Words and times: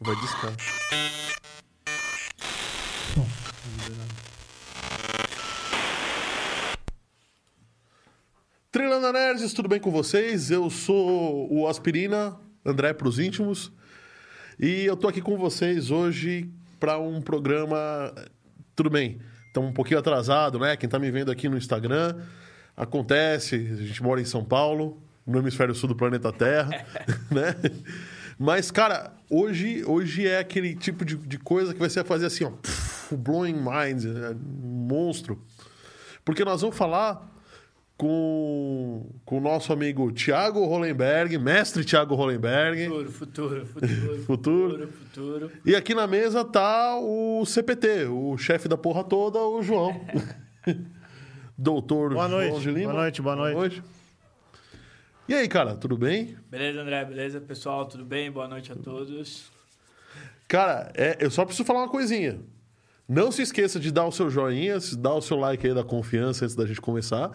Vai 0.00 0.16
discar. 0.16 0.52
Trilanda 8.70 9.12
Nerds, 9.12 9.52
tudo 9.52 9.68
bem 9.68 9.78
com 9.78 9.90
vocês? 9.90 10.50
Eu 10.50 10.70
sou 10.70 11.52
o 11.52 11.68
Aspirina, 11.68 12.36
André 12.64 12.92
pros 12.92 13.18
íntimos. 13.18 13.70
E 14.58 14.84
eu 14.84 14.96
tô 14.96 15.08
aqui 15.08 15.20
com 15.20 15.36
vocês 15.36 15.90
hoje 15.90 16.50
para 16.80 16.98
um 16.98 17.20
programa. 17.20 18.14
Tudo 18.74 18.90
bem, 18.90 19.20
estamos 19.46 19.70
um 19.70 19.72
pouquinho 19.72 20.00
atrasado, 20.00 20.58
né? 20.58 20.76
Quem 20.76 20.88
tá 20.88 20.98
me 20.98 21.10
vendo 21.10 21.30
aqui 21.30 21.48
no 21.48 21.56
Instagram, 21.56 22.20
acontece, 22.76 23.54
a 23.54 23.76
gente 23.84 24.02
mora 24.02 24.20
em 24.20 24.24
São 24.24 24.44
Paulo, 24.44 25.02
no 25.26 25.38
hemisfério 25.38 25.74
sul 25.74 25.88
do 25.88 25.94
planeta 25.96 26.32
Terra, 26.32 26.84
né? 27.30 27.54
Mas, 28.38 28.70
cara, 28.70 29.12
hoje, 29.30 29.84
hoje 29.86 30.26
é 30.26 30.38
aquele 30.38 30.74
tipo 30.74 31.04
de, 31.04 31.16
de 31.16 31.38
coisa 31.38 31.72
que 31.72 31.78
vai 31.78 31.90
ser 31.90 32.04
fazer 32.04 32.26
assim, 32.26 32.44
ó, 32.44 32.50
pff, 32.50 33.14
blowing 33.16 33.54
minds, 33.54 34.04
é, 34.04 34.30
um 34.30 34.86
monstro. 34.88 35.40
Porque 36.24 36.44
nós 36.44 36.60
vamos 36.60 36.76
falar 36.76 37.30
com, 37.96 39.06
com 39.24 39.38
o 39.38 39.40
nosso 39.40 39.72
amigo 39.72 40.10
Tiago 40.10 40.64
Hollenberg, 40.64 41.38
mestre 41.38 41.84
Tiago 41.84 42.14
Hollenberg. 42.16 42.86
Futuro, 42.86 43.12
futuro, 43.12 43.66
futuro. 43.66 44.22
Futuro. 44.26 44.70
futuro, 44.70 44.88
futuro. 44.88 45.52
E 45.64 45.76
aqui 45.76 45.94
na 45.94 46.06
mesa 46.06 46.44
tá 46.44 46.98
o 46.98 47.44
CPT, 47.46 48.06
o 48.06 48.36
chefe 48.36 48.66
da 48.66 48.76
porra 48.76 49.04
toda, 49.04 49.38
o 49.38 49.62
João. 49.62 50.00
Doutor 51.56 52.14
Boa 52.14 52.28
João 52.28 52.40
noite, 52.40 52.60
de 52.60 52.70
Lima. 52.72 52.90
boa 52.92 53.02
noite, 53.02 53.22
boa 53.22 53.36
noite. 53.36 53.82
E 55.28 55.34
aí, 55.34 55.48
cara, 55.48 55.76
tudo 55.76 55.96
bem? 55.96 56.36
Beleza, 56.50 56.80
André? 56.82 57.04
Beleza, 57.04 57.40
pessoal? 57.40 57.86
Tudo 57.86 58.04
bem? 58.04 58.30
Boa 58.30 58.48
noite 58.48 58.72
a 58.72 58.76
todos. 58.76 59.50
Cara, 60.48 60.90
é, 60.94 61.16
eu 61.20 61.30
só 61.30 61.44
preciso 61.44 61.64
falar 61.64 61.80
uma 61.80 61.88
coisinha. 61.88 62.40
Não 63.08 63.30
se 63.30 63.42
esqueça 63.42 63.78
de 63.80 63.90
dar 63.90 64.04
o 64.06 64.12
seu 64.12 64.28
joinha, 64.28 64.78
dar 64.98 65.14
o 65.14 65.22
seu 65.22 65.36
like 65.36 65.66
aí 65.66 65.74
da 65.74 65.84
confiança 65.84 66.44
antes 66.44 66.56
da 66.56 66.66
gente 66.66 66.80
começar. 66.80 67.30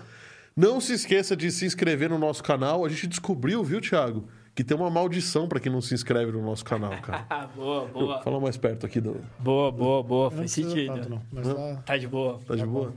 Não 0.55 0.81
se 0.81 0.94
esqueça 0.94 1.35
de 1.35 1.52
se 1.52 1.66
inscrever 1.66 2.09
no 2.09 2.17
nosso 2.17 2.44
canal. 2.44 2.85
A 2.85 2.89
gente 2.89 3.07
descobriu, 3.07 3.63
viu, 3.63 3.79
Thiago, 3.79 4.27
que 4.55 4.63
tem 4.63 4.75
uma 4.75 4.89
maldição 4.89 5.47
pra 5.47 5.59
quem 5.59 5.72
não 5.72 5.81
se 5.81 5.94
inscreve 5.94 6.31
no 6.31 6.41
nosso 6.41 6.66
canal, 6.66 6.91
cara. 7.01 7.25
Ah, 7.29 7.47
boa, 7.55 7.85
boa. 7.85 8.22
Fala 8.22 8.39
mais 8.39 8.57
perto 8.57 8.85
aqui 8.85 8.99
do. 8.99 9.22
Boa, 9.39 9.72
boa, 9.72 10.03
boa. 10.03 10.31
Faz 10.31 10.51
sentido. 10.51 10.94
tanto, 10.94 11.09
não, 11.09 11.22
mas 11.31 11.47
tá- 11.47 11.75
Tá 11.85 11.97
de 11.97 12.07
boa. 12.07 12.39
Tá 12.45 12.55
de 12.55 12.66
boa? 12.66 12.94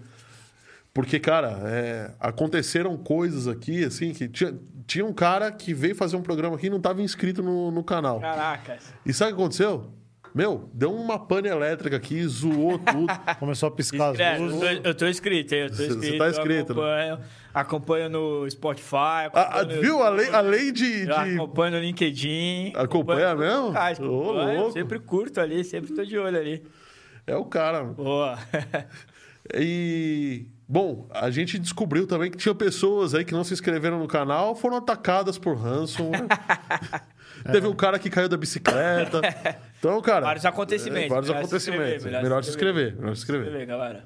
Porque, 0.92 1.20
cara, 1.20 1.58
é, 1.66 2.10
aconteceram 2.19 2.96
coisas 2.96 3.46
aqui, 3.46 3.84
assim, 3.84 4.12
que 4.12 4.28
tinha, 4.28 4.58
tinha 4.86 5.06
um 5.06 5.12
cara 5.12 5.52
que 5.52 5.72
veio 5.72 5.94
fazer 5.94 6.16
um 6.16 6.22
programa 6.22 6.56
aqui 6.56 6.66
e 6.66 6.70
não 6.70 6.78
estava 6.78 7.00
inscrito 7.00 7.42
no, 7.42 7.70
no 7.70 7.84
canal. 7.84 8.20
Caracas. 8.20 8.92
E 9.06 9.12
sabe 9.12 9.32
o 9.32 9.36
que 9.36 9.41
aconteceu? 9.42 9.92
Meu, 10.34 10.69
deu 10.72 10.92
uma 10.94 11.19
pane 11.19 11.48
elétrica 11.48 11.97
aqui, 11.97 12.24
zoou 12.27 12.78
tudo. 12.78 13.06
Começou 13.41 13.69
a 13.69 13.72
piscar 13.72 14.10
as 14.10 14.19
eu, 14.38 14.44
luzes. 14.44 14.60
tô, 14.60 14.88
eu 14.88 14.94
tô 14.94 15.06
inscrito, 15.08 15.55
hein? 15.55 15.60
Eu 15.62 15.69
tô 15.70 15.74
Você- 15.77 15.86
você 15.88 15.94
inscrito. 15.94 16.19
tá 16.19 16.24
eu 16.27 16.30
inscrito, 16.30 16.74
né? 16.74 16.80
Acompanho, 17.12 17.19
acompanho 17.54 18.08
no 18.10 18.50
Spotify. 18.50 19.27
Acompanho 19.32 19.77
no 19.77 19.82
viu? 19.82 20.02
Além, 20.02 20.27
YouTube, 20.27 20.36
além 20.36 20.72
de. 20.72 21.00
eu 21.00 21.06
de- 21.06 21.34
Acompanho 21.34 21.72
no 21.72 21.80
LinkedIn. 21.80 22.72
Acompanha 22.77 23.34
mesmo? 23.34 23.72
Ah, 23.77 23.92
louco. 23.98 24.72
sempre 24.72 24.98
curto 25.00 25.41
ali, 25.41 25.64
sempre 25.64 25.92
tô 25.94 26.04
de 26.04 26.16
olho 26.19 26.38
ali. 26.38 26.64
É 27.27 27.34
o 27.36 27.44
cara. 27.44 27.82
Boa. 27.84 28.38
E. 29.54 30.47
Bom, 30.72 31.08
a 31.10 31.30
gente 31.32 31.58
descobriu 31.58 32.06
também 32.06 32.30
que 32.30 32.36
tinha 32.38 32.54
pessoas 32.54 33.12
aí 33.12 33.24
que 33.24 33.32
não 33.32 33.42
se 33.42 33.52
inscreveram 33.52 33.98
no 33.98 34.06
canal, 34.06 34.54
foram 34.54 34.76
atacadas 34.76 35.36
por 35.36 35.56
ransom. 35.56 36.10
né? 36.12 36.28
Teve 37.50 37.66
um 37.66 37.74
cara 37.74 37.98
que 37.98 38.08
caiu 38.08 38.28
da 38.28 38.36
bicicleta. 38.36 39.20
Então, 39.80 40.00
cara. 40.00 40.26
Vários 40.26 40.44
acontecimentos. 40.46 41.06
é, 41.06 41.08
vários 41.08 41.28
melhor 41.28 41.41
se 41.41 41.46
acontecimentos. 41.46 41.94
inscrever, 41.96 42.22
melhor 42.22 42.44
se 42.44 42.50
inscrever. 42.50 42.96
Melhor 42.96 43.16
se 43.16 43.20
inscrever. 43.22 43.46
Inscrever, 43.46 43.66
galera. 43.66 44.04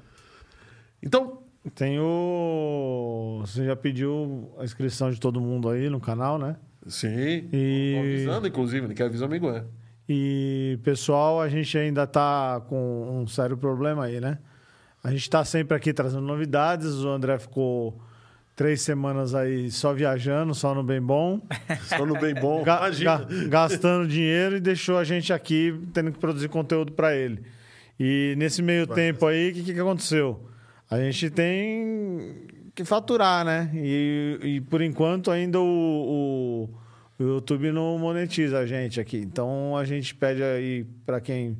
Então, 1.03 1.43
Tem 1.75 1.99
o. 1.99 3.41
Você 3.41 3.65
já 3.65 3.75
pediu 3.75 4.51
a 4.57 4.63
inscrição 4.63 5.11
de 5.11 5.19
todo 5.19 5.39
mundo 5.39 5.69
aí 5.69 5.87
no 5.89 5.99
canal, 5.99 6.37
né? 6.39 6.55
sim. 6.87 7.47
E- 7.53 7.93
Tô 7.95 7.99
avisando, 8.01 8.47
inclusive, 8.47 8.85
ele 8.87 8.93
quer 8.95 9.05
avisar 9.05 9.27
o 9.27 9.31
amigo, 9.31 9.49
é. 9.49 9.63
E, 10.07 10.79
pessoal, 10.83 11.41
a 11.41 11.49
gente 11.49 11.75
ainda 11.77 12.05
tá 12.05 12.61
com 12.69 13.21
um 13.21 13.25
sério 13.27 13.57
problema 13.57 14.05
aí, 14.05 14.19
né? 14.21 14.37
A 15.05 15.11
gente 15.11 15.29
tá 15.29 15.45
sempre 15.45 15.77
aqui 15.77 15.93
trazendo 15.93 16.21
novidades. 16.23 16.95
O 17.03 17.09
André 17.09 17.37
ficou 17.37 17.95
três 18.55 18.81
semanas 18.81 19.35
aí 19.35 19.69
só 19.69 19.93
viajando, 19.93 20.55
só 20.55 20.73
no 20.73 20.81
bem 20.81 21.01
bom, 21.01 21.39
Só 21.85 22.05
no 22.05 22.19
bem 22.19 22.33
bom. 22.33 22.63
ga- 22.63 22.89
ga- 22.89 23.25
gastando 23.49 24.07
dinheiro 24.07 24.55
e 24.57 24.59
deixou 24.59 24.97
a 24.97 25.03
gente 25.03 25.31
aqui 25.31 25.79
tendo 25.93 26.11
que 26.11 26.17
produzir 26.19 26.47
conteúdo 26.49 26.91
para 26.93 27.15
ele. 27.15 27.43
E 27.99 28.33
nesse 28.37 28.61
meio 28.61 28.87
tempo 28.87 29.25
aí, 29.27 29.51
o 29.51 29.53
que, 29.53 29.73
que 29.73 29.79
aconteceu? 29.79 30.49
A 30.89 30.97
gente 30.99 31.29
tem 31.29 32.47
que 32.73 32.83
faturar, 32.83 33.45
né? 33.45 33.69
E, 33.75 34.39
e 34.41 34.61
por 34.61 34.81
enquanto 34.81 35.29
ainda 35.31 35.59
o, 35.59 35.63
o- 35.63 36.69
o 37.17 37.23
YouTube 37.23 37.71
não 37.71 37.97
monetiza 37.99 38.57
a 38.59 38.65
gente 38.65 38.99
aqui. 38.99 39.17
Então 39.17 39.77
a 39.77 39.85
gente 39.85 40.13
pede 40.15 40.41
aí 40.43 40.85
para 41.05 41.21
quem 41.21 41.57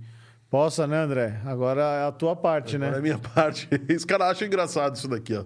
possa, 0.49 0.87
né, 0.87 0.97
André? 0.97 1.39
Agora 1.45 1.81
é 1.81 2.07
a 2.07 2.11
tua 2.11 2.35
parte, 2.35 2.75
Agora 2.75 2.89
é 2.89 2.93
né? 2.93 2.97
a 2.97 3.01
minha 3.01 3.17
parte. 3.17 3.67
Os 3.95 4.05
caras 4.05 4.27
acham 4.31 4.47
engraçado 4.47 4.95
isso 4.95 5.07
daqui, 5.07 5.33
ó. 5.35 5.45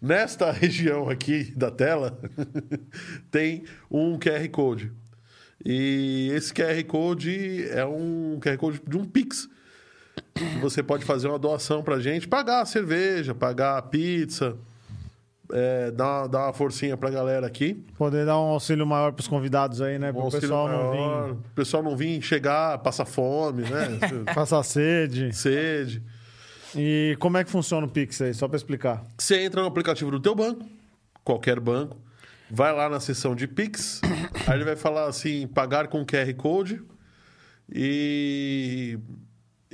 Nesta 0.00 0.50
região 0.52 1.08
aqui 1.08 1.52
da 1.56 1.70
tela, 1.70 2.18
tem 3.30 3.64
um 3.90 4.18
QR 4.18 4.48
Code. 4.50 4.92
E 5.64 6.30
esse 6.34 6.52
QR 6.52 6.82
Code 6.84 7.66
é 7.70 7.84
um 7.86 8.38
QR 8.40 8.58
Code 8.58 8.82
de 8.86 8.96
um 8.96 9.04
Pix. 9.04 9.48
Você 10.60 10.82
pode 10.82 11.04
fazer 11.04 11.28
uma 11.28 11.38
doação 11.38 11.82
pra 11.82 11.98
gente, 12.00 12.28
pagar 12.28 12.60
a 12.60 12.66
cerveja, 12.66 13.34
pagar 13.34 13.78
a 13.78 13.82
pizza, 13.82 14.56
é, 15.52 15.90
dar, 15.90 16.20
uma- 16.20 16.28
dar 16.28 16.38
uma 16.46 16.52
forcinha 16.52 16.96
pra 16.96 17.10
galera 17.10 17.46
aqui. 17.46 17.74
Poder 17.96 18.24
dar 18.26 18.38
um 18.38 18.44
auxílio 18.50 18.86
maior 18.86 19.12
para 19.12 19.20
os 19.20 19.28
convidados 19.28 19.80
aí, 19.80 19.98
né? 19.98 20.10
Um 20.10 20.12
Para 20.14 20.20
o 20.20 20.24
auxílio 20.24 20.40
pessoal 20.42 20.68
não 20.68 20.88
maior, 20.90 21.26
vir 21.26 21.32
O 21.32 21.36
pessoal 21.54 21.82
não 21.82 21.96
vir 21.96 22.22
chegar, 22.22 22.78
passar 22.78 23.04
fome, 23.04 23.62
né? 23.62 23.98
passar 24.34 24.62
sede. 24.62 25.32
Sede. 25.34 26.02
E 26.76 27.16
como 27.20 27.36
é 27.36 27.44
que 27.44 27.50
funciona 27.50 27.86
o 27.86 27.90
Pix 27.90 28.20
aí? 28.20 28.34
Só 28.34 28.48
para 28.48 28.56
explicar. 28.56 29.04
Você 29.18 29.40
entra 29.42 29.60
no 29.60 29.68
aplicativo 29.68 30.10
do 30.10 30.18
teu 30.18 30.34
banco, 30.34 30.66
qualquer 31.22 31.60
banco, 31.60 31.96
vai 32.50 32.72
lá 32.74 32.88
na 32.88 32.98
seção 32.98 33.34
de 33.34 33.46
Pix, 33.46 34.00
aí 34.46 34.54
ele 34.56 34.64
vai 34.64 34.74
falar 34.76 35.06
assim, 35.06 35.46
pagar 35.46 35.86
com 35.88 36.04
QR 36.04 36.34
Code 36.34 36.82
e... 37.72 38.98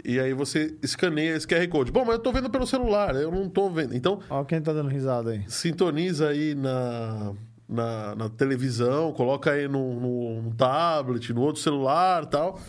E 0.04 0.18
aí 0.18 0.32
você 0.32 0.76
escaneia 0.82 1.36
esse 1.36 1.46
QR 1.46 1.66
Code. 1.68 1.92
Bom, 1.92 2.04
mas 2.04 2.14
eu 2.16 2.20
tô 2.22 2.32
vendo 2.32 2.48
pelo 2.50 2.66
celular, 2.66 3.14
eu 3.16 3.30
não 3.30 3.48
tô 3.48 3.68
vendo. 3.70 3.94
Então, 3.94 4.20
Olha 4.28 4.44
quem 4.44 4.60
tá 4.60 4.72
dando 4.72 4.88
risada 4.88 5.30
aí. 5.30 5.44
sintoniza 5.48 6.28
aí 6.28 6.54
na, 6.54 7.32
na, 7.68 8.14
na 8.16 8.28
televisão, 8.28 9.12
coloca 9.12 9.50
aí 9.52 9.68
no, 9.68 10.00
no, 10.00 10.42
no 10.42 10.54
tablet, 10.54 11.32
no 11.32 11.40
outro 11.42 11.60
celular 11.62 12.26
tal. 12.26 12.60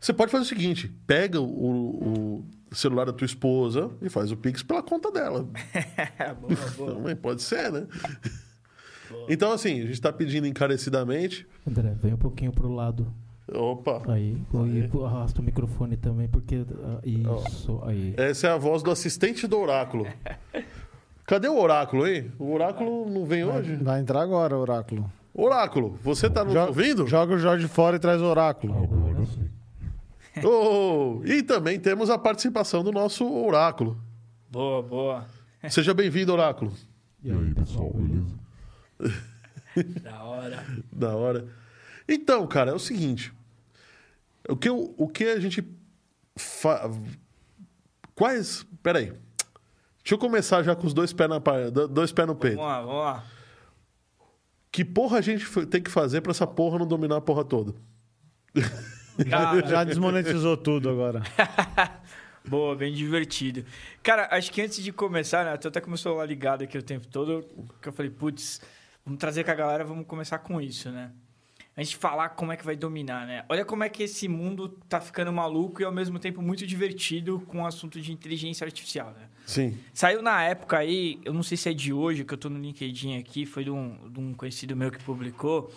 Você 0.00 0.12
pode 0.12 0.30
fazer 0.30 0.44
o 0.44 0.46
seguinte: 0.46 0.88
pega 1.06 1.40
o, 1.40 1.44
o 1.44 2.44
celular 2.72 3.06
da 3.06 3.12
tua 3.12 3.24
esposa 3.26 3.90
e 4.00 4.08
faz 4.08 4.30
o 4.30 4.36
Pix 4.36 4.62
pela 4.62 4.82
conta 4.82 5.10
dela. 5.10 5.42
boa, 6.40 6.56
boa. 6.76 6.94
Também 6.94 7.16
pode 7.16 7.42
ser, 7.42 7.72
né? 7.72 7.86
Então, 9.28 9.52
assim, 9.52 9.80
a 9.82 9.86
gente 9.86 10.00
tá 10.00 10.12
pedindo 10.12 10.46
encarecidamente. 10.46 11.46
André, 11.66 11.94
vem 12.00 12.14
um 12.14 12.18
pouquinho 12.18 12.52
pro 12.52 12.68
lado. 12.68 13.12
Opa! 13.54 14.02
Aí. 14.12 14.36
E 14.52 15.04
arrasta 15.04 15.40
o 15.40 15.44
microfone 15.44 15.96
também, 15.96 16.28
porque. 16.28 16.64
ah, 16.84 17.00
Isso, 17.04 17.80
aí. 17.84 18.14
Essa 18.16 18.48
é 18.48 18.50
a 18.50 18.56
voz 18.58 18.82
do 18.82 18.90
assistente 18.90 19.46
do 19.46 19.58
oráculo. 19.58 20.06
Cadê 21.26 21.48
o 21.48 21.58
oráculo, 21.60 22.06
hein? 22.06 22.32
O 22.38 22.52
oráculo 22.52 23.08
não 23.10 23.24
vem 23.26 23.44
hoje? 23.44 23.76
Vai 23.76 24.00
entrar 24.00 24.22
agora, 24.22 24.56
Oráculo. 24.56 25.10
Oráculo, 25.34 25.98
você 26.02 26.28
tá 26.28 26.42
nos 26.42 26.54
Jo- 26.54 26.66
ouvindo? 26.66 27.06
Joga 27.06 27.34
o 27.34 27.38
Jorge 27.38 27.68
fora 27.68 27.96
e 27.96 27.98
traz 27.98 28.20
o 28.20 28.24
Oráculo. 28.24 28.74
Agora 28.82 29.24
sim. 29.26 29.48
Oh, 30.44 31.20
e 31.24 31.42
também 31.42 31.78
temos 31.78 32.08
a 32.10 32.16
participação 32.18 32.82
do 32.82 32.90
nosso 32.92 33.26
oráculo. 33.30 33.98
Boa, 34.50 34.82
boa. 34.82 35.26
Seja 35.68 35.92
bem-vindo, 35.94 36.32
oráculo. 36.32 36.72
E 37.22 37.32
aí, 37.32 37.52
pessoal, 37.52 37.90
beleza? 37.92 38.38
Da 40.02 40.22
hora. 40.22 40.64
Da 40.92 41.16
hora. 41.16 41.46
Então, 42.08 42.46
cara, 42.46 42.70
é 42.70 42.74
o 42.74 42.78
seguinte. 42.78 43.32
O 44.48 44.56
que, 44.56 44.68
eu- 44.68 44.94
o 44.96 45.08
que 45.08 45.24
a 45.24 45.38
gente. 45.40 45.62
Fa... 46.36 46.90
Quais. 48.14 48.66
Peraí. 48.82 49.12
Deixa 50.02 50.14
eu 50.14 50.18
começar 50.18 50.62
já 50.62 50.74
com 50.74 50.86
os 50.86 50.94
dois 50.94 51.12
pés, 51.12 51.28
na... 51.28 51.38
dois 51.86 52.12
pés 52.12 52.26
no 52.26 52.34
peito. 52.34 52.56
Vamos 52.56 52.70
lá, 52.72 52.80
vamos 52.80 53.02
lá. 53.02 53.24
Que 54.72 54.84
porra 54.84 55.18
a 55.18 55.20
gente 55.20 55.44
tem 55.66 55.82
que 55.82 55.90
fazer 55.90 56.20
pra 56.22 56.30
essa 56.30 56.46
porra 56.46 56.78
não 56.78 56.86
dominar 56.86 57.16
a 57.16 57.20
porra 57.20 57.44
toda? 57.44 57.74
Cara, 59.28 59.66
Já 59.66 59.84
desmonetizou 59.84 60.56
tudo 60.56 60.88
agora. 60.88 61.22
Boa, 62.48 62.74
bem 62.74 62.92
divertido. 62.94 63.64
Cara, 64.02 64.28
acho 64.30 64.50
que 64.50 64.62
antes 64.62 64.82
de 64.82 64.92
começar, 64.92 65.44
né? 65.44 65.56
Tu 65.56 65.68
até 65.68 65.80
começou 65.80 66.16
lá 66.16 66.24
ligado 66.24 66.62
aqui 66.62 66.78
o 66.78 66.82
tempo 66.82 67.06
todo, 67.08 67.44
que 67.82 67.88
eu 67.88 67.92
falei, 67.92 68.10
putz, 68.10 68.60
vamos 69.04 69.18
trazer 69.20 69.44
com 69.44 69.50
a 69.50 69.54
galera, 69.54 69.84
vamos 69.84 70.06
começar 70.06 70.38
com 70.38 70.60
isso, 70.60 70.90
né? 70.90 71.12
A 71.78 71.82
gente 71.84 71.96
falar 71.96 72.30
como 72.30 72.50
é 72.50 72.56
que 72.56 72.64
vai 72.64 72.74
dominar, 72.74 73.24
né? 73.24 73.44
Olha 73.48 73.64
como 73.64 73.84
é 73.84 73.88
que 73.88 74.02
esse 74.02 74.26
mundo 74.26 74.68
tá 74.88 75.00
ficando 75.00 75.32
maluco 75.32 75.80
e 75.80 75.84
ao 75.84 75.92
mesmo 75.92 76.18
tempo 76.18 76.42
muito 76.42 76.66
divertido 76.66 77.40
com 77.46 77.62
o 77.62 77.66
assunto 77.66 78.00
de 78.00 78.10
inteligência 78.12 78.64
artificial, 78.64 79.14
né? 79.16 79.28
Sim. 79.46 79.78
Saiu 79.94 80.20
na 80.20 80.42
época 80.42 80.76
aí, 80.76 81.20
eu 81.24 81.32
não 81.32 81.44
sei 81.44 81.56
se 81.56 81.68
é 81.68 81.72
de 81.72 81.92
hoje, 81.92 82.24
que 82.24 82.34
eu 82.34 82.38
tô 82.38 82.48
no 82.48 82.58
LinkedIn 82.58 83.16
aqui, 83.16 83.46
foi 83.46 83.62
de 83.62 83.70
um, 83.70 84.10
de 84.10 84.18
um 84.18 84.34
conhecido 84.34 84.74
meu 84.74 84.90
que 84.90 85.00
publicou. 85.04 85.72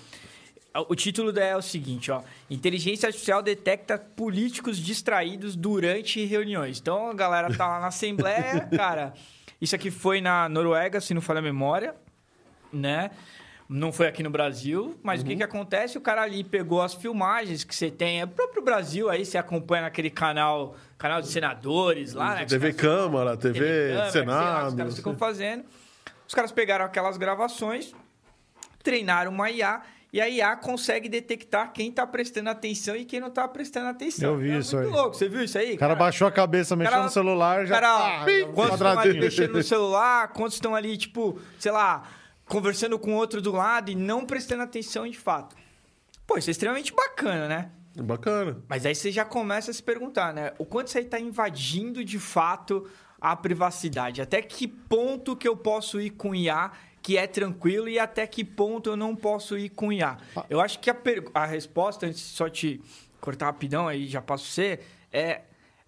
O 0.89 0.95
título 0.95 1.37
é 1.37 1.55
o 1.55 1.61
seguinte, 1.61 2.09
ó. 2.09 2.23
Inteligência 2.49 3.05
artificial 3.05 3.43
detecta 3.43 3.99
políticos 3.99 4.79
distraídos 4.79 5.55
durante 5.55 6.25
reuniões. 6.25 6.79
Então 6.79 7.11
a 7.11 7.13
galera 7.13 7.55
tá 7.55 7.67
lá 7.67 7.79
na 7.79 7.87
Assembleia, 7.87 8.61
cara. 8.75 9.13
Isso 9.61 9.75
aqui 9.75 9.91
foi 9.91 10.19
na 10.19 10.49
Noruega, 10.49 10.99
se 10.99 11.13
não 11.13 11.21
falha 11.21 11.37
a 11.37 11.43
memória, 11.43 11.93
né? 12.73 13.11
Não 13.73 13.89
foi 13.89 14.05
aqui 14.05 14.21
no 14.21 14.29
Brasil, 14.29 14.99
mas 15.01 15.21
o 15.21 15.25
que, 15.25 15.33
que 15.33 15.43
acontece? 15.43 15.97
O 15.97 16.01
cara 16.01 16.23
ali 16.23 16.43
pegou 16.43 16.81
as 16.81 16.93
filmagens 16.93 17.63
que 17.63 17.73
você 17.73 17.89
tem, 17.89 18.19
é 18.19 18.25
o 18.25 18.27
próprio 18.27 18.61
Brasil, 18.61 19.09
aí 19.09 19.23
você 19.23 19.37
acompanha 19.37 19.83
naquele 19.83 20.09
canal, 20.09 20.75
canal 20.97 21.21
de 21.21 21.29
senadores 21.29 22.13
lá, 22.13 22.35
né? 22.35 22.45
TV 22.45 22.73
Câmara, 22.73 23.37
TV, 23.37 23.59
Câmara, 23.93 24.11
sei 24.11 24.25
lá, 24.25 24.35
Senado. 24.35 24.67
os 24.67 24.73
caras 24.75 24.95
ficam 24.97 25.15
fazendo. 25.15 25.63
Os 26.27 26.33
caras 26.35 26.51
pegaram 26.51 26.83
aquelas 26.83 27.15
gravações, 27.15 27.93
treinaram 28.83 29.31
uma 29.31 29.49
IA 29.49 29.81
e 30.11 30.19
a 30.19 30.27
IA 30.27 30.57
consegue 30.57 31.07
detectar 31.07 31.71
quem 31.71 31.89
tá 31.93 32.05
prestando 32.05 32.49
atenção 32.49 32.93
e 32.97 33.05
quem 33.05 33.21
não 33.21 33.29
tá 33.31 33.47
prestando 33.47 33.87
atenção. 33.87 34.31
Eu 34.31 34.37
vi 34.37 34.51
é 34.51 34.57
isso 34.57 34.75
muito 34.75 34.89
aí. 34.89 34.93
louco. 34.93 35.15
Você 35.15 35.29
viu 35.29 35.45
isso 35.45 35.57
aí? 35.57 35.75
O 35.75 35.77
cara 35.77 35.95
baixou 35.95 36.27
a 36.27 36.31
cabeça, 36.31 36.75
mexeu 36.75 36.91
cara- 36.91 37.03
no 37.05 37.09
celular, 37.09 37.65
já 37.65 37.75
Cara, 37.79 37.97
tá, 37.97 38.25
quantos 38.53 38.73
estão 38.73 38.99
ali 38.99 39.17
mexendo 39.17 39.53
no 39.53 39.63
celular, 39.63 40.27
quantos 40.33 40.55
estão 40.55 40.75
ali, 40.75 40.97
tipo, 40.97 41.39
sei 41.57 41.71
lá, 41.71 42.03
conversando 42.51 42.99
com 42.99 43.13
outro 43.15 43.41
do 43.41 43.51
lado 43.53 43.89
e 43.89 43.95
não 43.95 44.25
prestando 44.25 44.61
atenção 44.63 45.07
de 45.07 45.17
fato. 45.17 45.55
Pô, 46.27 46.37
isso 46.37 46.49
é 46.49 46.51
extremamente 46.51 46.93
bacana, 46.93 47.47
né? 47.47 47.71
Bacana. 47.95 48.61
Mas 48.67 48.85
aí 48.85 48.93
você 48.93 49.09
já 49.09 49.23
começa 49.23 49.71
a 49.71 49.73
se 49.73 49.81
perguntar, 49.81 50.33
né? 50.33 50.51
O 50.57 50.65
quanto 50.65 50.87
isso 50.87 50.97
aí 50.97 51.05
tá 51.05 51.17
invadindo 51.19 52.03
de 52.03 52.19
fato 52.19 52.89
a 53.21 53.35
privacidade? 53.37 54.21
Até 54.21 54.41
que 54.41 54.67
ponto 54.67 55.35
que 55.35 55.47
eu 55.47 55.55
posso 55.55 55.99
ir 56.01 56.09
com 56.09 56.35
IA 56.35 56.71
que 57.01 57.17
é 57.17 57.25
tranquilo 57.25 57.87
e 57.89 57.97
até 57.97 58.27
que 58.27 58.43
ponto 58.43 58.89
eu 58.89 58.95
não 58.97 59.15
posso 59.15 59.57
ir 59.57 59.69
com 59.69 59.91
IA? 59.91 60.17
Eu 60.49 60.59
acho 60.59 60.77
que 60.79 60.89
a, 60.89 60.93
per- 60.93 61.29
a 61.33 61.45
resposta, 61.45 62.05
antes 62.05 62.19
de 62.19 62.25
só 62.35 62.49
te 62.49 62.81
cortar 63.21 63.45
rapidão, 63.47 63.87
aí 63.87 64.07
já 64.07 64.21
passo 64.21 64.45
você, 64.45 64.79
é 65.11 65.41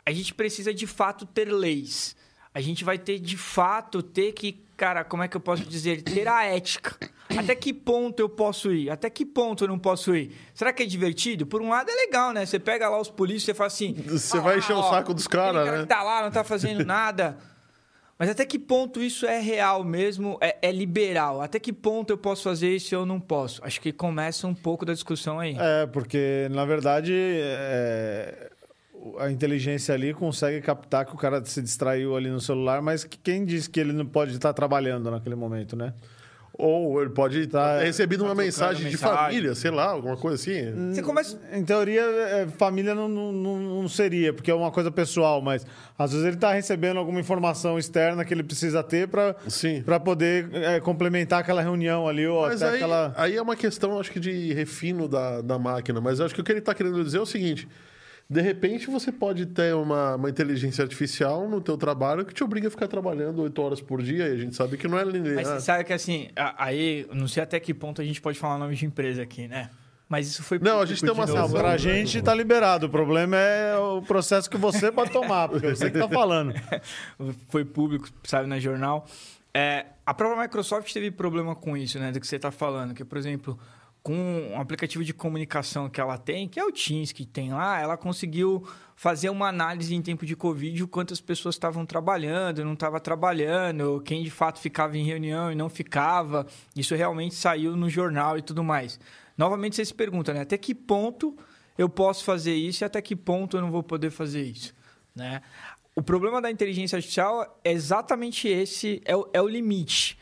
a 0.06 0.12
gente 0.12 0.34
precisa 0.34 0.74
de 0.74 0.88
fato 0.88 1.26
ter 1.26 1.46
leis. 1.52 2.16
A 2.54 2.60
gente 2.62 2.84
vai 2.84 2.98
ter 2.98 3.20
de 3.20 3.38
fato 3.38 4.02
ter 4.04 4.32
que, 4.34 4.63
cara, 4.78 5.04
como 5.04 5.24
é 5.24 5.28
que 5.28 5.38
eu 5.38 5.42
posso 5.42 5.64
dizer? 5.64 6.02
Ter 6.02 6.28
a 6.28 6.44
ética. 6.46 6.96
Até 7.38 7.56
que 7.56 7.74
ponto 7.74 8.20
eu 8.20 8.30
posso 8.30 8.72
ir? 8.72 8.90
Até 8.90 9.10
que 9.10 9.26
ponto 9.26 9.64
eu 9.64 9.68
não 9.68 9.80
posso 9.80 10.16
ir? 10.16 10.36
Será 10.54 10.72
que 10.72 10.84
é 10.84 10.86
divertido? 10.86 11.46
Por 11.46 11.62
um 11.62 11.70
lado 11.70 11.90
é 11.90 11.96
legal, 11.96 12.32
né? 12.32 12.46
Você 12.46 12.60
pega 12.60 12.88
lá 12.90 13.00
os 13.00 13.10
polícias 13.10 13.56
e 13.56 13.58
fala 13.58 13.68
assim. 13.68 13.94
Você 14.08 14.38
"Ah, 14.38 14.42
vai 14.42 14.58
encher 14.60 14.74
o 14.74 14.80
ó, 14.80 14.90
saco 14.90 15.14
dos 15.14 15.28
caras, 15.28 15.66
cara 15.66 15.78
né? 15.78 15.84
que 15.84 15.90
tá 15.90 16.04
lá, 16.04 16.22
não 16.24 16.32
tá 16.32 16.44
fazendo 16.44 16.84
nada. 16.86 17.38
Mas 18.20 18.30
até 18.30 18.46
que 18.46 18.60
ponto 18.60 19.02
isso 19.02 19.26
é 19.26 19.40
real 19.40 19.84
mesmo? 19.84 20.38
É, 20.40 20.56
é 20.62 20.72
liberal? 20.72 21.42
Até 21.42 21.60
que 21.60 21.74
ponto 21.74 22.12
eu 22.12 22.18
posso 22.18 22.44
fazer 22.44 22.74
isso 22.76 22.94
e 22.94 22.96
eu 22.96 23.06
não 23.06 23.20
posso? 23.20 23.60
Acho 23.66 23.82
que 23.82 23.92
começa 23.92 24.46
um 24.48 24.54
pouco 24.54 24.86
da 24.86 24.94
discussão 24.94 25.40
aí. 25.40 25.58
É, 25.60 25.88
porque, 25.88 26.48
na 26.52 26.64
verdade, 26.64 27.14
é, 27.16 28.52
a 29.20 29.30
inteligência 29.32 29.94
ali 29.94 30.14
consegue 30.14 30.62
captar 30.62 31.06
que 31.06 31.14
o 31.14 31.18
cara 31.18 31.44
se 31.46 31.62
distraiu 31.62 32.16
ali 32.16 32.30
no 32.30 32.40
celular, 32.40 32.82
mas 32.82 33.04
que- 33.04 33.18
quem 33.18 33.44
disse 33.46 33.70
que 33.70 33.80
ele 33.80 33.94
não 33.94 34.06
pode 34.06 34.34
estar 34.34 34.54
trabalhando 34.54 35.10
naquele 35.12 35.36
momento, 35.36 35.76
né? 35.76 35.94
Ou 36.56 37.02
ele 37.02 37.10
pode 37.10 37.48
Tá- 37.48 37.80
ter 37.80 37.86
recebido 37.86 38.22
uma 38.22 38.28
trocando 38.28 38.46
mensagem 38.46 38.86
de 38.86 38.92
mensagem. 38.92 39.18
família, 39.18 39.56
sei 39.56 39.72
lá, 39.72 39.86
alguma 39.86 40.16
coisa 40.16 40.36
assim. 40.36 40.92
Você 40.94 41.02
começa. 41.02 41.36
Em 41.52 41.66
teoria, 41.66 42.04
é, 42.04 42.48
família 42.48 42.94
não, 42.94 43.10
não, 43.10 43.32
não- 43.34 43.88
seria, 43.90 44.32
porque 44.32 44.52
é 44.52 44.54
uma 44.54 44.70
coisa 44.70 44.92
pessoal, 44.92 45.42
mas 45.42 45.66
às 45.98 46.12
vezes 46.12 46.26
ele 46.28 46.36
está 46.36 46.54
recebendo 46.54 46.98
alguma 46.98 47.20
informação 47.20 47.80
externa 47.80 48.24
que 48.24 48.32
ele 48.36 48.44
precisa 48.44 48.84
ter 48.84 49.08
para 49.08 50.00
poder 50.00 50.48
é, 50.54 50.80
complementar 50.80 51.40
aquela 51.40 51.62
reunião 51.62 52.08
ali, 52.08 52.28
ou 52.28 52.44
Mas 52.44 52.62
até 52.62 52.70
aí, 52.72 52.76
aquela. 52.78 53.14
aí 53.18 53.36
é 53.36 53.42
uma 53.42 53.56
questão, 53.56 54.00
acho 54.00 54.12
que, 54.12 54.20
de 54.20 54.54
refino 54.54 55.08
da, 55.08 55.42
da 55.42 55.58
máquina. 55.58 56.00
Mas 56.00 56.22
acho 56.22 56.36
que 56.36 56.42
o 56.42 56.44
que 56.44 56.52
ele 56.52 56.60
está 56.60 56.76
querendo 56.76 57.04
dizer 57.04 57.18
é 57.18 57.22
o 57.22 57.26
seguinte: 57.26 57.68
de 58.34 58.42
repente 58.42 58.88
você 58.88 59.12
pode 59.12 59.46
ter 59.46 59.76
uma, 59.76 60.16
uma 60.16 60.30
inteligência 60.30 60.82
artificial 60.84 61.48
no 61.48 61.62
teu 61.62 61.78
trabalho 61.78 62.26
que 62.26 62.34
te 62.34 62.44
obriga 62.44 62.68
a 62.68 62.72
ficar 62.72 62.88
trabalhando 62.88 63.42
oito 63.44 63.62
horas 63.62 63.80
por 63.80 64.02
dia 64.02 64.28
e 64.28 64.32
a 64.34 64.38
gente 64.38 64.56
sabe 64.56 64.76
que 64.76 64.88
não 64.88 64.98
é 64.98 65.04
linear. 65.06 65.36
Mas 65.36 65.48
você 65.48 65.60
sabe 65.62 65.84
que 65.84 65.94
assim, 65.94 66.30
a- 66.36 66.66
aí, 66.66 67.08
não 67.14 67.28
sei 67.28 67.44
até 67.44 67.60
que 67.60 67.74
ponto 67.74 68.02
a 68.02 68.06
gente 68.06 68.20
pode 68.20 68.40
falar 68.40 68.58
nome 68.58 68.76
de 68.76 68.86
empresa 68.86 69.22
aqui, 69.22 69.48
né? 69.48 69.70
Mas 70.10 70.28
isso 70.28 70.44
foi. 70.44 70.60
Não, 70.60 70.80
a 70.82 70.86
gente 70.86 71.02
tem 71.02 71.12
uma 71.12 71.26
novo. 71.26 71.42
sessão. 71.48 71.60
pra 71.60 71.78
gente 71.78 72.22
tá 72.22 72.36
liberado. 72.36 72.88
O 72.88 72.90
problema 72.90 73.38
é 73.38 73.78
o 73.78 74.02
processo 74.02 74.50
que 74.50 74.58
você 74.58 74.92
pode 74.92 75.12
tomar, 75.12 75.50
porque 75.50 75.68
você 75.70 75.90
que 75.90 75.98
tá 75.98 76.08
falando. 76.10 76.54
foi 77.50 77.64
público, 77.64 78.10
saiu 78.24 78.48
na 78.48 78.60
jornal. 78.60 79.08
É, 79.54 79.86
a 80.06 80.14
própria 80.14 80.42
Microsoft 80.42 80.92
teve 80.92 81.10
problema 81.12 81.56
com 81.56 81.78
isso, 81.78 82.00
né? 82.00 82.12
Do 82.12 82.20
que 82.20 82.28
você 82.28 82.36
está 82.36 82.52
falando. 82.52 82.94
Que, 82.94 83.04
por 83.06 83.18
exemplo, 83.18 83.58
com 84.04 84.52
um 84.54 84.60
aplicativo 84.60 85.02
de 85.02 85.14
comunicação 85.14 85.90
que 85.90 86.02
ela 86.02 86.18
tem, 86.18 86.46
que 86.50 86.60
é 86.60 86.66
o 86.66 86.74
Teams 86.74 87.14
que 87.14 87.26
tem 87.26 87.54
lá, 87.54 87.80
ela 87.80 87.96
conseguiu 87.96 88.68
fazer 88.98 89.30
uma 89.30 89.48
análise 89.48 89.96
em 89.96 90.02
tempo 90.02 90.26
de 90.26 90.36
Covid, 90.36 90.84
o 90.84 90.88
quantas 90.90 91.22
pessoas 91.22 91.56
estavam 91.56 91.86
trabalhando, 91.86 92.66
não 92.66 92.74
estava 92.74 93.00
trabalhando, 93.00 94.02
quem 94.06 94.22
de 94.22 94.30
fato 94.30 94.60
ficava 94.60 94.98
em 94.98 95.06
reunião 95.06 95.54
e 95.54 95.56
não 95.56 95.70
ficava. 95.70 96.46
Isso 96.76 96.94
realmente 96.94 97.34
saiu 97.34 97.78
no 97.78 97.90
jornal 97.90 98.38
e 98.38 98.42
tudo 98.42 98.62
mais. 98.62 99.00
Novamente 99.38 99.78
você 99.78 99.86
se 99.86 99.94
pergunta, 99.94 100.34
né? 100.34 100.42
Até 100.42 100.58
que 100.58 100.76
ponto 100.76 101.38
eu 101.78 101.88
posso 101.88 102.26
fazer 102.26 102.54
isso 102.54 102.84
e 102.84 102.86
até 102.86 103.02
que 103.02 103.16
ponto 103.16 103.56
eu 103.56 103.62
não 103.62 103.72
vou 103.72 103.82
poder 103.82 104.12
fazer 104.12 104.44
isso, 104.44 104.74
né? 105.16 105.42
O 105.96 106.02
problema 106.02 106.42
da 106.42 106.52
inteligência 106.52 106.98
artificial 106.98 107.60
é 107.64 107.72
exatamente 107.72 108.50
esse, 108.50 109.02
é 109.06 109.16
o, 109.16 109.30
é 109.32 109.42
o 109.42 109.48
limite. 109.48 110.18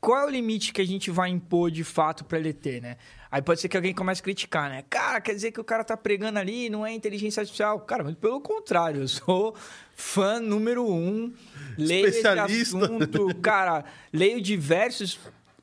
Qual 0.00 0.20
é 0.20 0.24
o 0.24 0.30
limite 0.30 0.72
que 0.72 0.80
a 0.80 0.86
gente 0.86 1.10
vai 1.10 1.30
impor 1.30 1.70
de 1.70 1.82
fato 1.82 2.24
para 2.24 2.38
ele 2.38 2.52
ter, 2.52 2.80
né? 2.80 2.96
Aí 3.36 3.42
pode 3.42 3.60
ser 3.60 3.68
que 3.68 3.76
alguém 3.76 3.92
comece 3.92 4.22
a 4.22 4.24
criticar, 4.24 4.70
né? 4.70 4.82
Cara, 4.88 5.20
quer 5.20 5.34
dizer 5.34 5.52
que 5.52 5.60
o 5.60 5.64
cara 5.64 5.84
tá 5.84 5.94
pregando 5.94 6.38
ali, 6.38 6.70
não 6.70 6.86
é 6.86 6.92
inteligência 6.94 7.42
artificial. 7.42 7.78
Cara, 7.80 8.02
muito 8.02 8.16
pelo 8.16 8.40
contrário, 8.40 9.02
eu 9.02 9.08
sou 9.08 9.54
fã 9.94 10.40
número 10.40 10.90
um, 10.90 11.30
leio 11.76 12.06
esse 12.06 12.16
Especialista. 12.16 12.78
assunto, 12.78 13.34
cara, 13.42 13.84
leio 14.10 14.40
diversos 14.40 15.20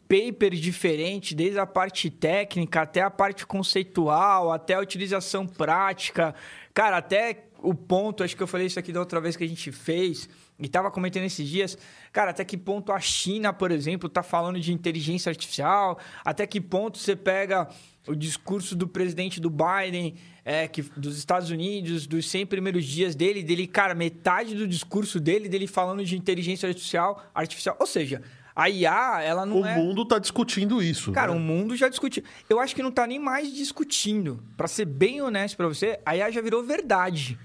papers 0.07 0.59
diferentes, 0.59 1.33
desde 1.33 1.57
a 1.57 1.65
parte 1.65 2.11
técnica 2.11 2.83
até 2.83 3.01
a 3.01 3.09
parte 3.09 3.43
conceitual, 3.43 4.51
até 4.51 4.75
a 4.75 4.79
utilização 4.79 5.47
prática. 5.47 6.35
Cara, 6.75 6.97
até 6.97 7.45
o 7.63 7.73
ponto, 7.73 8.23
acho 8.23 8.37
que 8.37 8.43
eu 8.43 8.47
falei 8.47 8.67
isso 8.67 8.77
aqui 8.77 8.93
da 8.93 8.99
outra 8.99 9.19
vez 9.19 9.35
que 9.35 9.43
a 9.43 9.49
gente 9.49 9.71
fez, 9.71 10.29
e 10.59 10.67
tava 10.67 10.91
comentando 10.91 11.23
esses 11.23 11.47
dias, 11.47 11.77
cara, 12.11 12.31
até 12.31 12.45
que 12.45 12.57
ponto 12.57 12.91
a 12.91 12.99
China, 12.99 13.51
por 13.51 13.71
exemplo, 13.71 14.07
tá 14.07 14.21
falando 14.21 14.59
de 14.59 14.71
inteligência 14.71 15.29
artificial, 15.29 15.99
até 16.23 16.45
que 16.45 16.61
ponto 16.61 16.97
você 16.97 17.15
pega 17.15 17.67
o 18.07 18.15
discurso 18.15 18.75
do 18.75 18.87
presidente 18.87 19.39
do 19.39 19.49
Biden, 19.49 20.15
é, 20.45 20.67
que, 20.67 20.81
dos 20.81 21.17
Estados 21.17 21.49
Unidos, 21.49 22.05
dos 22.05 22.29
100 22.29 22.45
primeiros 22.45 22.85
dias 22.85 23.15
dele, 23.15 23.41
dele, 23.41 23.65
cara, 23.65 23.95
metade 23.95 24.55
do 24.55 24.67
discurso 24.67 25.19
dele, 25.19 25.47
dele 25.47 25.67
falando 25.67 26.03
de 26.03 26.17
inteligência 26.17 26.67
artificial, 26.67 27.23
artificial. 27.33 27.77
Ou 27.79 27.87
seja, 27.87 28.21
a 28.55 28.69
IA, 28.69 29.21
ela 29.23 29.45
não 29.45 29.61
O 29.61 29.65
é... 29.65 29.75
mundo 29.75 30.05
tá 30.05 30.19
discutindo 30.19 30.81
isso. 30.81 31.11
Cara, 31.11 31.31
né? 31.31 31.37
o 31.37 31.39
mundo 31.39 31.75
já 31.75 31.87
discutiu. 31.87 32.23
Eu 32.49 32.59
acho 32.59 32.75
que 32.75 32.83
não 32.83 32.91
tá 32.91 33.07
nem 33.07 33.19
mais 33.19 33.53
discutindo. 33.53 34.43
Pra 34.55 34.67
ser 34.67 34.85
bem 34.85 35.21
honesto 35.21 35.57
pra 35.57 35.67
você, 35.67 35.99
a 36.05 36.15
IA 36.15 36.29
já 36.29 36.41
virou 36.41 36.63
verdade. 36.63 37.39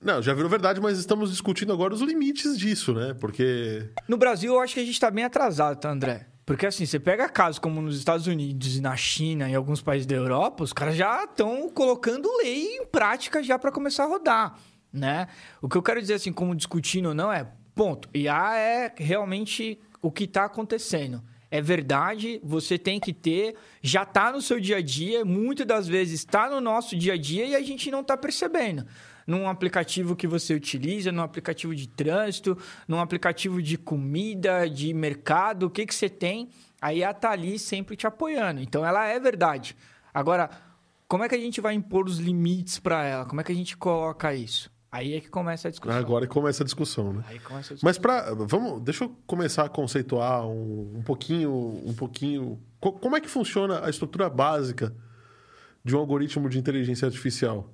Não, 0.00 0.22
já 0.22 0.34
virou 0.34 0.48
verdade, 0.48 0.80
mas 0.80 0.98
estamos 0.98 1.30
discutindo 1.30 1.72
agora 1.72 1.94
os 1.94 2.00
limites 2.00 2.58
disso, 2.58 2.92
né? 2.92 3.14
Porque. 3.14 3.90
No 4.08 4.16
Brasil, 4.16 4.54
eu 4.54 4.60
acho 4.60 4.74
que 4.74 4.80
a 4.80 4.84
gente 4.84 4.98
tá 4.98 5.10
bem 5.10 5.24
atrasado, 5.24 5.78
tá, 5.78 5.90
André? 5.90 6.26
Porque 6.44 6.66
assim, 6.66 6.84
você 6.84 6.98
pega 6.98 7.28
casos 7.28 7.58
como 7.58 7.80
nos 7.80 7.96
Estados 7.96 8.26
Unidos 8.26 8.76
e 8.76 8.80
na 8.80 8.96
China 8.96 9.48
e 9.48 9.54
alguns 9.54 9.80
países 9.80 10.06
da 10.06 10.16
Europa, 10.16 10.64
os 10.64 10.72
caras 10.72 10.96
já 10.96 11.24
estão 11.24 11.70
colocando 11.70 12.28
lei 12.38 12.76
em 12.76 12.86
prática 12.86 13.42
já 13.42 13.58
para 13.58 13.70
começar 13.70 14.04
a 14.04 14.08
rodar, 14.08 14.58
né? 14.92 15.28
O 15.60 15.68
que 15.68 15.76
eu 15.76 15.82
quero 15.82 16.00
dizer 16.00 16.14
assim, 16.14 16.32
como 16.32 16.54
discutindo 16.54 17.10
ou 17.10 17.14
não 17.14 17.32
é, 17.32 17.46
ponto. 17.74 18.08
IA 18.12 18.56
é 18.56 18.94
realmente 18.96 19.78
o 20.00 20.10
que 20.10 20.24
está 20.24 20.44
acontecendo. 20.44 21.22
É 21.48 21.60
verdade, 21.60 22.40
você 22.42 22.78
tem 22.78 22.98
que 22.98 23.12
ter, 23.12 23.54
já 23.82 24.02
está 24.04 24.32
no 24.32 24.40
seu 24.40 24.58
dia 24.58 24.78
a 24.78 24.82
dia, 24.82 25.24
muitas 25.24 25.66
das 25.66 25.86
vezes 25.86 26.20
está 26.20 26.48
no 26.48 26.60
nosso 26.60 26.96
dia 26.96 27.12
a 27.12 27.16
dia 27.16 27.46
e 27.46 27.54
a 27.54 27.60
gente 27.60 27.90
não 27.90 28.00
está 28.00 28.16
percebendo. 28.16 28.86
Num 29.26 29.48
aplicativo 29.48 30.16
que 30.16 30.26
você 30.26 30.54
utiliza, 30.54 31.12
num 31.12 31.22
aplicativo 31.22 31.74
de 31.74 31.86
trânsito, 31.88 32.56
num 32.88 32.98
aplicativo 33.00 33.62
de 33.62 33.76
comida, 33.78 34.68
de 34.68 34.92
mercado, 34.92 35.66
o 35.66 35.70
que, 35.70 35.86
que 35.86 35.94
você 35.94 36.08
tem, 36.08 36.48
a 36.80 36.92
IA 36.92 37.10
está 37.12 37.30
ali 37.30 37.58
sempre 37.58 37.96
te 37.96 38.06
apoiando. 38.06 38.60
Então 38.60 38.84
ela 38.84 39.06
é 39.06 39.18
verdade. 39.20 39.76
Agora, 40.12 40.50
como 41.06 41.22
é 41.24 41.28
que 41.28 41.34
a 41.34 41.38
gente 41.38 41.60
vai 41.60 41.74
impor 41.74 42.06
os 42.06 42.18
limites 42.18 42.78
para 42.78 43.04
ela? 43.04 43.24
Como 43.26 43.40
é 43.40 43.44
que 43.44 43.52
a 43.52 43.54
gente 43.54 43.76
coloca 43.76 44.34
isso? 44.34 44.70
Aí 44.90 45.14
é 45.14 45.20
que 45.20 45.28
começa 45.30 45.68
a 45.68 45.70
discussão. 45.70 45.96
Agora 45.98 46.26
começa 46.26 46.62
a 46.62 46.66
discussão, 46.66 47.12
né? 47.14 47.24
Aí 47.28 47.38
começa 47.38 47.72
a 47.72 47.76
discussão. 47.76 47.80
Mas 47.88 47.96
para 47.98 48.34
vamos, 48.34 48.82
deixa 48.82 49.04
eu 49.04 49.16
começar 49.26 49.64
a 49.64 49.68
conceituar 49.70 50.46
um, 50.46 50.96
um 50.96 51.02
pouquinho, 51.02 51.50
um 51.86 51.94
pouquinho. 51.94 52.60
co- 52.78 52.92
como 52.92 53.16
é 53.16 53.20
que 53.20 53.28
funciona 53.28 53.86
a 53.86 53.88
estrutura 53.88 54.28
básica 54.28 54.94
de 55.82 55.96
um 55.96 55.98
algoritmo 55.98 56.46
de 56.48 56.58
inteligência 56.58 57.06
artificial? 57.06 57.72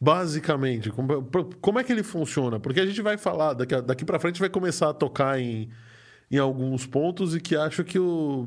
Basicamente, 0.00 0.90
como, 0.90 1.22
como 1.60 1.78
é 1.78 1.84
que 1.84 1.90
ele 1.92 2.02
funciona? 2.02 2.60
Porque 2.60 2.80
a 2.80 2.86
gente 2.86 3.00
vai 3.00 3.16
falar, 3.16 3.54
daqui, 3.54 3.80
daqui 3.80 4.04
para 4.04 4.18
frente 4.18 4.38
vai 4.38 4.48
começar 4.50 4.90
a 4.90 4.94
tocar 4.94 5.40
em, 5.40 5.70
em 6.30 6.38
alguns 6.38 6.86
pontos 6.86 7.34
e 7.34 7.40
que 7.40 7.56
acho 7.56 7.82
que 7.82 7.98
o, 7.98 8.46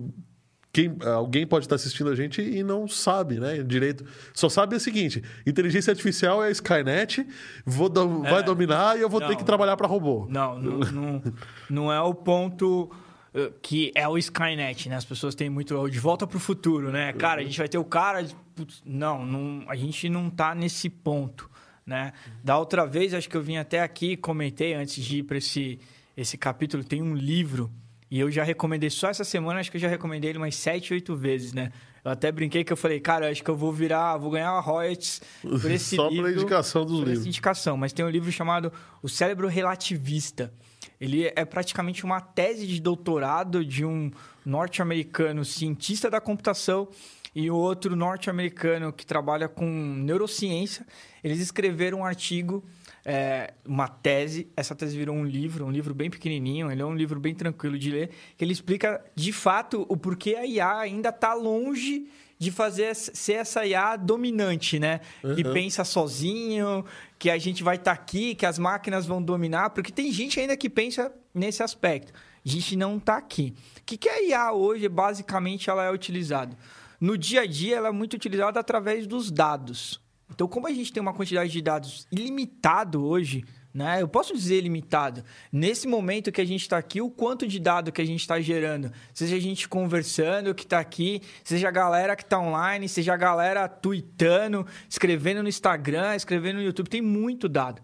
quem, 0.71 0.95
alguém 1.03 1.47
pode 1.47 1.65
estar 1.65 1.73
assistindo 1.75 2.11
a 2.11 2.15
gente 2.15 2.39
e 2.39 2.61
não 2.61 2.87
sabe, 2.87 3.39
né? 3.39 3.63
Direito. 3.63 4.05
Só 4.31 4.47
sabe 4.47 4.75
o 4.75 4.79
seguinte: 4.79 5.23
inteligência 5.45 5.89
artificial 5.89 6.43
é 6.43 6.49
a 6.49 6.51
Skynet, 6.51 7.25
vou 7.65 7.89
do- 7.89 8.21
vai 8.21 8.43
dominar 8.43 8.95
e 8.97 9.01
eu 9.01 9.09
vou 9.09 9.19
ter 9.19 9.29
Não. 9.29 9.35
que 9.35 9.43
trabalhar 9.43 9.75
para 9.75 9.87
robô. 9.87 10.27
Não, 10.29 10.59
não, 10.59 10.79
não, 10.91 11.23
não 11.67 11.91
é 11.91 11.99
o 11.99 12.13
ponto 12.13 12.91
eh, 13.33 13.51
que 13.63 13.91
é 13.95 14.07
o 14.07 14.19
Skynet, 14.19 14.87
né? 14.87 14.95
As 14.97 15.05
pessoas 15.05 15.33
têm 15.33 15.49
muito 15.49 15.73
é 15.73 15.79
o 15.79 15.89
de 15.89 15.99
volta 15.99 16.27
pro 16.27 16.39
futuro, 16.39 16.91
né? 16.91 17.11
Cara, 17.13 17.41
a 17.41 17.43
gente 17.43 17.57
vai 17.57 17.67
ter 17.67 17.79
o 17.79 17.83
cara. 17.83 18.23
Putz, 18.59 18.81
não, 18.85 19.25
não, 19.25 19.63
a 19.69 19.75
gente 19.75 20.09
não 20.09 20.29
tá 20.29 20.53
nesse 20.53 20.89
ponto, 20.89 21.49
né? 21.85 22.11
Da 22.43 22.57
outra 22.57 22.85
vez, 22.85 23.13
acho 23.13 23.29
que 23.29 23.37
eu 23.37 23.41
vim 23.41 23.57
até 23.57 23.81
aqui 23.81 24.11
e 24.11 24.17
comentei 24.17 24.73
antes 24.73 25.03
de 25.03 25.19
ir 25.19 25.23
para 25.23 25.37
esse, 25.37 25.79
esse 26.15 26.37
capítulo, 26.37 26.83
tem 26.83 27.01
um 27.01 27.15
livro. 27.15 27.71
E 28.11 28.19
eu 28.19 28.29
já 28.31 28.43
recomendei 28.43 28.89
só 28.89 29.09
essa 29.09 29.23
semana, 29.23 29.59
acho 29.59 29.69
que 29.71 29.77
eu 29.77 29.81
já 29.81 29.87
recomendei 29.87 30.31
ele 30.31 30.39
umas 30.39 30.55
7, 30.55 30.93
8 30.93 31.15
vezes, 31.15 31.53
né? 31.53 31.71
Eu 32.03 32.11
até 32.11 32.31
brinquei 32.31 32.63
que 32.63 32.73
eu 32.73 32.77
falei, 32.77 32.99
cara, 32.99 33.29
acho 33.29 33.43
que 33.43 33.49
eu 33.49 33.55
vou 33.55 33.71
virar, 33.71 34.17
vou 34.17 34.31
ganhar 34.31 34.59
royalties 34.59 35.21
por 35.41 35.69
esse 35.69 35.95
Só 35.95 36.07
livro. 36.09 36.23
pela 36.25 36.35
indicação 36.35 36.85
dos 36.85 36.93
por 36.95 37.03
essa 37.03 37.09
livros. 37.11 37.27
indicação, 37.27 37.77
mas 37.77 37.93
tem 37.93 38.03
um 38.03 38.09
livro 38.09 38.31
chamado 38.31 38.71
O 39.01 39.07
Cérebro 39.09 39.47
Relativista. 39.47 40.51
Ele 40.99 41.31
é 41.35 41.45
praticamente 41.45 42.03
uma 42.03 42.19
tese 42.19 42.65
de 42.67 42.81
doutorado 42.81 43.63
de 43.63 43.85
um 43.85 44.11
norte-americano 44.45 45.45
cientista 45.45 46.09
da 46.09 46.19
computação 46.19 46.89
e 47.35 47.49
outro 47.49 47.95
norte-americano 47.95 48.91
que 48.91 49.05
trabalha 49.05 49.47
com 49.47 49.65
neurociência. 49.65 50.85
Eles 51.23 51.39
escreveram 51.39 51.99
um 51.99 52.05
artigo, 52.05 52.63
é, 53.05 53.53
uma 53.65 53.87
tese. 53.87 54.51
Essa 54.55 54.75
tese 54.75 54.97
virou 54.97 55.15
um 55.15 55.25
livro, 55.25 55.65
um 55.65 55.71
livro 55.71 55.93
bem 55.93 56.09
pequenininho. 56.09 56.71
Ele 56.71 56.81
é 56.81 56.85
um 56.85 56.95
livro 56.95 57.19
bem 57.19 57.35
tranquilo 57.35 57.77
de 57.77 57.91
ler. 57.91 58.09
Que 58.37 58.43
ele 58.43 58.53
explica 58.53 59.03
de 59.15 59.31
fato 59.31 59.85
o 59.89 59.95
porquê 59.95 60.35
a 60.35 60.45
IA 60.45 60.77
ainda 60.79 61.09
está 61.09 61.33
longe 61.33 62.07
de 62.39 62.51
fazer 62.51 62.95
ser 62.95 63.33
essa 63.33 63.65
IA 63.65 63.97
dominante, 63.97 64.79
né? 64.79 65.01
Que 65.35 65.43
pensa 65.43 65.83
sozinho, 65.83 66.85
que 67.19 67.29
a 67.29 67.37
gente 67.37 67.61
vai 67.61 67.75
estar 67.75 67.91
aqui, 67.91 68.33
que 68.33 68.45
as 68.45 68.57
máquinas 68.57 69.05
vão 69.05 69.21
dominar, 69.21 69.71
porque 69.71 69.91
tem 69.91 70.09
gente 70.09 70.39
ainda 70.39 70.55
que 70.55 70.69
pensa 70.69 71.11
nesse 71.33 71.61
aspecto. 71.61 72.13
A 72.13 72.49
gente 72.49 72.77
não 72.77 72.95
está 72.95 73.17
aqui. 73.17 73.53
O 73.79 73.83
que, 73.85 73.97
que 73.97 74.07
a 74.07 74.23
IA 74.23 74.53
hoje, 74.53 74.87
basicamente, 74.87 75.69
ela 75.69 75.83
é 75.83 75.91
utilizada? 75.91 76.55
No 76.99 77.17
dia 77.17 77.41
a 77.41 77.45
dia, 77.45 77.77
ela 77.77 77.87
é 77.87 77.91
muito 77.91 78.15
utilizada 78.15 78.59
através 78.59 79.07
dos 79.07 79.31
dados. 79.31 80.01
Então, 80.29 80.47
como 80.47 80.67
a 80.67 80.71
gente 80.71 80.91
tem 80.91 81.01
uma 81.01 81.13
quantidade 81.13 81.51
de 81.51 81.61
dados 81.61 82.05
ilimitado 82.11 83.05
hoje, 83.05 83.45
né? 83.73 84.01
Eu 84.01 84.07
posso 84.07 84.33
dizer 84.33 84.61
limitado. 84.61 85.23
Nesse 85.51 85.87
momento 85.87 86.31
que 86.31 86.41
a 86.41 86.45
gente 86.45 86.61
está 86.61 86.77
aqui, 86.77 87.01
o 87.01 87.09
quanto 87.09 87.47
de 87.47 87.59
dado 87.59 87.91
que 87.91 88.01
a 88.01 88.05
gente 88.05 88.19
está 88.19 88.39
gerando, 88.41 88.91
seja 89.13 89.35
a 89.35 89.39
gente 89.39 89.67
conversando 89.69 90.53
que 90.53 90.63
está 90.63 90.79
aqui, 90.79 91.21
seja 91.43 91.67
a 91.67 91.71
galera 91.71 92.15
que 92.15 92.23
está 92.23 92.39
online, 92.39 92.89
seja 92.89 93.13
a 93.13 93.17
galera 93.17 93.67
tweetando, 93.67 94.65
escrevendo 94.89 95.43
no 95.43 95.49
Instagram, 95.49 96.15
escrevendo 96.15 96.57
no 96.57 96.63
YouTube, 96.63 96.89
tem 96.89 97.01
muito 97.01 97.47
dado. 97.47 97.81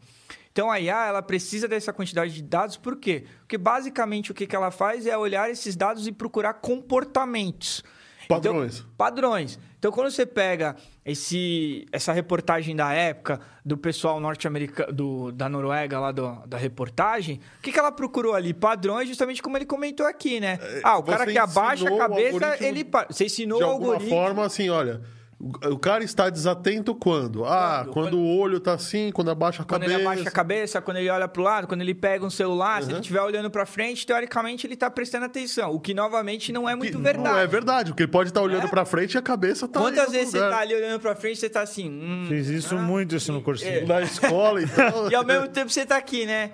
Então 0.51 0.71
a 0.71 0.79
IA 0.79 1.05
ela 1.07 1.21
precisa 1.21 1.67
dessa 1.67 1.93
quantidade 1.93 2.33
de 2.33 2.41
dados, 2.41 2.77
por 2.77 2.97
quê? 2.97 3.25
Porque 3.39 3.57
basicamente 3.57 4.31
o 4.31 4.33
que 4.33 4.47
que 4.47 4.55
ela 4.55 4.71
faz 4.71 5.05
é 5.05 5.17
olhar 5.17 5.49
esses 5.49 5.75
dados 5.75 6.07
e 6.07 6.11
procurar 6.11 6.55
comportamentos. 6.55 7.83
Padrões. 8.27 8.77
Então, 8.79 8.91
padrões. 8.97 9.59
Então, 9.77 9.91
quando 9.91 10.09
você 10.09 10.25
pega 10.25 10.75
esse, 11.05 11.85
essa 11.91 12.11
reportagem 12.11 12.75
da 12.75 12.91
época 12.91 13.39
do 13.63 13.77
pessoal 13.77 14.19
norte-americano, 14.19 15.31
da 15.31 15.47
Noruega, 15.47 15.99
lá 15.99 16.11
do- 16.11 16.43
da 16.47 16.57
reportagem, 16.57 17.39
o 17.59 17.61
que, 17.61 17.71
que 17.71 17.77
ela 17.79 17.91
procurou 17.91 18.33
ali? 18.33 18.53
Padrões, 18.53 19.07
justamente 19.07 19.43
como 19.43 19.57
ele 19.57 19.65
comentou 19.65 20.05
aqui, 20.05 20.39
né? 20.39 20.59
Ah, 20.83 20.97
o 20.97 21.03
você 21.03 21.11
cara 21.11 21.25
que 21.31 21.37
abaixa 21.37 21.87
a 21.87 21.97
cabeça, 21.97 22.57
ele. 22.63 22.85
Você 23.09 23.25
ensinou 23.25 23.59
de 23.59 23.63
o 23.63 23.67
alguma 23.67 23.93
algoritmo. 23.93 24.17
forma, 24.17 24.45
assim, 24.45 24.69
olha, 24.69 25.01
o 25.39 25.51
o 25.73 25.77
cara 25.77 26.03
está 26.03 26.29
desatento 26.29 26.95
quando? 26.95 27.43
Ah, 27.45 27.81
Quando? 27.83 27.93
quando, 27.93 28.05
Quando- 28.11 28.17
o 28.19 28.37
olho 28.39 28.59
tá 28.59 28.73
assim, 28.73 29.11
quando 29.11 29.29
abaixa 29.29 29.61
a 29.63 29.65
Quando 29.65 29.81
cabeça. 29.81 29.99
ele 29.99 30.07
abaixa 30.07 30.29
a 30.29 30.31
cabeça, 30.31 30.81
quando 30.81 30.97
ele 30.97 31.09
olha 31.09 31.27
pro 31.27 31.43
lado, 31.43 31.67
quando 31.67 31.81
ele 31.81 31.93
pega 31.93 32.25
um 32.25 32.29
celular, 32.29 32.81
se 32.81 32.89
ele 32.89 32.99
estiver 32.99 33.21
olhando 33.21 33.49
pra 33.51 33.65
frente, 33.65 34.05
teoricamente 34.05 34.65
ele 34.65 34.75
tá 34.77 34.89
prestando 34.89 35.25
atenção. 35.25 35.71
O 35.71 35.79
que, 35.79 35.93
novamente, 35.93 36.51
não 36.53 36.67
é 36.69 36.71
Que 36.71 36.77
muito 36.77 36.93
Não 36.97 37.03
verdade. 37.03 37.39
é 37.39 37.47
verdade, 37.47 37.91
porque 37.91 38.03
ele 38.03 38.11
pode 38.11 38.29
estar 38.29 38.41
olhando 38.41 38.65
É? 38.65 38.69
pra 38.69 38.85
frente 38.85 39.15
e 39.15 39.17
a 39.17 39.21
cabeça 39.21 39.67
tá 39.67 39.79
em 39.79 39.83
Quantas 39.83 40.11
vezes 40.11 40.29
você 40.29 40.37
lugar. 40.39 40.51
tá 40.51 40.59
ali 40.61 40.73
olhando 40.73 40.99
pra 41.01 41.15
frente, 41.15 41.37
você 41.39 41.49
tá 41.49 41.61
assim. 41.61 41.89
hum, 41.89 42.25
Fiz 42.29 42.47
isso 42.47 42.75
ah, 42.75 42.81
muito 42.81 43.15
isso 43.15 43.31
no 43.33 43.39
e- 43.39 43.43
cursinho. 43.43 43.71
é. 43.79 43.85
Na 43.85 44.01
escola, 44.01 44.61
então... 44.61 45.09
E 45.11 45.15
ao 45.15 45.25
mesmo 45.25 45.47
tempo 45.49 45.69
você 45.69 45.85
tá 45.85 45.97
aqui, 45.97 46.25
né? 46.25 46.51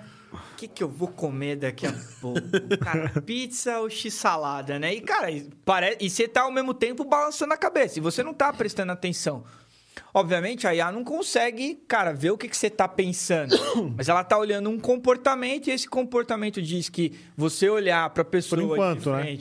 Que, 0.62 0.68
que 0.68 0.84
eu 0.84 0.88
vou 0.88 1.08
comer 1.08 1.56
daqui 1.56 1.88
a 1.88 1.92
pouco? 2.20 2.40
Cara, 2.84 3.20
pizza 3.22 3.80
ou 3.80 3.90
x-salada, 3.90 4.78
né? 4.78 4.94
E, 4.94 5.00
cara, 5.00 5.26
pare... 5.64 5.96
e 6.00 6.08
você 6.08 6.28
tá 6.28 6.42
ao 6.42 6.52
mesmo 6.52 6.72
tempo 6.72 7.04
balançando 7.04 7.52
a 7.52 7.56
cabeça. 7.56 7.98
E 7.98 8.02
você 8.02 8.22
não 8.22 8.32
tá 8.32 8.52
prestando 8.52 8.92
atenção. 8.92 9.42
Obviamente, 10.14 10.66
a 10.66 10.74
IA 10.74 10.92
não 10.92 11.04
consegue, 11.04 11.74
cara, 11.88 12.12
ver 12.12 12.30
o 12.30 12.38
que, 12.38 12.48
que 12.48 12.56
você 12.56 12.68
tá 12.68 12.86
pensando. 12.86 13.54
Mas 13.96 14.08
ela 14.08 14.22
tá 14.22 14.36
olhando 14.38 14.68
um 14.68 14.78
comportamento 14.78 15.68
e 15.68 15.70
esse 15.70 15.88
comportamento 15.88 16.60
diz 16.60 16.88
que 16.88 17.12
você 17.36 17.68
olhar 17.68 18.08
pra 18.10 18.24
pessoa 18.24 18.60
Por 18.60 18.72
enquanto, 18.72 19.10
né? 19.12 19.36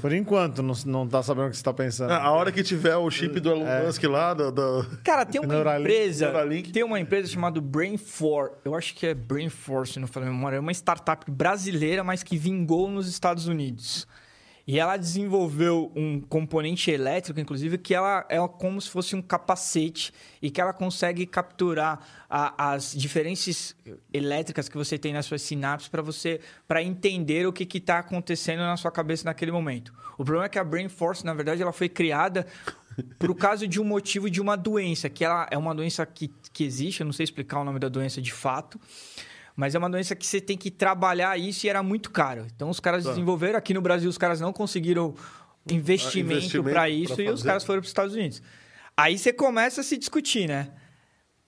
Por 0.00 0.12
enquanto, 0.14 0.62
não, 0.62 0.74
não 0.86 1.06
tá 1.06 1.22
sabendo 1.22 1.46
o 1.48 1.50
que 1.50 1.56
você 1.56 1.62
tá 1.62 1.72
pensando. 1.72 2.10
A 2.10 2.30
hora 2.32 2.50
que 2.50 2.62
tiver 2.62 2.96
o 2.96 3.08
chip 3.10 3.38
do 3.40 3.50
Elon 3.50 3.66
É. 3.66 3.84
Musk 3.86 4.02
lá, 4.04 4.34
do, 4.34 4.50
do- 4.50 4.98
Cara, 5.04 5.24
tem 5.24 5.40
uma 5.40 5.52
Neuralink. 5.54 5.80
empresa. 5.88 6.26
Neuralink. 6.26 6.72
Tem 6.72 6.82
uma 6.82 6.98
empresa 6.98 7.28
chamada 7.28 7.60
Brainforce. 7.60 8.54
Eu 8.64 8.74
acho 8.74 8.94
que 8.94 9.06
é 9.06 9.14
Brainforce, 9.14 9.94
se 9.94 10.00
não 10.00 10.08
falei 10.08 10.28
a 10.28 10.32
memória. 10.32 10.56
É 10.56 10.60
uma 10.60 10.72
startup 10.72 11.30
brasileira, 11.30 12.02
mas 12.02 12.22
que 12.22 12.36
vingou 12.36 12.88
nos 12.90 13.08
Estados 13.08 13.46
Unidos. 13.46 14.06
E 14.68 14.78
ela 14.78 14.98
desenvolveu 14.98 15.90
um 15.96 16.20
componente 16.20 16.90
elétrico, 16.90 17.40
inclusive, 17.40 17.78
que 17.78 17.94
ela 17.94 18.26
é 18.28 18.36
como 18.46 18.78
se 18.78 18.90
fosse 18.90 19.16
um 19.16 19.22
capacete 19.22 20.12
e 20.42 20.50
que 20.50 20.60
ela 20.60 20.74
consegue 20.74 21.24
capturar 21.24 21.98
a- 22.28 22.72
as 22.74 22.92
diferenças 22.94 23.74
elétricas 24.12 24.68
que 24.68 24.76
você 24.76 24.98
tem 24.98 25.14
nas 25.14 25.24
suas 25.24 25.40
sinapses 25.40 25.88
para 25.88 26.02
você 26.02 26.38
para 26.66 26.82
entender 26.82 27.46
o 27.46 27.52
que 27.52 27.78
está 27.78 28.00
acontecendo 28.00 28.58
na 28.58 28.76
sua 28.76 28.90
cabeça 28.90 29.24
naquele 29.24 29.50
momento. 29.50 29.90
O 30.18 30.22
problema 30.22 30.44
é 30.44 30.48
que 30.50 30.58
a 30.58 30.64
Brain 30.64 30.90
Force, 30.90 31.24
na 31.24 31.32
verdade, 31.32 31.62
ela 31.62 31.72
foi 31.72 31.88
criada 31.88 32.46
por 33.18 33.34
causa 33.34 33.66
de 33.66 33.80
um 33.80 33.84
motivo 33.84 34.28
de 34.28 34.38
uma 34.38 34.54
doença, 34.54 35.08
que 35.08 35.24
ela 35.24 35.46
é 35.50 35.56
uma 35.56 35.74
doença 35.74 36.04
que, 36.04 36.28
que 36.52 36.62
existe, 36.62 37.00
eu 37.00 37.06
não 37.06 37.12
sei 37.14 37.24
explicar 37.24 37.58
o 37.58 37.64
nome 37.64 37.78
da 37.78 37.88
doença 37.88 38.20
de 38.20 38.34
fato, 38.34 38.78
mas 39.58 39.74
é 39.74 39.78
uma 39.78 39.90
doença 39.90 40.14
que 40.14 40.24
você 40.24 40.40
tem 40.40 40.56
que 40.56 40.70
trabalhar 40.70 41.36
isso 41.36 41.66
e 41.66 41.68
era 41.68 41.82
muito 41.82 42.12
caro. 42.12 42.46
Então 42.54 42.70
os 42.70 42.78
caras 42.78 43.02
Tá. 43.02 43.10
desenvolveram, 43.10 43.58
aqui 43.58 43.74
no 43.74 43.82
Brasil 43.82 44.08
os 44.08 44.16
caras 44.16 44.40
não 44.40 44.52
conseguiram 44.52 45.12
investimento 45.68 46.32
investimento 46.34 46.70
para 46.70 46.88
isso 46.88 47.14
pra 47.16 47.24
e 47.24 47.28
os 47.30 47.42
caras 47.42 47.64
foram 47.64 47.80
para 47.80 47.86
os 47.86 47.90
Estados 47.90 48.14
Unidos. 48.14 48.40
Aí 48.96 49.18
você 49.18 49.32
começa 49.32 49.80
a 49.80 49.84
se 49.84 49.98
discutir, 49.98 50.46
né? 50.46 50.68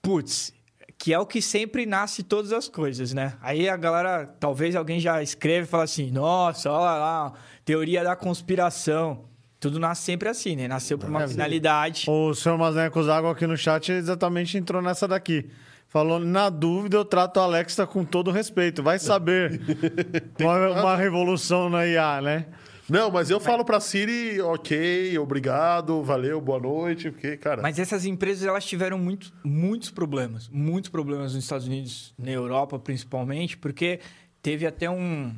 Putz, 0.02 0.52
que 0.98 1.12
é 1.14 1.18
o 1.20 1.24
que 1.24 1.40
sempre 1.40 1.86
nasce 1.86 2.22
todas 2.24 2.52
as 2.52 2.68
coisas, 2.68 3.12
né? 3.12 3.34
Aí 3.40 3.68
a 3.68 3.76
galera, 3.76 4.26
talvez 4.40 4.74
alguém 4.74 4.98
já 4.98 5.22
escreve 5.22 5.66
e 5.66 5.70
fala 5.70 5.84
assim: 5.84 6.10
nossa, 6.10 6.68
olha 6.70 6.98
lá, 6.98 7.32
teoria 7.64 8.02
da 8.02 8.16
conspiração. 8.16 9.24
Tudo 9.60 9.78
nasce 9.78 10.02
sempre 10.02 10.28
assim, 10.28 10.56
né? 10.56 10.66
Nasceu 10.66 10.98
por 10.98 11.08
uma 11.08 11.22
É, 11.24 11.28
finalidade. 11.28 12.06
O 12.08 12.34
senhor 12.34 12.56
Masnecos 12.58 13.08
Água 13.08 13.32
aqui 13.32 13.46
no 13.46 13.56
chat 13.58 13.92
exatamente 13.92 14.56
entrou 14.58 14.80
nessa 14.82 15.06
daqui. 15.06 15.50
Falou, 15.90 16.20
na 16.20 16.48
dúvida, 16.48 16.96
eu 16.96 17.04
trato 17.04 17.40
a 17.40 17.42
Alexa 17.42 17.84
com 17.84 18.04
todo 18.04 18.30
respeito. 18.30 18.80
Vai 18.80 19.00
saber. 19.00 19.60
uma, 20.38 20.70
uma 20.70 20.96
revolução 20.96 21.68
na 21.68 21.84
IA, 21.84 22.22
né? 22.22 22.46
Não, 22.88 23.10
mas 23.10 23.28
eu 23.28 23.40
falo 23.40 23.64
pra 23.64 23.80
Siri, 23.80 24.40
ok, 24.40 25.18
obrigado, 25.18 26.00
valeu, 26.02 26.40
boa 26.40 26.60
noite, 26.60 27.10
porque, 27.10 27.36
cara... 27.36 27.60
Mas 27.62 27.78
essas 27.78 28.04
empresas 28.04 28.46
elas 28.46 28.64
tiveram 28.64 28.98
muito, 28.98 29.32
muitos 29.44 29.90
problemas, 29.90 30.48
muitos 30.48 30.90
problemas 30.90 31.34
nos 31.34 31.44
Estados 31.44 31.68
Unidos, 31.68 32.12
na 32.18 32.32
Europa 32.32 32.80
principalmente, 32.80 33.56
porque 33.56 34.00
teve 34.42 34.66
até 34.66 34.90
um, 34.90 35.32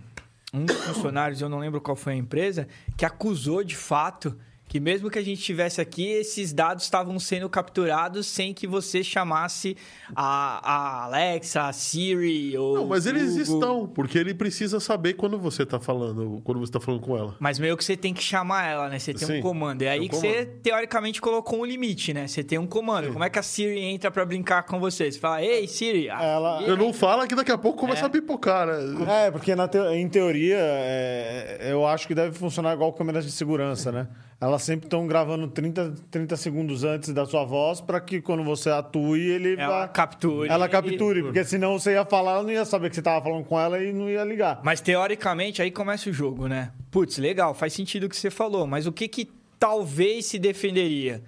um 0.53 0.65
dos 0.65 0.77
funcionários, 0.77 1.43
eu 1.43 1.49
não 1.51 1.59
lembro 1.59 1.79
qual 1.79 1.95
foi 1.95 2.15
a 2.15 2.17
empresa, 2.17 2.67
que 2.97 3.05
acusou 3.05 3.63
de 3.63 3.77
fato 3.77 4.35
que 4.73 4.81
mesmo 4.81 5.11
que 5.11 5.19
a 5.19 5.23
gente 5.23 5.43
tivesse 5.43 5.83
aqui, 5.83 6.07
esses 6.13 6.51
dados 6.51 6.85
estavam 6.85 7.19
sendo 7.19 7.47
capturados 7.47 8.27
sem 8.27 8.55
que 8.55 8.67
você 8.67 9.05
chamasse 9.05 9.77
a, 10.17 10.61
a 10.67 11.05
Alexa, 11.05 11.65
a 11.69 11.73
Siri 11.75 12.57
ou 12.57 12.77
Não, 12.77 12.87
mas 12.87 13.05
eles 13.05 13.37
Google. 13.37 13.43
estão, 13.55 13.87
porque 13.87 14.17
ele 14.17 14.33
precisa 14.33 14.81
saber 14.81 15.13
quando 15.13 15.39
você 15.39 15.67
tá 15.67 15.79
falando, 15.79 16.41
quando 16.43 16.59
você 16.59 16.73
tá 16.73 16.81
falando 16.81 17.03
com 17.03 17.19
ela. 17.19 17.37
Mas 17.39 17.59
meio 17.59 17.77
que 17.77 17.85
você 17.85 17.99
tem 17.99 18.15
que 18.15 18.23
chamar 18.23 18.65
ela, 18.67 18.89
né? 18.89 18.99
Você 18.99 19.13
tem 19.13 19.27
Sim, 19.29 19.39
um 19.41 19.43
comando. 19.43 19.83
É 19.83 19.91
aí 19.91 20.07
um 20.07 20.09
que 20.09 20.17
você, 20.17 20.47
teoricamente, 20.63 21.21
colocou 21.21 21.61
um 21.61 21.67
limite, 21.67 22.15
né? 22.15 22.27
Você 22.27 22.43
tem 22.43 22.59
um 22.59 22.67
comando. 22.67 23.13
Como 23.13 23.23
é 23.23 23.29
que 23.29 23.39
a 23.39 23.43
Siri 23.43 23.79
entra 23.79 24.11
pra 24.11 24.25
brincar 24.25 24.63
com 24.63 24.81
você? 24.81 25.13
Você 25.13 25.19
fala, 25.19 25.43
ei, 25.43 25.69
Siri. 25.69 26.09
a- 26.09 26.23
Ela- 26.23 26.63
Eu 26.63 26.79
não 26.79 26.95
falo 26.95 27.27
que 27.29 27.35
daqui 27.35 27.53
a 27.53 27.59
pouco 27.59 27.79
começa 27.79 28.05
É. 28.05 28.07
a 28.07 28.09
pipocar, 28.09 28.67
né? 28.67 29.27
É, 29.27 29.31
porque 29.31 29.55
na 29.55 29.69
teo- 29.69 29.93
em 29.93 30.09
teoria, 30.09 30.57
é, 30.59 31.69
eu 31.71 31.87
acho 31.87 32.09
que 32.09 32.15
deve 32.15 32.35
funcionar 32.39 32.73
igual 32.73 32.91
câmeras 32.95 33.27
de 33.27 33.31
segurança, 33.33 33.93
né? 33.93 34.09
Elas 34.43 34.63
sempre 34.63 34.87
estão 34.87 35.07
gravando 35.07 35.47
30, 35.47 35.95
30 36.11 36.37
segundos 36.37 36.83
antes 36.83 37.11
da 37.15 37.25
sua 37.25 37.45
voz 37.45 37.81
para 37.81 38.01
que 38.01 38.21
quando 38.21 38.43
você 38.43 38.69
atue, 38.71 39.21
ele 39.21 39.55
Ela 39.55 39.83
vá- 39.83 39.89
capture. 39.89 40.49
Ela 40.51 40.69
capture, 40.69 41.23
porque 41.23 41.45
senão 41.45 41.79
você 41.79 41.93
ia 41.93 42.05
falar, 42.05 42.33
ela 42.33 42.43
não 42.43 42.51
ia 42.51 42.65
saber 42.65 42.89
que 42.91 42.97
você 42.97 43.01
estava 43.01 43.23
falando 43.25 43.45
com 43.45 43.59
ela 43.59 43.79
e 43.83 43.93
não 43.93 44.11
ia 44.11 44.25
ligar. 44.25 44.61
Mas 44.65 44.81
teoricamente 44.81 45.63
aí 45.63 45.71
começa 45.71 46.11
o 46.11 46.13
jogo, 46.13 46.49
né? 46.49 46.73
Putz, 46.91 47.19
legal, 47.19 47.55
faz 47.55 47.73
sentido 47.73 48.05
o 48.05 48.09
que 48.09 48.17
você 48.17 48.31
falou, 48.31 48.67
mas 48.67 48.85
o 48.87 48.93
que 48.93 49.07
que 49.07 49.31
talvez 49.61 50.27
se 50.27 50.39
defenderia? 50.41 51.23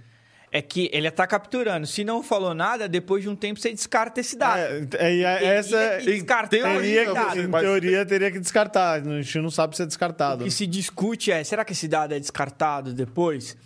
É 0.56 0.62
que 0.62 0.88
ele 0.92 1.10
tá 1.10 1.26
capturando. 1.26 1.84
Se 1.84 2.04
não 2.04 2.22
falou 2.22 2.54
nada, 2.54 2.88
depois 2.88 3.24
de 3.24 3.28
um 3.28 3.34
tempo 3.34 3.58
você 3.58 3.72
descarta 3.72 4.20
esse 4.20 4.36
dado. 4.36 4.60
É, 4.60 4.86
é, 4.98 5.20
é- 5.22 5.44
essa 5.56 5.98
descartar 5.98 6.46
teoria, 6.48 7.12
dado. 7.12 7.40
em 7.40 7.50
teoria 7.50 8.06
teria 8.06 8.30
que 8.30 8.38
descartar. 8.38 9.00
A 9.02 9.20
gente 9.20 9.40
não 9.40 9.50
sabe 9.50 9.74
se 9.74 9.82
é 9.82 9.84
O 9.84 9.88
descartado. 9.88 10.44
que 10.44 10.50
se 10.52 10.64
discute 10.64 11.32
é, 11.32 11.42
será 11.42 11.64
que 11.64 11.72
esse 11.72 11.88
dado 11.88 12.14
é 12.14 12.20
descartado 12.20 12.94
depois? 12.94 13.56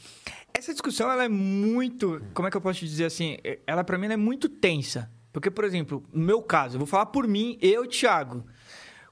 Essa 0.57 0.73
discussão 0.73 1.13
ela 1.13 1.25
é 1.25 1.29
muito, 1.29 2.23
como 2.33 2.49
é 2.49 2.51
que 2.51 2.57
eu 2.57 2.61
posso 2.63 2.79
te 2.79 2.87
dizer 2.87 3.05
assim, 3.05 3.37
ela 3.67 3.85
para 3.85 3.99
mim 3.99 4.07
é 4.07 4.17
muito 4.17 4.49
tensa. 4.49 5.11
Porque, 5.31 5.51
por 5.51 5.65
exemplo, 5.65 6.03
no 6.11 6.25
meu 6.25 6.41
caso, 6.41 6.77
eu 6.77 6.79
vou 6.79 6.87
falar 6.87 7.05
por 7.07 7.29
mim, 7.29 7.59
eu, 7.61 7.87
Thiago. 7.87 8.47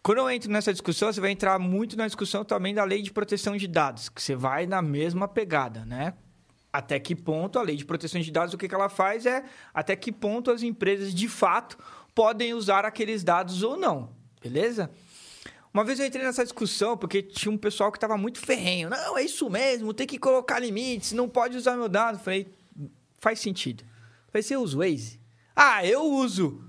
Quando 0.02 0.18
eu 0.18 0.30
entro 0.30 0.50
nessa 0.50 0.72
discussão, 0.72 1.12
você 1.12 1.20
vai 1.20 1.30
entrar 1.30 1.58
muito 1.58 1.94
na 1.94 2.06
discussão 2.06 2.42
também 2.42 2.72
da 2.74 2.84
lei 2.84 3.02
de 3.02 3.12
proteção 3.12 3.54
de 3.54 3.66
dados, 3.68 4.08
que 4.08 4.22
você 4.22 4.34
vai 4.34 4.66
na 4.66 4.80
mesma 4.80 5.28
pegada, 5.28 5.84
né? 5.84 6.14
Até 6.76 7.00
que 7.00 7.16
ponto 7.16 7.58
a 7.58 7.62
lei 7.62 7.74
de 7.74 7.86
proteção 7.86 8.20
de 8.20 8.30
dados, 8.30 8.52
o 8.52 8.58
que, 8.58 8.68
que 8.68 8.74
ela 8.74 8.90
faz 8.90 9.24
é 9.24 9.42
até 9.72 9.96
que 9.96 10.12
ponto 10.12 10.50
as 10.50 10.62
empresas 10.62 11.14
de 11.14 11.26
fato 11.26 11.78
podem 12.14 12.52
usar 12.52 12.84
aqueles 12.84 13.24
dados 13.24 13.62
ou 13.62 13.78
não, 13.78 14.10
beleza? 14.42 14.90
Uma 15.72 15.82
vez 15.84 15.98
eu 15.98 16.04
entrei 16.04 16.22
nessa 16.22 16.44
discussão 16.44 16.94
porque 16.94 17.22
tinha 17.22 17.50
um 17.50 17.56
pessoal 17.56 17.90
que 17.90 17.96
estava 17.96 18.18
muito 18.18 18.38
ferrenho. 18.38 18.90
Não, 18.90 19.16
é 19.16 19.22
isso 19.22 19.48
mesmo, 19.48 19.94
tem 19.94 20.06
que 20.06 20.18
colocar 20.18 20.58
limites, 20.58 21.12
não 21.12 21.30
pode 21.30 21.56
usar 21.56 21.76
meu 21.76 21.88
dado. 21.88 22.18
Falei, 22.18 22.46
faz 23.20 23.40
sentido. 23.40 23.82
Falei, 24.28 24.42
você 24.42 24.54
usa 24.54 24.76
o 24.76 24.80
Waze? 24.80 25.18
Ah, 25.54 25.82
eu 25.82 26.04
uso. 26.04 26.62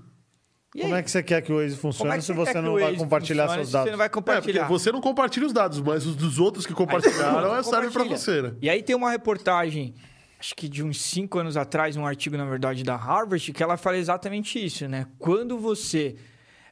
E 0.78 0.82
Como 0.82 0.94
aí? 0.94 1.00
é 1.00 1.02
que 1.02 1.10
você 1.10 1.22
quer 1.22 1.42
que 1.42 1.52
o 1.52 1.56
Waze 1.56 1.76
Como 1.76 1.92
funcione 1.92 2.16
é 2.16 2.20
se 2.20 2.32
você 2.32 2.60
não 2.60 2.74
vai 2.74 2.82
Waze 2.84 2.96
compartilhar 2.98 3.42
funcione 3.46 3.58
seus 3.64 3.66
se 3.68 3.72
dados? 3.72 3.86
Você 3.86 3.90
não 3.90 3.98
vai 3.98 4.06
É, 4.06 4.10
porque 4.10 4.20
compartilhar. 4.32 4.68
você 4.68 4.92
não 4.92 5.00
compartilha 5.00 5.46
os 5.46 5.52
dados, 5.52 5.80
mas 5.80 6.06
os 6.06 6.14
dos 6.14 6.38
outros 6.38 6.64
que 6.66 6.72
compartilharam 6.72 7.56
é, 7.56 7.62
serve 7.62 7.90
pra 7.90 8.02
Compartilha. 8.04 8.16
você, 8.18 8.42
né? 8.42 8.52
E 8.62 8.70
aí 8.70 8.82
tem 8.82 8.94
uma 8.94 9.10
reportagem, 9.10 9.94
acho 10.38 10.54
que 10.54 10.68
de 10.68 10.84
uns 10.84 11.00
cinco 11.02 11.38
anos 11.38 11.56
atrás, 11.56 11.96
um 11.96 12.06
artigo, 12.06 12.36
na 12.36 12.44
verdade, 12.44 12.84
da 12.84 12.94
Harvard, 12.94 13.52
que 13.52 13.62
ela 13.62 13.76
fala 13.76 13.96
exatamente 13.98 14.64
isso, 14.64 14.86
né? 14.86 15.06
Quando 15.18 15.58
você, 15.58 16.14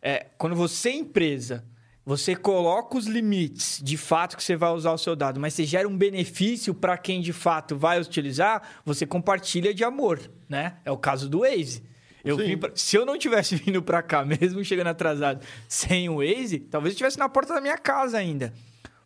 é, 0.00 0.26
quando 0.38 0.54
você, 0.54 0.92
empresa, 0.92 1.64
você 2.04 2.36
coloca 2.36 2.96
os 2.96 3.06
limites 3.06 3.80
de 3.82 3.96
fato 3.96 4.36
que 4.36 4.44
você 4.44 4.54
vai 4.54 4.70
usar 4.70 4.92
o 4.92 4.98
seu 4.98 5.16
dado, 5.16 5.40
mas 5.40 5.54
você 5.54 5.64
gera 5.64 5.88
um 5.88 5.96
benefício 5.98 6.72
para 6.72 6.96
quem 6.96 7.20
de 7.20 7.32
fato 7.32 7.76
vai 7.76 8.00
utilizar, 8.00 8.62
você 8.84 9.04
compartilha 9.04 9.74
de 9.74 9.82
amor, 9.82 10.20
né? 10.48 10.76
É 10.84 10.92
o 10.92 10.96
caso 10.96 11.28
do 11.28 11.40
Waze. 11.40 11.82
Eu 12.26 12.36
Sim. 12.38 12.44
vim 12.46 12.56
pra- 12.58 12.72
Se 12.74 12.96
eu 12.96 13.06
não 13.06 13.16
tivesse 13.16 13.54
vindo 13.56 13.80
para 13.82 14.02
cá, 14.02 14.24
mesmo 14.24 14.62
chegando 14.64 14.88
atrasado, 14.88 15.40
sem 15.68 16.08
o 16.08 16.16
Waze, 16.16 16.58
talvez 16.58 16.92
eu 16.92 16.94
estivesse 16.94 17.18
na 17.18 17.28
porta 17.28 17.54
da 17.54 17.60
minha 17.60 17.78
casa 17.78 18.18
ainda. 18.18 18.52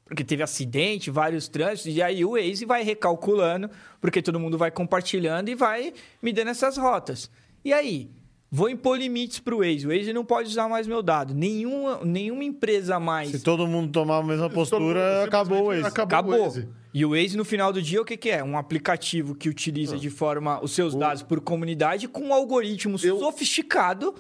Porque 0.05 0.25
teve 0.25 0.43
acidente, 0.43 1.09
vários 1.11 1.47
trânsitos, 1.47 1.95
e 1.95 2.03
aí 2.03 2.25
o 2.25 2.33
Waze 2.33 2.65
vai 2.67 2.83
recalculando, 2.83 3.71
porque 4.01 4.21
todo 4.21 4.41
mundo 4.41 4.59
vai 4.59 4.71
compartilhando 4.71 5.49
e 5.49 5.55
vai 5.55 5.93
me 6.21 6.33
dando 6.33 6.49
essas 6.51 6.77
rotas. 6.77 7.31
E 7.65 7.73
aí? 7.73 8.11
Vou 8.53 8.69
impor 8.69 8.99
limites 8.99 9.39
para 9.39 9.55
o 9.55 9.59
Waze. 9.59 9.87
O 9.87 9.91
Waze 9.97 10.13
não 10.13 10.25
pode 10.25 10.49
usar 10.49 10.69
mais 10.69 10.85
meu 10.89 11.01
dado. 11.01 11.33
Nenhuma, 11.33 12.01
nenhuma 12.05 12.43
empresa 12.43 12.99
mais. 12.99 13.31
Se 13.31 13.39
todo 13.39 13.65
mundo 13.69 13.93
tomar 13.93 14.17
a 14.19 14.23
mesma 14.25 14.51
postura, 14.51 15.23
acabou 15.23 15.63
o 15.63 15.67
Waze. 15.67 15.87
Acabou, 15.87 16.19
Acabou. 16.19 16.41
o 16.41 16.43
Waze. 16.43 16.69
E 16.93 17.05
o 17.05 17.11
Waze, 17.11 17.37
no 17.37 17.45
final 17.45 17.73
do 17.73 17.81
dia, 17.81 18.01
o 18.03 18.05
que, 18.05 18.17
que 18.17 18.31
é? 18.31 18.43
Um 18.43 18.59
aplicativo 18.59 19.35
que 19.35 19.49
utiliza 19.49 19.97
de 19.97 20.11
forma 20.11 20.63
os 20.63 20.73
seus 20.73 20.95
dados 20.95 21.23
por 21.23 21.41
comunidade 21.41 22.09
com 22.09 22.29
um 22.29 22.35
algoritmo 22.35 22.97
Eu- 23.03 23.19
sofisticado 23.19 24.15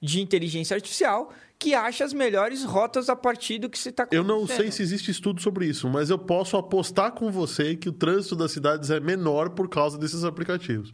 de 0.00 0.20
inteligência 0.20 0.74
artificial 0.74 1.32
que 1.58 1.74
acha 1.74 2.04
as 2.04 2.12
melhores 2.12 2.62
rotas 2.64 3.08
a 3.08 3.16
partir 3.16 3.58
do 3.58 3.68
que 3.68 3.76
você 3.76 3.88
está 3.88 4.06
Eu 4.12 4.22
não 4.22 4.46
sei 4.46 4.70
se 4.70 4.80
existe 4.80 5.10
estudo 5.10 5.42
sobre 5.42 5.66
isso, 5.66 5.88
mas 5.88 6.08
eu 6.08 6.16
posso 6.18 6.56
apostar 6.56 7.10
com 7.12 7.30
você 7.32 7.74
que 7.74 7.88
o 7.88 7.92
trânsito 7.92 8.36
das 8.36 8.52
cidades 8.52 8.90
é 8.90 9.00
menor 9.00 9.50
por 9.50 9.68
causa 9.68 9.98
desses 9.98 10.22
aplicativos. 10.22 10.92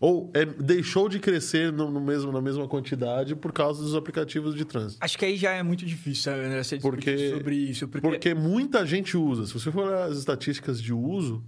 Ou 0.00 0.30
é- 0.34 0.44
deixou 0.44 1.08
de 1.08 1.18
crescer 1.18 1.72
no, 1.72 1.90
no 1.90 2.00
mesmo, 2.00 2.30
na 2.32 2.40
mesma 2.40 2.66
quantidade 2.68 3.34
por 3.34 3.52
causa 3.52 3.82
dos 3.82 3.94
aplicativos 3.94 4.54
de 4.54 4.64
trânsito. 4.64 4.98
Acho 5.02 5.16
que 5.16 5.24
aí 5.24 5.36
já 5.36 5.52
é 5.52 5.62
muito 5.62 5.86
difícil 5.86 6.32
né, 6.32 6.62
você 6.62 6.78
Porque- 6.78 7.30
sobre 7.30 7.54
isso. 7.56 7.88
Porque, 7.88 8.06
Porque 8.08 8.34
muita 8.34 8.84
gente 8.84 9.16
usa. 9.16 9.46
Se 9.46 9.54
você 9.54 9.70
for 9.70 9.86
olhar 9.86 10.04
as 10.10 10.18
estatísticas 10.18 10.82
de 10.82 10.92
uso, 10.92 11.42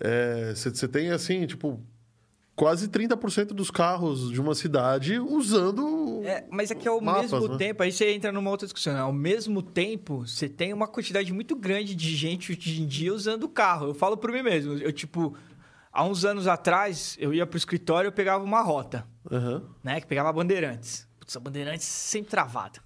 é, 0.00 0.52
você 0.54 0.70
você 0.70 0.88
tem 0.88 1.10
assim, 1.10 1.46
tipo, 1.46 1.80
quase 2.56 2.88
30% 2.88 3.48
dos 3.54 3.70
carros 3.70 4.30
de 4.32 4.40
uma 4.40 4.54
cidade 4.54 5.18
usando. 5.18 6.22
É, 6.24 6.44
mas 6.50 6.70
é 6.70 6.74
que 6.74 6.88
ao 6.88 7.00
Mapas, 7.00 7.30
mesmo 7.32 7.48
né? 7.48 7.56
tempo, 7.58 7.82
aí 7.82 7.92
você 7.92 8.10
entra 8.12 8.32
numa 8.32 8.50
outra 8.50 8.66
discussão. 8.66 8.94
né? 8.94 9.00
Ao 9.00 9.12
mesmo 9.12 9.62
tempo, 9.62 10.26
você 10.26 10.48
tem 10.48 10.72
uma 10.72 10.86
quantidade 10.88 11.32
muito 11.32 11.54
grande 11.54 11.94
de 11.94 12.16
gente 12.16 12.52
hoje 12.52 12.82
em 12.82 12.86
dia 12.86 13.12
usando 13.12 13.44
o 13.44 13.48
carro. 13.48 13.88
Eu 13.88 13.94
falo 13.94 14.16
por 14.16 14.32
mim 14.32 14.42
mesmo. 14.42 14.72
Eu, 14.78 14.92
tipo, 14.92 15.34
há 15.92 16.04
uns 16.04 16.24
anos 16.24 16.46
atrás, 16.46 17.16
eu 17.20 17.32
ia 17.34 17.46
pro 17.46 17.56
escritório 17.58 18.08
eu 18.08 18.12
pegava 18.12 18.42
uma 18.42 18.62
rota, 18.62 19.06
Aham. 19.30 19.62
né? 19.84 20.00
Que 20.00 20.06
pegava 20.06 20.32
Bandeirantes. 20.32 21.06
Putz, 21.20 21.36
a 21.36 21.40
Bandeirantes 21.40 21.86
sempre 21.86 22.30
travada. 22.30 22.80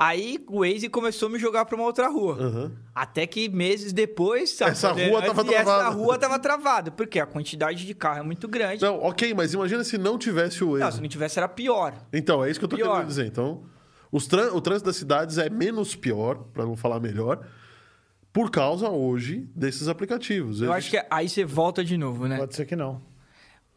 Aí 0.00 0.38
o 0.46 0.60
Waze 0.60 0.88
começou 0.88 1.28
a 1.28 1.32
me 1.32 1.40
jogar 1.40 1.64
pra 1.64 1.74
uma 1.74 1.84
outra 1.84 2.06
rua. 2.08 2.34
Aham. 2.40 2.72
Até 2.94 3.26
que 3.26 3.48
meses 3.48 3.92
depois... 3.92 4.62
a 4.62 4.68
Essa 4.68 4.92
rua 4.92 5.20
tava 5.20 5.42
e 5.44 5.54
Essa 5.54 5.64
travada. 5.64 5.88
rua 5.88 6.18
tava 6.18 6.38
travada. 6.38 6.90
Porque 6.92 7.18
a 7.18 7.26
quantidade 7.26 7.84
de 7.84 7.94
carro 7.94 8.20
é 8.20 8.22
muito 8.22 8.46
grande. 8.46 8.80
Não, 8.80 9.00
ok, 9.02 9.34
mas 9.34 9.52
imagina 9.54 9.82
se 9.82 9.98
não 9.98 10.16
tivesse 10.16 10.62
o 10.62 10.68
Waze. 10.70 10.84
Não, 10.84 10.92
se 10.92 11.00
não 11.00 11.08
tivesse 11.08 11.36
era 11.40 11.48
pior. 11.48 11.94
Então, 12.12 12.44
é 12.44 12.50
isso 12.50 12.60
que 12.60 12.64
eu 12.64 12.68
tô 12.68 12.76
Pior. 12.76 12.92
querendo 12.92 13.08
dizer. 13.08 13.26
Então, 13.26 13.64
os 14.12 14.24
o 14.26 14.60
trânsito 14.60 14.86
das 14.86 14.94
cidades 14.96 15.36
é 15.36 15.50
menos 15.50 15.96
pior, 15.96 16.44
para 16.54 16.64
não 16.64 16.76
falar 16.76 17.00
melhor, 17.00 17.44
por 18.38 18.52
causa 18.52 18.88
hoje 18.88 19.50
desses 19.52 19.88
aplicativos. 19.88 20.62
Eu 20.62 20.72
acho 20.72 20.90
que 20.90 21.04
aí 21.10 21.28
você 21.28 21.44
volta 21.44 21.84
de 21.84 21.98
novo, 21.98 22.28
né? 22.28 22.36
Pode 22.36 22.54
ser 22.54 22.66
que 22.66 22.76
não. 22.76 23.02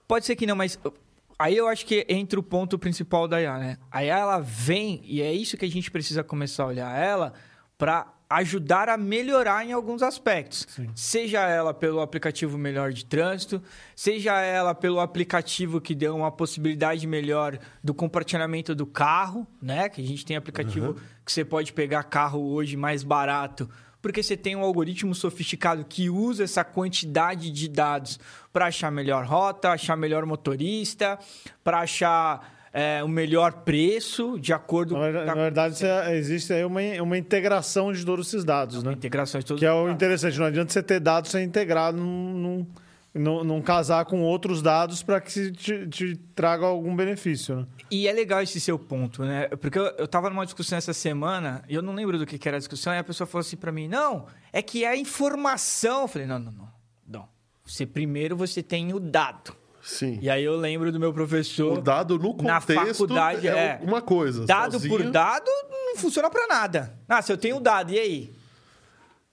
Pode 0.07 0.23
ser 0.23 0.35
que 0.35 0.45
não, 0.45 0.55
mas 0.55 0.77
uh, 0.85 0.93
aí 1.39 1.57
eu 1.57 1.67
acho 1.67 1.83
que 1.83 2.05
entra 2.07 2.39
o 2.39 2.43
ponto 2.43 2.77
principal 2.77 3.27
da 3.27 3.41
IA, 3.41 3.57
né? 3.57 3.77
A 3.89 4.05
IA 4.05 4.19
ela 4.19 4.39
vem 4.39 5.01
e 5.03 5.19
é 5.19 5.33
isso 5.33 5.57
que 5.57 5.65
a 5.65 5.67
gente 5.67 5.89
precisa 5.89 6.23
começar 6.23 6.61
a 6.61 6.67
olhar 6.67 6.95
ela 6.95 7.33
para 7.75 8.13
ajudar 8.29 8.87
a 8.87 8.97
melhorar 8.97 9.65
em 9.65 9.71
alguns 9.71 10.03
aspectos. 10.03 10.67
Seja 10.93 11.39
ela 11.39 11.73
pelo 11.73 11.99
aplicativo 11.99 12.55
melhor 12.55 12.93
de 12.93 13.03
trânsito, 13.03 13.63
seja 13.95 14.39
ela 14.41 14.75
pelo 14.75 14.99
aplicativo 14.99 15.81
que 15.81 15.95
deu 15.95 16.15
uma 16.15 16.31
possibilidade 16.31 17.07
melhor 17.07 17.57
do 17.83 17.95
compartilhamento 17.95 18.75
do 18.75 18.85
carro, 18.85 19.47
né? 19.59 19.89
Que 19.89 20.01
a 20.01 20.05
gente 20.05 20.23
tem 20.23 20.37
aplicativo 20.37 20.97
que 21.25 21.31
você 21.31 21.43
pode 21.43 21.73
pegar 21.73 22.03
carro 22.03 22.39
hoje 22.53 22.77
mais 22.77 23.01
barato 23.01 23.67
porque 24.01 24.23
você 24.23 24.35
tem 24.35 24.55
um 24.55 24.61
algoritmo 24.61 25.13
sofisticado 25.13 25.85
que 25.87 26.09
usa 26.09 26.43
essa 26.43 26.63
quantidade 26.63 27.51
de 27.51 27.67
dados 27.67 28.19
para 28.51 28.65
achar 28.67 28.91
melhor 28.91 29.25
rota, 29.25 29.69
achar 29.71 29.95
melhor 29.95 30.25
motorista, 30.25 31.19
para 31.63 31.79
achar 31.81 32.59
é, 32.73 33.03
o 33.03 33.07
melhor 33.07 33.51
preço 33.63 34.39
de 34.39 34.53
acordo 34.53 34.93
Na 34.93 35.01
verdade, 35.01 35.25
com 35.29 35.35
na 35.35 35.41
verdade, 35.43 35.75
você- 35.77 36.11
existe 36.15 36.53
aí 36.53 36.63
uma, 36.63 36.79
uma 37.01 37.17
integração 37.17 37.91
de 37.91 38.05
todos 38.05 38.27
esses 38.29 38.43
dados, 38.45 38.77
a 38.79 38.87
né? 38.89 38.93
integração 38.93 39.39
de 39.39 39.45
todos 39.45 39.59
Que 39.59 39.65
é 39.65 39.71
o 39.73 39.81
dados. 39.83 39.93
interessante. 39.93 40.39
Não 40.39 40.45
adianta 40.45 40.71
você 40.71 40.81
ter 40.81 40.99
dados 40.99 41.31
sem 41.31 41.43
integrar, 41.45 41.91
num, 41.93 42.33
num, 42.33 42.67
num- 43.13 43.43
num 43.43 43.61
casar 43.61 44.05
com 44.05 44.21
outros 44.21 44.61
dados 44.61 45.03
para 45.03 45.19
que 45.19 45.31
se 45.31 45.51
te, 45.51 45.87
te 45.87 46.15
traga 46.35 46.65
algum 46.65 46.95
benefício, 46.95 47.55
né? 47.57 47.67
E 47.91 48.07
é 48.07 48.13
legal 48.13 48.41
esse 48.41 48.59
seu 48.59 48.79
ponto, 48.79 49.23
né? 49.23 49.47
Porque 49.49 49.77
eu, 49.77 49.83
eu 49.97 50.07
tava 50.07 50.29
numa 50.29 50.45
discussão 50.45 50.77
essa 50.77 50.93
semana, 50.93 51.63
e 51.67 51.75
eu 51.75 51.81
não 51.81 51.93
lembro 51.93 52.17
do 52.17 52.25
que, 52.25 52.37
que 52.37 52.47
era 52.47 52.55
a 52.57 52.59
discussão, 52.59 52.93
e 52.93 52.97
a 52.97 53.03
pessoa 53.03 53.27
falou 53.27 53.41
assim 53.41 53.57
para 53.57 53.71
mim: 53.71 53.87
não, 53.87 54.27
é 54.53 54.61
que 54.61 54.83
é 54.85 54.87
a 54.89 54.95
informação. 54.97 56.03
Eu 56.03 56.07
falei: 56.07 56.27
não, 56.27 56.39
não, 56.39 56.51
não. 56.51 56.69
Não. 57.07 57.29
Você 57.65 57.85
primeiro 57.85 58.35
você 58.37 58.63
tem 58.63 58.93
o 58.93 58.99
dado. 58.99 59.53
Sim. 59.83 60.19
E 60.21 60.29
aí 60.29 60.43
eu 60.43 60.55
lembro 60.55 60.91
do 60.91 60.99
meu 60.99 61.11
professor. 61.11 61.79
O 61.79 61.81
dado 61.81 62.17
no 62.19 62.35
Na 62.37 62.61
contexto 62.61 62.85
faculdade, 62.99 63.47
é, 63.47 63.51
é. 63.51 63.79
uma 63.81 63.99
coisa. 64.01 64.45
Dado 64.45 64.73
sozinho- 64.73 64.95
por 64.95 65.11
dado 65.11 65.49
não 65.69 65.97
funciona 65.97 66.29
pra 66.29 66.45
nada. 66.47 66.97
Ah, 67.09 67.19
se 67.21 67.33
eu 67.33 67.37
tenho 67.37 67.59
dado, 67.59 67.91
e 67.91 67.97
aí? 67.99 68.31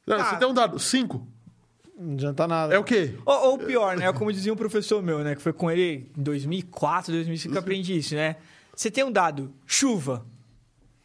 Não, 0.06 0.16
Ah. 0.16 0.24
Você 0.24 0.36
tem 0.36 0.48
um 0.48 0.54
dado, 0.54 0.78
cinco. 0.78 1.27
Não 1.98 2.14
adianta 2.14 2.46
nada. 2.46 2.74
É 2.74 2.78
o 2.78 2.84
quê? 2.84 3.14
Ou, 3.26 3.50
ou 3.50 3.58
pior, 3.58 3.96
né? 3.96 4.12
Como 4.12 4.32
dizia 4.32 4.52
um 4.52 4.56
professor 4.56 5.02
meu, 5.02 5.18
né? 5.24 5.34
Que 5.34 5.42
foi 5.42 5.52
com 5.52 5.70
ele 5.70 6.08
em 6.16 6.22
2004, 6.22 7.12
2005 7.12 7.52
que 7.52 7.56
eu 7.58 7.60
aprendi 7.60 7.96
isso, 7.98 8.14
né? 8.14 8.36
Você 8.74 8.90
tem 8.90 9.02
um 9.04 9.10
dado, 9.10 9.52
chuva. 9.66 10.24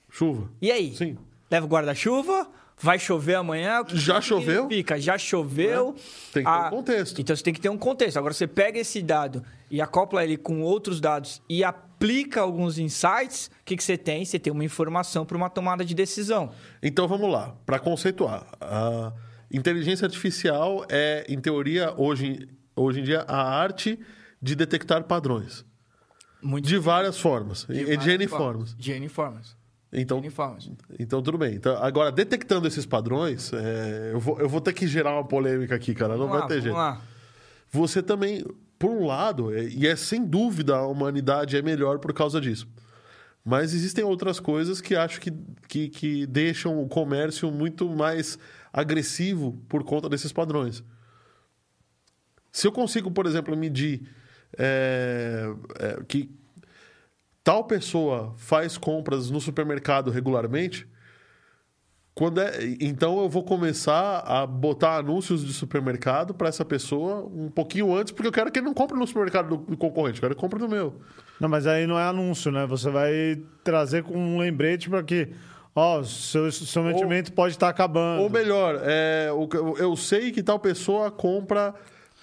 Chuva. 0.09 0.49
E 0.61 0.71
aí? 0.71 0.95
Sim. 0.95 1.17
Leva 1.49 1.65
o 1.65 1.69
guarda-chuva, 1.69 2.47
vai 2.79 2.99
chover 2.99 3.35
amanhã. 3.35 3.81
o 3.81 3.85
que 3.85 3.97
Já 3.97 4.19
que 4.19 4.25
choveu? 4.27 4.61
Significa? 4.63 4.99
Já 4.99 5.17
choveu. 5.17 5.93
Tem 6.31 6.43
que 6.43 6.49
ter 6.51 6.55
Ah, 6.55 6.67
um 6.67 6.69
contexto. 6.77 7.19
Então 7.21 7.35
você 7.35 7.43
tem 7.43 7.53
que 7.53 7.59
ter 7.61 7.69
um 7.69 7.77
contexto. 7.77 8.17
Agora 8.17 8.33
você 8.33 8.45
pega 8.45 8.77
esse 8.79 9.01
dado 9.01 9.43
e 9.71 9.81
acopla 9.81 10.23
ele 10.23 10.37
com 10.37 10.61
outros 10.61 11.01
dados 11.01 11.41
e 11.49 11.63
aplica 11.63 12.41
alguns 12.41 12.77
insights, 12.77 13.47
o 13.47 13.65
que, 13.65 13.75
que 13.75 13.83
você 13.83 13.97
tem? 13.97 14.23
Você 14.23 14.37
tem 14.37 14.53
uma 14.53 14.63
informação 14.63 15.25
para 15.25 15.35
uma 15.37 15.49
tomada 15.49 15.83
de 15.83 15.95
decisão. 15.95 16.51
Então 16.81 17.07
vamos 17.07 17.31
lá, 17.31 17.55
para 17.65 17.79
conceituar. 17.79 18.45
Ah, 18.61 19.11
inteligência 19.53 20.05
artificial 20.05 20.85
é, 20.89 21.25
em 21.29 21.39
teoria, 21.39 21.93
hoje, 21.95 22.49
hoje 22.75 22.99
em 22.99 23.03
dia, 23.03 23.21
a 23.27 23.41
arte 23.59 23.99
de 24.41 24.55
detectar 24.55 25.03
padrões. 25.03 25.63
Muito 26.41 26.67
De 26.67 26.77
várias 26.77 27.17
formas. 27.17 27.65
e 27.69 27.95
de 27.95 28.11
N 28.11 28.27
formas. 28.27 28.75
De 28.75 28.91
N 28.91 29.07
formas. 29.07 29.55
Então, 29.95 30.17
N 30.17 30.29
formas. 30.29 30.69
então, 30.99 31.21
tudo 31.21 31.37
bem. 31.37 31.53
Então, 31.55 31.77
agora, 31.81 32.11
detectando 32.11 32.67
esses 32.67 32.85
padrões, 32.85 33.53
é, 33.53 34.09
eu, 34.13 34.19
vou, 34.19 34.39
eu 34.39 34.49
vou 34.49 34.59
ter 34.59 34.73
que 34.73 34.87
gerar 34.87 35.13
uma 35.13 35.23
polêmica 35.23 35.75
aqui, 35.75 35.93
cara. 35.93 36.17
Não 36.17 36.27
Vamos 36.27 36.31
vai 36.33 36.41
lá, 36.41 36.47
ter 36.47 36.53
vamos 36.55 36.63
jeito. 36.65 36.75
lá. 36.75 37.01
Você 37.71 38.01
também, 38.03 38.43
por 38.77 38.89
um 38.89 39.05
lado, 39.05 39.55
é- 39.55 39.65
e 39.65 39.87
é 39.87 39.95
sem 39.95 40.25
dúvida 40.25 40.75
a 40.75 40.87
humanidade 40.87 41.55
é 41.55 41.61
melhor 41.61 41.99
por 41.99 42.11
causa 42.13 42.41
disso. 42.41 42.67
Mas 43.45 43.73
existem 43.73 44.03
outras 44.03 44.39
coisas 44.39 44.81
que 44.81 44.95
acho 44.95 45.19
que, 45.21 45.31
que, 45.67 45.89
que 45.89 46.25
deixam 46.25 46.81
o 46.81 46.87
comércio 46.87 47.51
muito 47.51 47.87
mais 47.89 48.37
agressivo 48.73 49.53
por 49.69 49.83
conta 49.83 50.09
desses 50.09 50.33
padrões. 50.33 50.83
Se 52.51 52.67
eu 52.67 52.71
consigo, 52.71 53.11
por 53.11 53.25
exemplo, 53.25 53.55
medir 53.55 54.09
é, 54.57 55.45
é, 55.79 56.03
que 56.07 56.29
tal 57.43 57.65
pessoa 57.65 58.33
faz 58.37 58.77
compras 58.77 59.29
no 59.29 59.39
supermercado 59.39 60.11
regularmente, 60.11 60.87
quando 62.15 62.39
é, 62.39 62.51
então 62.79 63.19
eu 63.19 63.27
vou 63.27 63.43
começar 63.43 64.19
a 64.19 64.45
botar 64.45 64.97
anúncios 64.97 65.43
de 65.43 65.51
supermercado 65.51 66.33
para 66.33 66.47
essa 66.47 66.63
pessoa 66.63 67.25
um 67.25 67.49
pouquinho 67.49 67.95
antes, 67.95 68.13
porque 68.13 68.27
eu 68.27 68.31
quero 68.31 68.51
que 68.51 68.59
ele 68.59 68.67
não 68.67 68.73
compre 68.73 68.97
no 68.97 69.07
supermercado 69.07 69.49
do, 69.49 69.57
do 69.57 69.77
concorrente, 69.77 70.17
eu 70.17 70.21
quero 70.21 70.35
que 70.35 70.41
compre 70.41 70.59
no 70.59 70.69
meu. 70.69 71.01
Não, 71.39 71.49
mas 71.49 71.65
aí 71.65 71.87
não 71.87 71.97
é 71.97 72.03
anúncio, 72.03 72.51
né? 72.51 72.67
Você 72.67 72.89
vai 72.91 73.41
trazer 73.63 74.03
com 74.03 74.15
um 74.15 74.37
lembrete 74.37 74.89
para 74.89 75.01
que, 75.01 75.29
ó, 75.75 76.03
seu, 76.03 76.51
seu 76.51 76.83
mantimento 76.83 77.31
pode 77.33 77.53
estar 77.53 77.69
acabando. 77.69 78.21
Ou 78.21 78.29
melhor, 78.29 78.79
é, 78.83 79.29
eu 79.77 79.95
sei 79.95 80.31
que 80.31 80.43
tal 80.43 80.59
pessoa 80.59 81.09
compra 81.11 81.73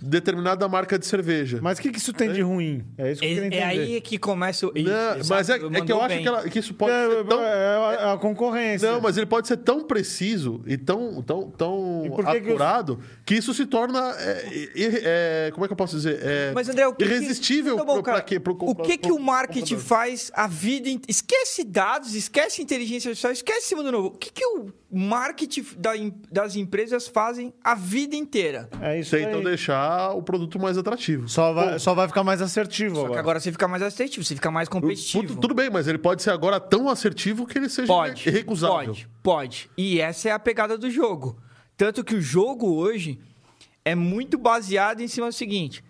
determinada 0.03 0.69
marca 0.69 0.99
de 0.99 1.07
cerveja. 1.07 1.59
Mas 1.63 1.79
o 1.79 1.83
que, 1.83 1.91
que 1.91 1.99
isso 1.99 2.13
tem 2.13 2.33
de 2.33 2.41
ruim? 2.43 2.85
É 2.99 3.13
isso 3.13 3.21
que 3.21 3.27
eu 3.27 3.29
queria 3.31 3.43
É, 3.43 3.47
entender. 3.47 3.63
é 3.63 3.67
aí 3.95 4.01
que 4.01 4.19
começa 4.19 4.67
o. 4.67 4.73
Não, 4.75 5.19
Isso, 5.21 5.31
mas 5.31 5.49
é, 5.51 5.55
é 5.55 5.59
que 5.59 5.93
eu 5.93 5.99
acho 6.01 6.09
bem. 6.09 6.23
que, 6.23 6.29
ela- 6.29 6.49
que 6.49 6.59
isso 6.59 6.75
pode 6.75 6.93
É, 6.93 7.09
ser 7.09 7.25
tão... 7.27 7.43
é 7.43 7.77
a, 8.05 8.13
a 8.15 8.19
concorrência. 8.19 8.91
Não, 8.91 9.01
mas 9.01 9.17
ele 9.17 9.27
pode 9.27 9.47
ser 9.49 9.57
tão 9.59 9.85
preciso 9.85 10.63
e 10.67 10.77
tão, 10.77 11.23
tão, 11.23 11.51
tão 11.51 12.03
E 12.07 12.11
por 12.11 12.25
que 12.25 12.41
que 12.41 12.53
os- 12.53 12.99
que, 13.27 13.35
isso 13.35 13.53
se 13.55 13.67
torna. 13.67 14.15
é, 14.19 14.47
ir- 14.75 15.01
é, 15.05 15.51
como 15.53 15.65
é 15.65 15.69
que 15.69 15.73
eu 15.73 15.77
posso 15.77 15.97
dizer? 15.97 16.19
É, 16.23 16.53
Mas, 16.55 16.69
André, 16.69 16.87
o 16.87 16.95
que 16.95 17.05
irresistível 17.05 17.75
que... 17.77 17.81
Tá 17.81 17.85
bom, 17.87 17.95
pra 18.03 18.13
cara. 18.13 18.23
quê? 18.23 18.39
Pro 18.41 18.57
o 18.61 18.75
que, 18.75 18.97
que 18.99 19.13
o 19.13 19.19
marketing 19.19 19.77
faz 19.79 20.31
a 20.35 20.47
vida... 20.47 20.89
in- 20.89 21.01
Esquece 21.09 21.65
dados, 21.65 22.15
esquece 22.15 22.63
inteligência 22.63 23.09
artificial, 23.11 23.33
esquece 23.33 23.59
esse 23.67 23.75
mundo 23.75 23.91
novo. 23.93 24.09
O 24.09 24.11
que, 24.13 24.31
que 24.33 24.45
o 24.45 24.73
marketing 24.93 25.65
da 25.77 25.91
das 26.31 26.57
empresas 26.57 27.07
fazem 27.07 27.53
a 27.63 27.75
vida 27.75 28.17
inteira? 28.17 28.69
É 28.81 28.99
isso 28.99 29.13
Tentam 29.17 29.39
aí. 29.39 29.45
deixar 29.45 30.11
o 30.13 30.23
produto 30.23 30.59
mais 30.59 30.77
atrativo. 30.77 31.29
Só 31.29 31.53
vai, 31.53 31.79
só 31.79 31.95
vai 31.95 32.09
ficar 32.09 32.25
mais 32.25 32.43
assertivo 32.43 32.95
Só 32.97 33.01
que 33.03 33.07
agora. 33.07 33.21
agora 33.21 33.41
você 33.41 33.53
fica 33.53 33.69
mais 33.69 33.83
assertivo, 33.83 34.25
você 34.25 34.35
fica 34.35 34.51
mais 34.51 34.69
competitivo. 34.69 35.27
Tudo, 35.27 35.41
tudo 35.41 35.55
bem, 35.55 35.71
mas 35.71 35.87
ele 35.87 35.99
pode 35.99 36.23
ser 36.23 36.31
agora 36.31 36.59
tão 36.59 36.89
assertivo 36.89 37.47
que 37.47 37.57
ele 37.59 37.69
seja 37.69 37.87
Pode, 37.87 38.29
irrecusável. 38.29 38.87
pode, 38.95 39.09
pode. 39.23 39.71
E 39.77 40.01
essa 40.01 40.29
é 40.29 40.33
a 40.33 40.39
pegada 40.39 40.77
do 40.77 40.91
jogo. 40.91 41.39
Tanto 41.77 42.03
que 42.05 42.15
o 42.15 42.21
jogo 42.21 42.75
hoje 42.75 43.19
é 43.85 43.95
muito 43.95 44.37
baseado 44.37 45.01
em 45.01 45.09
cima 45.09 45.29
do 45.29 45.33
seguinte. 45.33 45.83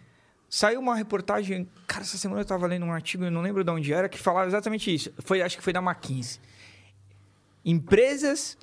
Saiu 0.48 0.80
uma 0.80 0.94
reportagem, 0.96 1.68
cara, 1.86 2.02
essa 2.02 2.18
semana 2.18 2.40
eu 2.40 2.44
tava 2.44 2.66
lendo 2.66 2.84
um 2.84 2.92
artigo, 2.92 3.24
eu 3.24 3.30
não 3.30 3.40
lembro 3.40 3.62
de 3.64 3.70
onde 3.70 3.92
era, 3.92 4.08
que 4.08 4.18
falava 4.18 4.46
exatamente 4.48 4.92
isso. 4.92 5.12
Foi, 5.20 5.40
acho 5.42 5.56
que 5.56 5.62
foi 5.62 5.72
da 5.72 5.80
McKinsey. 5.80 6.40
Empresas 7.64 8.56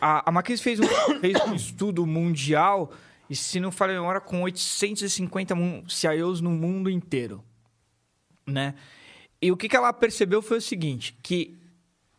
a, 0.00 0.30
a 0.30 0.42
fez 0.56 0.80
um, 0.80 0.86
fez 1.20 1.40
um 1.46 1.54
estudo 1.54 2.06
mundial, 2.06 2.92
e 3.28 3.36
se 3.36 3.58
não 3.60 3.70
falha 3.72 3.92
a 3.92 4.00
memória, 4.00 4.20
com 4.20 4.42
850 4.42 5.54
mun- 5.54 5.88
CIOs 5.88 6.40
no 6.40 6.50
mundo 6.50 6.88
inteiro. 6.88 7.42
Né? 8.46 8.74
E 9.40 9.50
o 9.50 9.56
que, 9.56 9.68
que 9.68 9.76
ela 9.76 9.92
percebeu 9.92 10.40
foi 10.40 10.58
o 10.58 10.62
seguinte, 10.62 11.16
que 11.22 11.56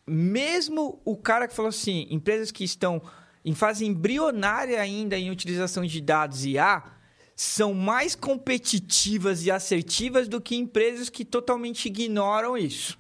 mesmo 0.06 1.02
o 1.04 1.16
cara 1.18 1.48
que 1.48 1.56
falou 1.56 1.70
assim, 1.70 2.08
empresas 2.10 2.52
que 2.52 2.64
estão 2.64 3.02
em 3.44 3.54
fase 3.54 3.86
embrionária 3.86 4.80
ainda 4.82 5.18
em 5.18 5.32
utilização 5.32 5.86
de 5.86 6.02
dados 6.02 6.46
IA, 6.46 6.84
são 7.36 7.74
mais 7.74 8.16
competitivas 8.16 9.46
e 9.46 9.52
assertivas 9.52 10.28
do 10.28 10.42
que 10.42 10.56
empresas 10.56 11.10
que 11.10 11.24
totalmente 11.24 11.86
ignoram 11.86 12.58
isso. 12.58 12.98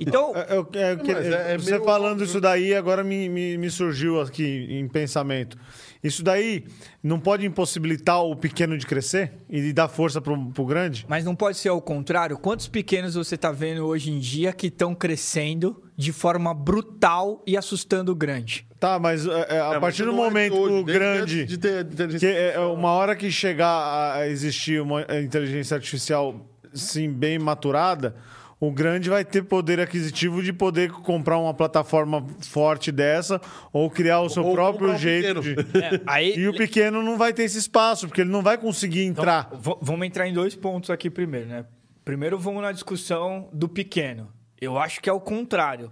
Então, 0.00 0.32
eu- 0.48 0.68
é, 0.74 0.92
eu 0.92 0.98
que- 0.98 1.12
Mas 1.14 1.26
é- 1.26 1.54
é 1.54 1.58
você 1.58 1.72
meio 1.72 1.84
falando 1.84 2.12
óbvio. 2.12 2.24
isso 2.24 2.40
daí, 2.40 2.74
agora 2.74 3.02
me, 3.04 3.28
me, 3.28 3.56
me 3.58 3.70
surgiu 3.70 4.20
aqui 4.20 4.66
em 4.70 4.86
pensamento. 4.88 5.56
Isso 6.02 6.22
daí 6.22 6.64
não 7.02 7.18
pode 7.18 7.46
impossibilitar 7.46 8.22
o 8.22 8.36
pequeno 8.36 8.76
de 8.78 8.86
crescer 8.86 9.32
e 9.48 9.72
dar 9.72 9.88
força 9.88 10.20
pro, 10.20 10.50
pro 10.52 10.64
grande? 10.64 11.04
Mas 11.08 11.24
não 11.24 11.34
pode 11.34 11.56
ser 11.58 11.68
ao 11.70 11.80
contrário? 11.80 12.36
Quantos 12.38 12.68
pequenos 12.68 13.14
você 13.14 13.34
está 13.34 13.50
vendo 13.50 13.84
hoje 13.86 14.10
em 14.10 14.18
dia 14.18 14.52
que 14.52 14.68
estão 14.68 14.94
crescendo 14.94 15.82
de 15.96 16.12
forma 16.12 16.52
brutal 16.54 17.42
e 17.46 17.56
assustando 17.56 18.12
o 18.12 18.14
grande? 18.14 18.66
Tá, 18.78 18.98
mas 18.98 19.26
é, 19.26 19.30
é, 19.56 19.60
a 19.60 19.64
É, 19.64 19.70
mas 19.72 19.80
partir 19.80 20.04
do 20.04 20.12
não 20.12 20.24
é 20.24 20.28
momento 20.28 20.52
de 20.52 20.58
que 20.68 20.72
o 20.74 20.84
grande. 20.84 21.44
De 21.46 21.58
ter 21.58 21.84
Que 21.86 21.92
inteligência 21.94 22.28
é 22.28 22.52
é 22.54 22.60
uma 22.60 22.90
hora 22.90 23.16
que 23.16 23.30
chegar 23.30 23.66
a- 23.68 24.16
a 24.18 24.28
existir 24.28 24.80
uma 24.82 25.02
inteligência 25.18 25.74
artificial 25.74 26.46
sim 26.74 27.10
bem 27.10 27.38
maturada, 27.38 28.14
o 28.58 28.72
grande 28.72 29.10
vai 29.10 29.24
ter 29.24 29.42
poder 29.42 29.78
aquisitivo 29.80 30.42
de 30.42 30.52
poder 30.52 30.90
comprar 30.90 31.38
uma 31.38 31.52
plataforma 31.52 32.26
forte 32.40 32.90
dessa 32.90 33.40
ou 33.72 33.90
criar 33.90 34.20
o 34.20 34.28
seu 34.30 34.44
Ou 34.44 34.54
próprio 34.54 34.96
jeito 34.96 35.40
de... 35.42 35.54
É, 35.78 36.00
aí, 36.06 36.34
E 36.36 36.48
o 36.48 36.56
pequeno 36.56 37.02
não 37.02 37.18
vai 37.18 37.32
ter 37.34 37.42
esse 37.44 37.58
espaço, 37.58 38.06
porque 38.08 38.22
ele 38.22 38.30
não 38.30 38.42
vai 38.42 38.56
conseguir 38.56 39.04
entrar. 39.04 39.50
V- 39.54 39.76
vamos 39.82 40.06
entrar 40.06 40.26
em 40.26 40.32
dois 40.32 40.54
pontos 40.54 40.88
aqui 40.88 41.10
primeiro, 41.10 41.46
né? 41.48 41.66
Primeiro 42.04 42.38
vamos 42.38 42.62
na 42.62 42.72
discussão 42.72 43.48
do 43.52 43.68
pequeno. 43.68 44.32
Eu 44.58 44.78
acho 44.78 45.00
que 45.02 45.10
é 45.10 45.12
o 45.12 45.20
contrário. 45.20 45.90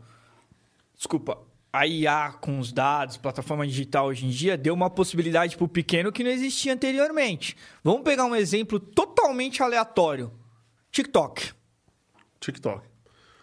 Desculpa. 0.96 1.38
A 1.72 1.86
IA 1.88 2.32
com 2.40 2.60
os 2.60 2.72
dados, 2.72 3.16
plataforma 3.16 3.66
digital 3.66 4.06
hoje 4.06 4.24
em 4.24 4.30
dia, 4.30 4.56
deu 4.56 4.72
uma 4.72 4.88
possibilidade 4.88 5.56
para 5.56 5.64
o 5.64 5.68
pequeno 5.68 6.12
que 6.12 6.22
não 6.22 6.30
existia 6.30 6.72
anteriormente. 6.72 7.56
Vamos 7.82 8.02
pegar 8.02 8.24
um 8.26 8.34
exemplo 8.36 8.78
totalmente 8.78 9.60
aleatório. 9.60 10.30
TikTok. 10.92 11.52
TikTok. 12.44 12.86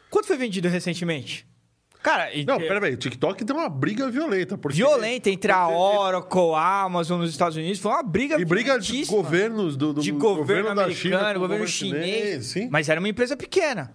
Quanto 0.09 0.27
foi 0.27 0.37
vendido 0.37 0.67
recentemente? 0.67 1.47
Cara, 2.03 2.33
e- 2.33 2.43
Não, 2.45 2.57
peraí, 2.57 2.93
o 2.93 2.97
TikTok 2.97 3.45
tem 3.45 3.55
uma 3.55 3.69
briga 3.69 4.09
violenta. 4.09 4.57
Porque 4.57 4.75
violenta 4.77 5.29
entre 5.29 5.51
a 5.51 5.67
Oracle, 5.69 6.53
a 6.55 6.81
Amazon 6.81 7.19
nos 7.21 7.29
Estados 7.29 7.55
Unidos. 7.55 7.79
Foi 7.79 7.91
uma 7.91 8.01
briga 8.01 8.41
E 8.41 8.45
briga 8.45 8.79
de 8.79 9.05
governos 9.05 9.77
do, 9.77 9.93
do 9.93 10.01
de 10.01 10.11
governo, 10.11 10.73
da 10.75 10.83
americano, 10.85 10.95
China, 10.95 11.31
com 11.33 11.37
o 11.37 11.41
governo 11.41 11.67
chinês. 11.67 12.45
sim. 12.47 12.67
Mas 12.71 12.89
era 12.89 12.99
uma 12.99 13.07
empresa 13.09 13.37
pequena. 13.37 13.93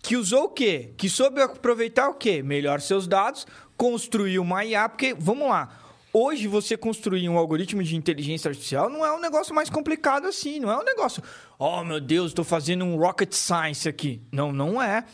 Que 0.00 0.16
usou 0.16 0.44
o 0.44 0.48
quê? 0.50 0.94
Que 0.96 1.08
soube 1.08 1.40
aproveitar 1.42 2.08
o 2.08 2.14
quê? 2.14 2.42
Melhor 2.44 2.80
seus 2.80 3.08
dados, 3.08 3.44
construir 3.76 4.38
uma 4.38 4.64
IA, 4.64 4.88
porque, 4.88 5.12
vamos 5.18 5.48
lá, 5.48 5.68
hoje 6.16 6.46
você 6.48 6.78
construir 6.78 7.28
um 7.28 7.36
algoritmo 7.36 7.82
de 7.82 7.94
inteligência 7.94 8.48
artificial 8.48 8.88
não 8.88 9.04
é 9.04 9.12
um 9.12 9.20
negócio 9.20 9.54
mais 9.54 9.68
complicado 9.68 10.26
assim, 10.26 10.58
não 10.58 10.70
é 10.70 10.78
um 10.78 10.82
negócio, 10.82 11.22
oh 11.58 11.84
meu 11.84 12.00
Deus, 12.00 12.28
estou 12.28 12.44
fazendo 12.44 12.86
um 12.86 12.96
rocket 12.96 13.34
science 13.34 13.86
aqui. 13.86 14.22
Não, 14.32 14.50
não 14.50 14.80
é. 14.80 15.04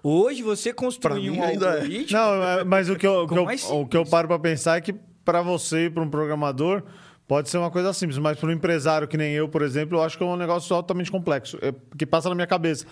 Hoje 0.00 0.42
você 0.42 0.72
construir 0.72 1.30
um 1.30 1.42
é. 1.42 1.50
algoritmo... 1.50 2.16
Não, 2.16 2.44
é, 2.44 2.64
mas 2.64 2.88
o 2.88 2.94
que 2.94 3.06
eu, 3.06 3.26
que 3.26 3.34
eu, 3.34 3.76
o 3.80 3.86
que 3.86 3.96
eu 3.96 4.06
paro 4.06 4.28
para 4.28 4.38
pensar 4.38 4.76
é 4.76 4.80
que 4.80 4.94
para 5.24 5.42
você 5.42 5.86
e 5.86 5.90
para 5.90 6.04
um 6.04 6.08
programador 6.08 6.84
pode 7.26 7.48
ser 7.48 7.58
uma 7.58 7.70
coisa 7.70 7.92
simples, 7.92 8.18
mas 8.18 8.38
para 8.38 8.48
um 8.48 8.52
empresário 8.52 9.08
que 9.08 9.16
nem 9.16 9.32
eu, 9.32 9.48
por 9.48 9.62
exemplo, 9.62 9.98
eu 9.98 10.02
acho 10.02 10.16
que 10.16 10.22
é 10.22 10.26
um 10.26 10.36
negócio 10.36 10.74
altamente 10.76 11.10
complexo, 11.10 11.58
é, 11.62 11.74
que 11.98 12.06
passa 12.06 12.28
na 12.28 12.34
minha 12.34 12.46
cabeça. 12.46 12.86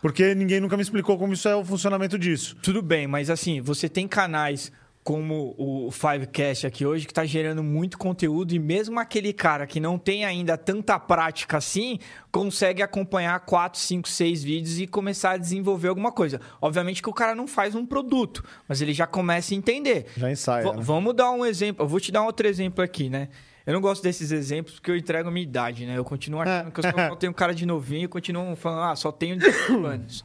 Porque 0.00 0.34
ninguém 0.36 0.60
nunca 0.60 0.76
me 0.76 0.82
explicou 0.82 1.18
como 1.18 1.32
isso 1.32 1.48
é 1.48 1.56
o 1.56 1.64
funcionamento 1.64 2.16
disso. 2.16 2.56
Tudo 2.62 2.80
bem, 2.80 3.08
mas 3.08 3.28
assim, 3.28 3.60
você 3.60 3.88
tem 3.88 4.06
canais 4.06 4.70
como 5.08 5.54
o 5.56 5.90
Fivecast 5.90 6.66
aqui 6.66 6.84
hoje 6.84 7.06
que 7.06 7.12
está 7.12 7.24
gerando 7.24 7.62
muito 7.62 7.96
conteúdo 7.96 8.54
e 8.54 8.58
mesmo 8.58 9.00
aquele 9.00 9.32
cara 9.32 9.66
que 9.66 9.80
não 9.80 9.96
tem 9.96 10.22
ainda 10.26 10.58
tanta 10.58 10.98
prática 10.98 11.56
assim, 11.56 11.98
consegue 12.30 12.82
acompanhar 12.82 13.40
4, 13.40 13.80
5, 13.80 14.06
6 14.06 14.44
vídeos 14.44 14.78
e 14.78 14.86
começar 14.86 15.30
a 15.30 15.36
desenvolver 15.38 15.88
alguma 15.88 16.12
coisa. 16.12 16.38
Obviamente 16.60 17.00
que 17.02 17.08
o 17.08 17.14
cara 17.14 17.34
não 17.34 17.46
faz 17.46 17.74
um 17.74 17.86
produto, 17.86 18.44
mas 18.68 18.82
ele 18.82 18.92
já 18.92 19.06
começa 19.06 19.54
a 19.54 19.56
entender. 19.56 20.08
Já 20.14 20.30
ensaia. 20.30 20.62
V- 20.62 20.76
né? 20.76 20.82
Vamos 20.82 21.14
dar 21.16 21.30
um 21.30 21.42
exemplo. 21.46 21.82
Eu 21.86 21.88
vou 21.88 21.98
te 22.00 22.12
dar 22.12 22.20
um 22.20 22.26
outro 22.26 22.46
exemplo 22.46 22.84
aqui, 22.84 23.08
né? 23.08 23.30
Eu 23.66 23.72
não 23.72 23.80
gosto 23.80 24.02
desses 24.02 24.30
exemplos 24.30 24.74
porque 24.74 24.90
eu 24.90 24.96
entrego 24.96 25.28
a 25.28 25.32
minha 25.32 25.42
idade, 25.44 25.86
né? 25.86 25.96
Eu 25.96 26.04
continuo 26.04 26.40
achando 26.42 26.70
que 26.70 26.80
eu 26.80 26.84
só, 26.84 27.08
só 27.08 27.16
tenho 27.16 27.32
cara 27.34 27.54
de 27.54 27.64
novinho 27.64 28.04
e 28.04 28.08
continuo 28.08 28.54
falando, 28.56 28.82
ah, 28.92 28.96
só 28.96 29.10
tenho 29.10 29.38
18 29.38 29.86
anos. 29.86 30.24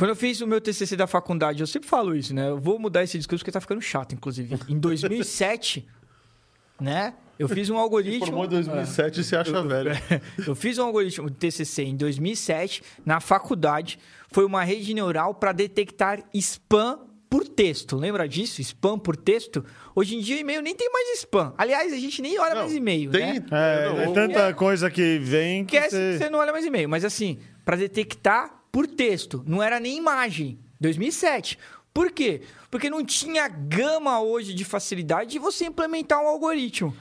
Quando 0.00 0.12
eu 0.12 0.16
fiz 0.16 0.40
o 0.40 0.46
meu 0.46 0.62
TCC 0.62 0.96
da 0.96 1.06
faculdade, 1.06 1.60
eu 1.60 1.66
sempre 1.66 1.86
falo 1.86 2.16
isso, 2.16 2.34
né? 2.34 2.48
Eu 2.48 2.58
vou 2.58 2.78
mudar 2.78 3.04
esse 3.04 3.18
discurso 3.18 3.44
porque 3.44 3.52
tá 3.52 3.60
ficando 3.60 3.82
chato, 3.82 4.14
inclusive. 4.14 4.58
Em 4.66 4.78
2007, 4.78 5.86
né? 6.80 7.12
Eu 7.38 7.46
fiz 7.46 7.68
um 7.68 7.76
algoritmo... 7.76 8.24
Formou 8.24 8.46
em 8.46 8.48
2007 8.48 9.20
e 9.20 9.24
se 9.24 9.36
acha 9.36 9.62
velho. 9.62 9.90
Eu 10.48 10.54
fiz 10.54 10.78
um 10.78 10.84
algoritmo 10.84 11.28
de 11.28 11.36
TCC 11.36 11.82
em 11.82 11.96
2007 11.96 12.82
na 13.04 13.20
faculdade. 13.20 13.98
Foi 14.32 14.46
uma 14.46 14.64
rede 14.64 14.94
neural 14.94 15.34
para 15.34 15.52
detectar 15.52 16.22
spam 16.32 17.00
por 17.28 17.46
texto. 17.46 17.94
Lembra 17.94 18.26
disso? 18.26 18.62
Spam 18.62 18.98
por 18.98 19.18
texto? 19.18 19.62
Hoje 19.94 20.16
em 20.16 20.20
dia 20.20 20.36
o 20.36 20.38
e-mail 20.38 20.62
nem 20.62 20.74
tem 20.74 20.90
mais 20.90 21.18
spam. 21.18 21.52
Aliás, 21.58 21.92
a 21.92 21.98
gente 21.98 22.22
nem 22.22 22.38
olha 22.38 22.54
Não, 22.54 22.62
mais 22.62 22.74
e-mail, 22.74 23.10
tem, 23.10 23.34
né? 23.34 23.46
É, 23.50 23.86
não, 23.86 24.00
é 24.00 24.12
tanta 24.14 24.54
coisa 24.54 24.90
que 24.90 25.18
vem 25.18 25.62
que 25.66 25.76
Esquece 25.76 25.94
você... 25.94 26.12
que 26.12 26.24
você 26.24 26.30
não 26.30 26.38
olha 26.38 26.52
mais 26.52 26.64
e-mail. 26.64 26.88
Mas 26.88 27.04
assim, 27.04 27.38
para 27.66 27.76
detectar 27.76 28.59
por 28.70 28.86
texto, 28.86 29.42
não 29.46 29.62
era 29.62 29.80
nem 29.80 29.96
imagem. 29.96 30.58
2007. 30.80 31.58
Por 31.92 32.12
quê? 32.12 32.42
Porque 32.70 32.88
não 32.88 33.04
tinha 33.04 33.48
gama 33.48 34.20
hoje 34.20 34.54
de 34.54 34.64
facilidade 34.64 35.30
de 35.30 35.38
você 35.38 35.66
implementar 35.66 36.22
um 36.22 36.28
algoritmo. 36.28 36.94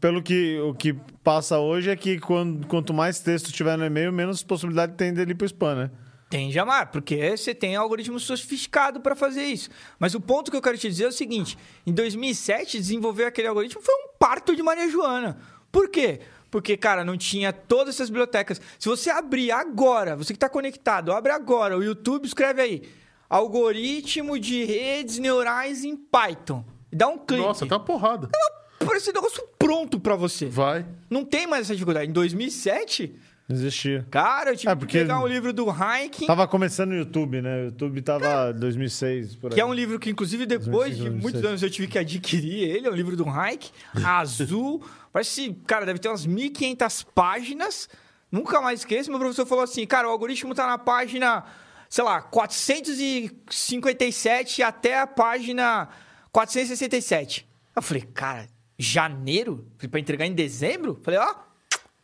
Pelo 0.00 0.22
que 0.22 0.58
o 0.60 0.74
que 0.74 0.92
passa 1.22 1.58
hoje 1.58 1.90
é 1.90 1.96
que 1.96 2.18
quando, 2.18 2.66
quanto 2.66 2.92
mais 2.92 3.20
texto 3.20 3.52
tiver 3.52 3.78
no 3.78 3.84
e-mail, 3.84 4.12
menos 4.12 4.42
possibilidade 4.42 4.94
tem 4.94 5.14
dele 5.14 5.32
ir 5.32 5.34
pro 5.36 5.46
spam, 5.46 5.74
né? 5.74 5.90
Tem 6.28 6.50
jamais, 6.50 6.88
porque 6.90 7.36
você 7.36 7.54
tem 7.54 7.76
algoritmo 7.76 8.18
sofisticado 8.18 9.00
para 9.00 9.14
fazer 9.14 9.44
isso. 9.44 9.70
Mas 9.96 10.12
o 10.16 10.20
ponto 10.20 10.50
que 10.50 10.56
eu 10.56 10.62
quero 10.62 10.76
te 10.76 10.88
dizer 10.88 11.04
é 11.04 11.08
o 11.08 11.12
seguinte: 11.12 11.56
em 11.86 11.92
2007, 11.92 12.78
desenvolver 12.78 13.26
aquele 13.26 13.46
algoritmo 13.46 13.80
foi 13.80 13.94
um 13.94 14.08
parto 14.18 14.56
de 14.56 14.62
Maria 14.62 14.90
Joana. 14.90 15.38
Por 15.70 15.88
quê? 15.88 16.20
Porque, 16.56 16.74
cara, 16.74 17.04
não 17.04 17.18
tinha 17.18 17.52
todas 17.52 17.96
essas 17.96 18.08
bibliotecas. 18.08 18.58
Se 18.78 18.88
você 18.88 19.10
abrir 19.10 19.50
agora, 19.50 20.16
você 20.16 20.32
que 20.32 20.38
está 20.38 20.48
conectado, 20.48 21.12
abre 21.12 21.30
agora 21.30 21.76
o 21.76 21.84
YouTube, 21.84 22.24
escreve 22.24 22.62
aí: 22.62 22.82
algoritmo 23.28 24.38
de 24.38 24.64
redes 24.64 25.18
neurais 25.18 25.84
em 25.84 25.94
Python. 25.94 26.64
Dá 26.90 27.08
um 27.08 27.18
clique. 27.18 27.42
Nossa, 27.42 27.66
tá 27.66 27.76
uma 27.76 27.84
porrada. 27.84 28.30
Parece 28.78 29.10
um 29.10 29.12
negócio 29.12 29.42
pronto 29.58 30.00
para 30.00 30.16
você. 30.16 30.46
Vai. 30.46 30.86
Não 31.10 31.26
tem 31.26 31.46
mais 31.46 31.66
essa 31.66 31.74
dificuldade. 31.74 32.08
Em 32.08 32.12
2007, 32.14 33.14
Não 33.46 33.54
existia. 33.54 34.06
cara, 34.10 34.52
eu 34.52 34.56
tive 34.56 34.72
É, 34.72 34.76
que 34.76 34.86
pegar 34.86 35.20
um 35.20 35.26
livro 35.26 35.52
do 35.52 35.66
Heineken. 35.68 36.26
Tava 36.26 36.48
começando 36.48 36.90
no 36.90 36.96
YouTube, 36.96 37.42
né? 37.42 37.62
O 37.62 37.64
YouTube 37.66 38.00
tava 38.00 38.50
2006, 38.54 39.34
por 39.36 39.50
aí. 39.50 39.54
Que 39.56 39.60
é 39.60 39.64
um 39.66 39.74
livro 39.74 39.98
que, 39.98 40.08
inclusive, 40.08 40.46
depois 40.46 40.96
de 40.96 41.02
2006. 41.02 41.22
muitos 41.22 41.44
anos 41.44 41.62
eu 41.62 41.68
tive 41.70 41.86
que 41.86 41.98
adquirir 41.98 42.62
ele. 42.70 42.86
É 42.86 42.90
um 42.90 42.94
livro 42.94 43.14
do 43.14 43.28
Hayek, 43.28 43.70
azul. 44.04 44.82
Parece, 45.16 45.56
cara, 45.66 45.86
deve 45.86 45.98
ter 45.98 46.08
umas 46.08 46.26
1.500 46.26 47.06
páginas. 47.14 47.88
Nunca 48.30 48.60
mais 48.60 48.80
esqueço. 48.80 49.08
Meu 49.08 49.18
professor 49.18 49.46
falou 49.46 49.64
assim, 49.64 49.86
cara, 49.86 50.06
o 50.06 50.10
algoritmo 50.10 50.54
tá 50.54 50.66
na 50.66 50.76
página, 50.76 51.42
sei 51.88 52.04
lá, 52.04 52.20
457 52.20 54.62
até 54.62 54.98
a 54.98 55.06
página 55.06 55.88
467. 56.30 57.48
Eu 57.74 57.80
falei, 57.80 58.02
cara, 58.12 58.46
janeiro? 58.78 59.66
Pra 59.90 59.98
entregar 59.98 60.26
em 60.26 60.34
dezembro? 60.34 61.00
Falei, 61.02 61.18
ó, 61.18 61.34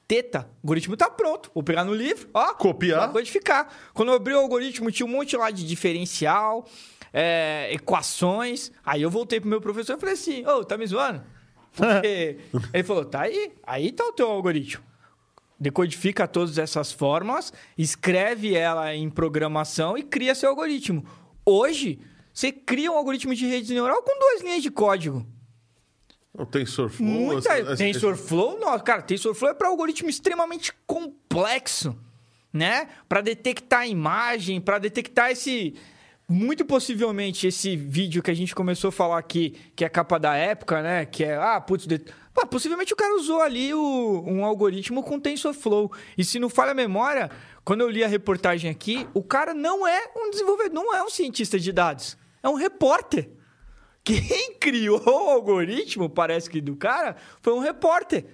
teta, 0.08 0.48
o 0.62 0.68
algoritmo 0.68 0.96
tá 0.96 1.10
pronto. 1.10 1.50
Vou 1.54 1.62
pegar 1.62 1.84
no 1.84 1.92
livro, 1.92 2.30
ó. 2.32 2.54
Copiar. 2.54 3.02
Vou 3.02 3.10
codificar. 3.10 3.68
Quando 3.92 4.08
eu 4.08 4.14
abri 4.14 4.32
o 4.32 4.38
algoritmo, 4.38 4.90
tinha 4.90 5.06
um 5.06 5.10
monte 5.10 5.36
lá 5.36 5.50
de 5.50 5.66
diferencial, 5.66 6.66
é, 7.12 7.68
equações. 7.72 8.72
Aí 8.82 9.02
eu 9.02 9.10
voltei 9.10 9.38
pro 9.38 9.50
meu 9.50 9.60
professor 9.60 9.98
e 9.98 10.00
falei 10.00 10.14
assim, 10.14 10.46
ô, 10.46 10.64
tá 10.64 10.78
me 10.78 10.86
zoando? 10.86 11.22
Porque 11.74 12.38
ele 12.72 12.82
falou, 12.82 13.04
tá 13.04 13.22
aí, 13.22 13.52
aí 13.66 13.92
tá 13.92 14.04
o 14.04 14.12
teu 14.12 14.30
algoritmo. 14.30 14.84
Decodifica 15.58 16.26
todas 16.26 16.58
essas 16.58 16.90
fórmulas, 16.92 17.52
escreve 17.78 18.54
ela 18.54 18.94
em 18.94 19.08
programação 19.08 19.96
e 19.96 20.02
cria 20.02 20.34
seu 20.34 20.50
algoritmo. 20.50 21.04
Hoje, 21.46 22.00
você 22.34 22.50
cria 22.50 22.90
um 22.90 22.96
algoritmo 22.96 23.34
de 23.34 23.46
rede 23.46 23.72
neural 23.72 24.02
com 24.02 24.18
duas 24.18 24.42
linhas 24.42 24.62
de 24.62 24.70
código. 24.70 25.24
O 26.34 26.44
TensorFlow. 26.46 27.08
Muita. 27.08 27.48
essa- 27.58 27.58
essa- 27.72 27.76
TensorFlow, 27.76 28.58
nossa, 28.58 28.82
cara, 28.82 29.02
TensorFlow 29.02 29.50
é 29.50 29.54
para 29.54 29.68
algoritmo 29.68 30.08
extremamente 30.08 30.72
complexo, 30.86 31.96
né? 32.52 32.88
Para 33.08 33.20
detectar 33.20 33.80
a 33.80 33.86
imagem, 33.86 34.60
para 34.60 34.78
detectar 34.78 35.30
esse. 35.30 35.74
Muito 36.32 36.64
possivelmente 36.64 37.46
esse 37.46 37.76
vídeo 37.76 38.22
que 38.22 38.30
a 38.30 38.34
gente 38.34 38.54
começou 38.54 38.88
a 38.88 38.92
falar 38.92 39.18
aqui, 39.18 39.54
que 39.76 39.84
é 39.84 39.86
a 39.86 39.90
capa 39.90 40.18
da 40.18 40.34
época, 40.34 40.80
né? 40.80 41.04
Que 41.04 41.24
é, 41.24 41.36
ah, 41.36 41.60
putz, 41.60 41.86
de... 41.86 41.98
Pô, 42.32 42.46
possivelmente 42.46 42.94
o 42.94 42.96
cara 42.96 43.14
usou 43.16 43.42
ali 43.42 43.74
o- 43.74 44.24
um 44.26 44.42
algoritmo 44.42 45.02
com 45.02 45.20
TensorFlow. 45.20 45.92
E 46.16 46.24
se 46.24 46.38
não 46.38 46.48
falha 46.48 46.70
a 46.70 46.74
memória, 46.74 47.30
quando 47.66 47.82
eu 47.82 47.88
li 47.90 48.02
a 48.02 48.08
reportagem 48.08 48.70
aqui, 48.70 49.06
o 49.12 49.22
cara 49.22 49.52
não 49.52 49.86
é 49.86 50.10
um 50.16 50.30
desenvolvedor, 50.30 50.72
não 50.72 50.94
é 50.94 51.02
um 51.02 51.10
cientista 51.10 51.60
de 51.60 51.70
dados, 51.70 52.16
é 52.42 52.48
um 52.48 52.54
repórter. 52.54 53.28
Quem 54.02 54.54
criou 54.58 55.02
o 55.04 55.30
algoritmo, 55.30 56.08
parece 56.08 56.48
que 56.48 56.62
do 56.62 56.74
cara, 56.76 57.14
foi 57.42 57.52
um 57.52 57.58
repórter. 57.60 58.24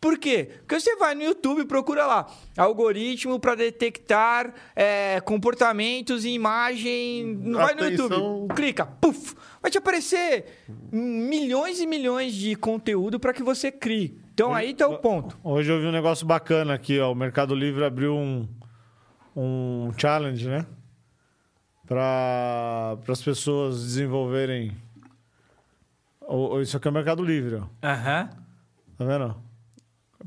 Por 0.00 0.18
quê? 0.18 0.50
Porque 0.58 0.78
você 0.78 0.94
vai 0.96 1.14
no 1.14 1.22
YouTube 1.22 1.62
e 1.62 1.64
procura 1.64 2.06
lá 2.06 2.26
algoritmo 2.56 3.40
para 3.40 3.54
detectar 3.54 4.52
é, 4.74 5.20
comportamentos 5.22 6.24
em 6.24 6.34
imagem. 6.34 7.34
Não 7.40 7.60
vai 7.60 7.74
no. 7.74 7.88
YouTube. 7.88 8.54
Clica, 8.54 8.86
puf, 8.86 9.34
vai 9.60 9.70
te 9.70 9.78
aparecer 9.78 10.44
milhões 10.92 11.80
e 11.80 11.86
milhões 11.86 12.34
de 12.34 12.54
conteúdo 12.54 13.18
para 13.18 13.32
que 13.32 13.42
você 13.42 13.72
crie. 13.72 14.20
Então 14.32 14.54
aí 14.54 14.74
tá 14.74 14.86
o 14.86 14.98
ponto. 14.98 15.38
Hoje 15.42 15.72
eu 15.72 15.80
vi 15.80 15.86
um 15.86 15.92
negócio 15.92 16.26
bacana 16.26 16.74
aqui, 16.74 17.00
ó. 17.00 17.10
O 17.10 17.14
Mercado 17.14 17.54
Livre 17.54 17.82
abriu 17.84 18.14
um, 18.14 18.46
um 19.34 19.90
challenge, 19.96 20.46
né? 20.46 20.66
Para 21.86 22.98
as 23.08 23.22
pessoas 23.22 23.82
desenvolverem. 23.82 24.76
Isso 26.60 26.76
aqui 26.76 26.86
é 26.86 26.90
o 26.90 26.94
Mercado 26.94 27.24
Livre, 27.24 27.56
ó. 27.56 27.86
Aham. 27.86 28.28
Tá 28.98 29.04
vendo? 29.04 29.45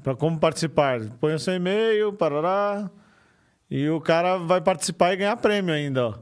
Para 0.03 0.15
como 0.15 0.39
participar. 0.39 1.01
Põe 1.19 1.33
o 1.33 1.39
seu 1.39 1.53
e-mail, 1.55 2.13
parará. 2.13 2.89
E 3.69 3.87
o 3.89 4.01
cara 4.01 4.37
vai 4.37 4.61
participar 4.61 5.13
e 5.13 5.17
ganhar 5.17 5.37
prêmio 5.37 5.73
ainda, 5.73 6.07
ó. 6.07 6.15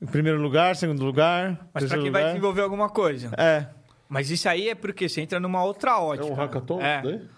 Em 0.00 0.06
primeiro 0.06 0.40
lugar, 0.40 0.74
segundo 0.74 1.04
lugar. 1.04 1.68
Mas 1.72 1.84
para 1.84 1.98
quem 1.98 2.10
vai 2.10 2.22
lugar. 2.22 2.32
desenvolver 2.32 2.62
alguma 2.62 2.88
coisa. 2.88 3.30
É. 3.38 3.66
Mas 4.08 4.30
isso 4.30 4.48
aí 4.48 4.68
é 4.68 4.74
porque 4.74 5.08
você 5.08 5.20
entra 5.20 5.38
numa 5.38 5.62
outra 5.62 5.92
É 5.92 5.94
ótica. 5.94 6.26
um 6.26 6.34
hackathon? 6.34 6.80
É. 6.80 7.00
isso 7.00 7.10
daí? 7.10 7.28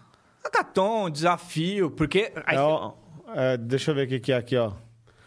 Hackathon, 0.44 1.10
desafio, 1.10 1.90
porque. 1.90 2.32
aí 2.46 2.56
É, 2.56 2.60
ó, 2.60 2.92
é, 3.34 3.56
deixa 3.56 3.90
eu 3.90 3.94
ver 3.94 4.06
o 4.06 4.08
que, 4.08 4.20
que 4.20 4.32
é 4.32 4.36
aqui, 4.36 4.56
ó. 4.56 4.72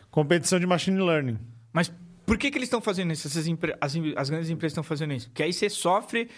Competição 0.10 0.60
de 0.60 0.65
machine 0.65 1.00
learning. 1.00 1.38
Mas 1.72 1.93
por 2.26 2.38
que, 2.38 2.50
que 2.50 2.58
eles 2.58 2.67
estão 2.67 2.82
fazendo 2.82 3.13
isso? 3.13 3.28
Essas 3.28 3.46
as, 3.80 3.96
as 4.15 4.30
grandes 4.30 4.50
empresas 4.50 4.72
estão 4.74 4.84
fazendo 4.84 5.13
isso? 5.13 5.30
Porque 5.30 5.43
aí 5.43 5.54
você 5.54 5.70
sofre. 5.70 6.30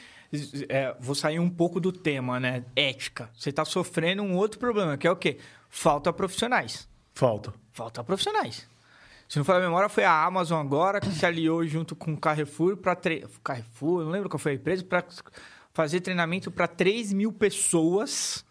É, 0.68 0.96
vou 1.00 1.16
sair 1.16 1.40
um 1.40 1.50
pouco 1.50 1.80
do 1.80 1.92
tema, 1.92 2.40
né? 2.40 2.64
Ética. 2.76 3.30
Você 3.34 3.50
está 3.50 3.66
sofrendo 3.66 4.22
um 4.22 4.36
outro 4.36 4.60
problema, 4.60 4.98
que 4.98 5.08
é 5.08 5.12
o 5.12 5.16
quê? 5.16 5.38
Falta 5.70 6.14
profissionais. 6.14 6.88
Falta. 7.14 7.54
Falta 7.72 8.04
profissionais. 8.04 8.68
Se 9.28 9.38
não 9.38 9.46
for 9.46 9.56
a 9.56 9.60
memória, 9.60 9.88
foi 9.90 10.04
a 10.04 10.24
Amazon 10.24 10.60
agora 10.60 11.00
que 11.00 11.12
se 11.12 11.26
aliou 11.26 11.66
junto 11.66 11.96
com 11.96 12.14
o 12.14 12.18
Carrefour 12.18 12.78
para. 12.78 12.96
Tre... 12.96 13.28
Carrefour, 13.44 14.04
não 14.04 14.12
lembro 14.12 14.30
qual 14.30 14.40
foi 14.40 14.54
a 14.54 14.56
empresa, 14.56 14.84
para 14.84 15.06
fazer 15.74 16.02
treinamento 16.02 16.50
para 16.50 16.68
3 16.68 17.14
mil 17.14 17.32
pessoas 17.32 18.44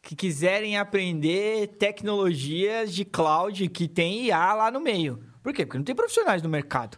que 0.00 0.16
quiserem 0.16 0.78
aprender 0.78 1.68
tecnologias 1.78 2.94
de 2.94 3.04
cloud 3.04 3.68
que 3.68 3.88
tem 3.88 4.26
IA 4.26 4.54
lá 4.54 4.70
no 4.70 4.80
meio. 4.80 5.22
Por 5.42 5.52
quê? 5.52 5.66
Porque 5.66 5.78
não 5.78 5.84
tem 5.84 5.94
profissionais 5.94 6.42
no 6.42 6.48
mercado. 6.48 6.96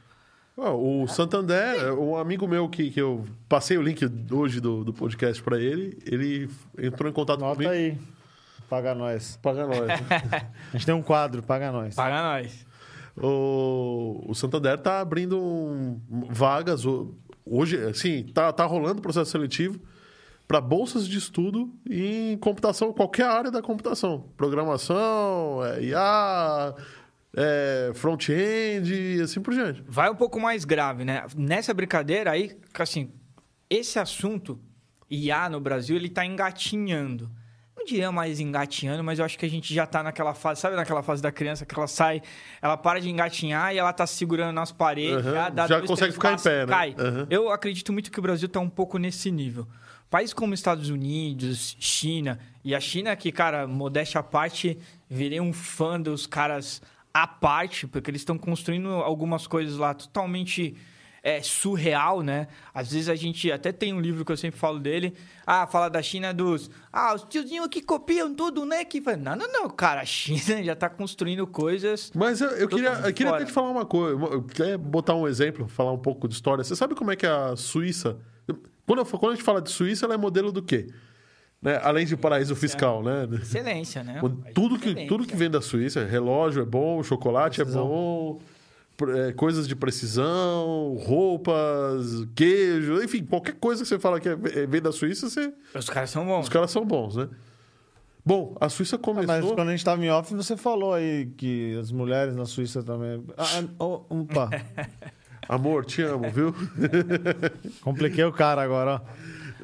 Ah, 0.64 0.70
o 0.74 1.08
Santander, 1.08 1.92
um 1.98 2.16
amigo 2.16 2.46
meu 2.46 2.68
que, 2.68 2.90
que 2.90 3.00
eu 3.00 3.24
passei 3.48 3.76
o 3.76 3.82
link 3.82 4.08
hoje 4.30 4.60
do, 4.60 4.84
do 4.84 4.92
podcast 4.92 5.42
pra 5.42 5.58
ele, 5.58 5.98
ele 6.06 6.48
entrou 6.78 7.10
em 7.10 7.12
contato 7.12 7.40
Nota 7.40 7.54
comigo. 7.54 7.70
aí. 7.72 7.98
Paga 8.70 8.94
nós. 8.94 9.36
Paga 9.42 9.66
nós. 9.66 9.78
A 10.72 10.76
gente 10.76 10.86
tem 10.86 10.94
um 10.94 11.02
quadro, 11.02 11.42
paga 11.42 11.72
nós. 11.72 11.94
Paga 11.96 12.22
nós. 12.22 12.64
o, 13.20 14.22
o 14.26 14.34
Santander 14.34 14.78
tá 14.78 15.00
abrindo 15.00 15.36
um- 15.38 16.00
vagas. 16.30 16.84
Hoje, 17.44 17.76
assim, 17.84 18.22
tá, 18.32 18.52
tá 18.52 18.64
rolando 18.64 19.00
o 19.00 19.02
processo 19.02 19.30
seletivo 19.32 19.80
para 20.46 20.60
bolsas 20.60 21.08
de 21.08 21.18
estudo 21.18 21.70
em 21.90 22.36
computação, 22.38 22.92
qualquer 22.92 23.26
área 23.26 23.50
da 23.50 23.60
computação. 23.60 24.26
Programação, 24.36 25.64
é, 25.64 25.82
IA, 25.82 26.74
é, 27.36 27.92
front-end 27.94 28.92
e 28.92 29.20
assim 29.20 29.40
por 29.40 29.54
diante. 29.54 29.82
Vai 29.86 30.10
um 30.10 30.14
pouco 30.14 30.40
mais 30.40 30.64
grave, 30.64 31.04
né? 31.04 31.24
Nessa 31.36 31.72
brincadeira 31.72 32.30
aí, 32.30 32.56
assim, 32.78 33.12
esse 33.68 33.98
assunto 33.98 34.60
IA 35.10 35.48
no 35.48 35.60
Brasil, 35.60 35.96
ele 35.96 36.08
tá 36.08 36.24
engatinhando. 36.24 37.30
Não 37.76 37.86
diria 37.86 38.12
mais 38.12 38.38
engatinhando, 38.38 39.02
mas 39.02 39.18
eu 39.18 39.24
acho 39.24 39.38
que 39.38 39.46
a 39.46 39.50
gente 39.50 39.74
já 39.74 39.86
tá 39.86 40.02
naquela 40.02 40.34
fase, 40.34 40.60
sabe 40.60 40.76
naquela 40.76 41.02
fase 41.02 41.22
da 41.22 41.32
criança 41.32 41.66
que 41.66 41.74
ela 41.74 41.88
sai, 41.88 42.22
ela 42.60 42.76
para 42.76 43.00
de 43.00 43.10
engatinhar 43.10 43.74
e 43.74 43.78
ela 43.78 43.92
tá 43.92 44.06
segurando 44.06 44.54
nas 44.54 44.70
paredes, 44.70 45.26
Aham, 45.26 45.32
já, 45.32 45.48
dá 45.48 45.66
já 45.66 45.80
consegue 45.80 46.12
ficar 46.12 46.28
em 46.28 46.32
passos, 46.32 46.44
pé, 46.44 46.60
né? 46.60 46.66
Cai. 46.66 46.94
Aham. 46.98 47.26
Eu 47.28 47.50
acredito 47.50 47.92
muito 47.92 48.10
que 48.10 48.18
o 48.18 48.22
Brasil 48.22 48.48
tá 48.48 48.60
um 48.60 48.68
pouco 48.68 48.98
nesse 48.98 49.30
nível. 49.30 49.66
Países 50.08 50.34
como 50.34 50.52
Estados 50.52 50.90
Unidos, 50.90 51.74
China, 51.80 52.38
e 52.62 52.74
a 52.74 52.80
China 52.80 53.16
que, 53.16 53.32
cara, 53.32 53.66
modéstia 53.66 54.20
à 54.20 54.22
parte, 54.22 54.78
virei 55.08 55.40
um 55.40 55.52
fã 55.52 55.98
dos 55.98 56.26
caras 56.26 56.82
à 57.14 57.26
parte, 57.26 57.86
porque 57.86 58.10
eles 58.10 58.20
estão 58.22 58.38
construindo 58.38 58.88
algumas 58.88 59.46
coisas 59.46 59.76
lá 59.76 59.94
totalmente 59.94 60.74
é 61.24 61.40
surreal, 61.40 62.20
né? 62.20 62.48
Às 62.74 62.90
vezes 62.92 63.08
a 63.08 63.14
gente 63.14 63.50
até 63.52 63.70
tem 63.70 63.92
um 63.94 64.00
livro 64.00 64.24
que 64.24 64.32
eu 64.32 64.36
sempre 64.36 64.58
falo 64.58 64.80
dele. 64.80 65.14
Ah, 65.46 65.68
fala 65.68 65.88
da 65.88 66.02
China 66.02 66.34
dos. 66.34 66.68
Ah, 66.92 67.14
os 67.14 67.22
tiozinhos 67.22 67.68
que 67.68 67.80
copiam 67.80 68.34
tudo, 68.34 68.64
né? 68.66 68.84
Que 68.84 69.00
fala, 69.00 69.16
não, 69.18 69.36
não, 69.36 69.52
não, 69.52 69.70
cara, 69.70 70.00
a 70.00 70.04
China 70.04 70.60
já 70.64 70.74
tá 70.74 70.90
construindo 70.90 71.46
coisas. 71.46 72.10
Mas 72.12 72.40
eu, 72.40 72.48
eu 72.50 72.66
queria, 72.68 72.88
eu 73.06 73.14
queria 73.14 73.32
até 73.36 73.44
te 73.44 73.52
falar 73.52 73.70
uma 73.70 73.86
coisa. 73.86 74.20
Eu 74.20 74.42
queria 74.42 74.76
botar 74.76 75.14
um 75.14 75.28
exemplo, 75.28 75.68
falar 75.68 75.92
um 75.92 75.98
pouco 75.98 76.26
de 76.26 76.34
história. 76.34 76.64
Você 76.64 76.74
sabe 76.74 76.96
como 76.96 77.12
é 77.12 77.14
que 77.14 77.24
a 77.24 77.54
Suíça. 77.54 78.18
Quando, 78.84 78.98
eu- 78.98 79.06
quando 79.06 79.30
a 79.30 79.34
gente 79.36 79.44
fala 79.44 79.62
de 79.62 79.70
Suíça, 79.70 80.06
ela 80.06 80.14
é 80.14 80.16
modelo 80.16 80.50
do 80.50 80.60
quê? 80.60 80.88
Né? 81.62 81.78
Além 81.82 82.04
de 82.04 82.16
paraíso 82.16 82.56
fiscal, 82.56 83.02
né? 83.04 83.28
Excelência, 83.40 84.02
né? 84.02 84.20
Tudo 84.52 84.78
que, 84.78 85.06
tudo 85.06 85.24
que 85.24 85.36
vem 85.36 85.48
da 85.48 85.60
Suíça, 85.60 86.04
relógio 86.04 86.60
é 86.62 86.64
bom, 86.66 87.00
chocolate 87.04 87.60
é 87.60 87.64
Precisão. 87.64 87.86
bom, 87.86 88.40
pr- 88.96 89.10
é, 89.10 89.32
coisas 89.32 89.68
de 89.68 89.76
precisão, 89.76 90.96
roupas, 91.00 92.26
queijo, 92.34 93.00
enfim, 93.04 93.24
qualquer 93.24 93.54
coisa 93.60 93.82
que 93.82 93.88
você 93.88 93.96
fala 93.98 94.18
que 94.18 94.28
é- 94.28 94.32
é- 94.32 94.66
vem 94.66 94.82
da 94.82 94.90
Suíça, 94.90 95.30
você- 95.30 95.52
Os 95.72 95.88
caras 95.88 96.10
são 96.10 96.26
bons. 96.26 96.42
os 96.42 96.48
caras 96.48 96.70
são 96.72 96.84
bons, 96.84 97.14
né? 97.14 97.28
Bom, 98.26 98.56
a 98.60 98.68
Suíça 98.68 98.98
começou. 98.98 99.26
Mas 99.28 99.44
quando 99.52 99.68
a 99.68 99.70
gente 99.72 99.84
tava 99.84 100.04
em 100.04 100.10
off, 100.10 100.34
você 100.34 100.56
falou 100.56 100.94
aí 100.94 101.26
que 101.36 101.76
as 101.80 101.92
mulheres 101.92 102.34
na 102.34 102.44
Suíça 102.44 102.82
também. 102.82 103.22
Ah, 103.36 103.44
ah, 103.60 103.64
oh, 103.78 104.02
opa, 104.10 104.50
Amor, 105.48 105.84
te 105.84 106.02
amo, 106.02 106.28
viu? 106.30 106.54
compliquei 107.82 108.24
o 108.24 108.32
cara 108.32 108.62
agora, 108.62 108.94
ó. 108.94 109.00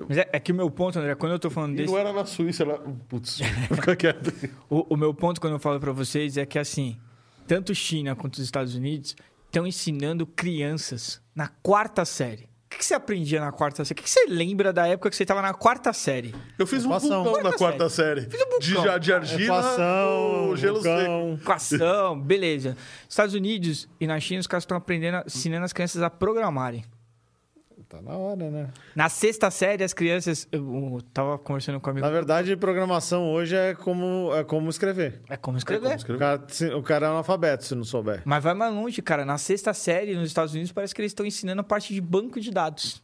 Mas 0.09 0.19
é, 0.19 0.29
é 0.33 0.39
que 0.41 0.53
o 0.53 0.55
meu 0.55 0.71
ponto, 0.71 0.99
André, 0.99 1.15
quando 1.15 1.33
eu 1.33 1.39
tô 1.39 1.49
falando 1.51 1.73
E 1.73 1.77
desse. 1.77 1.91
não 1.93 1.99
era 1.99 2.13
na 2.13 2.25
Suíça, 2.27 2.63
era. 2.65 2.79
Putz, 3.09 3.39
fica 3.75 3.97
quieto. 3.97 4.33
O, 4.69 4.95
o 4.95 4.97
meu 4.97 5.15
ponto 5.15 5.41
quando 5.41 5.55
eu 5.55 5.59
falo 5.59 5.81
pra 5.81 5.93
vocês 5.93 6.37
é 6.37 6.45
que 6.47 6.59
assim, 6.59 6.99
tanto 7.47 7.75
China 7.75 8.15
quanto 8.15 8.35
os 8.35 8.41
Estados 8.45 8.75
Unidos 8.75 9.17
estão 9.47 9.67
ensinando 9.67 10.27
crianças 10.27 11.21
na 11.35 11.49
quarta 11.63 12.05
série. 12.05 12.49
O 12.67 12.71
que, 12.71 12.77
que 12.79 12.85
você 12.85 12.93
aprendia 12.93 13.41
na 13.41 13.51
quarta 13.51 13.83
série? 13.83 13.95
O 13.95 13.97
que, 13.97 14.03
que 14.03 14.11
você 14.11 14.27
lembra 14.29 14.75
da 14.75 14.87
época 14.87 15.09
que 15.09 15.17
você 15.17 15.23
estava 15.23 15.41
na 15.41 15.55
quarta 15.55 15.91
série? 15.95 16.35
Eu 16.59 16.67
fiz 16.67 16.85
um 16.85 16.89
Equação. 16.89 17.25
vulcão 17.25 17.43
na 17.43 17.49
Quarta 17.53 17.59
quarta 17.59 17.89
série. 17.89 18.21
Fiz 18.31 18.41
um 18.43 18.59
De, 18.59 18.75
vulcão. 18.75 18.93
ja- 18.93 18.99
de 18.99 19.13
argila 19.15 19.43
Equação, 19.59 20.57
gelo 20.57 20.83
seco. 20.83 21.39
Equação, 21.41 22.21
beleza. 22.21 22.77
Estados 23.09 23.35
Unidos 23.35 23.89
e 23.99 24.07
na 24.07 24.21
China 24.21 24.41
os 24.41 24.47
caras 24.47 24.65
estão 24.65 24.77
aprendendo, 24.77 25.23
ensinando 25.27 25.65
as 25.65 25.73
crianças 25.73 26.03
a 26.03 26.11
programarem. 26.11 26.85
Tá 27.89 28.03
na 28.03 28.15
hora, 28.19 28.51
né? 28.51 28.69
Na 28.95 29.09
sexta 29.09 29.51
série, 29.51 29.83
as 29.83 29.95
crianças. 29.95 30.47
Eu, 30.53 31.01
tava 31.15 31.39
conversando 31.39 31.81
com 31.81 31.89
amigo. 31.89 32.05
Na 32.05 32.13
verdade, 32.13 32.55
programação 32.55 33.33
hoje 33.33 33.57
é 33.57 33.75
como, 33.75 34.31
é 34.35 34.45
como 34.45 34.69
escrever. 34.69 35.23
É 35.27 35.39
como 35.39 35.57
escrever. 35.57 35.97
O 35.97 36.19
cara, 36.19 36.47
o 36.77 36.83
cara 36.83 37.07
é 37.07 37.09
analfabeto 37.09 37.65
se 37.65 37.75
não 37.75 37.85
souber. 37.85 38.21
Mas 38.27 38.45
vai 38.45 38.53
mais 38.53 38.75
longe, 38.75 39.01
cara. 39.01 39.25
Na 39.25 39.39
sexta 39.39 39.73
série, 39.73 40.15
nos 40.15 40.29
Estados 40.29 40.53
Unidos, 40.53 40.71
parece 40.71 40.95
que 40.95 41.01
eles 41.01 41.13
estão 41.13 41.25
ensinando 41.25 41.63
a 41.63 41.65
parte 41.65 41.95
de 41.95 42.01
banco 42.03 42.39
de 42.39 42.51
dados. 42.51 43.03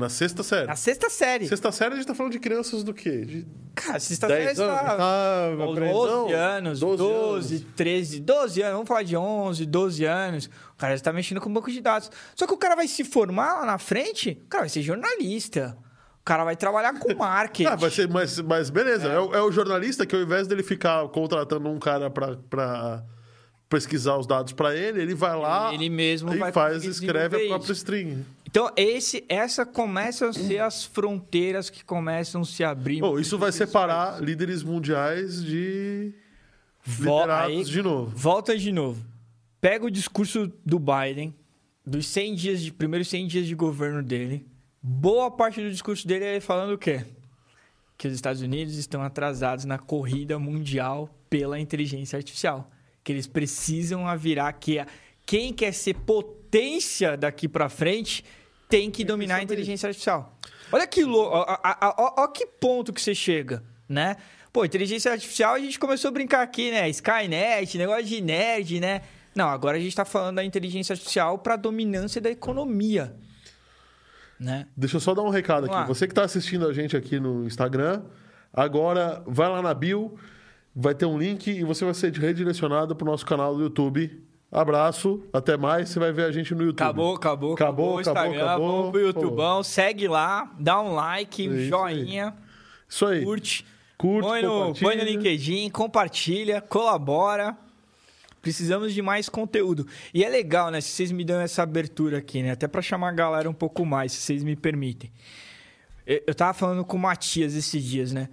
Na 0.00 0.08
sexta 0.08 0.42
série. 0.42 0.66
Na 0.66 0.76
sexta 0.76 1.08
série. 1.10 1.46
Sexta 1.46 1.70
série 1.70 1.92
a 1.94 1.96
gente 1.96 2.06
tá 2.06 2.14
falando 2.14 2.32
de 2.32 2.38
crianças 2.40 2.82
do 2.82 2.92
quê? 2.92 3.24
De 3.24 3.46
Cara, 3.74 4.00
sexta 4.00 4.26
Dez 4.26 4.56
série 4.56 4.68
anos? 4.68 4.80
está... 4.82 4.96
Tá, 4.96 5.46
Aos 5.62 5.70
aprende- 5.72 5.92
12 5.92 6.32
anos, 6.34 6.80
12 6.80 6.96
12, 6.98 7.54
anos. 7.56 7.66
13, 7.76 8.20
12 8.20 8.62
anos, 8.62 8.72
vamos 8.74 8.88
falar 8.88 9.02
de 9.04 9.16
11, 9.16 9.66
12 9.66 10.04
anos. 10.04 10.46
O 10.74 10.76
cara 10.78 10.96
já 10.96 11.02
tá 11.02 11.12
mexendo 11.12 11.40
com 11.40 11.52
banco 11.52 11.70
de 11.70 11.80
dados. 11.80 12.10
Só 12.34 12.46
que 12.46 12.52
o 12.52 12.56
cara 12.58 12.74
vai 12.74 12.88
se 12.88 13.04
formar 13.04 13.60
lá 13.60 13.66
na 13.66 13.78
frente, 13.78 14.40
o 14.44 14.48
cara 14.48 14.62
vai 14.62 14.68
ser 14.68 14.82
jornalista. 14.82 15.76
O 16.20 16.24
cara 16.24 16.44
vai 16.44 16.56
trabalhar 16.56 16.98
com 16.98 17.12
marketing. 17.16 17.68
Ah, 17.70 17.76
vai 17.76 17.90
ser, 17.90 18.08
mas, 18.08 18.38
mas 18.40 18.68
beleza. 18.70 19.08
É. 19.08 19.18
o, 19.18 19.34
é 19.34 19.42
o 19.42 19.50
jornalista 19.52 20.04
que 20.04 20.14
ao 20.16 20.22
invés 20.22 20.46
dele 20.46 20.62
ficar 20.62 21.06
contratando 21.08 21.68
um 21.68 21.78
cara 21.78 22.10
pra, 22.10 22.36
pra 22.48 23.02
pesquisar 23.68 24.16
os 24.18 24.26
dados 24.26 24.52
pra 24.52 24.74
ele, 24.76 25.00
ele 25.00 25.14
vai 25.14 25.36
lá 25.38 25.72
Ele 25.72 25.88
mesmo 25.88 26.32
e 26.34 26.38
vai 26.38 26.50
faz, 26.52 26.84
escreve 26.84 27.36
a 27.36 27.48
própria 27.48 27.64
isso. 27.72 27.72
string. 27.72 28.24
Então, 28.50 28.68
esse, 28.76 29.24
essa 29.28 29.64
começam 29.64 30.28
a 30.28 30.32
ser 30.32 30.60
as 30.60 30.84
fronteiras 30.84 31.70
que 31.70 31.84
começam 31.84 32.40
a 32.40 32.44
se 32.44 32.64
abrir. 32.64 33.00
Bom, 33.00 33.18
isso 33.18 33.38
vai 33.38 33.52
separar 33.52 34.20
líderes 34.20 34.62
mundiais 34.64 35.44
de 35.44 36.12
liderados 36.98 37.56
aí- 37.56 37.64
de 37.64 37.80
novo. 37.82 38.16
Volta 38.16 38.58
de 38.58 38.72
novo. 38.72 39.04
Pega 39.60 39.86
o 39.86 39.90
discurso 39.90 40.50
do 40.66 40.78
Biden, 40.80 41.32
dos 41.86 42.06
100 42.08 42.34
dias 42.34 42.60
de 42.60 42.72
primeiros 42.72 43.08
100 43.08 43.26
dias 43.28 43.46
de 43.46 43.54
governo 43.54 44.02
dele. 44.02 44.44
Boa 44.82 45.30
parte 45.30 45.60
do 45.62 45.70
discurso 45.70 46.08
dele 46.08 46.24
é 46.24 46.40
falando 46.40 46.72
o 46.72 46.78
quê? 46.78 47.04
Que 47.96 48.08
os 48.08 48.14
Estados 48.14 48.42
Unidos 48.42 48.74
estão 48.76 49.02
atrasados 49.02 49.64
na 49.64 49.78
corrida 49.78 50.38
mundial 50.40 51.08
pela 51.28 51.60
inteligência 51.60 52.16
artificial, 52.16 52.68
que 53.04 53.12
eles 53.12 53.26
precisam 53.28 54.04
virar 54.18 54.52
que 54.54 54.78
a- 54.80 54.86
quem 55.24 55.52
quer 55.52 55.72
ser 55.72 55.94
potência 55.94 57.16
daqui 57.16 57.46
pra 57.46 57.68
frente 57.68 58.24
tem 58.70 58.90
que 58.90 59.04
dominar 59.04 59.36
a 59.36 59.42
inteligência 59.42 59.88
artificial. 59.88 60.38
Olha 60.72 60.86
que 60.86 61.04
louco, 61.04 61.36
ó, 61.36 62.28
que 62.28 62.46
ponto 62.46 62.92
que 62.92 63.02
você 63.02 63.14
chega, 63.14 63.62
né? 63.88 64.16
Pô, 64.52 64.64
inteligência 64.64 65.10
artificial 65.10 65.54
a 65.54 65.58
gente 65.58 65.78
começou 65.78 66.08
a 66.08 66.12
brincar 66.12 66.42
aqui, 66.42 66.70
né? 66.70 66.88
Skynet, 66.88 67.76
negócio 67.76 68.04
de 68.04 68.20
nerd, 68.20 68.80
né? 68.80 69.02
Não, 69.34 69.48
agora 69.48 69.76
a 69.76 69.80
gente 69.80 69.94
tá 69.94 70.04
falando 70.04 70.36
da 70.36 70.44
inteligência 70.44 70.92
artificial 70.92 71.38
para 71.38 71.56
dominância 71.56 72.20
da 72.20 72.30
economia, 72.30 73.14
né? 74.38 74.66
Deixa 74.76 74.96
eu 74.96 75.00
só 75.00 75.14
dar 75.14 75.22
um 75.22 75.28
recado 75.28 75.66
Vamos 75.66 75.76
aqui. 75.76 75.88
lá. 75.88 75.94
Você 75.94 76.06
que 76.06 76.12
está 76.12 76.24
assistindo 76.24 76.66
a 76.66 76.72
gente 76.72 76.96
aqui 76.96 77.20
no 77.20 77.44
Instagram, 77.46 78.02
agora 78.52 79.22
vai 79.26 79.48
lá 79.48 79.60
na 79.60 79.74
bio, 79.74 80.16
vai 80.74 80.94
ter 80.94 81.06
um 81.06 81.18
link 81.18 81.48
e 81.48 81.64
você 81.64 81.84
vai 81.84 81.94
ser 81.94 82.12
redirecionado 82.12 82.94
para 82.96 83.06
o 83.06 83.10
nosso 83.10 83.26
canal 83.26 83.54
do 83.54 83.62
YouTube. 83.62 84.29
Abraço, 84.52 85.22
até 85.32 85.56
mais. 85.56 85.88
Você 85.90 85.98
vai 85.98 86.12
ver 86.12 86.24
a 86.24 86.32
gente 86.32 86.54
no 86.54 86.62
YouTube. 86.64 86.82
Acabou, 86.86 87.14
acabou, 87.14 87.54
Acabou, 87.54 87.94
o 87.94 87.98
acabou, 87.98 88.00
Instagram, 88.00 88.44
acabou. 88.44 88.76
vamos 88.76 88.90
pro 88.90 89.00
YouTubão, 89.00 89.62
segue 89.62 90.08
lá, 90.08 90.52
dá 90.58 90.80
um 90.80 90.92
like, 90.94 91.44
isso 91.44 91.68
joinha, 91.68 92.34
Isso 92.88 93.06
aí. 93.06 93.24
curte, 93.24 93.64
Curte, 93.96 94.26
põe, 94.28 94.42
no, 94.42 94.74
põe 94.74 94.96
no 94.96 95.04
LinkedIn, 95.04 95.70
compartilha, 95.70 96.60
colabora. 96.60 97.56
Precisamos 98.42 98.94
de 98.94 99.02
mais 99.02 99.28
conteúdo. 99.28 99.86
E 100.14 100.24
é 100.24 100.28
legal, 100.28 100.70
né? 100.70 100.80
Se 100.80 100.88
vocês 100.88 101.12
me 101.12 101.22
dão 101.24 101.38
essa 101.40 101.62
abertura 101.62 102.18
aqui, 102.18 102.42
né? 102.42 102.52
Até 102.52 102.66
para 102.66 102.80
chamar 102.80 103.10
a 103.10 103.12
galera 103.12 103.48
um 103.50 103.52
pouco 103.54 103.84
mais, 103.84 104.12
se 104.12 104.20
vocês 104.22 104.42
me 104.42 104.56
permitem. 104.56 105.12
Eu 106.06 106.34
tava 106.34 106.54
falando 106.54 106.82
com 106.84 106.96
o 106.96 107.00
Matias 107.00 107.54
esses 107.54 107.84
dias, 107.84 108.12
né? 108.12 108.28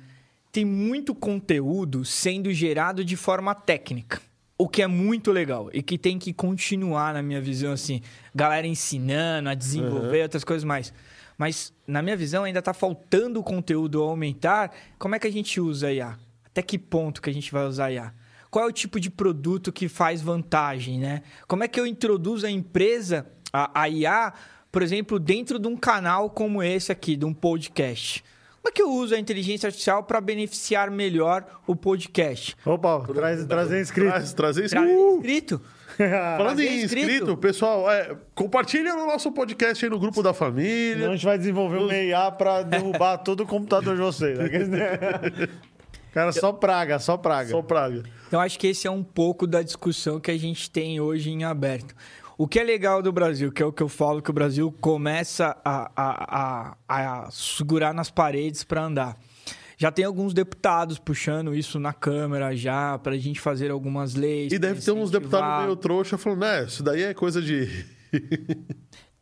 Tem 0.51 0.63
muito 0.63 1.13
conteúdo 1.13 2.06
sendo 2.06 2.51
gerado 2.53 3.03
de 3.03 3.15
forma 3.17 3.53
técnica. 3.53 4.21
O 4.57 4.67
que 4.67 4.81
é 4.81 4.87
muito 4.87 5.31
legal 5.31 5.69
e 5.71 5.83
que 5.83 5.97
tem 5.97 6.17
que 6.17 6.33
continuar, 6.33 7.13
na 7.13 7.21
minha 7.21 7.39
visão, 7.39 7.73
assim. 7.73 8.01
Galera 8.33 8.65
ensinando 8.65 9.49
a 9.49 9.53
desenvolver 9.53 10.23
outras 10.23 10.43
coisas 10.43 10.63
mais. 10.63 10.91
Mas, 11.37 11.71
na 11.85 12.01
minha 12.01 12.17
visão, 12.17 12.43
ainda 12.43 12.61
tá 12.61 12.73
faltando 12.73 13.39
o 13.39 13.43
conteúdo 13.43 14.01
aumentar. 14.01 14.73
Como 14.97 15.13
é 15.13 15.19
que 15.19 15.27
a 15.27 15.31
gente 15.31 15.61
usa 15.61 15.87
a 15.87 15.93
IA? 15.93 16.17
Até 16.45 16.63
que 16.63 16.79
ponto 16.79 17.21
que 17.21 17.29
a 17.29 17.33
gente 17.33 17.51
vai 17.51 17.67
usar 17.67 17.85
a 17.85 17.91
IA? 17.91 18.13
Qual 18.49 18.65
é 18.65 18.67
o 18.67 18.71
tipo 18.71 18.99
de 18.99 19.11
produto 19.11 19.71
que 19.71 19.87
faz 19.87 20.21
vantagem, 20.21 20.97
né? 20.97 21.21
Como 21.47 21.63
é 21.63 21.67
que 21.67 21.79
eu 21.79 21.85
introduzo 21.85 22.47
a 22.47 22.49
empresa, 22.49 23.27
a, 23.53 23.81
a 23.81 23.87
IA, 23.87 24.33
por 24.71 24.81
exemplo, 24.81 25.19
dentro 25.19 25.59
de 25.59 25.67
um 25.67 25.77
canal 25.77 26.31
como 26.31 26.63
esse 26.63 26.91
aqui, 26.91 27.15
de 27.15 27.25
um 27.25 27.33
podcast? 27.33 28.23
Como 28.67 28.69
é 28.69 28.71
que 28.73 28.82
eu 28.82 28.91
uso 28.91 29.15
a 29.15 29.19
inteligência 29.19 29.67
artificial 29.67 30.03
para 30.03 30.19
beneficiar 30.19 30.91
melhor 30.91 31.45
o 31.65 31.73
podcast? 31.73 32.53
Opa, 32.65 32.99
traz, 33.13 33.45
trazer 33.45 33.80
inscrito. 33.80 34.10
Traz, 34.10 34.34
trazer 34.34 34.62
Uh! 34.77 35.15
inscrito. 35.15 35.62
Falando 36.38 36.60
em 36.60 36.84
inscrito. 36.84 37.10
inscrito, 37.12 37.38
pessoal, 37.38 37.89
é, 37.89 38.17
compartilha 38.36 38.93
no 38.93 39.08
nosso 39.08 39.32
podcast 39.32 39.86
aí 39.86 39.89
no 39.89 39.97
grupo 39.97 40.21
da 40.21 40.34
Senão 40.34 40.47
a 40.49 40.51
família. 40.51 41.12
gente 41.13 41.23
vai 41.23 41.38
desenvolver 41.38 41.77
um 41.77 41.89
IA 41.89 42.30
pra 42.30 42.62
derrubar 42.62 43.17
todo 43.23 43.43
o 43.43 43.47
computador 43.47 43.95
de 43.95 44.01
vocês. 44.01 44.38
Cara, 46.13 46.34
só 46.34 46.51
praga, 46.51 46.99
só 46.99 47.15
praga. 47.15 47.49
Só 47.49 47.62
praga. 47.62 48.03
Então, 48.27 48.41
acho 48.41 48.60
que 48.60 48.67
esse 48.67 48.86
é 48.86 48.91
um 48.91 49.01
pouco 49.03 49.47
da 49.47 49.62
discussão 49.62 50.19
que 50.19 50.30
a 50.30 50.38
gente 50.38 50.69
tem 50.69 50.99
hoje 50.99 51.30
em 51.32 51.45
aberto. 51.45 51.95
O 52.38 52.47
que 52.47 52.60
é 52.60 52.63
legal 52.63 53.02
do 53.02 53.12
Brasil, 53.12 53.52
que 53.52 53.63
é 53.63 53.65
o 53.65 53.73
que 53.73 53.82
eu 53.82 53.89
falo, 53.89 54.21
que 54.21 54.30
o 54.30 54.34
Brasil 54.34 54.71
começa 54.80 55.58
a, 55.65 55.91
a, 55.95 56.78
a, 56.88 57.26
a 57.26 57.32
segurar 57.32 57.95
nas 57.95 58.12
paredes 58.12 58.63
para 58.63 58.84
andar. 58.84 59.17
Já 59.76 59.91
tem 59.91 60.06
alguns 60.06 60.36
deputados 60.36 61.00
puxando 61.00 61.56
isso 61.56 61.80
na 61.80 61.93
Câmara 61.93 62.56
já, 62.56 62.97
para 63.00 63.13
a 63.13 63.17
gente 63.17 63.39
fazer 63.39 63.71
algumas 63.71 64.13
leis. 64.13 64.54
E 64.54 64.60
deve 64.60 64.82
ter 64.82 64.91
uns 64.91 65.10
deputados 65.10 65.65
meio 65.65 65.76
trouxa 65.76 66.15
falando, 66.17 66.41
né, 66.41 66.65
isso 66.65 66.84
daí 66.84 67.02
é 67.02 67.13
coisa 67.13 67.41
de. 67.41 67.67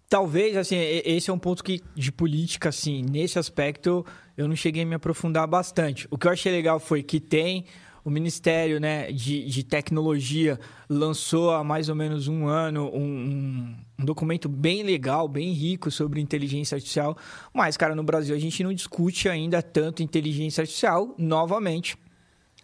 Talvez, 0.10 0.56
assim, 0.56 0.78
esse 0.78 1.30
é 1.30 1.34
um 1.34 1.40
ponto 1.40 1.64
que, 1.64 1.82
de 1.96 2.12
política, 2.12 2.70
assim, 2.70 3.02
nesse 3.02 3.40
aspecto, 3.40 4.06
eu 4.38 4.48
não 4.48 4.56
cheguei 4.56 4.84
a 4.84 4.86
me 4.86 4.96
aprofundar 4.96 5.48
bastante. 5.48 6.08
O 6.12 6.18
que 6.18 6.28
eu 6.28 6.32
achei 6.32 6.52
legal 6.52 6.80
foi 6.80 7.02
que 7.02 7.20
tem 7.20 7.66
o 8.06 8.10
Ministério 8.12 8.80
né, 8.80 9.12
de, 9.12 9.44
de 9.46 9.64
Tecnologia 9.64 10.58
lançou 10.88 11.52
há 11.52 11.64
mais 11.64 11.90
ou 11.90 11.96
menos 11.96 12.28
um 12.28 12.48
ano 12.48 12.90
um, 12.94 13.02
um- 13.04 13.76
um 14.00 14.06
documento 14.06 14.48
bem 14.48 14.84
legal, 14.84 15.28
bem 15.28 15.52
rico 15.52 15.90
sobre 15.90 16.22
inteligência 16.22 16.76
artificial. 16.76 17.18
Mas, 17.54 17.76
cara, 17.76 17.96
no 17.96 18.04
Brasil 18.04 18.36
a 18.36 18.40
gente 18.40 18.64
não 18.64 18.72
discute 18.74 19.28
ainda 19.28 19.62
tanto 19.62 20.04
inteligência 20.04 20.62
artificial, 20.62 21.16
novamente, 21.18 21.98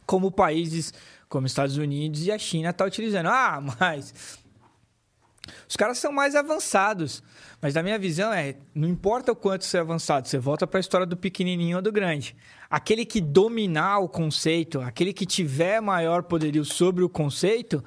como 0.06 0.32
países 0.32 0.94
como 1.28 1.48
Estados 1.48 1.78
Unidos 1.78 2.26
e 2.28 2.32
a 2.32 2.38
China 2.38 2.70
estão 2.70 2.86
utilizando. 2.86 3.28
Ah, 3.30 3.60
mas 3.80 4.38
Os 5.68 5.76
caras 5.76 5.98
são 5.98 6.12
mais 6.12 6.36
avançados. 6.36 7.24
Mas 7.62 7.76
na 7.76 7.84
minha 7.84 8.00
visão 8.00 8.34
é, 8.34 8.56
não 8.74 8.88
importa 8.90 9.32
o 9.32 9.36
quanto 9.36 9.64
você 9.66 9.78
é 9.78 9.82
avançado, 9.82 10.28
você 10.28 10.40
volta 10.40 10.66
para 10.66 10.80
a 10.80 10.82
história 10.82 11.06
do 11.06 11.16
pequenininho 11.16 11.78
ou 11.78 11.82
do 11.82 11.92
grande. 11.92 12.36
Aquele 12.70 13.06
que 13.06 13.22
dominar 13.22 14.00
o 14.00 14.10
conceito, 14.10 14.82
aquele 14.82 15.14
que 15.14 15.26
tiver 15.26 15.80
maior 15.80 16.24
poderio 16.24 16.66
sobre 16.66 17.04
o 17.04 17.10
conceito, 17.10 17.84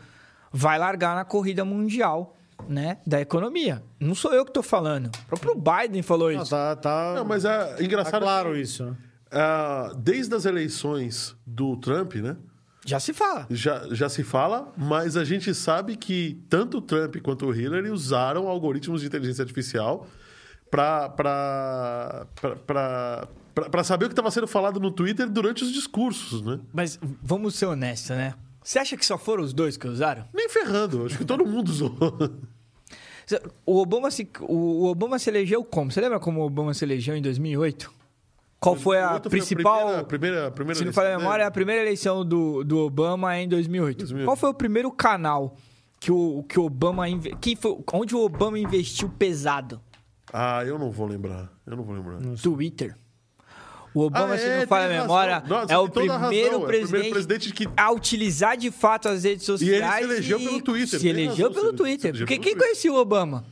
vai 0.52 0.78
largar 0.78 1.16
na 1.16 1.24
corrida 1.24 1.64
mundial, 1.64 2.36
né, 2.68 2.98
da 3.04 3.20
economia. 3.20 3.82
Não 3.98 4.14
sou 4.14 4.32
eu 4.32 4.44
que 4.44 4.50
estou 4.50 4.62
falando. 4.62 5.06
O 5.06 5.26
próprio 5.26 5.54
Biden 5.56 6.02
falou 6.02 6.32
Não, 6.32 6.42
isso. 6.42 6.50
tá, 6.50 6.76
tá, 6.76 7.14
Não, 7.16 7.24
mas 7.24 7.44
é 7.44 7.74
tá 7.74 7.82
engraçado. 7.82 8.22
claro 8.22 8.52
que, 8.52 8.60
isso. 8.60 8.84
né? 8.84 8.96
ah, 9.32 9.92
desde 9.98 10.32
as 10.36 10.44
eleições 10.44 11.34
do 11.44 11.76
Trump, 11.76 12.14
né? 12.14 12.36
Já 12.84 13.00
se 13.00 13.12
fala. 13.12 13.46
Já, 13.50 13.86
já 13.90 14.08
se 14.08 14.22
fala, 14.22 14.72
mas 14.76 15.16
a 15.16 15.24
gente 15.24 15.54
sabe 15.54 15.96
que 15.96 16.42
tanto 16.50 16.78
o 16.78 16.80
Trump 16.82 17.16
quanto 17.22 17.46
o 17.46 17.54
Hillary 17.54 17.90
usaram 17.90 18.46
algoritmos 18.46 19.00
de 19.00 19.06
inteligência 19.06 19.42
artificial 19.42 20.06
para 20.70 22.26
saber 23.84 24.06
o 24.06 24.08
que 24.08 24.12
estava 24.12 24.30
sendo 24.30 24.46
falado 24.46 24.78
no 24.78 24.90
Twitter 24.90 25.28
durante 25.30 25.64
os 25.64 25.72
discursos, 25.72 26.42
né? 26.42 26.60
Mas 26.72 26.98
vamos 27.22 27.54
ser 27.54 27.66
honestos, 27.66 28.16
né? 28.16 28.34
Você 28.62 28.78
acha 28.78 28.96
que 28.96 29.04
só 29.04 29.16
foram 29.16 29.42
os 29.44 29.52
dois 29.52 29.76
que 29.76 29.86
usaram? 29.86 30.26
Nem 30.32 30.48
ferrando, 30.48 31.06
acho 31.06 31.18
que 31.18 31.24
todo 31.24 31.44
mundo 31.46 31.68
usou. 31.68 31.94
O 33.64 33.80
Obama 33.80 34.10
se, 34.10 34.28
o 34.42 34.84
Obama 34.84 35.18
se 35.18 35.30
elegeu 35.30 35.64
como? 35.64 35.90
Você 35.90 35.98
lembra 35.98 36.20
como 36.20 36.42
o 36.42 36.44
Obama 36.44 36.74
se 36.74 36.84
elegeu 36.84 37.16
em 37.16 37.22
2008? 37.22 37.90
Qual 38.64 38.76
foi 38.76 38.98
a 39.00 39.20
principal... 39.20 39.78
a 39.98 40.04
primeira, 40.04 40.04
primeira, 40.04 40.50
primeira 40.50 40.78
Se 40.78 40.84
não 40.84 40.92
falha 40.92 41.14
a 41.14 41.18
memória, 41.18 41.38
dele. 41.44 41.48
a 41.48 41.50
primeira 41.50 41.82
eleição 41.82 42.24
do, 42.24 42.64
do 42.64 42.78
Obama 42.80 43.36
é 43.36 43.42
em 43.42 43.48
2008. 43.48 43.98
2008. 43.98 44.26
Qual 44.26 44.36
foi 44.36 44.48
o 44.50 44.54
primeiro 44.54 44.90
canal 44.90 45.56
que 46.00 46.10
o, 46.10 46.42
que 46.48 46.58
o 46.58 46.64
Obama... 46.64 47.08
inve- 47.08 47.36
Que 47.40 47.54
foi, 47.56 47.78
onde 47.92 48.14
o 48.14 48.20
Obama 48.20 48.58
investiu 48.58 49.08
pesado? 49.08 49.80
Ah, 50.32 50.64
eu 50.64 50.78
não 50.78 50.90
vou 50.90 51.06
lembrar. 51.06 51.50
Eu 51.66 51.76
não 51.76 51.84
vou 51.84 51.94
lembrar. 51.94 52.18
Twitter. 52.42 52.96
O 53.94 54.00
Obama, 54.00 54.34
Ah, 54.34 54.38
se 54.38 54.44
é, 54.44 54.60
não 54.60 54.66
falha 54.66 54.86
a 54.98 55.02
memória. 55.02 55.42
Nossa, 55.46 55.72
é, 55.72 55.78
o 55.78 55.82
a 55.82 55.86
razão. 55.86 55.88
primeiro 56.28 56.54
É 56.54 56.58
o 56.58 56.66
primeiro 56.66 57.10
presidente 57.10 57.52
que- 57.52 57.68
a 57.76 57.92
utilizar 57.92 58.56
de 58.56 58.70
fato 58.72 59.08
as 59.08 59.22
redes 59.22 59.48
ele 59.48 59.58
se 59.58 59.64
sociais. 59.66 60.04
elegeu 60.04 60.40
pelo 60.40 60.60
Twitter, 60.62 60.98
Se 60.98 61.06
elegeu 61.08 61.46
razão, 61.48 61.52
pelo 61.52 61.70
se- 61.70 61.76
Twitter. 61.76 62.00
se 62.00 62.06
elegeu 62.08 62.26
Porque 62.26 62.34
pelo 62.34 62.42
quem 62.44 62.52
Twitter. 62.54 62.68
conhecia 62.68 62.92
o 62.92 62.96
Obama? 62.96 63.44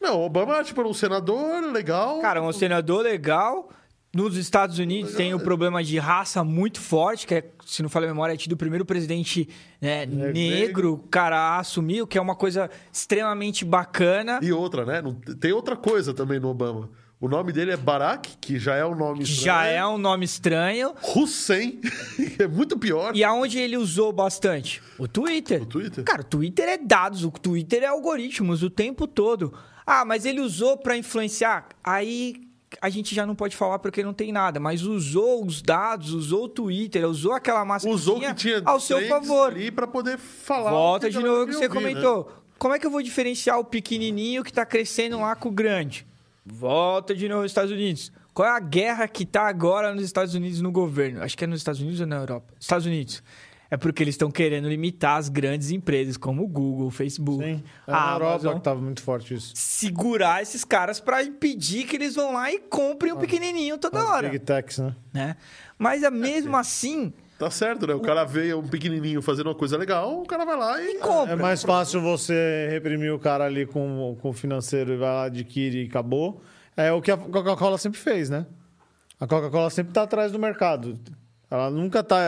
Não, 0.00 0.20
o 0.20 0.24
Obama 0.24 0.62
tipo, 0.64 0.80
era 0.80 0.88
um 0.88 0.94
senador 0.94 1.70
legal. 1.72 2.20
Cara, 2.20 2.42
um 2.42 2.52
senador 2.52 3.02
legal. 3.02 3.68
Nos 4.16 4.34
Estados 4.38 4.78
Unidos 4.78 5.14
tem 5.14 5.34
o 5.34 5.38
problema 5.38 5.84
de 5.84 5.98
raça 5.98 6.42
muito 6.42 6.80
forte, 6.80 7.26
que 7.26 7.34
é, 7.34 7.44
se 7.66 7.82
não 7.82 7.90
falha 7.90 8.06
a 8.06 8.08
memória, 8.08 8.32
é 8.32 8.36
tido 8.36 8.52
o 8.52 8.56
primeiro 8.56 8.82
presidente 8.82 9.46
né, 9.78 10.06
negro, 10.06 11.04
cara, 11.10 11.36
a 11.36 11.58
assumir, 11.58 12.00
o 12.00 12.06
que 12.06 12.16
é 12.16 12.20
uma 12.20 12.34
coisa 12.34 12.70
extremamente 12.90 13.62
bacana. 13.62 14.40
E 14.42 14.50
outra, 14.50 14.86
né? 14.86 15.02
Tem 15.38 15.52
outra 15.52 15.76
coisa 15.76 16.14
também 16.14 16.40
no 16.40 16.48
Obama. 16.48 16.88
O 17.20 17.28
nome 17.28 17.52
dele 17.52 17.72
é 17.72 17.76
Barack, 17.76 18.38
que 18.40 18.58
já 18.58 18.74
é 18.74 18.86
um 18.86 18.94
nome 18.94 19.22
Já 19.24 19.64
estranho. 19.64 19.76
é 19.76 19.86
um 19.86 19.98
nome 19.98 20.24
estranho. 20.24 20.94
Hussein, 21.14 21.80
que 22.36 22.40
é 22.42 22.48
muito 22.48 22.78
pior. 22.78 23.14
E 23.14 23.22
aonde 23.22 23.58
ele 23.58 23.76
usou 23.76 24.12
bastante? 24.12 24.82
O 24.98 25.06
Twitter. 25.06 25.62
O 25.62 25.66
Twitter? 25.66 26.04
Cara, 26.04 26.22
o 26.22 26.24
Twitter 26.24 26.68
é 26.68 26.78
dados, 26.78 27.22
o 27.22 27.30
Twitter 27.30 27.82
é 27.82 27.86
algoritmos 27.86 28.62
o 28.62 28.70
tempo 28.70 29.06
todo. 29.06 29.52
Ah, 29.86 30.04
mas 30.06 30.24
ele 30.24 30.40
usou 30.40 30.78
pra 30.78 30.96
influenciar. 30.96 31.68
Aí 31.84 32.45
a 32.80 32.88
gente 32.88 33.14
já 33.14 33.26
não 33.26 33.34
pode 33.34 33.56
falar 33.56 33.78
porque 33.78 34.02
não 34.02 34.12
tem 34.12 34.32
nada, 34.32 34.58
mas 34.60 34.82
usou 34.82 35.44
os 35.44 35.62
dados, 35.62 36.12
usou 36.12 36.44
o 36.44 36.48
Twitter, 36.48 37.06
usou 37.08 37.32
aquela 37.32 37.64
massa 37.64 37.88
Usou 37.88 38.20
que 38.20 38.34
tinha 38.34 38.62
ao 38.64 38.78
seu 38.80 39.06
favor. 39.08 39.50
ali 39.52 39.70
pra 39.70 39.86
poder 39.86 40.18
falar. 40.18 40.70
Volta 40.70 41.06
que 41.06 41.12
de 41.16 41.22
novo 41.22 41.42
o 41.42 41.46
que 41.46 41.52
você 41.52 41.64
ouvir, 41.66 41.74
comentou. 41.74 42.32
Como 42.58 42.74
é 42.74 42.78
que 42.78 42.86
eu 42.86 42.90
vou 42.90 43.02
diferenciar 43.02 43.58
o 43.58 43.64
pequenininho 43.64 44.42
que 44.42 44.52
tá 44.52 44.64
crescendo 44.64 45.20
lá 45.20 45.34
com 45.36 45.48
o 45.48 45.52
grande? 45.52 46.06
Volta 46.44 47.14
de 47.14 47.28
novo 47.28 47.42
aos 47.42 47.50
Estados 47.50 47.72
Unidos. 47.72 48.12
Qual 48.32 48.46
é 48.46 48.52
a 48.52 48.60
guerra 48.60 49.08
que 49.08 49.24
tá 49.24 49.48
agora 49.48 49.94
nos 49.94 50.04
Estados 50.04 50.34
Unidos 50.34 50.60
no 50.60 50.70
governo? 50.70 51.22
Acho 51.22 51.36
que 51.36 51.44
é 51.44 51.46
nos 51.46 51.60
Estados 51.60 51.80
Unidos 51.80 52.00
ou 52.00 52.06
na 52.06 52.16
Europa? 52.16 52.52
Estados 52.60 52.86
Unidos. 52.86 53.22
É 53.70 53.76
porque 53.76 54.02
eles 54.02 54.14
estão 54.14 54.30
querendo 54.30 54.68
limitar 54.68 55.18
as 55.18 55.28
grandes 55.28 55.70
empresas 55.70 56.16
como 56.16 56.44
o 56.44 56.46
Google, 56.46 56.86
o 56.86 56.90
Facebook, 56.90 57.44
Sim. 57.44 57.62
É 57.86 57.92
a 57.92 58.12
Europa 58.12 58.54
que 58.54 58.60
tava 58.60 58.80
muito 58.80 59.02
forte 59.02 59.34
isso. 59.34 59.52
Segurar 59.54 60.42
esses 60.42 60.64
caras 60.64 61.00
pra 61.00 61.22
impedir 61.22 61.84
que 61.84 61.96
eles 61.96 62.14
vão 62.14 62.32
lá 62.32 62.52
e 62.52 62.58
comprem 62.58 63.12
o 63.12 63.16
pequenininho 63.16 63.76
toda 63.78 63.98
As 63.98 64.08
hora. 64.08 64.28
Big 64.28 64.44
Techs, 64.44 64.78
né? 64.78 64.96
Né? 65.12 65.36
Mas 65.78 66.02
é 66.02 66.10
mesmo 66.10 66.56
assim, 66.56 67.12
Tá 67.38 67.50
certo, 67.50 67.86
né? 67.86 67.94
O 67.94 68.00
cara 68.00 68.24
vê 68.24 68.54
um 68.54 68.66
pequenininho 68.66 69.20
fazendo 69.20 69.48
uma 69.48 69.54
coisa 69.54 69.76
legal, 69.76 70.22
o 70.22 70.26
cara 70.26 70.46
vai 70.46 70.56
lá 70.56 70.82
e... 70.82 70.98
compra. 70.98 71.34
É 71.34 71.36
mais 71.36 71.62
fácil 71.62 72.00
você 72.00 72.66
reprimir 72.70 73.12
o 73.12 73.18
cara 73.18 73.44
ali 73.44 73.66
com, 73.66 74.16
com 74.22 74.30
o 74.30 74.32
financeiro 74.32 74.94
e 74.94 74.96
vai 74.96 75.08
lá, 75.08 75.24
adquire 75.24 75.84
e 75.84 75.86
acabou. 75.86 76.40
É 76.74 76.90
o 76.92 77.02
que 77.02 77.10
a 77.10 77.16
Coca-Cola 77.16 77.76
sempre 77.76 77.98
fez, 77.98 78.30
né? 78.30 78.46
A 79.20 79.26
Coca-Cola 79.26 79.68
sempre 79.68 79.90
está 79.90 80.02
atrás 80.02 80.32
do 80.32 80.38
mercado. 80.38 80.98
Ela 81.50 81.70
nunca 81.70 82.00
está 82.00 82.20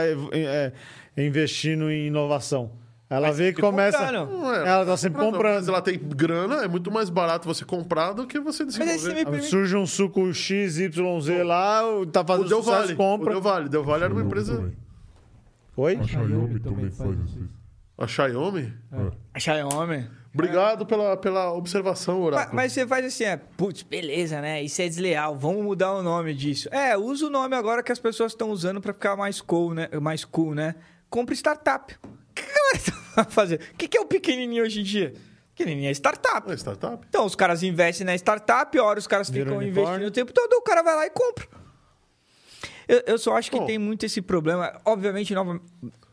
investindo 1.17 1.91
em 1.91 2.07
inovação. 2.07 2.71
Ela 3.11 3.31
vê 3.33 3.55
que 3.55 3.61
começa. 3.63 3.97
é, 4.03 4.69
Ela 4.69 4.83
está 4.83 4.97
sempre 4.99 5.23
Mas 5.23 5.31
comprando. 5.33 5.69
ela 5.69 5.81
tem 5.81 5.99
grana, 5.99 6.57
é 6.65 6.69
muito 6.69 6.91
mais 6.93 7.09
barato 7.09 7.47
você 7.49 7.65
comprar 7.65 8.13
do 8.13 8.27
que 8.27 8.39
você 8.39 8.65
Mas 8.65 8.79
aí 8.79 8.87
você 8.87 8.93
desenvolver. 8.93 9.15
me 9.19 9.25
permite- 9.25 9.49
Surge 9.49 9.75
um 9.77 9.87
suco 9.87 10.31
XYZ 10.33 10.91
lá, 11.45 11.81
tá 12.13 12.21
O 12.21 12.27
fazendo 12.27 12.49
Del 12.51 12.59
sucesso, 12.63 12.81
Valle, 12.83 12.95
compra. 12.97 13.31
o 13.31 13.33
Del 13.35 13.41
Valle. 13.43 13.69
Del 13.71 13.83
Valle 13.85 14.05
era 14.05 14.13
uma 14.13 14.23
empresa... 14.23 14.57
também. 14.57 14.77
Oi? 15.77 15.97
A 15.97 16.03
Xiaomi 16.05 16.61
também 16.61 16.91
faz 16.91 17.19
isso. 17.21 17.49
A 17.97 18.07
Xiaomi? 18.07 18.73
A 19.33 19.39
Xiaomi. 19.41 20.07
Obrigado 20.35 20.85
pela, 20.87 21.17
pela 21.17 21.53
observação, 21.53 22.19
Mas, 22.21 22.27
Oráculo. 22.27 22.57
mas 22.57 22.73
você 22.73 22.87
faz 22.87 23.05
assim, 23.07 23.25
é, 23.25 23.37
putz, 23.37 23.83
beleza, 23.83 24.41
né? 24.41 24.63
Isso 24.63 24.81
é 24.83 24.89
desleal, 24.89 25.37
vamos 25.37 25.65
mudar 25.65 25.93
o 25.95 26.03
nome 26.03 26.35
disso. 26.35 26.69
É, 26.73 26.97
usa 26.97 27.27
o 27.27 27.31
nome 27.31 27.57
agora 27.57 27.83
que 27.83 27.91
as 27.91 27.99
pessoas 27.99 28.33
estão 28.33 28.51
usando 28.51 28.81
pra 28.81 28.93
ficar 28.93 29.17
mais 29.17 29.41
cool, 29.41 29.75
né? 29.75 29.89
Mais 30.01 30.25
cool, 30.25 30.55
né? 30.55 30.75
Compre 31.11 31.35
startup. 31.35 31.97
O 32.31 32.41
que 32.41 32.45
que 32.45 32.51
a 32.51 32.55
galera 32.55 33.03
tá 33.17 33.25
fazendo? 33.33 33.61
O 33.63 33.77
que, 33.77 33.89
que 33.89 33.99
é 33.99 34.01
o 34.01 34.07
pequenininho 34.07 34.63
hoje 34.63 34.81
em 34.81 34.85
dia? 34.85 35.13
Pequenininho 35.57 35.89
é 35.89 35.91
startup. 35.91 36.49
É 36.49 36.55
startup? 36.55 37.05
Então, 37.09 37.25
os 37.25 37.35
caras 37.35 37.65
investem 37.65 38.07
na 38.07 38.15
startup, 38.15 38.79
hora 38.79 38.97
os 38.97 39.09
caras 39.09 39.29
Vira 39.29 39.47
ficam 39.47 39.61
investindo 39.61 40.07
o 40.07 40.11
tempo 40.13 40.33
todo, 40.33 40.53
o 40.53 40.63
cara 40.63 40.83
vai 40.85 40.95
lá 40.95 41.05
e 41.07 41.11
compra. 41.11 41.49
Eu, 42.87 43.03
eu 43.09 43.19
só 43.19 43.37
acho 43.37 43.51
que 43.51 43.59
Bom. 43.59 43.67
tem 43.67 43.77
muito 43.77 44.07
esse 44.07 44.23
problema. 44.23 44.73
Obviamente, 44.85 45.35
nova- 45.35 45.61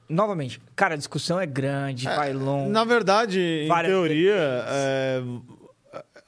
novamente, 0.09 0.61
cara, 0.75 0.93
a 0.93 0.97
discussão 0.97 1.39
é 1.39 1.45
grande, 1.45 2.05
vai 2.05 2.33
longe. 2.33 2.69
Na 2.71 2.83
verdade, 2.83 3.39
em 3.39 3.83
teoria, 3.83 4.35
é, 4.67 5.21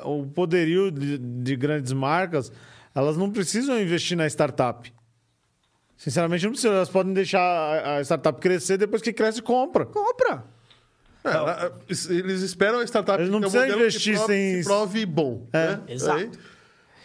o 0.03 0.25
poderio 0.25 0.91
de, 0.91 1.17
de 1.17 1.55
grandes 1.55 1.91
marcas, 1.93 2.51
elas 2.93 3.17
não 3.17 3.31
precisam 3.31 3.79
investir 3.79 4.15
na 4.17 4.27
startup. 4.27 4.91
Sinceramente, 5.97 6.43
não 6.43 6.51
precisam. 6.51 6.75
Elas 6.75 6.89
podem 6.89 7.11
deixar 7.13 7.39
a 7.97 8.01
startup 8.01 8.39
crescer, 8.39 8.77
depois 8.77 9.01
que 9.01 9.11
cresce, 9.11 9.41
compra. 9.41 9.85
Compra. 9.85 10.43
É, 11.23 11.29
ela- 11.29 11.73
eles 12.09 12.41
esperam 12.41 12.79
a 12.79 12.83
startup 12.85 13.19
Eles 13.19 13.31
não 13.31 13.41
ter 13.41 13.47
um 13.73 13.75
investir 13.79 14.13
que 14.13 14.17
prove, 14.19 14.33
sem- 14.33 14.61
se 14.61 14.67
prove 14.67 15.05
bom. 15.05 15.47
É, 15.51 15.67
né? 15.75 15.81
exato. 15.87 16.19
Aí, 16.19 16.31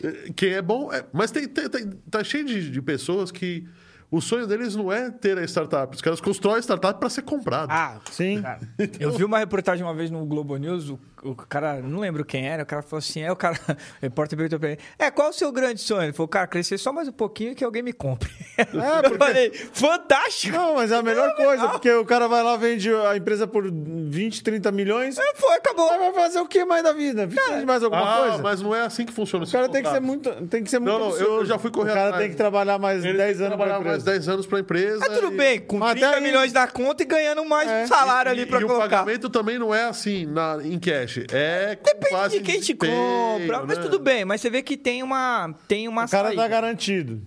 é, 0.05 0.33
quem 0.37 0.51
é 0.53 0.61
bom... 0.63 0.93
É, 0.93 1.05
mas 1.13 1.31
tem, 1.31 1.49
tem- 1.49 1.69
tem- 1.71 1.91
tá 2.11 2.23
cheio 2.23 2.45
de, 2.45 2.71
de 2.71 2.83
pessoas 2.83 3.31
que 3.33 3.67
o 4.13 4.21
sonho 4.21 4.47
deles 4.47 4.77
não 4.77 4.93
é 4.93 5.11
ter 5.11 5.39
a 5.39 5.43
startup. 5.45 5.97
Os 5.97 6.03
caras 6.03 6.21
constroem 6.21 6.59
a 6.59 6.61
startup 6.61 7.01
para 7.01 7.09
ser 7.09 7.23
comprado. 7.23 7.71
Ah, 7.71 7.99
Sim. 8.11 8.43
Cara, 8.43 8.61
eu 9.01 9.11
vi 9.13 9.25
uma 9.25 9.39
reportagem 9.39 9.83
uma 9.83 9.95
vez 9.95 10.11
no 10.11 10.25
Globo 10.27 10.55
News, 10.59 10.91
o, 10.91 11.01
o 11.23 11.35
cara, 11.35 11.81
não 11.81 12.01
lembro 12.01 12.25
quem 12.25 12.47
era, 12.49 12.63
o 12.63 12.67
cara 12.67 12.83
falou 12.83 12.99
assim, 12.99 13.21
é 13.23 13.31
o 13.31 13.37
cara, 13.37 13.57
o 13.69 13.77
repórter 14.03 14.37
perguntou 14.37 14.59
pra 14.59 14.71
ele, 14.71 14.79
é, 14.99 15.11
qual 15.11 15.31
o 15.31 15.33
seu 15.33 15.51
grande 15.53 15.81
sonho? 15.81 16.03
Ele 16.05 16.13
falou, 16.13 16.29
cara, 16.29 16.47
crescer 16.47 16.79
só 16.79 16.93
mais 16.93 17.07
um 17.09 17.13
pouquinho 17.13 17.53
e 17.53 17.55
que 17.55 17.65
alguém 17.65 17.83
me 17.83 17.93
compre. 17.93 18.31
É, 18.59 18.63
eu 18.99 19.03
porque- 19.05 19.19
falei, 19.19 19.51
fantástico! 19.73 20.57
Não, 20.57 20.75
mas 20.75 20.93
é 20.93 20.97
a 20.97 21.03
melhor 21.03 21.35
coisa, 21.35 21.69
porque 21.69 21.91
o 21.91 22.05
cara 22.05 22.29
vai 22.29 22.43
lá, 22.43 22.57
vende 22.57 22.93
a 22.95 23.17
empresa 23.17 23.47
por 23.47 23.65
20, 23.71 24.43
30 24.43 24.71
milhões. 24.71 25.19
É, 25.19 25.35
Foi, 25.35 25.55
acabou. 25.57 25.89
Vai 25.89 26.13
fazer 26.13 26.39
o 26.41 26.47
que 26.47 26.65
mais 26.65 26.83
da 26.83 26.93
vida? 26.93 27.27
Precisa 27.27 27.59
de 27.59 27.67
mais 27.67 27.83
alguma 27.83 28.03
Ah, 28.03 28.21
coisa? 28.29 28.43
mas 28.43 28.61
não 28.61 28.75
é 28.75 28.83
assim 28.83 29.05
que 29.07 29.13
funciona 29.13 29.45
O 29.45 29.51
cara 29.51 29.69
tem 29.69 29.83
que 29.83 29.91
ser 29.91 30.01
muito, 30.01 30.31
tem 30.47 30.63
que 30.63 30.71
ser 30.71 30.79
muito 30.79 30.93
Não, 30.93 31.11
não, 31.11 31.17
eu- 31.17 31.35
eu 31.39 31.45
já 31.47 31.59
fui 31.59 31.71
correr 31.71 31.91
O 31.91 31.95
cara 31.95 32.07
atrás. 32.09 32.23
tem 32.23 32.31
que 32.31 32.37
trabalhar 32.37 32.79
mais 32.79 33.05
Ele 33.05 33.17
10 33.17 33.29
tem 33.31 33.37
que 33.39 33.43
anos 33.45 33.57
pra 33.57 33.67
trabalhar 33.67 33.85
mais 33.85 34.03
empresa. 34.03 34.19
10 34.19 34.29
anos 34.29 34.47
para 34.47 34.59
a 34.59 34.61
empresa. 34.61 34.99
Mas 35.01 35.19
tudo 35.19 35.33
e- 35.33 35.37
bem, 35.37 35.61
com 35.61 35.79
Mas 35.79 35.91
30 35.93 36.07
até 36.09 36.17
aí- 36.19 36.23
milhões 36.23 36.53
da 36.53 36.67
conta 36.69 37.03
e 37.03 37.07
ganhando 37.07 37.45
mais 37.45 37.71
É. 37.71 37.83
um 37.85 37.87
salário 37.87 38.31
E- 38.31 38.33
ali 38.33 38.47
pra 38.47 38.61
e 38.61 38.65
o 38.65 38.67
colocar. 38.67 38.89
pagamento 38.89 39.29
também 39.31 39.59
não 39.59 39.75
é 39.75 39.85
assim 39.85 40.27
na, 40.27 40.59
em 40.63 40.79
cash. 40.79 41.12
É 41.33 41.77
com 41.77 41.85
Depende 41.85 42.29
de 42.39 42.41
quem 42.41 42.57
em 42.59 42.61
te 42.61 42.75
compra, 42.75 43.65
mas 43.67 43.79
né? 43.79 43.83
tudo 43.85 43.99
bem, 43.99 44.25
mas 44.25 44.41
você 44.41 44.51
vê 44.51 44.63
que 44.63 44.77
tem 44.77 45.03
uma, 45.03 45.55
tem 45.69 45.89
uma 45.89 46.05
O 46.05 46.09
cara 46.09 46.29
saída. 46.29 46.43
tá 46.43 46.49
garantido. 46.49 47.23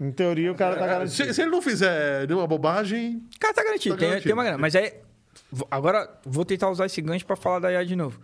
Em 0.00 0.10
teoria, 0.10 0.50
o 0.50 0.54
cara 0.54 0.76
tá 0.76 0.86
garantido. 0.86 1.28
Se, 1.28 1.34
se 1.34 1.42
ele 1.42 1.50
não 1.50 1.62
fizer 1.62 2.26
nenhuma 2.26 2.46
bobagem, 2.46 3.22
O 3.36 3.38
cara 3.38 3.54
tá 3.54 3.62
garantido, 3.62 3.94
Tá 3.94 4.00
tem, 4.00 4.08
garantido. 4.08 4.28
tem 4.28 4.34
uma 4.34 4.42
grana. 4.42 4.58
Mas 4.58 4.74
aí, 4.74 4.92
v- 5.52 5.64
agora 5.70 6.10
vou 6.24 6.44
tentar 6.44 6.70
usar 6.70 6.86
esse 6.86 7.00
gancho 7.00 7.24
pra 7.24 7.36
falar 7.36 7.60
da 7.60 7.70
IA 7.72 7.84
de 7.84 7.94
novo. 7.94 8.20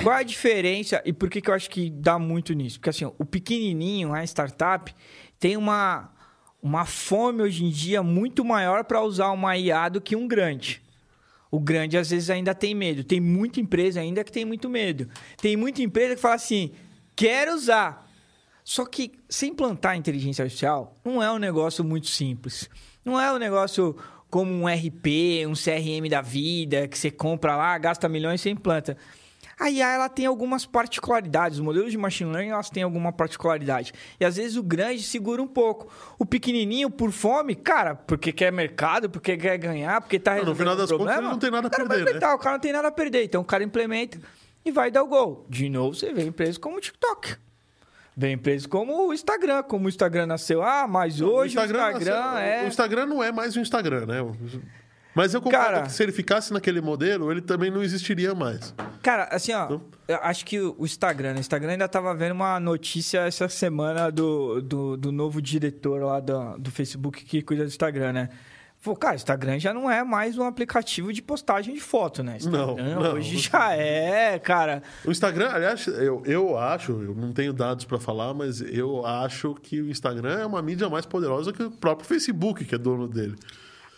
Qual 0.00 0.14
é 0.14 0.20
a 0.20 0.22
diferença 0.22 1.02
e 1.04 1.12
por 1.12 1.28
que, 1.28 1.40
que 1.40 1.50
eu 1.50 1.54
acho 1.54 1.68
que 1.70 1.90
dá 1.90 2.18
muito 2.20 2.52
nisso? 2.52 2.78
Porque 2.78 2.90
assim, 2.90 3.04
o 3.18 3.24
pequenininho, 3.24 4.14
a 4.14 4.22
startup, 4.22 4.94
tem 5.40 5.56
uma, 5.56 6.12
uma 6.62 6.84
fome 6.84 7.42
hoje 7.42 7.64
em 7.64 7.70
dia 7.70 8.00
muito 8.00 8.44
maior 8.44 8.84
para 8.84 9.02
usar 9.02 9.30
uma 9.32 9.56
IA 9.56 9.88
do 9.88 10.00
que 10.00 10.14
um 10.14 10.28
grande. 10.28 10.80
O 11.50 11.58
grande 11.58 11.96
às 11.96 12.10
vezes 12.10 12.30
ainda 12.30 12.54
tem 12.54 12.74
medo. 12.74 13.02
Tem 13.02 13.20
muita 13.20 13.60
empresa 13.60 14.00
ainda 14.00 14.22
que 14.22 14.32
tem 14.32 14.44
muito 14.44 14.68
medo. 14.68 15.08
Tem 15.40 15.56
muita 15.56 15.82
empresa 15.82 16.14
que 16.14 16.20
fala 16.20 16.34
assim: 16.34 16.72
quero 17.16 17.54
usar. 17.54 18.06
Só 18.64 18.84
que 18.84 19.12
se 19.28 19.46
implantar 19.46 19.96
inteligência 19.96 20.42
artificial 20.42 20.94
não 21.02 21.22
é 21.22 21.32
um 21.32 21.38
negócio 21.38 21.82
muito 21.82 22.06
simples. 22.08 22.68
Não 23.02 23.18
é 23.18 23.32
um 23.32 23.38
negócio 23.38 23.96
como 24.28 24.52
um 24.52 24.66
RP, 24.66 25.46
um 25.46 25.54
CRM 25.54 26.08
da 26.10 26.20
vida, 26.20 26.86
que 26.86 26.98
você 26.98 27.10
compra 27.10 27.56
lá, 27.56 27.78
gasta 27.78 28.08
milhões 28.08 28.40
e 28.40 28.42
você 28.42 28.50
implanta. 28.50 28.96
A 29.60 29.70
IA 29.70 29.88
ela 29.94 30.08
tem 30.08 30.24
algumas 30.26 30.64
particularidades, 30.64 31.58
os 31.58 31.64
modelos 31.64 31.90
de 31.90 31.98
machine 31.98 32.30
learning 32.30 32.50
elas 32.50 32.70
têm 32.70 32.82
alguma 32.82 33.12
particularidade. 33.12 33.92
E 34.20 34.24
às 34.24 34.36
vezes 34.36 34.56
o 34.56 34.62
grande 34.62 35.02
segura 35.02 35.42
um 35.42 35.46
pouco. 35.48 35.92
O 36.18 36.24
pequenininho, 36.24 36.88
por 36.90 37.10
fome, 37.10 37.54
cara, 37.56 37.94
porque 37.94 38.32
quer 38.32 38.52
mercado, 38.52 39.10
porque 39.10 39.36
quer 39.36 39.58
ganhar, 39.58 40.00
porque 40.00 40.18
tá 40.18 40.36
Não, 40.36 40.44
no 40.44 40.54
final 40.54 40.76
das 40.76 40.88
problema, 40.88 41.14
contas, 41.16 41.30
não 41.32 41.38
tem 41.38 41.50
nada 41.50 41.66
a 41.66 41.68
o 41.68 41.88
perder, 41.88 42.20
né? 42.20 42.28
O 42.34 42.38
cara 42.38 42.52
não 42.52 42.60
tem 42.60 42.72
nada 42.72 42.88
a 42.88 42.92
perder. 42.92 43.24
Então 43.24 43.40
o 43.42 43.44
cara 43.44 43.64
implementa 43.64 44.18
e 44.64 44.70
vai 44.70 44.90
dar 44.90 45.02
o 45.02 45.06
gol. 45.08 45.44
De 45.48 45.68
novo, 45.68 45.94
você 45.94 46.12
vê 46.12 46.22
empresas 46.24 46.56
como 46.58 46.76
o 46.76 46.80
TikTok. 46.80 47.36
Vem 48.16 48.32
empresas 48.34 48.66
como 48.66 49.08
o 49.08 49.12
Instagram, 49.14 49.62
como 49.62 49.86
o 49.86 49.88
Instagram 49.88 50.26
nasceu. 50.26 50.62
Ah, 50.62 50.86
mas 50.88 51.20
hoje 51.20 51.56
o 51.56 51.60
Instagram, 51.62 51.92
nasceu- 51.92 52.14
é. 52.38 52.64
O 52.64 52.68
Instagram 52.68 53.06
não 53.06 53.22
é 53.22 53.30
mais 53.30 53.54
o 53.56 53.60
Instagram, 53.60 54.06
né? 54.06 54.16
Mas 55.18 55.34
eu 55.34 55.42
concordo 55.42 55.64
Cara- 55.66 55.82
que 55.82 55.90
se 55.92 56.00
ele 56.00 56.12
ficasse 56.12 56.52
naquele 56.52 56.80
modelo, 56.80 57.32
ele 57.32 57.40
também 57.40 57.72
não 57.72 57.82
existiria 57.82 58.36
mais. 58.36 58.72
Cara, 59.02 59.24
assim, 59.32 59.52
ó, 59.52 59.64
Então? 59.64 59.82
eu 60.06 60.16
acho 60.22 60.46
que 60.46 60.60
o 60.60 60.76
Instagram, 60.84 61.30
né? 61.32 61.38
O 61.38 61.40
Instagram 61.40 61.72
ainda 61.72 61.88
tava 61.88 62.14
vendo 62.14 62.30
uma 62.30 62.60
notícia 62.60 63.26
essa 63.26 63.48
semana 63.48 64.12
do, 64.12 64.62
do, 64.62 64.96
do 64.96 65.10
novo 65.10 65.42
diretor 65.42 66.00
lá 66.04 66.20
do, 66.20 66.56
do 66.58 66.70
Facebook 66.70 67.24
que 67.24 67.42
cuida 67.42 67.64
do 67.64 67.66
Instagram, 67.66 68.12
né? 68.12 68.28
Falou, 68.78 68.96
cara, 68.96 69.14
o 69.14 69.16
Instagram 69.16 69.58
já 69.58 69.74
não 69.74 69.90
é 69.90 70.04
mais 70.04 70.38
um 70.38 70.44
aplicativo 70.44 71.12
de 71.12 71.20
postagem 71.20 71.74
de 71.74 71.80
foto, 71.80 72.22
né? 72.22 72.38
Não, 72.44 72.70
Instagram 72.70 72.94
não. 73.00 73.14
Hoje 73.14 73.38
já 73.38 73.72
é, 73.74 74.38
cara. 74.38 74.84
O 75.04 75.10
Instagram, 75.10 75.50
aliás, 75.50 75.84
eu, 75.88 76.22
eu 76.26 76.56
acho, 76.56 76.92
eu 76.92 77.12
não 77.16 77.32
tenho 77.32 77.52
dados 77.52 77.84
pra 77.84 77.98
falar, 77.98 78.32
mas 78.34 78.60
eu 78.60 79.04
acho 79.04 79.56
que 79.56 79.80
o 79.82 79.90
Instagram 79.90 80.38
é 80.38 80.46
uma 80.46 80.62
mídia 80.62 80.88
mais 80.88 81.04
poderosa 81.04 81.52
que 81.52 81.64
o 81.64 81.72
próprio 81.72 82.06
Facebook, 82.06 82.64
que 82.64 82.76
é 82.76 82.78
dono 82.78 83.08
dele. 83.08 83.34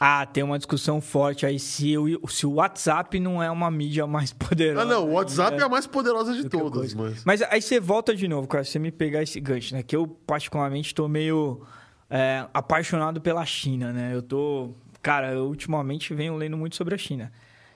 Ah, 0.03 0.25
tem 0.25 0.43
uma 0.43 0.57
discussão 0.57 0.99
forte 0.99 1.45
aí 1.45 1.59
se 1.59 1.99
o, 1.99 2.27
se 2.27 2.47
o 2.47 2.55
WhatsApp 2.55 3.21
não 3.21 3.43
é 3.43 3.51
uma 3.51 3.71
mídia 3.71 4.07
mais 4.07 4.33
poderosa. 4.35 4.81
Ah, 4.81 4.85
não, 4.87 5.07
o 5.07 5.13
WhatsApp 5.13 5.61
é 5.61 5.63
a 5.63 5.69
mais 5.69 5.87
poderosa 5.87 6.33
de 6.33 6.45
do 6.45 6.49
que 6.49 6.57
o 6.57 6.71
todas, 6.71 6.95
mas. 6.95 7.23
Mas 7.23 7.43
aí 7.43 7.61
você 7.61 7.79
volta 7.79 8.17
de 8.17 8.27
novo, 8.27 8.49
cara, 8.49 8.65
se 8.65 8.71
você 8.71 8.79
me 8.79 8.91
pegar 8.91 9.23
esse 9.23 9.39
gancho, 9.39 9.75
né? 9.75 9.83
Que 9.83 9.95
eu, 9.95 10.09
particularmente, 10.09 10.95
tô 10.95 11.07
meio 11.07 11.61
é, 12.09 12.47
apaixonado 12.55 13.21
pela 13.21 13.45
China, 13.45 13.93
né? 13.93 14.15
Eu 14.15 14.23
tô. 14.23 14.71
Cara, 15.03 15.33
eu 15.33 15.45
ultimamente 15.45 16.15
venho 16.15 16.35
lendo 16.35 16.57
muito 16.57 16.77
sobre 16.77 16.95
a 16.95 16.99
China. 16.99 17.31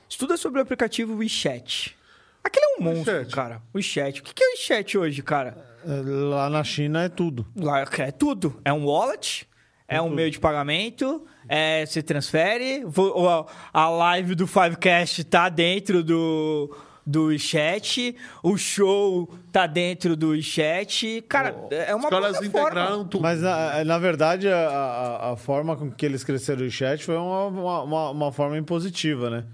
Estuda 0.09 0.39
sobre 0.39 0.61
o 0.61 0.63
aplicativo 0.63 1.15
WeChat. 1.17 1.95
Aquele 2.43 2.65
é 2.65 2.81
um 2.81 2.85
monstro, 2.85 3.13
WeChat. 3.13 3.35
cara. 3.35 3.63
WeChat. 3.75 4.21
O 4.21 4.25
que 4.25 4.43
é 4.43 4.47
o 4.47 4.51
WeChat 4.53 4.97
hoje, 4.97 5.23
cara? 5.23 5.57
É, 5.85 6.01
Lá 6.03 6.49
na 6.49 6.65
China 6.65 7.03
é 7.03 7.09
tudo. 7.11 7.47
Lá 7.55 7.81
é 7.81 8.11
tudo. 8.11 8.59
É 8.65 8.73
um 8.73 8.87
wallet, 8.87 9.47
é 9.87 10.01
um 10.01 10.09
meio 10.09 10.31
de 10.31 10.41
pagamento, 10.41 11.27
é, 11.49 11.85
você 11.87 12.03
transfere. 12.03 12.85
o- 12.97 13.47
A 13.73 13.89
live 13.89 14.35
do 14.35 14.47
Fivecast 14.47 15.25
tá 15.25 15.49
dentro 15.49 16.03
do, 16.03 16.77
do 17.07 17.27
WeChat. 17.27 18.17
O 18.43 18.57
show 18.57 19.29
tá 19.53 19.67
dentro 19.67 20.17
do 20.17 20.29
WeChat. 20.31 21.23
Cara, 21.29 21.55
é 21.71 21.95
uma 21.95 22.09
Os 22.09 22.43
integraram 22.43 23.05
tudo. 23.07 23.23
Mas, 23.23 23.41
na, 23.41 23.85
na 23.85 23.99
verdade, 23.99 24.49
a, 24.49 24.69
a- 24.69 25.33
a 25.33 25.37
forma 25.37 25.77
com 25.77 25.91
que 25.91 26.05
eles 26.07 26.25
cresceram 26.25 26.67
o 26.67 26.71
chat 26.71 27.05
foi 27.05 27.17
uma, 27.17 27.47
uma, 27.47 28.11
uma- 28.11 28.33
forma 28.33 28.57
impositiva, 28.59 29.29
né? 29.31 29.45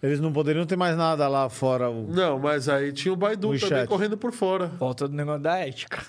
Eles 0.00 0.20
não 0.20 0.32
poderiam 0.32 0.64
ter 0.64 0.76
mais 0.76 0.96
nada 0.96 1.26
lá 1.26 1.48
fora. 1.48 1.90
O... 1.90 2.06
Não, 2.08 2.38
mas 2.38 2.68
aí 2.68 2.92
tinha 2.92 3.12
o 3.12 3.16
Baidu 3.16 3.48
WeChat. 3.48 3.68
também 3.70 3.86
correndo 3.86 4.16
por 4.16 4.30
fora. 4.32 4.66
Volta 4.78 5.08
do 5.08 5.14
negócio 5.14 5.42
da 5.42 5.58
ética. 5.58 6.02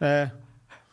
É. 0.00 0.30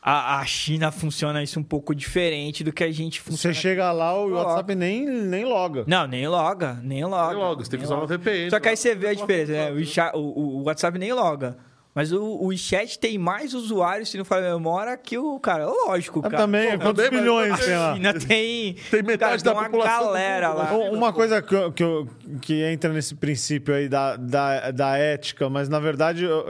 A, 0.02 0.40
a 0.40 0.46
China 0.46 0.92
funciona 0.92 1.44
isso 1.44 1.60
um 1.60 1.64
pouco 1.64 1.94
diferente 1.94 2.64
do 2.64 2.72
que 2.72 2.84
a 2.86 2.92
gente 2.92 3.20
Você 3.22 3.32
funciona. 3.32 3.54
chega 3.54 3.92
lá, 3.92 4.14
o 4.18 4.28
Loga. 4.28 4.48
WhatsApp 4.50 4.76
nem, 4.76 5.06
nem 5.06 5.44
loga. 5.44 5.84
Não, 5.86 6.08
nem 6.08 6.26
loga, 6.28 6.80
nem 6.82 7.04
loga. 7.04 7.34
Nem 7.34 7.38
logo, 7.38 7.64
você 7.66 7.70
tem 7.72 7.80
que 7.80 7.86
usar 7.86 7.96
uma 7.96 8.02
loga. 8.04 8.18
VPN. 8.18 8.50
Só 8.50 8.60
que 8.62 8.70
aí 8.70 8.78
você 8.78 8.96
vê 8.96 9.10
a 9.10 9.14
diferença, 9.14 9.52
né? 9.52 9.72
O, 10.14 10.18
o- 10.20 10.58
o- 10.60 10.64
WhatsApp 10.64 10.98
nem 10.98 11.12
loga. 11.12 11.58
Mas 11.94 12.14
o, 12.14 12.24
o 12.24 12.46
WeChat 12.46 12.98
tem 12.98 13.18
mais 13.18 13.54
usuários, 13.54 14.10
se 14.10 14.18
não 14.18 14.24
falar 14.24 14.48
a 14.48 14.54
memória, 14.54 14.96
que 14.96 15.18
o 15.18 15.38
cara. 15.40 15.66
Lógico, 15.66 16.20
Ah, 16.20 16.30
cara. 16.30 16.38
também, 16.44 16.78
Pô, 16.78 16.86
quantos 16.86 17.04
também, 17.04 17.20
milhões 17.20 17.60
tem 17.66 17.76
lá? 17.78 17.94
China 17.96 18.14
tem. 18.14 18.76
Tem 18.92 19.04
metade 19.04 19.18
cara, 19.20 19.38
da 19.38 19.52
tem 19.52 19.54
uma 19.54 19.70
população 19.70 20.06
galera 20.06 20.54
lá. 20.54 20.72
né? 20.72 20.90
Uma 20.92 21.12
coisa 21.12 21.42
que, 21.42 21.54
eu- 21.54 21.72
que, 21.74 21.84
eu- 21.84 22.08
que 22.42 22.64
entra 22.64 22.94
nesse 22.94 23.16
princípio 23.16 23.74
aí 23.76 23.90
da, 23.90 24.16
da, 24.16 24.72
da 24.72 24.98
ética, 24.98 25.50
mas 25.50 25.68
na 25.68 25.80
verdade 25.80 26.24
eu, 26.24 26.48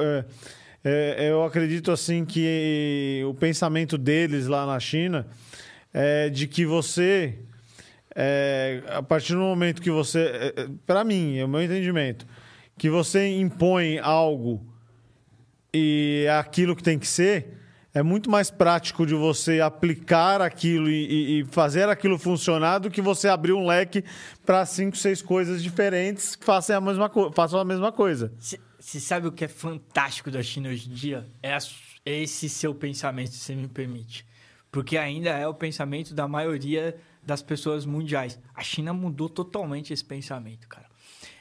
é, 0.84 1.16
é, 1.26 1.32
eu 1.32 1.44
acredito 1.44 1.92
assim 1.92 2.24
que 2.26 3.22
o 3.28 3.34
pensamento 3.34 3.98
deles 3.98 4.48
lá 4.48 4.66
na 4.66 4.80
China 4.80 5.28
é 5.94 6.30
de 6.30 6.48
que 6.48 6.66
você, 6.66 7.40
é, 8.16 8.84
a 8.88 9.02
partir 9.04 9.34
do 9.34 9.40
momento 9.40 9.82
que 9.82 9.92
você, 9.92 10.54
para 10.86 11.04
mim, 11.04 11.38
é 11.38 11.46
o 11.46 11.48
meu 11.48 11.62
entendimento, 11.62 12.26
que 12.78 12.90
você 12.90 13.28
impõe 13.40 14.00
algo 14.00 14.66
e 15.74 16.24
é 16.28 16.32
aquilo 16.38 16.76
que 16.76 16.84
tem 16.84 16.98
que 16.98 17.08
ser, 17.08 17.58
é 17.94 18.04
muito 18.04 18.30
mais 18.30 18.52
prático 18.52 19.06
de 19.06 19.16
você 19.16 19.60
aplicar 19.60 20.42
aquilo 20.42 20.90
e, 20.90 21.42
e- 21.42 21.46
fazer 21.46 21.90
aquilo 21.90 22.18
funcionar 22.18 22.80
do 22.80 22.90
que 22.90 23.02
você 23.02 23.28
abrir 23.28 23.54
um 23.54 23.66
leque 23.66 24.04
para 24.46 24.66
cinco, 24.66 24.96
seis 24.96 25.22
coisas 25.22 25.62
diferentes 25.62 26.36
que 26.36 26.46
façam 26.46 26.78
a 26.78 26.82
mesma, 26.82 27.12
façam 27.34 27.60
a 27.60 27.66
mesma 27.66 27.92
coisa. 27.92 28.32
Você 28.80 29.00
sabe 29.00 29.28
o 29.28 29.32
que 29.32 29.44
é 29.44 29.48
fantástico 29.48 30.32
da 30.32 30.42
China 30.42 30.70
hoje 30.70 30.90
em 30.90 30.94
dia? 30.94 31.30
É, 31.44 31.58
é 32.06 32.24
esse 32.24 32.48
seu 32.48 32.74
pensamento, 32.74 33.32
se 33.32 33.54
me 33.54 33.68
permite. 33.68 34.26
Porque 34.72 34.98
ainda 34.98 35.32
é 35.32 35.46
o 35.46 35.54
pensamento 35.54 36.14
da 36.14 36.28
maioria 36.30 36.96
das 37.22 37.42
pessoas 37.42 37.86
mundiais. 37.86 38.40
A 38.56 38.64
China 38.64 38.94
mudou 38.94 39.28
totalmente 39.28 39.92
esse 39.92 40.06
pensamento, 40.06 40.66
cara. 40.68 40.88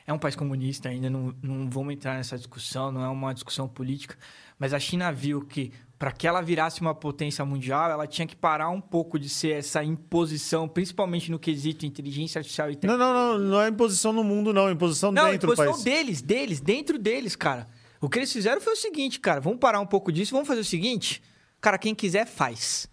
É 0.04 0.12
um 0.12 0.18
país 0.18 0.34
comunista 0.34 0.88
ainda, 0.88 1.08
não, 1.08 1.32
não 1.40 1.70
vamos 1.70 1.94
entrar 1.94 2.16
nessa 2.16 2.36
discussão, 2.36 2.90
não 2.90 3.04
é 3.04 3.08
uma 3.08 3.32
discussão 3.32 3.68
política. 3.68 4.16
Mas 4.58 4.74
a 4.74 4.80
China 4.80 5.12
viu 5.12 5.42
que 5.42 5.72
para 5.98 6.12
que 6.12 6.28
ela 6.28 6.40
virasse 6.40 6.80
uma 6.80 6.94
potência 6.94 7.44
mundial, 7.44 7.90
ela 7.90 8.06
tinha 8.06 8.26
que 8.26 8.36
parar 8.36 8.70
um 8.70 8.80
pouco 8.80 9.18
de 9.18 9.28
ser 9.28 9.58
essa 9.58 9.82
imposição, 9.82 10.68
principalmente 10.68 11.30
no 11.30 11.38
quesito 11.38 11.84
inteligência 11.84 12.38
artificial 12.38 12.70
e 12.70 12.78
Não, 12.84 12.96
não, 12.96 13.12
não, 13.12 13.38
não 13.38 13.60
é 13.60 13.68
imposição 13.68 14.12
no 14.12 14.22
mundo, 14.22 14.52
não, 14.52 14.68
é 14.68 14.72
imposição 14.72 15.10
não, 15.10 15.30
dentro 15.30 15.48
do 15.48 15.52
imposição 15.54 15.72
país. 15.72 15.84
deles, 15.84 16.22
deles, 16.22 16.60
dentro 16.60 16.98
deles, 16.98 17.34
cara. 17.34 17.66
O 18.00 18.08
que 18.08 18.20
eles 18.20 18.32
fizeram 18.32 18.60
foi 18.60 18.74
o 18.74 18.76
seguinte, 18.76 19.18
cara. 19.18 19.40
Vamos 19.40 19.58
parar 19.58 19.80
um 19.80 19.86
pouco 19.86 20.12
disso, 20.12 20.32
vamos 20.32 20.46
fazer 20.46 20.60
o 20.60 20.64
seguinte. 20.64 21.20
Cara, 21.60 21.76
quem 21.76 21.94
quiser 21.94 22.26
faz. 22.26 22.88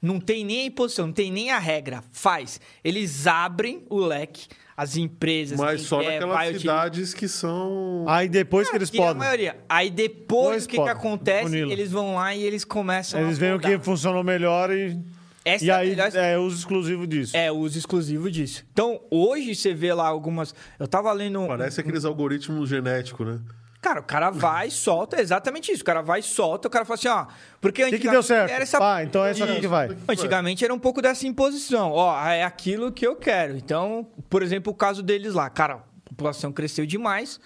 Não 0.00 0.20
tem 0.20 0.44
nem 0.44 0.60
a 0.60 0.64
imposição, 0.66 1.06
não 1.06 1.14
tem 1.14 1.32
nem 1.32 1.50
a 1.50 1.58
regra. 1.58 2.04
Faz. 2.12 2.60
Eles 2.84 3.26
abrem 3.26 3.84
o 3.90 3.98
leque, 3.98 4.46
as 4.76 4.96
empresas. 4.96 5.58
Mas 5.58 5.82
só 5.82 6.00
quer, 6.00 6.20
naquelas 6.20 6.60
cidades 6.60 7.14
que 7.14 7.28
são. 7.28 8.04
Aí 8.08 8.28
depois 8.28 8.68
que 8.68 8.76
eles 8.76 8.90
Que 8.90 8.98
é 8.98 9.00
a 9.00 9.04
podem. 9.06 9.18
maioria. 9.18 9.56
Aí 9.68 9.90
depois, 9.90 10.64
o 10.64 10.68
que, 10.68 10.80
que 10.80 10.88
acontece? 10.88 11.56
Eles 11.56 11.90
vão 11.90 12.14
lá 12.16 12.34
e 12.34 12.42
eles 12.42 12.64
começam 12.64 13.20
Eles 13.20 13.36
a 13.36 13.40
veem 13.40 13.52
o 13.54 13.60
que 13.60 13.78
funcionou 13.78 14.24
melhor 14.24 14.72
e, 14.72 14.98
Essa 15.44 15.64
e 15.64 15.70
é 15.70 15.72
a 15.72 15.76
aí 15.78 15.90
melhor 15.90 16.10
é 16.14 16.38
uso 16.38 16.56
exclusivo 16.58 17.06
disso. 17.06 17.36
É, 17.36 17.52
o 17.52 17.56
uso 17.56 17.78
exclusivo 17.78 18.30
disso. 18.30 18.64
Então, 18.72 19.00
hoje 19.10 19.54
você 19.54 19.72
vê 19.72 19.92
lá 19.94 20.06
algumas. 20.08 20.54
Eu 20.78 20.88
tava 20.88 21.12
lendo. 21.12 21.40
um- 21.40 21.46
Parece 21.46 21.80
aqueles 21.80 22.04
algoritmos 22.04 22.68
genéticos, 22.68 23.26
né? 23.26 23.40
Cara, 23.84 24.00
o 24.00 24.02
cara 24.02 24.30
vai, 24.30 24.70
solta, 24.70 25.18
é 25.18 25.20
exatamente 25.20 25.70
isso. 25.70 25.82
O 25.82 25.84
cara 25.84 26.00
vai, 26.00 26.22
solta, 26.22 26.68
o 26.68 26.70
cara 26.70 26.86
fala 26.86 26.94
assim, 26.94 27.08
ó. 27.08 27.26
Porque 27.60 27.84
O 27.84 27.90
que, 27.90 27.98
que 27.98 28.08
deu 28.08 28.22
certo? 28.22 28.50
Era 28.50 28.62
essa... 28.62 28.78
Ah, 28.80 29.04
então 29.04 29.22
é 29.22 29.32
essa 29.32 29.44
aqui 29.44 29.60
que 29.60 29.68
vai. 29.68 29.90
Antigamente 30.08 30.64
era 30.64 30.72
um 30.72 30.78
pouco 30.78 31.02
dessa 31.02 31.26
imposição. 31.26 31.92
Ó, 31.92 32.18
é 32.26 32.42
aquilo 32.44 32.90
que 32.90 33.06
eu 33.06 33.14
quero. 33.14 33.54
Então, 33.58 34.08
por 34.30 34.42
exemplo, 34.42 34.72
o 34.72 34.74
caso 34.74 35.02
deles 35.02 35.34
lá. 35.34 35.50
Cara, 35.50 35.74
a 35.74 36.08
população 36.08 36.50
cresceu 36.50 36.86
demais. 36.86 37.38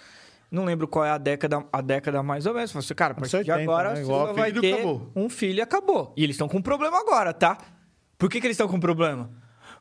Não 0.49 0.64
lembro 0.64 0.86
qual 0.86 1.05
é 1.05 1.11
a 1.11 1.18
década, 1.18 1.64
a 1.72 1.80
década 1.80 2.22
mais 2.22 2.47
ou 2.47 2.55
menos. 2.55 2.70
Falei 2.70 2.84
assim, 2.84 2.95
cara, 2.95 3.14
a 3.14 3.16
partir 3.16 3.43
de 3.43 3.51
80, 3.51 3.61
agora, 3.61 3.89
né? 3.89 3.97
você 3.97 4.03
Igual 4.03 4.32
vai 4.32 4.53
ter 4.53 4.74
acabou. 4.74 5.11
um 5.16 5.28
filho 5.28 5.59
e 5.59 5.61
acabou. 5.61 6.12
E 6.16 6.22
eles 6.22 6.34
estão 6.34 6.49
com 6.49 6.59
um 6.59 6.62
problema 6.62 7.01
agora, 7.01 7.32
tá? 7.32 7.59
Por 8.16 8.30
que, 8.30 8.41
que 8.41 8.47
eles 8.47 8.55
estão 8.55 8.68
com 8.68 8.78
problema? 8.78 9.28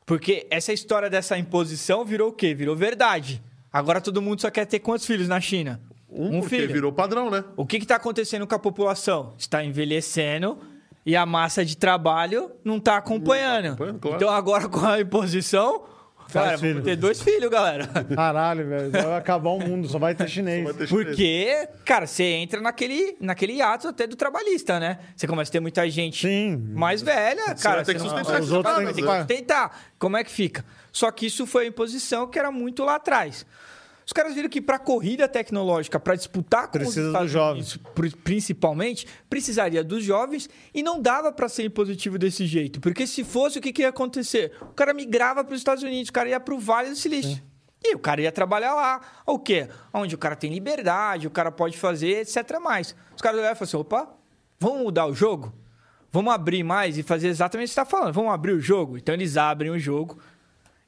Porque 0.07 0.47
essa 0.49 0.73
história 0.73 1.07
dessa 1.07 1.37
imposição 1.37 2.03
virou 2.03 2.29
o 2.29 2.33
quê? 2.33 2.55
Virou 2.55 2.75
verdade. 2.75 3.43
Agora 3.71 4.01
todo 4.01 4.23
mundo 4.23 4.41
só 4.41 4.49
quer 4.49 4.65
ter 4.65 4.79
quantos 4.79 5.05
filhos 5.05 5.27
na 5.27 5.39
China? 5.39 5.79
Um, 6.09 6.39
porque 6.39 6.65
virou 6.67 6.91
padrão, 6.91 7.29
né? 7.29 7.43
O 7.55 7.65
que 7.65 7.77
está 7.77 7.95
acontecendo 7.97 8.47
com 8.47 8.55
a 8.55 8.59
população? 8.59 9.33
Está 9.37 9.63
envelhecendo 9.63 10.57
e 11.05 11.15
a 11.15 11.25
massa 11.25 11.63
de 11.65 11.75
trabalho 11.77 12.51
não 12.63 12.77
está 12.77 12.97
acompanhando. 12.97 13.67
acompanhando, 13.67 13.99
claro. 13.99 14.15
Então 14.17 14.29
agora 14.29 14.67
com 14.69 14.85
a 14.85 14.99
imposição, 15.01 15.83
filho. 16.29 16.57
vamos 16.73 16.83
ter 16.83 16.95
dois 16.95 17.21
filhos, 17.21 17.49
galera. 17.49 17.87
Caralho, 18.15 18.67
velho. 18.67 18.91
Vai 18.91 19.15
acabar 19.17 19.49
o 19.49 19.59
mundo, 19.59 19.87
só 19.89 19.99
vai 19.99 20.15
ter 20.15 20.27
chinês. 20.29 20.63
Vai 20.63 20.73
ter 20.73 20.87
chinês. 20.87 21.07
Porque, 21.07 21.69
cara, 21.85 22.07
você 22.07 22.23
entra 22.23 22.61
naquele, 22.61 23.17
naquele 23.19 23.61
ato 23.61 23.89
até 23.89 24.07
do 24.07 24.15
trabalhista, 24.15 24.79
né? 24.79 24.99
Você 25.15 25.27
começa 25.27 25.51
a 25.51 25.53
ter 25.53 25.59
muita 25.59 25.89
gente 25.89 26.25
Sim. 26.27 26.55
mais 26.73 27.01
velha, 27.01 27.53
cara. 27.55 27.77
vai 27.77 27.85
ter 27.85 27.93
que 27.95 27.99
você 27.99 28.07
não- 28.07 28.17
sustentar 28.17 28.41
Os 28.41 28.51
outros 28.51 28.73
cara, 28.75 28.85
tem 28.85 28.95
que- 28.95 29.01
né? 29.01 29.11
que 29.11 29.17
sustentar. 29.19 29.81
Como 29.99 30.15
é 30.17 30.23
que 30.23 30.31
fica? 30.31 30.63
Só 30.91 31.11
que 31.11 31.25
isso 31.25 31.45
foi 31.45 31.65
a 31.65 31.67
imposição 31.67 32.27
que 32.27 32.39
era 32.39 32.49
muito 32.51 32.83
lá 32.83 32.95
atrás. 32.95 33.45
Os 34.07 34.13
caras 34.13 34.33
viram 34.33 34.47
que 34.47 34.61
para 34.61 34.79
corrida 34.79 35.27
tecnológica, 35.27 35.99
para 35.99 36.15
disputar 36.15 36.67
com 36.67 36.79
Precisa 36.79 37.11
os 37.11 37.19
dos 37.19 37.29
jovens. 37.29 37.75
Unidos, 37.75 38.15
principalmente, 38.23 39.05
precisaria 39.29 39.83
dos 39.83 40.01
jovens 40.01 40.49
e 40.73 40.81
não 40.81 41.01
dava 41.01 41.29
para 41.29 41.49
ser 41.49 41.65
impositivo 41.65 42.17
desse 42.17 42.45
jeito. 42.45 42.79
Porque 42.79 43.05
se 43.05 43.25
fosse, 43.25 43.59
o 43.59 43.61
que, 43.61 43.73
que 43.73 43.81
ia 43.81 43.89
acontecer? 43.89 44.53
O 44.61 44.67
cara 44.67 44.93
migrava 44.93 45.43
para 45.43 45.53
os 45.53 45.59
Estados 45.59 45.83
Unidos, 45.83 46.07
o 46.07 46.13
cara 46.13 46.29
ia 46.29 46.39
para 46.39 46.55
o 46.55 46.59
Vale 46.59 46.91
do 46.91 46.95
Silício. 46.95 47.43
E 47.83 47.93
o 47.95 47.99
cara 47.99 48.21
ia 48.21 48.31
trabalhar 48.31 48.73
lá. 48.73 49.01
O 49.25 49.37
quê? 49.37 49.67
Onde 49.93 50.15
o 50.15 50.17
cara 50.17 50.37
tem 50.37 50.53
liberdade, 50.53 51.27
o 51.27 51.29
cara 51.31 51.51
pode 51.51 51.77
fazer, 51.77 52.21
etc. 52.21 52.61
Mais. 52.61 52.95
Os 53.13 53.21
caras 53.21 53.37
olharam 53.37 53.55
e 53.55 53.57
falaram 53.57 53.63
assim: 53.63 53.77
opa, 53.77 54.09
vamos 54.57 54.83
mudar 54.83 55.05
o 55.05 55.13
jogo? 55.13 55.53
Vamos 56.13 56.33
abrir 56.33 56.63
mais 56.63 56.97
e 56.97 57.03
fazer 57.03 57.27
exatamente 57.27 57.67
o 57.67 57.69
que 57.71 57.73
você 57.75 57.81
está 57.81 57.85
falando. 57.85 58.13
Vamos 58.13 58.33
abrir 58.33 58.53
o 58.53 58.61
jogo? 58.61 58.97
Então 58.97 59.13
eles 59.13 59.35
abrem 59.35 59.69
o 59.69 59.77
jogo 59.77 60.17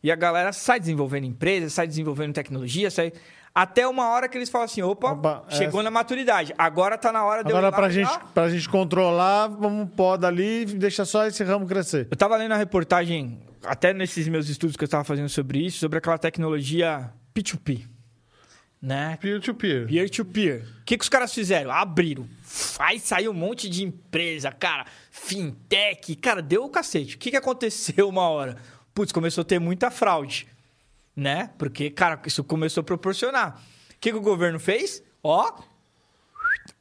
e 0.01 0.11
a 0.11 0.15
galera 0.15 0.53
sai 0.53 0.79
desenvolvendo 0.79 1.25
empresa, 1.25 1.69
sai 1.69 1.87
desenvolvendo 1.87 2.33
tecnologia, 2.33 2.89
sai. 2.89 3.11
Até 3.53 3.87
uma 3.87 4.09
hora 4.09 4.29
que 4.29 4.37
eles 4.37 4.49
falam 4.49 4.65
assim: 4.65 4.81
opa, 4.81 5.11
Opa, 5.11 5.45
é. 5.49 5.55
chegou 5.55 5.83
na 5.83 5.91
maturidade. 5.91 6.53
Agora 6.57 6.97
tá 6.97 7.11
na 7.11 7.25
hora 7.25 7.43
de 7.43 7.49
eu 7.49 7.55
ir 7.55 7.57
Agora, 7.57 7.71
lá 7.71 7.75
pra 7.75 7.89
gente, 7.89 8.11
pra 8.33 8.49
gente 8.49 8.69
controlar, 8.69 9.47
vamos 9.47 9.89
poda 9.95 10.27
ali 10.27 10.61
e 10.61 10.65
deixa 10.65 11.03
só 11.03 11.25
esse 11.25 11.43
ramo 11.43 11.65
crescer. 11.65 12.07
Eu 12.09 12.17
tava 12.17 12.37
lendo 12.37 12.53
a 12.53 12.57
reportagem, 12.57 13.39
até 13.65 13.93
nesses 13.93 14.27
meus 14.27 14.47
estudos 14.47 14.77
que 14.77 14.83
eu 14.83 14.87
tava 14.87 15.03
fazendo 15.03 15.29
sobre 15.29 15.59
isso, 15.65 15.79
sobre 15.79 15.97
aquela 15.97 16.17
tecnologia 16.17 17.11
P2P. 17.35 17.85
Né? 18.81 19.17
Peer-to-peer. 19.19 19.87
Peer-to-peer. 19.87 20.65
O 20.81 20.85
que, 20.85 20.97
que 20.97 21.03
os 21.03 21.09
caras 21.09 21.33
fizeram? 21.33 21.69
Abriram. 21.69 22.25
Aí 22.79 22.97
saiu 22.97 23.31
um 23.31 23.33
monte 23.33 23.69
de 23.69 23.83
empresa, 23.83 24.51
cara. 24.53 24.85
Fintech. 25.11 26.15
Cara, 26.15 26.41
deu 26.41 26.63
o 26.63 26.69
cacete. 26.69 27.15
O 27.15 27.19
que, 27.19 27.31
que 27.31 27.35
aconteceu 27.35 28.07
uma 28.07 28.29
hora? 28.29 28.55
Putz, 28.93 29.11
começou 29.11 29.41
a 29.41 29.45
ter 29.45 29.59
muita 29.59 29.91
fraude. 29.91 30.47
Né? 31.15 31.49
Porque, 31.57 31.89
cara, 31.89 32.19
isso 32.25 32.43
começou 32.43 32.81
a 32.81 32.83
proporcionar. 32.83 33.61
O 33.91 33.99
que, 33.99 34.11
que 34.11 34.17
o 34.17 34.21
governo 34.21 34.59
fez? 34.59 35.03
Ó, 35.23 35.53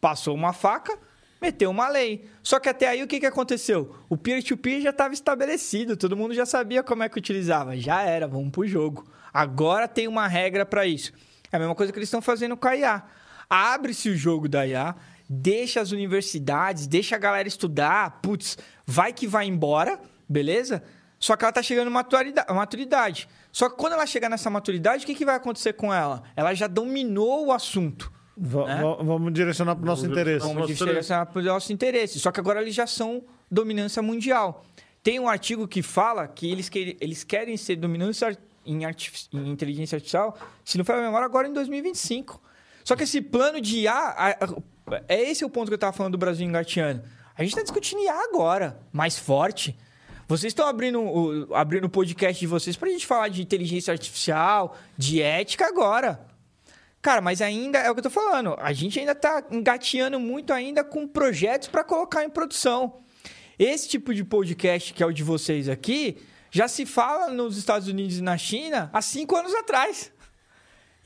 passou 0.00 0.34
uma 0.34 0.52
faca, 0.52 0.96
meteu 1.40 1.70
uma 1.70 1.88
lei. 1.88 2.28
Só 2.42 2.60
que 2.60 2.68
até 2.68 2.88
aí 2.88 3.02
o 3.02 3.06
que, 3.06 3.20
que 3.20 3.26
aconteceu? 3.26 3.96
O 4.08 4.16
peer-to-peer 4.16 4.80
já 4.80 4.90
estava 4.90 5.14
estabelecido, 5.14 5.96
todo 5.96 6.16
mundo 6.16 6.34
já 6.34 6.46
sabia 6.46 6.82
como 6.82 7.02
é 7.02 7.08
que 7.08 7.18
utilizava. 7.18 7.76
Já 7.76 8.02
era, 8.02 8.28
vamos 8.28 8.50
pro 8.50 8.66
jogo. 8.66 9.06
Agora 9.32 9.88
tem 9.88 10.06
uma 10.06 10.26
regra 10.26 10.64
para 10.64 10.86
isso. 10.86 11.12
É 11.50 11.56
a 11.56 11.58
mesma 11.58 11.74
coisa 11.74 11.92
que 11.92 11.98
eles 11.98 12.08
estão 12.08 12.22
fazendo 12.22 12.56
com 12.56 12.68
a 12.68 12.76
IA. 12.76 13.02
Abre-se 13.48 14.10
o 14.10 14.16
jogo 14.16 14.48
da 14.48 14.66
IA, 14.66 14.94
deixa 15.28 15.80
as 15.80 15.90
universidades, 15.90 16.86
deixa 16.86 17.16
a 17.16 17.18
galera 17.18 17.48
estudar, 17.48 18.20
putz, 18.22 18.58
vai 18.86 19.12
que 19.12 19.26
vai 19.26 19.46
embora, 19.46 19.98
beleza? 20.28 20.82
Só 21.18 21.36
que 21.36 21.44
ela 21.44 21.52
tá 21.52 21.62
chegando 21.62 21.90
maturida- 21.90 22.46
maturidade. 22.50 23.28
Só 23.50 23.68
que 23.68 23.76
quando 23.76 23.94
ela 23.94 24.06
chegar 24.06 24.28
nessa 24.28 24.48
maturidade, 24.48 25.04
o 25.04 25.06
que, 25.06 25.14
que 25.14 25.24
vai 25.24 25.34
acontecer 25.36 25.72
com 25.72 25.92
ela? 25.92 26.22
Ela 26.36 26.54
já 26.54 26.66
dominou 26.66 27.46
o 27.46 27.52
assunto. 27.52 28.12
Va- 28.36 28.66
Né? 28.66 28.82
va- 28.82 29.02
Vamos 29.02 29.32
direcionar 29.32 29.74
pro 29.74 29.84
nosso 29.84 30.02
Vamos 30.02 30.16
interesse. 30.16 30.46
Vamos 30.46 30.68
Nosso 30.68 30.84
direcionar 30.84 31.26
para 31.26 31.40
o 31.40 31.44
nosso 31.44 31.72
interesse. 31.72 32.20
Só 32.20 32.30
que 32.30 32.38
agora 32.38 32.62
eles 32.62 32.74
já 32.74 32.86
são 32.86 33.24
dominância 33.50 34.00
mundial. 34.00 34.64
Tem 35.02 35.18
um 35.18 35.28
artigo 35.28 35.66
que 35.66 35.82
fala 35.82 36.28
que 36.28 36.48
eles, 36.50 36.68
que, 36.68 36.96
eles 37.00 37.24
querem 37.24 37.56
ser 37.56 37.76
dominância 37.76 38.38
em, 38.64 38.80
em 38.84 39.48
inteligência 39.50 39.96
artificial, 39.96 40.36
se 40.64 40.76
não 40.78 40.84
for 40.84 40.94
a 40.94 41.00
memória, 41.00 41.24
agora 41.24 41.48
em 41.48 41.52
2025. 41.52 42.40
Só 42.84 42.94
que 42.94 43.02
esse 43.04 43.20
plano 43.20 43.60
de 43.60 43.78
IA, 43.80 43.92
a- 43.94 44.28
a- 44.30 45.02
é 45.08 45.20
esse 45.30 45.44
o 45.44 45.50
ponto 45.50 45.66
que 45.68 45.72
eu 45.74 45.76
estava 45.76 45.92
falando 45.92 46.12
do 46.12 46.18
Brasil 46.18 46.46
engateando. 46.46 47.02
A 47.36 47.42
gente 47.42 47.50
está 47.52 47.62
discutindo 47.62 48.00
IA 48.02 48.24
agora, 48.24 48.78
mais 48.92 49.18
forte. 49.18 49.76
Vocês 50.28 50.50
estão 50.50 50.68
abrindo 50.68 51.00
o 51.00 51.54
abrindo 51.54 51.86
o 51.86 51.88
podcast 51.88 52.38
de 52.38 52.46
vocês 52.46 52.76
para 52.76 52.90
a 52.90 52.92
gente 52.92 53.06
falar 53.06 53.28
de 53.28 53.40
inteligência 53.40 53.90
artificial, 53.90 54.76
de 54.96 55.22
ética 55.22 55.66
agora. 55.66 56.20
Cara, 57.00 57.22
mas 57.22 57.40
ainda 57.40 57.78
é 57.78 57.90
o 57.90 57.94
que 57.94 58.00
eu 58.00 58.04
tô 58.04 58.10
falando. 58.10 58.54
A 58.60 58.74
gente 58.74 59.00
ainda 59.00 59.14
tá 59.14 59.42
engateando 59.50 60.20
muito 60.20 60.52
ainda 60.52 60.84
com 60.84 61.08
projetos 61.08 61.68
para 61.68 61.82
colocar 61.82 62.26
em 62.26 62.28
produção. 62.28 62.98
Esse 63.58 63.88
tipo 63.88 64.12
de 64.12 64.22
podcast 64.22 64.92
que 64.92 65.02
é 65.02 65.06
o 65.06 65.12
de 65.12 65.22
vocês 65.22 65.66
aqui, 65.66 66.18
já 66.50 66.68
se 66.68 66.84
fala 66.84 67.32
nos 67.32 67.56
Estados 67.56 67.88
Unidos 67.88 68.18
e 68.18 68.22
na 68.22 68.36
China 68.36 68.90
há 68.92 69.00
cinco 69.00 69.34
anos 69.34 69.54
atrás. 69.54 70.12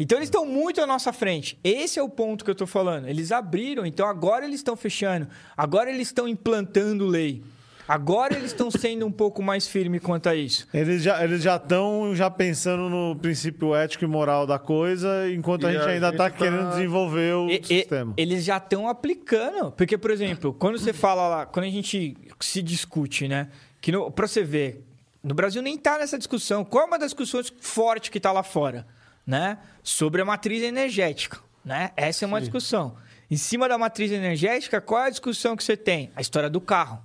Então 0.00 0.18
eles 0.18 0.26
estão 0.26 0.44
muito 0.44 0.80
à 0.80 0.86
nossa 0.86 1.12
frente. 1.12 1.56
Esse 1.62 1.96
é 1.96 2.02
o 2.02 2.08
ponto 2.08 2.44
que 2.44 2.50
eu 2.50 2.56
tô 2.56 2.66
falando. 2.66 3.06
Eles 3.06 3.30
abriram, 3.30 3.86
então 3.86 4.08
agora 4.08 4.44
eles 4.44 4.56
estão 4.56 4.74
fechando. 4.74 5.28
Agora 5.56 5.88
eles 5.88 6.08
estão 6.08 6.26
implantando 6.26 7.06
lei. 7.06 7.44
Agora 7.86 8.34
eles 8.34 8.46
estão 8.52 8.70
sendo 8.70 9.04
um 9.06 9.10
pouco 9.12 9.42
mais 9.42 9.66
firmes 9.66 10.00
quanto 10.00 10.28
a 10.28 10.34
isso. 10.34 10.66
Eles 10.72 11.02
já 11.02 11.22
eles 11.22 11.42
já 11.42 11.56
estão 11.56 12.14
já 12.14 12.30
pensando 12.30 12.88
no 12.88 13.16
princípio 13.16 13.74
ético 13.74 14.04
e 14.04 14.06
moral 14.06 14.46
da 14.46 14.58
coisa, 14.58 15.28
enquanto 15.30 15.66
a 15.66 15.70
E 15.70 15.74
gente 15.74 15.84
a 15.86 15.90
ainda 15.90 16.08
está 16.10 16.30
tá- 16.30 16.36
querendo 16.36 16.70
desenvolver 16.70 17.34
o 17.34 17.50
E- 17.50 17.60
e- 17.60 17.64
sistema. 17.66 18.14
eles 18.16 18.44
já 18.44 18.56
estão 18.58 18.88
aplicando. 18.88 19.72
Porque, 19.72 19.98
por 19.98 20.10
exemplo, 20.10 20.52
quando 20.54 20.78
você 20.78 20.92
fala 20.92 21.28
lá, 21.28 21.46
quando 21.46 21.66
a 21.66 21.70
gente 21.70 22.16
se 22.40 22.62
discute, 22.62 23.26
né? 23.28 23.48
Que 23.80 23.90
no, 23.90 24.10
pra 24.10 24.26
você 24.28 24.42
ver, 24.44 24.84
no 25.22 25.34
Brasil 25.34 25.60
nem 25.60 25.76
tá 25.76 25.98
nessa 25.98 26.16
discussão. 26.16 26.64
Qual 26.64 26.84
é 26.84 26.86
uma 26.86 26.98
das 26.98 27.08
discussões 27.08 27.52
fortes 27.60 28.10
que 28.10 28.20
tá 28.20 28.30
lá 28.32 28.42
fora? 28.42 28.86
Né? 29.26 29.58
Sobre 29.82 30.22
a 30.22 30.24
matriz 30.24 30.62
energética. 30.62 31.38
Né? 31.64 31.90
Essa 31.96 32.24
é 32.24 32.26
uma 32.26 32.40
discussão. 32.40 32.96
Em 33.30 33.36
cima 33.36 33.68
da 33.68 33.78
matriz 33.78 34.10
energética, 34.12 34.80
qual 34.80 35.02
é 35.02 35.06
a 35.06 35.10
discussão 35.10 35.56
que 35.56 35.62
você 35.64 35.76
tem? 35.76 36.10
A 36.16 36.20
história 36.20 36.50
do 36.50 36.60
carro. 36.60 37.02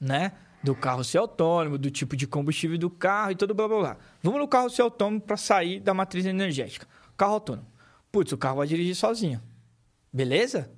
Né? 0.00 0.32
Do 0.62 0.74
carro 0.74 1.04
ser 1.04 1.18
autônomo, 1.18 1.78
do 1.78 1.90
tipo 1.90 2.16
de 2.16 2.26
combustível 2.26 2.76
do 2.78 2.90
carro 2.90 3.30
e 3.32 3.36
tudo 3.36 3.54
blá 3.54 3.68
blá 3.68 3.78
blá. 3.78 3.96
Vamos 4.22 4.40
no 4.40 4.48
carro 4.48 4.68
ser 4.68 4.82
autônomo 4.82 5.20
para 5.20 5.36
sair 5.36 5.80
da 5.80 5.94
matriz 5.94 6.26
energética. 6.26 6.86
Carro 7.16 7.34
autônomo. 7.34 7.66
Putz, 8.10 8.32
o 8.32 8.38
carro 8.38 8.56
vai 8.56 8.66
dirigir 8.66 8.94
sozinho. 8.94 9.40
Beleza? 10.12 10.70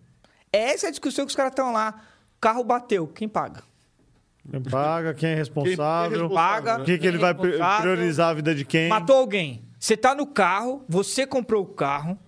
Essa 0.53 0.87
é 0.87 0.89
a 0.89 0.91
discussão 0.91 1.25
que 1.25 1.31
os 1.31 1.37
caras 1.37 1.53
estão 1.53 1.73
lá. 1.73 2.03
Carro 2.41 2.65
bateu, 2.65 3.07
quem 3.07 3.29
paga? 3.29 3.63
Quem 4.51 4.63
paga, 4.63 5.15
quem 5.15 5.31
é 5.31 5.35
responsável, 5.35 6.19
responsável, 6.23 6.35
Paga. 6.35 6.77
né? 6.79 6.83
o 6.83 6.87
que, 6.87 6.99
que 6.99 7.07
ele 7.07 7.19
vai 7.19 7.35
pri- 7.35 7.51
responsável. 7.51 7.83
priorizar 7.83 8.31
a 8.31 8.35
vida 8.35 8.55
de 8.55 8.65
quem. 8.65 8.89
Matou 8.89 9.17
alguém. 9.17 9.63
Você 9.79 9.97
tá 9.97 10.15
no 10.15 10.27
carro, 10.27 10.85
você 10.89 11.27
comprou 11.27 11.63
o 11.63 11.67
carro, 11.67 12.19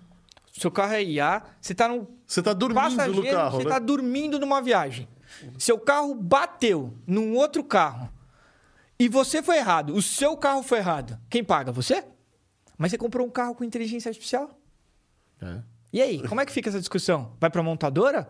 seu 0.53 0.71
carro 0.71 0.93
é 0.93 1.03
IA, 1.03 1.43
você 1.61 1.75
tá 1.75 1.89
no 1.89 2.07
Você 2.27 2.43
tá 2.43 2.53
dormindo 2.53 3.13
no 3.13 3.23
carro, 3.31 3.59
você 3.59 3.65
né? 3.65 3.71
tá 3.71 3.79
dormindo 3.79 4.39
numa 4.39 4.61
viagem. 4.63 5.09
Seu 5.59 5.79
carro 5.79 6.15
bateu 6.15 6.95
num 7.07 7.35
outro 7.35 7.65
carro 7.65 8.11
e 8.99 9.09
você 9.09 9.43
foi 9.43 9.57
errado, 9.57 9.95
o 9.95 10.01
seu 10.03 10.37
carro 10.37 10.63
foi 10.63 10.79
errado. 10.79 11.19
Quem 11.29 11.43
paga? 11.43 11.73
Você? 11.73 12.05
Mas 12.79 12.91
você 12.91 12.99
comprou 12.99 13.27
um 13.27 13.31
carro 13.31 13.55
com 13.55 13.65
inteligência 13.65 14.09
artificial? 14.09 14.59
É. 15.41 15.59
E 15.93 16.01
aí, 16.01 16.27
como 16.29 16.41
é 16.41 16.47
que 16.47 16.53
fica 16.53 16.69
essa 16.69 16.79
discussão? 16.79 17.37
Vai 17.41 17.51
pra 17.51 17.63
montadora? 17.63 18.29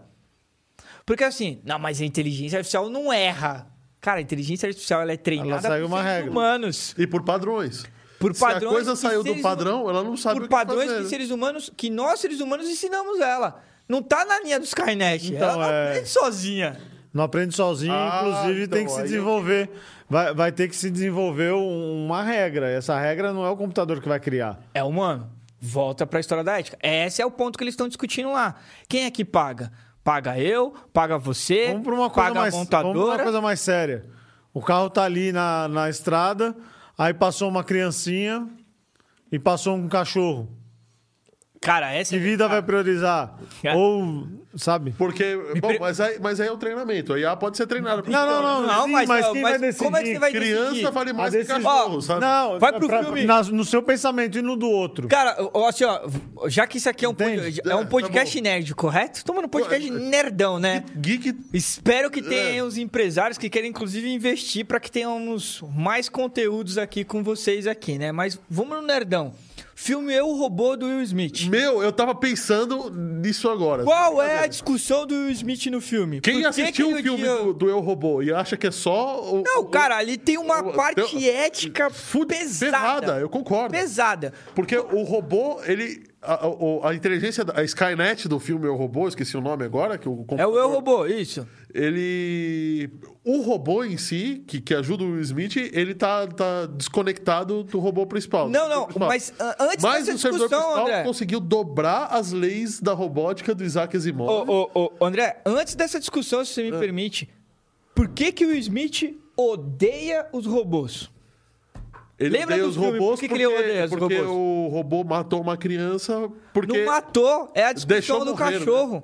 Porque 1.05 1.25
assim, 1.25 1.61
não, 1.65 1.79
mas 1.79 2.01
a 2.01 2.05
inteligência 2.05 2.59
artificial 2.59 2.89
não 2.89 3.13
erra. 3.13 3.67
Cara, 4.01 4.19
a 4.19 4.23
inteligência 4.23 4.67
artificial 4.67 5.03
ela 5.03 5.13
é 5.13 5.17
treinada 5.17 5.69
segue 5.69 5.83
por 5.83 5.87
uma 5.87 6.03
regra. 6.03 6.31
humanos. 6.31 6.95
E 6.99 7.07
por 7.07 7.23
padrões. 7.23 7.85
Por 8.19 8.35
Se 8.35 8.45
a 8.45 8.49
padrões 8.49 8.75
coisa 8.75 8.97
saiu 8.97 9.23
do 9.23 9.41
padrão, 9.43 9.89
ela 9.89 10.03
não 10.03 10.17
sabe 10.17 10.37
por 10.37 10.45
o 10.45 10.49
que 10.49 10.51
padrões 10.51 10.89
fazer. 10.89 11.03
que 11.03 11.09
seres 11.09 11.31
humanos, 11.31 11.71
que 11.77 11.91
nós 11.91 12.21
seres 12.21 12.41
humanos 12.41 12.69
ensinamos 12.69 13.21
ela. 13.21 13.63
Não 13.93 14.03
tá 14.03 14.24
na 14.24 14.40
linha 14.40 14.59
do 14.59 14.64
Skynet. 14.64 15.34
Então, 15.34 15.49
ela 15.51 15.57
não 15.66 15.72
é- 15.72 15.88
aprende 15.90 16.09
sozinha. 16.09 16.80
Não 17.12 17.24
aprende 17.24 17.55
sozinho, 17.55 17.93
Ah, 17.93 18.22
inclusive 18.24 18.62
então, 18.64 18.78
tem 18.78 18.86
que 18.86 18.90
se 18.93 18.97
aí 18.97 19.03
eu- 19.03 19.09
desenvolver. 19.09 19.70
Vai, 20.09 20.34
vai 20.34 20.51
ter 20.53 20.66
que 20.68 20.74
se 20.74 20.90
desenvolver 20.90 21.53
um- 21.53 22.07
uma 22.07 22.22
regra. 22.22 22.70
Essa 22.70 22.99
regra 22.99 23.32
não 23.34 23.45
é 23.45 23.51
o 23.51 23.57
computador 23.57 24.01
que 24.01 24.09
vai 24.09 24.18
criar. 24.18 24.59
É 24.72 24.82
humano. 24.82 25.30
Volta 25.61 26.07
pra 26.07 26.18
história 26.20 26.43
da 26.43 26.59
ética. 26.59 26.78
Esse 26.82 27.20
é 27.20 27.26
o 27.26 27.30
ponto 27.30 27.57
que 27.59 27.64
eles 27.64 27.74
estão 27.74 27.86
discutindo 27.86 28.32
lá. 28.32 28.55
Quem 28.88 29.05
é 29.05 29.11
que 29.11 29.24
paga? 29.24 29.70
Paga 30.03 30.38
eu, 30.38 30.74
paga 30.93 31.18
você, 31.18 31.68
Vamos 31.68 31.82
para 31.84 31.95
uma 31.95 32.11
coisa 32.11 32.28
paga 32.30 32.40
mais, 32.40 32.55
a 32.55 32.57
vamos 32.57 32.68
pra 32.70 32.82
montadora. 32.82 33.16
uma 33.18 33.22
coisa 33.22 33.40
mais 33.43 33.61
séria. 33.61 34.05
O 34.55 34.61
carro 34.61 34.88
tá 34.90 35.05
ali 35.05 35.32
na, 35.32 35.68
na 35.68 35.88
estrada, 35.90 36.57
aí 36.99 37.14
passou 37.14 37.49
uma 37.49 37.62
criancinha 37.62 38.49
e 39.30 39.38
passou 39.38 39.76
um 39.76 39.86
cachorro. 39.88 40.49
Cara, 41.63 41.93
essa 41.95 42.11
Que 42.11 42.19
vida 42.19 42.49
vai 42.49 42.61
priorizar? 42.61 43.39
É. 43.63 43.73
Ou, 43.73 44.27
sabe? 44.57 44.93
Porque, 44.99 45.37
bom, 45.61 45.69
pre- 45.69 45.79
mas, 45.79 46.01
aí, 46.01 46.19
mas 46.21 46.41
aí 46.41 46.49
é 46.49 46.53
o 46.53 46.57
treinamento. 46.57 47.13
A 47.13 47.19
IA 47.21 47.37
pode 47.37 47.57
ser 47.57 47.69
treinada. 47.69 48.03
Não, 48.05 48.27
não, 48.27 48.43
não. 48.43 48.67
Não, 48.67 48.85
sim, 48.87 48.91
mas, 48.91 49.07
quem 49.31 49.43
mas 49.43 49.53
vai 49.53 49.59
decidir? 49.61 49.85
como 49.85 49.97
é 49.97 50.03
que 50.03 50.13
você 50.13 50.19
vai 50.19 50.33
Criança 50.33 50.71
decidir? 50.73 50.91
vale 50.91 51.13
mais 51.13 51.35
que 51.37 51.45
cachorro, 51.45 52.03
sabe? 52.03 52.21
Não, 52.21 52.59
Vai 52.59 52.73
pro 52.73 52.89
pra- 52.89 53.05
filme. 53.05 53.25
na- 53.25 53.43
no 53.45 53.65
seu 53.65 53.81
pensamento 53.81 54.37
e 54.37 54.43
no 54.43 54.57
do 54.57 54.69
outro. 54.69 55.07
Cara, 55.07 55.37
assim, 55.69 55.85
ó, 55.85 56.01
já 56.49 56.67
que 56.67 56.79
isso 56.79 56.89
aqui 56.91 57.05
é 57.05 57.09
um, 57.09 57.15
é 57.17 57.75
um 57.77 57.81
É, 57.81 57.85
tá 57.85 57.87
podcast 57.87 58.41
nerd, 58.41 58.75
correto? 58.75 59.19
Estamos 59.19 59.41
no 59.41 59.49
podcast 59.49 59.89
nerdão, 59.89 60.59
né? 60.59 60.83
Geek 60.97 61.33
Espero 61.55 62.11
que 62.11 62.21
tenham 62.21 62.67
É. 62.67 62.69
os 62.69 62.77
empresários 62.77 63.39
que 63.39 63.49
querem, 63.49 63.71
inclusive, 63.71 64.09
investir 64.13 64.67
para 64.67 64.81
que 64.81 64.91
tenhamos 64.91 65.63
mais 65.77 66.09
conteúdos 66.09 66.77
aqui 66.77 67.05
com 67.05 67.23
vocês 67.23 67.69
aqui, 67.69 67.99
né? 67.99 68.11
Mas 68.11 68.37
vamos 68.51 68.77
no 68.79 68.83
nerdão. 68.83 69.33
Filme 69.83 70.14
Eu, 70.14 70.28
o 70.28 70.37
Robô, 70.39 70.76
do 70.76 70.87
Will 70.87 71.03
Smith. 71.03 71.47
Meu, 71.49 71.83
eu 71.83 71.91
tava 71.93 72.14
pensando 72.14 72.89
nisso 72.89 73.49
agora. 73.51 73.83
Qual 73.83 74.22
é 74.22 74.45
a 74.45 74.47
discussão 74.47 75.05
do 75.05 75.12
Will 75.12 75.30
Smith 75.30 75.66
no 75.66 75.80
filme? 75.80 76.20
Quem 76.20 76.39
que 76.39 76.47
assistiu 76.47 76.87
que 76.87 76.93
o 77.11 77.18
filme 77.18 77.24
do, 77.26 77.53
do 77.53 77.68
Eu 77.68 77.80
Robô 77.80 78.22
e 78.22 78.33
acha 78.33 78.57
que 78.57 78.68
é 78.68 78.70
só. 78.70 79.20
O, 79.35 79.43
Não, 79.43 79.64
cara, 79.68 79.97
ali 79.97 80.16
tem 80.16 80.39
uma 80.39 80.61
o- 80.62 80.72
parte 80.72 81.03
tem- 81.11 81.28
ética 81.28 81.91
Fude- 81.91 82.26
pesada. 82.37 82.70
ferrada, 82.78 83.18
eu 83.18 83.28
concordo. 83.28 83.72
Pesada. 83.74 84.33
Porque 84.55 84.76
o 84.78 85.03
robô, 85.03 85.61
ele. 85.64 86.05
A, 86.22 86.35
a- 86.35 86.91
a 86.91 86.95
inteligência, 86.95 87.45
da- 87.45 87.59
a 87.59 87.64
Skynet 87.64 88.28
do 88.28 88.39
filme 88.39 88.64
Eu 88.68 88.76
Robô, 88.76 89.09
esqueci 89.09 89.37
o 89.37 89.41
nome 89.41 89.64
agora. 89.64 89.99
Que 89.99 90.09
o 90.09 90.24
É 90.39 90.47
o 90.47 90.57
Eu, 90.57 90.70
Robô, 90.70 91.07
isso. 91.07 91.45
Ele. 91.74 92.89
O 93.25 93.41
robô 93.41 93.85
em 93.85 93.97
si, 93.97 94.43
que, 94.49 94.61
que 94.61 94.75
ajuda 94.75 95.05
o 95.05 95.12
Will 95.12 95.20
Smith, 95.20 95.57
ele 95.57 95.95
tá, 95.95 96.27
tá 96.27 96.66
desconectado 96.66 97.62
do 97.62 97.79
robô 97.79 98.05
principal. 98.05 98.49
Não, 98.49 98.68
não, 98.68 98.85
principal. 98.85 99.09
mas 99.09 99.33
ah, 99.39 99.57
antes 99.61 99.85
Mas 99.85 100.07
dessa 100.07 100.16
o 100.16 100.18
servidor 100.18 100.49
principal 100.49 100.83
André... 100.83 101.03
conseguiu 101.05 101.39
dobrar 101.39 102.07
as 102.07 102.33
leis 102.33 102.81
da 102.81 102.93
robótica 102.93 103.55
do 103.55 103.62
Isaac 103.62 103.97
Asimov. 103.97 104.51
Ô, 104.51 104.68
ô, 104.75 104.93
ô, 104.99 105.05
André, 105.07 105.41
antes 105.47 105.77
dessa 105.77 106.01
discussão, 106.01 106.45
se 106.45 106.53
você 106.53 106.64
me 106.64 106.77
permite, 106.77 107.31
por 107.95 108.09
que 108.09 108.33
que 108.33 108.45
o 108.45 108.49
Will 108.49 108.59
Smith 108.59 109.16
odeia 109.37 110.27
os 110.33 110.45
robôs? 110.45 111.09
Ele 112.18 112.39
Lembra 112.39 112.57
odeia 112.57 112.68
os 112.68 112.77
robôs 112.77 112.99
Por 112.99 113.20
que 113.20 113.29
que 113.29 113.29
porque, 113.29 113.43
ele 113.45 113.55
odeia 113.55 113.85
os 113.85 113.91
porque 113.91 114.18
robôs? 114.18 114.37
o 114.37 114.68
robô 114.68 115.05
matou 115.05 115.41
uma 115.41 115.57
criança 115.57 116.29
porque... 116.53 116.77
Não 116.77 116.87
matou, 116.87 117.53
é 117.55 117.66
a 117.66 117.73
discussão 117.73 118.25
do 118.25 118.33
morrer, 118.33 118.51
né? 118.51 118.59
cachorro. 118.59 119.03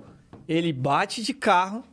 Ele 0.49 0.73
bate 0.73 1.23
de 1.23 1.33
carro 1.33 1.85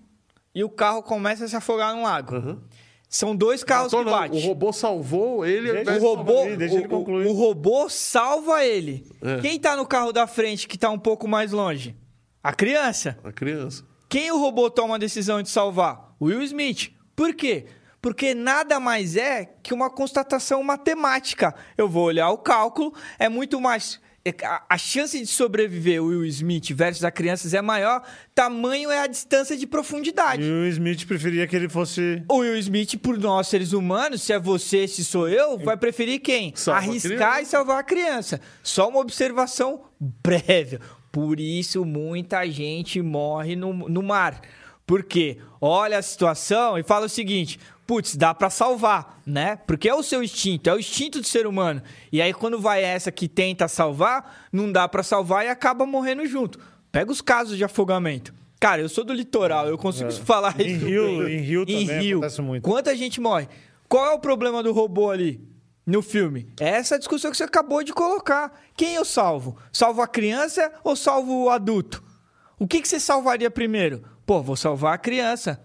e 0.55 0.63
o 0.63 0.69
carro 0.69 1.03
começa 1.03 1.45
a 1.45 1.47
se 1.47 1.55
afogar 1.55 1.93
no 1.95 2.01
lago. 2.03 2.59
São 3.07 3.35
dois 3.35 3.63
carros 3.63 3.93
que 3.93 4.03
batem. 4.03 4.41
O 4.43 4.47
robô 4.47 4.73
salvou 4.73 5.45
ele... 5.45 5.71
Deixa 5.71 5.81
invés 5.81 6.03
O 6.03 6.15
robô, 6.15 6.39
aí, 6.43 6.57
deixa 6.57 6.75
ele 6.75 6.85
o- 6.85 6.89
concluir. 6.89 7.27
o, 7.27 7.29
o 7.29 7.33
robô 7.33 7.87
salva 7.89 8.65
ele. 8.65 9.07
É. 9.21 9.39
Quem 9.41 9.59
tá 9.59 9.75
no 9.75 9.85
carro 9.85 10.11
da 10.11 10.25
frente 10.25 10.67
que 10.67 10.77
tá 10.77 10.89
um 10.89 10.97
pouco 10.99 11.27
mais 11.27 11.51
longe? 11.51 11.95
A 12.43 12.51
criança. 12.53 13.17
A 13.23 13.31
criança. 13.31 13.83
Quem 14.09 14.31
o 14.31 14.37
robô 14.39 14.69
toma 14.69 14.95
a 14.95 14.97
decisão 14.97 15.41
de 15.41 15.49
salvar? 15.49 16.15
O 16.19 16.25
Will 16.25 16.41
Smith. 16.43 16.91
Por 17.15 17.33
quê? 17.33 17.65
Porque 18.01 18.33
nada 18.35 18.79
mais 18.79 19.15
é 19.15 19.45
que 19.63 19.73
uma 19.73 19.89
constatação 19.89 20.61
matemática. 20.63 21.55
Eu 21.77 21.87
vou 21.89 22.03
olhar 22.03 22.29
o 22.29 22.37
cálculo, 22.37 22.93
é 23.17 23.27
muito 23.29 23.59
mais. 23.61 23.99
É, 24.25 24.33
a- 24.69 24.77
chance 24.77 25.19
de 25.19 25.27
sobreviver 25.27 26.01
o 26.01 26.07
Will 26.07 26.25
Smith 26.25 26.71
versus 26.71 27.03
a 27.03 27.11
crianças 27.11 27.53
é 27.53 27.61
maior, 27.61 28.01
tamanho 28.33 28.89
é 28.89 28.99
a 28.99 29.07
distância 29.07 29.55
de 29.55 29.63
E 29.63 29.67
profundidade. 29.67 30.41
o 30.43 30.45
Will 30.61 30.69
Smith 30.69 31.05
preferia 31.05 31.45
que 31.47 31.55
ele 31.55 31.69
fosse. 31.69 32.23
O 32.27 32.37
Will 32.39 32.57
Smith, 32.57 32.97
por 32.97 33.17
nós 33.17 33.47
seres 33.47 33.71
humanos, 33.71 34.21
se 34.23 34.33
é 34.33 34.39
você, 34.39 34.87
se 34.87 35.05
sou 35.05 35.29
eu, 35.29 35.57
vai 35.59 35.77
preferir 35.77 36.19
quem? 36.21 36.51
Salva 36.55 36.79
Arriscar 36.79 37.41
e 37.41 37.45
salvar 37.45 37.79
a 37.79 37.83
criança. 37.83 38.41
Só 38.63 38.89
uma 38.89 38.99
observação 38.99 39.81
prévia. 40.23 40.79
Por 41.11 41.39
isso, 41.39 41.85
muita 41.85 42.45
gente 42.49 43.01
morre 43.01 43.55
no, 43.55 43.71
no 43.87 44.01
mar. 44.03 44.41
Por 44.85 45.01
quê? 45.03 45.37
Olha 45.61 45.97
a 45.97 46.01
situação 46.01 46.77
e 46.77 46.83
fala 46.83 47.05
o 47.05 47.09
seguinte: 47.09 47.59
putz, 47.87 48.15
dá 48.15 48.33
pra 48.33 48.49
salvar, 48.49 49.21
né? 49.25 49.57
Porque 49.67 49.87
é 49.87 49.93
o 49.93 50.03
seu 50.03 50.23
instinto, 50.23 50.69
é 50.69 50.73
o 50.73 50.79
instinto 50.79 51.19
do 51.21 51.27
ser 51.27 51.45
humano. 51.47 51.81
E 52.11 52.21
aí, 52.21 52.33
quando 52.33 52.59
vai 52.59 52.83
essa 52.83 53.11
que 53.11 53.27
tenta 53.27 53.67
salvar, 53.67 54.47
não 54.51 54.71
dá 54.71 54.87
pra 54.87 55.03
salvar 55.03 55.45
e 55.45 55.49
acaba 55.49 55.85
morrendo 55.85 56.25
junto. 56.25 56.59
Pega 56.91 57.11
os 57.11 57.21
casos 57.21 57.57
de 57.57 57.63
afogamento. 57.63 58.33
Cara, 58.59 58.81
eu 58.81 58.89
sou 58.89 59.03
do 59.03 59.13
litoral, 59.13 59.67
eu 59.67 59.77
consigo 59.77 60.11
falar 60.11 60.55
É. 60.59 60.63
Em 60.63 60.75
isso. 60.77 60.85
Rio- 60.85 61.27
em 61.29 61.37
Rio 61.41 61.61
Em 61.67 61.85
também 61.85 61.99
Rio. 62.01 62.17
acontece 62.17 62.41
muito. 62.41 62.63
Quanta 62.63 62.95
gente 62.95 63.19
morre? 63.21 63.47
Qual 63.87 64.05
é 64.05 64.13
o 64.13 64.19
problema 64.19 64.63
do 64.63 64.71
robô 64.71 65.11
ali 65.11 65.39
no 65.85 66.01
filme? 66.01 66.47
É 66.59 66.69
essa 66.69 66.97
discussão 66.97 67.29
que 67.29 67.37
você 67.37 67.43
acabou 67.43 67.83
de 67.83 67.93
colocar. 67.93 68.51
Quem 68.75 68.95
eu 68.95 69.05
salvo? 69.05 69.57
Salvo 69.71 70.01
a 70.01 70.07
criança 70.07 70.71
ou 70.83 70.95
salvo 70.95 71.43
o 71.43 71.49
adulto? 71.49 72.01
O 72.57 72.65
que, 72.65 72.81
que 72.81 72.87
você 72.87 72.99
salvaria 72.99 73.51
primeiro? 73.51 74.01
Pô, 74.25 74.41
vou 74.41 74.55
salvar 74.55 74.93
a 74.93 74.97
criança. 74.97 75.61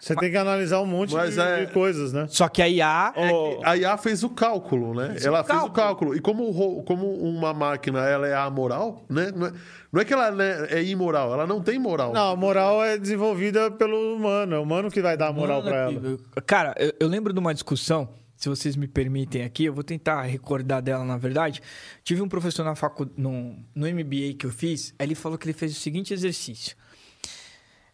Você 0.00 0.14
tem 0.16 0.30
que 0.30 0.36
analisar 0.36 0.80
um 0.80 0.86
monte 0.86 1.12
Mas 1.14 1.34
de, 1.34 1.40
é- 1.40 1.64
de 1.66 1.72
coisas, 1.72 2.12
né? 2.12 2.26
Só 2.28 2.48
que 2.48 2.62
a 2.62 2.68
IA. 2.68 3.12
É 3.16 3.28
que 3.28 3.60
a 3.64 3.76
IA 3.76 3.96
fez 3.96 4.22
o 4.22 4.30
cálculo, 4.30 4.94
né? 4.94 5.16
ela 5.22 5.42
fez 5.42 5.58
cálculo. 5.58 5.66
o 5.66 5.72
cálculo. 5.72 6.16
E 6.16 6.20
como, 6.20 6.44
o 6.44 6.50
ro- 6.50 6.82
como 6.84 7.10
uma 7.14 7.52
máquina 7.52 8.00
ela 8.06 8.26
é 8.28 8.34
amoral, 8.34 9.04
né? 9.08 9.32
Não 9.34 9.46
é, 9.46 9.52
não 9.92 10.00
é 10.00 10.04
que 10.04 10.12
ela 10.12 10.30
né, 10.30 10.66
é 10.70 10.82
imoral, 10.84 11.32
ela 11.32 11.46
não 11.46 11.60
tem 11.62 11.78
moral. 11.78 12.12
Não, 12.12 12.30
a 12.32 12.36
moral 12.36 12.84
é 12.84 12.96
desenvolvida 12.98 13.70
pelo 13.70 14.14
humano. 14.14 14.54
É 14.54 14.58
o 14.58 14.62
humano 14.62 14.90
que 14.90 15.00
vai 15.02 15.16
dar 15.16 15.28
a 15.28 15.32
moral 15.32 15.62
pra 15.62 15.76
ela. 15.90 16.18
Cara, 16.46 16.74
eu, 16.78 16.92
eu 17.00 17.08
lembro 17.08 17.32
de 17.32 17.38
uma 17.40 17.52
discussão, 17.52 18.08
se 18.36 18.48
vocês 18.48 18.76
me 18.76 18.86
permitem 18.86 19.42
aqui, 19.42 19.64
eu 19.64 19.74
vou 19.74 19.82
tentar 19.82 20.22
recordar 20.22 20.80
dela, 20.80 21.04
na 21.04 21.16
verdade. 21.16 21.60
Tive 22.04 22.22
um 22.22 22.28
professor 22.28 22.62
na 22.64 22.76
facu... 22.76 23.10
no, 23.16 23.56
no 23.74 23.86
MBA 23.88 24.34
que 24.38 24.46
eu 24.46 24.50
fiz, 24.50 24.94
aí 24.98 25.06
ele 25.06 25.14
falou 25.16 25.36
que 25.36 25.44
ele 25.46 25.52
fez 25.54 25.72
o 25.76 25.80
seguinte 25.80 26.14
exercício. 26.14 26.76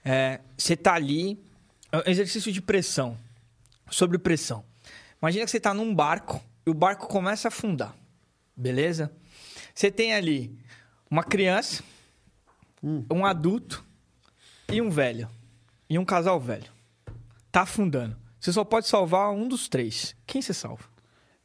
É, 0.04 0.40
Você 0.56 0.76
tá 0.76 0.92
ali, 0.94 1.32
é 1.32 1.36
exercício 2.06 2.52
de 2.52 2.60
pressão, 2.62 3.16
sobre 3.90 4.18
pressão. 4.18 4.64
Imagina 5.20 5.44
que 5.44 5.50
você 5.50 5.60
tá 5.60 5.72
num 5.74 5.94
barco 5.94 6.42
e 6.66 6.70
o 6.70 6.74
barco 6.74 7.06
começa 7.08 7.48
a 7.48 7.50
afundar, 7.50 7.94
beleza? 8.56 9.12
Você 9.74 9.90
tem 9.90 10.14
ali 10.14 10.56
uma 11.10 11.22
criança, 11.24 11.82
um 12.82 13.24
adulto 13.24 13.84
e 14.70 14.80
um 14.80 14.90
velho. 14.90 15.28
E 15.88 15.98
um 15.98 16.04
casal 16.04 16.40
velho. 16.40 16.70
Tá 17.52 17.62
afundando. 17.62 18.16
Você 18.40 18.52
só 18.52 18.64
pode 18.64 18.86
salvar 18.88 19.30
um 19.32 19.46
dos 19.48 19.68
três. 19.68 20.14
Quem 20.26 20.40
você 20.42 20.52
salva? 20.54 20.84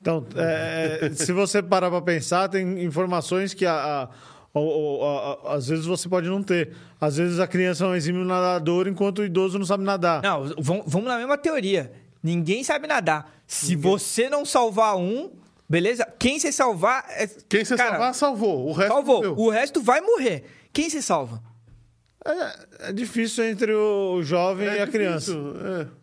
Então, 0.01 0.25
é, 0.35 1.09
se 1.13 1.31
você 1.33 1.61
parar 1.61 1.89
pra 1.89 2.01
pensar, 2.01 2.47
tem 2.49 2.83
informações 2.83 3.53
que 3.53 3.65
a, 3.65 3.73
a- 4.03 4.09
o- 4.53 4.59
o- 4.99 5.03
a- 5.05 5.51
a- 5.51 5.55
às 5.55 5.67
vezes 5.67 5.85
você 5.85 6.07
pode 6.09 6.27
não 6.27 6.41
ter. 6.43 6.73
Às 6.99 7.17
vezes 7.17 7.39
a 7.39 7.47
criança 7.47 7.85
é 7.85 7.87
um 7.87 7.95
exímio 7.95 8.23
nadador 8.25 8.87
enquanto 8.87 9.19
o 9.19 9.25
idoso 9.25 9.57
não 9.59 9.65
sabe 9.65 9.83
nadar. 9.83 10.21
Não, 10.23 10.45
vamos, 10.57 11.03
na 11.07 11.17
mesma 11.17 11.37
teoria. 11.37 11.91
Ninguém 12.21 12.63
sabe 12.63 12.87
nadar. 12.87 13.31
Se 13.47 13.75
você 13.75 14.29
não 14.29 14.43
salvar 14.45 14.97
um, 14.97 15.31
beleza? 15.69 16.05
Quem 16.19 16.37
você 16.39 16.51
salvar. 16.51 17.05
É... 17.09 17.27
Quem 17.47 17.63
você 17.63 17.75
Cara, 17.77 17.91
salvar, 17.91 18.13
salvou. 18.13 18.67
O 18.67 18.73
resto 18.73 18.93
Salvou. 18.93 19.15
morreu. 19.17 19.35
O 19.37 19.49
resto 19.49 19.81
vai 19.81 20.01
morrer. 20.01 20.43
Quem 20.73 20.89
você 20.89 21.01
salva? 21.01 21.41
É, 22.25 22.89
é 22.89 22.93
difícil 22.93 23.45
entre 23.45 23.73
o 23.73 24.21
jovem 24.21 24.67
É 24.67 24.77
e 24.77 24.81
a 24.81 24.85
difícil, 24.85 24.91
criança. 24.93 25.31
é. 25.95 25.98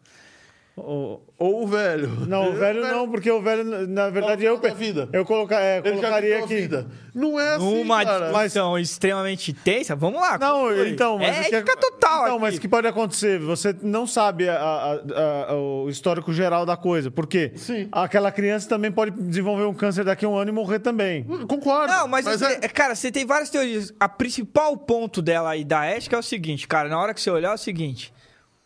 O- 0.79 1.21
Ou 1.39 1.65
o 1.65 1.67
velho. 1.67 2.09
Não, 2.27 2.51
o 2.51 2.53
velho 2.57 2.83
não, 2.83 3.11
porque 3.11 3.31
o 3.31 3.41
velho, 3.41 3.65
na 3.89 4.11
verdade, 4.11 4.45
É 4.45 4.53
o 4.53 4.61
eu, 4.63 4.75
vida. 4.75 5.09
eu 5.11 5.25
coloca- 5.25 5.59
é, 5.59 5.79
Ele 5.79 5.91
colocaria 5.97 6.39
aqui. 6.39 6.55
vida. 6.55 6.87
Não 7.15 7.41
é 7.41 7.55
assim, 7.55 7.65
Numa 7.79 8.05
cara. 8.05 8.31
discussão 8.31 8.79
extremamente 8.79 9.55
tensa, 9.55 9.97
vamos 9.97 10.21
lá. 10.21 10.37
Não, 10.39 10.71
então, 10.87 11.19
mas 11.19 11.29
é 11.47 11.49
que 11.49 11.55
ética 11.57 11.77
total 11.79 12.25
Então, 12.25 12.35
aqui. 12.35 12.41
mas 12.43 12.57
o 12.57 12.61
que 12.61 12.69
pode 12.69 12.87
acontecer? 12.87 13.39
Você 13.39 13.75
não 13.83 14.07
sabe 14.07 14.49
a- 14.51 14.55
a- 14.59 15.51
a- 15.51 15.55
o 15.57 15.89
histórico 15.89 16.31
geral 16.33 16.67
da 16.67 16.77
coisa. 16.77 17.11
Por 17.11 17.27
quê? 17.27 17.53
Sim. 17.57 17.89
Aquela 17.91 18.31
criança 18.31 18.69
também 18.69 18.93
pode 18.93 19.13
desenvolver 19.13 19.65
um 19.65 19.73
câncer 19.75 20.05
daqui 20.05 20.27
a 20.27 20.29
um 20.29 20.37
ano 20.37 20.51
e 20.51 20.53
morrer 20.53 20.79
também. 20.81 21.25
Concordo. 21.49 21.91
Não, 21.91 22.07
mas, 22.07 22.27
mas 22.27 22.39
você- 22.41 22.59
é... 22.63 22.69
cara, 22.69 22.95
você 22.95 23.11
tem 23.11 23.25
várias 23.25 23.49
teorias. 23.49 23.95
A 23.99 24.11
principal 24.11 24.77
ponto 24.77 25.23
dela 25.23 25.51
aí 25.51 25.65
da 25.65 25.87
ética 25.87 26.17
é 26.17 26.19
o 26.19 26.23
seguinte, 26.23 26.69
cara. 26.69 26.89
Na 26.91 26.99
hora 27.01 27.15
que 27.15 27.21
você 27.23 27.31
olhar 27.31 27.51
é 27.53 27.55
o 27.55 27.59
seguinte. 27.59 28.13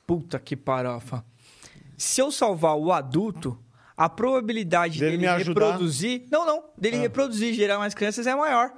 Puta 0.07 0.41
que 0.41 0.57
parofa. 0.57 1.25
Se 2.01 2.21
eu 2.23 2.31
salvar 2.33 2.77
o 2.77 2.91
adulto, 2.91 3.59
a 3.95 4.09
probabilidade 4.09 4.99
Dele 4.99 5.19
dele 5.19 5.45
reproduzir. 5.45 6.23
Não, 6.31 6.47
não. 6.47 6.65
Dele 6.79 6.97
reproduzir 6.97 7.51
e 7.51 7.55
gerar 7.55 7.77
mais 7.79 7.93
crianças 7.93 8.27
é 8.27 8.35
maior. 8.35 8.73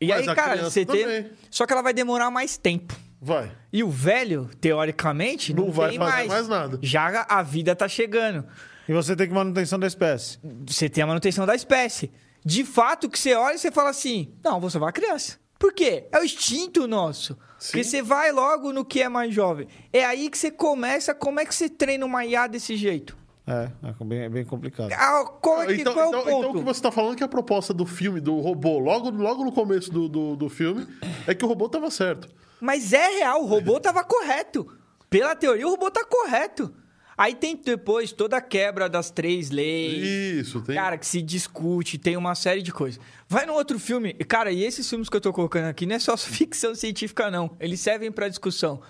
E 0.00 0.06
Mas 0.06 0.28
aí, 0.28 0.34
cara, 0.36 0.62
você 0.62 0.86
tem. 0.86 1.30
Só 1.50 1.66
que 1.66 1.72
ela 1.72 1.82
vai 1.82 1.92
demorar 1.92 2.30
mais 2.30 2.56
tempo. 2.56 2.94
Vai. 3.20 3.50
E 3.72 3.82
o 3.82 3.90
velho, 3.90 4.48
teoricamente, 4.60 5.52
não, 5.52 5.64
Não 5.64 5.72
vai 5.72 5.90
tem 5.90 5.98
fazer 5.98 6.10
mais. 6.12 6.28
mais 6.28 6.48
nada. 6.48 6.78
Já 6.82 7.26
a 7.28 7.42
vida 7.42 7.74
tá 7.74 7.88
chegando 7.88 8.46
E 8.88 8.92
você 8.92 9.16
tem 9.16 9.26
que 9.26 9.34
manutenção 9.34 9.78
da 9.78 9.86
espécie. 9.88 10.38
você 10.64 10.88
tem 10.88 11.02
a 11.02 11.06
manutenção 11.06 11.44
da 11.46 11.54
espécie. 11.56 12.12
De 12.44 12.64
fato, 12.64 13.10
que 13.10 13.18
você 13.18 13.34
olha 13.34 13.56
e 13.56 13.58
você 13.58 13.72
fala 13.72 13.90
assim: 13.90 14.32
não, 14.44 14.60
vou 14.60 14.70
salvar 14.70 14.90
a 14.90 14.92
criança. 14.92 15.38
Por 15.58 15.72
quê? 15.72 16.06
É 16.12 16.20
o 16.20 16.24
instinto 16.24 16.86
nosso. 16.86 17.36
Porque 17.70 17.84
você 17.84 18.02
vai 18.02 18.32
logo 18.32 18.72
no 18.72 18.84
que 18.84 19.02
é 19.02 19.08
mais 19.08 19.34
jovem. 19.34 19.68
É 19.92 20.04
aí 20.04 20.28
que 20.28 20.38
você 20.38 20.50
começa, 20.50 21.14
como 21.14 21.40
é 21.40 21.46
que 21.46 21.54
você 21.54 21.68
treina 21.68 22.04
uma 22.04 22.24
IA 22.24 22.46
desse 22.46 22.76
jeito? 22.76 23.16
É, 23.46 23.70
é 23.84 24.04
bem, 24.04 24.18
é 24.20 24.28
bem 24.28 24.44
complicado. 24.44 24.90
Ah, 24.92 25.24
qual 25.40 25.62
é, 25.62 25.66
que, 25.66 25.80
Então, 25.80 25.94
qual 25.94 26.06
é 26.06 26.08
então, 26.08 26.20
o 26.20 26.24
ponto? 26.24 26.38
então 26.38 26.50
o 26.50 26.54
que 26.54 26.64
você 26.64 26.82
tá 26.82 26.90
falando 26.90 27.14
é 27.14 27.16
que 27.16 27.24
a 27.24 27.28
proposta 27.28 27.72
do 27.72 27.86
filme, 27.86 28.20
do 28.20 28.40
robô, 28.40 28.78
logo, 28.78 29.10
logo 29.10 29.44
no 29.44 29.52
começo 29.52 29.90
do, 29.92 30.08
do, 30.08 30.36
do 30.36 30.48
filme, 30.48 30.86
é 31.26 31.34
que 31.34 31.44
o 31.44 31.48
robô 31.48 31.68
tava 31.68 31.90
certo. 31.90 32.28
Mas 32.60 32.92
é 32.92 33.18
real, 33.18 33.42
o 33.42 33.46
robô 33.46 33.78
tava 33.78 34.02
correto. 34.02 34.66
Pela 35.08 35.36
teoria, 35.36 35.66
o 35.66 35.70
robô 35.70 35.90
tá 35.90 36.04
correto. 36.04 36.74
Aí 37.18 37.34
tem 37.34 37.56
depois 37.56 38.12
toda 38.12 38.36
a 38.36 38.40
quebra 38.42 38.88
das 38.88 39.10
três 39.10 39.50
leis. 39.50 40.46
Isso, 40.46 40.60
tem. 40.60 40.74
Cara, 40.74 40.98
que 40.98 41.06
se 41.06 41.22
discute, 41.22 41.96
tem 41.96 42.16
uma 42.16 42.34
série 42.34 42.60
de 42.60 42.72
coisas. 42.72 43.00
Vai 43.26 43.46
no 43.46 43.54
outro 43.54 43.78
filme. 43.78 44.14
e, 44.18 44.24
Cara, 44.24 44.52
e 44.52 44.62
esses 44.62 44.88
filmes 44.88 45.08
que 45.08 45.16
eu 45.16 45.20
tô 45.20 45.32
colocando 45.32 45.64
aqui 45.64 45.86
não 45.86 45.96
é 45.96 45.98
só 45.98 46.14
ficção 46.18 46.74
científica, 46.74 47.30
não. 47.30 47.56
Eles 47.58 47.80
servem 47.80 48.12
pra 48.12 48.28
discussão. 48.28 48.82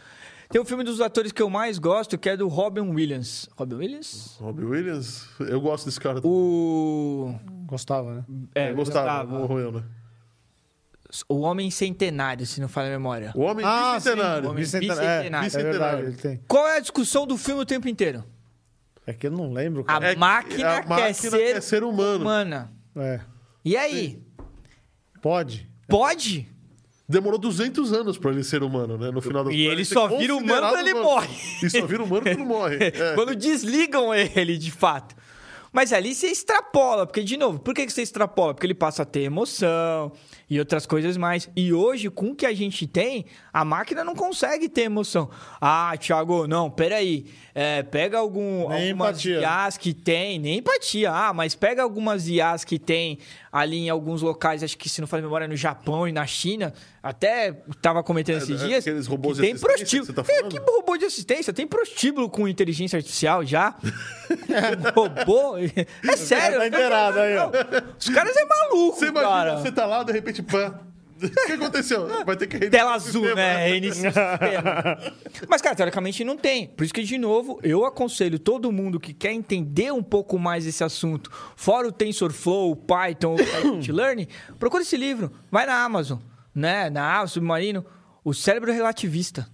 Tem 0.48 0.60
um 0.60 0.64
filme 0.64 0.84
dos 0.84 1.00
atores 1.00 1.32
que 1.32 1.42
eu 1.42 1.50
mais 1.50 1.78
gosto, 1.78 2.16
que 2.16 2.28
é 2.28 2.36
do 2.36 2.46
Robin 2.46 2.82
Williams. 2.92 3.48
Robin 3.56 3.74
Williams? 3.76 4.36
Robbie 4.40 4.64
Williams, 4.64 5.26
eu 5.40 5.60
gosto 5.60 5.86
desse 5.86 5.98
cara. 6.00 6.20
O. 6.24 7.34
Gostava, 7.66 8.14
né? 8.14 8.24
É, 8.54 8.70
eu 8.70 8.76
gostava, 8.76 9.24
gostava. 9.24 9.38
morreu, 9.48 9.72
né? 9.72 9.82
O 11.28 11.40
Homem 11.40 11.70
Centenário, 11.70 12.46
se 12.46 12.60
não 12.60 12.68
falha 12.68 12.88
a 12.88 12.90
memória. 12.90 13.32
O 13.34 13.42
Homem 13.42 13.64
Ah, 13.64 13.94
Bicentenário. 13.96 14.42
sim, 14.42 14.46
o 14.46 14.50
Homem 14.50 14.62
Bicentenário. 14.64 15.02
Bicentenário. 15.02 15.56
É, 15.56 15.60
é 15.60 15.62
verdade, 15.64 16.02
ele 16.02 16.16
tem. 16.16 16.40
Qual 16.48 16.66
é 16.66 16.76
a 16.76 16.80
discussão 16.80 17.26
do 17.26 17.36
filme 17.36 17.62
o 17.62 17.66
tempo 17.66 17.88
inteiro? 17.88 18.24
É 19.06 19.12
que 19.12 19.26
eu 19.26 19.30
não 19.30 19.52
lembro, 19.52 19.84
A. 19.86 19.96
É 20.04 20.14
que 20.14 20.18
máquina, 20.18 20.68
a 20.68 20.74
máquina 20.82 20.96
quer, 20.96 21.12
ser 21.14 21.30
quer 21.54 21.62
ser 21.62 21.84
humano. 21.84 22.20
humana. 22.22 22.72
É. 22.96 23.20
E 23.64 23.76
aí? 23.76 24.20
Pode? 25.22 25.68
Pode? 25.88 26.48
Demorou 27.08 27.38
200 27.38 27.92
anos 27.92 28.18
pra 28.18 28.32
ele 28.32 28.42
ser 28.42 28.64
humano, 28.64 28.98
né? 28.98 29.12
No 29.12 29.20
final 29.22 29.44
do 29.44 29.52
E 29.52 29.64
ele 29.66 29.84
só 29.84 30.08
vira 30.08 30.34
humano 30.34 30.68
quando 30.68 30.80
ele 30.80 30.94
morre. 30.94 31.36
E 31.62 31.70
só 31.70 31.86
vira 31.86 32.02
humano 32.02 32.22
quando 32.22 32.44
morre. 32.44 32.78
É. 32.82 33.14
Quando 33.14 33.36
desligam 33.36 34.12
ele, 34.12 34.58
de 34.58 34.72
fato. 34.72 35.14
Mas 35.72 35.92
ali 35.92 36.14
você 36.14 36.28
extrapola, 36.28 37.06
porque, 37.06 37.22
de 37.22 37.36
novo, 37.36 37.58
por 37.60 37.74
que 37.74 37.86
que 37.86 37.92
você 37.92 38.02
extrapola? 38.02 38.54
Porque 38.54 38.66
ele 38.66 38.74
passa 38.74 39.02
a 39.02 39.06
ter 39.06 39.20
emoção 39.20 40.10
e 40.48 40.58
outras 40.58 40.86
coisas 40.86 41.16
mais. 41.16 41.48
E 41.56 41.72
hoje, 41.72 42.08
com 42.08 42.30
o 42.30 42.34
que 42.34 42.46
a 42.46 42.54
gente 42.54 42.86
tem, 42.86 43.26
a 43.52 43.64
máquina 43.64 44.04
não 44.04 44.14
consegue 44.14 44.68
ter 44.68 44.82
emoção. 44.82 45.28
Ah, 45.60 45.94
Thiago, 45.98 46.46
não, 46.46 46.70
peraí. 46.70 47.26
É, 47.54 47.82
pega 47.82 48.18
algum, 48.18 48.68
Nem 48.68 48.90
algumas 48.90 49.24
empatia. 49.24 49.40
IAs 49.40 49.78
que 49.78 49.94
tem, 49.94 50.38
nem 50.38 50.58
empatia. 50.58 51.10
Ah, 51.10 51.32
mas 51.32 51.54
pega 51.54 51.82
algumas 51.82 52.28
IAs 52.28 52.64
que 52.64 52.78
tem 52.78 53.18
ali 53.50 53.86
em 53.86 53.88
alguns 53.88 54.20
locais, 54.20 54.62
acho 54.62 54.76
que 54.76 54.86
se 54.86 55.00
não 55.00 55.08
faz 55.08 55.22
memória, 55.22 55.48
no 55.48 55.56
Japão 55.56 56.06
e 56.06 56.12
na 56.12 56.26
China. 56.26 56.74
Até 57.02 57.52
tava 57.80 58.02
comentando 58.02 58.36
esses 58.36 58.60
é, 58.60 58.66
dias. 58.66 58.78
aqueles 58.80 59.06
robôs 59.06 59.38
tem 59.38 59.56
prostíbulo. 59.56 60.12
tá 60.12 60.22
é, 60.22 60.24
falando? 60.24 60.50
que 60.50 60.58
robô 60.58 60.96
de 60.98 61.06
assistência? 61.06 61.52
Tem 61.52 61.66
prostíbulo 61.66 62.28
com 62.28 62.46
inteligência 62.46 62.98
artificial 62.98 63.44
já? 63.46 63.74
robô? 64.94 65.56
É 65.56 66.16
sério. 66.16 66.58
Tá 66.70 67.22
aí, 67.22 67.36
ó. 67.38 67.50
Os 67.98 68.08
caras 68.10 68.36
é 68.36 68.44
maluco, 68.44 68.98
Você 68.98 69.06
imagina, 69.06 69.30
cara. 69.30 69.56
você 69.56 69.72
tá 69.72 69.86
lá, 69.86 70.02
de 70.02 70.12
repente, 70.12 70.35
pã. 70.42 70.80
O 71.22 71.46
que 71.46 71.52
aconteceu? 71.52 72.06
Vai 72.26 72.36
ter 72.36 72.46
que 72.46 72.58
reiniciar 72.58 72.82
Tela 72.82 72.94
azul, 72.94 73.24
sistema, 73.24 73.34
né? 73.36 73.68
Reinicia 73.68 74.10
o 74.10 74.12
sistema. 74.12 75.14
Mas, 75.48 75.62
cara, 75.62 75.74
teoricamente 75.74 76.22
não 76.24 76.36
tem. 76.36 76.66
Por 76.68 76.84
isso 76.84 76.92
que, 76.92 77.02
de 77.02 77.16
novo, 77.16 77.58
eu 77.62 77.86
aconselho 77.86 78.38
todo 78.38 78.70
mundo 78.70 79.00
que 79.00 79.14
quer 79.14 79.32
entender 79.32 79.92
um 79.92 80.02
pouco 80.02 80.38
mais 80.38 80.66
esse 80.66 80.84
assunto, 80.84 81.30
fora 81.56 81.88
o 81.88 81.92
TensorFlow, 81.92 82.70
o 82.70 82.76
Python, 82.76 83.34
o 83.34 83.38
Scikit-Learn, 83.38 84.28
procura 84.60 84.82
esse 84.82 84.96
livro. 84.96 85.32
Vai 85.50 85.64
na 85.64 85.82
Amazon, 85.82 86.18
né? 86.54 86.90
Na 86.90 87.14
Amazon, 87.14 87.34
Submarino. 87.34 87.86
O 88.22 88.34
Cérebro 88.34 88.72
Relativista. 88.72 89.48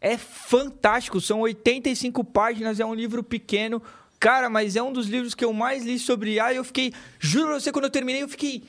É 0.00 0.16
fantástico. 0.16 1.20
São 1.20 1.40
85 1.40 2.22
páginas, 2.22 2.78
é 2.78 2.86
um 2.86 2.94
livro 2.94 3.24
pequeno. 3.24 3.82
Cara, 4.20 4.48
mas 4.48 4.76
é 4.76 4.82
um 4.82 4.92
dos 4.92 5.08
livros 5.08 5.34
que 5.34 5.44
eu 5.44 5.52
mais 5.52 5.84
li 5.84 5.98
sobre 5.98 6.34
IA 6.34 6.52
e 6.52 6.56
eu 6.56 6.64
fiquei... 6.64 6.92
Juro 7.18 7.48
pra 7.48 7.60
você, 7.60 7.72
quando 7.72 7.86
eu 7.86 7.90
terminei, 7.90 8.22
eu 8.22 8.28
fiquei... 8.28 8.62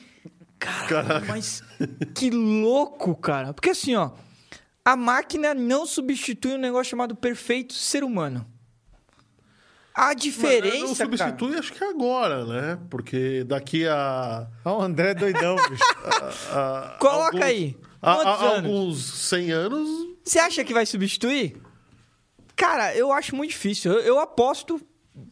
Caraca, 0.60 1.24
mas 1.26 1.62
que 2.14 2.30
louco, 2.30 3.16
cara. 3.16 3.52
Porque 3.54 3.70
assim, 3.70 3.96
ó, 3.96 4.10
a 4.84 4.94
máquina 4.94 5.54
não 5.54 5.86
substitui 5.86 6.52
um 6.54 6.58
negócio 6.58 6.90
chamado 6.90 7.16
perfeito 7.16 7.72
ser 7.74 8.04
humano. 8.04 8.46
A 9.94 10.06
Mas 10.08 10.16
diferença, 10.16 10.76
Não 10.78 10.94
cara, 10.94 11.34
substitui, 11.34 11.56
acho 11.58 11.72
que 11.72 11.82
agora, 11.82 12.44
né? 12.44 12.78
Porque 12.88 13.42
daqui 13.44 13.86
a. 13.88 14.46
Ah, 14.64 14.72
o 14.72 14.80
André 14.80 15.10
é 15.10 15.14
doidão, 15.14 15.56
bicho. 15.68 15.82
a- 16.52 16.96
Coloca 17.00 17.24
alguns- 17.36 17.42
aí. 17.42 17.76
a- 18.00 18.12
a- 18.12 18.34
anos? 18.34 18.56
alguns 18.64 19.04
100 19.28 19.50
anos. 19.50 19.88
Você 20.24 20.38
acha 20.38 20.62
que 20.64 20.72
vai 20.72 20.86
substituir? 20.86 21.60
Cara, 22.54 22.94
eu 22.94 23.10
acho 23.12 23.34
muito 23.34 23.50
difícil. 23.50 23.92
Eu, 23.92 24.00
eu 24.00 24.20
aposto. 24.20 24.80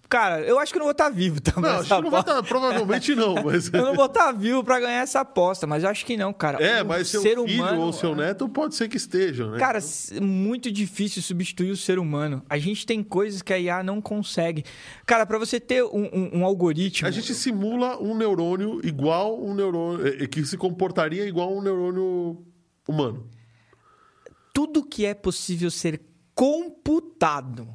Cara, 0.09 0.41
eu 0.41 0.59
acho 0.59 0.73
que 0.73 0.79
eu 0.79 0.81
não 0.81 0.87
vou 0.87 0.93
estar 0.93 1.11
vivo 1.11 1.41
também. 1.43 1.71
Não, 1.71 1.81
acho 1.81 1.89
que 1.97 2.03
não 2.03 2.11
vai 2.11 2.21
estar. 2.21 2.43
Provavelmente 2.43 3.15
não, 3.15 3.35
mas. 3.45 3.69
Eu 3.73 3.85
não 3.85 3.95
vou 3.95 4.07
estar 4.07 4.33
vivo 4.33 4.65
pra 4.65 4.81
ganhar 4.81 5.03
essa 5.03 5.21
aposta, 5.21 5.67
mas 5.67 5.83
eu 5.85 5.91
acho 5.91 6.05
que 6.07 6.17
não, 6.17 6.33
cara. 6.33 6.63
É, 6.65 6.83
O 6.83 6.87
mas 6.87 7.09
seu 7.09 7.21
ser 7.23 7.37
filho 7.37 7.45
humano, 7.63 7.81
ou 7.83 7.93
seu 7.93 8.15
neto 8.15 8.49
pode 8.49 8.75
ser 8.75 8.89
que 8.89 8.97
estejam, 8.97 9.51
né? 9.51 9.59
Cara, 9.59 9.79
é 10.13 10.21
muito 10.21 10.71
difícil 10.73 11.21
substituir 11.23 11.71
o 11.71 11.77
ser 11.77 11.99
humano. 11.99 12.43
A 12.49 12.59
gente 12.59 12.87
tem 12.87 13.03
coisas 13.03 13.43
que 13.43 13.53
a 13.53 13.59
IA 13.59 13.83
não 13.83 14.01
consegue. 14.01 14.65
Cara, 15.07 15.25
pra 15.27 15.39
você 15.39 15.61
ter 15.61 15.83
um, 15.85 16.09
um- 16.13 16.31
um 16.41 16.45
algoritmo. 16.45 17.07
A 17.07 17.11
gente 17.11 17.35
simula 17.35 18.01
um 18.03 18.15
neurônio 18.17 18.81
igual 18.85 19.43
um 19.43 19.55
neurônio. 19.55 20.07
eh, 20.07 20.27
que 20.27 20.45
se 20.45 20.57
comportaria 20.57 21.25
igual 21.27 21.55
um 21.57 21.61
neurônio 21.63 22.45
humano. 22.89 23.27
Tudo 24.55 24.83
que 24.85 25.05
é 25.07 25.15
possível 25.15 25.71
ser 25.71 26.01
computado, 26.35 27.69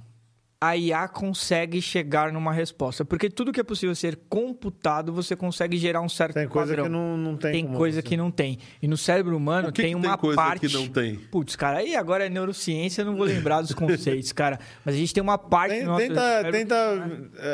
a 0.65 0.77
IA 0.77 1.07
consegue 1.09 1.81
chegar 1.81 2.31
numa 2.31 2.53
resposta. 2.53 3.03
Porque 3.03 3.29
tudo 3.29 3.51
que 3.51 3.59
é 3.59 3.63
possível 3.63 3.93
ser 3.95 4.15
computado, 4.29 5.11
você 5.11 5.35
consegue 5.35 5.75
gerar 5.77 5.99
um 6.01 6.07
certo 6.07 6.35
Tem 6.35 6.47
coisa 6.47 6.69
padrão. 6.71 6.85
que 6.85 6.89
não, 6.91 7.17
não 7.17 7.35
tem 7.35 7.51
Tem 7.51 7.65
como 7.65 7.77
coisa 7.77 8.01
que 8.01 8.15
não 8.15 8.31
tem. 8.31 8.57
E 8.81 8.87
no 8.87 8.95
cérebro 8.95 9.35
humano 9.35 9.69
O 9.69 9.71
que 9.73 9.81
tem 9.81 9.93
que 9.95 9.99
tem 10.01 10.09
uma 10.09 10.17
coisa 10.17 10.35
parte. 10.35 10.67
que 10.67 10.73
não 10.73 10.87
tem? 10.87 11.15
Putz, 11.17 11.55
cara, 11.57 11.79
aí 11.79 11.95
agora 11.95 12.25
é 12.25 12.29
neurociência, 12.29 13.01
eu 13.01 13.05
não 13.07 13.15
vou 13.17 13.25
lembrar 13.25 13.61
dos 13.61 13.73
conceitos, 13.73 14.31
cara. 14.33 14.57
Mas 14.85 14.95
a 14.95 14.97
gente 14.97 15.13
tem 15.13 15.21
uma 15.21 15.37
parte 15.37 15.75
Tem- 15.75 15.95
Tenta, 15.97 16.21
cérebro- 16.21 16.51
tenta 16.51 16.75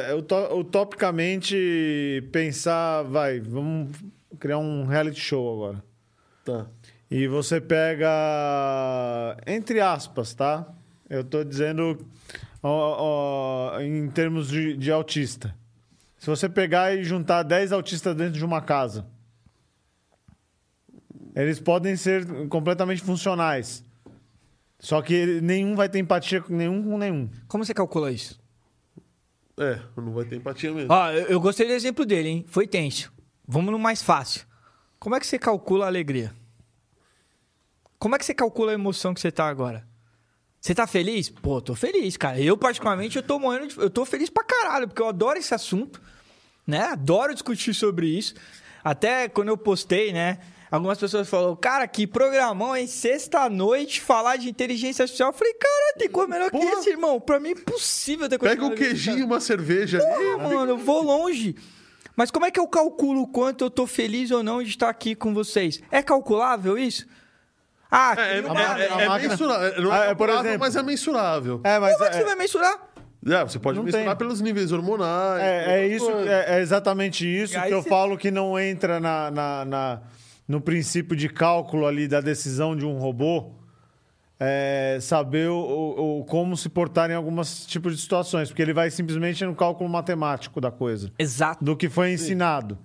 é, 0.09 0.13
uto- 0.13 0.55
utopicamente 0.59 2.23
pensar, 2.31 3.03
vai, 3.03 3.39
vamos 3.39 3.89
criar 4.39 4.59
um 4.59 4.85
reality 4.85 5.19
show 5.19 5.51
agora. 5.53 5.83
Tá. 6.45 6.67
E 7.09 7.27
você 7.27 7.59
pega, 7.59 8.07
entre 9.47 9.79
aspas, 9.81 10.33
tá? 10.33 10.67
Eu 11.09 11.23
tô 11.23 11.43
dizendo 11.43 11.97
ó, 12.61 13.71
ó, 13.73 13.79
em 13.81 14.09
termos 14.09 14.49
de, 14.49 14.75
de 14.75 14.91
autista. 14.91 15.55
Se 16.17 16.27
você 16.27 16.49
pegar 16.49 16.93
e 16.93 17.03
juntar 17.03 17.43
10 17.43 17.71
autistas 17.71 18.15
dentro 18.15 18.33
de 18.33 18.43
uma 18.43 18.61
casa, 18.61 19.07
eles 21.35 21.59
podem 21.59 21.95
ser 21.95 22.25
completamente 22.49 23.01
funcionais. 23.01 23.83
Só 24.79 25.01
que 25.01 25.41
nenhum 25.41 25.75
vai 25.75 25.89
ter 25.89 25.99
empatia 25.99 26.41
com 26.41 26.55
nenhum 26.55 26.83
com 26.83 26.97
nenhum. 26.97 27.29
Como 27.47 27.63
você 27.63 27.73
calcula 27.73 28.11
isso? 28.11 28.39
É, 29.57 29.79
não 29.97 30.13
vai 30.13 30.23
ter 30.25 30.37
empatia 30.37 30.73
mesmo. 30.73 30.91
Ó, 30.91 31.11
eu, 31.11 31.27
eu 31.27 31.39
gostei 31.41 31.67
do 31.67 31.73
exemplo 31.73 32.05
dele, 32.05 32.29
hein? 32.29 32.45
Foi 32.47 32.65
tenso. 32.65 33.11
Vamos 33.45 33.71
no 33.71 33.79
mais 33.79 34.01
fácil. 34.01 34.45
Como 34.97 35.15
é 35.15 35.19
que 35.19 35.27
você 35.27 35.39
calcula 35.39 35.85
a 35.85 35.87
alegria? 35.87 36.33
Como 37.97 38.15
é 38.15 38.19
que 38.19 38.25
você 38.25 38.33
calcula 38.33 38.71
a 38.71 38.73
emoção 38.73 39.13
que 39.13 39.19
você 39.19 39.31
tá 39.31 39.47
agora? 39.47 39.85
Você 40.61 40.75
tá 40.75 40.85
feliz? 40.85 41.29
Pô, 41.29 41.61
tô 41.61 41.73
feliz, 41.73 42.17
cara. 42.17 42.39
Eu, 42.39 42.57
particularmente, 42.57 43.15
eu 43.15 43.23
tô 43.23 43.39
morrendo 43.39 43.67
de... 43.67 43.77
Eu 43.77 43.89
tô 43.89 44.03
feliz 44.05 44.29
pra 44.29 44.43
caralho, 44.43 44.87
porque 44.87 45.01
eu 45.01 45.07
adoro 45.07 45.39
esse 45.39 45.53
assunto, 45.53 46.01
né? 46.67 46.81
Adoro 46.83 47.33
discutir 47.33 47.73
sobre 47.73 48.07
isso. 48.07 48.33
Até 48.83 49.29
quando 49.29 49.47
eu 49.49 49.57
postei, 49.57 50.11
né? 50.11 50.39
Algumas 50.71 50.97
pessoas 50.99 51.27
falaram, 51.27 51.55
cara, 51.55 51.87
que 51.87 52.05
programão, 52.05 52.75
hein? 52.75 52.85
Sexta-noite, 52.85 54.01
falar 54.01 54.35
de 54.35 54.49
inteligência 54.49 55.03
artificial. 55.03 55.29
Eu 55.29 55.33
falei, 55.33 55.53
cara, 55.53 55.97
tem 55.97 56.09
coisa 56.09 56.29
melhor 56.29 56.51
que 56.51 56.57
Porra. 56.57 56.79
isso, 56.79 56.89
irmão. 56.89 57.19
Pra 57.19 57.39
mim 57.39 57.49
é 57.49 57.51
impossível 57.53 58.29
ter 58.29 58.37
coisa 58.37 58.55
Pega 58.55 58.67
um 58.67 58.69
que 58.71 58.75
queijinho 58.75 59.19
e 59.19 59.23
uma 59.23 59.39
cerveja 59.39 59.99
Porra, 59.99 60.43
ali. 60.43 60.55
mano, 60.55 60.73
eu 60.73 60.77
vou 60.77 61.01
longe. 61.01 61.55
Mas 62.15 62.29
como 62.29 62.45
é 62.45 62.51
que 62.51 62.59
eu 62.59 62.67
calculo 62.67 63.21
o 63.21 63.27
quanto 63.27 63.63
eu 63.63 63.69
tô 63.69 63.87
feliz 63.87 64.29
ou 64.29 64.43
não 64.43 64.61
de 64.61 64.69
estar 64.69 64.89
aqui 64.89 65.15
com 65.15 65.33
vocês? 65.33 65.81
É 65.89 66.03
calculável 66.03 66.77
isso? 66.77 67.07
Ah, 67.91 68.15
É, 68.17 68.37
é, 68.37 68.41
que- 68.43 68.47
A 68.49 68.53
máquina- 68.53 68.79
é- 68.83 68.87
é 68.87 69.05
a 69.05 69.09
máquina- 69.09 69.29
mensurável. 69.29 69.81
Não 69.83 69.91
Ah, 69.91 70.05
é, 70.05 70.09
é, 70.11 70.15
por 70.15 70.29
exemplo- 70.29 70.59
mas 70.59 70.75
é 70.75 70.83
mensurável. 70.83 71.61
É, 71.63 71.79
mas 71.79 71.93
como 71.93 72.05
é 72.05 72.09
que 72.09 72.15
é- 72.15 72.19
você 72.19 72.25
vai 72.25 72.35
mensurar? 72.35 72.77
É, 73.25 73.43
você 73.43 73.59
pode 73.59 73.77
Não 73.77 73.83
mensurar 73.83 74.05
tem. 74.07 74.15
pelos 74.15 74.39
níveis 74.41 74.71
hormonais. 74.71 75.41
É, 75.43 75.81
é 75.81 75.87
isso, 75.87 76.09
é, 76.11 76.57
é 76.57 76.59
exatamente 76.61 77.25
isso 77.27 77.59
que 77.61 77.73
eu 77.73 77.81
você- 77.81 77.89
falo 77.89 78.17
que 78.17 78.31
não 78.31 78.57
entra 78.59 78.99
na, 78.99 79.29
na- 79.31 79.65
na- 79.65 80.01
no 80.47 80.61
princípio 80.61 81.15
de 81.15 81.27
cálculo 81.29 81.85
ali 81.85 82.07
da 82.07 82.21
decisão 82.21 82.75
de 82.75 82.85
um 82.85 82.97
robô. 82.97 83.51
é, 84.41 84.97
saber 85.01 85.49
o, 85.49 85.53
o- 85.57 86.19
o- 86.21 86.23
como 86.23 86.55
se 86.55 86.69
portar 86.69 87.11
em 87.11 87.13
alguns 87.13 87.65
tipos 87.65 87.93
de 87.93 88.01
situações, 88.01 88.47
porque 88.47 88.61
ele 88.61 88.71
vai 88.71 88.89
simplesmente 88.89 89.43
no 89.43 89.53
cálculo 89.53 89.89
matemático 89.89 90.61
da 90.61 90.71
coisa, 90.71 91.11
Exato. 91.19 91.61
do 91.61 91.75
que 91.75 91.89
foi 91.89 92.13
ensinado, 92.13 92.77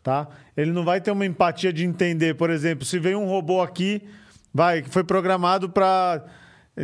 tá? 0.00 0.28
Ele 0.56 0.70
não 0.70 0.84
vai 0.84 1.00
ter 1.00 1.10
uma 1.10 1.26
empatia 1.26 1.72
de 1.72 1.84
entender, 1.84 2.36
por 2.36 2.50
exemplo, 2.50 2.84
se 2.84 3.00
vem 3.00 3.16
um 3.16 3.26
robô 3.26 3.60
aqui, 3.60 4.00
vai, 4.52 4.82
que 4.82 4.90
foi 4.90 5.04
programado 5.04 5.68
para 5.70 6.24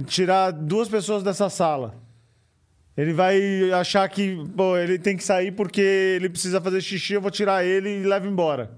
tirar 0.07 0.51
duas 0.53 0.89
pessoas 0.89 1.23
dessa 1.23 1.49
sala. 1.51 1.95
Ele 2.97 3.13
vai 3.13 3.71
achar 3.73 4.09
que 4.09 4.37
pô, 4.57 4.77
ele 4.77 4.99
tem 4.99 5.17
que 5.17 5.23
sair 5.25 5.53
porque 5.53 5.81
ele 5.81 6.29
precisa 6.29 6.61
fazer 6.61 6.81
xixi, 6.81 7.15
eu 7.15 7.21
vou 7.21 7.31
tirar 7.31 7.65
ele 7.65 8.01
e 8.01 8.03
levo 8.03 8.27
embora. 8.27 8.73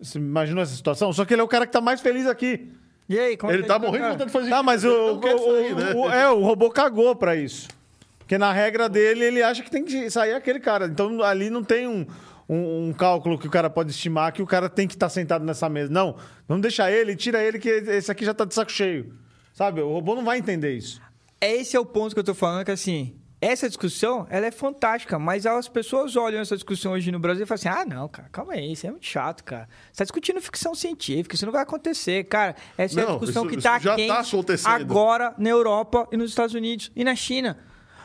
Você 0.00 0.18
imaginou 0.18 0.62
essa 0.62 0.74
situação? 0.74 1.12
Só 1.12 1.24
que 1.24 1.34
ele 1.34 1.40
é 1.40 1.44
o 1.44 1.48
cara 1.48 1.66
que 1.66 1.72
tá 1.72 1.80
mais 1.80 2.00
feliz 2.00 2.26
aqui. 2.26 2.70
E 3.08 3.18
aí, 3.18 3.36
como 3.38 3.50
Ele 3.50 3.60
é 3.60 3.62
que 3.62 3.68
tá 3.68 3.78
vai 3.78 3.86
morrendo 3.88 4.04
de 4.04 4.10
vontade 4.12 4.26
de 4.30 4.32
fazer 4.32 4.50
Tá, 4.50 4.62
mas 4.62 4.84
o, 4.84 4.88
Ele 4.88 5.34
o, 5.34 5.38
sair, 5.38 5.72
o- 5.72 5.76
né? 5.78 5.92
o- 5.94 6.10
é, 6.10 6.30
o 6.30 6.42
robô 6.42 6.70
cagou 6.70 7.16
pra 7.16 7.34
isso. 7.34 7.66
Porque 8.18 8.36
na 8.36 8.52
regra 8.52 8.86
dele, 8.90 9.24
ele 9.24 9.42
acha 9.42 9.62
que 9.62 9.70
tem 9.70 9.82
que 9.82 10.10
sair 10.10 10.34
aquele 10.34 10.60
cara. 10.60 10.84
Então 10.84 11.22
ali 11.22 11.48
não 11.48 11.64
tem 11.64 11.88
um, 11.88 12.06
um, 12.48 12.88
um 12.88 12.92
cálculo 12.92 13.38
que 13.38 13.46
o 13.46 13.50
cara 13.50 13.68
pode 13.68 13.90
estimar 13.90 14.32
que 14.32 14.40
o 14.42 14.46
cara 14.46 14.68
tem 14.68 14.86
que 14.88 14.94
estar 14.94 15.08
sentado 15.08 15.44
nessa 15.44 15.68
mesa. 15.68 15.92
Não, 15.92 16.16
vamos 16.46 16.62
deixar 16.62 16.90
ele, 16.90 17.14
tira 17.14 17.42
ele, 17.42 17.58
que 17.58 17.68
esse 17.68 18.10
aqui 18.10 18.24
já 18.24 18.32
tá 18.32 18.44
de 18.44 18.54
saco 18.54 18.72
cheio. 18.72 19.12
Sabe? 19.52 19.80
O 19.80 19.92
robô 19.92 20.14
não 20.14 20.24
vai 20.24 20.38
entender 20.38 20.72
isso. 20.76 21.00
Esse 21.40 21.76
é 21.76 21.80
o 21.80 21.84
ponto 21.86 22.14
que 22.14 22.20
eu 22.20 22.24
tô 22.24 22.34
falando, 22.34 22.64
que 22.64 22.70
assim, 22.70 23.14
essa 23.40 23.68
discussão, 23.68 24.26
ela 24.30 24.46
é 24.46 24.50
fantástica, 24.50 25.18
mas 25.18 25.46
as 25.46 25.68
pessoas 25.68 26.16
olham 26.16 26.40
essa 26.40 26.56
discussão 26.56 26.92
hoje 26.92 27.12
no 27.12 27.18
Brasil 27.20 27.44
e 27.44 27.46
falam 27.46 27.54
assim, 27.56 27.68
ah, 27.68 27.84
não, 27.84 28.08
cara, 28.08 28.28
calma 28.30 28.54
aí, 28.54 28.72
isso 28.72 28.86
é 28.86 28.90
muito 28.90 29.06
chato, 29.06 29.44
cara. 29.44 29.68
Você 29.92 29.98
tá 29.98 30.04
discutindo 30.04 30.40
ficção 30.40 30.74
científica, 30.74 31.34
isso 31.36 31.44
não 31.46 31.52
vai 31.52 31.62
acontecer, 31.62 32.24
cara. 32.24 32.56
Essa 32.76 33.00
é 33.00 33.02
a 33.02 33.06
Não, 33.06 33.18
discussão 33.18 33.46
isso- 33.46 33.56
que 33.56 33.62
tá 33.62 33.78
tá 33.78 33.94
quente 33.94 34.10
acontecendo. 34.12 34.72
agora 34.72 35.34
na 35.38 35.48
Europa 35.48 36.08
e 36.10 36.16
nos 36.16 36.30
Estados 36.30 36.54
Unidos 36.54 36.90
e 36.96 37.04
na 37.04 37.14
China. 37.14 37.58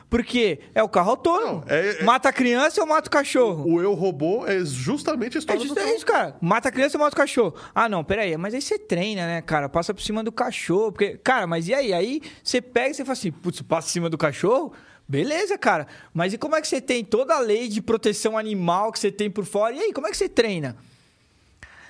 Porque 0.09 0.59
é 0.75 0.83
o 0.83 0.89
carro 0.89 1.11
autônomo. 1.11 1.63
Não, 1.67 1.75
é- 1.75 2.01
é- 2.01 2.03
Mata 2.03 2.29
a 2.29 2.33
criança 2.33 2.81
ou 2.81 2.87
mata 2.87 3.07
o 3.07 3.11
cachorro? 3.11 3.67
O 3.67 3.81
eu 3.81 3.93
robô 3.93 4.45
é 4.45 4.63
justamente 4.63 5.37
a 5.37 5.39
É 5.39 5.39
história 5.39 5.61
justo 5.61 5.73
do 5.75 5.81
é 5.81 5.95
isso, 5.95 6.05
cara. 6.05 6.35
Mata 6.41 6.69
a 6.69 6.71
criança 6.71 6.97
e 6.97 6.99
mata 6.99 7.13
o 7.15 7.17
cachorro. 7.17 7.55
Ah, 7.73 7.89
não, 7.89 8.03
peraí. 8.03 8.37
Mas 8.37 8.53
aí 8.53 8.61
você 8.61 8.77
treina, 8.77 9.25
né, 9.25 9.41
cara? 9.41 9.67
Passa 9.67 9.93
por 9.93 10.01
cima 10.01 10.23
do 10.23 10.31
cachorro. 10.31 10.91
Porque, 10.91 11.17
cara, 11.17 11.47
mas 11.47 11.67
e 11.67 11.73
aí? 11.73 11.93
Aí 11.93 12.21
você 12.43 12.61
pega 12.61 12.89
e 12.91 12.93
você 12.93 13.03
fala 13.03 13.13
assim, 13.13 13.31
putz, 13.31 13.61
passa 13.61 13.87
por 13.87 13.91
cima 13.91 14.09
do 14.09 14.17
cachorro? 14.17 14.71
Beleza, 15.07 15.57
cara. 15.57 15.87
Mas 16.13 16.33
e 16.33 16.37
como 16.37 16.55
é 16.55 16.61
que 16.61 16.67
você 16.67 16.79
tem 16.79 17.03
toda 17.03 17.35
a 17.35 17.39
lei 17.39 17.67
de 17.67 17.81
proteção 17.81 18.37
animal 18.37 18.91
que 18.91 18.99
você 18.99 19.11
tem 19.11 19.29
por 19.29 19.45
fora? 19.45 19.75
E 19.75 19.79
aí, 19.79 19.93
como 19.93 20.07
é 20.07 20.11
que 20.11 20.17
você 20.17 20.29
treina? 20.29 20.77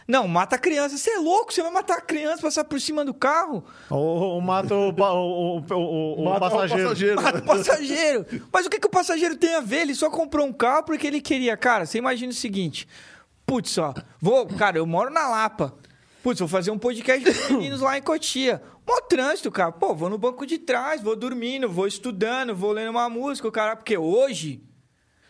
Não, 0.07 0.27
mata 0.27 0.55
a 0.55 0.59
criança. 0.59 0.97
Você 0.97 1.11
é 1.11 1.17
louco? 1.19 1.53
Você 1.53 1.61
vai 1.61 1.71
matar 1.71 1.97
a 1.97 2.01
criança, 2.01 2.41
passar 2.41 2.63
por 2.65 2.79
cima 2.79 3.05
do 3.05 3.13
carro? 3.13 3.63
Ou, 3.89 3.99
ou 3.99 4.41
mata 4.41 4.75
o, 4.75 4.89
o, 4.89 5.57
o, 5.59 6.35
o- 6.35 6.39
passageiro. 6.39 6.83
o 6.83 6.89
passageiro. 6.89 7.21
Mata 7.21 7.37
o 7.39 7.41
passageiro. 7.43 8.25
Mas 8.51 8.65
o 8.65 8.69
que, 8.69 8.79
que 8.79 8.87
o 8.87 8.89
passageiro 8.89 9.35
tem 9.37 9.55
a 9.55 9.61
ver? 9.61 9.81
Ele 9.81 9.95
só 9.95 10.09
comprou 10.09 10.45
um 10.45 10.53
carro 10.53 10.83
porque 10.83 11.07
ele 11.07 11.21
queria. 11.21 11.55
Cara, 11.55 11.85
você 11.85 11.97
imagina 11.97 12.31
o 12.31 12.35
seguinte. 12.35 12.87
Putz, 13.45 13.77
ó, 13.77 13.93
vou, 14.21 14.45
cara, 14.47 14.77
eu 14.77 14.85
moro 14.85 15.09
na 15.09 15.27
Lapa. 15.27 15.73
Putz, 16.21 16.39
vou 16.39 16.47
fazer 16.47 16.71
um 16.71 16.77
podcast 16.77 17.23
com 17.25 17.31
os 17.43 17.49
meninos 17.49 17.81
lá 17.81 17.97
em 17.97 18.01
Cotia. 18.01 18.61
Mó 18.87 18.99
trânsito, 19.01 19.51
cara. 19.51 19.71
Pô, 19.71 19.93
vou 19.93 20.09
no 20.09 20.17
banco 20.17 20.45
de 20.45 20.57
trás, 20.57 21.01
vou 21.01 21.15
dormindo, 21.15 21.69
vou 21.69 21.85
estudando, 21.87 22.55
vou 22.55 22.71
lendo 22.71 22.91
uma 22.91 23.09
música, 23.09 23.49
cara. 23.51 23.75
Porque 23.75 23.97
hoje, 23.97 24.63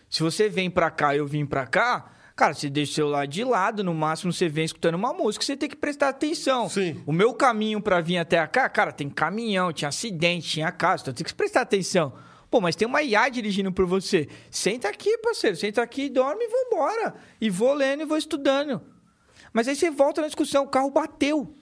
se 0.10 0.22
você 0.22 0.48
vem 0.50 0.70
pra 0.70 0.92
cá 0.92 1.16
e 1.16 1.18
eu 1.20 1.26
vim 1.28 1.46
pra 1.46 1.66
cá, 1.66 2.12
cara, 2.44 2.54
você 2.54 2.70
deixa 2.70 2.92
o 2.92 2.96
celular 2.96 3.26
de 3.26 3.44
lado, 3.44 3.84
no 3.84 3.94
máximo 3.94 4.34
você 4.34 4.50
vem 4.50 4.66
escutando 4.66 4.96
uma 4.96 5.14
música, 5.14 5.46
você 5.46 5.56
tem 5.56 5.70
que 5.70 5.76
prestar 5.78 6.10
atenção. 6.10 6.68
Sim. 6.68 7.02
O 7.06 7.14
meu 7.14 7.34
caminho 7.34 7.80
pra 7.82 8.02
vir 8.02 8.18
até 8.18 8.46
cá, 8.48 8.68
cara, 8.68 8.92
tem 8.92 9.10
caminhão, 9.10 9.72
tinha 9.72 9.88
acidente, 9.90 10.50
tinha 10.50 10.72
casa, 10.72 11.04
então 11.04 11.14
tem 11.14 11.26
que 11.26 11.34
prestar 11.34 11.62
atenção. 11.62 12.14
Pô, 12.52 12.60
mas 12.60 12.76
tem 12.76 12.86
uma 12.88 13.02
IA 13.02 13.30
dirigindo 13.30 13.72
por 13.72 13.86
você. 13.86 14.28
Senta 14.52 14.90
aqui, 14.90 15.18
parceiro, 15.20 15.56
senta 15.56 15.82
aqui, 15.82 16.10
dorme 16.10 16.44
e 16.44 16.48
vambora. 16.50 17.16
E 17.40 17.50
vou 17.50 17.74
lendo 17.74 18.02
e 18.02 18.06
vou 18.06 18.18
estudando. 18.18 18.82
Mas 19.54 19.68
aí 19.68 19.76
você 19.76 19.90
volta 19.90 20.20
na 20.22 20.28
discussão, 20.28 20.64
o 20.66 20.68
carro 20.68 20.92
bateu. 20.92 21.56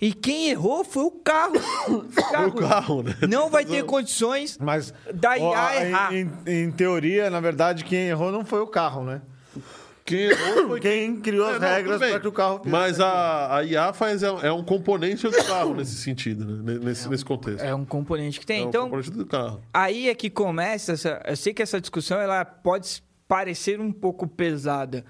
E 0.00 0.12
quem 0.12 0.50
errou 0.50 0.84
foi 0.84 1.04
o 1.04 1.10
carro. 1.10 1.54
Foi 2.30 2.46
o 2.46 2.52
carro, 2.52 3.02
né? 3.04 3.14
Não 3.28 3.48
vai 3.48 3.64
ter 3.64 3.84
condições 3.84 4.58
Mas 4.58 4.92
da 5.14 5.30
ó, 5.30 5.34
IA 5.54 5.86
errar. 5.86 6.12
em, 6.14 6.30
em- 6.46 6.64
em 6.64 6.70
teoria, 6.70 7.30
na 7.30 7.40
verdade, 7.40 7.84
quem 7.84 8.08
errou 8.08 8.30
não 8.32 8.44
foi 8.44 8.60
o 8.60 8.66
carro, 8.66 9.04
né? 9.04 9.22
Quem 10.04 10.18
errou 10.20 10.68
foi 10.68 10.80
Quem 10.80 11.16
criou 11.16 11.46
as 11.48 11.56
É, 11.56 11.58
não, 11.60 11.68
regras 11.68 11.98
para 11.98 12.20
que 12.20 12.28
o 12.28 12.32
carro 12.32 12.60
Mas 12.66 13.00
a, 13.00 13.56
a 13.56 13.64
IA 13.64 13.92
faz, 13.92 14.22
é, 14.22 14.26
é 14.42 14.52
um 14.52 14.62
componente 14.62 15.26
do 15.26 15.44
carro 15.44 15.72
nesse 15.76 15.96
sentido, 15.96 16.44
né? 16.62 16.78
Nesse, 16.82 17.08
nesse 17.08 17.24
contexto. 17.24 17.62
É 17.62 17.74
um 17.74 17.84
componente 17.84 18.38
que 18.38 18.46
tem. 18.46 18.62
É 18.62 18.64
um 18.64 18.68
então, 18.68 18.84
componente 18.84 19.10
do 19.12 19.26
carro. 19.26 19.62
aí 19.72 20.08
é 20.08 20.14
que 20.14 20.28
começa 20.28 20.92
essa. 20.92 21.22
Eu 21.26 21.36
sei 21.36 21.54
que 21.54 21.62
essa 21.62 21.80
discussão 21.80 22.20
ela 22.20 22.44
pode 22.44 23.02
parecer 23.26 23.80
um 23.80 23.90
pouco 23.90 24.26
pesada 24.28 25.04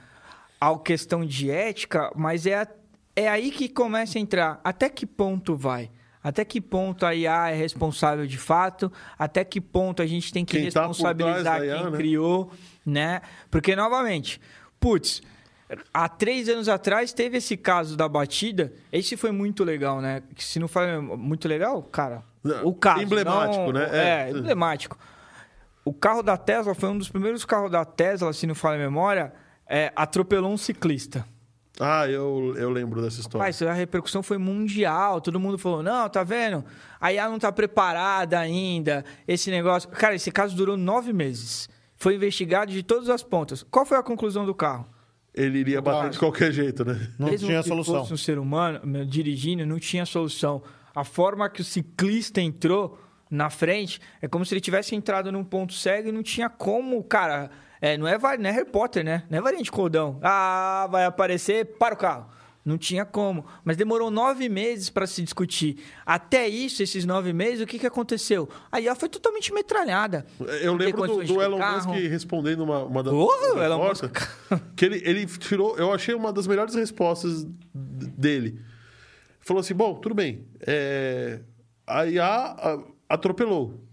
ao 0.61 0.78
questão 0.78 1.24
de 1.26 1.51
ética, 1.51 2.11
mas 2.14 2.47
é, 2.47 2.55
a- 2.61 2.68
é 3.16 3.28
aí 3.28 3.51
que 3.51 3.68
começa 3.68 4.16
a 4.18 4.20
entrar. 4.20 4.61
Até 4.62 4.88
que 4.88 5.05
ponto 5.05 5.57
vai? 5.57 5.90
Até 6.22 6.42
que 6.42 6.59
ponto 6.59 7.05
a 7.05 7.14
IA 7.14 7.51
é 7.51 7.55
responsável 7.55 8.26
de 8.26 8.38
fato? 8.38 8.90
Até 9.18 9.45
que 9.45 9.61
ponto 9.61 10.01
a 10.01 10.07
gente 10.07 10.32
tem 10.32 10.42
que 10.42 10.59
Quem 10.59 10.70
tá 10.70 10.86
responsabilizar 10.86 11.59
da 11.61 11.66
IA, 11.66 11.74
quem 11.82 11.90
né? 11.90 11.97
criou, 11.99 12.51
né? 12.86 13.20
Porque, 13.51 13.76
novamente, 13.76 14.40
putz, 14.85 15.22
há 15.95 16.09
três 16.11 16.47
anos 16.49 16.68
atrás 16.68 17.11
teve 17.14 17.39
esse 17.39 17.57
caso 17.57 17.97
da 17.97 18.07
batida. 18.07 18.70
Esse 18.93 19.16
foi 19.16 19.30
muito 19.32 19.64
legal, 19.64 20.01
né? 20.03 20.22
Se 20.37 20.59
não 20.59 20.68
foi 20.68 20.99
muito 20.99 21.49
legal, 21.49 21.82
cara, 21.85 22.22
o 22.62 22.74
caso. 22.74 23.01
emblemático, 23.03 23.64
não- 23.64 23.72
né? 23.72 23.89
É, 23.93 24.28
É. 24.28 24.30
emblemático. 24.30 24.99
O 25.87 25.93
carro 25.93 26.22
da 26.22 26.37
Tesla 26.37 26.74
foi 26.74 26.91
um 26.91 26.99
dos 26.99 27.09
primeiros 27.09 27.45
carros 27.47 27.70
da 27.70 27.85
Tesla, 27.85 28.30
se 28.35 28.47
não 28.47 28.55
falha 28.55 28.76
a 28.76 28.78
memória, 28.78 29.32
é, 29.66 29.91
atropelou 29.97 30.53
um 30.53 30.57
ciclista. 30.59 31.24
Ah, 31.80 32.07
eu, 32.07 32.55
eu 32.57 32.70
lembro 32.70 33.01
dessa 33.03 33.20
história. 33.20 33.45
Mas 33.47 33.61
a 33.62 33.72
repercussão 33.72 34.22
foi 34.22 34.37
mundial, 34.39 35.20
todo 35.20 35.41
mundo 35.41 35.57
falou: 35.59 35.82
não, 35.82 36.09
tá 36.11 36.22
vendo? 36.22 36.62
A 37.01 37.11
IA 37.12 37.28
não 37.28 37.39
tá 37.39 37.51
preparada 37.51 38.39
ainda, 38.39 39.03
esse 39.26 39.51
negócio. 39.51 39.89
Cara, 39.89 40.14
esse 40.14 40.30
caso 40.30 40.55
durou 40.55 40.76
nove 40.76 41.12
meses. 41.12 41.68
Foi 42.05 42.16
investigado 42.16 42.70
de 42.70 42.82
todas 42.82 43.09
as 43.09 43.22
pontas. 43.22 43.62
Qual 43.70 43.86
foi 43.86 43.96
a 43.96 44.02
conclusão 44.02 44.44
do 44.44 44.55
carro? 44.55 44.86
Ele 45.34 45.61
iria 45.61 45.80
bater 45.80 46.11
de 46.11 46.18
qualquer 46.18 46.52
jeito, 46.52 46.84
né? 46.84 47.11
Não 47.18 47.30
Mesmo 47.30 47.48
tinha 47.48 47.62
que 47.62 47.68
solução. 47.68 48.00
fosse 48.00 48.12
um 48.12 48.16
ser 48.18 48.38
humano 48.38 48.78
meu, 48.84 49.07
dirigindo, 49.07 49.64
não 49.64 49.78
tinha 49.78 50.05
solução. 50.05 50.62
A 50.94 51.02
forma 51.02 51.48
que 51.48 51.62
o 51.62 51.64
ciclista 51.64 52.42
entrou 52.42 52.98
na 53.30 53.48
frente 53.48 54.02
é 54.20 54.28
como 54.28 54.44
se 54.44 54.52
ele 54.52 54.61
tivesse 54.61 54.94
entrado 54.94 55.32
num 55.32 55.42
ponto 55.42 55.72
cego 55.72 56.11
e 56.11 56.12
não 56.12 56.22
tinha 56.22 56.50
como, 56.50 57.02
cara. 57.02 57.50
É, 57.80 57.96
não, 57.96 58.07
é, 58.07 58.18
não 58.36 58.50
é 58.50 58.52
Harry 58.52 58.70
Potter, 58.70 59.02
né? 59.02 59.22
Não 59.30 59.38
é 59.38 59.40
variante 59.40 59.72
cordão. 59.72 60.20
Ah, 60.22 60.86
vai 60.90 61.07
aparecer, 61.07 61.64
para 61.78 61.94
o 61.94 61.96
carro. 61.96 62.26
Não 62.64 62.78
tinha 62.78 63.04
como. 63.04 63.44
Mas 63.62 63.76
demorou 63.76 64.10
nove 64.10 64.48
meses 64.48 64.88
para 64.88 65.06
se 65.06 65.22
discutir. 65.22 65.84
Até 66.06 66.48
isso, 66.48 66.82
esses 66.82 67.04
nove 67.04 67.32
meses, 67.32 67.60
o 67.60 67.66
que, 67.66 67.78
que 67.78 67.86
aconteceu? 67.86 68.48
A 68.72 68.80
IA 68.80 68.94
foi 68.94 69.08
totalmente 69.08 69.52
metralhada. 69.52 70.24
Eu 70.62 70.74
lembro 70.74 71.06
do, 71.06 71.24
do 71.24 71.42
Elon 71.42 71.58
carro. 71.58 71.92
Musk 71.92 72.10
respondendo 72.10 72.60
uma, 72.62 72.84
uma 72.84 73.02
das 73.02 73.12
Porra, 73.12 73.52
o 73.52 73.54
das 73.56 73.64
Elon 73.64 73.88
respostas, 73.88 74.10
que 74.74 74.84
ele, 74.84 75.02
ele 75.04 75.26
tirou, 75.26 75.76
eu 75.76 75.92
achei 75.92 76.14
uma 76.14 76.32
das 76.32 76.46
melhores 76.46 76.74
respostas 76.74 77.46
dele. 77.74 78.58
Falou 79.40 79.60
assim, 79.60 79.74
bom, 79.74 79.94
tudo 79.96 80.14
bem, 80.14 80.46
é, 80.66 81.40
a 81.86 82.06
IA 82.06 82.56
atropelou, 83.06 83.84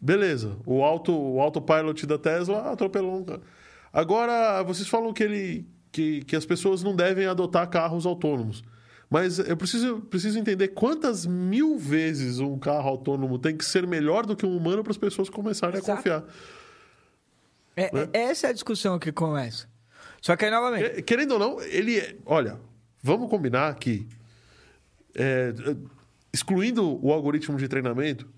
beleza, 0.00 0.56
o, 0.66 0.82
auto, 0.82 1.12
o 1.12 1.40
autopilot 1.40 2.06
da 2.06 2.18
Tesla 2.18 2.72
atropelou. 2.72 3.24
Agora, 3.92 4.62
vocês 4.64 4.88
falam 4.88 5.12
que, 5.12 5.22
ele, 5.22 5.68
que, 5.92 6.22
que 6.24 6.36
as 6.36 6.44
pessoas 6.46 6.82
não 6.82 6.94
devem 6.94 7.26
adotar 7.26 7.68
carros 7.68 8.06
autônomos. 8.06 8.62
Mas 9.08 9.38
eu 9.40 9.56
preciso, 9.56 10.00
preciso 10.02 10.38
entender 10.38 10.68
quantas 10.68 11.26
mil 11.26 11.76
vezes 11.76 12.38
um 12.38 12.56
carro 12.58 12.88
autônomo 12.88 13.38
tem 13.40 13.56
que 13.56 13.64
ser 13.64 13.84
melhor 13.86 14.24
do 14.24 14.36
que 14.36 14.46
um 14.46 14.56
humano 14.56 14.84
para 14.84 14.92
as 14.92 14.98
pessoas 14.98 15.28
começarem 15.28 15.78
Exato. 15.78 15.90
a 15.92 15.96
confiar. 15.96 16.24
É, 17.76 17.90
Né? 17.92 18.08
é- 18.12 18.20
essa 18.22 18.46
é 18.46 18.50
a 18.50 18.52
discussão 18.52 18.98
que 18.98 19.10
começa. 19.10 19.68
Só 20.22 20.36
que 20.36 20.44
aí, 20.44 20.50
novamente, 20.50 20.90
Que- 20.90 21.02
Querendo 21.02 21.32
ou 21.32 21.38
não, 21.38 21.60
ele. 21.62 21.98
é- 21.98 22.16
Olha, 22.24 22.58
vamos 23.02 23.28
combinar 23.28 23.74
que. 23.76 24.06
é, 25.14 25.52
excluindo 26.32 27.04
o 27.04 27.12
algoritmo 27.12 27.58
de 27.58 27.66
treinamento, 27.66 28.28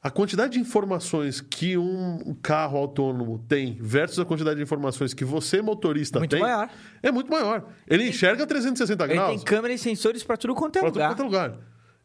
a 0.00 0.10
quantidade 0.10 0.52
de 0.52 0.60
informações 0.60 1.40
que 1.40 1.76
um 1.76 2.36
carro 2.40 2.78
autônomo 2.78 3.44
tem 3.48 3.76
versus 3.80 4.18
a 4.20 4.24
quantidade 4.24 4.56
de 4.56 4.62
informações 4.62 5.12
que 5.12 5.24
você, 5.24 5.60
motorista, 5.60 6.18
Muito 6.20 6.30
tem. 6.30 6.40
maior. 6.40 6.70
É 7.02 7.10
muito 7.10 7.30
maior. 7.30 7.66
Ele 7.86 8.08
enxerga 8.08 8.46
360 8.46 9.04
ele 9.04 9.14
graus. 9.14 9.28
tem 9.36 9.44
câmera 9.44 9.74
e 9.74 9.78
sensores 9.78 10.22
para 10.22 10.36
tudo 10.36 10.54
quanto 10.54 10.76
é 10.76 10.80
Pra 10.80 10.90
tudo 10.90 10.94
lugar. 10.98 11.08
quanto 11.10 11.20
é 11.20 11.24
lugar. 11.24 11.58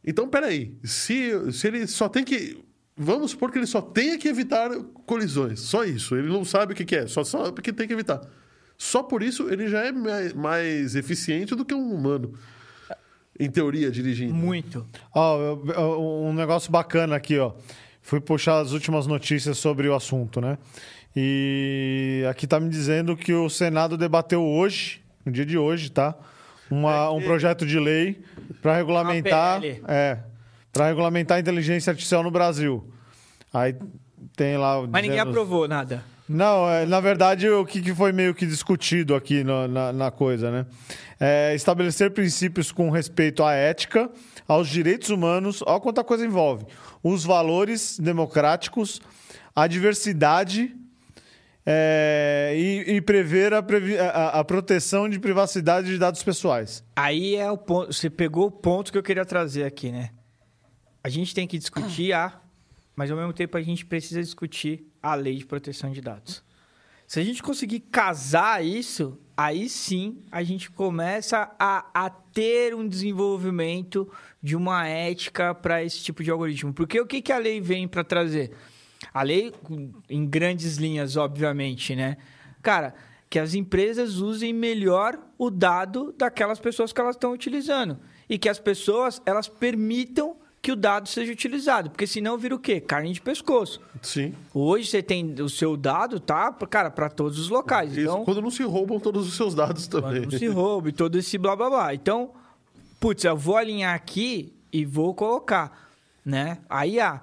Então, 0.04 0.28
peraí. 0.28 0.76
Se, 0.84 1.52
se 1.52 1.68
ele 1.68 1.86
só 1.88 2.10
tem 2.10 2.24
que. 2.24 2.58
Vamos 2.98 3.32
supor 3.32 3.52
que 3.52 3.58
ele 3.60 3.66
só 3.68 3.82
tenha 3.82 4.18
que 4.18 4.28
evitar 4.28 4.70
colisões. 5.06 5.60
Só 5.60 5.84
isso. 5.84 6.16
Ele 6.16 6.28
não 6.30 6.44
sabe 6.44 6.74
o 6.74 6.76
que, 6.76 6.86
que 6.86 6.96
é. 6.96 7.08
Só 7.08 7.24
sabe 7.24 7.62
que 7.62 7.72
tem 7.72 7.88
que 7.88 7.94
evitar. 7.94 8.22
Só 8.78 9.02
por 9.04 9.22
isso 9.24 9.50
ele 9.50 9.68
já 9.68 9.86
é 9.86 9.92
mais 10.34 10.96
eficiente 10.96 11.56
do 11.56 11.64
que 11.64 11.74
um 11.76 11.94
humano. 11.94 12.34
Em 13.40 13.50
teoria, 13.50 13.90
dirigindo. 13.90 14.34
Muito. 14.34 14.86
Ó, 15.14 15.38
eu- 15.40 16.24
um 16.26 16.34
negócio 16.34 16.72
bacana 16.72 17.16
aqui, 17.16 17.38
ó. 17.40 17.52
Fui 18.02 18.20
puxar 18.20 18.60
as 18.60 18.72
últimas 18.74 19.08
notícias 19.08 19.58
sobre 19.58 19.88
o 19.88 19.96
assunto, 19.96 20.40
né? 20.42 20.58
E 21.16 22.26
aqui 22.30 22.46
tá 22.48 22.60
me 22.60 22.70
dizendo 22.70 23.16
que 23.16 23.34
o 23.34 23.50
Senado 23.50 23.98
debateu 23.98 24.44
hoje, 24.44 25.02
no 25.26 25.32
dia 25.32 25.46
de 25.46 25.58
hoje, 25.58 25.90
tá? 25.92 26.16
Uma, 26.70 27.12
um 27.12 27.22
projeto 27.22 27.66
de 27.66 27.80
lei 27.80 28.22
para 28.62 28.76
regulamentar, 28.76 29.62
é, 29.88 30.18
para 30.72 30.88
regulamentar 30.88 31.38
a 31.38 31.40
inteligência 31.40 31.92
artificial 31.92 32.24
no 32.24 32.32
Brasil. 32.32 32.84
Aí 33.54 33.76
tem 34.36 34.58
lá. 34.58 34.82
Mas 34.82 35.02
ninguém 35.04 35.12
dizendo- 35.12 35.30
aprovou 35.30 35.68
nada. 35.68 36.04
Não, 36.28 36.68
é, 36.70 36.86
na 36.86 37.00
verdade, 37.00 37.48
o 37.50 37.66
que, 37.66 37.82
que 37.82 37.94
foi 37.94 38.12
meio 38.12 38.34
que 38.34 38.46
discutido 38.46 39.14
aqui 39.14 39.44
no- 39.44 39.68
na, 39.68 39.94
na 39.94 40.10
coisa, 40.10 40.50
né? 40.50 40.66
É 41.26 41.56
estabelecer 41.56 42.12
princípios 42.12 42.70
com 42.72 42.90
respeito 42.90 43.44
à 43.44 43.54
ética, 43.54 44.10
aos 44.46 44.68
direitos 44.68 45.10
humanos, 45.10 45.62
olha 45.66 45.80
quanta 45.80 46.04
coisa 46.04 46.26
envolve. 46.26 46.66
Os 47.02 47.24
valores 47.24 47.98
democráticos, 47.98 49.00
a 49.56 49.66
diversidade 49.68 50.76
é, 51.66 52.54
e, 52.58 52.96
e 52.96 53.02
prever 53.02 53.54
a, 53.54 53.60
a- 53.60 54.40
a 54.40 54.44
proteção 54.44 55.08
de 55.08 55.18
privacidade 55.20 55.88
de 55.88 55.98
dados 55.98 56.22
pessoais. 56.22 56.84
Aí 56.96 57.36
é 57.36 57.50
o 57.50 57.58
ponto. 57.58 57.94
Você 57.94 58.10
pegou 58.10 58.48
o 58.48 58.52
ponto 58.52 58.92
que 58.92 58.98
eu 58.98 59.04
queria 59.04 59.26
trazer 59.26 59.64
aqui, 59.64 59.92
né? 59.92 60.10
A 61.02 61.08
gente 61.10 61.34
tem 61.34 61.48
que 61.48 61.58
discutir 61.58 62.12
a, 62.14 62.38
mas 62.96 63.10
ao 63.12 63.18
mesmo 63.18 63.32
tempo 63.34 63.58
a 63.58 63.62
gente 63.62 63.86
precisa 63.86 64.22
discutir 64.22 64.86
a 65.02 65.16
lei 65.16 65.38
de 65.38 65.46
proteção 65.46 65.90
de 65.92 66.02
dados. 66.02 66.44
Se 67.08 67.20
a 67.20 67.24
gente 67.24 67.42
conseguir 67.42 67.80
casar 67.80 68.64
isso, 68.66 69.18
aí 69.36 69.68
sim 69.70 70.18
a 70.32 70.44
gente 70.44 70.70
começa 70.70 71.52
a, 71.60 71.86
a 71.94 72.10
ter 72.10 72.74
um 72.74 72.88
desenvolvimento 72.88 74.10
de 74.42 74.56
uma 74.56 74.88
ética 74.88 75.54
para 75.54 75.84
esse 75.84 76.00
tipo 76.02 76.24
de 76.24 76.32
algoritmo. 76.32 76.74
Porque 76.74 77.00
o 77.00 77.06
que, 77.06 77.22
que 77.22 77.32
a 77.32 77.38
lei 77.38 77.62
vem 77.62 77.88
para 77.88 78.04
trazer? 78.04 78.52
A 79.14 79.22
lei, 79.22 79.54
em 80.10 80.26
grandes 80.26 80.78
linhas, 80.78 81.18
obviamente, 81.18 81.96
né? 81.96 82.18
Cara, 82.62 82.94
que 83.30 83.40
as 83.40 83.54
empresas 83.54 84.18
usem 84.18 84.54
melhor 84.54 85.20
o 85.38 85.50
dado 85.50 86.14
daquelas 86.18 86.60
pessoas 86.60 86.94
que 86.94 87.02
elas 87.02 87.16
estão 87.16 87.34
utilizando. 87.34 88.00
E 88.30 88.38
que 88.38 88.48
as 88.48 88.60
pessoas, 88.60 89.22
elas 89.26 89.48
permitam 89.50 90.38
que 90.64 90.72
o 90.72 90.78
dado 90.78 91.10
seja 91.10 91.30
utilizado. 91.34 91.90
Porque 91.90 92.08
senão 92.08 92.38
vira 92.38 92.56
o 92.56 92.60
quê? 92.60 92.80
Carne 92.80 93.12
de 93.12 93.20
pescoço. 93.20 93.82
Sim. 94.02 94.34
Hoje 94.54 94.88
você 94.88 95.04
tem 95.04 95.36
o 95.42 95.50
seu 95.50 95.76
dado, 95.76 96.22
tá? 96.22 96.54
Cara, 96.70 96.90
para 96.90 97.10
todos 97.10 97.38
os 97.38 97.50
locais. 97.50 97.92
Isso, 97.92 98.00
Então, 98.00 98.24
quando 98.24 98.42
não 98.42 98.50
se 98.50 98.64
roubam 98.64 98.98
todos 98.98 99.28
os 99.28 99.36
seus 99.36 99.54
dados 99.54 99.88
também. 99.88 100.22
quando 100.22 100.32
não 100.32 100.40
se 100.40 100.48
roube, 100.48 100.94
todo 100.94 101.18
esse 101.20 101.38
blá 101.38 101.54
blá 101.54 101.70
blá. 101.70 101.94
Então, 101.94 102.32
putz, 102.98 103.26
eu 103.26 103.36
vou 103.36 103.58
alinhar 103.58 103.94
aqui 103.94 104.54
e 104.72 104.86
vou 104.86 105.14
colocar, 105.14 105.92
né? 106.26 106.60
Aí, 106.70 106.98
ah, 106.98 107.22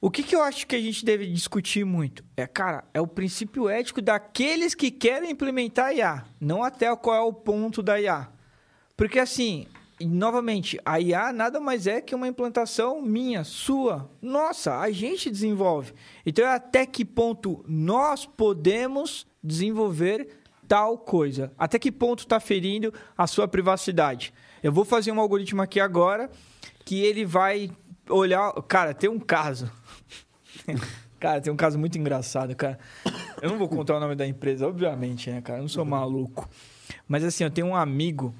o 0.00 0.08
que, 0.08 0.22
que 0.22 0.36
eu 0.36 0.42
acho 0.42 0.64
que 0.64 0.76
a 0.76 0.80
gente 0.80 1.04
deve 1.04 1.26
discutir 1.26 1.84
muito? 1.84 2.22
É, 2.36 2.46
cara, 2.46 2.84
é 2.94 3.00
o 3.00 3.06
princípio 3.08 3.68
ético 3.68 4.00
daqueles 4.00 4.76
que 4.76 4.92
querem 4.92 5.32
implementar 5.32 5.86
a 5.86 5.92
IA, 5.92 6.24
não 6.40 6.62
até 6.62 6.94
qual 6.94 7.16
é 7.16 7.20
o 7.20 7.32
ponto 7.32 7.82
da 7.82 8.00
IA. 8.00 8.28
Porque 8.96 9.18
assim, 9.18 9.66
e, 10.00 10.06
novamente, 10.06 10.78
a 10.84 11.00
IA 11.00 11.32
nada 11.32 11.58
mais 11.58 11.86
é 11.86 12.00
que 12.00 12.14
uma 12.14 12.28
implantação 12.28 13.02
minha, 13.02 13.42
sua, 13.42 14.08
nossa, 14.22 14.78
a 14.78 14.90
gente 14.90 15.30
desenvolve. 15.30 15.92
Então 16.24 16.44
é 16.44 16.54
até 16.54 16.86
que 16.86 17.04
ponto 17.04 17.64
nós 17.66 18.24
podemos 18.24 19.26
desenvolver 19.42 20.28
tal 20.68 20.98
coisa? 20.98 21.52
Até 21.58 21.78
que 21.78 21.90
ponto 21.90 22.20
está 22.20 22.38
ferindo 22.38 22.92
a 23.16 23.26
sua 23.26 23.48
privacidade? 23.48 24.32
Eu 24.62 24.72
vou 24.72 24.84
fazer 24.84 25.10
um 25.10 25.18
algoritmo 25.18 25.62
aqui 25.62 25.80
agora 25.80 26.30
que 26.84 27.00
ele 27.00 27.24
vai 27.24 27.70
olhar. 28.08 28.52
Cara, 28.68 28.94
tem 28.94 29.10
um 29.10 29.18
caso. 29.18 29.70
cara, 31.18 31.40
tem 31.40 31.52
um 31.52 31.56
caso 31.56 31.78
muito 31.78 31.98
engraçado, 31.98 32.54
cara. 32.54 32.78
Eu 33.42 33.50
não 33.50 33.58
vou 33.58 33.68
contar 33.68 33.96
o 33.96 34.00
nome 34.00 34.14
da 34.14 34.26
empresa, 34.26 34.66
obviamente, 34.66 35.30
né, 35.30 35.40
cara? 35.40 35.58
Eu 35.58 35.62
não 35.62 35.68
sou 35.68 35.84
maluco. 35.84 36.48
Mas 37.06 37.24
assim, 37.24 37.44
eu 37.44 37.50
tenho 37.50 37.68
um 37.68 37.76
amigo, 37.76 38.34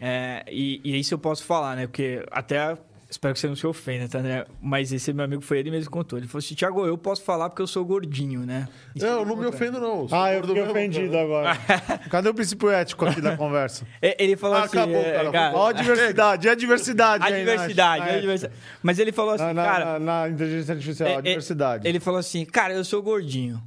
é, 0.00 0.44
e, 0.50 0.80
e 0.84 0.98
isso 0.98 1.12
eu 1.14 1.18
posso 1.18 1.44
falar, 1.44 1.76
né? 1.76 1.86
Porque 1.86 2.24
até. 2.30 2.76
Espero 3.12 3.34
que 3.34 3.40
você 3.40 3.48
não 3.48 3.56
se 3.56 3.66
ofenda, 3.66 4.08
tá, 4.08 4.20
né? 4.20 4.44
Mas 4.62 4.92
esse 4.92 5.12
meu 5.12 5.24
amigo 5.24 5.42
foi 5.42 5.58
ele 5.58 5.68
mesmo 5.68 5.86
que 5.86 5.90
contou. 5.90 6.16
Ele 6.16 6.28
falou 6.28 6.38
assim: 6.38 6.54
Tiago, 6.54 6.86
eu 6.86 6.96
posso 6.96 7.24
falar 7.24 7.50
porque 7.50 7.60
eu 7.60 7.66
sou 7.66 7.84
gordinho, 7.84 8.46
né? 8.46 8.68
Isso 8.94 9.04
Não, 9.04 9.22
ele 9.22 9.28
não 9.30 9.36
me 9.36 9.46
ofendo, 9.46 9.80
não. 9.80 10.08
Sou 10.08 10.16
Ah, 10.16 10.32
eu 10.32 10.46
fiquei 10.46 10.62
ofendido 10.62 11.10
cara. 11.10 11.24
agora. 11.24 11.56
Cadê 12.08 12.28
o 12.28 12.34
princípio 12.34 12.70
ético 12.70 13.04
aqui 13.04 13.20
da 13.20 13.36
conversa? 13.36 13.84
É, 14.00 14.14
Ele 14.22 14.36
falou 14.36 14.58
Ah, 14.58 14.62
assim: 14.62 14.78
acabou, 14.78 14.94
é, 15.00 15.12
cara. 15.12 15.32
cara, 15.32 15.56
Ó, 15.56 15.66
a 15.66 15.72
diversidade, 15.72 16.46
e 16.46 16.50
a 16.50 16.54
diversidade. 16.54 17.24
a 17.24 17.26
aí, 17.26 17.32
né? 17.32 17.38
diversidade, 17.40 18.04
Na- 18.06 18.12
a 18.12 18.20
diversidade. 18.20 18.54
Mas 18.80 18.98
ele 19.00 19.10
falou 19.10 19.34
assim, 19.34 19.42
Na, 19.44 19.54
na- 19.54 19.64
cara. 19.64 19.84
na- 19.98 19.98
na 19.98 20.28
inteligência 20.28 20.72
artificial, 20.74 21.08
É, 21.08 21.16
a 21.16 21.18
é, 21.18 21.22
diversidade. 21.22 21.88
Ele 21.88 21.98
falou 21.98 22.20
assim, 22.20 22.44
cara, 22.44 22.72
eu 22.74 22.84
sou 22.84 23.02
gordinho. 23.02 23.60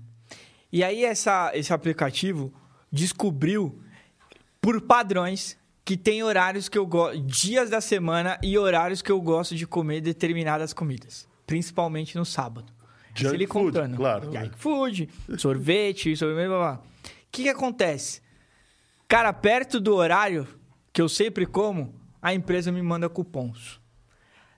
E 0.71 0.81
aí 0.85 1.03
essa, 1.03 1.51
esse 1.53 1.73
aplicativo 1.73 2.53
descobriu 2.89 3.77
por 4.61 4.79
padrões 4.79 5.57
que 5.85 5.97
tem 5.97 6.23
horários 6.23 6.69
que 6.69 6.77
eu 6.77 6.85
gosto, 6.85 7.19
dias 7.21 7.69
da 7.69 7.81
semana 7.81 8.39
e 8.41 8.57
horários 8.57 9.01
que 9.01 9.11
eu 9.11 9.19
gosto 9.21 9.55
de 9.55 9.67
comer 9.67 10.01
determinadas 10.01 10.73
comidas, 10.73 11.27
principalmente 11.45 12.17
no 12.17 12.25
sábado. 12.25 12.71
Junk 13.15 13.35
ele 13.35 13.47
food, 13.47 13.65
contando. 13.65 13.97
claro. 13.97 14.31
Junk 14.31 14.57
food, 14.57 15.09
sorvete, 15.37 16.15
sorvete, 16.17 16.47
blá, 16.47 16.57
blá, 16.57 16.57
blá. 16.57 16.83
O 16.83 17.09
que 17.31 17.43
que 17.43 17.49
acontece? 17.49 18.21
Cara, 19.07 19.31
perto 19.33 19.79
do 19.79 19.95
horário 19.95 20.47
que 20.91 21.01
eu 21.01 21.09
sempre 21.09 21.45
como, 21.45 21.93
a 22.21 22.33
empresa 22.33 22.71
me 22.71 22.81
manda 22.81 23.09
cupons. 23.09 23.79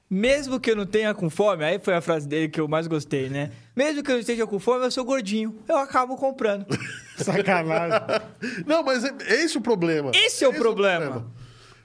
Mesmo 0.09 0.59
que 0.59 0.69
eu 0.69 0.75
não 0.75 0.85
tenha 0.85 1.13
com 1.15 1.29
fome, 1.29 1.63
aí 1.65 1.79
foi 1.79 1.95
a 1.95 2.01
frase 2.01 2.27
dele 2.27 2.47
que 2.47 2.59
eu 2.61 2.67
mais 2.67 2.85
gostei, 2.85 3.27
né? 3.27 3.51
Mesmo 3.75 4.03
que 4.03 4.11
eu 4.11 4.19
esteja 4.19 4.45
com 4.45 4.59
fome, 4.59 4.85
eu 4.85 4.91
sou 4.91 5.03
gordinho. 5.03 5.57
Eu 5.67 5.77
acabo 5.77 6.15
comprando. 6.15 6.65
Sacanagem. 7.17 7.99
Não, 8.67 8.83
mas 8.83 9.03
é, 9.03 9.11
é 9.27 9.43
esse 9.43 9.57
o 9.57 9.61
problema. 9.61 10.11
Esse 10.13 10.43
é 10.43 10.47
o 10.47 10.53
problema. 10.53 11.25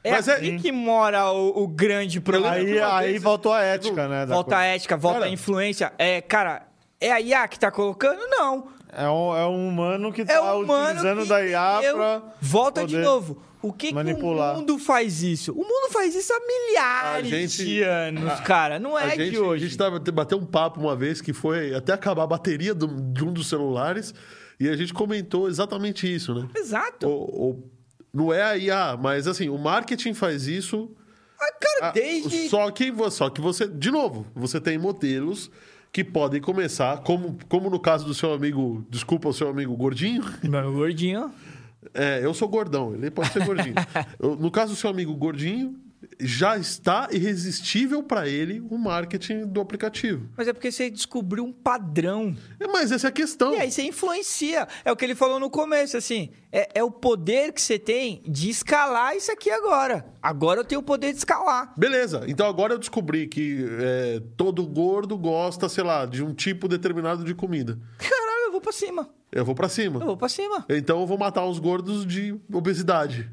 É 0.03 0.13
Mas 0.13 0.29
é- 0.29 0.35
aqui 0.37 0.59
que 0.59 0.73
mora 0.73 1.31
o, 1.31 1.63
o 1.65 1.69
grande 1.69 2.21
problema. 2.21 2.55
aí, 2.55 2.79
aí 2.81 3.11
vez- 3.13 3.23
voltou 3.23 3.53
a 3.53 3.63
ética, 3.63 4.09
né? 4.09 4.25
Volta 4.27 4.57
a 4.57 4.65
ética, 4.65 4.97
volta 4.97 5.19
Cara- 5.21 5.31
a 5.31 5.33
influência. 5.33 5.93
É, 5.99 6.21
cara, 6.23 6.63
é 7.01 7.13
a 7.13 7.21
IA 7.21 7.47
que 7.49 7.59
tá 7.59 7.71
colocando? 7.71 8.19
Não. 8.29 8.69
É 8.93 9.09
um, 9.09 9.37
é 9.37 9.47
um 9.47 9.69
humano 9.69 10.13
que 10.13 10.23
É 10.23 10.25
tá 10.25 10.55
o 10.55 10.63
humano 10.63 10.85
utilizando 10.91 11.23
que 11.23 11.29
da 11.29 11.45
IA 11.47 11.81
pra. 11.95 12.23
Volta 12.41 12.87
de 12.87 12.97
novo. 12.99 13.41
O 13.63 13.73
que, 13.75 13.93
que 13.93 13.99
o 13.99 14.55
mundo 14.55 14.79
faz 14.79 15.23
isso? 15.23 15.53
O 15.53 15.59
mundo 15.63 15.91
faz 15.93 16.15
isso 16.15 16.33
há 16.33 16.41
milhares 16.41 17.27
A 17.33 17.37
gente- 17.37 17.65
de 17.65 17.83
anos, 17.83 18.41
cara. 18.41 18.79
Não 18.79 18.97
A 18.97 19.05
é 19.05 19.11
gente, 19.17 19.31
de 19.33 19.39
hoje. 19.39 19.65
A 19.65 19.69
gente 19.69 19.77
tava, 19.79 19.99
bateu 19.99 20.39
um 20.39 20.47
papo 20.47 20.81
uma 20.81 20.97
vez 20.97 21.21
que 21.21 21.33
foi 21.35 21.75
até 21.75 21.93
acabar 21.93 22.23
a 22.23 22.27
bateria 22.27 22.75
do- 22.75 22.87
de 23.13 23.23
um 23.23 23.33
dos 23.33 23.49
celulares 23.51 24.15
e 24.59 24.67
a 24.69 24.75
gente 24.77 24.95
comentou 24.95 25.47
exatamente 25.47 26.13
isso, 26.13 26.35
né? 26.35 26.49
Exato. 26.57 27.07
O, 27.07 27.51
o- 27.51 27.71
não 28.15 28.33
é 28.33 28.43
a 28.43 28.57
IA, 28.57 28.97
mas 29.01 29.29
assim, 29.29 29.51
o 29.51 29.59
marketing 29.59 30.15
faz 30.15 30.47
isso. 30.47 30.91
Ah, 31.39 31.53
cara, 31.61 31.89
ah, 31.89 31.91
desde... 31.93 32.49
Só 32.49 32.71
que, 32.71 32.93
só 33.11 33.29
que 33.31 33.41
você, 33.43 33.69
de 33.69 33.91
novo, 33.91 34.27
você 34.35 34.59
tem 34.61 34.79
modelos 34.79 35.51
que 35.93 36.05
podem 36.05 36.41
começar, 36.41 36.99
como, 36.99 37.37
como 37.49 37.69
no 37.69 37.81
caso 37.81 38.05
do 38.07 38.15
seu 38.15 38.33
amigo, 38.33 38.85
desculpa, 38.89 39.29
o 39.29 39.33
seu 39.33 39.49
amigo 39.49 39.77
gordinho. 39.77 40.23
Meu 40.43 40.73
gordinho... 40.73 41.31
É, 41.95 42.21
eu 42.23 42.35
sou 42.35 42.47
gordão, 42.47 42.95
ele 42.95 43.11
pode 43.11 43.33
ser 43.33 43.45
gordinho. 43.45 43.75
Eu- 44.21 44.37
no 44.37 44.51
caso 44.51 44.75
do 44.75 44.77
seu 44.77 44.91
amigo 44.91 45.15
gordinho, 45.17 45.75
já 46.21 46.57
está 46.57 47.09
irresistível 47.11 48.03
para 48.03 48.29
ele 48.29 48.61
o 48.71 48.77
marketing 48.79 49.47
do 49.47 49.61
aplicativo. 49.61 50.29
Mas 50.37 50.49
é 50.49 50.53
porque 50.53 50.71
você 50.71 50.91
descobriu 50.91 51.45
um 51.45 51.53
padrão. 51.53 52.37
É, 52.59 52.67
mas 52.67 52.93
essa 52.93 53.09
é 53.09 53.11
a 53.11 53.13
questão. 53.13 53.55
E 53.55 53.59
aí 53.59 53.71
você 53.71 53.83
influencia. 53.83 54.67
É 54.85 54.93
o 54.93 54.97
que 54.97 55.05
ele 55.05 55.15
falou 55.15 55.39
no 55.41 55.51
começo, 55.51 55.97
assim. 55.97 56.31
É, 56.53 56.81
é 56.81 56.85
o 56.85 56.91
poder 56.91 57.53
que 57.53 57.61
você 57.61 57.79
tem 57.79 58.23
de 58.27 58.51
escalar 58.51 59.17
isso 59.17 59.31
aqui 59.31 59.51
agora. 59.51 60.05
Agora 60.23 60.61
eu 60.61 60.65
tenho 60.65 60.81
o 60.81 60.85
poder 60.85 61.13
de 61.13 61.19
escalar. 61.19 61.73
Beleza, 61.77 62.25
então 62.27 62.47
agora 62.47 62.75
eu 62.75 62.79
descobri 62.79 63.27
que 63.29 63.65
é, 63.81 64.23
todo 64.37 64.67
gordo 64.67 65.17
gosta, 65.17 65.69
sei 65.69 65.85
lá, 65.85 66.05
de 66.07 66.23
um 66.23 66.35
tipo 66.35 66.67
determinado 66.69 67.25
de 67.25 67.35
comida. 67.35 67.79
Caralho, 67.99 68.47
eu 68.47 68.53
vou 68.53 68.61
pra 68.61 68.73
cima. 68.73 69.09
Eu 69.33 69.45
vou 69.45 69.55
para 69.55 69.67
Eu 69.67 69.71
cima. 69.71 70.01
vou 70.01 70.17
pra 70.17 70.29
cima. 70.29 70.67
Então 70.69 71.01
eu 71.01 71.07
vou 71.07 71.17
matar 71.17 71.47
os 71.47 71.59
gordos 71.61 72.05
de 72.05 72.35
obesidade. 72.53 73.31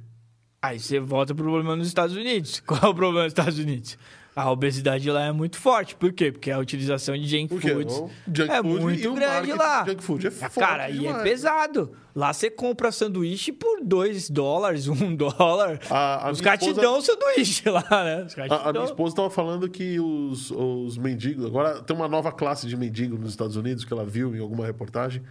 Aí 0.62 0.80
você 0.80 1.00
volta 1.00 1.34
pro 1.36 1.44
problema 1.44 1.76
nos 1.76 1.88
Estados 1.88 2.16
Unidos. 2.16 2.60
Qual 2.66 2.80
é 2.82 2.88
o 2.88 2.94
problema 2.96 3.24
nos 3.24 3.32
Estados 3.32 3.60
Unidos? 3.60 3.98
A 4.36 4.52
obesidade 4.52 5.10
lá 5.10 5.24
é 5.26 5.32
muito 5.32 5.58
forte. 5.58 5.96
Por 5.96 6.14
quê? 6.14 6.32
Porque 6.32 6.52
a 6.52 6.60
utilização 6.60 7.18
de 7.18 7.26
junk 7.28 7.60
foods 7.60 7.96
junk 8.32 8.52
é 8.52 8.62
food 8.62 8.80
muito 8.84 9.10
e 9.12 9.16
grande 9.16 9.52
lá. 9.54 9.84
junk 9.84 10.04
food 10.04 10.28
é 10.28 10.32
forte 10.32 10.60
Cara, 10.60 10.84
aí 10.84 11.08
é 11.08 11.14
pesado. 11.24 11.92
Lá 12.16 12.32
você 12.32 12.48
compra 12.52 12.92
sanduíche 12.92 13.52
por 13.52 13.80
2 13.84 14.30
dólares, 14.30 14.88
1 14.88 14.94
um 15.04 15.16
dólar. 15.16 15.80
A- 15.90 16.28
a 16.28 16.32
Os 16.32 16.40
caras 16.40 16.60
te 16.60 16.68
esposa- 16.70 16.82
dão 16.82 17.02
sanduíche 17.02 17.64
lá, 17.70 17.84
né? 18.04 18.26
Te 18.26 18.40
A, 18.42 18.70
a 18.70 18.72
minha 18.74 18.86
esposa 18.86 19.14
estava 19.14 19.30
falando 19.32 19.68
que 19.68 20.00
os, 20.00 20.52
os 20.52 21.00
mendigos. 21.00 21.44
Agora 21.44 21.82
tem 21.82 21.96
uma 21.96 22.08
nova 22.08 22.32
classe 22.32 22.68
de 22.68 22.78
mendigo 22.78 23.18
nos 23.18 23.32
Estados 23.32 23.56
Unidos 23.56 23.86
que 23.86 23.92
ela 23.94 24.06
viu 24.06 24.36
em 24.36 24.40
alguma 24.40 24.68
reportagem. 24.68 25.24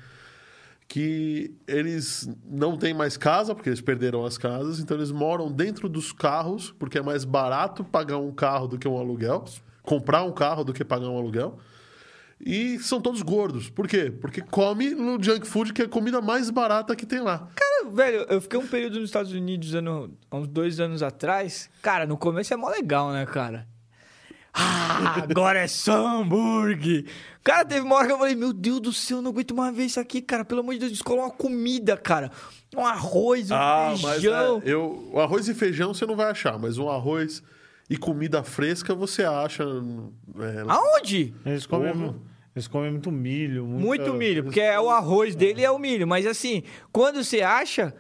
Que 0.88 1.54
eles 1.66 2.28
não 2.48 2.76
têm 2.76 2.94
mais 2.94 3.16
casa, 3.16 3.54
porque 3.54 3.68
eles 3.68 3.80
perderam 3.80 4.24
as 4.24 4.38
casas, 4.38 4.78
então 4.78 4.96
eles 4.96 5.10
moram 5.10 5.50
dentro 5.50 5.88
dos 5.88 6.12
carros, 6.12 6.72
porque 6.78 6.98
é 6.98 7.02
mais 7.02 7.24
barato 7.24 7.82
pagar 7.84 8.18
um 8.18 8.32
carro 8.32 8.68
do 8.68 8.78
que 8.78 8.86
um 8.86 8.96
aluguel, 8.96 9.44
comprar 9.82 10.22
um 10.22 10.32
carro 10.32 10.62
do 10.62 10.72
que 10.72 10.84
pagar 10.84 11.08
um 11.08 11.18
aluguel. 11.18 11.58
E 12.38 12.78
são 12.80 13.00
todos 13.00 13.22
gordos. 13.22 13.70
Por 13.70 13.88
quê? 13.88 14.10
Porque 14.10 14.42
come 14.42 14.94
no 14.94 15.22
junk 15.22 15.46
food, 15.46 15.72
que 15.72 15.82
é 15.82 15.84
a 15.86 15.88
comida 15.88 16.20
mais 16.20 16.50
barata 16.50 16.94
que 16.94 17.06
tem 17.06 17.20
lá. 17.20 17.48
Cara, 17.54 17.90
velho, 17.90 18.26
eu 18.28 18.40
fiquei 18.40 18.58
um 18.58 18.66
período 18.66 19.00
nos 19.00 19.08
Estados 19.08 19.32
Unidos 19.32 19.74
ano, 19.74 20.14
há 20.30 20.36
uns 20.36 20.46
dois 20.46 20.78
anos 20.78 21.02
atrás. 21.02 21.70
Cara, 21.80 22.06
no 22.06 22.16
começo 22.16 22.52
é 22.52 22.56
mó 22.56 22.68
legal, 22.68 23.10
né, 23.10 23.24
cara? 23.24 23.66
Ah, 24.58 25.22
agora 25.22 25.60
é 25.60 25.66
só 25.68 26.06
hambúrguer. 26.06 27.04
Cara, 27.44 27.64
teve 27.64 27.82
uma 27.82 27.94
hora 27.96 28.06
que 28.06 28.12
eu 28.12 28.18
falei, 28.18 28.34
meu 28.34 28.52
Deus 28.52 28.80
do 28.80 28.92
céu, 28.92 29.18
eu 29.18 29.22
não 29.22 29.30
aguento 29.30 29.54
mais 29.54 29.76
ver 29.76 29.84
isso 29.84 30.00
aqui, 30.00 30.22
cara. 30.22 30.44
Pelo 30.44 30.60
amor 30.60 30.72
de 30.72 30.80
Deus, 30.80 30.92
descola 30.92 31.22
uma 31.24 31.30
comida, 31.30 31.96
cara. 31.96 32.30
Um 32.74 32.84
arroz, 32.84 33.50
um 33.50 33.54
Ah, 33.54 33.94
mas 34.02 34.12
feijão. 34.22 34.62
é, 34.64 34.70
eu, 34.72 35.10
o 35.12 35.20
arroz 35.20 35.46
e 35.48 35.54
feijão 35.54 35.92
você 35.92 36.06
não 36.06 36.16
vai 36.16 36.30
achar, 36.30 36.58
mas 36.58 36.78
um 36.78 36.88
arroz 36.88 37.42
e 37.88 37.96
comida 37.96 38.42
fresca 38.42 38.94
você 38.94 39.22
acha. 39.24 39.62
é, 39.62 40.64
Aonde? 40.66 41.34
Eles 41.44 41.66
comem, 41.66 42.14
eles 42.54 42.66
comem 42.66 42.90
muito 42.90 43.12
milho. 43.12 43.64
Muito 43.66 44.14
milho, 44.14 44.44
porque 44.44 44.60
é 44.60 44.80
o 44.80 44.88
arroz 44.90 45.36
dele 45.36 45.62
é 45.62 45.70
o 45.70 45.78
milho. 45.78 46.06
Mas 46.08 46.26
assim, 46.26 46.62
quando 46.90 47.22
você 47.22 47.42
acha, 47.42 47.94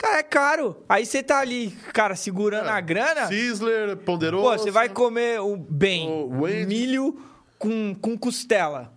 cara, 0.00 0.18
é 0.18 0.22
caro. 0.22 0.76
Aí 0.88 1.04
você 1.04 1.22
tá 1.22 1.38
ali, 1.38 1.70
cara, 1.92 2.16
segurando 2.16 2.68
a 2.68 2.80
grana. 2.80 3.26
Sizzler, 3.26 3.96
ponderoso. 3.98 4.42
Pô, 4.44 4.58
você 4.58 4.70
vai 4.70 4.88
comer 4.88 5.40
o 5.40 5.56
bem, 5.56 6.08
O 6.08 6.46
milho 6.66 7.20
com, 7.58 7.94
com 7.94 8.16
costela, 8.18 8.92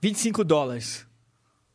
25 0.00 0.44
dólares. 0.44 1.06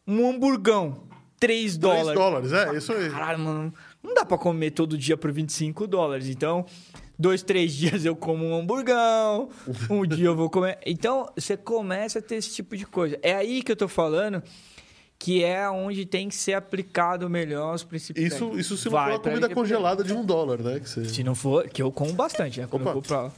Um 0.07 0.29
hamburgão, 0.29 1.03
3 1.39 1.77
3 1.77 1.77
dólares. 1.77 2.13
dólares, 2.13 2.53
é, 2.53 2.77
isso 2.77 2.93
aí. 2.93 3.09
Caralho, 3.09 3.39
mano, 3.39 3.73
não 4.01 4.13
dá 4.13 4.23
pra 4.23 4.37
comer 4.37 4.71
todo 4.71 4.97
dia 4.97 5.17
por 5.17 5.31
25 5.31 5.85
dólares. 5.87 6.29
Então, 6.29 6.65
dois, 7.19 7.43
três 7.43 7.73
dias 7.75 8.05
eu 8.05 8.15
como 8.15 8.45
um 8.45 8.55
hamburgão, 8.57 9.49
um 9.89 10.05
dia 10.05 10.27
eu 10.27 10.35
vou 10.35 10.49
comer. 10.49 10.79
Então, 10.85 11.29
você 11.35 11.57
começa 11.57 12.19
a 12.19 12.21
ter 12.21 12.35
esse 12.35 12.53
tipo 12.53 12.77
de 12.77 12.85
coisa. 12.85 13.19
É 13.21 13.33
aí 13.33 13.61
que 13.61 13.71
eu 13.71 13.75
tô 13.75 13.87
falando 13.87 14.41
que 15.17 15.43
é 15.43 15.69
onde 15.69 16.05
tem 16.05 16.29
que 16.29 16.35
ser 16.35 16.53
aplicado 16.53 17.29
melhor 17.29 17.73
os 17.73 17.83
princípios. 17.83 18.25
Isso, 18.25 18.35
técnicos. 18.35 18.59
isso 18.59 18.77
se 18.77 18.85
não 18.85 18.91
Vai 18.91 19.11
for 19.11 19.15
a 19.15 19.19
pra 19.19 19.31
comida 19.31 19.49
congelada 19.53 20.03
de 20.03 20.13
um 20.13 20.23
dólar, 20.23 20.59
né? 20.59 20.79
Que 20.79 20.89
você... 20.89 21.05
se 21.05 21.23
não 21.23 21.35
for, 21.35 21.67
que 21.69 21.81
eu 21.81 21.91
como 21.91 22.13
bastante, 22.13 22.59
né? 22.59 22.67
Quando 22.69 22.83
Opa. 22.83 22.89
eu 22.89 22.93
vou 22.93 23.01
pra. 23.01 23.31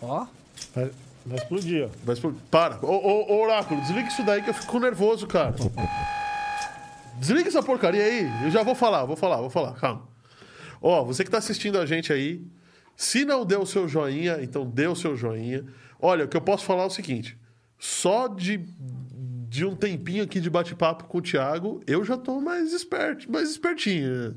Ó. 0.00 0.26
Vai, 0.74 0.90
vai 1.26 1.38
explodir, 1.38 1.84
ó. 1.84 1.88
Vai 2.04 2.14
explodir. 2.14 2.40
Para. 2.50 2.78
Ô, 2.84 2.90
ô, 2.90 3.32
ô, 3.32 3.42
Oráculo, 3.42 3.80
desliga 3.82 4.08
isso 4.08 4.24
daí 4.24 4.42
que 4.42 4.50
eu 4.50 4.54
fico 4.54 4.78
nervoso, 4.78 5.26
cara. 5.26 5.54
Desliga 7.18 7.48
essa 7.48 7.62
porcaria 7.62 8.02
aí. 8.02 8.44
Eu 8.44 8.50
já 8.50 8.62
vou 8.62 8.74
falar, 8.74 9.04
vou 9.04 9.16
falar, 9.16 9.36
vou 9.38 9.50
falar. 9.50 9.74
Calma. 9.74 10.08
Ó, 10.80 11.04
você 11.04 11.24
que 11.24 11.30
tá 11.30 11.38
assistindo 11.38 11.78
a 11.78 11.86
gente 11.86 12.12
aí, 12.12 12.44
se 12.96 13.24
não 13.24 13.44
deu 13.44 13.62
o 13.62 13.66
seu 13.66 13.88
joinha, 13.88 14.38
então 14.40 14.64
dê 14.64 14.86
o 14.86 14.94
seu 14.94 15.16
joinha. 15.16 15.64
Olha, 16.00 16.24
o 16.24 16.28
que 16.28 16.36
eu 16.36 16.40
posso 16.40 16.64
falar 16.64 16.84
é 16.84 16.86
o 16.86 16.90
seguinte: 16.90 17.36
só 17.78 18.28
de, 18.28 18.64
de 19.48 19.64
um 19.64 19.74
tempinho 19.74 20.22
aqui 20.22 20.40
de 20.40 20.50
bate-papo 20.50 21.04
com 21.04 21.18
o 21.18 21.22
Thiago, 21.22 21.80
eu 21.86 22.04
já 22.04 22.18
tô 22.18 22.40
mais 22.40 22.72
esperto, 22.72 23.30
mais 23.32 23.50
espertinho. 23.50 24.36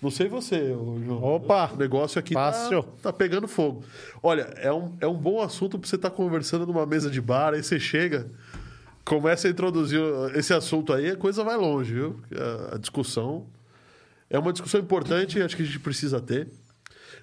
Não 0.00 0.10
sei 0.10 0.28
você, 0.28 0.68
João. 0.68 1.22
Opa! 1.22 1.72
O 1.72 1.76
negócio 1.76 2.18
aqui 2.18 2.34
tá, 2.34 2.52
Fácil. 2.52 2.82
tá 3.02 3.12
pegando 3.12 3.48
fogo. 3.48 3.82
Olha, 4.22 4.42
é 4.58 4.72
um, 4.72 4.96
é 5.00 5.06
um 5.06 5.16
bom 5.16 5.40
assunto 5.40 5.78
pra 5.78 5.88
você 5.88 5.96
estar 5.96 6.10
conversando 6.10 6.66
numa 6.66 6.86
mesa 6.86 7.10
de 7.10 7.20
bar, 7.20 7.54
aí 7.54 7.62
você 7.62 7.80
chega, 7.80 8.30
começa 9.04 9.48
a 9.48 9.50
introduzir 9.50 10.00
esse 10.34 10.52
assunto 10.52 10.92
aí, 10.92 11.10
a 11.10 11.16
coisa 11.16 11.42
vai 11.42 11.56
longe, 11.56 11.94
viu? 11.94 12.20
A, 12.70 12.76
a 12.76 12.78
discussão 12.78 13.46
é 14.30 14.38
uma 14.38 14.52
discussão 14.52 14.80
importante, 14.80 15.40
acho 15.42 15.56
que 15.56 15.62
a 15.62 15.66
gente 15.66 15.80
precisa 15.80 16.20
ter. 16.20 16.48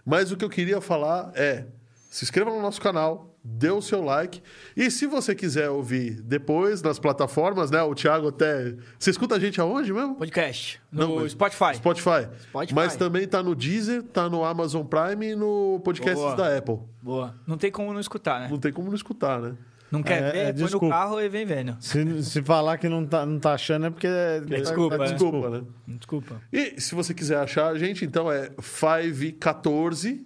Mas 0.06 0.32
o 0.32 0.38
que 0.38 0.44
eu 0.44 0.50
queria 0.50 0.82
falar 0.82 1.32
é: 1.36 1.66
se 2.12 2.26
inscreva 2.26 2.52
no 2.52 2.62
nosso 2.62 2.82
canal, 2.82 3.34
dê 3.44 3.72
o 3.72 3.82
seu 3.82 4.04
like. 4.04 4.44
E 4.76 4.92
se 4.92 5.08
você 5.08 5.34
quiser 5.34 5.70
ouvir 5.70 6.22
depois 6.22 6.82
nas 6.82 7.00
plataformas, 7.00 7.72
né? 7.72 7.82
O 7.82 7.96
Thiago 7.96 8.28
até. 8.28 8.76
Você 9.00 9.10
escuta 9.12 9.36
a 9.36 9.40
gente 9.40 9.60
aonde 9.62 9.94
mesmo? 9.94 10.16
Podcast. 10.16 10.82
No 10.92 11.20
Não, 11.22 11.30
Spotify. 11.30 11.76
Spotify. 11.76 12.28
Spotify. 12.50 12.74
Mas 12.76 12.96
também 12.98 13.26
tá 13.26 13.42
no 13.42 13.56
Deezer, 13.56 14.04
tá 14.04 14.30
no 14.30 14.44
Amazon 14.44 14.86
Prime 14.86 15.32
e 15.32 15.36
no 15.36 15.80
podcast 15.86 16.16
Boa. 16.22 16.36
da 16.36 16.58
Apple. 16.58 16.80
Boa. 17.02 17.34
Não 17.48 17.58
tem 17.58 17.72
como 17.72 17.94
não 17.94 18.00
escutar, 18.02 18.42
né? 18.42 18.48
Não 18.52 18.60
tem 18.60 18.74
como 18.74 18.90
não 18.90 18.96
escutar, 18.96 19.40
né? 19.40 19.56
Não 19.90 20.04
quer 20.04 20.22
É, 20.22 20.32
ver? 20.32 20.38
é, 20.38 20.44
põe 20.54 20.54
desculpa. 20.64 20.86
no 20.86 20.92
carro 20.92 21.22
e 21.22 21.28
vem 21.30 21.46
vendo. 21.46 21.76
Se, 21.80 22.24
se 22.24 22.42
falar 22.44 22.78
que 22.78 22.88
não 22.88 23.06
tá, 23.06 23.26
não 23.26 23.40
tá 23.40 23.54
achando 23.54 23.86
é 23.86 23.90
porque. 23.90 24.08
É, 24.08 24.40
desculpa, 24.42 24.98
tá- 24.98 25.04
né? 25.06 25.12
Desculpa, 25.14 25.50
né? 25.50 25.62
Desculpa. 25.88 26.42
E 26.52 26.80
se 26.80 26.94
você 26.94 27.14
quiser 27.14 27.38
achar 27.38 27.68
a 27.68 27.78
gente, 27.78 28.04
então 28.06 28.30
é 28.32 28.50
514 28.60 30.26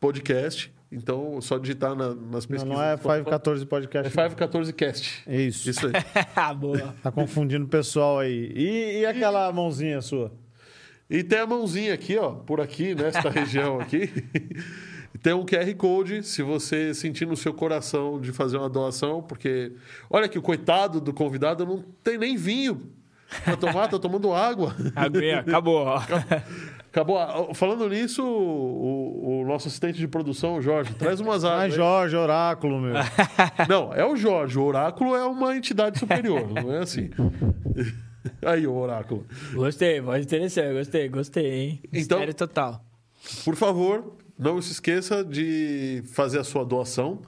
podcast. 0.00 0.72
Então, 0.92 1.40
só 1.40 1.56
digitar 1.58 1.94
na- 1.94 2.08
nas 2.08 2.16
Não, 2.16 2.30
pesquisas. 2.40 2.64
não 2.68 2.82
é 2.82 2.96
514 2.98 3.62
É 3.62 3.66
podcast. 3.66 4.10
514 4.10 4.72
cast. 4.74 5.22
É 5.26 5.40
isso. 5.40 5.68
Isso 5.70 5.86
aí. 5.86 5.92
Ah, 6.36 6.52
Boa. 6.52 6.94
Tá 7.02 7.10
confundindo 7.10 7.64
o 7.64 7.68
pessoal 7.68 8.18
aí. 8.18 8.52
E, 8.54 9.00
e 9.00 9.06
aquela 9.06 9.50
mãozinha 9.52 10.00
sua? 10.02 10.30
E 11.08 11.22
tem 11.22 11.38
a 11.40 11.46
mãozinha 11.46 11.92
aqui, 11.94 12.16
ó, 12.18 12.30
por 12.32 12.60
aqui, 12.60 12.94
nesta 12.94 13.28
região 13.30 13.80
aqui. 13.80 14.10
Tem 15.22 15.32
um 15.32 15.44
QR 15.44 15.72
Code, 15.76 16.22
se 16.22 16.42
você 16.42 16.92
sentir 16.94 17.26
no 17.26 17.36
seu 17.36 17.52
coração 17.54 18.20
de 18.20 18.32
fazer 18.32 18.56
uma 18.56 18.68
doação, 18.68 19.22
porque 19.22 19.72
olha 20.10 20.28
que 20.28 20.38
o 20.38 20.42
coitado 20.42 21.00
do 21.00 21.12
convidado 21.12 21.64
não 21.64 21.84
tem 22.02 22.18
nem 22.18 22.36
vinho 22.36 22.90
pra 23.44 23.56
tomar, 23.56 23.88
tá 23.88 23.98
tomando 23.98 24.32
água. 24.32 24.74
Aguinha, 24.94 25.40
acabou. 25.46 25.84
ó. 25.86 26.00
Acabou. 26.90 27.18
a- 27.18 27.54
Falando 27.54 27.88
nisso, 27.88 28.22
o, 28.24 29.42
o 29.42 29.46
nosso 29.46 29.68
assistente 29.68 29.98
de 29.98 30.06
produção, 30.08 30.56
o 30.56 30.62
Jorge, 30.62 30.94
traz 30.94 31.20
umas 31.20 31.44
águas. 31.44 31.72
Ah. 31.72 31.76
Jorge, 31.76 32.16
oráculo, 32.16 32.80
meu. 32.80 32.94
Não, 33.68 33.92
é 33.94 34.04
o 34.04 34.14
Jorge. 34.16 34.58
O 34.58 34.62
oráculo 34.64 35.14
é 35.16 35.24
uma 35.24 35.56
entidade 35.56 35.98
superior, 35.98 36.48
não 36.50 36.72
é 36.72 36.78
assim. 36.80 37.10
Aí, 38.44 38.66
o 38.66 38.74
oráculo. 38.74 39.26
Gostei, 39.52 40.00
voz 40.00 40.24
interessante. 40.24 40.72
Gostei, 40.74 41.08
gostei, 41.08 41.52
hein? 41.52 41.80
Então- 41.92 42.18
Mistério 42.18 42.34
total. 42.34 42.84
Por 43.44 43.54
favor, 43.56 44.16
não 44.38 44.60
se 44.60 44.72
esqueça 44.72 45.24
de 45.24 46.02
fazer 46.12 46.38
a 46.40 46.44
sua 46.44 46.64
doação. 46.64 47.20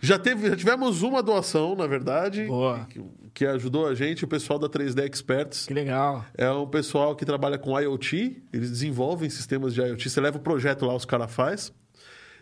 Já, 0.00 0.18
teve, 0.18 0.48
já 0.50 0.56
tivemos 0.56 1.02
uma 1.02 1.22
doação, 1.22 1.74
na 1.74 1.86
verdade, 1.86 2.44
Boa. 2.46 2.86
que, 2.90 3.00
que 3.34 3.44
ajudou 3.44 3.86
a 3.88 3.94
gente, 3.94 4.24
o 4.24 4.28
pessoal 4.28 4.58
da 4.58 4.68
3D 4.68 5.04
Experts. 5.10 5.66
Que 5.66 5.74
legal. 5.74 6.24
É 6.38 6.48
um 6.50 6.66
pessoal 6.68 7.16
que 7.16 7.24
trabalha 7.24 7.58
com 7.58 7.78
IoT, 7.78 8.42
eles 8.52 8.70
desenvolvem 8.70 9.28
sistemas 9.28 9.74
de 9.74 9.80
IoT. 9.82 10.08
Você 10.08 10.20
leva 10.20 10.38
o 10.38 10.40
projeto 10.40 10.86
lá, 10.86 10.94
os 10.94 11.04
caras 11.04 11.32
faz. 11.32 11.72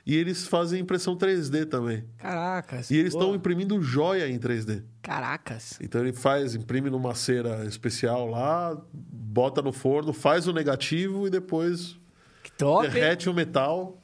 E 0.04 0.16
eles 0.16 0.48
fazem 0.48 0.80
impressão 0.80 1.16
3D 1.16 1.64
também. 1.64 2.04
Caracas. 2.18 2.90
E 2.90 2.96
eles 2.96 3.14
estão 3.14 3.34
imprimindo 3.36 3.80
joia 3.80 4.28
em 4.28 4.36
3D. 4.38 4.82
Caracas. 5.00 5.78
Então 5.80 6.00
ele 6.00 6.12
faz, 6.12 6.54
imprime 6.56 6.90
numa 6.90 7.14
cera 7.14 7.64
especial 7.64 8.26
lá, 8.28 8.76
bota 8.92 9.62
no 9.62 9.72
forno, 9.72 10.12
faz 10.12 10.46
o 10.48 10.52
negativo 10.52 11.26
e 11.26 11.30
depois 11.30 11.96
Que 12.42 12.50
top. 12.52 12.84
hein? 12.86 12.92
derrete 12.92 13.30
o 13.30 13.34
metal. 13.34 13.98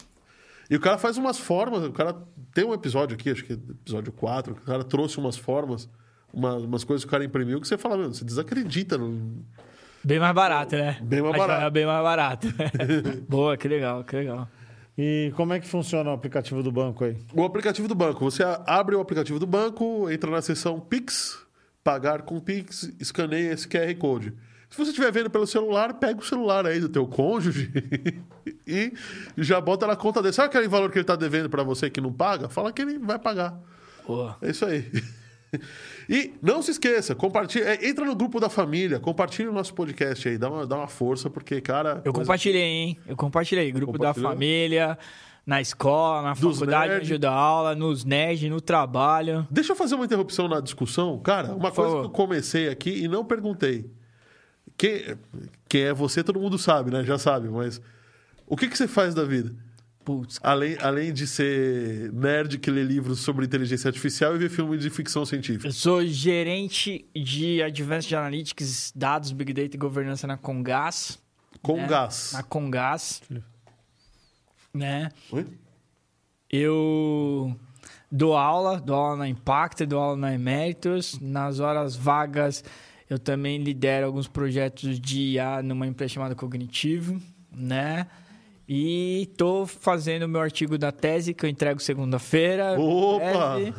E 0.71 0.77
o 0.77 0.81
cara 0.81 0.99
faz 0.99 1.17
umas 1.19 1.37
formas. 1.39 1.83
O 1.85 1.93
cara 1.93 2.17
tem 2.55 2.65
um 2.65 2.73
episódio 2.73 3.15
aqui, 3.17 3.31
acho 3.31 3.45
que 3.45 3.53
é 3.55 3.57
episódio 3.57 4.13
4, 4.13 4.55
que 4.55 4.63
o 4.63 4.65
cara 4.65 4.85
trouxe 4.85 5.19
umas 5.19 5.37
formas, 5.37 5.89
uma- 6.33 6.57
umas 6.57 6.85
coisas 6.85 7.05
que 7.05 7.09
o 7.09 7.11
cara 7.11 7.25
imprimiu 7.25 7.61
que 7.61 7.69
você 7.69 7.79
fala, 7.79 7.97
meu, 7.97 8.13
você 8.13 8.25
desacredita. 8.25 8.97
No... 8.99 9.43
Bem 10.05 10.19
mais 10.21 10.35
barato, 10.35 10.77
né? 10.77 10.99
Bem 11.03 11.23
mais 11.23 11.35
A 11.35 11.39
barato. 11.39 11.65
É 11.65 11.71
bem 11.71 11.87
mais 11.87 12.03
barato. 12.03 12.49
Boa, 13.29 13.57
que 13.57 13.69
legal, 13.69 14.05
que 14.05 14.17
legal. 14.17 14.49
E 14.97 15.33
como 15.37 15.53
é 15.53 15.61
que 15.61 15.69
funciona 15.69 16.11
o 16.11 16.13
aplicativo 16.13 16.63
do 16.63 16.73
banco 16.73 17.05
aí? 17.05 17.17
O 17.33 17.45
aplicativo 17.45 17.87
do 17.87 17.95
banco. 17.95 18.25
Você 18.25 18.43
abre 18.67 18.97
o 18.97 19.01
aplicativo 19.01 19.39
do 19.39 19.47
banco, 19.47 20.11
entra 20.11 20.31
na 20.31 20.43
seção 20.43 20.81
Pix, 20.81 21.39
pagar 21.85 22.23
com 22.23 22.41
Pix, 22.41 22.93
escaneia 22.99 23.53
esse 23.53 23.69
QR 23.69 23.95
Code. 23.97 24.33
Se 24.69 24.77
você 24.77 24.91
estiver 24.91 25.11
vendo 25.11 25.31
pelo 25.31 25.47
celular, 25.47 25.95
pega 25.95 26.21
o 26.21 26.25
celular 26.25 26.67
aí 26.67 26.79
do 26.79 26.89
teu 26.89 27.07
cônjuge 27.07 27.71
e 28.67 28.93
já 29.37 29.61
bota 29.61 29.87
na 29.87 29.97
conta 29.97 30.21
dele. 30.21 30.35
Sabe 30.35 30.49
aquele 30.49 30.69
valor 30.69 30.91
que 30.91 30.99
ele 30.99 31.05
está 31.05 31.17
devendo 31.17 31.49
para 31.49 31.63
você 31.63 31.89
que 31.89 32.01
não 32.01 32.13
paga? 32.13 32.49
Fala 32.49 32.73
que 32.73 32.83
ele 32.83 32.99
vai 32.99 33.19
pagar. 33.19 33.59
Boa. 34.07 34.37
É 34.43 34.51
isso 34.51 34.67
aí. 34.67 34.91
E 36.09 36.33
não 36.41 36.63
se 36.63 36.71
esqueça, 36.71 37.15
compartilha, 37.15 37.65
é, 37.65 37.87
entra 37.89 38.05
no 38.05 38.17
grupo 38.17 38.41
da 38.41 38.49
família, 38.49 38.99
compartilha 38.99 39.51
o 39.51 39.53
nosso 39.53 39.75
podcast 39.75 40.27
aí, 40.27 40.39
dá 40.39 40.49
uma, 40.49 40.67
dá 40.67 40.77
uma 40.77 40.89
força, 40.89 41.29
porque, 41.29 41.61
cara. 41.61 42.01
Eu 42.05 42.13
compartilhei, 42.15 42.63
hein? 42.63 42.99
Eu 43.07 43.15
compartilhei. 43.17 43.71
Grupo 43.71 43.99
da 43.99 44.15
família, 44.15 44.99
na 45.47 45.61
escola, 45.61 46.23
na 46.23 46.33
Dos 46.33 46.59
faculdade 46.59 46.89
nerd. 46.93 47.03
onde 47.03 47.13
eu 47.15 47.19
dou 47.19 47.31
aula, 47.31 47.75
nos 47.75 48.05
NED, 48.05 48.49
no 48.49 48.61
trabalho. 48.61 49.47
Deixa 49.51 49.73
eu 49.73 49.77
fazer 49.77 49.97
uma 49.97 50.05
interrupção 50.07 50.49
na 50.49 50.61
discussão. 50.61 51.19
Cara, 51.21 51.49
uma 51.55 51.71
Por 51.71 51.77
coisa 51.77 51.91
favor. 51.91 52.01
que 52.01 52.07
eu 52.07 52.11
comecei 52.11 52.69
aqui 52.69 53.03
e 53.03 53.09
não 53.09 53.25
perguntei. 53.25 53.91
Quem, 54.77 55.17
quem 55.69 55.83
é 55.83 55.93
você, 55.93 56.23
todo 56.25 56.41
mundo 56.41 56.57
sabe, 56.57 56.91
né? 56.91 57.05
Já 57.05 57.19
sabe, 57.19 57.49
mas. 57.49 57.81
O 58.47 58.57
que, 58.57 58.67
que 58.69 58.79
você 58.79 58.89
faz 58.89 59.15
da 59.15 59.25
vida? 59.25 59.55
Putz, 60.09 60.41
Além, 60.43 60.75
além 60.81 61.13
de 61.13 61.27
ser 61.27 62.11
nerd 62.15 62.57
que 62.57 62.71
lê 62.71 62.83
livros 62.83 63.21
sobre 63.21 63.45
inteligência 63.45 63.89
artificial 63.89 64.35
e 64.35 64.39
ver 64.39 64.49
filmes 64.49 64.81
de 64.81 64.89
ficção 64.89 65.27
científica. 65.27 65.69
eu 65.69 65.73
sou 65.73 66.03
gerente 66.07 67.05
de 67.15 67.63
Advanced 67.63 68.11
Analytics, 68.15 68.91
dados, 68.97 69.33
Big 69.33 69.53
Data 69.53 69.77
e 69.77 69.79
governança 69.79 70.27
na 70.27 70.39
Congas. 70.39 71.19
Né? 71.63 71.87
gás. 71.87 72.31
Na 72.33 72.43
Congas. 72.43 73.23
Né? 74.73 75.11
Oi? 75.31 75.47
Eu 76.51 77.55
dou 78.11 78.35
aula, 78.35 78.81
dou 78.81 78.97
aula 78.97 79.17
na 79.19 79.29
Impact, 79.29 79.85
dou 79.85 80.01
aula 80.01 80.17
na 80.17 80.33
Emeritus. 80.33 81.21
Nas 81.21 81.61
horas 81.61 81.95
vagas, 81.95 82.65
eu 83.11 83.19
também 83.19 83.63
lidero 83.63 84.07
alguns 84.07 84.27
projetos 84.27 84.99
de 84.99 85.35
IA 85.35 85.63
numa 85.63 85.87
empresa 85.87 86.15
chamada 86.15 86.35
Cognitivo, 86.35 87.21
né? 87.53 88.07
E 88.69 89.31
tô 89.37 89.67
fazendo 89.67 90.25
o 90.25 90.29
meu 90.29 90.41
artigo 90.41 90.77
da 90.77 90.93
tese, 90.93 91.33
que 91.33 91.47
eu 91.47 91.49
entrego 91.49 91.81
segunda-feira. 91.81 92.79
Opa! 92.79 93.57
tese, 93.57 93.75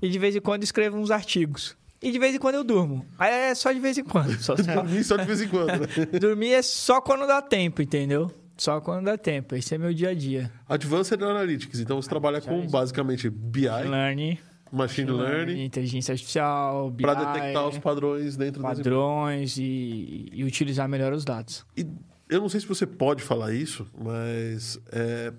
e 0.00 0.08
de 0.08 0.18
vez 0.18 0.36
em 0.36 0.40
quando 0.40 0.62
escrevo 0.62 0.96
uns 0.98 1.10
artigos. 1.10 1.76
E 2.02 2.10
de 2.10 2.18
vez 2.18 2.34
em 2.34 2.38
quando 2.38 2.54
eu 2.54 2.64
durmo. 2.64 3.04
Aí 3.18 3.50
é 3.50 3.54
só 3.54 3.72
de 3.72 3.80
vez 3.80 3.98
em 3.98 4.04
quando. 4.04 4.32
Só, 4.40 4.56
só- 4.56 4.62
Dormir 4.82 5.04
só 5.04 5.16
de 5.16 5.24
vez 5.26 5.42
em 5.42 5.48
quando, 5.48 5.80
né? 5.80 6.18
dormir 6.18 6.52
é 6.52 6.62
só 6.62 7.00
quando 7.00 7.26
dá 7.26 7.42
tempo, 7.42 7.82
entendeu? 7.82 8.30
Só 8.56 8.80
quando 8.80 9.04
dá 9.06 9.18
tempo. 9.18 9.54
Esse 9.56 9.74
é 9.74 9.78
meu 9.78 9.92
dia 9.92 10.10
a 10.10 10.14
dia. 10.14 10.50
Advanced 10.68 11.20
Analytics. 11.20 11.80
Então 11.80 12.00
você 12.00 12.08
trabalha 12.08 12.40
com 12.40 12.66
basicamente 12.68 13.28
BI, 13.28 13.66
Learning, 13.68 14.38
Machine 14.70 15.10
Learning, 15.10 15.64
inteligência 15.64 16.12
artificial, 16.12 16.90
BI, 16.90 17.02
para 17.02 17.14
detectar 17.32 17.66
os 17.68 17.78
padrões 17.78 18.36
dentro 18.36 18.62
das 18.62 18.76
padrões 18.78 19.56
e, 19.58 20.28
e 20.32 20.44
utilizar 20.44 20.88
melhor 20.88 21.12
os 21.12 21.24
dados. 21.24 21.66
E 21.76 21.86
eu 22.30 22.40
não 22.40 22.48
sei 22.48 22.60
se 22.60 22.66
você 22.66 22.86
pode 22.86 23.22
falar 23.22 23.52
isso, 23.52 23.86
mas 23.98 24.80
é, 24.92 25.32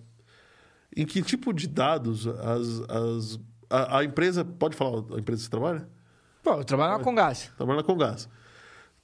em 0.96 1.06
que 1.06 1.22
tipo 1.22 1.54
de 1.54 1.68
dados 1.68 2.28
as, 2.28 2.82
as, 2.90 3.40
a, 3.70 3.98
a 4.00 4.04
empresa. 4.04 4.44
Pode 4.46 4.76
falar 4.76 4.98
a 5.16 5.20
empresa 5.20 5.40
que 5.40 5.44
você 5.46 5.50
trabalha? 5.50 5.88
Pô, 6.44 6.52
eu 6.56 6.64
trabalho 6.64 6.98
na 6.98 7.04
Congás. 7.04 7.52
Trabalha 7.56 7.78
na 7.78 7.84
Congás. 7.84 8.28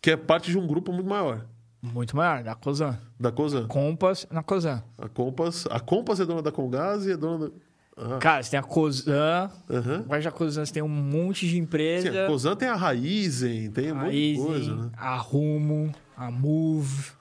Que 0.02 0.12
é 0.12 0.18
parte 0.18 0.52
de 0.52 0.58
um 0.58 0.68
grupo 0.68 0.92
muito 0.92 1.08
maior. 1.10 1.46
Muito 1.82 2.16
maior, 2.16 2.44
da 2.44 2.56
Cosan. 2.56 2.98
Da 3.20 3.32
Cosan. 3.32 3.68
Compas 3.68 4.28
na 4.32 4.44
Cosan. 4.44 4.84
A 4.98 5.08
Compass, 5.08 5.68
a 5.70 5.80
Compass 5.80 6.20
é 6.20 6.26
dona 6.26 6.42
da 6.42 6.52
Congás 6.52 7.06
e 7.06 7.12
é 7.12 7.18
dona 7.18 7.48
da. 7.48 7.56
Ah, 8.00 8.18
Cara, 8.20 8.44
você 8.44 8.52
tem 8.52 8.60
a 8.60 8.64
Cosan. 8.64 9.52
aham. 9.70 10.06
Mas 10.08 10.26
a 10.26 10.32
Cosan 10.32 10.66
você 10.66 10.74
tem 10.74 10.84
um 10.84 10.88
monte 10.90 11.46
de 11.48 11.54
Sim, 11.54 11.60
empresa. 11.60 12.26
a 12.26 12.28
Cosan 12.28 12.56
tem 12.56 12.68
a 12.68 12.76
Raizen, 12.76 13.72
tem 13.72 13.92
um 13.92 14.00
a 14.00 14.04
monte 14.04 14.34
de 14.34 14.40
coisa, 14.40 14.76
né? 14.76 14.92
a 14.98 15.16
Rumo, 15.18 15.92
a 16.16 16.30
Move, 16.30 17.12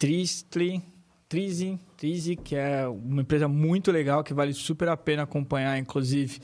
Tristly, 0.00 0.82
Trizi, 1.28 1.78
Trizi, 1.94 2.34
que 2.34 2.56
é 2.56 2.88
uma 2.88 3.20
empresa 3.20 3.46
muito 3.46 3.92
legal 3.92 4.24
que 4.24 4.32
vale 4.32 4.54
super 4.54 4.88
a 4.88 4.96
pena 4.96 5.24
acompanhar, 5.24 5.78
inclusive. 5.78 6.40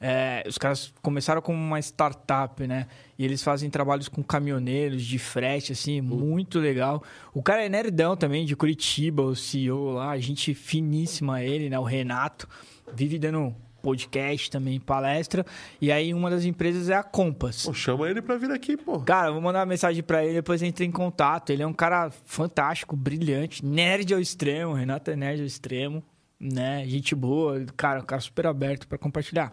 É, 0.00 0.42
os 0.48 0.56
caras 0.56 0.92
começaram 1.02 1.42
como 1.42 1.58
uma 1.58 1.78
startup, 1.78 2.66
né? 2.66 2.86
E 3.18 3.24
eles 3.24 3.42
fazem 3.42 3.68
trabalhos 3.68 4.08
com 4.08 4.22
caminhoneiros 4.22 5.04
de 5.04 5.18
frete, 5.18 5.72
assim, 5.72 6.00
muito 6.00 6.58
legal. 6.58 7.02
O 7.34 7.42
cara 7.42 7.62
é 7.62 7.68
nerdão 7.68 8.16
também, 8.16 8.46
de 8.46 8.56
Curitiba, 8.56 9.22
o 9.22 9.36
CEO 9.36 9.92
lá, 9.92 10.16
gente 10.16 10.54
finíssima 10.54 11.42
ele, 11.42 11.68
né? 11.68 11.78
O 11.78 11.84
Renato, 11.84 12.48
vive 12.94 13.18
dando 13.18 13.54
podcast 13.84 14.50
também, 14.50 14.80
palestra. 14.80 15.44
E 15.80 15.92
aí 15.92 16.14
uma 16.14 16.30
das 16.30 16.44
empresas 16.46 16.88
é 16.88 16.94
a 16.94 17.02
Compass. 17.02 17.64
Pô, 17.66 17.74
chama 17.74 18.08
ele 18.08 18.22
pra 18.22 18.38
vir 18.38 18.50
aqui, 18.50 18.76
pô. 18.76 19.00
Cara, 19.00 19.30
vou 19.30 19.42
mandar 19.42 19.60
uma 19.60 19.66
mensagem 19.66 20.02
pra 20.02 20.24
ele, 20.24 20.32
depois 20.34 20.62
entra 20.62 20.84
em 20.84 20.90
contato. 20.90 21.50
Ele 21.50 21.62
é 21.62 21.66
um 21.66 21.72
cara 21.74 22.10
fantástico, 22.24 22.96
brilhante, 22.96 23.64
nerd 23.64 24.14
ao 24.14 24.20
extremo. 24.20 24.72
Renato 24.72 25.10
é 25.10 25.16
nerd 25.16 25.40
ao 25.40 25.46
extremo, 25.46 26.02
né? 26.40 26.84
Gente 26.86 27.14
boa, 27.14 27.62
cara, 27.76 28.00
um 28.00 28.04
cara 28.04 28.20
super 28.22 28.46
aberto 28.46 28.88
pra 28.88 28.96
compartilhar. 28.96 29.52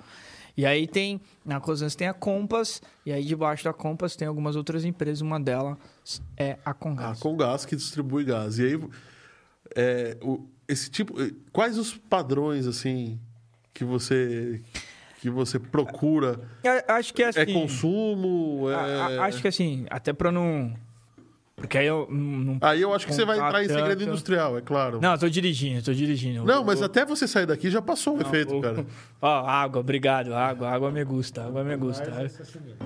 E 0.55 0.65
aí 0.65 0.85
tem, 0.87 1.19
na 1.45 1.59
Cosans 1.59 1.95
tem 1.95 2.07
a 2.07 2.13
Compass, 2.13 2.81
e 3.05 3.11
aí 3.11 3.23
debaixo 3.23 3.63
da 3.63 3.71
Compass 3.73 4.15
tem 4.17 4.27
algumas 4.27 4.55
outras 4.55 4.83
empresas, 4.85 5.21
uma 5.21 5.39
delas 5.39 5.77
é 6.37 6.57
a 6.65 6.71
A 6.71 6.73
Congás. 6.73 7.19
Congás 7.19 7.65
que 7.65 7.75
distribui 7.75 8.25
gás. 8.25 8.59
E 8.59 8.65
aí, 8.65 8.79
é, 9.75 10.17
o- 10.21 10.45
esse 10.67 10.89
tipo. 10.89 11.13
Quais 11.51 11.77
os 11.77 11.93
padrões, 11.97 12.67
assim, 12.67 13.19
que 13.73 13.83
você. 13.83 14.61
que 15.21 15.29
você 15.29 15.59
procura? 15.59 16.39
Eu 16.63 16.95
acho 16.95 17.13
que 17.13 17.21
é 17.23 17.27
assim... 17.27 17.39
É 17.41 17.45
consumo? 17.45 18.69
É... 18.69 19.19
acho 19.19 19.41
que 19.41 19.47
assim, 19.47 19.85
até 19.89 20.11
pra 20.13 20.31
não... 20.31 20.73
Porque 21.55 21.77
aí 21.77 21.85
eu 21.85 22.07
não... 22.09 22.57
Aí 22.59 22.81
eu 22.81 22.91
acho 22.91 23.05
que 23.05 23.13
você 23.13 23.23
vai 23.23 23.37
entrar 23.37 23.63
em 23.63 23.67
segredo 23.67 23.99
tanto. 23.99 24.03
industrial, 24.09 24.57
é 24.57 24.61
claro. 24.61 24.99
Não, 24.99 25.11
eu 25.11 25.19
tô 25.19 25.29
dirigindo, 25.29 25.77
eu 25.77 25.83
tô 25.83 25.93
dirigindo. 25.93 26.43
Não, 26.43 26.55
Eu- 26.61 26.65
mas 26.65 26.79
eu- 26.79 26.87
até 26.87 27.05
você 27.05 27.27
sair 27.27 27.45
daqui 27.45 27.69
já 27.69 27.79
passou 27.79 28.17
o 28.17 28.21
efeito, 28.21 28.57
o- 28.57 28.61
cara. 28.61 28.83
Ó, 29.21 29.45
água, 29.47 29.79
obrigado. 29.79 30.33
Água, 30.33 30.67
água 30.71 30.89
me 30.91 31.03
gusta, 31.03 31.45
água 31.45 31.63
me 31.63 31.77
gusta. 31.77 32.11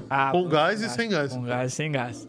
Água, 0.10 0.42
Com 0.44 0.50
gás 0.50 0.82
e 0.82 0.90
sem 0.90 1.10
gás. 1.10 1.32
Com 1.32 1.44
gás 1.44 1.72
e 1.72 1.76
sem 1.76 1.90
gás. 1.90 2.28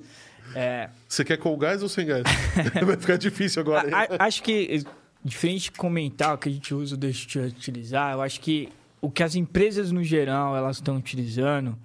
É, 0.55 0.89
Você 1.09 1.25
quer 1.25 1.37
com 1.39 1.59
gás 1.59 1.83
ou 1.83 1.89
sem 1.89 2.07
gás? 2.07 2.23
vai 2.87 2.97
ficar 2.97 3.17
difícil 3.19 3.61
agora. 3.63 3.89
a- 3.93 4.03
a- 4.23 4.27
acho 4.27 4.41
que, 4.41 4.85
diferente 5.27 5.65
de 5.65 5.73
comentar 5.73 6.35
o 6.35 6.39
que 6.39 6.49
a 6.49 6.53
gente 6.53 6.73
usa 6.75 6.95
ou 6.95 6.99
deixa 6.99 7.27
de 7.27 7.57
utilizar, 7.57 8.15
eu 8.15 8.23
acho 8.23 8.41
que 8.41 8.69
o 9.01 9.11
que 9.11 9.23
as 9.23 9.35
empresas 9.35 9.93
no 9.93 10.03
geral 10.03 10.57
elas 10.57 10.77
estão 10.77 10.97
utilizando, 10.97 11.77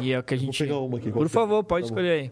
e 0.00 0.12
é 0.12 0.18
o 0.18 0.22
que 0.22 0.34
a 0.34 0.36
Vou 0.36 0.46
gente. 0.46 0.58
pegar 0.58 0.78
uma 0.78 0.98
aqui. 0.98 1.10
Por 1.10 1.28
favor, 1.28 1.62
pode 1.62 1.84
Tá 1.84 1.88
escolher 1.88 2.10
aí. 2.10 2.30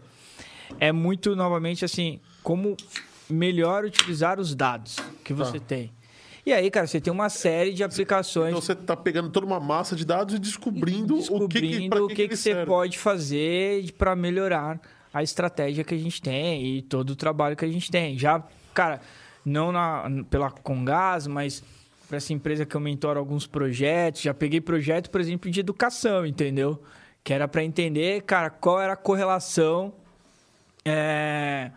É 0.80 0.90
muito, 0.90 1.36
novamente, 1.36 1.84
assim, 1.84 2.18
como 2.42 2.76
melhor 3.30 3.84
utilizar 3.84 4.40
os 4.40 4.54
dados 4.54 4.96
que 5.22 5.32
você 5.32 5.60
tem. 5.60 5.92
E 6.44 6.52
aí, 6.52 6.70
cara, 6.70 6.86
você 6.86 7.00
tem 7.00 7.12
uma 7.12 7.28
série 7.28 7.72
de 7.72 7.82
aplicações 7.82 8.50
Então 8.50 8.60
você 8.60 8.74
tá 8.74 8.96
pegando 8.96 9.30
toda 9.30 9.44
uma 9.44 9.58
massa 9.58 9.96
de 9.96 10.04
dados 10.04 10.34
e 10.34 10.38
descobrindo, 10.38 11.14
o 11.14 11.18
que, 11.48 11.60
que, 11.60 11.66
descobrindo 11.68 12.04
o 12.04 12.08
que, 12.08 12.14
que, 12.14 12.22
que 12.22 12.28
que 12.28 12.32
ele 12.34 12.36
você 12.36 12.52
serve. 12.52 12.66
pode 12.66 12.98
fazer 12.98 13.92
para 13.92 14.14
melhorar 14.14 14.80
a 15.12 15.22
estratégia 15.24 15.82
que 15.82 15.94
a 15.94 15.98
gente 15.98 16.22
tem 16.22 16.64
e 16.76 16.82
todo 16.82 17.10
o 17.10 17.16
trabalho 17.16 17.56
que 17.56 17.64
a 17.64 17.68
gente 17.68 17.90
tem. 17.90 18.16
Já, 18.18 18.42
cara, 18.72 19.00
não 19.46 19.70
na, 19.70 20.04
pela 20.28 20.50
Congás, 20.50 21.28
mas 21.28 21.62
para 22.08 22.16
essa 22.16 22.32
empresa 22.32 22.66
que 22.66 22.74
eu 22.74 22.80
mentoro 22.80 23.18
alguns 23.18 23.46
projetos, 23.46 24.22
já 24.22 24.34
peguei 24.34 24.60
projeto, 24.60 25.08
por 25.08 25.20
exemplo, 25.20 25.48
de 25.48 25.60
educação, 25.60 26.26
entendeu? 26.26 26.82
Que 27.22 27.32
era 27.32 27.46
para 27.46 27.62
entender, 27.62 28.22
cara, 28.22 28.50
qual 28.50 28.80
era 28.80 28.94
a 28.94 28.96
correlação 28.96 29.94
é, 30.84 31.70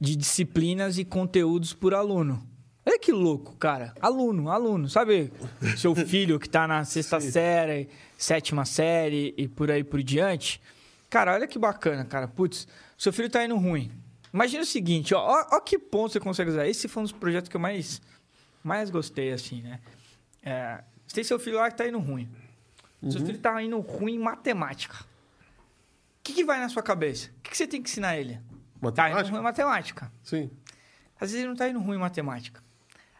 de 0.00 0.16
disciplinas 0.16 0.98
e 0.98 1.04
conteúdos 1.04 1.74
por 1.74 1.94
aluno. 1.94 2.42
Olha 2.86 2.98
que 2.98 3.12
louco, 3.12 3.56
cara. 3.56 3.94
Aluno, 4.00 4.50
aluno. 4.50 4.88
Sabe 4.88 5.32
seu 5.76 5.94
filho 6.06 6.38
que 6.38 6.48
tá 6.48 6.66
na 6.66 6.84
sexta 6.84 7.20
série, 7.20 7.88
sétima 8.18 8.64
série 8.64 9.34
e 9.36 9.48
por 9.48 9.70
aí 9.70 9.82
por 9.82 10.02
diante? 10.02 10.60
Cara, 11.08 11.34
olha 11.34 11.46
que 11.46 11.58
bacana, 11.58 12.04
cara. 12.04 12.28
Putz, 12.28 12.68
seu 12.98 13.12
filho 13.12 13.30
tá 13.30 13.44
indo 13.44 13.56
ruim. 13.56 13.90
Imagina 14.34 14.64
o 14.64 14.66
seguinte, 14.66 15.14
ó, 15.14 15.20
ó, 15.20 15.46
ó 15.52 15.60
que 15.60 15.78
ponto 15.78 16.12
você 16.12 16.18
consegue 16.18 16.50
usar. 16.50 16.66
Esse 16.66 16.88
foi 16.88 17.02
um 17.02 17.04
dos 17.04 17.12
projetos 17.12 17.48
que 17.48 17.56
eu 17.56 17.60
mais, 17.60 18.02
mais 18.64 18.90
gostei, 18.90 19.32
assim, 19.32 19.62
né? 19.62 19.78
É, 20.42 20.82
você 21.06 21.14
tem 21.14 21.24
seu 21.24 21.38
filho 21.38 21.56
lá 21.58 21.70
que 21.70 21.76
tá 21.76 21.86
indo 21.86 22.00
ruim. 22.00 22.28
Seu 23.08 23.24
filho 23.24 23.38
tá 23.38 23.62
indo 23.62 23.78
ruim 23.78 24.14
em 24.14 24.18
matemática. 24.18 24.96
O 24.98 25.06
que, 26.24 26.32
que 26.32 26.44
vai 26.44 26.58
na 26.58 26.68
sua 26.68 26.82
cabeça? 26.82 27.28
O 27.38 27.42
que, 27.42 27.50
que 27.50 27.56
você 27.56 27.66
tem 27.66 27.80
que 27.80 27.88
ensinar 27.88 28.16
ele? 28.16 28.34
Tá 28.34 28.40
indo 28.40 28.82
Matemática? 28.82 29.30
ruim 29.30 29.38
em 29.38 29.42
matemática. 29.44 30.12
Sim. 30.24 30.50
Às 31.20 31.30
vezes 31.30 31.36
ele 31.36 31.48
não 31.48 31.56
tá 31.56 31.68
indo 31.68 31.78
ruim 31.78 31.96
em 31.96 32.00
matemática. 32.00 32.60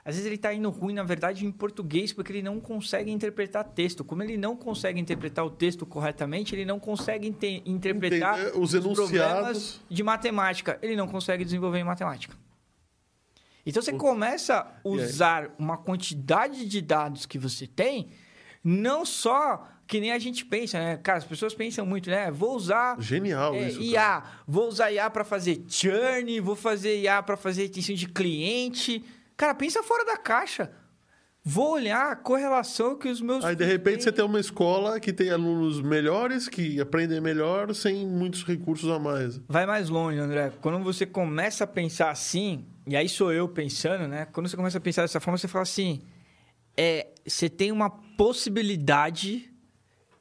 Às 0.05 0.17
vezes 0.17 0.27
ele 0.27 0.37
tá 0.37 0.53
indo 0.53 0.69
ruim, 0.69 0.93
na 0.93 1.03
verdade, 1.03 1.47
em 1.47 1.51
português, 1.51 2.13
porque 2.13 2.31
ele 2.31 2.43
não 2.43 2.61
consegue 2.61 3.11
interpretar 3.11 3.65
texto. 3.65 4.05
Como 4.05 4.23
ele 4.23 4.37
não 4.37 4.55
consegue 4.55 5.01
interpretar 5.01 5.47
o 5.47 5.51
texto 5.51 5.87
corretamente, 5.87 6.55
ele 6.55 6.67
não 6.67 6.79
consegue 6.79 7.27
inte- 7.27 7.63
interpretar 7.65 8.39
Entender 8.39 8.59
os 8.61 8.71
problemas 8.73 8.99
enunciados. 8.99 9.81
de 9.89 10.03
matemática. 10.03 10.79
Ele 10.83 10.95
não 10.95 11.09
consegue 11.09 11.43
desenvolver 11.43 11.79
em 11.79 11.85
matemática. 11.85 12.37
Então 13.65 13.83
você 13.83 13.95
começa 13.95 14.57
a 14.61 14.67
usar 14.87 15.51
uma 15.59 15.79
quantidade 15.79 16.67
de 16.67 16.83
dados 16.83 17.25
que 17.25 17.39
você 17.39 17.67
tem, 17.67 18.09
não 18.63 19.07
só 19.07 19.67
que 19.87 20.01
nem 20.01 20.13
a 20.13 20.19
gente 20.19 20.45
pensa, 20.45 20.79
né? 20.79 20.99
Cara, 20.99 21.17
as 21.19 21.25
pessoas 21.25 21.55
pensam 21.55 21.87
muito, 21.87 22.11
né? 22.11 22.31
Vou 22.31 22.55
usar 22.57 23.01
Genial 23.01 23.55
é, 23.55 23.69
isso. 23.69 23.79
cara. 23.93 24.19
IA, 24.19 24.23
vou 24.47 24.69
usar 24.69 24.91
IA 24.93 25.09
para 25.09 25.25
fazer 25.25 25.65
churn, 25.67 26.41
vou 26.41 26.55
fazer 26.57 27.01
IA 27.01 27.23
para 27.23 27.39
fazer 27.39 27.65
atenção 27.67 27.95
de 27.95 28.07
cliente. 28.07 29.03
Cara, 29.37 29.55
pensa 29.55 29.83
fora 29.83 30.05
da 30.05 30.17
caixa. 30.17 30.71
Vou 31.47 31.73
olhar 31.73 32.11
a 32.11 32.17
correlação 32.17 32.97
que 32.97 33.07
os 33.07 33.21
meus 33.21 33.45
Aí, 33.45 33.55
de 33.55 33.67
repente, 33.67 33.97
têm. 33.97 34.03
você 34.05 34.13
tem 34.13 34.25
uma 34.25 34.41
escola 34.41 34.99
que 34.99 35.13
tem 35.13 35.29
alunos 35.29 35.83
melhores, 35.83 36.49
que 36.49 36.81
aprendem 36.81 37.21
melhor, 37.21 37.75
sem 37.75 38.07
muitos 38.07 38.45
recursos 38.45 38.91
a 38.91 38.99
mais. 38.99 39.39
Vai 39.47 39.67
mais 39.67 39.91
longe, 39.91 40.19
André. 40.19 40.53
Quando 40.63 40.83
você 40.83 41.05
começa 41.05 41.65
a 41.65 41.67
pensar 41.67 42.11
assim, 42.11 42.65
e 42.87 42.97
aí 42.97 43.11
sou 43.11 43.31
eu 43.31 43.47
pensando, 43.47 44.09
né? 44.09 44.25
Quando 44.33 44.49
você 44.49 44.57
começa 44.57 44.79
a 44.79 44.81
pensar 44.81 45.03
dessa 45.03 45.21
forma, 45.21 45.37
você 45.37 45.47
fala 45.47 45.65
assim: 45.65 46.01
é, 46.75 47.09
você 47.27 47.51
tem 47.51 47.71
uma 47.71 47.91
possibilidade 47.91 49.53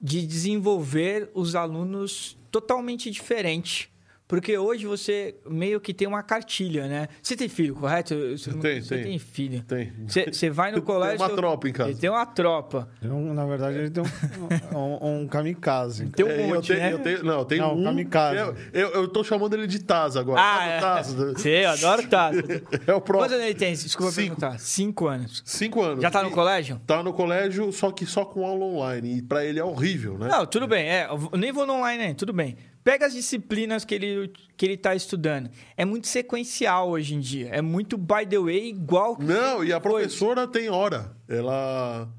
de 0.01 0.27
desenvolver 0.27 1.31
os 1.33 1.55
alunos 1.55 2.37
totalmente 2.51 3.09
diferente. 3.09 3.92
Porque 4.25 4.57
hoje 4.57 4.85
você 4.87 5.35
meio 5.47 5.79
que 5.81 5.93
tem 5.93 6.07
uma 6.07 6.23
cartilha, 6.23 6.87
né? 6.87 7.07
Você 7.21 7.35
tem 7.35 7.47
filho, 7.49 7.75
correto? 7.75 8.15
Você, 8.35 8.49
não- 8.51 8.59
Tenho, 8.61 8.81
você 8.83 8.95
tenho. 8.95 9.07
tem 9.07 9.19
filho. 9.19 9.61
Tem. 9.63 9.93
Você, 10.07 10.25
você 10.31 10.49
vai 10.49 10.71
no 10.71 10.77
Tem 10.81 10.85
colégio. 10.85 11.19
uma 11.19 11.29
tropa 11.35 11.69
em 11.69 11.73
casa. 11.73 11.89
Ele 11.91 11.99
tem 11.99 12.09
uma 12.09 12.25
tropa. 12.25 12.89
Tem 13.01 13.11
um- 13.11 13.33
na 13.33 13.45
verdade, 13.45 13.77
ele 13.77 13.89
tem 13.91 14.01
um, 14.73 14.77
um, 14.77 15.21
um 15.21 15.27
kamikaze. 15.27 16.07
Tem 16.09 16.25
um 16.25 16.29
É, 16.29 16.41
eu 16.41 16.47
monte, 16.55 16.67
tenho, 16.67 16.79
né? 16.79 16.93
eu 16.93 16.99
tenho- 16.99 17.23
não, 17.23 17.39
eu 17.39 17.45
tenho 17.45 17.61
Não, 17.61 17.77
um. 17.77 17.83
kamikaze. 17.83 18.39
Eu, 18.39 18.55
eu, 18.73 18.89
eu 18.93 19.07
tô 19.07 19.23
chamando 19.23 19.53
ele 19.55 19.67
de 19.67 19.79
Taz 19.83 20.15
agora. 20.15 20.41
Ah, 20.41 20.65
é. 20.65 20.79
Taz? 20.79 21.15
Sei, 21.37 21.65
eu 21.65 21.69
adoro 21.69 22.07
Tazo. 22.07 22.39
É 22.87 22.93
o 22.93 23.01
próximo. 23.01 23.19
Quantos 23.19 23.33
anos 23.33 23.45
ele 23.45 23.55
tem? 23.55 23.73
Desculpa 23.73 24.11
Cinco. 24.13 24.35
perguntar. 24.39 24.59
Cinco 24.59 25.07
anos. 25.07 25.43
Cinco 25.45 25.81
anos. 25.83 26.01
Já 26.01 26.09
tá 26.09 26.23
no 26.23 26.29
E 26.29 26.31
colégio? 26.31 26.81
Tá 26.87 27.03
no 27.03 27.13
colégio, 27.13 27.71
só 27.71 27.91
que 27.91 28.05
só 28.05 28.25
com 28.25 28.45
aula 28.47 28.65
online. 28.65 29.17
E 29.17 29.21
pra 29.21 29.45
ele 29.45 29.59
é 29.59 29.63
horrível, 29.63 30.17
né? 30.17 30.27
Não, 30.29 30.45
tudo 30.45 30.65
bem. 30.67 30.89
É, 30.89 31.07
eu 31.09 31.37
nem 31.37 31.51
vou 31.51 31.67
no 31.67 31.73
online, 31.73 32.03
né? 32.07 32.13
Tudo 32.13 32.33
bem. 32.33 32.55
Pega 32.83 33.05
as 33.05 33.13
disciplinas 33.13 33.85
que 33.85 33.95
ele, 33.95 34.31
que 34.57 34.65
ele 34.65 34.75
tá 34.77 34.93
estudando. 34.93 35.49
É 35.77 35.85
muito 35.85 36.07
sequencial 36.07 36.89
hoje 36.89 37.15
em 37.15 37.19
dia. 37.19 37.49
É 37.49 37.61
muito 37.61 37.97
by 37.97 38.25
the 38.29 38.37
way, 38.39 38.69
igual. 38.69 39.17
Não, 39.19 39.63
e 39.63 39.71
a 39.71 39.79
professora 39.79 40.47
tem 40.47 40.69
hora. 40.69 41.15
Ela. 41.27 42.09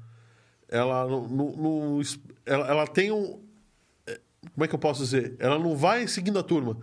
Ela, 0.67 1.05
no, 1.05 1.27
no- 1.27 1.55
no- 1.97 2.01
ela, 2.45 2.67
ela 2.67 2.87
tem 2.87 3.11
um. 3.11 3.39
é, 4.07 4.19
Como 4.53 4.65
é 4.65 4.67
que 4.67 4.73
eu 4.73 4.79
posso 4.79 5.03
dizer? 5.03 5.35
Ela 5.39 5.59
não 5.59 5.75
vai 5.75 6.07
seguindo 6.07 6.39
a 6.39 6.43
turma. 6.43 6.77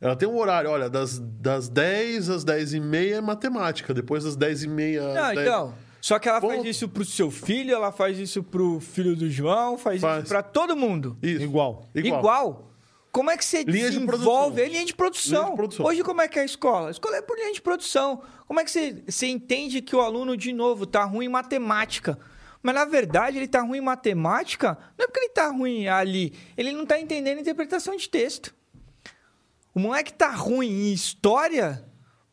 Ela 0.00 0.14
tem 0.14 0.28
um 0.28 0.36
horário, 0.36 0.68
olha, 0.68 0.90
das, 0.90 1.18
das 1.18 1.66
10 1.68 2.28
às 2.28 2.44
10 2.44 2.74
e 2.74 2.80
meia 2.80 3.16
é 3.16 3.20
matemática, 3.22 3.94
depois 3.94 4.24
das 4.24 4.36
10 4.36 4.64
e 4.64 4.68
meia. 4.68 5.02
Não, 5.14 5.34
10 5.34 5.38
então. 5.40 5.74
Só 5.98 6.18
que 6.18 6.28
ela 6.28 6.38
faz 6.42 6.56
Ponto. 6.56 6.68
isso 6.68 6.86
pro 6.86 7.02
seu 7.06 7.30
filho, 7.30 7.74
ela 7.74 7.90
faz 7.90 8.18
isso 8.18 8.42
pro 8.42 8.78
filho 8.80 9.16
do 9.16 9.30
João, 9.30 9.78
faz, 9.78 10.02
Faz. 10.02 10.24
isso 10.24 10.28
pra 10.28 10.42
todo 10.42 10.76
mundo. 10.76 11.16
Isso. 11.22 11.42
Igual. 11.42 11.88
Igual. 11.94 12.70
Como 13.14 13.30
é 13.30 13.36
que 13.36 13.44
você 13.44 13.62
Linha 13.62 13.92
de 13.92 13.98
desenvolve? 14.00 14.06
produção. 14.08 14.58
É 14.58 14.68
linha 14.68 14.84
de 14.84 14.92
produção. 14.92 15.50
De 15.50 15.56
produção. 15.56 15.86
Hoje, 15.86 16.02
como 16.02 16.20
é 16.20 16.26
que 16.26 16.36
é 16.36 16.42
a 16.42 16.44
escola? 16.44 16.88
A 16.88 16.90
escola 16.90 17.16
é 17.16 17.22
por 17.22 17.36
linha 17.38 17.52
de 17.52 17.62
produção. 17.62 18.20
Como 18.44 18.58
é 18.58 18.64
que 18.64 18.70
você, 18.72 19.04
você 19.06 19.28
entende 19.28 19.80
que 19.80 19.94
o 19.94 20.00
aluno, 20.00 20.36
de 20.36 20.52
novo, 20.52 20.84
tá 20.84 21.04
ruim 21.04 21.26
em 21.26 21.28
matemática? 21.28 22.18
Mas, 22.60 22.74
na 22.74 22.84
verdade, 22.84 23.38
ele 23.38 23.46
tá 23.46 23.60
ruim 23.60 23.78
em 23.78 23.80
matemática 23.80 24.76
não 24.98 25.04
é 25.04 25.06
porque 25.06 25.20
ele 25.20 25.28
tá 25.28 25.46
ruim 25.46 25.86
ali. 25.86 26.32
Ele 26.56 26.72
não 26.72 26.84
tá 26.84 26.98
entendendo 26.98 27.38
a 27.38 27.40
interpretação 27.40 27.94
de 27.96 28.08
texto. 28.08 28.52
O 29.72 29.78
moleque 29.78 30.12
tá 30.12 30.32
ruim 30.32 30.66
em 30.88 30.92
história 30.92 31.84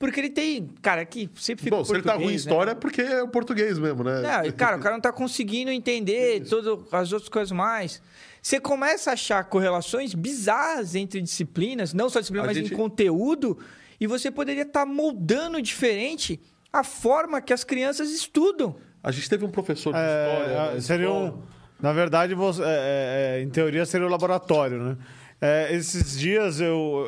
porque 0.01 0.19
ele 0.19 0.29
tem... 0.29 0.67
Cara, 0.81 1.01
aqui 1.03 1.29
sempre 1.35 1.63
fica 1.63 1.75
Bom, 1.77 1.85
se 1.85 1.93
ele 1.93 2.01
tá 2.03 2.15
ruim 2.15 2.25
em 2.25 2.27
né? 2.29 2.35
história 2.35 2.71
é 2.71 2.75
porque 2.75 3.01
é 3.01 3.23
o 3.23 3.27
português 3.29 3.79
mesmo, 3.79 4.03
né? 4.03 4.15
Não, 4.21 4.51
cara, 4.51 4.75
o 4.75 4.79
cara 4.81 4.95
não 4.95 5.01
tá 5.01 5.13
conseguindo 5.13 5.71
entender 5.71 6.41
todas 6.49 6.77
as 6.91 7.13
outras 7.13 7.29
coisas 7.29 7.51
mais. 7.51 8.01
Você 8.41 8.59
começa 8.59 9.11
a 9.11 9.13
achar 9.13 9.43
correlações 9.45 10.13
bizarras 10.13 10.95
entre 10.95 11.21
disciplinas, 11.21 11.93
não 11.93 12.09
só 12.09 12.19
disciplina, 12.19 12.43
A 12.45 12.47
mas 12.47 12.57
gente- 12.57 12.73
em 12.73 12.75
conteúdo, 12.75 13.57
e 13.99 14.07
você 14.07 14.29
poderia 14.31 14.63
estar 14.63 14.85
moldando 14.85 15.61
diferente 15.61 16.39
a 16.73 16.83
forma 16.83 17.39
que 17.39 17.53
as 17.53 17.63
crianças 17.63 18.09
estudam. 18.11 18.75
A 19.03 19.11
gente 19.11 19.29
teve 19.29 19.45
um 19.45 19.49
professor 19.51 19.93
de 19.93 19.99
É, 19.99 20.01
história. 20.01 20.73
na 20.75 20.81
seria 20.81 21.05
escola. 21.05 21.29
um, 21.31 21.41
na 21.81 21.93
verdade, 21.93 22.33
você- 22.33 22.61
é, 22.63 22.65
é, 22.65 23.39
é, 23.39 23.41
em 23.43 23.49
teoria 23.49 23.85
seria 23.85 24.07
o 24.07 24.09
laboratório, 24.09 24.77
né? 24.83 24.97
É, 25.39 25.75
esses 25.75 26.19
dias 26.19 26.59
eu 26.59 27.05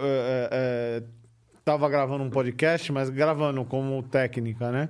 estava 1.64 1.88
gravando 1.88 2.26
um 2.26 2.30
podcast, 2.30 2.92
mas 2.92 3.10
gravando 3.10 3.64
como 3.64 4.04
técnica, 4.04 4.70
né? 4.70 4.90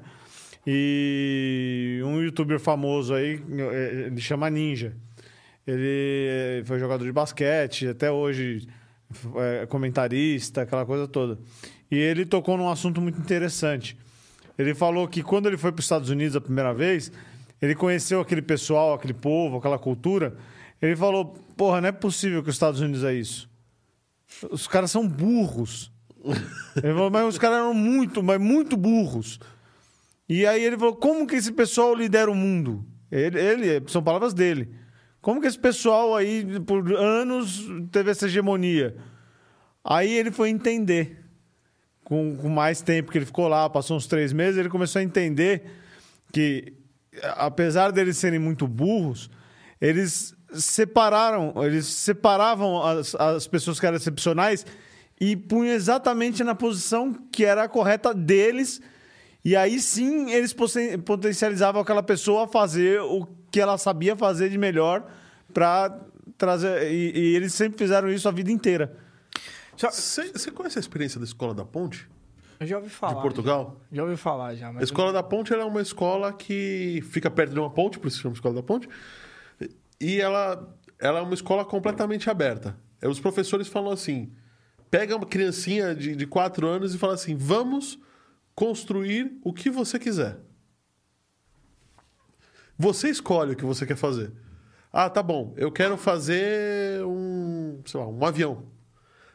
E 0.66 2.02
um 2.04 2.20
youtuber 2.20 2.60
famoso 2.60 3.14
aí, 3.14 3.40
é, 3.72 4.08
ele 4.08 4.20
chama 4.20 4.50
Ninja. 4.50 4.95
Ele 5.68 6.64
foi 6.66 6.80
jogador 6.80 7.06
de 7.06 7.12
basquete, 7.12 7.88
até 7.88 8.12
hoje 8.12 8.68
é 9.36 9.68
comentarista, 9.68 10.64
aquela 10.64 10.84
coisa 10.84 11.08
toda. 11.08 11.38
E 11.91 11.95
ele 11.95 12.26
tocou 12.26 12.58
num 12.58 12.68
assunto 12.68 13.00
muito 13.00 13.20
interessante. 13.20 13.95
Ele 14.58 14.74
falou 14.74 15.08
que 15.08 15.22
quando 15.22 15.45
ele 15.45 15.58
foi 15.58 15.72
para 15.72 15.80
os 15.80 15.86
Estados 15.86 16.10
Unidos 16.10 16.36
a 16.36 16.41
primeira 16.41 16.74
vez, 16.74 17.12
ele 17.62 17.76
conheceu 17.76 18.20
aquele 18.20 18.41
pessoal, 18.41 18.95
aquele 18.95 19.14
povo, 19.14 19.58
aquela 19.58 19.78
cultura. 19.78 20.36
Ele 20.82 20.95
falou: 20.95 21.36
Porra, 21.56 21.82
não 21.82 21.90
é 21.90 21.91
possível 21.91 22.41
que 22.41 22.50
os 22.50 22.56
Estados 22.56 22.82
Unidos 22.82 23.04
é 23.04 23.14
isso. 23.14 23.48
Os 24.50 24.68
caras 24.68 24.90
são 24.90 25.08
burros. 25.08 25.93
Ele 26.24 26.94
falou, 26.94 27.12
mas 27.12 27.28
os 27.28 27.38
caras 27.38 27.58
eram 27.58 27.74
muito, 27.74 28.24
mas 28.24 28.40
muito 28.40 28.78
burros. 28.78 29.40
E 30.28 30.45
aí 30.45 30.64
ele 30.64 30.78
falou: 30.78 30.95
Como 30.95 31.28
que 31.28 31.36
esse 31.36 31.52
pessoal 31.52 31.94
lidera 31.94 32.32
o 32.32 32.36
mundo? 32.36 32.86
Ele, 33.12 33.40
ele- 33.40 33.84
são 33.90 34.02
palavras 34.02 34.34
dele. 34.34 34.74
Como 35.22 35.40
que 35.40 35.48
esse 35.48 35.60
pessoal 35.60 36.16
aí, 36.16 36.60
por 36.62 36.94
anos, 36.94 37.66
teve 37.91 38.12
essa 38.12 38.26
hegemonia? 38.26 38.95
Aí 39.84 40.12
ele 40.14 40.32
foi 40.32 40.50
entender 40.50 41.24
com, 42.04 42.36
com 42.38 42.50
mais 42.50 42.82
tempo 42.82 43.12
que 43.12 43.18
ele 43.18 43.26
ficou 43.26 43.48
lá, 43.48 43.70
passou 43.70 43.95
uns 43.98 44.08
três 44.08 44.34
meses, 44.34 44.58
ele 44.58 44.70
começou 44.70 45.00
a 45.00 45.04
entender 45.04 45.64
que, 46.32 46.74
apesar 47.36 47.91
deles 47.91 48.18
serem 48.18 48.40
muito 48.40 48.68
burros, 48.68 49.30
eles 49.80 50.36
separaram, 50.54 51.54
eles 51.64 51.86
separavam 51.86 52.82
as, 52.82 53.16
as 53.16 53.48
pessoas 53.48 53.80
que 53.80 53.86
eram 53.86 53.98
excepcionais 53.98 54.66
e 55.32 55.36
punham 55.36 55.74
exatamente 55.74 56.44
na 56.44 56.54
posição 56.56 57.14
que 57.32 57.45
era 57.45 57.64
a 57.64 57.70
correta 57.70 58.14
deles. 58.14 58.82
E 59.45 59.56
aí 59.56 59.80
sim 59.80 60.32
eles 60.32 60.54
poten- 60.54 60.98
potencializavam 61.00 61.82
aquela 61.82 62.04
pessoa 62.04 62.45
a 62.45 62.48
fazer 62.48 63.00
o 63.02 63.28
que 63.52 63.60
ela 63.60 63.78
sabia 63.78 64.16
fazer 64.16 64.50
de 64.50 64.58
melhor 64.58 65.06
para 65.54 66.00
trazer. 66.38 66.91
E, 66.91 67.12
e 67.18 67.36
eles 67.36 67.54
sempre 67.54 67.78
fizeram 67.78 68.10
isso 68.10 68.28
a 68.28 68.32
vida 68.32 68.52
inteira. 68.52 68.95
Você 69.78 70.52
conhece 70.52 70.78
a 70.78 70.82
experiência 70.82 71.20
da 71.20 71.26
Escola 71.26 71.54
da 71.54 71.66
Ponte, 71.66 72.08
eu 72.60 72.68
já 72.68 72.78
ouvi 72.78 72.90
falar. 72.90 73.16
de 73.16 73.22
Portugal? 73.22 73.82
Já, 73.91 73.98
já 73.98 74.04
ouvi 74.04 74.16
falar 74.18 74.56
já. 74.56 74.72
Mas 74.72 74.82
A 74.82 74.84
Escola 74.86 75.12
da 75.12 75.24
Ponte 75.24 75.52
ela 75.54 75.64
é 75.64 75.66
uma 75.66 75.82
escola 75.82 76.32
que 76.32 77.02
fica 77.10 77.30
perto 77.30 77.54
de 77.54 77.60
uma 77.60 77.70
ponte, 77.70 78.00
por 78.00 78.08
isso 78.08 78.18
se 78.18 78.24
chama 78.24 78.36
Escola 78.36 78.56
da 78.56 78.64
Ponte. 78.64 78.88
E 80.00 80.22
ela, 80.22 80.74
ela 81.00 81.20
é 81.20 81.22
uma 81.22 81.34
escola 81.34 81.66
completamente 81.66 82.30
aberta. 82.30 82.78
É, 83.02 83.08
Os 83.08 83.20
professores 83.20 83.68
falam 83.68 83.91
assim: 83.91 84.32
pega 84.94 85.15
uma 85.15 85.26
criancinha 85.26 85.95
de, 85.95 86.15
de 86.15 86.28
4 86.28 86.68
anos 86.68 86.94
e 86.94 86.99
fala 86.99 87.15
assim: 87.15 87.36
vamos 87.36 87.98
construir 88.53 89.40
o 89.44 89.52
que 89.52 89.72
você 89.72 89.98
quiser. 89.98 90.38
Você 92.78 93.10
escolhe 93.10 93.53
o 93.53 93.56
que 93.56 93.65
você 93.65 93.88
quer 93.88 93.95
fazer. 93.95 94.32
Ah, 94.91 95.10
tá 95.10 95.24
bom, 95.24 95.56
eu 95.57 95.72
quero 95.72 95.98
fazer 95.98 97.03
um, 97.06 97.82
sei 97.84 97.99
lá, 97.99 98.07
um 98.07 98.24
avião. 98.24 98.68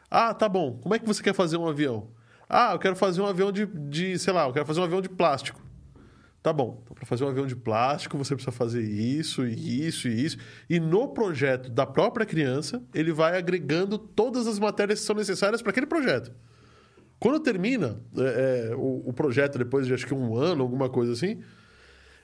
Ah, 0.09 0.33
tá 0.33 0.47
bom, 0.47 0.79
como 0.81 0.95
é 0.95 0.99
que 0.99 1.05
você 1.05 1.21
quer 1.21 1.33
fazer 1.33 1.57
um 1.57 1.67
avião? 1.67 2.09
Ah, 2.47 2.71
eu 2.71 2.79
quero 2.79 2.95
fazer 2.95 3.19
um 3.19 3.27
avião 3.27 3.51
de, 3.51 3.65
de 3.65 4.17
sei 4.17 4.31
lá, 4.31 4.47
eu 4.47 4.53
quero 4.53 4.65
fazer 4.65 4.79
um 4.79 4.85
avião 4.85 5.01
de 5.01 5.09
plástico. 5.09 5.59
Tá 6.41 6.53
bom, 6.53 6.79
então 6.83 6.95
para 6.95 7.05
fazer 7.05 7.25
um 7.25 7.27
avião 7.27 7.45
de 7.45 7.55
plástico 7.55 8.17
você 8.17 8.33
precisa 8.33 8.51
fazer 8.51 8.81
isso, 8.81 9.45
e 9.45 9.87
isso 9.87 10.07
e 10.07 10.25
isso. 10.25 10.37
E 10.69 10.79
no 10.79 11.09
projeto 11.09 11.69
da 11.69 11.85
própria 11.85 12.25
criança, 12.25 12.81
ele 12.93 13.11
vai 13.11 13.37
agregando 13.37 13.97
todas 13.97 14.47
as 14.47 14.57
matérias 14.57 15.01
que 15.01 15.05
são 15.05 15.15
necessárias 15.15 15.61
para 15.61 15.71
aquele 15.71 15.85
projeto. 15.85 16.31
Quando 17.19 17.41
termina 17.41 18.01
é, 18.17 18.69
é, 18.71 18.75
o, 18.75 19.09
o 19.09 19.13
projeto, 19.13 19.57
depois 19.57 19.85
de 19.85 19.93
acho 19.93 20.07
que 20.07 20.13
um 20.13 20.37
ano, 20.37 20.63
alguma 20.63 20.89
coisa 20.89 21.11
assim, 21.11 21.41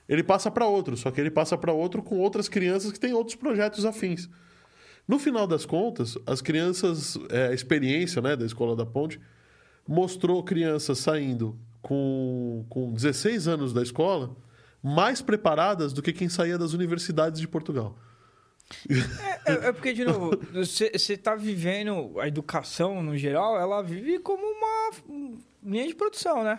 ele 0.08 0.22
passa 0.22 0.50
para 0.50 0.66
outro, 0.66 0.96
só 0.96 1.10
que 1.10 1.20
ele 1.20 1.30
passa 1.30 1.58
para 1.58 1.72
outro 1.72 2.02
com 2.02 2.18
outras 2.18 2.48
crianças 2.48 2.92
que 2.92 2.98
têm 2.98 3.12
outros 3.12 3.36
projetos 3.36 3.84
afins. 3.84 4.30
No 5.06 5.18
final 5.18 5.46
das 5.46 5.66
contas, 5.66 6.16
as 6.26 6.40
crianças, 6.40 7.18
é, 7.28 7.48
a 7.48 7.52
experiência 7.52 8.22
né, 8.22 8.34
da 8.34 8.46
Escola 8.46 8.74
da 8.74 8.86
Ponte 8.86 9.20
mostrou 9.86 10.42
crianças 10.42 10.98
saindo 10.98 11.58
com, 11.86 12.66
com 12.68 12.92
16 12.92 13.46
anos 13.46 13.72
da 13.72 13.80
escola 13.80 14.34
mais 14.82 15.22
preparadas 15.22 15.92
do 15.92 16.02
que 16.02 16.12
quem 16.12 16.28
saía 16.28 16.58
das 16.58 16.72
universidades 16.72 17.40
de 17.40 17.46
Portugal. 17.46 17.96
É, 19.46 19.68
é 19.68 19.72
porque, 19.72 19.92
de 19.92 20.04
novo, 20.04 20.36
você 20.52 20.90
está 20.92 21.36
vivendo 21.36 22.18
a 22.18 22.26
educação, 22.26 23.00
no 23.04 23.16
geral, 23.16 23.56
ela 23.56 23.82
vive 23.82 24.18
como 24.18 24.42
uma 24.44 24.90
linha 25.64 25.86
de 25.86 25.94
produção, 25.94 26.42
né? 26.42 26.58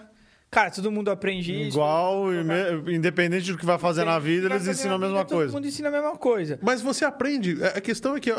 Cara, 0.50 0.72
todo 0.72 0.90
mundo 0.90 1.12
aprende 1.12 1.52
isso. 1.52 1.76
Igual, 1.78 2.28
me- 2.28 2.96
independente 2.96 3.52
do 3.52 3.58
que 3.58 3.66
vai 3.66 3.78
fazer 3.78 4.06
na 4.06 4.18
vida, 4.18 4.48
eles 4.48 4.66
ensinam 4.66 4.96
a 4.96 4.98
mesma 4.98 5.18
vida, 5.18 5.28
Todo 5.28 5.38
coisa. 5.40 5.54
mundo 5.54 5.68
ensina 5.68 5.90
a 5.90 5.92
mesma 5.92 6.16
coisa. 6.16 6.58
Mas 6.62 6.82
você 6.82 7.04
aprende. 7.04 7.62
A 7.62 7.68
a 7.80 7.82
questão 7.82 8.16
é 8.16 8.20
que. 8.22 8.32
ó, 8.32 8.38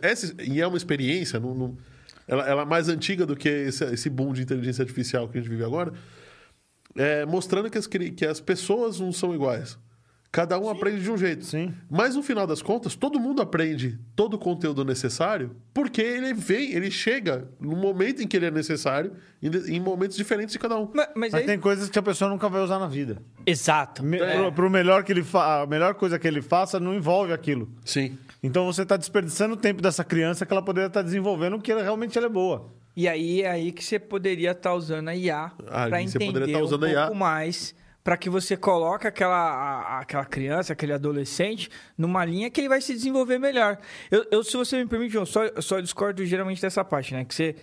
essa, 0.00 0.34
e 0.42 0.62
é 0.62 0.66
uma 0.66 0.78
experiência, 0.78 1.38
não, 1.38 1.54
não- 1.54 1.76
ela, 2.26 2.46
ela 2.48 2.62
é 2.62 2.64
mais 2.64 2.88
antiga 2.88 3.24
do 3.26 3.36
que 3.36 3.48
esse, 3.48 3.84
esse 3.84 4.10
boom 4.10 4.32
de 4.32 4.42
inteligência 4.42 4.82
artificial 4.82 5.28
que 5.28 5.38
a 5.38 5.40
gente 5.40 5.50
vive 5.50 5.64
agora, 5.64 5.92
é, 6.96 7.24
mostrando 7.26 7.70
que 7.70 7.78
as, 7.78 7.86
que 7.86 8.26
as 8.26 8.40
pessoas 8.40 8.98
não 9.00 9.12
são 9.12 9.34
iguais. 9.34 9.78
Cada 10.32 10.58
um 10.58 10.68
aprende 10.68 11.02
de 11.02 11.10
um 11.10 11.16
jeito. 11.16 11.46
Sim. 11.46 11.72
Mas 11.88 12.14
no 12.14 12.22
final 12.22 12.46
das 12.46 12.60
contas, 12.60 12.94
todo 12.94 13.18
mundo 13.18 13.40
aprende 13.40 13.98
todo 14.14 14.34
o 14.34 14.38
conteúdo 14.38 14.84
necessário 14.84 15.56
porque 15.72 16.02
ele 16.02 16.34
vem, 16.34 16.72
ele 16.72 16.90
chega 16.90 17.48
no 17.58 17.74
momento 17.74 18.22
em 18.22 18.26
que 18.26 18.36
ele 18.36 18.44
é 18.44 18.50
necessário, 18.50 19.12
em, 19.42 19.48
em 19.76 19.80
momentos 19.80 20.14
diferentes 20.14 20.52
de 20.52 20.58
cada 20.58 20.76
um. 20.76 20.90
Mas, 20.92 21.08
mas 21.14 21.32
Mas 21.32 21.34
aí... 21.34 21.46
tem 21.46 21.58
coisas 21.58 21.88
que 21.88 21.98
a 21.98 22.02
pessoa 22.02 22.28
nunca 22.28 22.50
vai 22.50 22.60
usar 22.60 22.78
na 22.78 22.88
vida. 22.88 23.22
Exato. 23.46 24.02
Me, 24.04 24.18
É. 24.18 24.36
pro, 24.36 24.52
pro 24.52 24.70
melhor 24.70 25.04
que 25.04 25.12
ele 25.12 25.22
fa... 25.22 25.62
A 25.62 25.66
melhor 25.66 25.94
coisa 25.94 26.18
que 26.18 26.28
ele 26.28 26.42
faça 26.42 26.78
não 26.78 26.94
envolve 26.94 27.32
aquilo. 27.32 27.70
Sim. 27.82 28.18
Então 28.42 28.64
você 28.66 28.82
está 28.82 28.96
desperdiçando 28.96 29.54
o 29.54 29.56
tempo 29.56 29.80
dessa 29.82 30.04
criança 30.04 30.44
que 30.46 30.52
ela 30.52 30.62
poderia 30.62 30.88
estar 30.88 31.02
desenvolvendo 31.02 31.56
o 31.56 31.60
que 31.60 31.72
ela- 31.72 31.82
realmente 31.82 32.16
ela 32.16 32.26
é 32.26 32.30
boa. 32.30 32.70
E 32.96 33.08
aí 33.08 33.42
é 33.42 33.50
aí 33.50 33.72
que 33.72 33.84
você 33.84 33.98
poderia 33.98 34.52
estar 34.52 34.72
usando 34.74 35.08
a 35.08 35.14
IA 35.16 35.52
Ah, 35.66 35.86
para 35.88 35.96
aí 35.98 36.08
você 36.08 36.16
entender 36.22 36.56
usando 36.62 36.84
um 36.84 36.86
a 36.86 36.90
IA. 36.90 37.00
pouco 37.02 37.16
mais 37.16 37.74
para 38.02 38.16
que 38.16 38.30
você 38.30 38.56
coloque 38.56 39.06
aquela, 39.06 39.98
aquela 40.00 40.24
criança, 40.24 40.72
aquele 40.72 40.92
adolescente 40.92 41.68
numa 41.98 42.24
linha 42.24 42.48
que 42.50 42.60
ele 42.60 42.68
vai 42.68 42.80
se 42.80 42.92
desenvolver 42.94 43.38
melhor. 43.38 43.78
Eu, 44.10 44.24
eu, 44.30 44.44
se 44.44 44.56
você 44.56 44.78
me 44.78 44.86
permite, 44.86 45.16
eu 45.16 45.26
só, 45.26 45.44
eu 45.44 45.60
só 45.60 45.80
discordo 45.80 46.24
geralmente 46.24 46.62
dessa 46.62 46.84
parte, 46.84 47.12
né? 47.12 47.24
Que 47.24 47.34
você, 47.34 47.56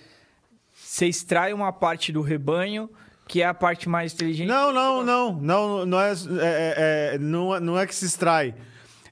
você 0.74 1.08
extrai 1.08 1.54
uma 1.54 1.72
parte 1.72 2.12
do 2.12 2.22
rebanho 2.22 2.90
que 3.26 3.42
é 3.42 3.46
a 3.46 3.54
parte 3.54 3.88
mais 3.88 4.14
inteligente. 4.14 4.50
Não, 4.50 4.74
não, 4.74 5.02
não. 5.02 5.34
Não, 5.42 5.86
não 5.86 6.02
é, 6.02 6.12
é- 6.12 6.16
é- 6.22 7.16
é- 7.16 7.18
não, 7.18 7.56
é- 7.56 7.60
não 7.62 7.80
é 7.80 7.88
que 7.88 7.96
se 7.96 8.06
extrai. 8.06 8.54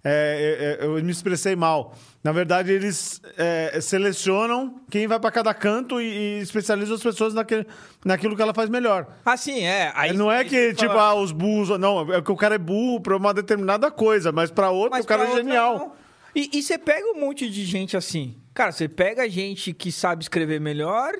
É, 0.04 0.78
é, 0.82 0.86
eu 0.86 0.94
me 1.04 1.12
expressei 1.12 1.56
mal. 1.56 1.96
Na 2.24 2.32
verdade, 2.32 2.72
eles 2.72 3.22
é, 3.38 3.80
selecionam 3.82 4.82
quem 4.90 5.08
vai 5.08 5.20
para 5.20 5.32
cada 5.32 5.54
canto 5.54 6.00
e, 6.00 6.06
e 6.06 6.40
especializam 6.40 6.96
as 6.96 7.02
pessoas 7.02 7.34
naquele, 7.34 7.66
naquilo 8.06 8.36
que 8.36 8.42
ela 8.42 8.54
faz 8.54 8.70
melhor. 8.70 9.08
Assim, 9.26 9.64
é. 9.64 9.92
Aí, 9.96 10.14
não 10.14 10.32
é 10.32 10.44
que, 10.44 10.74
tipo, 10.74 10.94
ah, 10.94 11.16
os 11.16 11.32
burros. 11.32 11.70
Não, 11.80 12.14
é 12.14 12.22
que 12.22 12.32
o 12.32 12.36
cara 12.36 12.56
é 12.56 12.60
burro 12.60 13.00
pra 13.00 13.18
uma 13.18 13.34
determinada 13.34 13.90
coisa, 13.90 14.32
mas 14.32 14.52
pra 14.52 14.70
outra 14.70 14.98
Mas 14.98 15.06
o 15.06 15.08
cara 15.08 15.24
é 15.24 15.36
genial. 15.36 15.78
não. 15.78 16.02
E, 16.36 16.50
e 16.54 16.64
você 16.64 16.78
pega 16.78 17.06
um 17.12 17.20
monte 17.20 17.50
de 17.50 17.66
gente 17.66 17.98
assim. 17.98 18.38
Cara, 18.54 18.72
você 18.72 18.88
pega 18.88 19.30
gente 19.30 19.74
que 19.74 19.92
sabe 19.92 20.24
escrever 20.24 20.60
melhor 20.60 21.14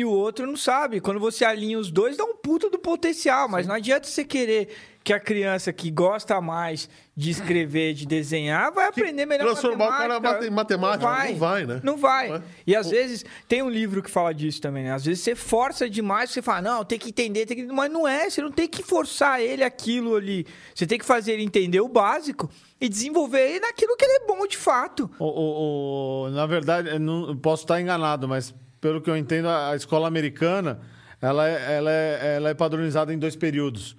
e 0.00 0.04
o 0.04 0.10
outro 0.10 0.46
não 0.46 0.56
sabe. 0.56 1.00
Quando 1.00 1.18
você 1.18 1.44
alinha 1.44 1.78
os 1.78 1.90
dois, 1.90 2.16
dá 2.16 2.24
um 2.24 2.36
puta 2.36 2.70
do 2.70 2.78
potencial. 2.78 3.48
Mas 3.48 3.66
não 3.66 3.74
adianta 3.74 4.06
você 4.06 4.24
querer 4.24 4.68
que 5.02 5.12
a 5.12 5.18
criança 5.18 5.72
que 5.72 5.90
gosta 5.90 6.40
mais 6.40 6.88
de 7.16 7.30
escrever, 7.30 7.94
de 7.94 8.06
desenhar, 8.06 8.70
vai 8.70 8.86
aprender 8.86 9.26
melhor 9.26 9.46
transformar 9.46 9.86
o 9.86 9.88
cara 9.88 10.20
matemática. 10.20 10.32
mate- 10.34 10.46
em 10.46 10.50
matemática. 10.50 11.30
Não 11.32 11.36
vai, 11.38 11.66
né? 11.66 11.80
Não 11.82 11.96
vai. 11.96 12.28
Não 12.28 12.38
vai. 12.38 12.48
E 12.66 12.76
às 12.76 12.90
vezes, 12.90 13.24
tem 13.48 13.62
um 13.62 13.70
livro 13.70 14.02
que 14.02 14.10
fala 14.10 14.32
disso 14.32 14.60
também, 14.60 14.84
né? 14.84 14.92
Às 14.92 15.04
vezes 15.04 15.24
você 15.24 15.34
força 15.34 15.88
demais, 15.90 16.30
você 16.30 16.42
fala, 16.42 16.60
não, 16.62 16.84
tem 16.84 16.98
que 16.98 17.08
entender, 17.08 17.46
tem 17.46 17.56
que... 17.56 17.66
mas 17.72 17.90
não 17.90 18.06
é, 18.06 18.28
você 18.30 18.40
não 18.42 18.52
tem 18.52 18.68
que 18.68 18.82
forçar 18.84 19.40
ele 19.40 19.64
aquilo 19.64 20.14
ali. 20.14 20.46
Você 20.74 20.86
tem 20.86 20.98
que 20.98 21.04
fazer 21.04 21.32
ele 21.32 21.42
entender 21.42 21.80
o 21.80 21.88
básico 21.88 22.48
e 22.80 22.88
desenvolver 22.88 23.40
ele 23.50 23.60
naquilo 23.60 23.96
que 23.96 24.04
ele 24.04 24.22
é 24.22 24.26
bom 24.26 24.46
de 24.46 24.56
fato. 24.56 25.10
O, 25.18 25.24
o- 25.24 26.26
o- 26.26 26.30
na 26.30 26.46
verdade, 26.46 26.96
não, 27.00 27.30
eu 27.30 27.36
posso 27.36 27.64
estar 27.64 27.80
enganado, 27.80 28.28
mas 28.28 28.54
pelo 28.80 29.00
que 29.00 29.10
eu 29.10 29.16
entendo, 29.16 29.48
a, 29.48 29.74
escola 29.76 30.06
americana 30.08 30.80
ela 31.20 31.48
é, 31.48 31.76
ela, 31.76 31.90
é, 31.90 32.36
ela 32.36 32.50
é 32.50 32.54
padronizada 32.54 33.12
em 33.12 33.18
dois 33.18 33.34
períodos, 33.34 33.96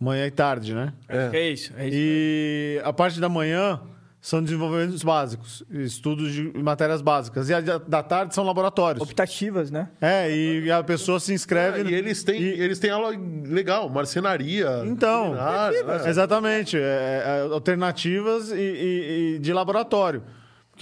manhã 0.00 0.26
e 0.26 0.30
tarde, 0.30 0.74
né? 0.74 0.92
É, 1.08 1.50
isso, 1.50 1.72
é 1.76 1.86
isso. 1.88 1.96
E 1.98 2.80
a 2.82 2.92
parte 2.92 3.20
da 3.20 3.28
manhã 3.28 3.80
são 4.20 4.40
desenvolvimentos 4.42 5.02
básicos, 5.02 5.64
estudos 5.68 6.32
de 6.32 6.44
matérias 6.62 7.02
básicas. 7.02 7.48
E 7.50 7.54
a 7.54 7.60
da 7.60 8.02
tarde 8.04 8.34
são 8.34 8.44
laboratórios. 8.44 9.02
Optativas, 9.02 9.70
né? 9.70 9.88
É, 10.00 10.30
e 10.34 10.70
a 10.70 10.82
pessoa 10.82 11.18
se 11.18 11.34
inscreve. 11.34 11.90
e 11.90 11.94
eles 11.94 12.22
têm, 12.22 12.40
e- 12.40 12.60
eles 12.60 12.78
têm 12.78 12.90
aula 12.90 13.10
legal, 13.44 13.88
marcenaria. 13.88 14.82
Então, 14.86 15.34
né? 15.34 16.08
Exatamente. 16.08 16.76
é, 16.78 16.80
é, 16.80 17.52
alternativas 17.52 18.50
e, 18.52 18.54
e- 18.54 19.34
e 19.34 19.38
de 19.40 19.52
laboratório. 19.52 20.22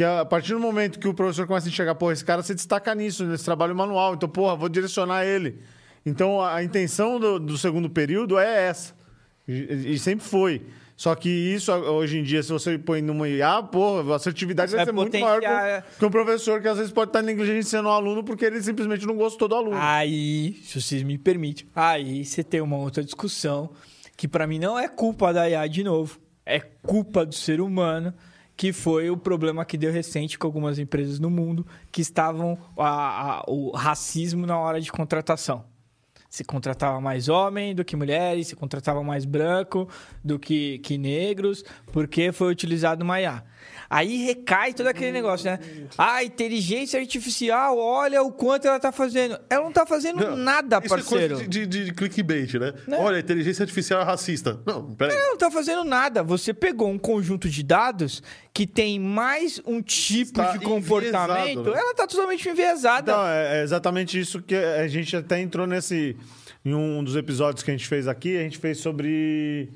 Porque 0.01 0.05
a 0.05 0.25
partir 0.25 0.55
do 0.55 0.61
momento 0.61 0.99
que 0.99 1.07
o 1.07 1.13
professor 1.13 1.47
começa 1.47 1.67
a 1.67 1.71
enxergar, 1.71 1.95
pô, 1.95 2.11
esse 2.11 2.25
cara 2.25 2.43
se 2.43 2.55
destaca 2.55 2.95
nisso, 2.95 3.23
nesse 3.27 3.45
trabalho 3.45 3.77
manual, 3.77 4.15
então, 4.15 4.27
porra, 4.29 4.57
vou 4.57 4.69
direcionar 4.71 5.27
ele. 5.27 5.59
Então, 6.07 6.41
a 6.41 6.55
a 6.55 6.65
intenção 6.65 7.21
do, 7.21 7.39
do 7.39 7.59
segundo 7.59 7.91
período 7.91 8.39
é 8.39 8.69
essa. 8.69 8.95
E, 9.47 9.93
e 9.93 9.99
sempre 9.99 10.25
foi. 10.25 10.63
Só 10.97 11.15
que 11.15 11.29
isso, 11.29 11.71
hoje 11.73 12.19
em 12.19 12.23
dia, 12.23 12.43
se 12.43 12.51
você 12.51 12.79
põe 12.79 13.03
numa 13.03 13.29
IA, 13.29 13.63
porra, 13.63 14.15
a 14.15 14.17
assertividade 14.17 14.71
vai 14.71 14.79
Vai 14.79 14.87
ser 14.87 14.93
muito 14.93 15.19
maior 15.19 15.35
potenciar- 15.41 15.85
que 15.99 16.05
um 16.07 16.11
professor 16.11 16.63
que 16.63 16.69
às 16.69 16.79
vezes 16.79 16.93
pode 16.93 17.11
estar 17.11 17.21
negligenciando 17.21 17.89
o 17.91 17.93
aluno 17.93 18.25
porque 18.25 18.47
ele 18.47 18.63
simplesmente 18.63 19.05
não 19.07 19.17
gostou 19.17 19.49
do 19.49 19.55
aluno. 19.55 19.77
Aí, 19.79 20.55
se 20.65 20.81
vocês 20.81 21.03
me 21.03 21.19
permitem, 21.19 21.67
aí 21.75 22.25
você 22.25 22.43
tem 22.43 22.63
uma 22.63 22.77
outra 22.79 23.05
discussão 23.05 23.71
que 24.17 24.27
pra 24.27 24.47
mim 24.47 24.59
não 24.59 24.79
é 24.79 24.89
culpa 24.89 25.31
da 25.31 25.49
IA 25.49 25.67
de 25.67 25.85
novo, 25.85 26.19
é 26.47 26.59
culpa 26.59 27.27
do 27.27 27.35
ser 27.35 27.61
humano, 27.61 28.15
que 28.61 28.75
foi 28.75 29.09
o 29.09 29.17
problema 29.17 29.65
que 29.65 29.79
deu 29.79 29.91
recente 29.91 30.39
com 30.39 30.47
algumas 30.47 30.79
empresas 30.79 31.19
no 31.19 31.31
mundo 31.31 31.67
que 31.91 32.03
estavam 32.03 32.59
a- 32.77 33.39
a- 33.39 33.45
o 33.49 33.71
racismo 33.71 34.45
na 34.47 34.59
hora 34.59 34.79
de 34.79 34.93
contratação. 34.93 35.65
Se 36.29 36.45
contratava 36.45 37.01
mais 37.01 37.31
homem 37.31 37.75
do 37.75 37.83
que 37.87 37.97
mulheres, 37.97 38.49
se 38.49 38.55
contratava 38.55 39.03
mais 39.03 39.25
branco 39.25 39.89
do 40.23 40.39
que, 40.39 40.79
que 40.81 40.99
negros, 40.99 41.65
porque 41.91 42.33
foi 42.33 42.53
utilizado 42.53 43.03
uma 43.03 43.19
IA. 43.19 43.43
Aí 43.93 44.25
recai 44.25 44.73
todo 44.73 44.87
aquele 44.87 45.11
negócio, 45.11 45.51
né? 45.51 45.59
Ah, 45.99 46.23
inteligência 46.23 47.01
artificial, 47.01 47.77
olha 47.77 48.23
o 48.23 48.31
quanto 48.31 48.69
ela 48.69 48.79
tá 48.79 48.93
fazendo. 48.93 49.37
Ela 49.51 49.65
não 49.65 49.73
tá 49.73 49.85
fazendo 49.85 50.21
Não, 50.21 50.37
nada, 50.37 50.79
isso 50.79 50.89
parceiro. 50.95 51.25
é 51.25 51.37
coisa 51.39 51.49
de, 51.49 51.67
de, 51.67 51.85
de 51.87 51.93
clickbait, 51.93 52.55
né? 52.55 52.73
Né? 52.87 52.99
Olha, 53.01 53.17
a 53.17 53.21
inteligência 53.21 53.65
artificial 53.65 54.01
é 54.01 54.05
racista. 54.05 54.61
Não, 54.65 54.95
peraí. 54.95 55.17
Ela 55.17 55.31
não 55.31 55.37
tá 55.37 55.51
fazendo 55.51 55.83
nada. 55.83 56.23
Você 56.23 56.55
pegou 56.55 56.89
um 56.89 56.99
conjunto 56.99 57.49
de 57.49 57.65
dados 57.65 58.23
que 58.55 58.65
tem 58.65 59.01
mais 59.01 59.61
um 59.67 59.83
tipo 59.83 60.41
Está 60.41 60.57
de 60.57 60.65
comportamento. 60.65 61.49
enviesado, 61.49 61.71
né? 61.73 61.79
Ela 61.81 61.95
tá 61.95 62.07
totalmente 62.07 62.49
enviesada. 62.49 63.11
Então, 63.11 63.27
é 63.27 63.61
é 63.61 63.63
exatamente 63.65 64.21
isso 64.21 64.41
que 64.41 64.55
a 64.55 64.87
gente 64.87 65.17
até 65.17 65.41
entrou 65.41 65.67
nesse. 65.67 66.17
Em 66.65 66.75
um 66.75 67.03
dos 67.03 67.17
episódios 67.17 67.65
que 67.65 67.71
a 67.71 67.75
gente 67.75 67.89
fez 67.89 68.07
aqui, 68.07 68.37
a 68.37 68.43
gente 68.43 68.59
fez 68.59 68.79
sobre. 68.79 69.73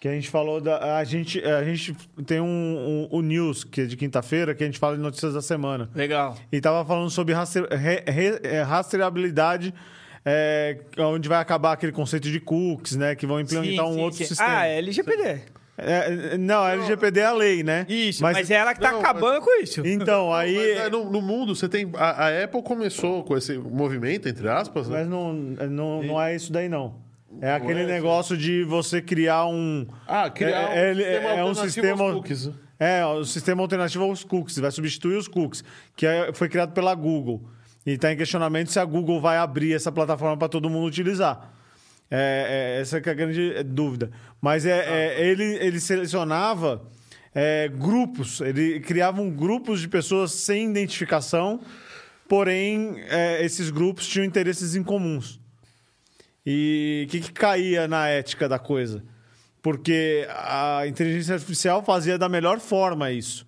Que 0.00 0.06
a 0.06 0.12
gente 0.12 0.28
falou 0.30 0.60
da. 0.60 0.96
A 0.98 1.02
gente, 1.04 1.42
a 1.44 1.64
gente 1.64 1.92
tem 2.24 2.40
um, 2.40 2.44
um- 2.46 3.08
o 3.10 3.20
News, 3.20 3.64
que 3.64 3.80
é 3.80 3.84
de 3.84 3.96
quinta-feira, 3.96 4.54
que 4.54 4.62
a 4.62 4.66
gente 4.66 4.78
fala 4.78 4.94
de 4.96 5.02
notícias 5.02 5.34
da 5.34 5.42
semana. 5.42 5.90
Legal. 5.94 6.36
E 6.52 6.60
tava 6.60 6.84
falando 6.86 7.10
sobre 7.10 7.34
rastre- 7.34 7.66
re- 7.68 8.04
re- 8.06 8.40
é, 8.44 8.62
rastreabilidade, 8.62 9.74
é, 10.24 10.78
onde 10.98 11.28
vai 11.28 11.40
acabar 11.40 11.72
aquele 11.72 11.90
conceito 11.90 12.30
de 12.30 12.38
cookies, 12.38 12.94
né? 12.94 13.16
Que 13.16 13.26
vão 13.26 13.40
implementar 13.40 13.86
Sim, 13.86 13.90
um 13.90 13.94
sim, 13.94 14.00
outro 14.02 14.18
sim. 14.18 14.24
sistema. 14.26 14.58
Ah, 14.60 14.66
é 14.66 14.78
LGPD. 14.78 15.40
É, 15.80 16.36
não, 16.38 16.62
a 16.62 16.72
LGPD 16.72 17.20
é 17.20 17.24
a 17.24 17.32
lei, 17.32 17.62
né? 17.62 17.86
Isso, 17.88 18.20
mas, 18.22 18.50
é 18.50 18.54
ela 18.54 18.74
que 18.74 18.80
tá 18.80 18.90
Não, 18.92 19.00
acabando 19.00 19.40
com 19.40 19.62
isso. 19.62 19.80
Então, 19.86 20.32
aí. 20.34 20.56
Mas, 20.56 20.86
é, 20.86 20.90
no, 20.90 21.08
no 21.10 21.20
mundo, 21.22 21.54
você 21.54 21.68
tem. 21.68 21.88
A, 21.94 22.26
a 22.26 22.44
Apple 22.44 22.62
começou 22.62 23.22
com 23.24 23.36
esse 23.36 23.56
movimento, 23.58 24.28
entre 24.28 24.48
aspas, 24.48 24.88
né? 24.88 24.98
Mas 25.00 25.08
não, 25.08 25.32
não, 25.32 26.02
não 26.02 26.20
é 26.22 26.34
isso 26.34 26.52
daí, 26.52 26.68
não. 26.68 26.96
É 27.40 27.52
aquele 27.52 27.82
é, 27.82 27.86
negócio 27.86 28.36
de 28.36 28.64
você 28.64 29.02
criar 29.02 29.46
um. 29.46 29.86
Ah, 30.06 30.30
criar 30.30 30.74
é, 30.76 30.88
um 30.88 30.90
ele- 30.90 31.04
sistema 31.04 31.28
é 31.28 31.44
um 31.44 31.48
alternativo 31.48 31.70
sistema. 31.70 32.02
aos 32.04 32.14
cookies. 32.14 32.50
É, 32.80 33.04
o 33.04 33.24
sistema 33.24 33.62
alternativo 33.62 34.04
aos 34.04 34.24
cookies, 34.24 34.58
vai 34.58 34.70
substituir 34.70 35.16
os 35.16 35.28
cookies, 35.28 35.64
que 35.96 36.06
é- 36.06 36.32
foi 36.32 36.48
criado 36.48 36.72
pela 36.72 36.94
Google. 36.94 37.48
E 37.84 37.92
está 37.92 38.12
em 38.12 38.16
questionamento 38.16 38.70
se 38.70 38.78
a 38.78 38.84
Google 38.84 39.20
vai 39.20 39.36
abrir 39.36 39.74
essa 39.74 39.90
plataforma 39.90 40.36
para 40.36 40.48
todo 40.48 40.68
mundo 40.70 40.86
utilizar. 40.86 41.52
É, 42.10 42.76
é, 42.76 42.80
essa 42.80 42.96
é 42.98 43.10
a 43.10 43.14
grande 43.14 43.62
dúvida. 43.64 44.10
Mas 44.40 44.64
é, 44.64 44.78
é, 45.18 45.26
ele, 45.28 45.44
ele 45.56 45.78
selecionava 45.80 46.82
é, 47.34 47.68
grupos, 47.68 48.40
ele 48.40 48.80
criavam 48.80 49.30
grupos 49.30 49.80
de 49.80 49.88
pessoas 49.88 50.32
sem 50.32 50.70
identificação, 50.70 51.60
porém 52.28 52.96
é, 53.08 53.44
esses 53.44 53.70
grupos 53.70 54.06
tinham 54.06 54.24
interesses 54.24 54.74
em 54.74 54.82
comuns. 54.82 55.40
E 56.50 57.04
o 57.06 57.10
que, 57.10 57.20
que 57.20 57.32
caía 57.32 57.86
na 57.86 58.08
ética 58.08 58.48
da 58.48 58.58
coisa? 58.58 59.04
Porque 59.60 60.26
a 60.30 60.86
inteligência 60.86 61.34
artificial 61.34 61.82
fazia 61.84 62.16
da 62.16 62.26
melhor 62.26 62.58
forma 62.58 63.10
isso. 63.12 63.46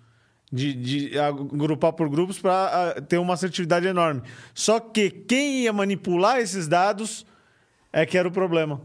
De, 0.52 0.74
de 0.74 1.18
agrupar 1.18 1.92
por 1.94 2.10
grupos 2.10 2.38
para 2.38 3.00
ter 3.08 3.16
uma 3.18 3.34
assertividade 3.34 3.86
enorme. 3.86 4.20
Só 4.52 4.78
que 4.80 5.08
quem 5.08 5.60
ia 5.62 5.72
manipular 5.72 6.40
esses 6.40 6.66
dados 6.68 7.24
é 7.92 8.04
que 8.04 8.18
era 8.18 8.28
o 8.28 8.32
problema. 8.32 8.82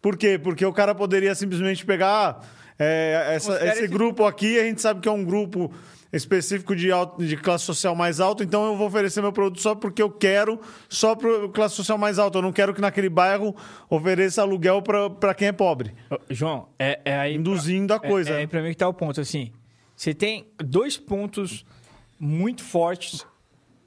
Por 0.00 0.16
quê? 0.16 0.38
Porque 0.38 0.64
o 0.64 0.72
cara 0.72 0.94
poderia 0.94 1.34
simplesmente 1.34 1.84
pegar 1.84 2.40
ah, 2.40 2.44
é, 2.78 3.32
essa- 3.34 3.64
esse- 3.66 3.88
grupo 3.88 4.24
aqui, 4.24 4.58
a 4.60 4.64
gente 4.64 4.80
sabe 4.82 5.00
que 5.00 5.08
é 5.08 5.12
um 5.12 5.24
grupo 5.24 5.72
específico 6.12 6.76
de, 6.76 6.92
alto- 6.92 7.24
de 7.24 7.36
classe 7.36 7.64
social 7.64 7.94
mais 7.94 8.20
alta, 8.20 8.44
então 8.44 8.66
eu 8.66 8.76
vou 8.76 8.86
oferecer 8.86 9.22
meu 9.22 9.32
produto 9.32 9.60
só 9.62 9.74
porque 9.74 10.02
eu 10.02 10.10
quero, 10.10 10.60
só 10.88 11.14
para 11.14 11.48
classe 11.48 11.74
social 11.74 11.96
mais 11.96 12.18
alta. 12.18 12.38
Eu 12.38 12.42
não 12.42 12.52
quero 12.52 12.74
que 12.74 12.80
naquele 12.80 13.08
bairro 13.08 13.56
ofereça 13.88 14.42
aluguel 14.42 14.82
para 14.82 15.34
quem 15.34 15.48
é 15.48 15.52
pobre. 15.52 15.94
João, 16.28 16.68
é, 16.78 17.00
é 17.04 17.16
aí. 17.18 17.34
Induzindo 17.34 17.94
a 17.94 17.98
coisa. 17.98 18.30
É, 18.30 18.34
é 18.34 18.36
aí 18.40 18.46
pra 18.46 18.60
mim 18.62 18.68
que 18.70 18.76
tá 18.76 18.88
o 18.88 18.92
ponto. 18.94 19.20
Assim, 19.20 19.50
você 19.96 20.12
tem 20.12 20.46
dois 20.58 20.98
pontos 20.98 21.64
muito 22.20 22.62
fortes 22.62 23.26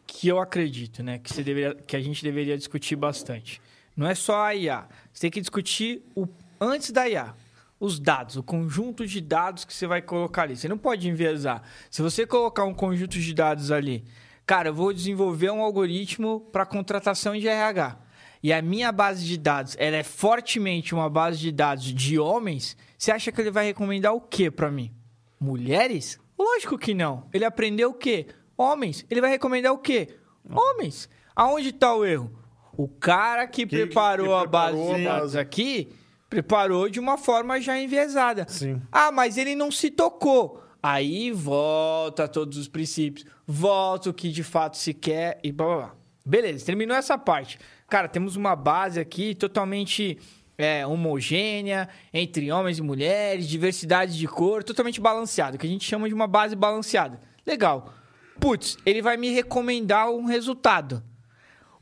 que 0.08 0.28
eu 0.28 0.40
acredito, 0.40 1.04
né? 1.04 1.20
Que, 1.20 1.32
você 1.34 1.44
deveria, 1.44 1.76
que 1.76 1.96
a 1.96 2.02
gente 2.02 2.24
deveria 2.24 2.58
discutir 2.58 2.96
bastante. 2.96 3.62
Não 3.96 4.08
é 4.08 4.16
só 4.16 4.44
a 4.46 4.56
IA. 4.56 4.88
Você 5.14 5.22
tem 5.22 5.32
que 5.32 5.40
discutir 5.42 6.02
o 6.16 6.28
antes 6.60 6.92
da 6.92 7.08
IA. 7.08 7.34
Os 7.80 8.00
dados, 8.00 8.38
o 8.38 8.44
conjunto 8.44 9.06
de 9.06 9.20
dados 9.20 9.66
que 9.66 9.74
você 9.74 9.86
vai 9.86 10.02
colocar 10.02 10.44
ali. 10.44 10.56
Você 10.56 10.68
não 10.68 10.78
pode 10.78 11.08
enviesar. 11.10 11.62
Se 11.92 12.02
você 12.02 12.26
colocar 12.26 12.64
um 12.64 12.74
conjunto 12.74 13.20
de 13.20 13.34
dados 13.34 13.70
ali, 13.72 14.06
cara, 14.46 14.70
eu 14.70 14.74
vou 14.74 14.94
desenvolver 14.94 15.50
um 15.52 15.62
algoritmo 15.62 16.40
para 16.52 16.66
contratação 16.66 17.36
de 17.38 17.48
RH. 17.48 17.98
E 18.42 18.54
a 18.54 18.62
minha 18.62 18.92
base 18.92 19.26
de 19.26 19.38
dados, 19.38 19.76
ela 19.80 19.98
é 19.98 20.04
fortemente 20.04 20.94
uma 20.94 21.10
base 21.10 21.38
de 21.40 21.52
dados 21.52 21.86
de 21.94 22.18
homens. 22.20 22.78
Você 22.98 23.12
acha 23.12 23.32
que 23.32 23.42
ele 23.42 23.52
vai 23.52 23.66
recomendar 23.66 24.14
o 24.14 24.22
que 24.22 24.50
para 24.52 24.72
mim? 24.72 24.94
Mulheres? 25.40 26.20
Lógico 26.38 26.78
que 26.78 26.94
não. 26.94 27.28
Ele 27.34 27.44
aprendeu 27.46 27.90
o 27.90 27.94
quê? 27.94 28.28
Homens. 28.58 29.06
Ele 29.10 29.20
vai 29.22 29.30
recomendar 29.32 29.74
o 29.74 29.78
quê? 29.78 30.16
Homens. 30.50 31.10
Aonde 31.36 31.70
está 31.70 31.94
o 31.94 32.06
erro? 32.06 32.32
O 32.78 32.88
cara 32.88 33.48
que, 33.48 33.66
Que- 33.66 33.76
preparou 33.78 34.28
que 34.28 34.34
a 34.34 34.46
base 34.48 34.78
preparou 34.78 34.96
de 34.98 35.04
dados 35.04 35.36
aqui, 35.36 35.90
preparou 36.36 36.90
de 36.90 37.00
uma 37.00 37.18
forma 37.18 37.62
já 37.62 37.80
enviesada. 37.80 38.46
Sim. 38.50 38.82
Ah, 38.92 39.12
mas 39.12 39.38
ele 39.38 39.56
não 39.56 39.72
se 39.72 39.90
tocou. 39.90 40.62
Aí 40.84 41.32
volta 41.32 42.28
todos 42.28 42.58
os 42.58 42.68
princípios, 42.68 43.26
volta 43.48 44.10
o 44.10 44.14
que 44.14 44.30
de 44.30 44.44
fato 44.44 44.78
se 44.78 44.94
quer 44.94 45.40
e 45.44 45.52
blá 45.52 45.66
blá 45.66 45.76
blá. 45.78 45.96
Beleza, 46.26 46.66
terminou 46.66 46.96
essa 46.96 47.18
parte. 47.18 47.58
Cara, 47.88 48.08
temos 48.08 48.36
uma 48.36 48.56
base 48.56 49.00
aqui 49.00 49.34
totalmente 49.34 50.20
é, 50.58 50.86
homogênea 50.86 51.88
entre 52.14 52.52
homens 52.52 52.78
e 52.80 52.82
mulheres, 52.82 53.48
diversidade 53.48 54.18
de 54.18 54.28
cor, 54.28 54.64
totalmente 54.64 55.00
balanceado, 55.00 55.58
que 55.58 55.66
a 55.66 55.70
gente 55.70 55.86
chama 55.86 56.08
de 56.08 56.14
uma 56.14 56.28
base 56.28 56.56
balanceada. 56.56 57.20
Legal. 57.46 57.94
Putz, 58.40 58.78
ele 58.86 59.02
vai 59.02 59.18
me 59.18 59.30
recomendar 59.30 60.10
um 60.12 60.26
resultado. 60.26 61.02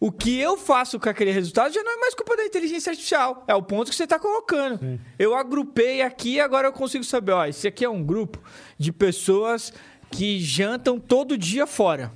O 0.03 0.11
que 0.11 0.37
eu 0.37 0.57
faço 0.57 0.99
com 0.99 1.07
aquele 1.07 1.31
resultado 1.31 1.73
já 1.73 1.81
não 1.81 1.93
é 1.93 1.95
mais 1.95 2.13
culpa 2.13 2.35
da 2.35 2.43
inteligência 2.43 2.89
artificial. 2.89 3.45
É 3.47 3.55
o 3.55 3.63
ponto 3.63 3.89
que 3.89 3.95
você 3.95 4.03
está 4.03 4.19
colocando. 4.19 4.77
Sim. 4.77 4.99
Eu 5.17 5.33
agrupei 5.33 6.01
aqui 6.01 6.33
e 6.33 6.39
agora 6.41 6.67
eu 6.67 6.73
consigo 6.73 7.05
saber, 7.05 7.31
ó, 7.31 7.45
esse 7.45 7.69
aqui 7.69 7.85
é 7.85 7.89
um 7.89 8.03
grupo 8.03 8.43
de 8.77 8.91
pessoas 8.91 9.71
que 10.11 10.41
jantam 10.41 10.99
todo 10.99 11.37
dia 11.37 11.65
fora. 11.65 12.11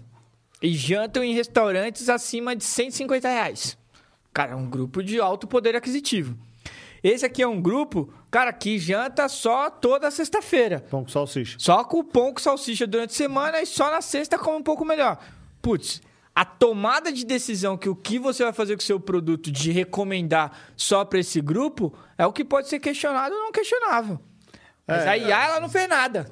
E 0.61 0.73
jantam 0.73 1.23
em 1.23 1.33
restaurantes 1.33 2.09
acima 2.09 2.53
de 2.57 2.65
150 2.65 3.25
reais. 3.25 3.77
Cara, 4.33 4.51
é 4.51 4.55
um 4.57 4.69
grupo 4.69 5.01
de 5.01 5.21
alto 5.21 5.47
poder 5.47 5.73
aquisitivo. 5.73 6.37
Esse 7.01 7.25
aqui 7.25 7.41
é 7.41 7.47
um 7.47 7.61
grupo, 7.61 8.13
cara, 8.29 8.51
que 8.51 8.77
janta 8.77 9.29
só 9.29 9.69
toda 9.69 10.11
sexta-feira. 10.11 10.83
Pão 10.89 11.05
com 11.05 11.09
salsicha. 11.09 11.55
Só 11.57 11.85
com 11.85 12.03
pão 12.03 12.33
com 12.33 12.41
salsicha 12.41 12.85
durante 12.85 13.11
a 13.11 13.15
semana 13.15 13.61
e 13.61 13.65
só 13.65 13.89
na 13.89 14.01
sexta 14.01 14.37
come 14.37 14.57
um 14.57 14.63
pouco 14.63 14.83
melhor. 14.83 15.17
Putz, 15.61 16.01
a 16.37 16.45
tomada 16.45 17.11
de 17.11 17.25
decisão 17.25 17.75
que 17.75 17.89
o 17.89 17.95
que 17.95 18.19
você 18.19 18.43
vai 18.43 18.53
fazer 18.53 18.75
com 18.75 18.81
o 18.83 18.85
seu 18.85 18.99
produto 18.99 19.51
de 19.51 19.71
recomendar 19.71 20.51
só 20.75 21.03
para 21.03 21.17
esse 21.17 21.41
grupo 21.41 21.91
é 22.15 22.27
o 22.27 22.31
que 22.31 22.45
pode 22.45 22.69
ser 22.69 22.79
questionado 22.79 23.33
ou 23.33 23.41
não 23.41 23.51
questionável. 23.51 24.19
Mas 24.85 25.01
é, 25.01 25.09
a 25.09 25.17
IA, 25.17 25.45
ela 25.45 25.59
não 25.59 25.67
fez 25.67 25.89
nada. 25.89 26.29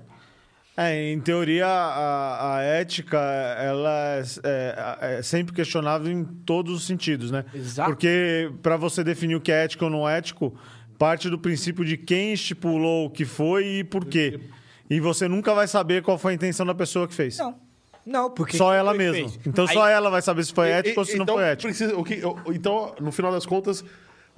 É, 0.78 1.12
em 1.12 1.20
teoria, 1.20 1.66
a, 1.66 2.58
a 2.58 2.62
ética 2.62 3.18
ela 3.18 3.90
é, 3.90 4.24
é, 4.44 4.98
é, 5.18 5.22
sempre 5.24 5.56
questionável 5.56 6.12
em 6.12 6.24
todos 6.24 6.76
os 6.76 6.86
sentidos, 6.86 7.32
né? 7.32 7.44
Exato. 7.52 7.90
Porque 7.90 8.52
para 8.62 8.78
você 8.78 9.04
definir 9.04 9.34
o 9.34 9.42
que 9.42 9.52
é 9.52 9.64
ético 9.64 9.86
ou 9.86 9.90
não 9.90 10.08
ético, 10.08 10.56
parte 11.00 11.32
do 11.32 11.40
princípio 11.40 11.84
de 11.84 11.98
quem 11.98 12.32
estipulou 12.32 13.08
o 13.08 13.10
que 13.10 13.26
foi 13.26 13.80
e 13.80 13.84
por 13.84 14.06
quê. 14.06 14.40
E 14.88 15.00
você 15.00 15.28
nunca 15.28 15.52
vai 15.56 15.68
saber 15.68 16.04
qual 16.04 16.20
foi 16.20 16.34
a 16.34 16.36
intenção 16.36 16.64
da 16.64 16.76
pessoa 16.76 17.08
que 17.08 17.16
fez. 17.16 17.40
Não. 17.40 17.65
Não, 18.06 18.30
porque. 18.30 18.58
Só 18.58 18.74
ela 18.74 18.94
mesma. 18.94 19.32
Então 19.46 19.66
Aí... 19.68 19.74
só 19.74 19.88
ela 19.88 20.10
vai 20.10 20.22
saber 20.22 20.44
se 20.44 20.54
foi 20.54 20.70
ético 20.70 20.96
e, 20.96 21.00
ou 21.00 21.06
se 21.06 21.14
então, 21.14 21.26
não 21.26 21.34
foi 21.36 21.44
ético. 21.44 21.68
Precisa, 21.70 21.98
o 21.98 22.04
que, 22.04 22.22
então, 22.54 22.94
no 23.00 23.12
final 23.12 23.32
das 23.32 23.46
contas, 23.46 23.84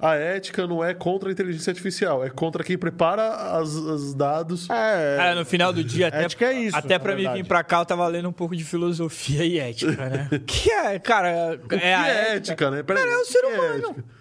a 0.00 0.14
ética 0.14 0.66
não 0.66 0.82
é 0.82 0.94
contra 0.94 1.28
a 1.28 1.32
inteligência 1.32 1.70
artificial, 1.70 2.24
é 2.24 2.30
contra 2.30 2.62
quem 2.62 2.78
prepara 2.78 3.60
os 3.60 4.14
dados. 4.14 4.70
É, 4.70 5.16
Cara, 5.16 5.34
no 5.34 5.44
final 5.44 5.72
do 5.72 5.82
dia, 5.82 6.08
até, 6.08 6.24
ética 6.24 6.46
é 6.46 6.60
isso, 6.60 6.76
até 6.76 6.98
pra 6.98 7.16
mim 7.16 7.30
vir 7.32 7.44
pra 7.44 7.64
cá, 7.64 7.80
eu 7.80 7.86
tava 7.86 8.06
lendo 8.06 8.28
um 8.28 8.32
pouco 8.32 8.56
de 8.56 8.64
filosofia 8.64 9.44
e 9.44 9.58
ética, 9.58 10.08
né? 10.08 10.28
que 10.46 10.70
é, 10.70 10.98
cara, 10.98 11.28
é, 11.28 11.58
que 11.58 11.74
é 11.74 11.94
a 11.94 12.06
ética, 12.06 12.36
ética 12.36 12.70
né? 12.70 12.82
Peraí, 12.82 13.02
cara, 13.02 13.14
é 13.14 13.18
o 13.18 13.24
ser 13.24 13.44
humano. 13.44 13.96
É 13.98 14.18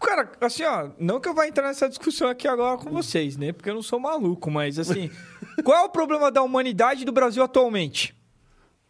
Cara, 0.00 0.32
assim, 0.40 0.64
ó, 0.64 0.88
não 0.98 1.20
que 1.20 1.28
eu 1.28 1.34
vá 1.34 1.46
entrar 1.46 1.68
nessa 1.68 1.88
discussão 1.88 2.28
aqui 2.28 2.48
agora 2.48 2.76
com 2.76 2.90
vocês, 2.90 3.36
né? 3.36 3.52
Porque 3.52 3.70
eu 3.70 3.74
não 3.74 3.82
sou 3.82 4.00
maluco, 4.00 4.50
mas 4.50 4.80
assim, 4.80 5.08
qual 5.62 5.78
é 5.78 5.84
o 5.84 5.88
problema 5.88 6.28
da 6.28 6.42
humanidade 6.42 7.04
do 7.04 7.12
Brasil 7.12 7.40
atualmente? 7.44 8.12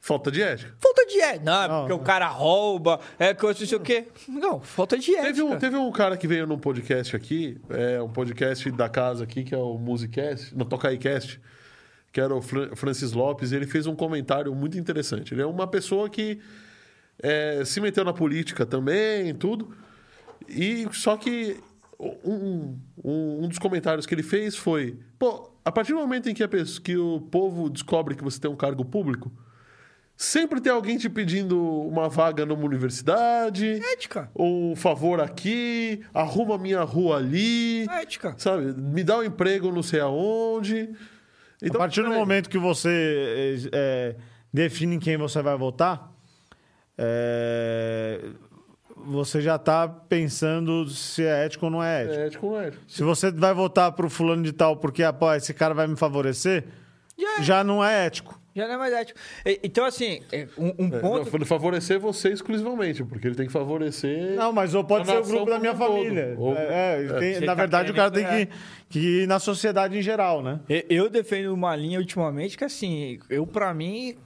Falta 0.06 0.30
de 0.30 0.40
ética. 0.40 0.72
Falta 0.78 1.04
de 1.04 1.20
ética. 1.20 1.44
Não, 1.44 1.62
é 1.62 1.68
porque 1.80 1.88
não. 1.88 1.96
o 1.96 2.04
cara 2.04 2.28
rouba, 2.28 3.00
é 3.18 3.34
que 3.34 3.44
eu 3.44 3.48
não 3.48 3.56
sei 3.56 3.76
o 3.76 3.80
quê. 3.80 4.06
Não, 4.28 4.60
falta 4.60 4.96
de 4.96 5.10
ética. 5.10 5.26
Teve 5.26 5.42
um, 5.42 5.58
teve 5.58 5.76
um 5.76 5.90
cara 5.90 6.16
que 6.16 6.28
veio 6.28 6.46
num 6.46 6.60
podcast 6.60 7.16
aqui, 7.16 7.60
é 7.68 8.00
um 8.00 8.08
podcast 8.08 8.70
da 8.70 8.88
casa 8.88 9.24
aqui, 9.24 9.42
que 9.42 9.52
é 9.52 9.58
o 9.58 9.76
Musicast, 9.76 10.56
no 10.56 10.64
Tocaicast, 10.64 11.40
que 12.12 12.20
era 12.20 12.32
o 12.32 12.40
Francis 12.40 13.10
Lopes, 13.10 13.50
e 13.50 13.56
ele 13.56 13.66
fez 13.66 13.88
um 13.88 13.96
comentário 13.96 14.54
muito 14.54 14.78
interessante. 14.78 15.34
Ele 15.34 15.42
é 15.42 15.46
uma 15.46 15.66
pessoa 15.66 16.08
que 16.08 16.38
é, 17.20 17.64
se 17.64 17.80
meteu 17.80 18.04
na 18.04 18.12
política 18.12 18.64
também, 18.64 19.34
tudo. 19.34 19.74
E 20.48 20.86
só 20.92 21.16
que 21.16 21.56
um, 21.98 22.78
um, 23.04 23.42
um, 23.42 23.48
dos 23.48 23.58
comentários 23.58 24.06
que 24.06 24.14
ele 24.14 24.22
fez 24.22 24.54
foi: 24.54 25.00
pô, 25.18 25.50
a 25.64 25.72
partir 25.72 25.94
do 25.94 25.98
momento 25.98 26.28
em 26.28 26.34
que, 26.34 26.44
a 26.44 26.48
que 26.48 26.96
o 26.96 27.20
povo 27.22 27.68
descobre 27.68 28.14
que 28.14 28.22
você 28.22 28.38
tem 28.38 28.48
um 28.48 28.54
cargo 28.54 28.84
público 28.84 29.32
Sempre 30.16 30.62
tem 30.62 30.72
alguém 30.72 30.96
te 30.96 31.10
pedindo 31.10 31.62
uma 31.62 32.08
vaga 32.08 32.46
numa 32.46 32.64
universidade. 32.64 33.82
Ética. 33.92 34.30
Ou 34.34 34.72
um 34.72 34.76
favor 34.76 35.20
aqui, 35.20 36.02
arruma 36.14 36.56
minha 36.56 36.80
rua 36.82 37.18
ali. 37.18 37.86
Ética. 37.90 38.34
Sabe? 38.38 38.72
Me 38.72 39.04
dá 39.04 39.18
um 39.18 39.22
emprego 39.22 39.70
não 39.70 39.82
sei 39.82 40.00
aonde. 40.00 40.88
Então, 41.62 41.76
a 41.76 41.84
partir 41.84 42.02
do 42.02 42.08
momento 42.08 42.48
que 42.48 42.56
você 42.56 43.68
é, 43.72 44.16
define 44.52 44.98
quem 44.98 45.18
você 45.18 45.42
vai 45.42 45.56
votar, 45.56 46.10
é, 46.96 48.20
você 48.96 49.42
já 49.42 49.56
está 49.56 49.86
pensando 49.86 50.88
se 50.88 51.24
é 51.24 51.44
ético 51.44 51.66
ou 51.66 51.70
não 51.70 51.82
é 51.82 52.04
ético. 52.04 52.20
É 52.20 52.26
ético 52.26 52.46
ou 52.46 52.52
não 52.52 52.60
é 52.60 52.68
ético. 52.68 52.84
Se 52.88 53.02
você 53.02 53.30
vai 53.30 53.52
votar 53.52 53.92
para 53.92 54.06
o 54.06 54.10
fulano 54.10 54.42
de 54.42 54.52
tal 54.52 54.78
porque, 54.78 55.02
pô, 55.12 55.32
esse 55.34 55.52
cara 55.52 55.74
vai 55.74 55.86
me 55.86 55.96
favorecer, 55.96 56.64
yeah. 57.18 57.42
já 57.42 57.62
não 57.62 57.84
é 57.84 58.06
ético. 58.06 58.40
Já 58.56 58.66
não 58.66 58.74
é 58.74 58.78
mais 58.78 58.92
ético. 58.94 59.20
Então, 59.62 59.84
assim, 59.84 60.22
é, 60.32 60.48
um, 60.56 60.72
um 60.78 60.86
é, 60.86 60.98
ponto. 60.98 61.38
Não, 61.38 61.44
favorecer 61.44 62.00
você 62.00 62.30
exclusivamente, 62.30 63.04
porque 63.04 63.26
ele 63.28 63.34
tem 63.34 63.46
que 63.46 63.52
favorecer. 63.52 64.34
Não, 64.34 64.50
mas 64.50 64.74
ou 64.74 64.82
pode 64.82 65.06
ser 65.06 65.18
o 65.18 65.22
grupo 65.22 65.50
da 65.50 65.58
minha 65.58 65.74
família. 65.74 66.34
Ou... 66.38 66.56
É, 66.56 67.04
é 67.04 67.18
tem, 67.18 67.40
na 67.40 67.46
tá 67.48 67.54
verdade, 67.54 67.90
o 67.90 67.94
cara 67.94 68.10
tem 68.10 68.24
que, 68.24 68.48
que 68.88 68.98
ir 68.98 69.28
na 69.28 69.38
sociedade 69.38 69.98
em 69.98 70.00
geral, 70.00 70.42
né? 70.42 70.60
Eu 70.88 71.10
defendo 71.10 71.52
uma 71.52 71.76
linha 71.76 71.98
ultimamente 71.98 72.56
que, 72.56 72.64
assim, 72.64 73.18
eu, 73.28 73.46
para 73.46 73.74
mim, 73.74 74.16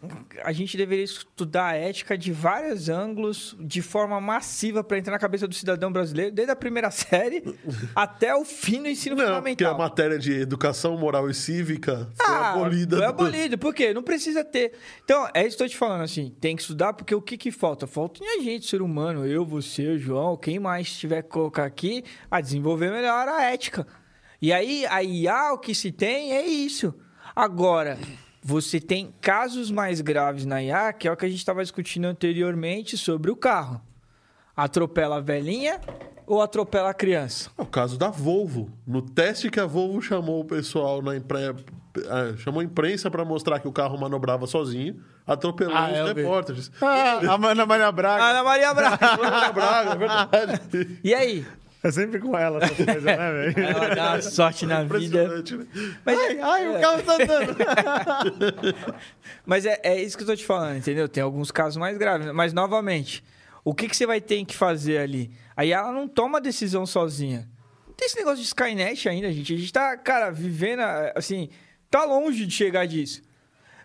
a 0.45 0.53
gente 0.53 0.77
deveria 0.77 1.05
estudar 1.05 1.71
a 1.71 1.75
ética 1.75 2.17
de 2.17 2.31
vários 2.31 2.89
ângulos, 2.89 3.57
de 3.59 3.83
forma 3.83 4.21
massiva, 4.21 4.85
para 4.85 4.97
entrar 4.97 5.13
na 5.13 5.19
cabeça 5.19 5.49
do 5.49 5.55
cidadão 5.57 5.91
brasileiro, 5.91 6.31
desde 6.31 6.53
a 6.53 6.57
primeira 6.57 6.91
série 6.93 7.43
até 7.97 8.33
o 8.33 8.45
fim 8.45 8.81
do 8.81 8.89
ensino 8.89 9.17
não, 9.17 9.25
fundamental. 9.25 9.51
Porque 9.51 9.65
a 9.65 9.75
matéria 9.75 10.19
de 10.21 10.41
educação 10.41 10.97
moral 10.97 11.29
e 11.29 11.35
cívica 11.35 12.09
foi 12.15 12.35
ah, 12.35 12.53
abolida. 12.53 12.97
Foi 12.97 13.07
abolida. 13.07 13.59
Por 13.59 13.75
quê? 13.75 13.93
Não 13.93 14.05
precisa 14.05 14.20
precisa 14.21 14.45
ter. 14.45 14.73
Então, 15.03 15.27
é 15.33 15.47
isso 15.47 15.57
que 15.57 15.63
eu 15.63 15.69
te 15.69 15.77
falando, 15.77 16.03
assim, 16.03 16.35
tem 16.39 16.55
que 16.55 16.61
estudar, 16.61 16.93
porque 16.93 17.15
o 17.15 17.23
que 17.23 17.39
que 17.39 17.51
falta? 17.51 17.87
Falta 17.87 18.23
em 18.23 18.39
a 18.39 18.43
gente, 18.43 18.67
ser 18.67 18.83
humano, 18.83 19.27
eu, 19.27 19.45
você, 19.45 19.99
João, 19.99 20.37
quem 20.37 20.59
mais 20.59 20.93
tiver 20.93 21.23
que 21.23 21.31
colocar 21.31 21.65
aqui, 21.65 22.05
a 22.31 22.41
desenvolver 22.41 22.91
melhor 22.91 23.27
a 23.27 23.45
ética. 23.45 23.87
E 24.43 24.53
aí, 24.53 24.85
a 24.87 25.03
IA, 25.03 25.53
o 25.55 25.59
que 25.59 25.75
se 25.75 25.91
tem 25.91 26.33
é 26.33 26.47
isso. 26.47 26.95
Agora, 27.35 27.99
você 28.43 28.79
tem 28.79 29.15
casos 29.21 29.71
mais 29.71 30.01
graves 30.01 30.45
na 30.45 30.63
IA, 30.63 30.93
que 30.93 31.09
é 31.09 31.13
o 31.13 31.17
que 31.17 31.25
a 31.25 31.29
gente 31.29 31.39
estava 31.39 31.63
discutindo 31.63 32.05
anteriormente 32.05 32.99
sobre 32.99 33.31
o 33.31 33.37
carro. 33.37 33.81
Atropela 34.55 35.17
a 35.17 35.21
velhinha 35.21 35.81
ou 36.31 36.41
atropela 36.41 36.91
a 36.91 36.95
criança? 36.95 37.51
É 37.59 37.63
o 37.63 37.67
caso 37.67 37.99
da 37.99 38.09
Volvo. 38.09 38.71
No 38.87 39.03
teste 39.03 39.51
que 39.51 39.59
a 39.59 39.67
Volvo 39.67 40.01
chamou 40.01 40.41
o 40.41 40.45
pessoal 40.45 41.03
na 41.03 41.17
imprensa, 41.17 41.57
é, 41.97 42.37
chamou 42.37 42.61
a 42.61 42.65
imprensa 42.65 43.11
para 43.11 43.25
mostrar 43.25 43.59
que 43.59 43.67
o 43.67 43.73
carro 43.73 43.99
manobrava 43.99 44.47
sozinho, 44.47 45.03
atropelou 45.27 45.77
ah, 45.77 45.91
os 45.91 46.13
repórteres. 46.13 46.71
Ah, 46.81 47.21
a 47.29 47.51
Ana 47.51 47.67
Maria 47.67 47.91
Braga. 47.91 48.23
Ana 48.31 48.45
Maria 48.45 48.73
Braga. 48.73 49.07
Ana 49.13 49.31
Maria 49.31 49.53
Braga, 49.53 49.91
é 49.91 49.97
verdade. 49.97 51.01
E 51.03 51.13
aí? 51.13 51.45
É 51.83 51.91
sempre 51.91 52.21
com 52.21 52.39
ela 52.39 52.63
essa 52.63 52.75
coisa, 52.85 53.01
né, 53.01 53.17
velho? 53.17 53.59
Ela 53.67 53.95
dá 53.95 54.11
uma 54.11 54.23
sorte 54.23 54.67
na 54.67 54.85
vida. 54.85 55.29
Né? 55.29 55.67
Mas, 56.05 56.19
ai, 56.19 56.41
ai, 56.41 56.77
o 56.77 56.81
carro 56.81 57.03
tá 57.03 57.15
andando. 57.15 57.57
Mas 59.47 59.65
é, 59.65 59.81
é 59.83 60.01
isso 60.01 60.17
que 60.17 60.23
eu 60.23 60.27
tô 60.27 60.37
te 60.37 60.45
falando, 60.45 60.77
entendeu? 60.77 61.09
Tem 61.09 61.23
alguns 61.23 61.51
casos 61.51 61.79
mais 61.79 61.97
graves. 61.97 62.31
Mas, 62.33 62.53
novamente, 62.53 63.25
o 63.71 63.75
que, 63.75 63.87
que 63.87 63.97
você 63.97 64.05
vai 64.05 64.21
ter 64.21 64.45
que 64.45 64.57
fazer 64.57 64.99
ali? 64.99 65.31
Aí 65.57 65.71
ela 65.71 65.93
não 65.93 66.09
toma 66.09 66.41
decisão 66.41 66.85
sozinha. 66.85 67.49
Tem 67.97 68.07
esse 68.07 68.17
negócio 68.17 68.39
de 68.39 68.47
Skynet 68.47 69.09
ainda, 69.09 69.33
gente. 69.33 69.55
A 69.55 69.57
gente 69.57 69.73
tá, 69.73 69.97
cara, 69.97 70.29
vivendo, 70.33 70.81
assim, 71.15 71.49
tá 71.89 72.05
longe 72.05 72.47
de 72.47 72.53
chegar 72.53 72.85
disso. 72.85 73.23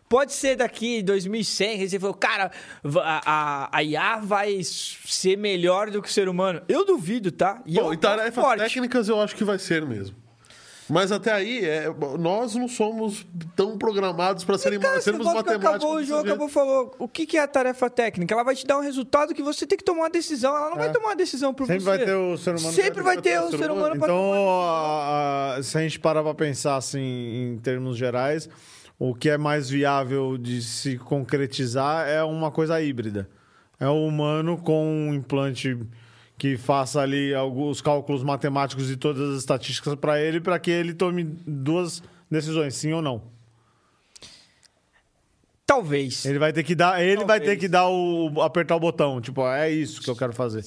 Pode 0.10 0.34
ser 0.34 0.56
daqui 0.56 1.04
2100, 1.04 1.88
você 1.88 2.00
falou, 2.00 2.16
cara, 2.16 2.50
a, 2.84 3.22
a, 3.26 3.78
a 3.78 3.84
IA 3.84 4.18
vai 4.18 4.60
ser 4.64 5.38
melhor 5.38 5.92
do 5.92 6.02
que 6.02 6.10
o 6.10 6.12
ser 6.12 6.28
humano. 6.28 6.64
Eu 6.68 6.84
duvido, 6.84 7.32
tá? 7.32 7.62
E 7.64 7.76
Bom, 7.76 7.94
e 7.94 7.98
tarefas 7.98 8.58
técnicas 8.58 9.08
eu 9.08 9.22
acho 9.22 9.36
que 9.36 9.44
vai 9.44 9.60
ser 9.60 9.86
mesmo. 9.86 10.16
Mas 10.90 11.12
até 11.12 11.32
aí, 11.32 11.66
é, 11.66 11.88
nós 12.20 12.54
não 12.54 12.68
somos 12.68 13.26
tão 13.56 13.78
programados 13.78 14.44
para 14.44 14.58
serem, 14.58 14.78
então, 14.78 15.02
sermos 15.02 15.26
matemáticos. 15.26 15.66
Acabou, 15.66 15.96
o 15.96 16.04
João 16.04 16.20
acabou 16.20 16.48
falou. 16.48 16.96
O 17.00 17.08
que, 17.08 17.26
que 17.26 17.38
é 17.38 17.42
a 17.42 17.48
tarefa 17.48 17.90
técnica? 17.90 18.34
Ela 18.34 18.44
vai 18.44 18.56
te 18.56 18.68
dar 18.68 18.78
um 18.78 18.82
resultado 18.82 19.34
que 19.34 19.42
você 19.42 19.66
tem 19.66 19.78
que 19.78 19.84
tomar 19.84 20.02
uma 20.02 20.10
decisão. 20.10 20.56
Ela 20.56 20.70
não 20.70 20.78
é. 20.78 20.80
vai 20.80 20.92
tomar 20.92 21.08
uma 21.08 21.16
decisão 21.16 21.54
por 21.54 21.66
Sempre 21.66 21.84
você. 21.84 21.92
Sempre 21.92 22.06
vai 22.06 22.06
ter 22.06 22.16
o 22.16 22.38
ser 22.38 22.56
humano. 22.56 22.74
Sempre 22.74 23.04
vai 23.04 23.22
ter 23.22 23.40
o 23.40 23.58
ser 23.58 23.72
humano. 23.72 23.96
Então, 23.96 24.62
a, 24.62 25.56
a, 25.56 25.64
se 25.64 25.78
a 25.78 25.82
gente 25.82 26.00
parar 26.00 26.22
para 26.22 26.36
pensar 26.36 26.76
assim, 26.76 27.00
em 27.54 27.58
termos 27.58 27.98
gerais, 27.98 28.48
o 29.00 29.16
que 29.16 29.30
é 29.30 29.38
mais 29.38 29.68
viável 29.68 30.38
de 30.38 30.62
se 30.62 30.98
concretizar 31.00 32.08
é 32.08 32.24
uma 32.24 32.52
coisa 32.52 32.80
híbrida. 32.80 33.28
É 33.80 33.88
o 33.88 34.06
humano 34.06 34.58
com 34.58 34.86
um 34.86 35.14
implante 35.14 35.78
que 36.38 36.58
faça 36.58 37.00
ali 37.02 37.34
alguns 37.34 37.80
cálculos 37.82 38.24
matemáticos 38.24 38.90
e 38.92 38.98
todas 38.98 39.30
as 39.34 39.40
estatísticas 39.40 39.96
para 39.96 40.20
ele, 40.20 40.40
para 40.42 40.60
que 40.60 40.70
ele 40.72 40.94
tome 40.94 41.24
duas 41.48 42.04
decisões, 42.30 42.76
sim 42.76 42.92
ou 42.94 43.02
não. 43.02 43.22
Talvez. 45.66 46.26
Ele 46.26 46.38
vai 46.38 46.54
ter 46.54 46.64
que 46.64 46.76
dar, 46.76 47.02
ele 47.02 47.24
vai 47.26 47.40
Talvez. 47.40 47.44
ter 47.52 47.58
que 47.58 47.68
dar 47.68 47.88
o 47.90 48.42
apertar 48.42 48.76
o 48.76 48.80
botão, 48.80 49.20
tipo, 49.20 49.42
é 49.48 49.70
isso 49.72 50.02
que 50.02 50.10
eu 50.10 50.16
quero 50.16 50.32
fazer. 50.34 50.64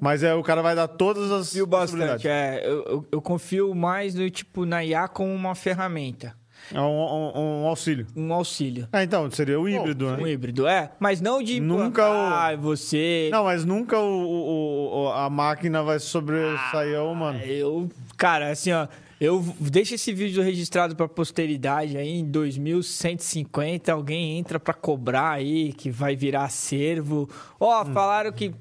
Mas 0.00 0.22
é 0.22 0.34
o 0.34 0.42
cara 0.42 0.60
vai 0.60 0.74
dar 0.74 0.88
todas 0.88 1.30
as 1.30 1.46
Confio 1.48 1.66
bastante. 1.66 2.28
É, 2.28 2.60
eu, 2.66 2.82
eu- 2.84 3.06
eu 3.12 3.22
confio 3.22 3.74
mais 3.74 4.14
no 4.14 4.28
tipo 4.28 4.66
na 4.66 4.84
IA 4.84 5.08
como 5.08 5.32
uma 5.32 5.54
ferramenta, 5.54 6.36
É 6.72 6.80
um, 6.80 6.84
um- 6.84 7.62
um 7.64 7.66
auxílio. 7.68 8.06
um 8.16 8.32
auxílio. 8.32 8.88
Ah, 8.92 9.02
então, 9.02 9.30
seria 9.30 9.58
o 9.60 9.68
híbrido, 9.68 10.06
Um 10.06 10.16
né? 10.16 10.30
híbrido, 10.30 10.66
é. 10.66 10.92
Mas 10.98 11.20
não 11.20 11.42
de 11.42 11.60
Nunca 11.60 12.04
ah, 12.06 12.56
você. 12.56 13.28
Não, 13.32 13.44
mas 13.44 13.64
nunca 13.64 13.98
o, 13.98 14.24
o- 14.24 15.04
o- 15.04 15.08
a 15.12 15.28
máquina 15.28 15.82
vai 15.82 15.98
sobressair 15.98 16.96
ao 16.98 17.12
humano. 17.12 17.38
Eu, 17.40 17.90
cara, 18.16 18.50
assim, 18.50 18.72
ó, 18.72 18.86
eu 19.20 19.42
deixo 19.60 19.94
esse 19.94 20.12
vídeo 20.12 20.42
registrado 20.42 20.96
pra 20.96 21.06
posteridade 21.08 21.96
aí 21.96 22.08
em 22.18 22.24
2150, 22.24 23.92
alguém 23.92 24.38
entra 24.38 24.58
pra 24.58 24.74
cobrar 24.74 25.30
aí 25.32 25.72
que 25.72 25.90
vai 25.90 26.16
virar 26.16 26.44
acervo. 26.44 27.28
Ó, 27.60 27.84
falaram 27.86 28.32
que 28.32 28.52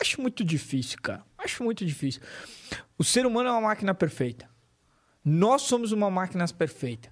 acho 0.00 0.20
muito 0.20 0.44
difícil, 0.44 0.98
cara. 1.02 1.22
Acho 1.38 1.64
muito 1.64 1.84
difícil. 1.84 2.20
O 2.98 3.04
ser 3.04 3.26
humano 3.26 3.48
é 3.48 3.52
uma 3.52 3.60
máquina 3.62 3.94
perfeita. 3.94 4.48
Nós 5.24 5.62
somos 5.62 5.92
uma 5.92 6.10
máquina 6.10 6.44
perfeita. 6.48 7.11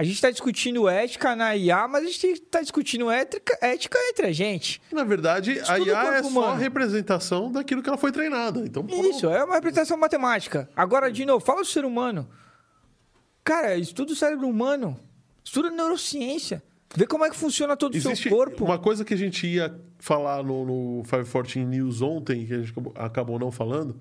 A 0.00 0.02
gente 0.02 0.14
está 0.14 0.30
discutindo 0.30 0.88
ética 0.88 1.36
na 1.36 1.54
IA, 1.54 1.86
mas 1.86 2.04
a 2.04 2.06
gente 2.06 2.26
está 2.28 2.62
discutindo 2.62 3.10
ética, 3.10 3.58
ética 3.60 3.98
entre 4.08 4.28
a 4.28 4.32
gente. 4.32 4.80
Na 4.90 5.04
verdade, 5.04 5.60
a 5.68 5.78
IA 5.78 5.92
é 5.92 6.22
corpo 6.22 6.22
só 6.22 6.40
a 6.40 6.44
humano. 6.44 6.58
representação 6.58 7.52
daquilo 7.52 7.82
que 7.82 7.88
ela 7.90 7.98
foi 7.98 8.10
treinada. 8.10 8.60
Então. 8.60 8.86
Isso, 8.88 9.28
é 9.28 9.44
uma 9.44 9.56
representação 9.56 9.98
matemática. 9.98 10.70
Agora, 10.74 11.12
de 11.12 11.26
novo, 11.26 11.44
fala 11.44 11.60
do 11.60 11.66
ser 11.66 11.84
humano. 11.84 12.26
Cara, 13.44 13.76
estuda 13.76 14.14
o 14.14 14.16
cérebro 14.16 14.48
humano. 14.48 14.98
Estuda 15.44 15.70
neurociência. 15.70 16.62
Vê 16.96 17.06
como 17.06 17.26
é 17.26 17.28
que 17.28 17.36
funciona 17.36 17.76
todo 17.76 17.94
o 17.94 18.00
seu 18.00 18.30
corpo. 18.30 18.64
uma 18.64 18.78
coisa 18.78 19.04
que 19.04 19.12
a 19.12 19.18
gente 19.18 19.46
ia 19.46 19.78
falar 19.98 20.42
no, 20.42 20.64
no 20.64 21.02
514 21.02 21.62
News 21.66 22.00
ontem, 22.00 22.46
que 22.46 22.54
a 22.54 22.58
gente 22.60 22.70
acabou, 22.70 22.92
acabou 22.96 23.38
não 23.38 23.52
falando, 23.52 24.00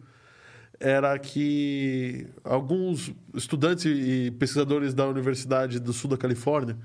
era 0.79 1.17
que 1.19 2.27
alguns 2.43 3.11
estudantes 3.33 3.85
e 3.85 4.31
pesquisadores 4.39 4.93
da 4.93 5.05
Universidade 5.07 5.79
do 5.79 5.91
Sul 5.91 6.09
da 6.09 6.17
Califórnia 6.17 6.77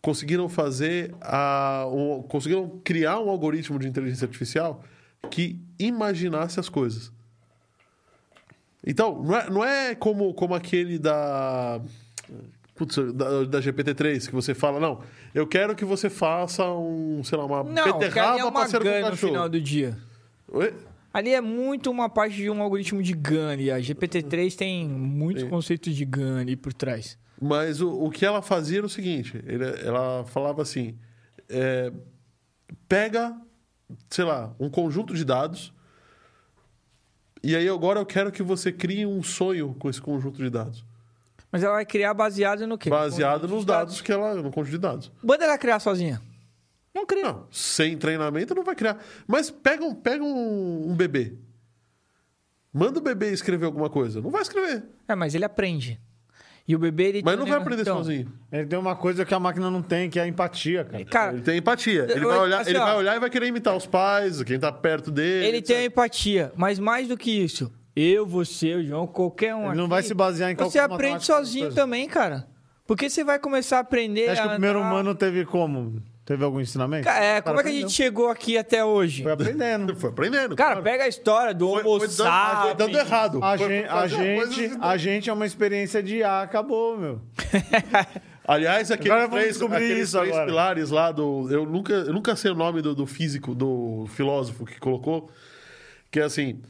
conseguiram 0.00 0.48
fazer 0.48 1.14
a, 1.20 1.86
um- 1.90 2.22
conseguiram 2.22 2.80
criar 2.84 3.18
um 3.18 3.28
algoritmo 3.28 3.78
de 3.78 3.88
inteligência 3.88 4.24
artificial 4.26 4.84
que 5.30 5.58
imaginasse 5.78 6.60
as 6.60 6.68
coisas. 6.68 7.10
Então, 8.86 9.20
não 9.22 9.36
é, 9.36 9.50
não 9.50 9.64
é 9.64 9.94
como, 9.96 10.32
como 10.32 10.54
aquele 10.54 10.96
da, 10.98 11.80
putz, 12.76 12.96
da, 13.14 13.42
da 13.44 13.60
GPT-3, 13.60 14.26
que 14.28 14.34
você 14.34 14.54
fala, 14.54 14.78
não, 14.78 15.00
eu 15.34 15.44
quero 15.46 15.74
que 15.74 15.84
você 15.84 16.08
faça 16.08 16.64
um, 16.70 17.24
sei 17.24 17.36
lá, 17.36 17.44
uma 17.46 17.64
Não, 17.64 17.82
é 17.88 17.92
beterraba 17.92 18.36
uma 18.44 18.52
passeando 18.52 18.84
com 18.84 18.90
GAN 18.92 18.98
o 18.98 19.00
no 19.02 19.10
cachorro. 19.10 19.32
final 19.32 19.48
do 19.48 19.60
dia. 19.60 19.98
Oi? 20.48 20.72
Ali 21.16 21.32
é 21.32 21.40
muito 21.40 21.90
uma 21.90 22.10
parte 22.10 22.36
de 22.36 22.50
um 22.50 22.60
algoritmo 22.60 23.02
de 23.02 23.14
GAN. 23.14 23.56
E 23.56 23.70
a 23.70 23.78
GPT-3 23.78 24.54
tem 24.54 24.86
muitos 24.86 25.44
Sim. 25.44 25.48
conceitos 25.48 25.96
de 25.96 26.04
GAN 26.04 26.44
por 26.60 26.74
trás. 26.74 27.16
Mas 27.40 27.80
o, 27.80 27.90
o 27.90 28.10
que 28.10 28.26
ela 28.26 28.42
fazia 28.42 28.80
era 28.80 28.86
o 28.86 28.90
seguinte: 28.90 29.42
ela 29.82 30.26
falava 30.26 30.60
assim, 30.60 30.94
é, 31.48 31.90
pega, 32.86 33.34
sei 34.10 34.26
lá, 34.26 34.54
um 34.60 34.68
conjunto 34.68 35.14
de 35.14 35.24
dados, 35.24 35.72
e 37.42 37.56
aí 37.56 37.66
agora 37.66 37.98
eu 37.98 38.04
quero 38.04 38.30
que 38.30 38.42
você 38.42 38.70
crie 38.70 39.06
um 39.06 39.22
sonho 39.22 39.74
com 39.78 39.88
esse 39.88 40.02
conjunto 40.02 40.36
de 40.36 40.50
dados. 40.50 40.84
Mas 41.50 41.62
ela 41.62 41.76
vai 41.76 41.86
criar 41.86 42.12
baseado 42.12 42.66
no 42.66 42.76
quê? 42.76 42.90
Baseado 42.90 43.40
Conjunto 43.40 43.54
nos 43.54 43.60
de 43.62 43.66
dados 43.68 44.00
que 44.02 44.12
ela. 44.12 44.34
no 44.34 44.50
conjunto 44.50 44.72
de 44.72 44.78
dados. 44.78 45.10
Manda 45.22 45.46
ela 45.46 45.56
criar 45.56 45.80
sozinha. 45.80 46.20
Não 46.96 47.04
cria. 47.04 47.22
Não, 47.22 47.46
sem 47.50 47.94
treinamento 47.98 48.54
não 48.54 48.64
vai 48.64 48.74
criar. 48.74 48.98
Mas 49.26 49.50
pega 49.50 49.84
um, 49.84 49.94
pega 49.94 50.24
um, 50.24 50.90
um 50.90 50.96
bebê. 50.96 51.34
Manda 52.72 52.98
o 52.98 53.02
bebê 53.02 53.30
escrever 53.32 53.66
alguma 53.66 53.90
coisa. 53.90 54.22
Não 54.22 54.30
vai 54.30 54.40
escrever. 54.40 54.82
É, 55.06 55.14
mas 55.14 55.34
ele 55.34 55.44
aprende. 55.44 56.00
E 56.66 56.74
o 56.74 56.78
bebê, 56.78 57.04
ele... 57.04 57.22
Mas 57.22 57.32
tem 57.34 57.38
não 57.38 57.46
um 57.46 57.48
vai 57.50 57.58
aprender 57.60 57.82
então, 57.82 57.98
sozinho. 57.98 58.32
Ele 58.50 58.66
tem 58.66 58.78
uma 58.78 58.96
coisa 58.96 59.24
que 59.26 59.34
a 59.34 59.38
máquina 59.38 59.70
não 59.70 59.82
tem, 59.82 60.08
que 60.08 60.18
é 60.18 60.22
a 60.22 60.26
empatia, 60.26 60.84
cara. 60.84 61.04
Cara, 61.04 61.32
Ele 61.34 61.42
tem 61.42 61.58
empatia. 61.58 62.06
Ele 62.10 62.24
Eu- 62.24 62.28
vai 62.28 62.38
olhar, 62.38 62.60
assim, 62.62 62.70
ele 62.70 62.78
ó. 62.78 62.84
vai 62.84 62.96
olhar 62.96 63.16
e 63.16 63.20
vai 63.20 63.30
querer 63.30 63.46
imitar 63.46 63.76
os 63.76 63.86
pais, 63.86 64.42
quem 64.42 64.58
tá 64.58 64.72
perto 64.72 65.10
dele. 65.10 65.46
Ele 65.46 65.62
tem 65.62 65.76
a 65.76 65.80
etc. 65.80 65.92
empatia, 65.92 66.52
mas 66.56 66.78
mais 66.78 67.06
do 67.06 67.16
que 67.16 67.30
isso, 67.30 67.70
eu, 67.94 68.26
você, 68.26 68.74
o 68.74 68.82
João, 68.84 69.06
qualquer 69.06 69.54
um 69.54 69.66
Ele 69.68 69.76
não 69.76 69.84
aqui, 69.84 69.90
vai 69.90 70.02
se 70.02 70.14
basear 70.14 70.50
em 70.50 70.56
Você 70.56 70.78
aprende 70.78 71.24
sozinho 71.24 71.72
também, 71.72 72.08
cara. 72.08 72.48
Porque 72.86 73.08
você 73.10 73.22
vai 73.22 73.38
começar 73.38 73.76
a 73.76 73.80
aprender 73.80 74.28
Acho 74.30 74.42
que 74.42 74.48
o 74.48 74.50
primeiro 74.52 74.78
andar- 74.80 74.88
humano 74.90 75.14
teve 75.14 75.44
como? 75.44 76.02
Teve 76.26 76.42
algum 76.44 76.60
ensinamento? 76.60 77.08
É, 77.08 77.40
como 77.40 77.60
é 77.60 77.62
que 77.62 77.68
a 77.68 77.72
gente 77.72 77.92
chegou 77.92 78.28
aqui 78.28 78.58
até 78.58 78.84
hoje? 78.84 79.22
Foi 79.22 79.30
aprendendo. 79.30 79.94
Foi 79.94 80.10
aprendendo. 80.10 80.56
Cara, 80.56 80.70
claro. 80.72 80.82
pega 80.82 81.04
a 81.04 81.08
história 81.08 81.54
do 81.54 81.68
foi, 81.68 81.84
Homo 81.84 81.98
foi 82.00 82.08
dando, 82.08 82.24
mas 82.28 82.58
foi 82.62 82.74
dando 82.74 82.92
sapiens. 82.94 83.06
errado. 83.08 83.38
A, 83.44 83.56
Foi 83.58 83.68
gente, 83.68 83.88
a, 83.88 84.06
gente, 84.08 84.78
a 84.80 84.96
gente 84.96 85.30
é 85.30 85.32
uma 85.32 85.46
experiência 85.46 86.02
de 86.02 86.24
A, 86.24 86.42
acabou, 86.42 86.98
meu. 86.98 87.20
Aliás, 88.44 88.90
aqueles 88.90 89.28
três, 89.28 89.62
aqueles 89.62 90.08
isso 90.08 90.18
três 90.18 90.32
agora. 90.32 90.46
pilares 90.46 90.90
lá 90.90 91.12
do. 91.12 91.48
Eu 91.50 91.64
nunca, 91.64 91.92
eu 91.92 92.12
nunca 92.12 92.34
sei 92.34 92.50
o 92.50 92.54
nome 92.56 92.82
do, 92.82 92.92
do 92.92 93.06
físico, 93.06 93.54
do 93.54 94.06
filósofo 94.08 94.66
que 94.66 94.80
colocou, 94.80 95.30
que 96.10 96.18
é 96.18 96.24
assim. 96.24 96.60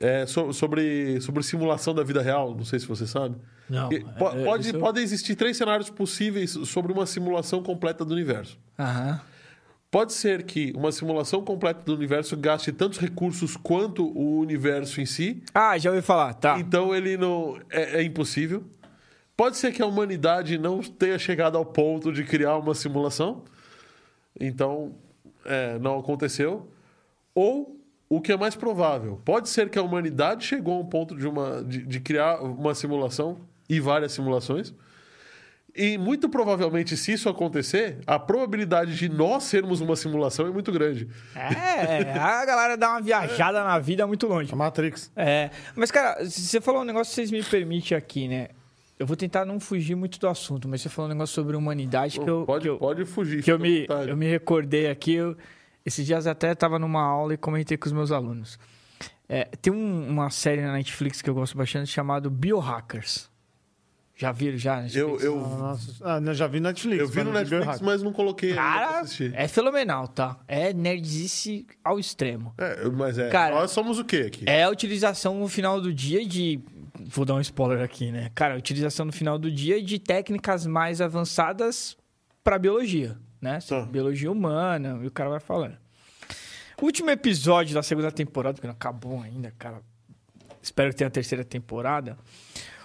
É 0.00 0.24
so- 0.26 0.52
sobre, 0.52 1.20
sobre 1.20 1.42
simulação 1.42 1.94
da 1.94 2.02
vida 2.02 2.22
real, 2.22 2.54
não 2.56 2.64
sei 2.64 2.78
se 2.80 2.86
você 2.86 3.06
sabe. 3.06 3.36
Não, 3.70 3.88
po- 3.88 4.28
é, 4.28 4.44
pode, 4.44 4.68
isso- 4.68 4.78
Podem 4.78 5.02
existir 5.02 5.34
três 5.36 5.56
cenários 5.56 5.88
possíveis 5.88 6.50
sobre 6.64 6.92
uma 6.92 7.06
simulação 7.06 7.62
completa 7.62 8.04
do 8.04 8.12
universo. 8.12 8.58
Aham. 8.78 9.20
Pode 9.90 10.12
ser 10.12 10.44
que 10.44 10.72
uma 10.76 10.92
simulação 10.92 11.42
completa 11.44 11.82
do 11.84 11.94
universo 11.94 12.36
gaste 12.36 12.70
tantos 12.70 12.98
recursos 12.98 13.56
quanto 13.56 14.06
o 14.06 14.38
universo 14.38 15.00
em 15.00 15.06
si, 15.06 15.42
Ah, 15.52 15.76
já 15.78 15.90
ouvi 15.90 16.00
falar, 16.02 16.34
tá. 16.34 16.58
então 16.60 16.94
ele 16.94 17.16
não 17.16 17.58
é, 17.70 18.00
é 18.00 18.02
impossível. 18.02 18.62
Pode 19.36 19.56
ser 19.56 19.72
que 19.72 19.82
a 19.82 19.86
humanidade 19.86 20.58
não 20.58 20.80
tenha 20.80 21.18
chegado 21.18 21.56
ao 21.58 21.64
ponto 21.64 22.12
de 22.12 22.22
criar 22.22 22.56
uma 22.58 22.72
simulação, 22.74 23.42
então 24.38 24.94
é, 25.44 25.78
não 25.78 25.98
aconteceu. 25.98 26.68
Ou 27.34 27.76
o 28.08 28.20
que 28.20 28.32
é 28.32 28.36
mais 28.36 28.54
provável, 28.54 29.20
pode 29.24 29.48
ser 29.48 29.70
que 29.70 29.78
a 29.78 29.82
humanidade 29.82 30.44
chegou 30.44 30.76
a 30.76 30.80
um 30.80 30.86
ponto 30.86 31.16
de, 31.16 31.26
uma, 31.26 31.62
de, 31.64 31.84
de 31.84 32.00
criar 32.00 32.40
uma 32.42 32.74
simulação 32.74 33.38
e 33.70 33.80
várias 33.80 34.12
simulações. 34.12 34.74
E 35.74 35.96
muito 35.96 36.28
provavelmente, 36.28 36.96
se 36.96 37.12
isso 37.12 37.28
acontecer, 37.28 37.98
a 38.04 38.18
probabilidade 38.18 38.96
de 38.96 39.08
nós 39.08 39.44
sermos 39.44 39.80
uma 39.80 39.94
simulação 39.94 40.46
é 40.48 40.50
muito 40.50 40.72
grande. 40.72 41.08
É, 41.36 42.10
a 42.18 42.44
galera 42.44 42.76
dá 42.76 42.90
uma 42.90 43.00
viajada 43.00 43.62
na 43.62 43.78
vida 43.78 44.04
muito 44.04 44.26
longe. 44.26 44.52
A 44.52 44.56
Matrix. 44.56 45.12
É, 45.14 45.50
mas 45.76 45.92
cara, 45.92 46.24
você 46.24 46.60
falou 46.60 46.82
um 46.82 46.84
negócio 46.84 47.10
que 47.10 47.14
vocês 47.14 47.30
me 47.30 47.42
permitem 47.42 47.96
aqui, 47.96 48.26
né? 48.26 48.48
Eu 48.98 49.06
vou 49.06 49.16
tentar 49.16 49.44
não 49.46 49.60
fugir 49.60 49.94
muito 49.94 50.18
do 50.18 50.28
assunto, 50.28 50.68
mas 50.68 50.82
você 50.82 50.88
falou 50.88 51.08
um 51.08 51.14
negócio 51.14 51.34
sobre 51.34 51.56
humanidade 51.56 52.18
que 52.20 52.28
eu, 52.28 52.44
pode, 52.44 52.62
que 52.64 52.68
eu, 52.68 52.76
pode 52.76 53.04
fugir. 53.04 53.42
que 53.42 53.50
eu 53.52 53.58
me, 53.58 53.82
vontade. 53.82 54.10
eu 54.10 54.16
me 54.16 54.26
recordei 54.28 54.90
aqui. 54.90 55.14
eu- 55.14 55.36
esses 55.86 56.04
dias 56.04 56.26
até 56.26 56.50
estava 56.52 56.78
numa 56.80 57.00
aula 57.00 57.32
e 57.32 57.36
comentei 57.38 57.76
com 57.78 57.86
os 57.86 57.92
meus 57.92 58.10
alunos. 58.12 58.58
É, 59.28 59.44
tem 59.62 59.72
um- 59.72 60.08
uma 60.08 60.28
série 60.30 60.60
na 60.60 60.72
Netflix 60.72 61.22
que 61.22 61.30
eu 61.30 61.34
gosto 61.34 61.56
bastante 61.56 61.86
chamado 61.88 62.28
Biohackers. 62.28 63.29
Já 64.20 64.32
viram? 64.32 64.58
Já? 64.58 64.86
Eu, 64.92 65.18
eu, 65.18 65.34
Nossa, 65.40 65.94
ah, 66.02 66.34
já 66.34 66.46
vi 66.46 66.60
Netflix. 66.60 67.00
eu 67.00 67.08
vi 67.08 67.22
no 67.22 67.32
Netflix, 67.32 67.80
mas 67.80 68.02
não 68.02 68.12
coloquei 68.12 68.52
Cara, 68.52 69.02
é 69.32 69.48
fenomenal, 69.48 70.06
tá? 70.08 70.38
É 70.46 70.74
nerdice 70.74 71.66
ao 71.82 71.98
extremo. 71.98 72.52
É, 72.58 72.86
mas 72.90 73.16
é. 73.16 73.30
Cara, 73.30 73.54
nós 73.54 73.70
somos 73.70 73.98
o 73.98 74.04
quê 74.04 74.24
aqui? 74.26 74.44
É 74.46 74.64
a 74.64 74.68
utilização 74.68 75.40
no 75.40 75.48
final 75.48 75.80
do 75.80 75.90
dia 75.90 76.22
de. 76.26 76.60
Vou 77.06 77.24
dar 77.24 77.32
um 77.32 77.40
spoiler 77.40 77.82
aqui, 77.82 78.12
né? 78.12 78.30
Cara, 78.34 78.52
a 78.52 78.58
utilização 78.58 79.06
no 79.06 79.12
final 79.12 79.38
do 79.38 79.50
dia 79.50 79.82
de 79.82 79.98
técnicas 79.98 80.66
mais 80.66 81.00
avançadas 81.00 81.96
para 82.44 82.58
biologia, 82.58 83.16
né? 83.40 83.58
Tá. 83.66 83.80
Biologia 83.86 84.30
humana, 84.30 85.00
e 85.02 85.06
o 85.06 85.10
cara 85.10 85.30
vai 85.30 85.40
falando. 85.40 85.78
Último 86.82 87.08
episódio 87.08 87.74
da 87.74 87.82
segunda 87.82 88.12
temporada, 88.12 88.52
porque 88.52 88.66
não 88.66 88.74
acabou 88.74 89.22
ainda, 89.22 89.50
cara. 89.58 89.80
Espero 90.62 90.90
que 90.90 90.96
tenha 90.96 91.08
a 91.08 91.10
terceira 91.10 91.44
temporada. 91.44 92.16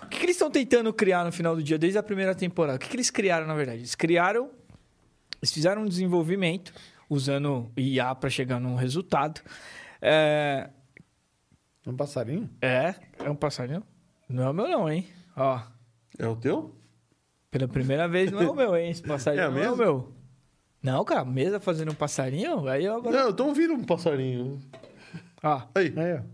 O 0.04 0.08
que, 0.08 0.18
que 0.20 0.26
eles 0.26 0.36
estão 0.36 0.50
tentando 0.52 0.94
criar 0.94 1.24
no 1.26 1.32
final 1.32 1.56
do 1.56 1.64
dia, 1.64 1.78
desde 1.78 1.98
a 1.98 2.04
primeira 2.04 2.34
temporada? 2.36 2.78
O 2.78 2.80
que, 2.80 2.88
que 2.88 2.96
eles 2.96 3.10
criaram, 3.10 3.48
na 3.48 3.56
verdade? 3.56 3.80
Eles 3.80 3.96
criaram. 3.96 4.50
Eles 5.42 5.52
fizeram 5.52 5.82
um 5.84 5.88
desenvolvimento 5.88 6.74
usando 7.10 7.72
IA 7.76 8.14
para 8.16 8.30
chegar 8.30 8.60
num 8.60 8.76
resultado. 8.76 9.42
É, 10.02 10.70
Um 11.86 11.96
passarinho? 11.96 12.50
é, 12.62 12.96
é 13.24 13.30
um 13.30 13.36
passarinho? 13.36 13.84
Não 14.30 14.44
é 14.44 14.50
o 14.50 14.54
meu 14.54 14.68
não, 14.68 14.90
hein? 14.90 15.08
Ó, 15.36 15.60
É 16.18 16.28
o 16.28 16.36
teu? 16.36 16.76
pela 17.52 17.68
primeira 17.70 18.06
vez 18.08 18.32
não 18.32 18.42
é 18.42 18.50
o 18.50 18.54
meu, 18.56 18.76
hein? 18.76 18.90
Esse 18.92 19.02
passarinho 19.02 19.44
É 19.46 19.50
não 19.50 19.58
é 19.58 19.62
o 19.62 19.78
mesmo? 19.78 19.78
meu. 19.78 20.14
Não, 20.84 21.04
cara, 21.06 21.24
mesa 21.26 21.60
fazendo 21.60 21.92
um 21.92 21.96
passarinho? 21.96 22.68
Aí 22.68 22.86
eu 22.86 22.96
agora... 22.96 23.18
Não, 23.18 23.26
eu 23.28 23.34
tô 23.34 23.46
ouvindo 23.46 23.74
um 23.74 23.84
passarinho. 23.84 24.60
Ó, 25.42 25.62
Aí. 25.74 25.94
É. 25.96 26.12
Eita. 26.12 26.26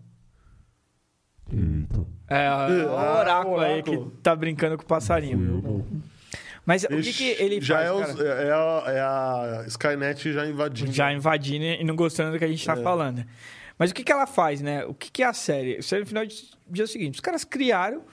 É, 2.36 2.86
o 2.86 2.98
Ah, 2.98 3.20
oráculo 3.20 3.60
aí 3.60 3.84
que 3.84 3.98
tá 4.24 4.36
brincando 4.36 4.78
com 4.78 4.84
o 4.84 4.88
passarinho. 4.88 5.86
Mas 6.66 6.84
o 6.84 6.88
que, 6.88 7.12
que 7.14 7.30
ele 7.40 7.60
já 7.60 7.78
faz, 7.78 7.88
é, 7.88 7.92
os- 7.92 8.16
cara? 8.16 8.30
é 8.30 8.52
a, 8.52 8.84
é 8.88 9.00
a 9.02 9.64
Skynet 9.68 10.32
já 10.32 10.46
invadindo. 10.46 10.92
já 10.92 11.12
invadindo 11.12 11.66
e 11.66 11.84
não 11.84 11.96
gostando 11.96 12.32
do 12.34 12.40
que 12.40 12.46
a 12.46 12.48
gente 12.48 12.64
tá 12.66 12.74
É. 12.74 12.84
falando. 12.84 13.18
né? 13.18 13.28
Mas 13.80 13.90
o 13.90 13.94
que, 13.96 14.04
que 14.04 14.12
ela 14.12 14.28
faz, 14.28 14.62
né? 14.62 14.86
O 14.86 14.94
que, 14.94 15.10
que 15.12 15.24
é 15.24 15.26
a 15.26 15.34
série? 15.34 15.78
A 15.78 15.82
série, 15.82 16.02
no 16.02 16.08
final, 16.08 16.24
diz 16.26 16.52
o 16.70 16.88
seguinte: 16.88 17.16
os 17.16 17.20
caras 17.20 17.44
criaram 17.44 18.04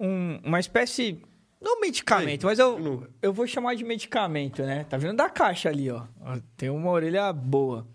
um- 0.00 0.40
uma 0.44 0.58
espécie. 0.58 1.22
Não 1.60 1.80
medicamento, 1.80 2.42
Ei, 2.44 2.50
mas 2.50 2.58
eu, 2.58 3.06
eu 3.22 3.32
vou 3.32 3.46
chamar 3.46 3.74
de 3.74 3.84
medicamento, 3.84 4.62
né? 4.62 4.84
Tá 4.90 4.96
vendo 4.98 5.16
da 5.16 5.28
caixa 5.30 5.68
ali, 5.68 5.90
ó. 5.90 6.02
Ó, 6.20 6.36
Tem 6.56 6.68
uma 6.70 6.90
orelha 6.90 7.32
boa. 7.32 7.86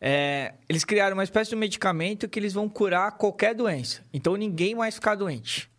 É, 0.00 0.54
eles 0.68 0.84
criaram 0.84 1.16
uma 1.16 1.24
espécie 1.24 1.50
de 1.50 1.56
medicamento 1.56 2.28
que 2.28 2.38
eles 2.38 2.52
vão 2.52 2.68
curar 2.68 3.12
qualquer 3.12 3.54
doença. 3.54 4.02
Então 4.12 4.36
ninguém 4.36 4.74
mais 4.74 4.94
ficar 4.94 5.14
doente. 5.14 5.70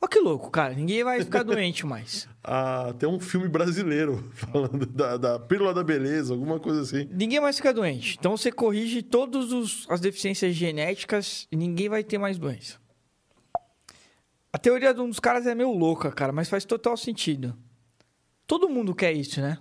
Olha 0.00 0.08
que 0.08 0.20
louco, 0.20 0.50
cara. 0.50 0.74
Ninguém 0.74 1.02
vai 1.02 1.22
ficar 1.24 1.42
doente 1.44 1.84
mais. 1.84 2.28
Ah, 2.44 2.94
tem 2.98 3.08
um 3.08 3.18
filme 3.18 3.48
brasileiro 3.48 4.30
falando 4.34 4.86
da, 4.86 5.16
da 5.16 5.38
pílula 5.38 5.74
da 5.74 5.82
beleza, 5.82 6.32
alguma 6.32 6.60
coisa 6.60 6.82
assim. 6.82 7.08
Ninguém 7.10 7.40
mais 7.40 7.56
fica 7.56 7.72
doente. 7.72 8.16
Então 8.18 8.36
você 8.36 8.52
corrige 8.52 9.02
todas 9.02 9.86
as 9.88 10.00
deficiências 10.00 10.54
genéticas 10.54 11.48
e 11.50 11.56
ninguém 11.56 11.88
vai 11.88 12.04
ter 12.04 12.18
mais 12.18 12.38
doença. 12.38 12.78
A 14.52 14.58
teoria 14.58 14.94
de 14.94 15.00
um 15.00 15.08
dos 15.08 15.20
caras 15.20 15.46
é 15.46 15.54
meio 15.54 15.72
louca, 15.72 16.10
cara, 16.10 16.32
mas 16.32 16.48
faz 16.48 16.64
total 16.64 16.96
sentido. 16.96 17.56
Todo 18.46 18.68
mundo 18.68 18.94
quer 18.94 19.12
isso, 19.12 19.40
né? 19.40 19.58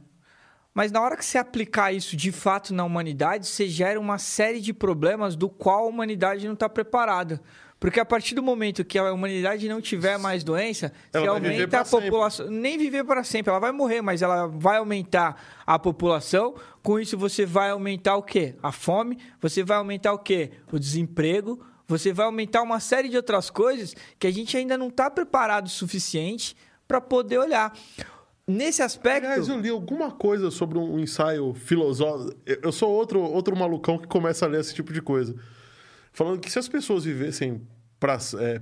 Mas 0.78 0.92
na 0.92 1.02
hora 1.02 1.18
que 1.18 1.26
você 1.26 1.40
aplicar 1.40 1.92
isso 1.92 2.16
de 2.16 2.32
fato 2.32 2.72
na 2.72 2.84
humanidade, 2.84 3.48
você 3.48 3.68
gera 3.68 4.00
uma 4.00 4.20
série 4.20 4.62
de 4.62 4.72
problemas 4.72 5.36
do 5.36 5.50
qual 5.50 5.86
a 5.86 5.88
humanidade 5.88 6.46
não 6.46 6.54
está 6.54 6.70
preparada. 6.70 7.42
Porque 7.80 8.00
a 8.00 8.06
partir 8.06 8.36
do 8.36 8.44
momento 8.44 8.86
que 8.86 8.96
a 9.00 9.12
humanidade 9.12 9.68
não 9.68 9.82
tiver 9.82 10.20
mais 10.20 10.44
doença, 10.44 10.94
Ela 11.12 11.40
viver 11.40 11.50
aumenta 11.50 11.80
a 11.80 11.84
população. 11.84 12.52
Nem 12.52 12.78
viver 12.78 13.04
para 13.04 13.24
sempre, 13.24 13.50
ela 13.50 13.60
vai 13.60 13.72
morrer, 13.72 14.04
mas 14.04 14.22
ela 14.22 14.46
vai 14.46 14.78
aumentar 14.78 15.42
a 15.66 15.80
população. 15.80 16.54
Com 16.84 17.00
isso, 17.00 17.18
você 17.18 17.44
vai 17.44 17.72
aumentar 17.72 18.16
o 18.16 18.22
quê? 18.22 18.54
A 18.62 18.72
fome, 18.72 19.18
você 19.42 19.64
vai 19.64 19.78
aumentar 19.78 20.14
o 20.14 20.20
quê? 20.20 20.52
O 20.72 20.78
desemprego, 20.78 21.60
você 21.88 22.14
vai 22.14 22.28
aumentar 22.28 22.62
uma 22.62 22.80
série 22.80 23.10
de 23.10 23.18
outras 23.18 23.50
coisas 23.50 23.96
que 24.20 24.28
a 24.28 24.32
gente 24.32 24.56
ainda 24.56 24.78
não 24.78 24.90
está 24.90 25.10
preparado 25.10 25.66
o 25.66 25.70
suficiente 25.70 26.56
para 26.88 27.02
poder 27.02 27.40
olhar. 27.40 27.74
Nesse 28.48 28.82
aspecto. 28.82 29.26
Aliás, 29.26 29.50
eu 29.50 29.60
li 29.60 29.68
alguma 29.70 30.10
coisa 30.10 30.50
sobre 30.50 30.78
um 30.78 30.98
ensaio 30.98 31.54
filosófico. 31.54 32.40
Eu 32.46 32.72
sou 32.72 32.90
outro, 32.90 33.20
outro 33.22 33.56
malucão 33.58 33.98
que 33.98 34.08
começa 34.08 34.46
a 34.46 34.48
ler 34.48 34.62
esse 34.62 34.74
tipo 34.74 34.94
de 34.94 35.02
coisa. 35.02 35.36
Falando 36.14 36.40
que 36.40 36.50
se 36.50 36.58
as 36.58 36.70
pessoas 36.70 37.04
vivessem 37.04 37.62
pra, 38.00 38.18
é, 38.40 38.62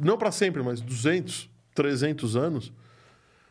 não 0.00 0.18
para 0.18 0.32
sempre, 0.32 0.60
mas 0.60 0.80
200, 0.80 1.48
300 1.72 2.34
anos, 2.34 2.72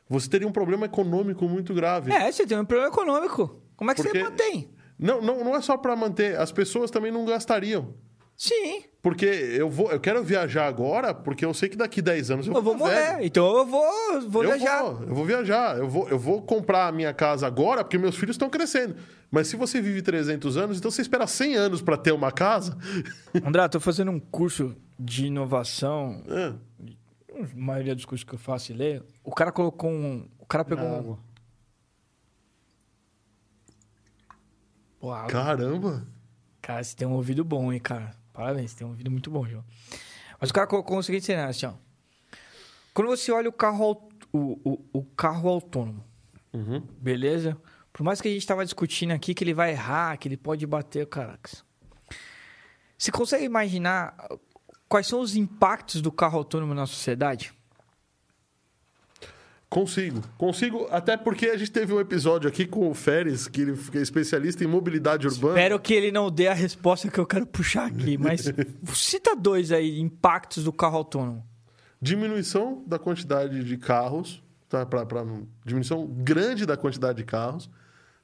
você 0.10 0.30
teria 0.30 0.48
um 0.48 0.52
problema 0.52 0.88
econômico 0.88 1.48
muito 1.48 1.74
grave. 1.74 2.12
É, 2.12 2.30
você 2.30 2.46
tem 2.46 2.60
um 2.60 2.66
problema 2.66 2.92
econômico. 2.92 3.62
Como 3.78 3.90
é 3.92 3.96
que 3.96 4.04
Porque- 4.04 4.20
você 4.20 4.24
mantém? 4.26 4.70
Não, 5.00 5.22
não, 5.22 5.44
não 5.44 5.56
é 5.56 5.62
só 5.62 5.78
para 5.78 5.96
manter, 5.96 6.38
as 6.38 6.52
pessoas 6.52 6.92
também 6.92 7.12
não 7.12 7.26
gastariam. 7.26 7.94
Sim, 8.38 8.84
Porque 9.02 9.26
eu 9.26 9.70
vou, 9.70 9.90
eu 9.92 10.00
quero 10.00 10.22
viajar 10.22 10.68
agora, 10.68 11.14
porque 11.14 11.46
eu 11.46 11.54
sei 11.54 11.70
que 11.70 11.78
daqui 11.78 12.02
10 12.02 12.32
anos 12.32 12.48
eu, 12.48 12.54
eu 12.54 12.62
vou 12.62 12.76
morrer. 12.76 13.14
velho. 13.14 13.26
Então 13.26 13.58
eu 13.58 13.66
vou, 13.66 14.22
vou 14.30 14.44
eu 14.44 14.50
viajar. 14.50 14.84
Vou, 14.84 15.04
eu 15.04 15.16
vou 15.16 15.26
viajar. 15.26 15.78
Eu 15.78 15.88
vou, 15.88 16.10
eu 16.10 16.20
vou 16.20 16.42
comprar 16.42 16.88
a 16.88 16.92
minha 16.92 17.14
casa 17.14 17.48
agora, 17.48 17.82
porque 17.84 17.98
meus 17.98 18.18
filhos 18.18 18.34
estão 18.34 18.50
crescendo. 18.50 18.98
Mas 19.32 19.48
se 19.48 19.56
você 19.56 19.80
vive 19.82 20.02
300 20.02 20.58
anos, 20.58 20.78
então 20.78 20.92
você 20.92 21.02
espera 21.02 21.26
100 21.26 21.56
anos 21.56 21.82
para 21.82 21.96
ter 21.98 22.12
uma 22.12 22.32
casa. 22.32 22.78
André, 23.46 23.68
tô 23.70 23.80
fazendo 23.80 24.12
um 24.12 24.20
curso 24.20 24.76
de 25.00 25.28
inovação. 25.28 26.22
É. 26.28 26.54
A 27.42 27.48
maioria 27.56 27.96
dos 27.96 28.06
cursos 28.06 28.26
que 28.26 28.34
eu 28.34 28.40
faço 28.40 28.72
e 28.74 28.76
leio. 28.76 29.06
O 29.24 29.34
cara 29.34 29.52
colocou 29.52 29.90
um. 29.90 30.28
O 30.40 30.46
cara 30.46 30.66
pegou 30.66 30.86
um. 30.86 30.96
Água. 30.98 31.20
Pô, 35.00 35.12
água. 35.12 35.30
Caramba. 35.30 36.08
Cara, 36.62 36.84
você 36.84 36.96
tem 36.96 37.08
um 37.08 37.14
ouvido 37.14 37.44
bom, 37.46 37.72
hein, 37.72 37.80
cara. 37.80 38.16
Parabéns, 38.36 38.74
tem 38.74 38.86
um 38.86 38.90
ouvido 38.92 39.10
muito 39.10 39.32
bom, 39.32 39.48
João. 39.48 39.64
Mas 40.40 40.50
o 40.50 40.54
cara 40.54 40.68
colocou 40.68 40.98
o 40.98 41.04
seguinte 41.04 41.26
cenário, 41.26 41.50
assim, 41.52 41.66
ó. 41.66 41.74
Quando 42.94 43.08
você 43.08 43.32
olha 43.32 43.50
o 43.50 43.54
carro, 43.54 44.10
o, 44.32 44.60
o, 44.64 44.86
o 45.00 45.04
carro 45.04 45.50
autônomo, 45.50 46.04
Uhum. 46.54 46.80
beleza? 47.00 47.58
Por 47.92 48.04
mais 48.04 48.20
que 48.22 48.28
a 48.28 48.32
gente 48.32 48.46
tava 48.46 48.64
discutindo 48.64 49.12
aqui 49.12 49.34
que 49.34 49.44
ele 49.44 49.54
vai 49.54 49.72
errar, 49.72 50.18
que 50.18 50.28
ele 50.28 50.38
pode 50.38 50.66
bater, 50.68 51.08
caracas. 51.08 51.64
Você 52.98 53.12
consegue 53.12 53.44
imaginar 53.46 54.16
quais 54.88 55.08
são 55.08 55.20
os 55.22 55.36
impactos 55.36 56.02
do 56.02 56.12
carro 56.12 56.38
autônomo 56.38 56.74
na 56.74 56.86
sociedade? 56.86 57.54
Consigo. 59.76 60.22
Consigo, 60.38 60.88
até 60.90 61.18
porque 61.18 61.48
a 61.48 61.58
gente 61.58 61.70
teve 61.70 61.92
um 61.94 62.00
episódio 62.00 62.48
aqui 62.48 62.66
com 62.66 62.90
o 62.90 62.94
Férez, 62.94 63.46
que 63.46 63.60
ele 63.60 63.78
é 63.94 63.98
especialista 63.98 64.64
em 64.64 64.68
mobilidade 64.68 65.28
urbana. 65.28 65.56
Espero 65.56 65.78
que 65.82 65.94
ele 65.94 66.14
não 66.14 66.32
dê 66.32 66.48
a 66.48 66.54
resposta 66.54 67.12
que 67.12 67.20
eu 67.20 67.26
quero 67.26 67.46
puxar 67.46 67.88
aqui, 67.88 68.18
mas 68.18 68.50
cita 68.94 69.36
dois 69.36 69.74
aí, 69.74 70.00
impactos 70.00 70.64
do 70.64 70.72
carro 70.72 70.96
autônomo. 70.96 71.46
Diminuição 72.02 72.86
da 72.88 72.98
quantidade 72.98 73.66
de 73.66 73.78
carros, 73.78 74.42
tá? 74.70 74.86
Pra, 74.86 75.06
pra- 75.06 75.26
diminuição 75.66 76.08
grande 76.08 76.66
da 76.66 76.78
quantidade 76.78 77.18
de 77.18 77.26
carros, 77.26 77.70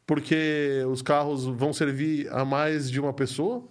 porque 0.08 0.84
os 0.90 1.02
carros 1.02 1.44
vão 1.46 1.74
servir 1.74 2.30
a 2.32 2.46
mais 2.46 2.90
de 2.90 2.98
uma 3.02 3.12
pessoa, 3.12 3.68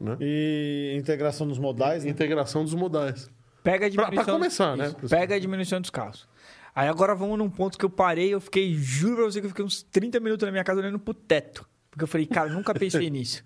né? 0.00 0.16
E 0.20 0.96
integração 0.98 1.46
dos 1.46 1.60
modais, 1.60 2.02
né? 2.04 2.10
Integração 2.10 2.64
dos 2.64 2.74
modais. 2.74 3.30
Pega 3.62 3.86
a 3.86 3.88
diminuição. 3.88 4.24
pra 4.24 4.32
começar, 4.34 4.76
né? 4.76 4.88
Isso, 4.88 5.08
Pega 5.08 5.36
a 5.36 5.38
diminuição 5.38 5.80
dos 5.80 5.90
carros. 5.90 6.28
Aí 6.74 6.88
agora 6.88 7.14
vamos 7.14 7.38
num 7.38 7.48
ponto 7.48 7.78
que 7.78 7.84
eu 7.84 7.90
parei, 7.90 8.34
eu 8.34 8.40
fiquei, 8.40 8.74
juro 8.74 9.16
pra 9.16 9.24
você 9.26 9.40
que 9.40 9.46
eu 9.46 9.50
fiquei 9.50 9.64
uns 9.64 9.82
30 9.84 10.18
minutos 10.20 10.44
na 10.44 10.50
minha 10.50 10.64
casa 10.64 10.80
olhando 10.80 10.98
pro 10.98 11.14
teto. 11.14 11.68
Porque 11.90 12.02
eu 12.02 12.08
falei, 12.08 12.26
cara, 12.26 12.50
nunca 12.50 12.74
pensei 12.74 13.08
nisso. 13.10 13.44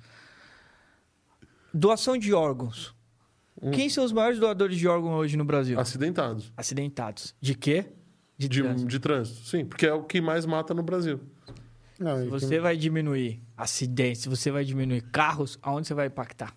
Doação 1.72 2.16
de 2.16 2.32
órgãos. 2.32 2.94
Hum. 3.60 3.70
Quem 3.70 3.88
são 3.90 4.04
os 4.04 4.12
maiores 4.12 4.38
doadores 4.38 4.78
de 4.78 4.88
órgãos 4.88 5.14
hoje 5.20 5.36
no 5.36 5.44
Brasil? 5.44 5.78
Acidentados. 5.78 6.52
Acidentados. 6.56 7.34
De 7.40 7.54
quê? 7.54 7.86
De, 8.38 8.48
De, 8.48 8.62
trânsito. 8.62 8.88
de 8.88 8.98
trânsito. 9.00 9.46
Sim, 9.46 9.64
porque 9.66 9.84
é 9.86 9.92
o 9.92 10.04
que 10.04 10.20
mais 10.20 10.46
mata 10.46 10.72
no 10.72 10.82
Brasil. 10.82 11.20
Não, 11.98 12.16
Se 12.22 12.26
você 12.28 12.60
vai 12.60 12.76
diminuir 12.76 13.42
acidentes, 13.56 14.22
se 14.22 14.28
você 14.28 14.50
vai 14.52 14.64
diminuir 14.64 15.02
carros, 15.02 15.58
aonde 15.60 15.88
você 15.88 15.94
vai 15.94 16.06
impactar? 16.06 16.56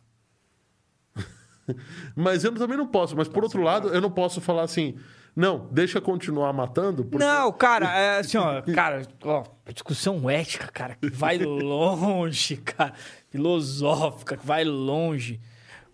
Mas 2.15 2.43
eu 2.43 2.53
também 2.53 2.77
não 2.77 2.87
posso. 2.87 3.15
Mas 3.15 3.27
por 3.27 3.43
outro 3.43 3.61
lado, 3.61 3.89
eu 3.89 4.01
não 4.01 4.11
posso 4.11 4.39
falar 4.41 4.63
assim, 4.63 4.95
não, 5.35 5.67
deixa 5.71 5.99
continuar 6.01 6.51
matando. 6.53 7.03
porque- 7.05 7.23
Não, 7.25 7.51
cara, 7.51 7.91
é 7.97 8.19
assim, 8.21 8.37
ó, 8.37 8.61
cara, 8.61 9.01
ó, 9.23 9.43
discussão 9.73 10.29
ética, 10.29 10.67
cara, 10.67 10.95
que 10.95 11.09
vai 11.09 11.37
longe, 11.43 12.57
cara, 12.57 12.93
filosófica, 13.29 14.37
que 14.37 14.45
vai 14.45 14.63
longe. 14.63 15.39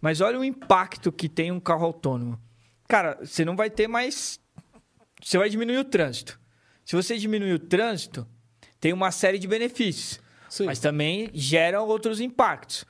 Mas 0.01 0.21
olha 0.21 0.39
o 0.39 0.43
impacto 0.45 1.11
que 1.11 1.27
tem 1.27 1.51
um 1.51 1.59
carro 1.59 1.85
autônomo. 1.85 2.39
Cara, 2.87 3.17
você 3.23 3.43
não 3.43 3.55
vai 3.55 3.69
ter 3.69 3.87
mais. 3.87 4.39
Você 5.23 5.37
vai 5.37 5.49
diminuir 5.49 5.77
o 5.79 5.83
trânsito. 5.83 6.39
Se 6.85 6.95
você 6.95 7.17
diminuir 7.17 7.53
o 7.53 7.59
trânsito, 7.59 8.25
tem 8.79 8.93
uma 8.93 9.11
série 9.11 9.39
de 9.39 9.47
benefícios. 9.47 10.19
Sim. 10.47 10.65
Mas 10.65 10.79
também 10.79 11.29
geram 11.33 11.85
outros 11.87 12.21
impactos. 12.21 12.85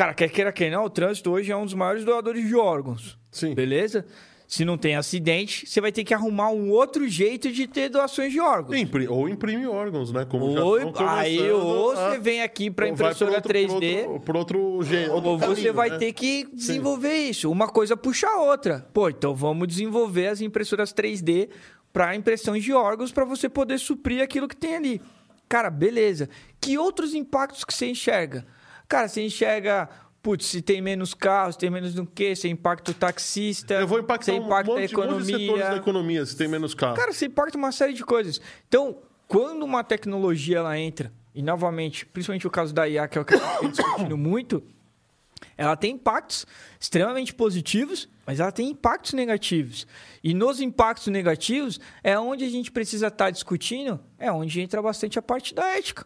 Cara, 0.00 0.14
quer 0.14 0.30
queira 0.30 0.50
quem 0.50 0.70
não, 0.70 0.86
o 0.86 0.88
trânsito 0.88 1.30
hoje 1.30 1.52
é 1.52 1.56
um 1.56 1.66
dos 1.66 1.74
maiores 1.74 2.06
doadores 2.06 2.48
de 2.48 2.56
órgãos. 2.56 3.18
Sim. 3.30 3.54
Beleza? 3.54 4.06
Se 4.48 4.64
não 4.64 4.78
tem 4.78 4.96
acidente, 4.96 5.66
você 5.66 5.78
vai 5.78 5.92
ter 5.92 6.04
que 6.04 6.14
arrumar 6.14 6.48
um 6.48 6.70
outro 6.70 7.06
jeito 7.06 7.52
de 7.52 7.66
ter 7.66 7.90
doações 7.90 8.32
de 8.32 8.40
órgãos. 8.40 8.78
Impri- 8.80 9.06
ou 9.06 9.28
imprime 9.28 9.66
órgãos, 9.66 10.10
né? 10.10 10.24
Como 10.24 10.46
Ou, 10.58 10.76
aí, 11.06 11.50
ou 11.52 11.92
a- 11.92 12.12
você 12.12 12.18
vem 12.18 12.40
aqui 12.40 12.70
para 12.70 12.88
impressora 12.88 13.32
outro- 13.34 13.48
3D, 13.52 14.04
Por 14.06 14.06
outro, 14.06 14.20
por 14.24 14.36
outro 14.38 14.82
jeito. 14.84 15.12
ou 15.12 15.36
você 15.36 15.70
vai 15.70 15.98
ter 15.98 16.14
que 16.14 16.48
desenvolver 16.50 17.14
isso. 17.16 17.50
Uma 17.50 17.68
coisa 17.68 17.94
puxa 17.94 18.26
a 18.26 18.40
outra. 18.40 18.88
Pô, 18.94 19.10
então 19.10 19.34
vamos 19.34 19.68
desenvolver 19.68 20.28
as 20.28 20.40
impressoras 20.40 20.94
3D 20.94 21.50
para 21.92 22.16
impressões 22.16 22.64
de 22.64 22.72
órgãos 22.72 23.12
para 23.12 23.26
você 23.26 23.50
poder 23.50 23.78
suprir 23.78 24.22
aquilo 24.22 24.48
que 24.48 24.56
tem 24.56 24.76
ali. 24.76 25.02
Cara, 25.46 25.68
beleza. 25.68 26.26
Que 26.58 26.78
outros 26.78 27.12
impactos 27.12 27.64
que 27.66 27.74
você 27.74 27.84
enxerga? 27.90 28.46
Cara, 28.90 29.06
você 29.06 29.24
enxerga, 29.24 29.88
putz, 30.20 30.46
se 30.46 30.60
tem 30.60 30.82
menos 30.82 31.14
carros, 31.14 31.54
tem 31.54 31.70
menos 31.70 31.94
do 31.94 32.04
que, 32.04 32.34
você 32.34 32.48
impacta 32.48 32.90
o 32.90 32.94
taxista, 32.94 33.74
Eu 33.74 33.86
vou 33.86 34.00
impactar 34.00 34.32
você 34.32 34.40
um 34.40 34.46
impacta 34.46 34.72
monte, 34.72 34.94
a 34.94 34.98
um 34.98 35.12
monte 35.12 35.18
de 35.18 35.26
setores 35.26 35.46
da 35.46 35.52
economia. 35.52 35.76
economia, 35.76 36.26
se 36.26 36.36
tem 36.36 36.48
menos 36.48 36.74
carro. 36.74 36.96
Cara, 36.96 37.12
você 37.12 37.26
impacta 37.26 37.56
uma 37.56 37.70
série 37.70 37.92
de 37.92 38.04
coisas. 38.04 38.40
Então, 38.66 38.98
quando 39.28 39.62
uma 39.62 39.84
tecnologia 39.84 40.58
ela 40.58 40.76
entra, 40.76 41.12
e 41.32 41.40
novamente, 41.40 42.04
principalmente 42.04 42.48
o 42.48 42.50
caso 42.50 42.74
da 42.74 42.88
IA, 42.88 43.06
que 43.06 43.16
é 43.16 43.20
o 43.20 43.24
que 43.24 43.34
eu 43.34 43.38
estou 43.38 43.68
discutindo 43.68 44.16
muito, 44.18 44.60
ela 45.56 45.76
tem 45.76 45.92
impactos 45.92 46.44
extremamente 46.80 47.32
positivos, 47.32 48.08
mas 48.26 48.40
ela 48.40 48.50
tem 48.50 48.70
impactos 48.70 49.12
negativos. 49.12 49.86
E 50.20 50.34
nos 50.34 50.60
impactos 50.60 51.06
negativos 51.06 51.78
é 52.02 52.18
onde 52.18 52.44
a 52.44 52.50
gente 52.50 52.72
precisa 52.72 53.06
estar 53.06 53.30
discutindo, 53.30 54.00
é 54.18 54.32
onde 54.32 54.60
entra 54.60 54.82
bastante 54.82 55.16
a 55.16 55.22
parte 55.22 55.54
da 55.54 55.64
ética. 55.76 56.04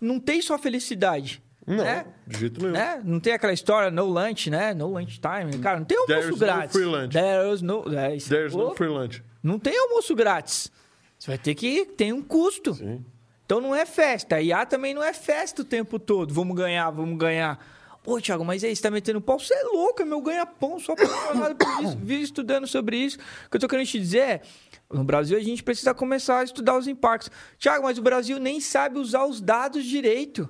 Não 0.00 0.18
tem 0.18 0.40
só 0.40 0.56
felicidade. 0.56 1.42
Não, 1.70 1.84
né? 1.84 2.06
de 2.26 2.38
jeito 2.38 2.60
nenhum. 2.60 2.72
né? 2.72 3.00
Não 3.04 3.20
tem 3.20 3.32
aquela 3.32 3.52
história 3.52 3.90
no 3.90 4.04
lunch, 4.04 4.50
né? 4.50 4.74
No 4.74 4.88
lunch 4.88 5.20
time. 5.20 5.58
Cara, 5.58 5.78
não 5.78 5.86
tem 5.86 5.96
almoço 5.96 6.20
There's 6.20 6.30
no 6.30 6.36
grátis. 6.36 6.72
free 6.72 6.84
lunch. 6.84 7.12
There's 7.12 7.62
no... 7.62 7.94
É, 7.96 8.16
isso. 8.16 8.28
There's 8.28 8.54
no 8.54 8.74
free 8.74 8.88
lunch. 8.88 9.22
Não 9.42 9.58
tem 9.58 9.78
almoço 9.78 10.14
grátis. 10.14 10.70
Você 11.18 11.30
vai 11.30 11.38
ter 11.38 11.54
que. 11.54 11.84
Tem 11.84 12.12
um 12.12 12.22
custo. 12.22 12.74
Sim. 12.74 13.04
Então 13.44 13.60
não 13.60 13.74
é 13.74 13.84
festa. 13.84 14.36
A 14.36 14.42
IA 14.42 14.64
também 14.64 14.94
não 14.94 15.02
é 15.02 15.12
festa 15.12 15.62
o 15.62 15.64
tempo 15.64 15.98
todo. 15.98 16.32
Vamos 16.32 16.56
ganhar, 16.56 16.90
vamos 16.90 17.18
ganhar. 17.18 17.58
Pô, 18.02 18.18
Thiago, 18.18 18.44
mas 18.44 18.64
aí, 18.64 18.74
você 18.74 18.80
tá 18.80 18.90
metendo 18.90 19.20
pau? 19.20 19.38
Você 19.38 19.52
é 19.52 19.62
louco, 19.64 20.00
é 20.00 20.04
meu 20.06 20.22
ganha-pão, 20.22 20.78
só 20.78 20.92
apaixonado 20.92 21.54
por 21.56 21.84
isso. 21.84 21.98
Vive 22.00 22.22
estudando 22.22 22.66
sobre 22.66 22.96
isso. 22.96 23.18
O 23.46 23.50
que 23.50 23.56
eu 23.56 23.60
tô 23.60 23.68
querendo 23.68 23.86
te 23.86 23.98
dizer 23.98 24.18
é. 24.18 24.40
No 24.90 25.04
Brasil, 25.04 25.36
a 25.36 25.42
gente 25.42 25.62
precisa 25.62 25.92
começar 25.92 26.38
a 26.38 26.44
estudar 26.44 26.76
os 26.76 26.88
impactos. 26.88 27.30
Thiago, 27.58 27.84
mas 27.84 27.98
o 27.98 28.02
Brasil 28.02 28.38
nem 28.40 28.58
sabe 28.60 28.98
usar 28.98 29.24
os 29.26 29.40
dados 29.40 29.84
direito. 29.84 30.48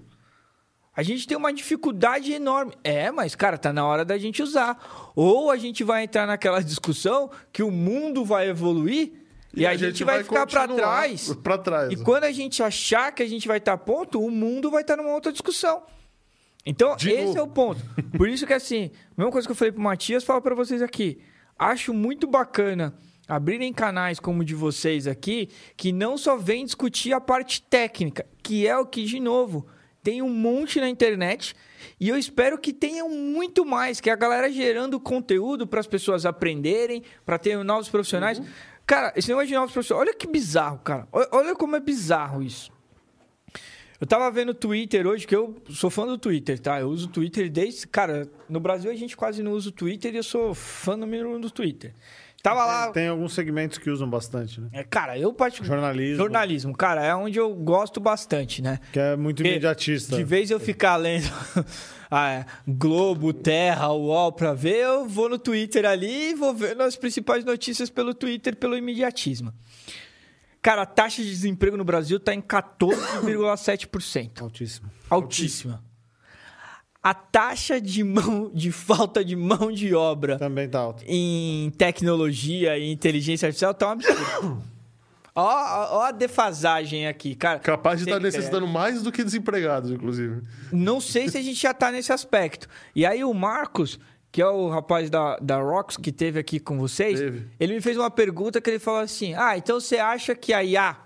A 0.95 1.03
gente 1.03 1.27
tem 1.27 1.37
uma 1.37 1.53
dificuldade 1.53 2.33
enorme. 2.33 2.73
É, 2.83 3.11
mas, 3.11 3.35
cara, 3.35 3.57
tá 3.57 3.73
na 3.73 3.87
hora 3.87 4.05
da 4.05 4.19
gente 4.19 4.43
usar. 4.43 5.13
Ou 5.15 5.51
a 5.51 5.57
gente 5.57 5.85
vai 5.85 6.05
entrar 6.05 6.27
naquela 6.27 6.63
discussão 6.63 7.31
que 7.53 7.63
o 7.63 7.71
mundo 7.71 8.25
vai 8.25 8.49
evoluir 8.49 9.13
e, 9.55 9.67
a, 9.67 9.77
gente, 9.77 10.05
vai, 10.05 10.23
ficar 10.23 10.47
para 10.47 10.69
trás. 10.69 11.33
Pra 11.43 11.59
trás. 11.59 11.93
E 11.93 11.97
quando 11.97 12.25
a 12.25 12.33
gente 12.33 12.63
achar 12.63 13.13
que 13.13 13.23
a 13.23 13.29
gente 13.29 13.49
vai 13.49 13.59
estar 13.59 13.73
a 13.73 13.79
ponto, 13.79 14.21
o 14.21 14.31
mundo 14.31 14.71
vai 14.71 14.83
estar 14.83 14.97
numa 14.97 15.13
outra 15.13 15.33
discussão. 15.33 15.83
Então, 16.65 16.95
De 16.97 17.11
esse 17.11 17.27
novo. 17.27 17.39
é 17.39 17.43
o 17.43 17.49
ponto. 17.49 17.81
Por 18.17 18.29
isso 18.29 18.47
que, 18.47 18.53
assim, 18.53 18.91
a 19.17 19.21
mesma 19.21 19.33
coisa 19.33 19.49
que 19.49 19.53
eu 19.53 19.57
falei 19.57 19.73
pro 19.73 19.83
Matias, 19.83 20.23
falo 20.23 20.43
para 20.43 20.55
vocês 20.55 20.83
aqui. 20.83 21.21
Acho 21.59 21.93
muito 21.93 22.27
bacana 22.27 22.95
abrirem 23.31 23.73
canais 23.73 24.19
como 24.19 24.43
o 24.43 24.45
de 24.45 24.55
vocês 24.55 25.07
aqui, 25.07 25.49
que 25.77 25.93
não 25.93 26.19
só 26.19 26.37
vem 26.37 26.65
discutir 26.65 27.13
a 27.13 27.21
parte 27.21 27.63
técnica, 27.63 28.27
que 28.43 28.67
é 28.67 28.77
o 28.77 28.85
que, 28.85 29.05
de 29.05 29.21
novo, 29.21 29.67
tem 30.03 30.23
um 30.23 30.31
monte 30.31 30.81
na 30.81 30.89
internet. 30.89 31.55
E 31.99 32.09
eu 32.09 32.17
espero 32.17 32.59
que 32.59 32.73
tenham 32.73 33.09
muito 33.09 33.65
mais, 33.65 34.01
que 34.01 34.11
a 34.11 34.17
galera 34.17 34.51
gerando 34.51 35.01
conteúdo 35.01 35.67
para 35.67 35.81
as 35.81 35.87
pessoas 35.87 36.27
aprenderem, 36.27 37.03
para 37.25 37.39
ter 37.39 37.63
novos 37.65 37.89
profissionais. 37.89 38.41
Cara, 38.87 39.13
esse 39.17 39.29
negócio 39.29 39.49
de 39.49 39.55
novos 39.55 39.73
profissionais, 39.73 40.09
olha 40.09 40.17
que 40.17 40.27
bizarro, 40.27 40.79
cara. 40.79 41.09
Olha, 41.13 41.29
olha 41.33 41.55
como 41.55 41.77
é 41.77 41.81
bizarro 41.81 42.43
isso. 42.43 42.73
Eu 44.01 44.07
tava 44.07 44.31
vendo 44.31 44.49
o 44.49 44.55
Twitter 44.55 45.07
hoje, 45.07 45.27
que 45.27 45.37
eu 45.37 45.63
sou 45.69 45.91
fã 45.91 46.07
do 46.07 46.17
Twitter, 46.17 46.59
tá? 46.59 46.81
Eu 46.81 46.89
uso 46.89 47.07
o 47.07 47.11
Twitter 47.11 47.51
desde. 47.51 47.87
Cara, 47.87 48.27
no 48.49 48.59
Brasil 48.59 48.91
a 48.91 48.95
gente 48.95 49.15
quase 49.15 49.43
não 49.43 49.53
usa 49.53 49.69
o 49.69 49.73
Twitter 49.73 50.15
e 50.15 50.17
eu 50.17 50.23
sou 50.23 50.55
fã 50.55 50.97
número 50.97 51.37
um 51.37 51.39
do 51.39 51.51
Twitter. 51.51 51.95
Tava 52.43 52.65
lá. 52.65 52.91
Tem 52.91 53.09
alguns 53.09 53.35
segmentos 53.35 53.77
que 53.77 53.91
usam 53.91 54.09
bastante, 54.09 54.59
né? 54.61 54.69
É, 54.73 54.83
cara, 54.83 55.19
eu 55.19 55.31
particularmente. 55.33 55.87
Jornalismo. 55.87 56.17
Jornalismo, 56.17 56.77
cara, 56.77 57.05
é 57.05 57.15
onde 57.15 57.39
eu 57.39 57.55
gosto 57.55 58.01
bastante, 58.01 58.63
né? 58.63 58.81
Que 58.93 58.99
é 58.99 59.17
muito 59.17 59.39
Porque 59.39 59.51
imediatista. 59.51 60.17
De 60.17 60.25
vez 60.25 60.51
eu 60.51 60.59
ficar 60.59 60.97
lendo 60.97 61.31
ah, 62.11 62.33
é, 62.33 62.47
Globo, 62.67 63.35
Terra, 63.35 63.93
UOL 63.93 64.33
pra 64.33 64.55
ver, 64.55 64.77
eu 64.77 65.07
vou 65.07 65.29
no 65.29 65.39
Twitter 65.39 65.85
ali 65.85 66.31
e 66.31 66.35
vou 66.35 66.55
vendo 66.55 66.83
as 66.83 66.97
principais 66.97 67.45
notícias 67.45 67.91
pelo 67.91 68.15
Twitter, 68.15 68.57
pelo 68.57 68.77
imediatismo. 68.77 69.53
Cara, 70.63 70.83
a 70.83 70.87
taxa 70.87 71.23
de 71.23 71.29
desemprego 71.29 71.77
no 71.77 71.85
Brasil 71.85 72.21
tá 72.21 72.35
em 72.35 72.41
14,7%. 72.41 74.43
Altíssimo. 74.43 74.91
Altíssima. 75.09 75.83
A 77.03 77.15
taxa 77.15 77.81
de 77.81 78.05
mão 78.05 78.51
de 78.53 78.71
falta 78.71 79.25
de 79.25 79.35
mão 79.35 79.73
de 79.73 79.95
obra 79.95 80.39
Também 80.39 80.69
tá 80.69 80.81
alto. 80.81 81.03
em 81.07 81.71
tecnologia 81.79 82.77
e 82.79 82.91
inteligência 82.93 83.47
artificial 83.47 83.73
tá 83.73 83.89
um 83.89 83.91
absurdo. 83.93 84.63
ó, 85.35 85.43
ó, 85.45 85.97
ó 85.99 86.03
a 86.03 86.11
defasagem 86.11 87.07
aqui, 87.07 87.35
cara. 87.35 87.59
Capaz 87.59 88.01
de 88.01 88.05
estar 88.05 88.17
Tem 88.17 88.25
necessitando 88.25 88.67
mais 88.67 89.03
do 89.03 89.11
que 89.11 89.25
desempregados, 89.25 89.91
inclusive. 89.91 90.43
Não 90.71 91.01
sei 91.01 91.29
se 91.31 91.39
a 91.39 91.43
gente 91.43 91.59
já 91.61 91.73
tá 91.73 91.91
nesse 91.91 92.13
aspecto. 92.13 92.69
E 92.95 93.07
aí 93.07 93.25
o 93.25 93.33
Marcos, 93.33 93.99
que 94.31 94.43
é 94.43 94.47
o 94.47 94.69
rapaz 94.69 95.09
da, 95.09 95.39
da 95.39 95.57
Rox 95.59 95.97
que 95.97 96.13
teve 96.13 96.39
aqui 96.39 96.61
com 96.61 96.77
vocês, 96.79 97.19
Teve. 97.19 97.49
ele 97.59 97.73
me 97.75 97.81
fez 97.81 97.97
uma 97.97 98.11
pergunta 98.11 98.61
que 98.61 98.69
ele 98.69 98.79
falou 98.79 99.01
assim: 99.01 99.33
Ah, 99.35 99.57
então 99.57 99.81
você 99.81 99.97
acha 99.97 100.35
que 100.35 100.53
a 100.53 100.63
IA 100.63 100.97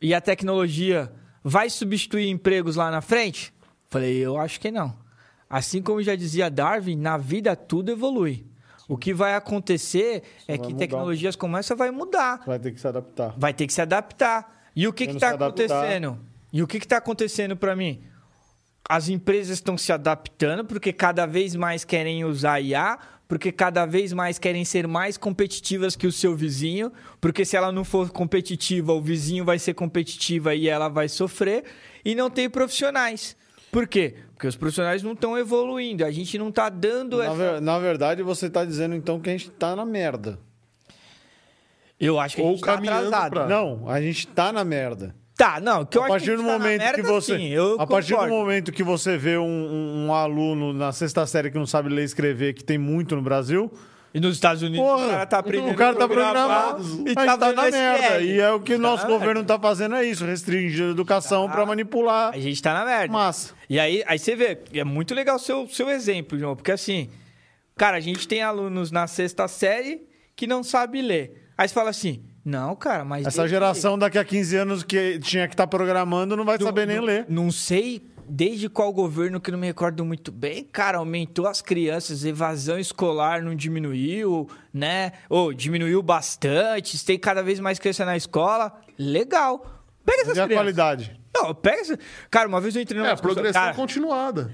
e 0.00 0.12
a 0.12 0.20
tecnologia 0.20 1.10
vai 1.42 1.70
substituir 1.70 2.28
empregos 2.28 2.76
lá 2.76 2.90
na 2.90 3.00
frente? 3.00 3.50
Falei, 3.92 4.16
eu 4.16 4.38
acho 4.38 4.58
que 4.58 4.70
não. 4.70 4.96
Assim 5.50 5.82
como 5.82 6.02
já 6.02 6.16
dizia 6.16 6.48
Darwin, 6.48 6.96
na 6.96 7.18
vida 7.18 7.54
tudo 7.54 7.92
evolui. 7.92 8.46
O 8.88 8.96
que 8.96 9.12
vai 9.12 9.34
acontecer 9.34 10.22
é 10.48 10.56
vai 10.56 10.58
que 10.58 10.72
mudar. 10.72 10.78
tecnologias 10.78 11.36
como 11.36 11.58
essa 11.58 11.76
vai 11.76 11.90
mudar 11.90 12.42
Vai 12.46 12.58
ter 12.58 12.72
que 12.72 12.80
se 12.80 12.88
adaptar. 12.88 13.34
vai 13.36 13.52
ter 13.52 13.66
que 13.66 13.72
se 13.72 13.82
adaptar. 13.82 14.70
E 14.74 14.88
o 14.88 14.94
que 14.94 15.04
está 15.04 15.32
acontecendo? 15.32 16.18
E 16.50 16.62
o 16.62 16.66
que 16.66 16.78
está 16.78 16.96
acontecendo 16.96 17.54
para 17.54 17.76
mim? 17.76 18.02
As 18.88 19.10
empresas 19.10 19.58
estão 19.58 19.76
se 19.76 19.92
adaptando 19.92 20.64
porque 20.64 20.90
cada 20.90 21.26
vez 21.26 21.54
mais 21.54 21.84
querem 21.84 22.24
usar 22.24 22.60
IA, 22.60 22.98
porque 23.28 23.52
cada 23.52 23.84
vez 23.84 24.14
mais 24.14 24.38
querem 24.38 24.64
ser 24.64 24.88
mais 24.88 25.18
competitivas 25.18 25.94
que 25.94 26.06
o 26.06 26.12
seu 26.12 26.34
vizinho, 26.34 26.90
porque 27.20 27.44
se 27.44 27.58
ela 27.58 27.70
não 27.70 27.84
for 27.84 28.10
competitiva, 28.10 28.94
o 28.94 29.02
vizinho 29.02 29.44
vai 29.44 29.58
ser 29.58 29.74
competitiva 29.74 30.54
e 30.54 30.66
ela 30.66 30.88
vai 30.88 31.10
sofrer, 31.10 31.64
e 32.02 32.14
não 32.14 32.30
tem 32.30 32.48
profissionais. 32.48 33.36
Por 33.72 33.88
quê? 33.88 34.14
Porque 34.34 34.46
os 34.46 34.54
profissionais 34.54 35.02
não 35.02 35.12
estão 35.12 35.36
evoluindo, 35.36 36.04
a 36.04 36.10
gente 36.10 36.36
não 36.38 36.50
está 36.50 36.68
dando 36.68 37.16
Na, 37.18 37.24
essa... 37.24 37.34
ver- 37.34 37.60
na 37.62 37.78
verdade, 37.78 38.22
você 38.22 38.50
tá 38.50 38.64
dizendo 38.66 38.94
então 38.94 39.18
que 39.18 39.30
a 39.30 39.32
gente 39.32 39.50
tá 39.50 39.74
na 39.74 39.84
merda. 39.86 40.38
Eu 41.98 42.18
acho 42.20 42.36
que 42.36 42.42
a 42.42 42.44
Ou 42.44 42.50
gente 42.50 42.60
está 42.60 42.74
caminhando 42.74 43.06
atrasado. 43.08 43.30
pra- 43.32 43.46
Não, 43.46 43.88
a 43.88 44.00
gente 44.00 44.26
tá 44.26 44.52
na 44.52 44.62
merda. 44.62 45.14
Tá, 45.36 45.58
não, 45.58 45.84
que 45.86 45.96
eu 45.96 46.02
a 46.02 46.04
acho 46.04 46.12
partir 46.12 46.24
que 46.26 46.30
a 46.32 46.36
do 46.36 46.42
gente 46.42 46.46
tá 46.50 46.58
na 46.58 46.64
momento 46.64 46.80
merda, 46.82 46.96
que 46.96 47.02
você, 47.08 47.38
sim, 47.38 47.48
eu 47.48 47.80
a 47.80 47.86
partir 47.86 48.14
do 48.14 48.28
momento 48.28 48.70
que 48.72 48.82
você 48.82 49.16
vê 49.16 49.38
um, 49.38 49.44
um- 49.46 50.06
um 50.08 50.12
aluno 50.14 50.72
na 50.74 50.92
sexta 50.92 51.24
série 51.26 51.50
que 51.50 51.56
não 51.58 51.66
sabe 51.66 51.88
ler 51.88 52.02
e 52.02 52.04
escrever, 52.04 52.52
que 52.52 52.62
tem 52.62 52.76
muito 52.76 53.16
no 53.16 53.22
Brasil, 53.22 53.72
E 54.14 54.20
nos 54.20 54.34
Estados 54.34 54.62
Unidos 54.62 54.84
Porra, 54.86 55.06
o 55.06 55.10
cara 55.10 55.26
tá 55.26 55.38
aprendendo 55.38 55.70
o 55.72 55.74
cara 55.74 55.94
tá 55.96 56.06
programado, 56.06 57.04
e 57.08 57.14
tá 57.14 57.38
tá 57.38 57.52
na 57.52 57.70
merda. 57.70 58.20
E 58.20 58.38
é 58.38 58.50
o 58.52 58.60
que 58.60 58.74
o 58.74 58.76
Tá 58.76 58.82
nosso 58.82 59.06
governo 59.06 59.42
tá 59.42 59.58
fazendo 59.58 59.94
é 59.94 60.04
isso, 60.04 60.24
restringir 60.26 60.86
a 60.86 60.90
educação 60.90 61.46
Tá. 61.46 61.54
pra 61.54 61.64
manipular 61.66 62.32
A 62.34 62.38
gente 62.38 62.60
tá 62.62 62.74
na 62.74 62.84
merda. 62.84 63.12
massa. 63.12 63.54
E 63.70 63.80
aí, 63.80 64.02
aí 64.06 64.18
você 64.18 64.36
vê, 64.36 64.58
é 64.74 64.84
muito 64.84 65.14
legal 65.14 65.36
o 65.36 65.38
seu, 65.38 65.66
seu 65.68 65.88
exemplo, 65.88 66.38
João, 66.38 66.54
porque 66.54 66.72
assim, 66.72 67.08
cara, 67.76 67.96
a 67.96 68.00
gente 68.00 68.28
tem 68.28 68.42
alunos 68.42 68.90
na 68.90 69.06
sexta 69.06 69.48
série 69.48 70.02
que 70.36 70.46
não 70.46 70.62
sabe 70.62 71.00
ler. 71.00 71.48
Aí 71.56 71.66
você 71.68 71.72
fala 71.74 71.88
assim, 71.90 72.22
não, 72.44 72.74
cara, 72.76 73.04
mas... 73.04 73.26
Essa 73.26 73.48
geração 73.48 73.98
daqui 73.98 74.18
a 74.18 74.24
15 74.24 74.56
anos 74.56 74.82
que 74.82 75.18
tinha 75.20 75.46
que 75.48 75.54
estar 75.54 75.66
programando 75.66 76.36
não 76.36 76.44
vai 76.44 76.58
não- 76.58 76.66
saber 76.66 76.86
nem 76.86 76.96
não- 76.98 77.04
ler. 77.04 77.24
Não 77.28 77.50
sei 77.50 78.02
desde 78.34 78.66
qual 78.70 78.90
governo 78.94 79.38
que 79.38 79.50
não 79.50 79.58
me 79.58 79.66
recordo 79.66 80.02
muito 80.06 80.32
bem, 80.32 80.64
cara, 80.64 80.96
aumentou 80.96 81.46
as 81.46 81.60
crianças, 81.60 82.24
evasão 82.24 82.78
escolar 82.78 83.42
não 83.42 83.54
diminuiu, 83.54 84.48
né? 84.72 85.12
Ou 85.28 85.52
diminuiu 85.52 86.02
bastante, 86.02 87.04
tem 87.04 87.18
cada 87.18 87.42
vez 87.42 87.60
mais 87.60 87.78
criança 87.78 88.06
na 88.06 88.16
escola. 88.16 88.72
Legal. 88.98 89.82
Pega 90.02 90.22
essas 90.22 90.36
E 90.36 90.40
a 90.40 90.44
crianças. 90.46 90.56
qualidade? 90.64 91.20
Não, 91.34 91.54
pega 91.54 91.80
essa... 91.80 91.98
Cara, 92.30 92.46
uma 92.46 92.60
vez 92.60 92.76
eu 92.76 92.82
entrei 92.82 92.98
numa 92.98 93.08
É, 93.08 93.12
a 93.12 93.14
discussão- 93.14 93.34
progressão 93.34 93.62
cara, 93.62 93.74
continuada. 93.74 94.52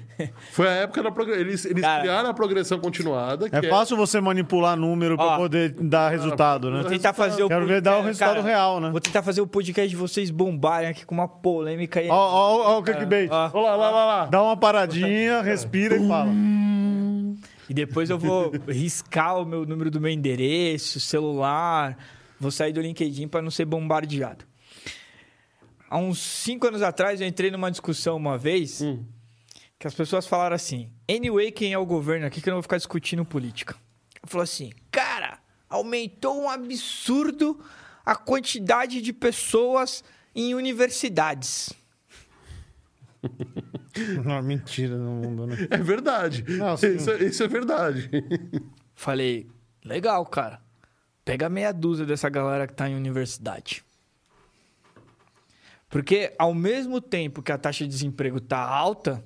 Foi 0.53 0.69
a 0.69 0.71
época 0.71 1.03
da 1.03 1.11
progressão. 1.11 1.41
Eles, 1.41 1.65
eles 1.65 1.83
Cara. 1.83 2.01
criaram 2.03 2.31
a 2.31 2.35
progressão 2.35 2.79
continuada. 2.79 3.51
Que 3.51 3.57
É 3.57 3.63
fácil 3.69 3.97
você 3.97 4.21
manipular 4.21 4.77
número 4.77 5.17
pra 5.17 5.25
Ó. 5.27 5.37
poder 5.39 5.71
dar 5.81 6.09
resultado, 6.11 6.71
né? 6.71 6.83
Vou 6.83 6.91
tentar 6.91 7.13
fazer 7.13 7.43
o 7.43 7.49
Quero 7.49 7.67
ver 7.67 7.81
dar 7.81 7.99
o 7.99 8.03
resultado 8.03 8.43
real, 8.43 8.81
né? 8.81 8.91
Vou 8.91 9.01
tentar 9.01 9.23
fazer 9.25 9.41
o 9.41 9.47
podcast 9.47 9.89
de 9.89 9.97
vocês 9.97 10.31
bombarem 10.31 10.89
aqui 10.91 11.05
com 11.05 11.15
uma 11.17 11.27
polêmica 11.27 11.99
aí. 11.99 12.09
Ó, 12.09 12.15
ó, 12.15 12.75
ó 12.75 12.79
o 12.79 12.83
clickbait. 12.83 13.29
Ó. 13.31 13.51
Olha 13.55 13.71
lá, 13.71 13.77
lá, 13.77 13.91
lá, 13.91 14.05
lá. 14.05 14.27
Dá 14.27 14.41
uma 14.43 14.57
paradinha, 14.57 15.43
respira 15.43 15.97
e 15.97 16.07
fala. 16.07 16.31
E 17.69 17.75
depois 17.75 18.09
eu 18.09 18.19
vou 18.19 18.53
riscar 18.69 19.37
o 19.39 19.45
meu 19.45 19.67
número 19.67 19.91
do 19.91 20.01
meu 20.01 20.11
endereço, 20.11 21.01
celular. 21.01 21.99
Vou 22.41 22.51
sair 22.51 22.73
do 22.73 22.81
LinkedIn 22.81 23.27
para 23.29 23.43
não 23.43 23.51
ser 23.51 23.65
bombardeado. 23.65 24.45
Há 25.91 25.99
uns 25.99 26.19
cinco 26.21 26.67
anos 26.67 26.83
atrás 26.83 27.21
eu 27.21 27.27
entrei 27.27 27.51
numa 27.51 27.71
discussão 27.71 28.17
uma 28.17 28.37
vez 28.37 28.83
Hum. 28.83 29.05
que 29.79 29.87
as 29.87 29.95
pessoas 29.95 30.27
falaram 30.27 30.55
assim: 30.57 30.91
anyway, 31.11 31.51
quem 31.51 31.73
é 31.73 31.79
o 31.79 31.87
governo 31.87 32.27
aqui 32.27 32.41
que 32.41 32.49
eu 32.49 32.53
não 32.53 32.57
vou 32.59 32.63
ficar 32.63 32.77
discutindo 32.77 33.25
política? 33.25 33.75
Falou 34.25 34.43
assim, 34.45 34.73
cara, 34.91 35.39
aumentou 35.69 36.43
um 36.43 36.49
absurdo 36.51 37.59
a 38.05 38.15
quantidade 38.17 39.01
de 39.01 39.13
pessoas 39.13 40.03
em 40.35 40.55
universidades. 40.55 41.73
Não, 44.25 44.41
mentira 44.43 44.97
no 44.97 45.11
mundo, 45.13 45.47
né? 45.47 45.57
É 45.71 45.79
verdade. 45.79 46.45
Não, 46.49 46.75
isso, 46.75 47.11
é, 47.11 47.25
isso 47.25 47.43
é 47.43 47.49
verdade. 47.49 48.09
Falei, 48.95 49.49
legal, 49.85 50.25
cara. 50.27 50.61
Pega 51.25 51.49
meia 51.49 51.73
dúzia 51.73 52.07
dessa 52.07 52.29
galera 52.29 52.67
que 52.67 52.75
tá 52.75 52.89
em 52.89 52.95
universidade. 52.95 53.85
Porque 55.89 56.35
ao 56.39 56.53
mesmo 56.55 57.01
tempo 57.01 57.43
que 57.43 57.51
a 57.51 57.59
taxa 57.59 57.85
de 57.85 57.91
desemprego 57.91 58.41
tá 58.41 58.59
alta, 58.59 59.25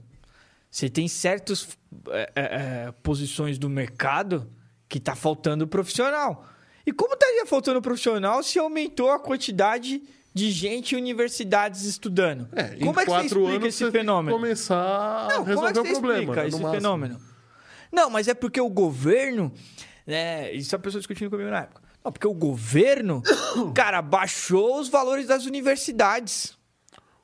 você 0.70 0.88
tem 0.88 1.08
certas 1.08 1.76
é, 2.08 2.32
é, 2.34 2.42
é, 2.42 2.92
posições 3.02 3.58
do 3.58 3.68
mercado 3.68 4.48
que 4.88 5.00
tá 5.00 5.14
faltando 5.14 5.66
profissional. 5.66 6.46
E 6.86 6.92
como 6.92 7.14
estaria 7.14 7.46
faltando 7.46 7.80
profissional 7.82 8.42
se 8.42 8.58
aumentou 8.58 9.10
a 9.10 9.18
quantidade 9.18 10.02
de 10.34 10.50
gente 10.50 10.94
em 10.94 10.98
universidades 10.98 11.84
estudando? 11.84 12.48
É, 12.52 12.74
em 12.76 12.86
como 12.86 12.98
é 13.00 13.04
que 13.04 13.10
você 13.10 13.16
quatro 13.16 13.40
explica 13.40 13.64
anos 13.64 13.68
esse 13.68 13.90
fenômeno? 13.90 14.36
começar 14.36 14.76
a 14.76 15.28
Não, 15.28 15.44
como 15.44 15.66
é 15.66 15.68
resolver 15.68 15.72
que 15.72 15.78
o 15.80 15.84
você 15.84 15.90
problema. 15.92 16.20
explica 16.22 16.46
esse 16.46 16.56
máximo. 16.56 16.74
fenômeno? 16.74 17.20
Não, 17.92 18.08
mas 18.08 18.28
é 18.28 18.34
porque 18.34 18.60
o 18.60 18.70
governo, 18.70 19.52
né, 20.06 20.50
isso 20.52 20.74
a 20.74 20.78
pessoa 20.78 21.00
discutindo 21.00 21.28
comigo 21.28 21.50
na 21.50 21.60
época. 21.60 21.81
Não, 22.04 22.10
porque 22.12 22.26
o 22.26 22.34
governo, 22.34 23.22
cara, 23.74 24.02
baixou 24.02 24.80
os 24.80 24.88
valores 24.88 25.26
das 25.26 25.46
universidades. 25.46 26.56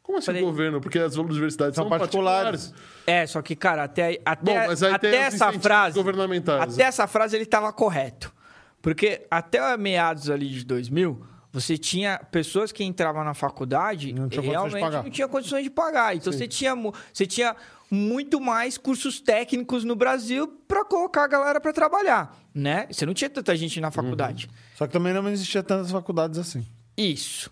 Como 0.02 0.18
assim 0.18 0.26
Falei- 0.26 0.42
o 0.42 0.46
governo? 0.46 0.80
Porque 0.80 0.98
as 0.98 1.16
universidades 1.16 1.74
são, 1.74 1.84
São 1.88 1.98
particulares. 1.98 2.72
É, 3.06 3.26
só 3.26 3.42
que, 3.42 3.54
cara, 3.54 3.84
até, 3.84 4.20
até, 4.24 4.60
Bom, 4.60 4.66
mas 4.66 4.82
aí 4.82 4.94
até 4.94 5.14
essa 5.16 5.52
frase. 5.52 5.94
governamentais. 5.96 6.74
Até 6.74 6.84
essa 6.84 7.06
frase 7.06 7.36
ele 7.36 7.44
estava 7.44 7.70
correto. 7.72 8.32
Porque 8.80 9.26
até 9.30 9.76
meados 9.76 10.30
ali 10.30 10.48
de 10.48 10.64
2000, 10.64 11.20
você 11.52 11.76
tinha 11.76 12.18
pessoas 12.30 12.72
que 12.72 12.84
entravam 12.84 13.24
na 13.24 13.34
faculdade 13.34 14.12
Não 14.12 14.28
e 14.30 14.40
realmente 14.40 14.80
não 14.80 15.10
tinha 15.10 15.28
condições 15.28 15.64
de 15.64 15.70
pagar. 15.70 16.16
Então 16.16 16.32
você 16.32 16.46
tinha, 16.46 16.74
você 17.12 17.26
tinha 17.26 17.54
muito 17.90 18.40
mais 18.40 18.76
cursos 18.76 19.20
técnicos 19.20 19.84
no 19.84 19.96
Brasil 19.96 20.46
para 20.66 20.84
colocar 20.84 21.24
a 21.24 21.28
galera 21.28 21.60
para 21.60 21.72
trabalhar, 21.72 22.36
né? 22.54 22.86
Você 22.90 23.06
não 23.06 23.14
tinha 23.14 23.30
tanta 23.30 23.56
gente 23.56 23.80
na 23.80 23.90
faculdade. 23.90 24.48
Só 24.74 24.86
que 24.86 24.92
também 24.92 25.12
não 25.12 25.28
existia 25.28 25.62
tantas 25.62 25.90
faculdades 25.90 26.38
assim. 26.38 26.66
Isso. 26.96 27.50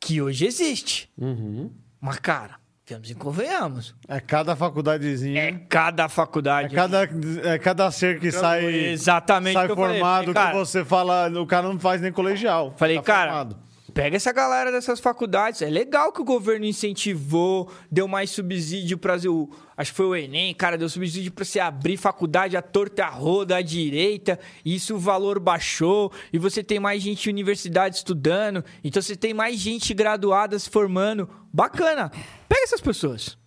Que 0.00 0.20
hoje 0.20 0.46
existe. 0.46 1.10
Uhum. 1.16 1.70
Mas, 2.00 2.18
cara, 2.18 2.56
vamos 2.88 3.10
e 3.10 3.14
convenhamos. 3.14 3.94
É 4.08 4.20
cada 4.20 4.54
facudadezinha. 4.56 5.40
É 5.40 5.52
cada 5.52 6.04
É 6.04 6.08
faculdade. 6.08 6.74
cada, 6.74 7.08
é 7.44 7.58
cada 7.58 7.90
ser 7.90 8.20
que 8.20 8.30
sai, 8.30 8.64
Exatamente 8.90 9.54
sai 9.54 9.68
falei. 9.68 9.98
formado 9.98 10.26
Falei, 10.26 10.34
cara, 10.34 10.50
que 10.50 10.56
você 10.56 10.84
fala, 10.84 11.28
o 11.40 11.46
cara 11.46 11.68
não 11.68 11.78
faz 11.78 12.00
nem 12.00 12.12
colegial. 12.12 12.74
Falei, 12.76 12.96
tá 12.96 13.02
cara, 13.02 13.30
formado. 13.30 13.56
Pega 13.92 14.16
essa 14.16 14.32
galera 14.32 14.72
dessas 14.72 15.00
faculdades. 15.00 15.62
É 15.62 15.70
legal 15.70 16.12
que 16.12 16.20
o 16.20 16.24
governo 16.24 16.64
incentivou, 16.64 17.70
deu 17.90 18.08
mais 18.08 18.30
subsídio 18.30 18.98
para 18.98 19.16
o. 19.30 19.50
Acho 19.76 19.90
que 19.90 19.96
foi 19.96 20.06
o 20.06 20.16
Enem, 20.16 20.54
cara, 20.54 20.76
deu 20.78 20.88
subsídio 20.88 21.32
para 21.32 21.44
você 21.44 21.60
abrir 21.60 21.96
faculdade 21.96 22.56
à 22.56 22.62
torta 22.62 23.06
roda, 23.06 23.56
à 23.56 23.62
direita. 23.62 24.38
E 24.64 24.74
isso 24.74 24.94
o 24.94 24.98
valor 24.98 25.38
baixou. 25.38 26.12
E 26.32 26.38
você 26.38 26.62
tem 26.62 26.78
mais 26.78 27.02
gente 27.02 27.26
em 27.26 27.32
universidade 27.32 27.96
estudando. 27.96 28.64
Então 28.82 29.00
você 29.00 29.16
tem 29.16 29.34
mais 29.34 29.56
gente 29.56 29.94
graduada 29.94 30.58
se 30.58 30.68
formando. 30.68 31.28
Bacana. 31.52 32.10
Pega 32.48 32.62
essas 32.64 32.80
pessoas. 32.80 33.38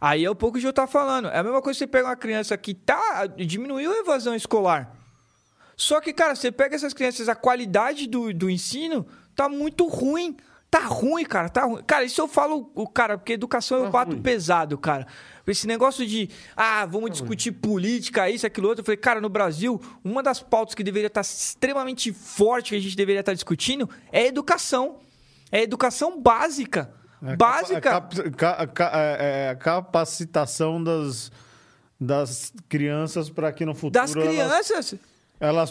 Aí 0.00 0.24
é 0.24 0.30
o 0.30 0.34
pouco 0.34 0.58
que 0.58 0.66
eu 0.66 0.72
tava 0.72 0.90
falando. 0.90 1.28
É 1.28 1.38
a 1.38 1.42
mesma 1.42 1.62
coisa 1.62 1.76
que 1.76 1.84
você 1.84 1.86
pega 1.86 2.08
uma 2.08 2.16
criança 2.16 2.56
que 2.56 2.74
tá. 2.74 3.26
diminuiu 3.26 3.92
a 3.92 3.98
evasão 3.98 4.34
escolar. 4.34 4.94
Só 5.76 6.00
que, 6.00 6.12
cara, 6.12 6.34
você 6.34 6.50
pega 6.50 6.74
essas 6.74 6.94
crianças, 6.94 7.28
a 7.28 7.34
qualidade 7.34 8.06
do, 8.06 8.32
do 8.32 8.48
ensino 8.48 9.06
tá 9.36 9.48
muito 9.48 9.86
ruim. 9.86 10.36
Tá 10.68 10.80
ruim, 10.80 11.24
cara, 11.24 11.48
tá 11.48 11.64
ruim. 11.64 11.80
Cara, 11.86 12.04
isso 12.04 12.20
eu 12.20 12.26
falo, 12.26 12.64
cara, 12.92 13.16
porque 13.16 13.34
educação 13.34 13.78
eu 13.78 13.84
Tá 13.84 13.90
bato 13.90 14.12
ruim. 14.12 14.22
pesado, 14.22 14.76
cara. 14.76 15.06
Esse 15.46 15.64
negócio 15.66 16.04
de, 16.04 16.28
ah, 16.56 16.84
vamos 16.86 17.12
discutir 17.12 17.52
política, 17.52 18.28
isso, 18.28 18.44
aquilo, 18.44 18.66
outro. 18.68 18.80
Eu 18.82 18.84
falei, 18.84 18.96
cara, 18.96 19.20
no 19.20 19.28
Brasil, 19.28 19.80
uma 20.02 20.24
das 20.24 20.42
pautas 20.42 20.74
que 20.74 20.82
deveria 20.82 21.06
estar 21.06 21.20
extremamente 21.20 22.12
forte, 22.12 22.70
que 22.70 22.76
a 22.76 22.80
gente 22.80 22.96
deveria 22.96 23.20
estar 23.20 23.32
discutindo, 23.32 23.88
é 24.10 24.22
a 24.22 24.26
educação. 24.26 24.96
É 25.52 25.58
a 25.60 25.62
educação 25.62 26.20
básica. 26.20 26.92
É 27.24 27.36
básica. 27.36 27.80
capa- 27.80 28.16
é 28.18 28.22
cap- 28.22 28.30
ca- 28.36 28.66
ca- 28.66 28.90
é- 28.94 29.46
é 29.46 29.48
a 29.50 29.54
capacitação 29.56 30.82
das, 30.82 31.30
das 31.98 32.52
crianças 32.68 33.30
para 33.30 33.52
que 33.52 33.64
no 33.64 33.72
futuro 33.74 33.92
das 33.92 34.12
crianças. 34.12 34.70
elas 34.70 34.94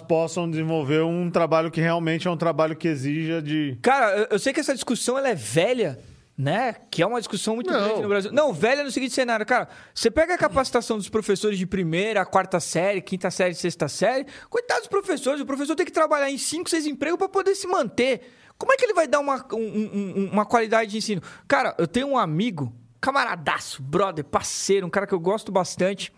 possam 0.07 0.49
desenvolver 0.49 1.01
um 1.03 1.29
trabalho 1.29 1.71
que 1.71 1.81
realmente 1.81 2.27
é 2.27 2.31
um 2.31 2.37
trabalho 2.37 2.75
que 2.75 2.87
exija 2.87 3.41
de. 3.41 3.77
Cara, 3.81 4.15
eu, 4.17 4.27
eu 4.31 4.39
sei 4.39 4.53
que 4.53 4.59
essa 4.59 4.73
discussão 4.73 5.17
ela 5.17 5.29
é 5.29 5.35
velha, 5.35 5.99
né? 6.37 6.75
Que 6.91 7.01
é 7.01 7.07
uma 7.07 7.19
discussão 7.19 7.55
muito 7.55 7.71
Não. 7.71 7.79
grande 7.79 8.01
no 8.01 8.07
Brasil. 8.07 8.31
Não, 8.31 8.53
velha 8.53 8.83
no 8.83 8.91
seguinte 8.91 9.13
cenário, 9.13 9.45
cara. 9.45 9.67
Você 9.93 10.11
pega 10.11 10.35
a 10.35 10.37
capacitação 10.37 10.97
dos 10.97 11.09
professores 11.09 11.57
de 11.57 11.65
primeira, 11.65 12.25
quarta 12.25 12.59
série, 12.59 13.01
quinta 13.01 13.31
série, 13.31 13.53
sexta 13.55 13.87
série. 13.87 14.25
Coitados 14.49 14.83
dos 14.83 14.89
professores, 14.89 15.41
o 15.41 15.45
professor 15.45 15.75
tem 15.75 15.85
que 15.85 15.91
trabalhar 15.91 16.29
em 16.29 16.37
cinco, 16.37 16.69
seis 16.69 16.85
empregos 16.85 17.17
para 17.17 17.29
poder 17.29 17.55
se 17.55 17.67
manter. 17.67 18.21
Como 18.57 18.71
é 18.71 18.77
que 18.77 18.85
ele 18.85 18.93
vai 18.93 19.07
dar 19.07 19.19
uma, 19.19 19.45
um- 19.51 19.57
um- 19.57 20.13
um- 20.17 20.29
uma 20.31 20.45
qualidade 20.45 20.91
de 20.91 20.97
ensino? 20.97 21.21
Cara, 21.47 21.75
eu 21.77 21.87
tenho 21.87 22.07
um 22.07 22.17
amigo, 22.17 22.73
camaradaço, 23.01 23.81
brother, 23.83 24.23
parceiro, 24.23 24.87
um 24.87 24.89
cara 24.89 25.05
que 25.05 25.13
eu 25.13 25.19
gosto 25.19 25.51
bastante. 25.51 26.11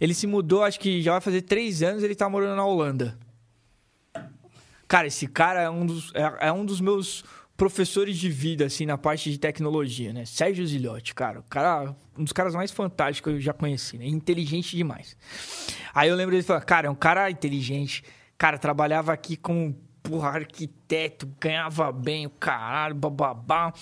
Ele 0.00 0.14
se 0.14 0.26
mudou, 0.26 0.62
acho 0.62 0.78
que 0.78 1.02
já 1.02 1.12
vai 1.12 1.20
fazer 1.20 1.42
três 1.42 1.82
anos, 1.82 2.02
ele 2.02 2.14
tá 2.14 2.28
morando 2.28 2.56
na 2.56 2.64
Holanda. 2.64 3.18
Cara, 4.86 5.06
esse 5.06 5.26
cara 5.26 5.62
é 5.62 5.70
um 5.70 5.86
dos, 5.86 6.12
é, 6.14 6.48
é 6.48 6.52
um 6.52 6.64
dos 6.64 6.80
meus 6.80 7.24
professores 7.56 8.16
de 8.18 8.28
vida, 8.28 8.66
assim, 8.66 8.84
na 8.84 8.98
parte 8.98 9.30
de 9.30 9.38
tecnologia, 9.38 10.12
né? 10.12 10.24
Sérgio 10.24 10.66
Zilhotti, 10.66 11.14
cara. 11.14 11.42
Cara, 11.48 11.96
um 12.16 12.24
dos 12.24 12.32
caras 12.32 12.54
mais 12.54 12.70
fantásticos 12.70 13.32
que 13.32 13.38
eu 13.38 13.40
já 13.40 13.52
conheci, 13.52 13.96
né? 13.96 14.06
Inteligente 14.06 14.76
demais. 14.76 15.16
Aí 15.94 16.08
eu 16.08 16.16
lembro 16.16 16.32
dele 16.32 16.42
falar, 16.42 16.60
cara, 16.62 16.88
é 16.88 16.90
um 16.90 16.94
cara 16.94 17.30
inteligente. 17.30 18.04
Cara, 18.36 18.58
trabalhava 18.58 19.12
aqui 19.12 19.36
com, 19.36 19.74
porra, 20.04 20.28
arquiteto, 20.28 21.26
ganhava 21.40 21.90
bem, 21.90 22.26
o 22.26 22.30
caralho, 22.30 22.94
bababá. 22.94 23.72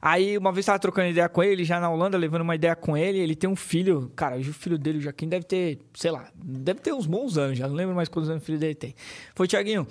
Aí 0.00 0.38
uma 0.38 0.52
vez 0.52 0.64
tava 0.64 0.78
trocando 0.78 1.08
ideia 1.08 1.28
com 1.28 1.42
ele, 1.42 1.64
já 1.64 1.80
na 1.80 1.90
Holanda, 1.90 2.16
levando 2.16 2.42
uma 2.42 2.54
ideia 2.54 2.76
com 2.76 2.96
ele. 2.96 3.18
Ele 3.18 3.34
tem 3.34 3.50
um 3.50 3.56
filho, 3.56 4.10
cara, 4.14 4.38
o 4.38 4.44
filho 4.44 4.78
dele, 4.78 4.98
o 4.98 5.00
Joaquim, 5.00 5.28
deve 5.28 5.44
ter, 5.44 5.80
sei 5.92 6.12
lá, 6.12 6.28
deve 6.34 6.80
ter 6.80 6.94
uns 6.94 7.06
bons 7.06 7.36
anos, 7.36 7.58
já 7.58 7.66
não 7.66 7.74
lembro 7.74 7.94
mais 7.94 8.08
quantos 8.08 8.30
anos 8.30 8.42
o 8.42 8.46
filho 8.46 8.58
dele 8.58 8.76
tem. 8.76 8.94
Foi, 9.34 9.48
Tiaguinho, 9.48 9.84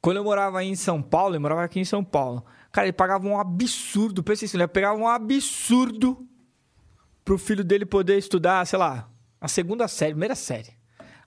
quando 0.00 0.16
eu 0.16 0.24
morava 0.24 0.58
aí 0.58 0.68
em 0.68 0.74
São 0.74 1.00
Paulo, 1.00 1.36
eu 1.36 1.40
morava 1.40 1.62
aqui 1.62 1.78
em 1.78 1.84
São 1.84 2.02
Paulo. 2.02 2.44
Cara, 2.72 2.86
ele 2.88 2.92
pagava 2.92 3.24
um 3.26 3.38
absurdo, 3.38 4.24
pensa 4.24 4.44
isso, 4.44 4.56
ele 4.56 4.66
pegava 4.66 4.98
um 4.98 5.06
absurdo 5.06 6.26
pro 7.24 7.38
filho 7.38 7.62
dele 7.62 7.86
poder 7.86 8.18
estudar, 8.18 8.66
sei 8.66 8.78
lá, 8.78 9.08
a 9.40 9.46
segunda 9.46 9.86
série, 9.86 10.12
primeira 10.12 10.34
série. 10.34 10.70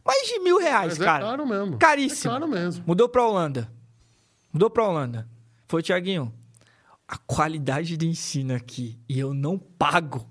Mais 0.06 0.28
de 0.28 0.40
mil 0.40 0.60
reais, 0.60 0.98
Mas 0.98 1.02
é 1.02 1.06
cara. 1.06 1.26
caro 1.26 1.48
mesmo. 1.48 1.78
Caríssimo. 1.78 2.32
É 2.32 2.34
caro 2.40 2.48
mesmo. 2.48 2.84
Mudou 2.86 3.10
pra 3.10 3.26
Holanda. 3.26 3.74
Mudou 4.56 4.70
pra 4.70 4.88
Holanda. 4.88 5.28
Foi, 5.68 5.84
Tiaguinho, 5.84 6.34
a 7.06 7.18
qualidade 7.18 7.98
do 7.98 8.06
ensino 8.06 8.56
aqui, 8.56 8.98
e 9.10 9.20
eu 9.20 9.34
não 9.34 9.58
pago, 9.60 10.26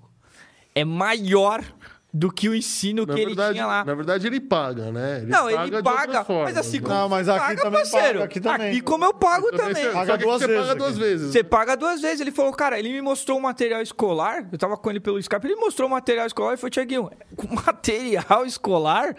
é 0.73 0.83
maior 0.83 1.63
do 2.11 2.31
que 2.31 2.49
o 2.49 2.55
ensino 2.55 3.05
Na 3.05 3.13
que 3.13 3.19
ele 3.19 3.27
verdade, 3.27 3.53
tinha 3.53 3.67
lá. 3.67 3.85
na 3.85 3.93
verdade, 3.93 4.25
ele 4.25 4.39
paga, 4.39 4.91
né? 4.91 5.17
Ele 5.17 5.27
não, 5.27 5.43
paga 5.43 5.61
ele 5.67 5.77
de 5.77 5.83
paga, 5.83 6.25
mas 6.43 6.57
assim 6.57 6.77
né? 6.77 6.83
como 6.87 6.95
Não, 6.95 7.09
mas 7.09 7.29
aqui 7.29 7.39
paga, 7.39 7.61
também 7.61 7.79
parceiro. 7.81 8.07
paga, 8.13 8.23
aqui 8.23 8.39
também. 8.41 8.81
como 8.81 9.05
eu 9.05 9.13
pago 9.13 9.51
Também 9.51 9.67
também. 9.67 9.83
você- 9.83 9.91
Paga 9.91 10.11
só 10.13 10.17
que 10.17 10.23
duas 10.23 10.41
você 10.41 10.47
vezes 10.47 10.61
paga 10.67 10.75
duas 10.79 10.89
aqui. 10.91 10.99
vezes. 10.99 11.31
Você 11.31 11.43
paga 11.43 11.77
duas 11.77 12.01
vezes. 12.01 12.21
Ele 12.21 12.31
falou, 12.31 12.51
cara, 12.53 12.79
ele 12.79 12.89
me 12.91 13.01
mostrou 13.01 13.37
o 13.37 13.41
material 13.43 13.79
escolar. 13.83 14.49
Eu 14.51 14.57
tava 14.57 14.75
com 14.75 14.89
ele 14.89 14.99
pelo 14.99 15.19
Skype. 15.19 15.45
Ele 15.45 15.55
mostrou 15.57 15.87
o 15.87 15.91
material 15.91 16.25
escolar 16.25 16.53
e 16.55 16.57
falou, 16.57 16.71
Tiaguinho, 16.71 17.11
o 17.37 17.53
material 17.63 18.43
escolar 18.43 19.15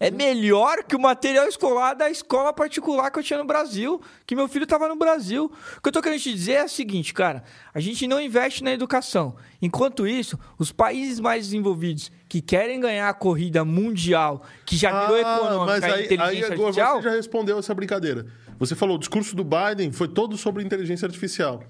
é 0.00 0.10
melhor 0.10 0.82
que 0.82 0.96
o 0.96 0.98
material 0.98 1.46
escolar 1.46 1.92
da 1.92 2.08
escola 2.08 2.54
particular 2.54 3.10
que 3.10 3.18
eu 3.18 3.22
tinha 3.22 3.38
no 3.38 3.44
Brasil. 3.44 4.00
Que 4.26 4.34
meu 4.34 4.48
filho 4.48 4.66
tava 4.66 4.88
no 4.88 4.96
Brasil. 4.96 5.52
O 5.76 5.82
que 5.82 5.88
eu 5.90 5.92
tô 5.92 6.00
querendo 6.00 6.20
te 6.20 6.32
dizer 6.32 6.52
é 6.52 6.64
o 6.64 6.68
seguinte, 6.70 7.12
cara. 7.12 7.44
A 7.74 7.80
gente 7.80 8.06
não 8.06 8.18
investe 8.18 8.64
na 8.64 8.72
educação. 8.72 9.36
Enquanto 9.60 10.06
isso, 10.06 10.38
os 10.58 10.72
países 10.72 11.20
mais 11.20 11.44
desenvolvidos 11.44 12.10
que 12.26 12.40
querem 12.40 12.80
ganhar 12.80 13.10
a 13.10 13.14
corrida 13.14 13.62
mundial, 13.62 14.42
que 14.64 14.74
já 14.74 15.02
virou 15.02 15.18
econômica, 15.18 15.62
Ah, 15.62 15.66
mas 15.66 15.84
a 15.84 15.86
aí, 15.88 15.92
aí 15.92 16.04
inteligência 16.06 16.46
agora 16.46 16.68
artificial... 16.68 16.96
você 16.96 17.08
já 17.10 17.14
respondeu 17.14 17.58
essa 17.58 17.74
brincadeira. 17.74 18.26
Você 18.58 18.74
falou, 18.74 18.96
o 18.96 18.98
discurso 18.98 19.36
do 19.36 19.44
Biden 19.44 19.92
foi 19.92 20.08
todo 20.08 20.34
sobre 20.38 20.64
inteligência 20.64 21.04
artificial. 21.04 21.62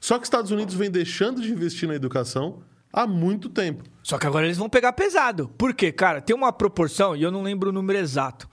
Só 0.00 0.16
que 0.16 0.22
os 0.22 0.26
Estados 0.26 0.50
Unidos 0.50 0.74
vem 0.74 0.90
deixando 0.90 1.40
de 1.40 1.52
investir 1.52 1.88
na 1.88 1.94
educação 1.94 2.62
há 2.92 3.06
muito 3.06 3.48
tempo. 3.48 3.84
Só 4.06 4.18
que 4.18 4.26
agora 4.28 4.46
eles 4.46 4.56
vão 4.56 4.68
pegar 4.68 4.92
pesado. 4.92 5.48
Por 5.58 5.74
quê? 5.74 5.90
Cara, 5.90 6.20
tem 6.20 6.34
uma 6.36 6.52
proporção, 6.52 7.16
e 7.16 7.24
eu 7.24 7.30
não 7.32 7.42
lembro 7.42 7.70
o 7.70 7.72
número 7.72 7.98
exato, 7.98 8.48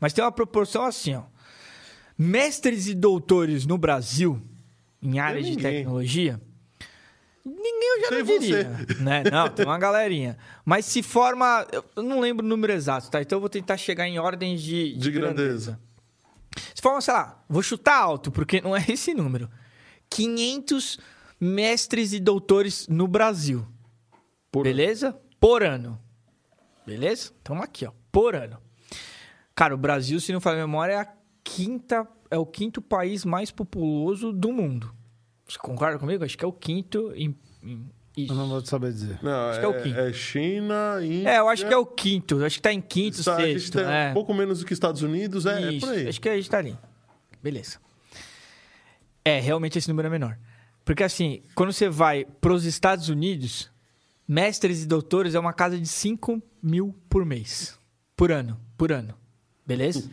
mas 0.00 0.12
tem 0.12 0.24
uma 0.24 0.32
proporção 0.32 0.84
assim, 0.84 1.14
ó. 1.14 1.22
Mestres 2.18 2.88
e 2.88 2.94
doutores 2.94 3.64
no 3.64 3.78
Brasil, 3.78 4.42
em 5.00 5.20
áreas 5.20 5.46
de 5.46 5.56
tecnologia, 5.56 6.40
ninguém 7.46 7.88
eu 7.94 8.00
já 8.00 8.08
Tem 8.08 8.18
não 8.18 8.26
você. 8.26 8.38
diria. 8.40 8.64
Né? 8.98 9.22
Não, 9.30 9.48
tem 9.48 9.64
uma 9.64 9.78
galerinha. 9.78 10.36
Mas 10.64 10.86
se 10.86 11.04
forma. 11.04 11.64
Eu 11.94 12.02
não 12.02 12.18
lembro 12.18 12.44
o 12.44 12.48
número 12.48 12.72
exato, 12.72 13.08
tá? 13.12 13.22
Então 13.22 13.36
eu 13.36 13.40
vou 13.40 13.48
tentar 13.48 13.76
chegar 13.76 14.08
em 14.08 14.18
ordens 14.18 14.60
de, 14.60 14.96
De 14.96 15.10
grandeza. 15.12 15.78
se 16.74 16.82
forma, 16.82 17.00
sei 17.00 17.14
lá, 17.14 17.40
vou 17.48 17.62
chutar 17.62 17.96
alto, 17.96 18.32
porque 18.32 18.60
não 18.60 18.76
é 18.76 18.84
esse 18.90 19.14
número. 19.14 19.48
500 20.10 20.98
mestres 21.40 22.12
e 22.12 22.18
doutores 22.18 22.88
no 22.88 23.06
Brasil. 23.06 23.64
Por- 24.50 24.64
Beleza? 24.64 25.16
Por 25.38 25.62
ano. 25.62 26.00
Beleza? 26.86 27.32
Estamos 27.36 27.62
aqui, 27.64 27.86
ó. 27.86 27.92
Por 28.10 28.34
ano. 28.34 28.58
Cara, 29.54 29.74
o 29.74 29.78
Brasil, 29.78 30.18
se 30.20 30.32
não 30.32 30.40
falar 30.40 30.56
memória, 30.56 30.92
é 30.94 30.96
a 30.96 31.12
quinta, 31.44 32.06
é 32.30 32.38
o 32.38 32.46
quinto 32.46 32.80
país 32.82 33.24
mais 33.24 33.50
populoso 33.50 34.32
do 34.32 34.52
mundo. 34.52 34.92
Você 35.46 35.58
concorda 35.58 35.98
comigo? 35.98 36.24
Acho 36.24 36.36
que 36.38 36.44
é 36.44 36.48
o 36.48 36.52
quinto 36.52 37.12
em, 37.14 37.36
em- 37.62 37.90
isso. 38.16 38.32
Eu 38.32 38.36
não 38.36 38.48
vou 38.48 38.64
saber 38.66 38.92
dizer. 38.92 39.14
Acho 39.14 39.24
Não, 39.24 39.50
é, 39.52 39.58
que 39.58 39.64
é 39.64 39.68
o 39.68 39.82
quinto. 39.82 39.98
é 40.00 40.12
China, 40.12 40.74
Índia... 41.00 41.28
É, 41.30 41.38
eu 41.38 41.48
acho 41.48 41.66
que 41.66 41.72
é 41.72 41.76
o 41.76 41.86
quinto. 41.86 42.44
Acho 42.44 42.56
que 42.56 42.62
tá 42.62 42.72
em 42.72 42.80
quinto, 42.80 43.20
Está- 43.20 43.36
a 43.36 43.40
gente 43.46 43.60
sexto. 43.60 43.78
tem 43.78 43.84
é. 43.86 44.10
um 44.10 44.14
pouco 44.14 44.34
menos 44.34 44.58
do 44.60 44.66
que 44.66 44.72
Estados 44.72 45.02
Unidos, 45.02 45.46
é, 45.46 45.62
é 45.62 45.72
Isso, 45.72 45.86
por 45.86 45.94
aí. 45.94 46.08
Acho 46.08 46.20
que 46.20 46.28
a 46.28 46.34
gente 46.36 46.50
tá 46.50 46.58
ali. 46.58 46.76
Beleza. 47.42 47.78
É, 49.24 49.38
realmente 49.38 49.78
esse 49.78 49.88
número 49.88 50.08
é 50.08 50.10
menor. 50.10 50.38
Porque 50.84 51.04
assim, 51.04 51.42
quando 51.54 51.72
você 51.72 51.88
vai 51.88 52.24
pros 52.40 52.64
Estados 52.64 53.08
Unidos, 53.08 53.70
mestres 54.34 54.84
e 54.84 54.86
doutores 54.86 55.34
é 55.34 55.40
uma 55.40 55.52
casa 55.52 55.76
de 55.76 55.88
5 55.88 56.40
mil 56.62 56.94
por 57.08 57.24
mês. 57.26 57.76
Por 58.16 58.30
ano. 58.30 58.60
Por 58.78 58.92
ano. 58.92 59.14
Beleza? 59.66 60.08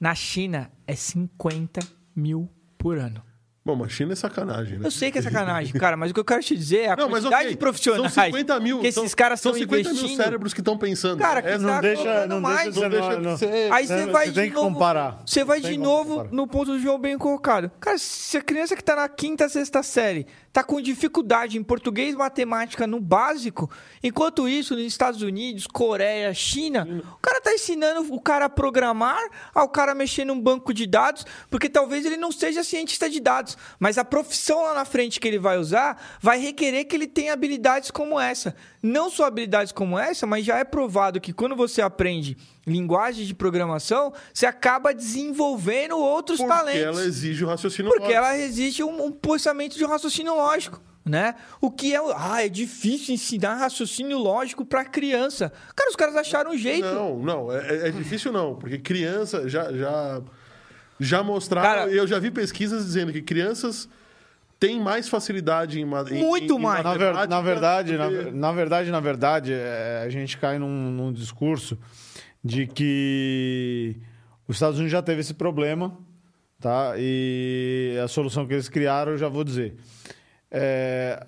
Na 0.00 0.12
China 0.12 0.70
é 0.88 0.96
50 0.96 1.80
mil 2.16 2.48
por 2.76 2.98
ano. 2.98 3.22
Bom, 3.64 3.76
mas 3.76 3.92
China 3.92 4.14
é 4.14 4.16
sacanagem, 4.16 4.78
né? 4.78 4.86
Eu 4.86 4.90
sei 4.90 5.10
que 5.12 5.18
é 5.18 5.22
sacanagem, 5.22 5.74
cara, 5.74 5.94
mas 5.94 6.10
o 6.10 6.14
que 6.14 6.20
eu 6.20 6.24
quero 6.24 6.42
te 6.42 6.56
dizer 6.56 6.78
é 6.84 6.90
a 6.92 6.96
Não, 6.96 7.04
mas 7.10 7.20
quantidade 7.20 7.42
ok, 7.42 7.50
de 7.50 7.56
profissionais 7.58 8.12
São 8.14 8.24
50 8.24 8.60
mil. 8.60 8.80
que 8.80 8.86
esses 8.86 8.94
são, 8.94 9.16
caras 9.16 9.40
são 9.40 9.52
estão 9.52 9.60
50 9.62 9.90
investindo. 9.90 10.08
mil 10.08 10.16
cérebros 10.16 10.54
que 10.54 10.60
estão 10.62 10.78
pensando. 10.78 11.18
Cara, 11.18 11.42
que 11.42 11.50
tá 11.50 11.58
Não 11.58 11.80
deixa, 11.82 12.02
colocando 12.02 12.28
não 12.30 12.40
mais. 12.40 12.74
deixa, 12.74 12.80
não 12.80 12.88
deixa 12.88 13.20
não- 13.20 13.32
de 13.34 13.38
ser- 13.40 13.72
Aí 13.72 13.86
você 13.86 14.06
vai 14.06 14.28
de 14.30 14.34
tem 14.34 14.48
que 14.48 14.54
novo, 14.56 14.70
comparar. 14.72 15.22
Você 15.26 15.44
vai 15.44 15.60
de 15.60 15.76
novo 15.76 16.10
comparar. 16.14 16.32
no 16.32 16.46
ponto 16.46 16.72
do 16.72 16.78
João 16.80 16.98
bem 16.98 17.18
colocado. 17.18 17.70
Cara, 17.78 17.98
se 17.98 18.38
a 18.38 18.42
criança 18.42 18.74
que 18.74 18.82
tá 18.82 18.96
na 18.96 19.06
quinta, 19.08 19.46
sexta 19.50 19.82
série 19.82 20.26
tá 20.58 20.64
com 20.64 20.80
dificuldade 20.80 21.56
em 21.56 21.62
português 21.62 22.14
e 22.14 22.16
matemática 22.16 22.84
no 22.84 22.98
básico, 22.98 23.70
enquanto 24.02 24.48
isso 24.48 24.74
nos 24.74 24.82
Estados 24.82 25.22
Unidos, 25.22 25.68
Coreia, 25.68 26.34
China, 26.34 26.84
o 27.12 27.18
cara 27.18 27.40
tá 27.40 27.54
ensinando 27.54 28.12
o 28.12 28.20
cara 28.20 28.46
a 28.46 28.48
programar, 28.48 29.22
ao 29.54 29.68
cara 29.68 29.94
mexer 29.94 30.24
num 30.24 30.40
banco 30.40 30.74
de 30.74 30.84
dados, 30.84 31.24
porque 31.48 31.68
talvez 31.68 32.04
ele 32.04 32.16
não 32.16 32.32
seja 32.32 32.64
cientista 32.64 33.08
de 33.08 33.20
dados, 33.20 33.56
mas 33.78 33.98
a 33.98 34.04
profissão 34.04 34.64
lá 34.64 34.74
na 34.74 34.84
frente 34.84 35.20
que 35.20 35.28
ele 35.28 35.38
vai 35.38 35.58
usar 35.58 36.18
vai 36.20 36.40
requerer 36.40 36.86
que 36.86 36.96
ele 36.96 37.06
tenha 37.06 37.34
habilidades 37.34 37.92
como 37.92 38.18
essa. 38.18 38.56
Não 38.82 39.08
só 39.10 39.26
habilidades 39.26 39.70
como 39.70 39.96
essa, 39.96 40.26
mas 40.26 40.44
já 40.44 40.58
é 40.58 40.64
provado 40.64 41.20
que 41.20 41.32
quando 41.32 41.54
você 41.54 41.80
aprende 41.80 42.36
linguagem 42.68 43.24
de 43.26 43.34
programação, 43.34 44.12
você 44.32 44.46
acaba 44.46 44.92
desenvolvendo 44.94 45.96
outros 45.98 46.38
Porque 46.38 46.52
talentos. 46.52 46.80
ela 46.82 47.02
exige 47.04 47.44
o 47.44 47.48
raciocínio 47.48 47.90
Porque 47.90 48.04
lógico. 48.04 48.18
ela 48.24 48.38
exige 48.38 48.82
um, 48.84 49.06
um 49.06 49.10
pensamento 49.12 49.76
de 49.76 49.84
um 49.84 49.88
raciocínio 49.88 50.34
lógico, 50.34 50.80
né? 51.04 51.34
O 51.60 51.70
que 51.70 51.94
é... 51.94 51.98
Ah, 52.14 52.44
é 52.44 52.48
difícil 52.48 53.14
ensinar 53.14 53.54
raciocínio 53.56 54.18
lógico 54.18 54.64
pra 54.64 54.84
criança. 54.84 55.52
Cara, 55.74 55.90
os 55.90 55.96
caras 55.96 56.16
acharam 56.16 56.50
um 56.52 56.56
jeito. 56.58 56.86
Não, 56.86 57.18
não, 57.18 57.52
é, 57.52 57.88
é 57.88 57.90
difícil 57.90 58.30
não, 58.32 58.54
porque 58.54 58.78
criança 58.78 59.48
já 59.48 59.72
já 59.72 60.20
já 61.00 61.22
mostraram, 61.22 61.68
Cara- 61.82 61.90
eu 61.90 62.06
já 62.06 62.18
vi 62.18 62.30
pesquisas 62.30 62.84
dizendo 62.84 63.12
que 63.12 63.22
crianças 63.22 63.88
têm 64.58 64.80
mais 64.80 65.08
facilidade 65.08 65.78
em, 65.80 65.84
em 65.84 66.24
Muito 66.24 66.54
em- 66.54 66.56
em 66.56 66.60
mais. 66.60 66.82
Na, 66.82 66.94
ver- 66.94 67.28
na 67.28 67.40
verdade, 67.40 67.96
na, 67.96 68.10
na 68.32 68.52
verdade, 68.52 68.90
na 68.90 68.98
verdade, 69.00 69.52
é, 69.52 70.02
a 70.04 70.10
gente 70.10 70.36
cai 70.36 70.58
num, 70.58 70.90
num 70.90 71.12
discurso 71.12 71.78
de 72.48 72.66
que 72.66 73.96
os 74.46 74.56
Estados 74.56 74.78
Unidos 74.78 74.92
já 74.92 75.02
teve 75.02 75.20
esse 75.20 75.34
problema, 75.34 75.96
tá? 76.58 76.94
E 76.96 77.98
a 78.02 78.08
solução 78.08 78.46
que 78.46 78.54
eles 78.54 78.68
criaram, 78.68 79.12
eu 79.12 79.18
já 79.18 79.28
vou 79.28 79.44
dizer. 79.44 79.76
É, 80.50 81.26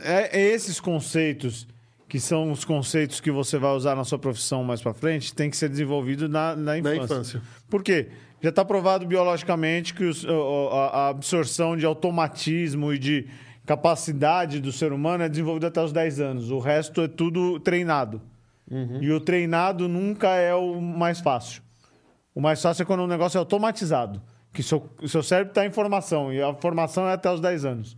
é- 0.00 0.40
é 0.40 0.52
esses 0.54 0.78
conceitos 0.80 1.66
que 2.08 2.20
são 2.20 2.52
os 2.52 2.64
conceitos 2.64 3.20
que 3.20 3.30
você 3.30 3.58
vai 3.58 3.72
usar 3.74 3.96
na 3.96 4.04
sua 4.04 4.18
profissão 4.20 4.62
mais 4.62 4.80
para 4.80 4.94
frente, 4.94 5.34
tem 5.34 5.50
que 5.50 5.56
ser 5.56 5.68
desenvolvido 5.68 6.28
na, 6.28 6.54
na 6.54 6.78
infância. 6.78 6.98
na 6.98 7.04
infância. 7.04 7.42
Por 7.68 7.82
quê? 7.82 8.08
Já 8.40 8.50
está 8.50 8.64
provado 8.64 9.04
biologicamente 9.06 9.92
que 9.94 10.04
os- 10.04 10.24
a 10.24 10.96
a 10.96 11.08
absorção 11.08 11.76
de 11.76 11.84
automatismo 11.84 12.92
e 12.92 12.98
de 13.00 13.26
capacidade 13.66 14.60
do 14.60 14.70
ser 14.70 14.92
humano 14.92 15.24
é 15.24 15.28
desenvolvida 15.28 15.66
até 15.68 15.82
os 15.82 15.92
10 15.92 16.20
anos. 16.20 16.50
O 16.52 16.58
resto 16.60 17.00
é 17.00 17.08
tudo 17.08 17.58
treinado. 17.58 18.20
E 19.00 19.10
o 19.12 19.20
treinado 19.20 19.88
nunca 19.88 20.28
é 20.36 20.54
o 20.54 20.80
mais 20.80 21.20
fácil. 21.20 21.62
O 22.34 22.40
mais 22.40 22.60
fácil 22.60 22.82
é 22.82 22.86
quando 22.86 23.00
o 23.00 23.06
negócio 23.06 23.36
é 23.36 23.40
automatizado. 23.40 24.20
Que 24.52 24.62
seu, 24.62 24.88
seu 25.06 25.22
cérebro 25.22 25.50
está 25.50 25.66
em 25.66 25.70
formação. 25.70 26.32
E 26.32 26.40
a 26.42 26.54
formação 26.54 27.06
é 27.08 27.12
até 27.12 27.30
os 27.30 27.40
10 27.40 27.64
anos. 27.64 27.96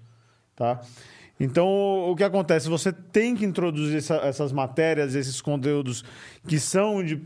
Tá? 0.54 0.80
Então, 1.38 1.66
o 1.66 2.12
o 2.12 2.16
que 2.16 2.24
acontece? 2.24 2.68
Você 2.68 2.92
tem 2.92 3.34
que 3.36 3.44
introduzir 3.44 3.98
essa- 3.98 4.16
essas 4.16 4.52
matérias, 4.52 5.14
esses 5.14 5.40
conteúdos 5.40 6.02
que 6.48 6.58
são 6.58 7.04
de 7.04 7.16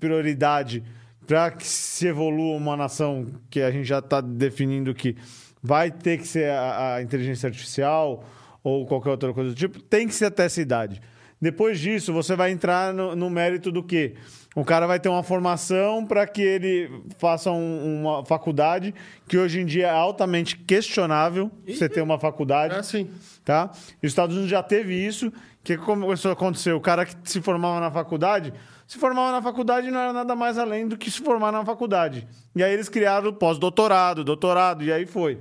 prioridade 0.00 0.82
para 1.26 1.50
que 1.52 1.66
se 1.66 2.06
evolua 2.08 2.56
uma 2.56 2.76
nação 2.76 3.26
que 3.48 3.60
a 3.60 3.70
gente 3.70 3.84
já 3.86 4.00
está 4.00 4.20
definindo 4.20 4.92
que 4.92 5.16
vai 5.62 5.90
ter 5.90 6.18
que 6.18 6.26
ser 6.26 6.50
a, 6.50 6.96
a 6.96 7.02
inteligência 7.02 7.46
artificial 7.46 8.24
ou 8.64 8.84
qualquer 8.86 9.10
outra 9.10 9.32
coisa 9.32 9.50
do 9.50 9.56
tipo, 9.56 9.80
tem 9.80 10.08
que 10.08 10.14
ser 10.14 10.24
até 10.26 10.44
essa 10.46 10.60
idade. 10.60 11.00
Depois 11.40 11.78
disso, 11.80 12.12
você 12.12 12.36
vai 12.36 12.50
entrar 12.50 12.92
no, 12.92 13.16
no 13.16 13.30
mérito 13.30 13.72
do 13.72 13.82
quê? 13.82 14.14
O 14.54 14.64
cara 14.64 14.86
vai 14.86 14.98
ter 15.00 15.08
uma 15.08 15.22
formação 15.22 16.04
para 16.04 16.26
que 16.26 16.42
ele 16.42 16.90
faça 17.18 17.50
um- 17.50 18.00
uma 18.02 18.24
faculdade 18.26 18.92
que 19.28 19.38
hoje 19.38 19.60
em 19.60 19.64
dia 19.64 19.86
é 19.86 19.90
altamente 19.90 20.56
questionável 20.56 21.50
você 21.66 21.88
ter 21.88 22.02
uma 22.02 22.18
faculdade 22.18 22.74
É 22.74 22.78
assim. 22.78 23.08
tá? 23.44 23.70
E 24.02 24.06
os 24.06 24.12
Estados 24.12 24.34
Unidos 24.34 24.50
já 24.50 24.62
teve 24.62 24.94
isso. 24.94 25.28
O 25.28 25.32
que 25.62 25.76
começou 25.76 26.30
a 26.30 26.32
acontecer? 26.34 26.72
O 26.72 26.80
cara 26.80 27.06
que 27.06 27.14
se 27.24 27.40
formava 27.40 27.78
na 27.80 27.90
faculdade, 27.90 28.52
se 28.88 28.98
formava 28.98 29.30
na 29.32 29.40
faculdade 29.40 29.90
não 29.90 30.00
era 30.00 30.12
nada 30.12 30.34
mais 30.34 30.58
além 30.58 30.88
do 30.88 30.96
que 30.98 31.10
se 31.10 31.20
formar 31.20 31.52
na 31.52 31.64
faculdade. 31.64 32.26
E 32.56 32.62
aí 32.62 32.72
eles 32.72 32.88
criaram 32.88 33.32
pós-doutorado, 33.32 34.24
doutorado, 34.24 34.82
e 34.82 34.92
aí 34.92 35.06
foi. 35.06 35.38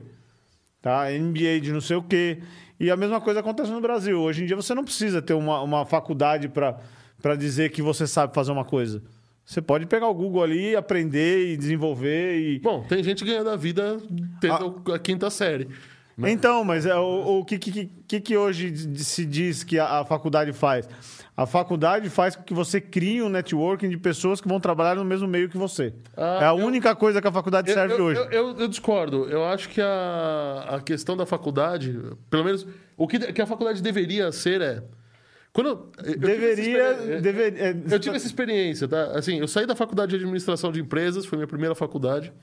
Tá? 0.81 1.05
MBA 1.11 1.59
de 1.61 1.73
não 1.73 1.81
sei 1.81 1.97
o 1.97 2.03
quê. 2.03 2.39
E 2.80 2.89
a 2.89 2.95
mesma 2.95 3.19
coisa 3.19 3.39
acontece 3.41 3.72
no 3.72 3.81
Brasil. 3.81 4.19
Hoje 4.19 4.43
em 4.43 4.45
dia 4.45 4.56
você 4.56 4.73
não 4.73 4.84
precisa 4.84 5.22
ter 5.22 5.34
uma, 5.34 5.61
uma 5.61 5.85
faculdade 5.85 6.47
para 6.47 7.35
dizer 7.38 7.72
que 7.72 7.81
você 7.81 8.07
sabe 8.07 8.34
fazer 8.34 8.51
uma 8.51 8.64
coisa. 8.64 9.03
Você 9.45 9.61
pode 9.61 9.85
pegar 9.88 10.07
o 10.07 10.14
Google 10.14 10.43
ali, 10.43 10.76
aprender 10.76 11.51
e 11.51 11.57
desenvolver 11.57 12.38
e... 12.39 12.60
Bom, 12.60 12.85
tem 12.88 13.03
gente 13.03 13.26
ganhando 13.26 13.49
a 13.49 13.56
vida 13.56 13.97
tendo 14.39 14.81
Ah. 14.88 14.95
a 14.95 14.99
quinta 14.99 15.30
série. 15.30 15.68
né? 16.15 16.30
Então, 16.31 16.64
mas 16.64 16.85
é, 16.85 16.95
o, 16.95 17.39
o 17.39 17.45
que, 17.45 17.57
que, 17.57 17.89
que, 18.07 18.22
que 18.22 18.38
hoje 18.38 18.72
se 19.03 19.26
diz 19.26 19.64
que 19.64 19.80
a, 19.80 19.99
a 20.01 20.06
faculdade 20.06 20.53
faz? 20.53 20.88
A 21.41 21.45
faculdade 21.45 22.10
faz 22.10 22.36
com 22.36 22.44
que 22.44 22.53
você 22.53 22.82
crie 22.82 23.22
um 23.22 23.30
networking 23.30 23.88
de 23.88 23.98
pessoas 23.98 24.41
que 24.41 24.48
vão 24.49 24.60
trabalhar 24.60 24.95
no 24.95 25.06
mesmo 25.06 25.26
meio 25.26 25.48
que 25.48 25.57
você. 25.57 25.94
Ah, 26.18 26.40
é 26.41 26.45
a 26.45 26.49
eu- 26.49 26.56
única 26.66 26.94
coisa 26.94 27.22
que 27.22 27.28
a 27.30 27.32
faculdade 27.32 27.70
Eu- 27.70 27.74
serve 27.76 27.94
eu, 27.94 28.03
hoje. 28.03 28.20
Eu, 28.20 28.30
eu- 28.30 28.57
eu 28.60 28.68
discordo. 28.68 29.26
Eu 29.30 29.45
acho 29.45 29.70
que 29.70 29.80
a, 29.80 30.66
a 30.68 30.82
questão 30.82 31.16
da 31.16 31.26
faculdade, 31.26 31.98
pelo 32.30 32.44
menos 32.44 32.68
o 32.98 33.07
que, 33.07 33.18
que 33.32 33.41
a 33.41 33.45
faculdade 33.45 33.82
deveria 33.82 34.30
ser 34.34 34.60
é. 34.60 34.84
Quando 35.53 35.68
eu- 35.68 35.91
eu 36.03 36.20
Deveria. 36.20 36.91
experi- 36.91 37.22
dever- 37.22 37.53
é, 37.57 37.76
Eu 37.95 37.99
tive 38.02 38.18
essa 38.18 38.28
experiência, 38.28 38.86
tá? 38.88 39.18
Assim, 39.18 39.40
eu 39.40 39.48
saí 39.48 39.66
da 39.66 39.76
faculdade 39.78 40.10
de 40.10 40.18
administração 40.18 40.74
de 40.74 40.82
empresas, 40.82 41.26
foi 41.26 41.38
minha 41.38 41.48
primeira 41.48 41.74
faculdade. 41.74 42.34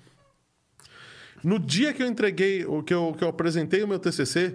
No 1.44 1.58
dia 1.58 1.92
que 1.92 2.02
eu 2.02 2.06
entreguei, 2.06 2.64
o 2.64 2.82
que 2.82 2.94
eu, 2.94 3.14
que 3.16 3.22
eu 3.22 3.28
apresentei 3.28 3.82
o 3.82 3.88
meu 3.88 3.98
TCC, 3.98 4.54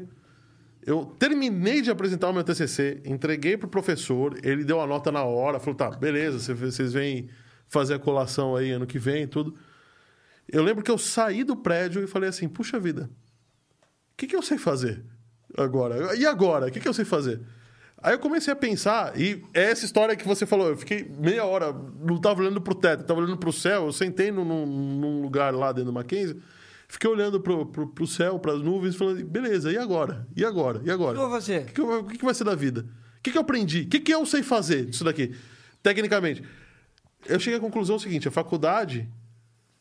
eu 0.86 1.06
terminei 1.20 1.82
de 1.82 1.92
apresentar 1.92 2.30
o 2.30 2.34
meu 2.34 2.44
TCC, 2.44 3.02
entreguei 3.06 3.56
pro 3.58 3.68
professor, 3.68 4.38
ele 4.44 4.64
deu 4.64 4.82
a 4.82 4.88
nota 4.88 5.12
na 5.12 5.24
hora, 5.24 5.60
falou: 5.60 5.76
tá, 5.76 5.90
beleza, 5.92 6.40
cê- 6.40 6.54
vocês 6.54 6.94
vêm 6.94 7.30
fazer 7.68 7.94
a 7.96 8.00
colação 8.00 8.56
aí 8.56 8.72
ano 8.72 8.86
que 8.88 8.98
vem 9.00 9.24
e 9.24 9.28
tudo. 9.28 9.56
Eu 10.52 10.64
lembro 10.64 10.84
que 10.84 10.92
eu 10.92 10.98
saí 10.98 11.44
do 11.44 11.56
prédio 11.56 12.04
e 12.04 12.08
falei 12.08 12.30
assim: 12.30 12.48
puxa 12.50 12.80
vida, 12.80 13.10
o 14.14 14.18
que, 14.18 14.28
que 14.28 14.36
eu 14.36 14.42
sei 14.42 14.58
fazer 14.58 15.04
agora? 15.58 16.16
E 16.16 16.26
agora? 16.26 16.68
O 16.68 16.72
que, 16.72 16.80
que 16.80 16.88
eu 16.88 16.94
sei 16.94 17.06
fazer? 17.06 17.40
Aí 18.04 18.14
eu 18.16 18.20
comecei 18.20 18.52
a 18.52 18.56
pensar, 18.56 19.16
e 19.20 19.44
é 19.54 19.66
essa 19.70 19.86
história 19.86 20.16
que 20.16 20.28
você 20.28 20.44
falou, 20.48 20.70
eu 20.70 20.76
fiquei 20.76 21.08
meia 21.20 21.46
hora, 21.46 21.72
não 22.00 22.16
estava 22.16 22.42
olhando 22.42 22.60
pro 22.60 22.74
teto, 22.74 23.02
estava 23.02 23.20
olhando 23.20 23.38
pro 23.38 23.54
céu, 23.54 23.86
eu 23.86 23.92
sentei 23.94 24.32
num- 24.32 24.44
num 24.66 25.22
lugar 25.22 25.54
lá 25.54 25.72
dentro 25.72 25.92
do 25.92 25.94
Mackenzie, 25.94 26.42
fiquei 26.92 27.10
olhando 27.10 27.40
pro, 27.40 27.66
pro, 27.66 27.88
pro 27.88 28.06
céu, 28.08 28.38
para 28.38 28.54
as 28.54 28.62
nuvens, 28.62 28.96
falando, 28.96 29.24
beleza, 29.26 29.72
e 29.72 29.78
agora? 29.78 30.28
E 30.36 30.44
agora? 30.46 30.82
E 30.84 30.92
agora? 30.92 31.12
O 31.12 31.16
que 31.16 31.20
eu 31.24 31.30
vou 31.30 31.40
fazer? 31.40 31.62
O 31.62 31.66
que, 31.66 31.74
que, 31.74 31.82
eu- 31.82 32.00
o 32.00 32.04
que 32.06 32.18
que 32.18 32.26
vai 32.26 32.34
ser 32.34 32.44
da 32.44 32.56
vida? 32.56 32.82
O 33.20 33.22
que, 33.24 33.32
que 33.32 33.38
eu 33.38 33.42
aprendi? 33.42 33.82
O 33.84 33.88
que, 33.88 34.00
que 34.00 34.14
eu 34.14 34.26
sei 34.26 34.44
fazer 34.44 34.86
disso 34.88 35.04
daqui? 35.04 35.34
Tecnicamente. 35.82 36.44
Eu 37.28 37.40
cheguei 37.40 37.58
à 37.58 37.62
conclusão 37.62 37.98
seguinte: 38.00 38.28
a 38.28 38.32
faculdade, 38.32 39.08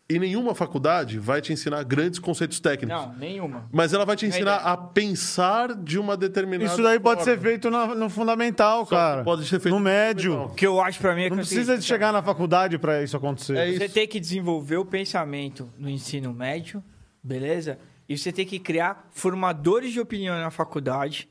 e 0.09 0.19
nenhuma 0.19 0.55
faculdade 0.55 1.19
vai 1.19 1.41
te 1.41 1.53
ensinar 1.53 1.83
grandes 1.85 2.19
conceitos 2.19 2.61
técnicos. 2.61 3.03
Não, 3.07 3.15
nenhuma. 3.17 3.67
Mas 3.73 3.93
ela 3.95 4.05
vai 4.05 4.15
te 4.17 4.27
ensinar 4.27 4.57
a 4.57 4.77
pensar 4.77 5.75
de 5.75 5.99
uma 5.99 6.17
determinada 6.17 6.71
Isso 6.71 6.83
daí 6.83 7.01
pode 7.01 7.25
forma. 7.25 7.37
ser 7.37 7.41
feito 7.43 7.71
na- 7.71 7.95
no 7.95 8.11
fundamental, 8.11 8.85
Só 8.85 8.91
cara. 8.95 9.23
pode 9.25 9.47
ser 9.47 9.59
feito 9.59 9.73
no 9.73 9.79
no 9.79 9.85
médio. 9.85 10.43
O 10.43 10.51
que 10.55 10.67
eu 10.67 10.81
acho 10.81 10.99
pra 11.01 11.15
mim 11.15 11.23
é 11.23 11.31
que 11.31 11.35
Não 11.37 11.43
assim, 11.43 11.55
precisa 11.55 11.79
de 11.79 11.85
chegar 11.85 12.13
na 12.13 12.23
faculdade 12.23 12.77
para 12.79 13.03
isso 13.03 13.17
acontecer. 13.17 13.57
É 13.57 13.67
Você 13.73 13.85
isso. 13.87 13.95
tem 13.95 14.07
que 14.07 14.21
desenvolver 14.21 14.77
o 14.77 14.85
pensamento 14.85 15.71
no 15.79 15.89
ensino 15.89 16.35
médio, 16.35 16.83
beleza? 17.23 17.79
E 18.09 18.19
você 18.19 18.33
tem 18.33 18.45
que 18.47 18.59
criar 18.59 19.09
formadores 19.13 19.93
de 19.93 20.01
opinião 20.01 20.39
na 20.39 20.51
faculdade. 20.51 21.29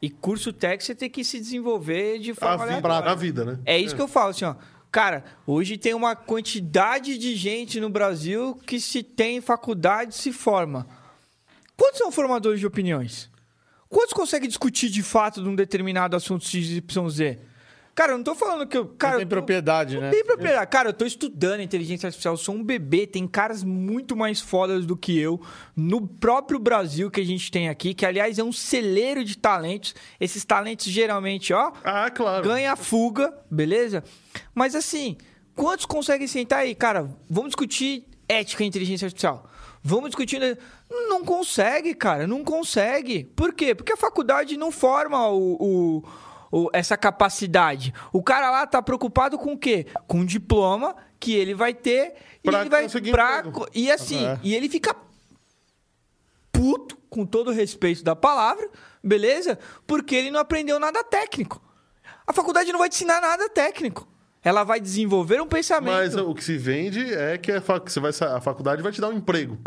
E 0.00 0.08
curso 0.08 0.52
técnico 0.52 0.84
você 0.84 0.94
tem 0.94 1.10
que 1.10 1.24
se 1.24 1.38
desenvolver 1.40 2.18
de 2.18 2.32
A 2.32 2.34
forma 2.34 2.64
vida, 2.66 2.72
aleatória. 2.78 3.08
na 3.08 3.14
vida, 3.14 3.44
né? 3.44 3.58
É 3.64 3.78
isso 3.78 3.94
que 3.96 4.02
eu 4.02 4.08
falo, 4.08 4.30
assim, 4.30 4.44
ó. 4.44 4.54
Cara, 4.90 5.24
hoje 5.46 5.76
tem 5.76 5.92
uma 5.92 6.16
quantidade 6.16 7.18
de 7.18 7.36
gente 7.36 7.78
no 7.78 7.90
Brasil 7.90 8.54
que 8.66 8.80
se 8.80 9.02
tem 9.02 9.40
faculdade 9.40 10.14
se 10.14 10.32
forma. 10.32 10.86
Quantos 11.76 11.98
são 11.98 12.10
formadores 12.10 12.58
de 12.58 12.66
opiniões? 12.66 13.30
Quantos 13.88 14.12
conseguem 14.12 14.48
discutir 14.48 14.88
de 14.88 15.02
fato 15.02 15.42
de 15.42 15.48
um 15.48 15.54
determinado 15.54 16.16
assunto 16.16 16.44
XYZ? 16.44 17.38
Cara, 17.98 18.12
eu 18.12 18.16
não 18.16 18.22
tô 18.22 18.36
falando 18.36 18.64
que 18.64 18.78
eu. 18.78 18.86
Cara, 18.86 19.14
Não 19.14 19.18
tem 19.18 19.24
eu 19.24 19.28
propriedade, 19.28 19.94
não 19.96 20.02
né? 20.02 20.10
tem 20.10 20.24
propriedade. 20.24 20.70
Cara, 20.70 20.90
eu 20.90 20.92
tô 20.92 21.04
estudando 21.04 21.60
inteligência 21.62 22.06
artificial, 22.06 22.34
eu 22.34 22.38
sou 22.38 22.54
um 22.54 22.62
bebê, 22.62 23.08
tem 23.08 23.26
caras 23.26 23.64
muito 23.64 24.14
mais 24.14 24.40
fodas 24.40 24.86
do 24.86 24.96
que 24.96 25.18
eu 25.18 25.40
no 25.74 26.06
próprio 26.06 26.60
Brasil 26.60 27.10
que 27.10 27.20
a 27.20 27.26
gente 27.26 27.50
tem 27.50 27.68
aqui, 27.68 27.94
que 27.94 28.06
aliás 28.06 28.38
é 28.38 28.44
um 28.44 28.52
celeiro 28.52 29.24
de 29.24 29.36
talentos. 29.36 29.96
Esses 30.20 30.44
talentos 30.44 30.86
geralmente, 30.86 31.52
ó, 31.52 31.72
Ah, 31.82 32.08
claro. 32.08 32.44
ganha 32.44 32.72
a 32.72 32.76
fuga, 32.76 33.36
beleza? 33.50 34.04
Mas 34.54 34.76
assim, 34.76 35.16
Quantos 35.56 35.86
conseguem 35.86 36.28
sentar 36.28 36.60
aí, 36.60 36.72
cara? 36.72 37.10
Vamos 37.28 37.48
discutir 37.48 38.04
ética 38.28 38.62
e 38.62 38.66
inteligência 38.68 39.06
artificial. 39.06 39.50
Vamos 39.82 40.10
discutir. 40.10 40.38
Não 40.88 41.24
consegue, 41.24 41.94
cara, 41.94 42.28
não 42.28 42.44
consegue. 42.44 43.24
Por 43.34 43.52
quê? 43.52 43.74
Porque 43.74 43.92
a 43.92 43.96
faculdade 43.96 44.56
não 44.56 44.70
forma 44.70 45.28
o, 45.30 45.56
o- 45.58 46.04
o- 46.50 46.68
essa 46.72 46.96
capacidade. 46.96 47.92
O 48.12 48.22
cara 48.22 48.50
lá 48.50 48.66
tá 48.66 48.80
preocupado 48.82 49.38
com 49.38 49.52
o 49.52 49.58
quê? 49.58 49.86
Com 50.06 50.20
o 50.20 50.26
diploma 50.26 50.94
que 51.20 51.34
ele 51.34 51.54
vai 51.54 51.74
ter 51.74 52.14
e 52.44 52.50
Pra 52.50 52.60
ele 52.60 52.70
vai. 52.70 52.88
Pra, 53.10 53.42
e 53.74 53.90
assim, 53.90 54.24
É. 54.26 54.38
e 54.42 54.54
ele 54.54 54.68
fica 54.68 54.94
puto, 56.52 56.96
com 57.08 57.24
todo 57.24 57.48
o 57.48 57.54
respeito 57.54 58.02
da 58.04 58.14
palavra, 58.16 58.68
beleza? 59.02 59.58
Porque 59.86 60.14
ele 60.14 60.30
não 60.30 60.40
aprendeu 60.40 60.78
nada 60.78 61.02
técnico. 61.04 61.62
A 62.26 62.32
faculdade 62.32 62.70
não 62.72 62.78
vai 62.78 62.88
te 62.88 62.96
ensinar 62.96 63.20
nada 63.20 63.48
técnico. 63.48 64.06
Ela 64.44 64.62
vai 64.64 64.80
desenvolver 64.80 65.40
um 65.40 65.46
pensamento. 65.46 65.94
Mas 65.94 66.14
o 66.16 66.34
que 66.34 66.44
se 66.44 66.56
vende 66.56 67.12
é 67.14 67.36
que 67.38 67.52
você 67.84 68.00
vai, 68.00 68.10
a 68.36 68.40
faculdade 68.40 68.82
vai 68.82 68.92
te 68.92 69.00
dar 69.00 69.08
um 69.08 69.14
emprego. 69.14 69.58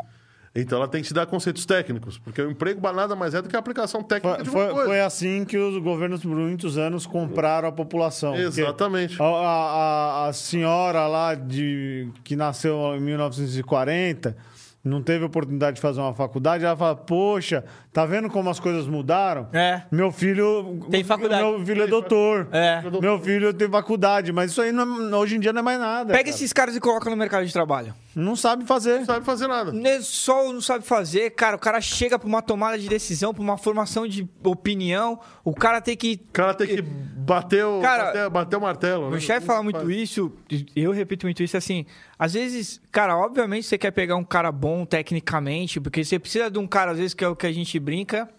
Então 0.54 0.78
ela 0.80 0.88
tem 0.88 1.02
que 1.02 1.08
te 1.08 1.14
dar 1.14 1.26
conceitos 1.26 1.66
técnicos, 1.66 2.18
porque 2.18 2.42
o 2.42 2.52
emprego 2.52 2.82
nada 2.92 3.16
mais 3.16 3.34
é 3.34 3.42
do 3.42 3.48
que 3.48 3.56
a 3.56 3.60
aplicação 3.60 4.04
técnica 4.04 4.36
Foi, 4.36 4.44
de 4.44 4.50
uma 4.50 4.60
foi, 4.66 4.74
coisa. 4.74 4.86
foi 4.90 5.00
assim 5.02 5.46
que 5.46 5.58
os 5.58 5.82
governos 5.82 6.22
por 6.22 6.36
muitos 6.36 6.78
anos 6.78 7.06
compraram 7.06 7.70
a 7.70 7.72
população. 7.72 8.36
Exatamente. 8.36 9.16
A, 9.22 9.26
a- 9.26 10.28
a 10.28 10.34
senhora 10.34 11.08
lá 11.08 11.36
de, 11.36 12.10
que 12.24 12.36
nasceu 12.36 12.76
em 12.98 13.00
1940 13.00 14.36
não 14.84 15.02
teve 15.02 15.24
oportunidade 15.26 15.76
de 15.76 15.82
fazer 15.82 16.00
uma 16.02 16.14
faculdade, 16.14 16.66
ela 16.66 16.76
fala, 16.76 16.96
poxa, 16.96 17.64
tá 17.94 18.06
vendo 18.06 18.30
como 18.30 18.50
as 18.50 18.60
coisas 18.60 18.88
mudaram? 18.88 19.48
É. 19.54 19.84
Meu 19.92 20.12
filho... 20.12 20.86
Tem 20.90 21.04
faculdade. 21.04 21.44
Meu 21.44 21.66
filho 21.66 21.84
é 21.84 21.88
doutor. 21.88 22.48
É. 22.52 22.82
Meu 23.02 23.20
filho 23.20 23.54
tem 23.54 23.70
faculdade, 23.70 24.32
mas 24.32 24.52
isso 24.52 24.62
aí 24.62 24.72
não 24.72 25.12
é- 25.12 25.16
hoje 25.16 25.36
em 25.36 25.40
dia 25.40 25.54
não 25.54 25.60
é 25.60 25.64
mais 25.64 25.80
nada. 25.80 26.12
Pega 26.14 26.24
cara. 26.24 26.30
esses 26.36 26.52
caras 26.52 26.76
e 26.76 26.80
coloca 26.80 27.10
no 27.10 27.16
mercado 27.16 27.46
de 27.46 27.54
trabalho. 27.54 27.94
Não 28.16 28.36
sabe 28.36 28.66
fazer. 28.66 29.00
Não 29.00 29.06
sabe 29.06 29.26
fazer 29.26 29.48
nada. 29.48 29.72
Ne- 29.72 30.02
Só 30.02 30.52
não 30.52 30.60
sabe 30.62 30.84
fazer, 30.84 31.30
cara. 31.32 31.56
O 31.56 31.60
cara 31.60 31.80
chega 31.80 32.20
pra 32.20 32.28
uma 32.28 32.42
tomada 32.42 32.78
de 32.78 32.90
decisão, 32.90 33.34
pra 33.34 33.42
uma 33.42 33.58
formação 33.58 34.06
de 34.06 34.28
opinião. 34.44 35.20
O 35.46 35.54
cara 35.54 35.80
tem 35.80 35.96
que. 35.96 36.20
O 36.30 36.32
cara 36.34 36.54
tem 36.54 36.68
que 36.68 36.82
bater 36.82 37.64
o, 37.66 37.80
Cara, 37.82 38.06
bater, 38.06 38.30
bater 38.30 38.56
o 38.58 38.62
martelo. 38.62 39.02
Meu 39.04 39.12
né? 39.12 39.20
chefe 39.20 39.46
fala 39.46 39.64
muito 39.64 39.90
isso, 39.90 40.32
eu 40.76 40.92
repito 40.92 41.26
muito 41.26 41.42
isso 41.42 41.56
assim. 41.56 41.86
Às 42.20 42.34
vezes, 42.34 42.82
cara, 42.92 43.18
obviamente 43.18 43.66
você 43.68 43.78
quer 43.78 43.92
pegar 43.92 44.16
um 44.16 44.24
cara 44.24 44.52
bom 44.52 44.86
tecnicamente, 44.86 45.80
porque 45.80 46.04
você 46.04 46.20
precisa 46.20 46.50
de 46.50 46.60
um 46.60 46.68
cara, 46.68 46.92
às 46.92 46.98
vezes, 46.98 47.14
que 47.14 47.24
é 47.24 47.28
o 47.28 47.36
que 47.36 47.48
a 47.48 47.52
gente 47.52 47.80
brinca, 47.80 48.30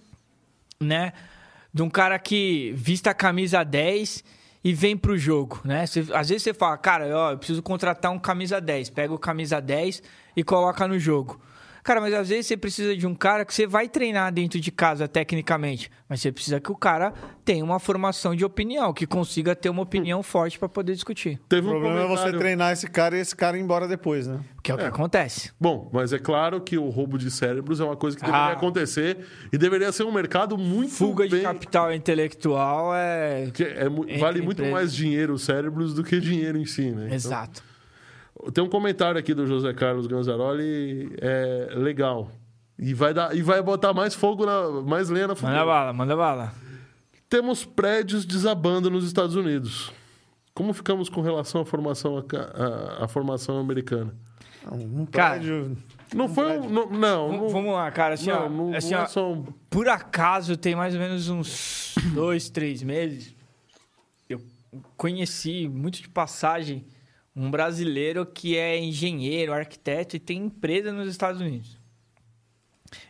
né? 0.81 1.13
De 1.73 1.83
um 1.83 1.89
cara 1.91 2.19
que 2.19 2.73
vista 2.77 3.11
a 3.11 3.15
camisa 3.15 3.65
10 3.65 4.23
e 4.63 4.73
vem 4.75 4.97
pro 4.97 5.17
jogo, 5.17 5.61
né? 5.65 5.87
Você- 5.87 6.07
às 6.13 6.29
vezes 6.29 6.43
você 6.43 6.55
fala, 6.55 6.77
cara, 6.77 7.07
ó, 7.17 7.31
eu 7.33 7.39
preciso 7.39 7.63
contratar 7.63 8.11
um 8.13 8.19
camisa 8.19 8.61
10. 8.61 8.91
Pega 8.91 9.13
o 9.13 9.19
camisa 9.19 9.61
10 9.61 10.03
e 10.37 10.45
coloca 10.45 10.87
no 10.87 10.99
jogo. 10.99 11.41
Cara, 11.83 12.01
mas 12.01 12.15
às 12.15 12.29
vezes 12.29 12.47
você 12.47 12.57
precisa 12.57 12.97
de 12.97 13.07
um 13.07 13.15
cara 13.15 13.45
que 13.45 13.53
você 13.53 13.67
vai 13.67 13.89
treinar 13.89 14.33
dentro 14.33 14.61
de 14.61 14.71
casa 14.71 15.09
tecnicamente, 15.09 15.91
mas 16.09 16.21
você 16.21 16.31
precisa 16.31 16.61
que 16.61 16.71
o 16.71 16.77
cara 16.77 17.13
tenha 17.45 17.65
uma 17.65 17.81
formação 17.81 18.37
de 18.37 18.45
opinião, 18.45 18.93
que 18.93 19.05
consiga 19.07 19.57
ter 19.57 19.69
uma 19.69 19.83
opinião 19.83 20.23
forte 20.23 20.59
para 20.61 20.69
poder 20.69 20.95
discutir. 20.95 21.41
Teve 21.49 21.67
O 21.67 21.71
um 21.77 21.81
problema 21.81 22.03
é 22.03 22.07
você 22.07 22.33
treinar 22.39 22.73
esse 22.73 22.87
cara 22.89 23.17
e 23.17 23.21
esse 23.21 23.35
cara 23.35 23.59
ir 23.59 23.63
embora 23.63 23.89
depois, 23.89 24.29
né? 24.29 24.39
Que 24.63 24.71
é 24.71 24.75
o 24.75 24.79
que 24.79 24.85
acontece. 24.85 25.51
Bom, 25.61 25.91
mas 25.93 26.13
é 26.13 26.21
claro 26.21 26.61
que 26.61 26.79
o 26.79 26.89
roubo 26.89 27.19
de 27.19 27.31
cérebros 27.33 27.81
é 27.81 27.85
uma 27.85 27.97
coisa 27.97 28.17
que 28.17 28.23
deveria 28.23 28.47
Ah. 28.47 28.53
acontecer 28.53 29.19
e 29.53 29.59
deveria 29.59 29.91
ser 29.91 30.05
um 30.05 30.13
mercado 30.13 30.57
muito 30.57 30.93
Fuga 30.93 31.25
de 31.27 31.35
bem... 31.35 31.43
capital 31.43 31.93
intelectual 31.93 32.95
é. 32.95 33.51
que 33.53 33.65
é 33.65 33.87
Entre 33.87 34.19
vale 34.19 34.41
muito 34.41 34.65
mais 34.67 34.95
dinheiro 34.95 35.35
os 35.35 35.43
cérebros 35.43 35.95
do 35.95 36.05
que 36.05 36.21
dinheiro 36.21 36.57
em 36.59 36.65
si, 36.65 36.93
né? 36.93 37.07
Então, 37.07 37.15
Exato. 37.17 37.72
Tem 38.53 38.63
um 38.65 38.69
comentário 38.69 39.19
aqui 39.19 39.35
do 39.35 39.47
José 39.47 39.73
Carlos 39.73 40.07
Ganzaroli, 40.07 41.15
é 41.21 41.69
legal. 41.75 42.31
E 42.79 42.95
vai, 42.95 43.15
dar, 43.15 43.37
e 43.37 43.43
vai 43.43 43.63
botar 43.63 43.93
mais 43.93 44.15
fogo, 44.15 44.45
na, 44.47 44.83
mais 44.83 45.09
lenha 45.09 45.29
na 45.29 45.35
Manda 45.35 45.41
fogueira. 45.41 45.65
bala, 45.67 45.93
manda 45.93 46.17
bala. 46.17 46.53
Temos 47.29 47.65
prédios 47.65 48.25
desabando 48.25 48.91
nos 48.91 49.05
Estados 49.07 49.37
Unidos. 49.37 49.93
Como 50.55 50.73
ficamos 50.73 51.09
com 51.09 51.21
relação 51.21 51.61
à 51.61 51.65
formação, 51.65 52.19
à, 52.19 52.23
à- 53.01 53.05
à 53.05 53.09
formação 53.09 53.59
americana? 53.59 54.15
Um 54.71 55.07
Cara, 55.07 55.31
prédio... 55.41 55.77
Não 56.15 56.29
foi 56.29 56.59
um. 56.59 56.69
Não, 56.69 56.91
não, 56.91 57.33
não- 57.33 57.49
Vamos 57.49 57.73
lá, 57.73 57.91
cara. 57.91 58.15
Assim, 58.15 58.29
não, 58.31 58.45
ó, 58.45 58.49
não- 58.51 58.75
assim, 58.75 58.95
ó, 58.95 59.03
é 59.05 59.07
só 59.07 59.33
um- 59.33 59.45
por 59.71 59.89
acaso 59.89 60.57
tem 60.59 60.75
mais 60.75 60.93
ou 60.95 61.01
menos 61.01 61.29
uns 61.31 61.95
dois, 62.15 62.51
três 62.51 62.83
meses. 62.83 63.35
Eu 64.29 64.41
conheci 64.97 65.67
muito 65.69 66.03
de 66.03 66.09
passagem 66.11 66.85
um 67.35 67.51
brasileiro 67.51 68.27
que 68.27 68.57
é 68.57 68.79
engenheiro, 68.79 69.53
arquiteto 69.53 70.17
e 70.17 70.19
tem 70.21 70.39
empresa 70.45 70.93
nos 70.93 71.09
Estados 71.09 71.41
Unidos. 71.41 71.79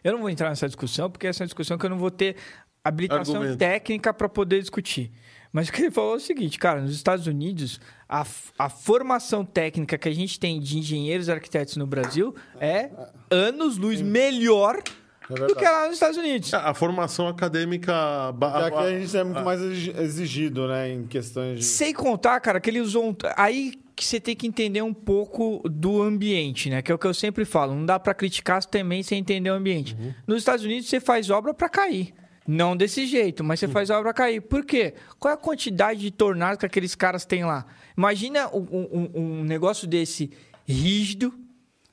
Eu 0.05 0.13
não 0.13 0.21
vou 0.21 0.31
entrar 0.31 0.49
nessa 0.49 0.67
discussão 0.67 1.11
porque 1.11 1.27
essa 1.27 1.43
é 1.43 1.45
uma 1.45 1.49
discussão 1.49 1.77
que 1.77 1.85
eu 1.87 1.91
não 1.91 1.99
vou 1.99 2.11
ter 2.11 2.37
habilitação 2.85 3.35
Argumento. 3.37 3.59
técnica 3.59 4.15
para 4.15 4.29
poder 4.29 4.61
discutir. 4.61 5.11
Mas 5.53 5.69
o 5.69 5.73
que 5.73 5.83
ele 5.83 5.91
falou 5.91 6.15
é 6.15 6.17
o 6.17 6.21
seguinte, 6.21 6.59
cara, 6.59 6.81
nos 6.81 6.93
Estados 6.95 7.27
Unidos, 7.27 7.79
a, 8.09 8.25
a 8.59 8.69
formação 8.71 9.45
técnica 9.45 9.99
que 9.99 10.09
a 10.09 10.15
gente 10.15 10.39
tem 10.41 10.59
de 10.61 10.79
engenheiros 10.79 11.29
e 11.29 11.33
arquitetos 11.33 11.77
no 11.77 11.87
Brasil 11.87 12.35
é 12.61 12.91
anos-luz 13.31 14.01
melhor 14.01 14.83
É 15.29 15.35
do 15.35 15.55
que 15.55 15.65
lá 15.65 15.85
nos 15.87 15.95
Estados 15.95 16.17
Unidos. 16.17 16.55
A 16.55 16.73
formação 16.75 17.29
acadêmica. 17.29 17.93
Já 18.41 18.71
que 18.71 18.77
a 18.77 18.81
a- 18.81 18.91
gente 19.01 19.17
é 19.17 19.25
muito 19.25 19.43
mais 19.45 19.61
exi- 19.61 19.91
exigido, 19.99 20.67
né? 20.69 20.91
Em 20.93 21.07
questões 21.07 21.59
de... 21.61 21.65
Sem 21.67 21.93
contar, 21.93 22.41
cara, 22.41 22.59
que 22.61 22.71
ele 22.71 22.81
usou. 22.81 23.11
um- 23.11 23.15
Aí 23.37 23.75
que 24.05 24.11
você 24.11 24.21
tem 24.21 24.35
que 24.37 24.47
entender 24.47 24.83
um 24.83 24.93
pouco 24.95 25.63
do 25.69 26.03
ambiente, 26.03 26.69
né? 26.71 26.83
Que 26.83 26.91
é 26.93 26.95
o 26.95 26.99
que 26.99 27.07
eu 27.07 27.15
sempre 27.15 27.45
falo. 27.45 27.75
Não 27.75 27.85
dá 27.87 27.99
pra 27.99 28.15
criticar 28.15 28.65
também 28.65 29.03
sem 29.03 29.19
entender 29.19 29.51
o 29.51 29.55
ambiente. 29.55 29.97
Nos 30.27 30.39
Estados 30.39 30.65
Unidos, 30.65 30.89
você 30.89 31.01
faz 31.01 31.31
obra 31.31 31.53
pra 31.55 31.69
cair. 31.69 32.13
Não 32.47 32.77
desse 32.77 33.07
jeito, 33.07 33.45
mas 33.45 33.61
você 33.61 33.69
faz 33.69 33.91
a 33.91 33.99
obra 33.99 34.13
cair. 34.13 34.41
Por 34.41 34.65
quê? 34.65 34.95
Qual 35.19 35.31
é 35.31 35.35
a 35.35 35.39
quantidade 35.39 36.01
de 36.01 36.11
tornados 36.11 36.59
que 36.59 36.67
aqueles 36.67 36.95
caras 36.95 37.25
têm 37.25 37.45
lá? 37.45 37.65
Imagina 37.97 38.49
um, 38.49 38.67
um- 38.93 39.11
um 39.15 39.45
negócio 39.45 39.87
desse 39.87 40.31
rígido, 40.67 41.33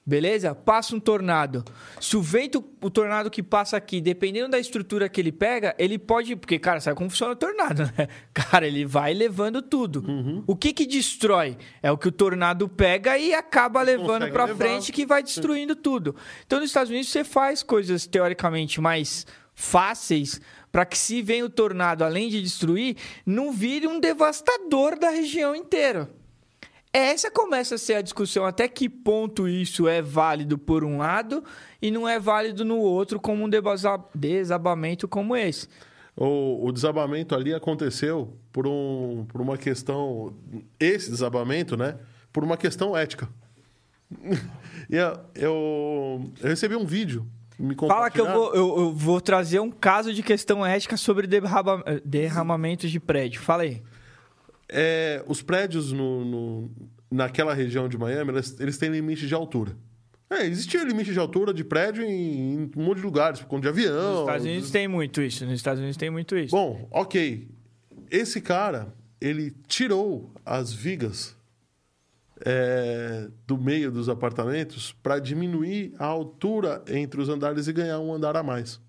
beleza? 0.10 0.56
Passa 0.56 0.95
um 0.95 0.99
tornado. 0.99 1.64
Se 2.02 2.18
o 2.18 2.22
vento, 2.22 2.65
o 2.81 2.90
tornado 2.90 3.30
que 3.30 3.44
passa 3.44 3.77
aqui, 3.77 4.02
dependendo 4.02 4.49
da 4.49 4.60
estrutura 4.60 5.07
que 5.07 5.22
ele 5.22 5.31
pega, 5.31 5.76
ele 5.77 5.99
pode. 5.99 6.36
Porque, 6.36 6.57
cara, 6.57 6.81
sabe 6.81 6.98
como 6.98 7.10
funciona 7.10 7.34
o 7.34 7.36
tornado, 7.36 7.84
né? 7.95 8.07
Cara, 8.34 8.65
ele 8.68 8.86
vai 8.86 9.14
levando 9.14 9.61
tudo. 9.61 10.03
O 10.48 10.56
que 10.56 10.73
que 10.73 10.86
destrói? 10.86 11.57
É 11.81 11.91
o 11.91 11.98
que 11.98 12.07
o 12.07 12.11
tornado 12.11 12.68
pega 12.68 13.18
e 13.18 13.34
acaba 13.34 13.81
levando 13.81 14.30
pra 14.31 14.45
levar. 14.45 14.57
frente 14.57 14.91
que 14.91 15.06
vai 15.06 15.22
destruindo 15.22 15.76
tudo. 15.76 16.15
Então, 16.45 16.60
nos 16.60 16.69
Estados 16.69 16.90
Unidos, 16.90 17.10
você 17.10 17.23
faz 17.23 17.61
coisas 17.61 18.07
teoricamente 18.07 18.81
mais 18.81 19.27
fáceis 19.53 20.41
para 20.72 20.86
que 20.86 20.98
se 20.98 21.22
vem 21.22 21.44
o 21.44 21.49
tornado, 21.49 22.03
além 22.03 22.30
de 22.30 22.41
destruir, 22.41 22.95
não 23.26 23.52
vire 23.52 23.88
um 23.88 23.99
devastador 23.99 24.98
da 24.98 25.10
região 25.10 25.56
inteira. 25.56 26.10
Essa 26.91 27.30
começa 27.30 27.76
a 27.76 27.78
ser 27.78 27.94
a 27.95 28.02
discussão 28.02 28.45
até 28.45 28.68
que 28.68 28.90
ponto 28.90 29.48
isso 29.48 29.88
é 29.88 30.02
válido 30.02 30.57
por 30.57 30.84
um 30.84 30.98
lado 30.98 31.44
e 31.80 31.91
não 31.91 32.07
é 32.10 32.20
válido 32.20 32.66
no 32.66 32.78
outro 32.78 33.20
como 33.20 33.44
um 33.45 33.49
desabamento 34.16 35.07
como 35.07 35.36
esse. 35.36 35.68
O, 36.18 36.66
o 36.68 36.72
desabamento 36.72 37.36
ali 37.36 37.53
aconteceu 37.53 38.34
por, 38.52 38.68
um, 38.68 39.26
por 39.30 39.40
uma 39.40 39.57
questão. 39.57 40.34
Esse 40.80 41.10
desabamento, 41.11 41.78
né? 41.78 41.98
Por 42.34 42.44
uma 42.44 42.57
questão 42.57 42.98
ética. 42.98 43.30
e 44.90 44.95
eu, 44.95 45.20
eu, 45.36 46.32
eu 46.41 46.49
recebi 46.49 46.76
um 46.76 46.86
vídeo. 46.86 47.26
Me 47.57 47.76
Fala 47.76 48.10
que 48.10 48.20
eu 48.20 48.32
vou, 48.32 48.53
eu, 48.56 48.80
eu 48.80 48.94
vou 48.94 49.22
trazer 49.22 49.60
um 49.60 49.70
caso 49.70 50.14
de 50.14 50.24
questão 50.24 50.66
ética 50.66 50.98
sobre 50.98 51.28
derrama- 51.28 51.84
derramamentos 52.03 52.90
de 52.90 52.99
prédio. 52.99 53.41
Fala 53.41 53.64
aí. 53.64 53.82
É, 54.69 55.23
os 55.27 55.41
prédios 55.41 55.91
no, 55.91 56.23
no- 56.23 56.71
naquela 57.09 57.53
região 57.53 57.89
de 57.89 57.97
Miami, 57.97 58.31
eles, 58.31 58.59
eles 58.59 58.77
têm 58.77 58.89
limite 58.89 59.25
de 59.27 59.33
altura. 59.33 59.75
É, 60.29 60.45
existia 60.45 60.83
limite 60.83 61.11
de 61.11 61.17
altura 61.17 61.51
de 61.51 61.63
prédio 61.63 62.03
em, 62.03 62.53
em 62.53 62.71
um 62.77 62.83
monte 62.83 62.97
de 62.97 63.03
lugares, 63.03 63.39
por 63.39 63.47
conta 63.47 63.63
de 63.63 63.67
avião. 63.69 64.11
Nos 64.11 64.19
Estados 64.21 64.45
Unidos 64.45 64.69
tem 64.71 64.87
muito 64.87 65.21
isso. 65.23 65.43
Nos 65.43 65.55
Estados 65.55 65.79
Unidos 65.79 65.97
tem 65.97 66.11
muito 66.11 66.37
isso. 66.37 66.55
Bom, 66.55 66.87
ok. 66.91 67.47
Esse 68.11 68.39
cara, 68.39 68.93
ele 69.19 69.51
tirou 69.67 70.31
as 70.45 70.71
vigas 70.71 71.35
é, 72.45 73.27
do 73.47 73.57
meio 73.57 73.91
dos 73.91 74.07
apartamentos 74.07 74.93
para 75.01 75.17
diminuir 75.17 75.93
a 75.97 76.05
altura 76.05 76.83
entre 76.87 77.19
os 77.19 77.27
andares 77.27 77.67
e 77.67 77.73
ganhar 77.73 77.99
um 77.99 78.13
andar 78.13 78.37
a 78.37 78.43
mais. 78.43 78.79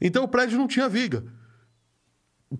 Então 0.00 0.22
o 0.24 0.28
prédio 0.28 0.58
não 0.58 0.68
tinha 0.68 0.86
viga 0.88 1.24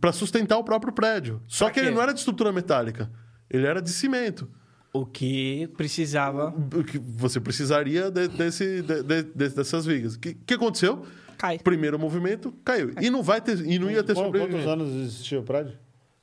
para 0.01 0.13
sustentar 0.13 0.59
o 0.59 0.65
próprio 0.65 0.93
prédio. 0.93 1.43
Só 1.47 1.67
Pra 1.67 1.75
que 1.75 1.81
ele 1.81 1.89
quê? 1.89 1.95
não 1.95 2.03
era 2.03 2.13
de 2.13 2.19
estrutura 2.19 2.53
metálica, 2.53 3.11
ele 3.51 3.67
era 3.67 3.81
de 3.81 3.91
cimento. 3.91 4.49
O 4.93 5.05
que 5.05 5.69
precisava 5.77 6.49
O 6.75 6.83
que 6.83 6.99
você 6.99 7.39
precisaria 7.41 8.11
de- 8.11 8.29
desse, 8.29 8.83
de- 8.83 9.03
de- 9.03 9.23
de- 9.23 9.49
dessas 9.51 9.85
vigas. 9.85 10.15
O 10.15 10.19
que, 10.21 10.35
que 10.35 10.55
aconteceu? 10.55 11.05
cair. 11.37 11.63
Primeiro 11.63 11.99
movimento 11.99 12.53
caiu. 12.65 12.93
E 13.01 13.09
não 13.11 13.23
vai 13.23 13.41
ter, 13.41 13.61
e 13.65 13.79
não 13.79 13.89
ia 13.91 14.03
ter 14.03 14.15
Qu- 14.15 14.31
Quantos 14.33 14.67
anos 14.67 14.89
existia 14.93 15.39
o 15.39 15.43
prédio? 15.45 15.79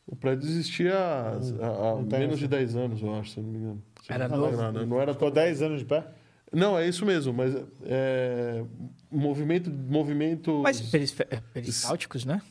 O 0.05 0.15
prédio 0.15 0.47
existia 0.49 0.93
há, 0.97 2.01
menos 2.19 2.37
de 2.37 2.47
10 2.47 2.75
anos, 2.75 3.01
eu 3.01 3.15
acho, 3.15 3.31
se 3.31 3.39
não 3.39 3.49
me 3.49 3.57
engano. 3.57 3.83
Se 4.03 4.11
Era 4.11 4.27
não, 4.27 4.37
novo? 4.37 4.85
não 4.85 5.01
era 5.01 5.13
Ficou 5.13 5.31
tão... 5.31 5.43
10 5.43 5.61
anos 5.61 5.79
de 5.79 5.85
pé? 5.85 6.05
Não, 6.51 6.77
é 6.77 6.87
isso 6.87 7.05
mesmo, 7.05 7.33
mas 7.33 7.55
é, 7.83 8.63
movimento, 9.11 9.69
movimento 9.71 10.61
Mas 10.63 10.93
é, 10.93 11.41
peristálticos, 11.53 12.25
né? 12.25 12.41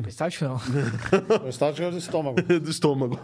Peristáltico 0.00 0.44
não. 0.44 0.56
O 1.44 1.48
estático 1.48 1.86
é 1.86 1.90
do 1.90 1.98
estômago. 1.98 2.42
do 2.42 2.70
estômago. 2.70 3.20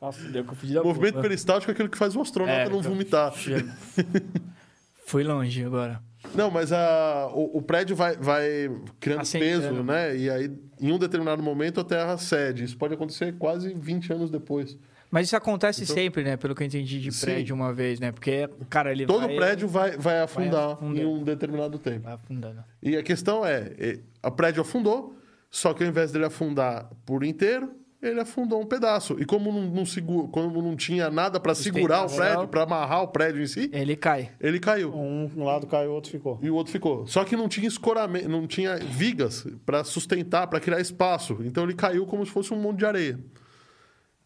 Nossa, 0.00 0.22
deu 0.28 0.44
confundi 0.44 0.74
da 0.74 0.82
movimento 0.82 1.12
porra. 1.14 1.22
peristáltico 1.22 1.70
é 1.70 1.74
aquele 1.74 1.88
que 1.88 1.98
faz 1.98 2.14
o 2.16 2.20
astronauta 2.20 2.62
É, 2.62 2.68
não 2.68 2.78
então- 2.80 2.90
vomitar. 2.92 3.32
Fui 5.06 5.22
longe 5.22 5.64
agora. 5.64 6.00
Não, 6.34 6.50
mas 6.50 6.72
a, 6.72 7.28
o, 7.32 7.58
o 7.58 7.62
prédio 7.62 7.94
vai, 7.94 8.16
vai 8.16 8.68
criando 8.98 9.30
peso, 9.30 9.82
né? 9.84 10.16
E 10.16 10.28
aí, 10.28 10.50
em 10.80 10.90
um 10.92 10.98
determinado 10.98 11.42
momento, 11.42 11.80
a 11.80 11.84
Terra 11.84 12.16
cede. 12.18 12.64
Isso 12.64 12.76
pode 12.76 12.94
acontecer 12.94 13.32
quase 13.38 13.72
20 13.72 14.12
anos 14.12 14.30
depois. 14.30 14.76
Mas 15.08 15.28
isso 15.28 15.36
acontece 15.36 15.86
sempre, 15.86 16.24
né? 16.24 16.36
Pelo 16.36 16.52
que 16.54 16.64
eu 16.64 16.66
entendi 16.66 17.00
de 17.00 17.08
Então- 17.08 17.18
Sim. 17.20 17.26
prédio 17.26 17.54
uma 17.54 17.72
vez, 17.72 18.00
né? 18.00 18.10
Porque, 18.10 18.48
cara, 18.68 18.90
ele 18.90 19.06
Todo 19.06 19.28
vai... 19.28 19.36
prédio 19.36 19.68
vai, 19.68 19.96
vai 19.96 20.20
afundar 20.20 20.72
afundando. 20.72 21.00
em 21.00 21.04
um 21.06 21.22
determinado 21.22 21.78
tempo. 21.78 22.00
Vai 22.00 22.14
afundando. 22.14 22.64
E 22.82 22.96
a 22.96 23.02
questão 23.04 23.46
é, 23.46 23.72
é, 23.78 23.98
a 24.20 24.30
prédio 24.32 24.60
afundou, 24.62 25.16
só 25.56 25.72
que 25.72 25.82
ao 25.82 25.88
invés 25.88 26.12
dele 26.12 26.26
afundar 26.26 26.90
por 27.06 27.24
inteiro, 27.24 27.70
ele 28.02 28.20
afundou 28.20 28.60
um 28.60 28.66
pedaço. 28.66 29.16
E 29.18 29.24
como 29.24 29.50
não, 29.50 29.62
não 29.62 29.86
segura, 29.86 30.28
como 30.28 30.60
não 30.60 30.76
tinha 30.76 31.08
nada 31.10 31.40
para 31.40 31.54
segurar 31.54 32.04
o 32.04 32.14
prédio, 32.14 32.48
para 32.48 32.62
amarrar 32.64 33.02
o 33.02 33.08
prédio 33.08 33.42
em 33.42 33.46
si, 33.46 33.70
Ele 33.72 33.96
cai. 33.96 34.30
ele 34.38 34.60
caiu. 34.60 34.94
Um 34.94 35.42
lado 35.42 35.66
caiu, 35.66 35.92
o 35.92 35.94
outro 35.94 36.10
ficou. 36.10 36.38
E 36.42 36.50
o 36.50 36.54
outro 36.54 36.70
ficou. 36.70 37.06
Só 37.06 37.24
que 37.24 37.34
não 37.34 37.48
tinha 37.48 37.66
escoramento, 37.66 38.28
não 38.28 38.46
tinha 38.46 38.76
vigas 38.76 39.46
para 39.64 39.82
sustentar, 39.82 40.46
para 40.46 40.60
criar 40.60 40.78
espaço. 40.78 41.38
Então 41.40 41.64
ele 41.64 41.74
caiu 41.74 42.04
como 42.04 42.24
se 42.26 42.30
fosse 42.30 42.52
um 42.52 42.60
monte 42.60 42.80
de 42.80 42.84
areia. 42.84 43.18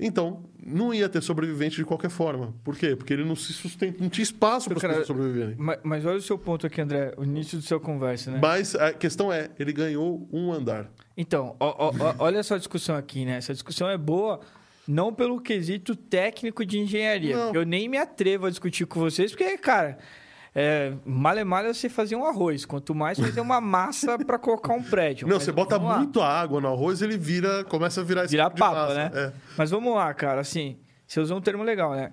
Então, 0.00 0.44
não 0.64 0.92
ia 0.94 1.08
ter 1.08 1.22
sobrevivente 1.22 1.76
de 1.76 1.84
qualquer 1.84 2.08
forma. 2.10 2.54
Por 2.64 2.76
quê? 2.76 2.96
Porque 2.96 3.12
ele 3.12 3.24
não 3.24 3.36
se 3.36 3.52
sustenta, 3.52 4.02
não 4.02 4.08
tinha 4.08 4.22
espaço 4.22 4.68
para 4.68 4.76
as 4.76 4.80
Cara, 4.82 4.94
pessoas 4.94 5.06
sobreviverem. 5.08 5.54
Mas, 5.58 5.78
mas 5.82 6.06
olha 6.06 6.16
o 6.18 6.22
seu 6.22 6.38
ponto 6.38 6.66
aqui, 6.66 6.80
André. 6.80 7.12
O 7.16 7.24
início 7.24 7.58
do 7.58 7.64
seu 7.64 7.78
conversa, 7.78 8.30
né? 8.30 8.38
Mas 8.40 8.74
a 8.74 8.92
questão 8.92 9.32
é, 9.32 9.50
ele 9.58 9.72
ganhou 9.72 10.26
um 10.32 10.52
andar. 10.52 10.90
Então, 11.16 11.54
ó- 11.60 11.90
ó- 11.90 12.14
olha 12.18 12.38
essa 12.38 12.58
discussão 12.58 12.96
aqui, 12.96 13.24
né? 13.24 13.36
Essa 13.36 13.52
discussão 13.52 13.88
é 13.88 13.98
boa 13.98 14.40
não 14.88 15.12
pelo 15.12 15.40
quesito 15.40 15.94
técnico 15.94 16.64
de 16.66 16.78
engenharia. 16.78 17.36
Não. 17.36 17.54
Eu 17.54 17.64
nem 17.64 17.88
me 17.88 17.98
atrevo 17.98 18.46
a 18.46 18.50
discutir 18.50 18.86
com 18.86 18.98
vocês, 18.98 19.30
porque, 19.30 19.56
cara, 19.58 19.98
é, 20.54 20.92
male 21.04 21.44
male 21.44 21.72
você 21.72 21.88
fazer 21.88 22.16
um 22.16 22.24
arroz. 22.24 22.64
Quanto 22.64 22.94
mais 22.94 23.18
fazer 23.18 23.40
uma 23.40 23.60
massa 23.60 24.18
para 24.18 24.38
colocar 24.38 24.72
um 24.72 24.82
prédio. 24.82 25.26
Não, 25.26 25.36
Mas 25.36 25.44
você 25.44 25.52
bota 25.52 25.78
muito 25.78 26.20
água 26.20 26.60
no 26.60 26.68
arroz, 26.68 27.02
ele 27.02 27.16
vira, 27.16 27.64
começa 27.64 28.00
a 28.00 28.04
virar 28.04 28.24
esse 28.24 28.32
Virar 28.32 28.50
tipo 28.50 28.58
papo, 28.58 28.92
né? 28.94 29.10
É. 29.14 29.32
Mas 29.56 29.70
vamos 29.70 29.94
lá, 29.94 30.12
cara, 30.12 30.40
assim, 30.40 30.78
você 31.06 31.20
usou 31.20 31.38
um 31.38 31.40
termo 31.40 31.62
legal, 31.62 31.92
né? 31.92 32.12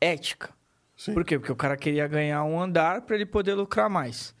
Ética. 0.00 0.50
Sim. 0.96 1.12
Por 1.12 1.24
quê? 1.24 1.38
Porque 1.38 1.52
o 1.52 1.56
cara 1.56 1.76
queria 1.76 2.06
ganhar 2.06 2.44
um 2.44 2.60
andar 2.60 3.02
para 3.02 3.16
ele 3.16 3.26
poder 3.26 3.54
lucrar 3.54 3.90
mais. 3.90 4.34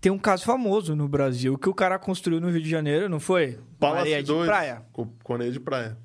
Tem 0.00 0.12
um 0.12 0.18
caso 0.18 0.44
famoso 0.44 0.94
no 0.94 1.08
Brasil 1.08 1.58
que 1.58 1.68
o 1.68 1.74
cara 1.74 1.98
construiu 1.98 2.40
no 2.40 2.48
Rio 2.50 2.62
de 2.62 2.70
Janeiro, 2.70 3.08
não 3.08 3.18
foi? 3.18 3.58
Areia 3.80 4.22
de 4.22 4.28
2, 4.28 4.46
praia. 4.46 4.82
Com, 4.92 5.08
com 5.24 5.34
areia 5.34 5.50
de 5.50 5.58
praia. 5.58 5.98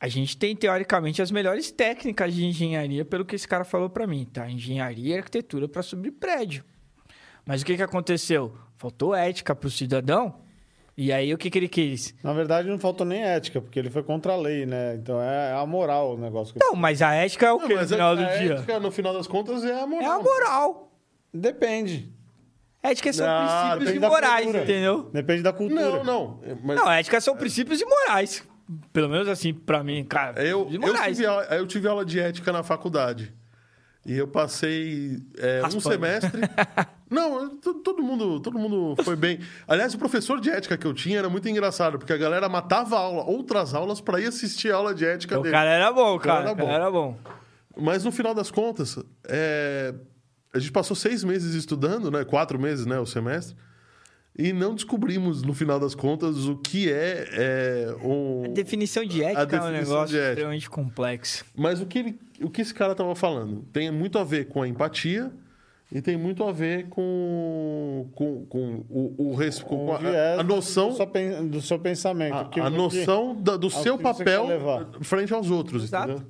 A 0.00 0.06
gente 0.08 0.36
tem, 0.36 0.54
teoricamente, 0.54 1.20
as 1.20 1.30
melhores 1.30 1.70
técnicas 1.72 2.32
de 2.32 2.44
engenharia, 2.46 3.04
pelo 3.04 3.24
que 3.24 3.34
esse 3.34 3.48
cara 3.48 3.64
falou 3.64 3.90
para 3.90 4.06
mim, 4.06 4.24
tá? 4.24 4.48
Engenharia 4.48 5.14
e 5.16 5.18
arquitetura 5.18 5.66
para 5.68 5.82
subir 5.82 6.12
prédio. 6.12 6.64
Mas 7.44 7.62
o 7.62 7.66
que, 7.66 7.76
que 7.76 7.82
aconteceu? 7.82 8.54
Faltou 8.76 9.14
ética 9.14 9.54
pro 9.56 9.68
cidadão. 9.70 10.36
E 10.96 11.12
aí, 11.12 11.32
o 11.34 11.38
que, 11.38 11.50
que 11.50 11.58
ele 11.58 11.68
quis? 11.68 12.14
Na 12.22 12.32
verdade, 12.32 12.68
não 12.68 12.78
faltou 12.78 13.06
nem 13.06 13.22
ética, 13.22 13.60
porque 13.60 13.78
ele 13.78 13.90
foi 13.90 14.02
contra 14.02 14.32
a 14.32 14.36
lei, 14.36 14.66
né? 14.66 14.94
Então 14.96 15.20
é 15.20 15.52
a 15.52 15.64
moral 15.66 16.14
o 16.14 16.18
negócio. 16.18 16.54
Que... 16.54 16.60
Não, 16.64 16.74
mas 16.74 17.02
a 17.02 17.12
ética 17.14 17.46
é 17.46 17.52
o 17.52 17.58
Não, 17.58 17.66
que 17.66 17.74
no 17.74 17.80
mas 17.80 17.90
final 17.90 18.12
a, 18.12 18.14
do 18.16 18.22
a 18.24 18.36
dia? 18.36 18.52
ética, 18.54 18.80
no 18.80 18.90
final 18.92 19.12
das 19.14 19.26
contas, 19.26 19.64
é 19.64 19.72
a 19.74 19.80
É 19.82 19.86
moral. 19.86 20.20
a 20.20 20.22
moral. 20.22 20.92
Depende. 21.32 22.12
Ética 22.82 23.12
são 23.12 23.26
Ah, 23.28 23.70
princípios 23.76 23.96
e 23.96 24.00
da 24.00 24.08
morais, 24.08 24.44
cultura. 24.44 24.62
entendeu? 24.64 25.10
Depende 25.12 25.42
da 25.42 25.52
cultura. 25.52 25.90
Não, 25.98 26.04
não. 26.04 26.40
Mas 26.62 26.76
Não, 26.76 26.90
ética 26.90 27.20
são 27.20 27.36
princípios 27.36 27.80
e 27.80 27.84
morais. 27.84 28.44
Pelo 28.92 29.08
menos 29.08 29.28
assim, 29.28 29.52
pra 29.54 29.82
mim, 29.82 30.04
cara. 30.04 30.42
eu, 30.44 30.68
eu, 30.70 30.94
tive, 31.04 31.26
aula- 31.26 31.44
eu 31.46 31.66
tive 31.66 31.88
aula 31.88 32.04
de 32.04 32.20
ética 32.20 32.52
na 32.52 32.62
faculdade. 32.62 33.32
E 34.06 34.16
eu 34.16 34.28
passei 34.28 35.18
é, 35.38 35.62
um 35.66 35.80
semestre. 35.80 36.40
Não, 37.10 37.56
todo 37.58 38.02
mundo, 38.02 38.40
todo 38.40 38.58
mundo 38.58 38.94
foi 39.02 39.16
bem. 39.16 39.40
Aliás, 39.66 39.92
o 39.94 39.98
professor 39.98 40.40
de 40.40 40.50
ética 40.50 40.76
que 40.78 40.86
eu 40.86 40.94
tinha 40.94 41.18
era 41.18 41.28
muito 41.28 41.48
engraçado, 41.48 41.98
porque 41.98 42.12
a 42.12 42.16
galera 42.16 42.48
matava 42.48 42.96
aula, 42.98 43.24
outras 43.24 43.74
aulas, 43.74 44.00
para 44.00 44.20
ir 44.20 44.26
assistir 44.26 44.72
a 44.72 44.76
aula 44.76 44.94
de 44.94 45.04
ética 45.04 45.38
O 45.38 45.42
dele. 45.42 45.52
cara 45.54 45.70
era 45.70 45.92
bom, 45.92 46.18
cara 46.18 46.40
era 46.40 46.52
O 46.52 46.56
cara 46.56 46.66
bom. 46.68 46.72
era 46.74 46.90
bom. 46.90 47.18
Mas 47.76 48.04
no 48.04 48.12
final 48.12 48.34
das 48.34 48.50
contas, 48.50 48.98
é, 49.26 49.94
a 50.54 50.58
gente 50.58 50.72
passou 50.72 50.96
seis 50.96 51.22
meses 51.24 51.54
estudando, 51.54 52.10
né? 52.10 52.24
Quatro 52.24 52.58
meses, 52.58 52.84
né? 52.86 52.98
O 52.98 53.06
semestre. 53.06 53.56
E 54.38 54.52
não 54.52 54.72
descobrimos, 54.72 55.42
no 55.42 55.52
final 55.52 55.80
das 55.80 55.96
contas, 55.96 56.46
o 56.46 56.56
que 56.56 56.88
é, 56.88 57.28
é 57.32 57.96
um... 58.06 58.44
A 58.44 58.48
definição 58.48 59.04
de 59.04 59.22
ética 59.24 59.40
é 59.40 59.44
um 59.44 59.46
definição 59.48 59.94
negócio 59.96 60.16
extremamente 60.16 60.70
complexo. 60.70 61.44
Mas 61.56 61.80
o 61.80 61.86
que, 61.86 61.98
ele- 61.98 62.18
o 62.40 62.48
que 62.48 62.60
esse 62.62 62.72
cara 62.72 62.92
estava 62.92 63.16
falando 63.16 63.64
tem 63.72 63.90
muito 63.90 64.16
a 64.16 64.22
ver 64.22 64.46
com 64.46 64.62
a 64.62 64.68
empatia 64.68 65.32
e 65.90 66.00
tem 66.00 66.16
muito 66.16 66.44
a 66.44 66.52
ver 66.52 66.86
com, 66.88 68.06
com, 68.14 68.46
com 68.46 68.84
o, 68.88 69.14
o 69.30 69.34
res- 69.34 69.60
com 69.60 69.86
Com 69.86 69.92
a, 69.94 70.40
a 70.40 70.42
noção, 70.44 70.90
do 70.90 70.96
seu, 70.96 71.06
pen- 71.08 71.48
do 71.48 71.60
seu 71.60 71.78
pensamento. 71.80 72.60
a, 72.60 72.66
a 72.66 72.70
noção 72.70 73.34
da- 73.34 73.56
do 73.56 73.68
seu 73.68 73.98
papel 73.98 74.46
frente 75.00 75.34
aos 75.34 75.50
outros, 75.50 75.82
Exato. 75.84 76.12
entendeu? 76.12 76.28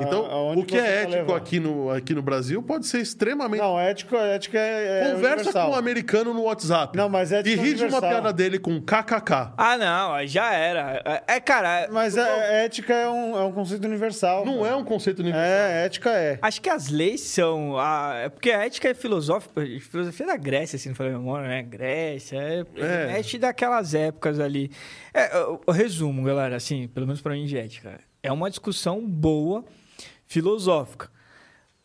Então, 0.00 0.24
a- 0.24 0.52
o 0.54 0.64
que 0.64 0.76
é 0.76 0.82
quer 0.82 1.10
ético 1.18 1.34
aqui 1.34 1.60
no, 1.60 1.90
aqui 1.90 2.14
no 2.14 2.22
Brasil 2.22 2.62
pode 2.62 2.86
ser 2.86 3.00
extremamente 3.00 3.60
Não, 3.60 3.78
ética, 3.78 4.16
ética 4.16 4.58
é, 4.58 5.00
é 5.08 5.10
Conversa 5.12 5.34
universal. 5.36 5.66
com 5.68 5.72
um 5.74 5.78
americano 5.78 6.32
no 6.32 6.42
WhatsApp. 6.44 6.96
Não, 6.96 7.08
mas 7.10 7.30
ética 7.30 7.54
E 7.54 7.58
é 7.58 7.62
ri 7.62 7.74
de 7.74 7.84
uma 7.84 8.00
piada 8.00 8.32
dele 8.32 8.58
com 8.58 8.80
kkk. 8.80 9.52
Ah, 9.56 9.76
não, 9.76 10.14
aí 10.14 10.26
já 10.26 10.52
era. 10.54 11.02
É, 11.04 11.34
é, 11.36 11.40
cara, 11.40 11.88
Mas 11.90 12.16
é, 12.16 12.64
ética 12.64 12.94
é 12.94 13.08
um, 13.08 13.36
é 13.36 13.44
um 13.44 13.52
conceito 13.52 13.84
universal. 13.86 14.46
Não 14.46 14.64
é 14.64 14.74
um 14.74 14.84
conceito 14.84 15.18
universal. 15.20 15.46
É, 15.46 15.84
ética 15.84 16.10
é. 16.10 16.38
acho 16.40 16.60
que 16.62 16.70
as 16.70 16.88
leis 16.88 17.20
são. 17.20 17.76
A, 17.78 18.14
é 18.24 18.28
porque 18.30 18.50
a 18.50 18.64
ética 18.64 18.88
é 18.88 18.94
filosófica. 18.94 19.60
Filosofia 19.90 20.26
da 20.26 20.36
Grécia, 20.36 20.76
assim, 20.76 20.88
não 20.88 20.96
falei 20.96 21.12
memória, 21.12 21.48
né? 21.48 21.62
Grécia, 21.62 22.36
é. 22.38 22.64
É. 22.76 23.06
Mexe 23.12 23.36
daquelas 23.38 23.92
épocas 23.94 24.40
ali. 24.40 24.70
É, 25.12 25.36
o, 25.40 25.60
o 25.66 25.70
resumo, 25.72 26.22
galera, 26.24 26.56
assim, 26.56 26.88
pelo 26.88 27.06
menos 27.06 27.20
pra 27.20 27.32
mim 27.34 27.44
de 27.44 27.58
ética. 27.58 28.00
É 28.22 28.30
uma 28.32 28.48
discussão 28.48 29.04
boa, 29.04 29.64
filosófica. 30.32 31.10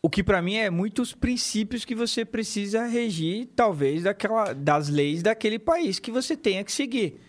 O 0.00 0.08
que 0.08 0.22
pra 0.22 0.40
mim 0.40 0.54
é 0.56 0.70
muitos 0.70 1.12
princípios 1.14 1.84
que 1.84 1.94
você 1.94 2.24
precisa 2.24 2.86
regir, 2.86 3.48
talvez, 3.54 4.04
daquela, 4.04 4.52
das 4.52 4.88
leis 4.88 5.22
daquele 5.22 5.58
país 5.58 5.98
que 5.98 6.10
você 6.10 6.36
tenha 6.36 6.62
que 6.64 6.72
seguir. 6.72 7.20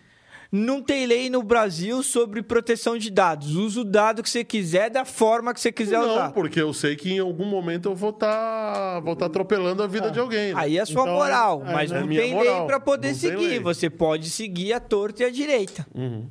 Não 0.52 0.82
tem 0.82 1.06
lei 1.06 1.30
no 1.30 1.42
Brasil 1.44 2.02
sobre 2.02 2.42
proteção 2.42 2.98
de 2.98 3.08
dados. 3.10 3.54
Usa 3.54 3.82
o 3.82 3.84
dado 3.84 4.20
que 4.22 4.28
você 4.30 4.42
quiser 4.42 4.90
da 4.90 5.04
forma 5.04 5.54
que 5.54 5.60
você 5.60 5.70
quiser 5.70 5.98
Não, 6.00 6.10
usar. 6.10 6.32
porque 6.32 6.60
eu 6.60 6.72
sei 6.72 6.96
que 6.96 7.12
em 7.12 7.18
algum 7.20 7.44
momento 7.44 7.88
eu 7.88 7.94
vou 7.94 8.10
estar 8.10 8.98
vou 9.00 9.14
tá 9.14 9.26
atropelando 9.26 9.80
a 9.82 9.86
vida 9.86 10.10
de 10.10 10.18
alguém. 10.18 10.52
né? 10.52 10.60
Aí 10.60 10.76
é 10.76 10.84
sua 10.84 11.02
Então, 11.02 11.14
moral, 11.14 11.62
é- 11.66 11.72
mas 11.72 11.92
é 11.92 12.00
não 12.00 12.06
minha 12.06 12.20
tem 12.20 12.34
moral. 12.34 12.58
lei 12.58 12.66
pra 12.66 12.80
poder 12.80 13.08
Não 13.08 13.14
seguir. 13.14 13.60
Você 13.60 13.88
pode 13.88 14.28
seguir 14.28 14.72
a 14.72 14.80
torta 14.80 15.22
e 15.22 15.26
a 15.26 15.30
direita. 15.30 15.86
Uhum. 15.94 16.28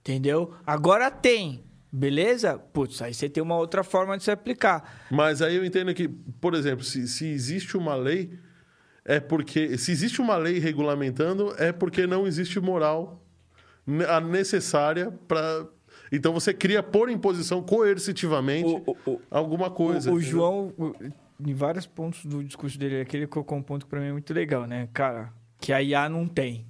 Entendeu? 0.00 0.52
Agora 0.66 1.08
tem. 1.10 1.62
Beleza? 1.92 2.58
Putz, 2.58 3.02
aí 3.02 3.12
você 3.12 3.28
tem 3.28 3.42
uma 3.42 3.56
outra 3.56 3.82
forma 3.82 4.16
de 4.16 4.22
se 4.24 4.30
aplicar. 4.30 5.06
Mas 5.10 5.42
aí 5.42 5.56
eu 5.56 5.64
entendo 5.64 5.92
que, 5.92 6.08
por 6.08 6.54
exemplo, 6.54 6.84
se, 6.84 7.08
se 7.08 7.26
existe 7.26 7.76
uma 7.76 7.94
lei, 7.94 8.38
é 9.04 9.18
porque. 9.18 9.76
Se 9.76 9.90
existe 9.90 10.20
uma 10.20 10.36
lei 10.36 10.58
regulamentando, 10.58 11.52
é 11.58 11.72
porque 11.72 12.06
não 12.06 12.26
existe 12.26 12.60
moral 12.60 13.24
a 14.08 14.20
necessária 14.20 15.10
para. 15.26 15.66
Então 16.12 16.32
você 16.32 16.52
cria 16.54 16.82
por 16.82 17.08
imposição 17.10 17.62
coercitivamente 17.62 18.68
O- 18.68 18.82
o- 19.06 19.10
o- 19.14 19.20
alguma 19.30 19.70
coisa. 19.70 20.12
o? 20.12 20.20
João, 20.20 20.72
em 21.44 21.54
vários 21.54 21.86
pontos 21.86 22.24
do 22.24 22.42
discurso 22.44 22.78
dele 22.78 23.00
aqui, 23.00 23.16
ele 23.16 23.26
colocou 23.26 23.56
um 23.58 23.62
ponto 23.62 23.84
que 23.86 23.90
pra 23.90 24.00
mim 24.00 24.06
é 24.08 24.12
muito 24.12 24.32
legal, 24.32 24.66
né? 24.66 24.88
Cara, 24.92 25.32
que 25.60 25.72
a 25.72 25.82
IA 25.82 26.08
não 26.08 26.26
tem. 26.28 26.66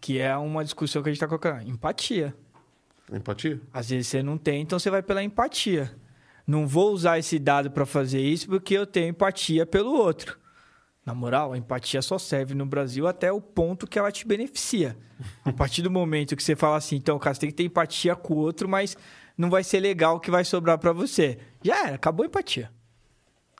Que 0.00 0.18
é 0.18 0.36
uma 0.36 0.62
discussão 0.64 1.02
que 1.02 1.08
a 1.08 1.12
gente 1.12 1.20
tá 1.20 1.26
colocando. 1.26 1.68
Empatia. 1.68 2.34
Empatia? 3.12 3.60
Às 3.72 3.90
vezes 3.90 4.06
você 4.08 4.22
não 4.22 4.36
tem, 4.36 4.60
então 4.62 4.78
você 4.78 4.90
vai 4.90 5.02
pela 5.02 5.22
empatia. 5.22 5.90
Não 6.46 6.66
vou 6.66 6.92
usar 6.92 7.18
esse 7.18 7.38
dado 7.38 7.70
para 7.70 7.84
fazer 7.86 8.20
isso 8.20 8.46
porque 8.48 8.74
eu 8.74 8.86
tenho 8.86 9.08
empatia 9.08 9.64
pelo 9.66 9.92
outro. 9.92 10.38
Na 11.04 11.14
moral, 11.14 11.52
a 11.54 11.58
empatia 11.58 12.02
só 12.02 12.18
serve 12.18 12.54
no 12.54 12.66
Brasil 12.66 13.06
até 13.06 13.32
o 13.32 13.40
ponto 13.40 13.86
que 13.86 13.98
ela 13.98 14.12
te 14.12 14.26
beneficia. 14.26 14.96
A 15.44 15.52
partir 15.52 15.80
do 15.80 15.90
momento 15.90 16.36
que 16.36 16.42
você 16.42 16.54
fala 16.54 16.76
assim, 16.76 16.96
então, 16.96 17.18
cara, 17.18 17.34
você 17.34 17.40
tem 17.40 17.50
que 17.50 17.56
ter 17.56 17.64
empatia 17.64 18.14
com 18.14 18.34
o 18.34 18.36
outro, 18.38 18.68
mas 18.68 18.94
não 19.36 19.48
vai 19.48 19.64
ser 19.64 19.80
legal 19.80 20.16
o 20.16 20.20
que 20.20 20.30
vai 20.30 20.44
sobrar 20.44 20.76
para 20.78 20.92
você. 20.92 21.38
Já 21.62 21.86
era, 21.86 21.94
acabou 21.96 22.24
a 22.24 22.26
empatia. 22.26 22.70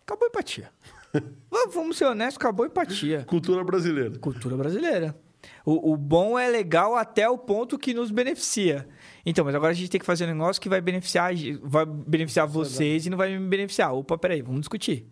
Acabou 0.02 0.26
a 0.26 0.28
empatia. 0.28 0.70
Va- 1.50 1.68
Vamos 1.72 1.96
ser 1.96 2.04
honestos, 2.04 2.36
acabou 2.36 2.64
a 2.64 2.68
empatia. 2.68 3.24
Cultura 3.24 3.64
brasileira. 3.64 4.18
Cultura 4.18 4.56
brasileira. 4.56 5.16
O, 5.64 5.92
o 5.92 5.96
bom 5.96 6.38
é 6.38 6.48
legal 6.48 6.96
até 6.96 7.28
o 7.28 7.38
ponto 7.38 7.78
que 7.78 7.94
nos 7.94 8.10
beneficia. 8.10 8.86
Então, 9.28 9.44
mas 9.44 9.54
agora 9.54 9.72
a 9.72 9.74
gente 9.74 9.90
tem 9.90 10.00
que 10.00 10.06
fazer 10.06 10.24
um 10.24 10.28
negócio 10.28 10.60
que 10.60 10.70
vai 10.70 10.80
beneficiar, 10.80 11.32
vai 11.62 11.84
beneficiar 11.84 12.46
vocês 12.46 13.04
e 13.04 13.10
não 13.10 13.18
vai 13.18 13.36
me 13.36 13.46
beneficiar. 13.46 13.92
Opa, 13.92 14.16
peraí, 14.16 14.40
vamos 14.40 14.60
discutir. 14.60 15.06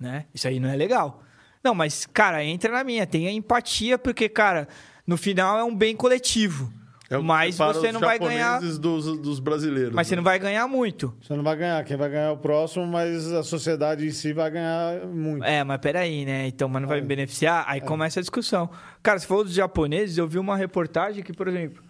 Né? 0.00 0.24
Isso 0.34 0.48
aí 0.48 0.58
não 0.58 0.70
é 0.70 0.74
legal. 0.76 1.22
Não, 1.62 1.74
mas, 1.74 2.06
cara, 2.06 2.42
entra 2.42 2.72
na 2.72 2.82
minha, 2.82 3.06
tenha 3.06 3.30
empatia, 3.30 3.98
porque, 3.98 4.26
cara, 4.26 4.66
no 5.06 5.18
final 5.18 5.58
é 5.58 5.64
um 5.64 5.74
bem 5.74 5.94
coletivo. 5.94 6.72
É 7.10 7.16
o 7.16 7.20
que 7.20 7.26
mas 7.26 7.56
você 7.56 7.88
os 7.88 7.92
não 7.92 8.00
vai 8.00 8.18
ganhar. 8.18 8.54
japoneses 8.54 8.78
Dos, 8.78 9.18
dos 9.18 9.40
brasileiros. 9.40 9.94
Mas 9.94 10.06
você 10.06 10.14
né? 10.14 10.16
não 10.16 10.24
vai 10.24 10.38
ganhar 10.38 10.66
muito. 10.66 11.14
Você 11.20 11.34
não 11.34 11.42
vai 11.42 11.56
ganhar. 11.56 11.84
Quem 11.84 11.96
vai 11.96 12.08
ganhar 12.08 12.28
é 12.28 12.30
o 12.30 12.36
próximo, 12.36 12.86
mas 12.86 13.30
a 13.32 13.42
sociedade 13.42 14.06
em 14.06 14.10
si 14.10 14.32
vai 14.32 14.50
ganhar 14.50 15.06
muito. 15.06 15.44
É, 15.44 15.64
mas 15.64 15.78
peraí, 15.78 16.24
né? 16.24 16.46
Então, 16.46 16.68
mas 16.68 16.82
não 16.82 16.88
vai 16.88 17.00
me 17.00 17.06
beneficiar? 17.06 17.64
Aí 17.66 17.80
começa 17.80 18.20
a 18.20 18.22
discussão. 18.22 18.70
Cara, 19.02 19.18
se 19.18 19.26
for 19.26 19.42
dos 19.42 19.54
japoneses, 19.54 20.18
eu 20.18 20.28
vi 20.28 20.38
uma 20.38 20.56
reportagem 20.56 21.22
que, 21.22 21.32
por 21.32 21.48
exemplo, 21.48 21.82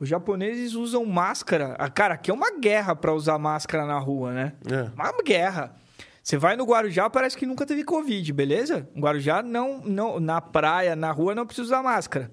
os 0.00 0.08
japoneses 0.08 0.74
usam 0.74 1.04
máscara. 1.04 1.76
Ah, 1.78 1.88
Cara, 1.90 2.14
aqui 2.14 2.30
é 2.30 2.34
uma 2.34 2.58
guerra 2.58 2.96
pra 2.96 3.12
usar 3.12 3.38
máscara 3.38 3.84
na 3.86 3.98
rua, 3.98 4.32
né? 4.32 4.52
É. 4.66 4.90
Uma 4.94 5.12
guerra. 5.22 5.76
Você 6.22 6.36
vai 6.36 6.56
no 6.56 6.64
Guarujá, 6.64 7.08
parece 7.10 7.36
que 7.36 7.46
nunca 7.46 7.66
teve 7.66 7.84
Covid, 7.84 8.32
beleza? 8.32 8.88
Guarujá, 8.96 9.42
não, 9.42 9.80
não, 9.82 10.18
na 10.18 10.40
praia, 10.40 10.96
na 10.96 11.10
rua, 11.12 11.34
não 11.34 11.46
precisa 11.46 11.66
usar 11.66 11.82
máscara. 11.82 12.30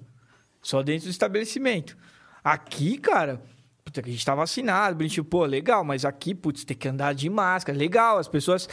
Só 0.62 0.82
dentro 0.82 1.06
do 1.06 1.10
estabelecimento. 1.10 1.96
Aqui, 2.42 2.98
cara, 2.98 3.40
puta, 3.84 4.00
a 4.04 4.08
gente 4.08 4.24
tá 4.24 4.34
vacinado, 4.34 4.96
bonitinho, 4.96 5.24
pô, 5.24 5.44
legal, 5.44 5.84
mas 5.84 6.04
aqui, 6.04 6.34
putz, 6.34 6.64
tem 6.64 6.76
que 6.76 6.88
andar 6.88 7.14
de 7.14 7.28
máscara, 7.30 7.76
legal, 7.78 8.18
as 8.18 8.28
pessoas. 8.28 8.68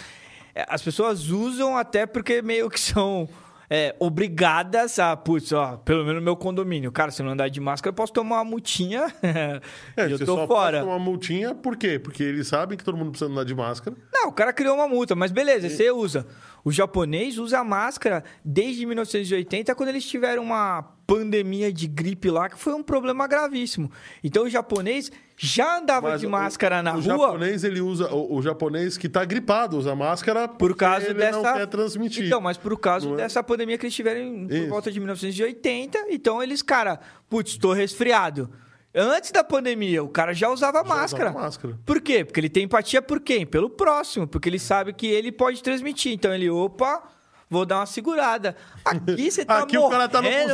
é, 0.53 0.65
As 0.69 0.81
pessoas 0.81 1.29
usam 1.29 1.77
até 1.77 2.05
porque 2.05 2.41
meio 2.41 2.69
que 2.69 2.79
são 2.79 3.27
é, 3.69 3.95
obrigadas 3.99 4.99
a, 4.99 5.15
putz, 5.15 5.51
ó, 5.51 5.77
pelo 5.77 6.03
menos 6.03 6.15
no 6.15 6.21
meu 6.21 6.35
condomínio. 6.35 6.91
Cara, 6.91 7.11
se 7.11 7.21
eu 7.21 7.25
não 7.25 7.33
andar 7.33 7.49
de 7.49 7.59
máscara, 7.59 7.89
eu 7.91 7.95
posso 7.95 8.13
tomar 8.13 8.37
uma 8.37 8.45
multinha 8.45 9.05
É, 9.95 10.05
eu 10.05 10.17
você 10.17 10.25
tô 10.25 10.35
só 10.35 10.47
fora. 10.47 10.79
pode 10.79 10.89
tomar 10.91 10.99
multinha, 10.99 11.55
por 11.55 11.75
quê? 11.75 11.99
Porque 11.99 12.23
eles 12.23 12.47
sabem 12.47 12.77
que 12.77 12.83
todo 12.83 12.97
mundo 12.97 13.11
precisa 13.11 13.31
andar 13.31 13.43
de 13.43 13.55
máscara. 13.55 13.95
Não, 14.13 14.29
o 14.29 14.31
cara 14.31 14.53
criou 14.53 14.75
uma 14.75 14.87
multa, 14.87 15.15
mas 15.15 15.31
beleza, 15.31 15.69
você 15.69 15.91
usa. 15.91 16.25
O 16.63 16.71
japonês 16.71 17.37
usa 17.37 17.63
máscara 17.63 18.23
desde 18.43 18.85
1980, 18.85 19.75
quando 19.75 19.89
eles 19.89 20.05
tiveram 20.05 20.43
uma 20.43 20.83
pandemia 21.05 21.71
de 21.71 21.87
gripe 21.87 22.29
lá, 22.29 22.49
que 22.49 22.57
foi 22.57 22.73
um 22.73 22.83
problema 22.83 23.27
gravíssimo. 23.27 23.91
Então 24.23 24.43
o 24.43 24.49
japonês 24.49 25.11
já 25.37 25.77
andava 25.79 26.09
Mas 26.11 26.21
de 26.21 26.27
o- 26.27 26.29
máscara 26.29 26.81
na 26.81 26.91
o 26.91 26.93
rua 26.95 27.03
japonês, 27.03 27.63
ele 27.63 27.81
usa... 27.81 28.13
O, 28.13 28.37
o 28.37 28.41
japonês 28.41 28.97
que 28.97 29.09
tá 29.09 29.25
gripado 29.25 29.77
usa 29.77 29.93
máscara 29.95 30.47
por 30.47 30.75
causa 30.75 31.05
ele 31.07 31.15
dessa. 31.15 31.41
não 31.41 31.53
quer 31.53 31.67
transmitir. 31.67 32.25
Então, 32.25 32.39
mas 32.39 32.57
por 32.57 32.77
causa 32.79 33.09
é? 33.09 33.15
dessa 33.15 33.43
pandemia 33.43 33.77
que 33.77 33.85
eles 33.85 33.93
tiveram 33.95 34.47
por 34.47 34.53
Isso. 34.55 34.69
volta 34.69 34.91
de 34.91 34.99
1980. 34.99 36.05
Então 36.09 36.41
eles, 36.41 36.61
cara, 36.61 36.99
putz, 37.29 37.51
estou 37.51 37.73
resfriado. 37.73 38.49
Antes 38.97 39.29
da 39.31 39.43
pandemia, 39.43 40.01
o 40.01 40.07
cara 40.07 40.33
já 40.33 40.47
usava 40.49 40.77
Já 40.77 40.83
usava 40.85 41.01
máscara. 41.01 41.31
máscara. 41.33 41.77
Por 41.85 41.99
quê? 41.99 42.23
Porque 42.23 42.39
ele 42.39 42.49
tem 42.49 42.63
empatia 42.63 43.01
por 43.01 43.19
quem? 43.19 43.45
Pelo 43.45 43.69
próximo, 43.69 44.25
porque 44.25 44.47
ele 44.47 44.57
sabe 44.57 44.93
que 44.93 45.05
ele 45.07 45.33
pode 45.33 45.61
transmitir. 45.61 46.13
Então 46.13 46.33
ele, 46.33 46.49
opa, 46.49 47.03
vou 47.49 47.65
dar 47.65 47.79
uma 47.79 47.85
segurada. 47.85 48.55
Aqui 48.83 49.31
você 49.31 49.45
tá 49.45 49.59
Aqui 49.59 49.77
o 49.77 49.89
cara 49.89 50.07
tá 50.09 50.21
no 50.21 50.29
morrendo, 50.29 50.53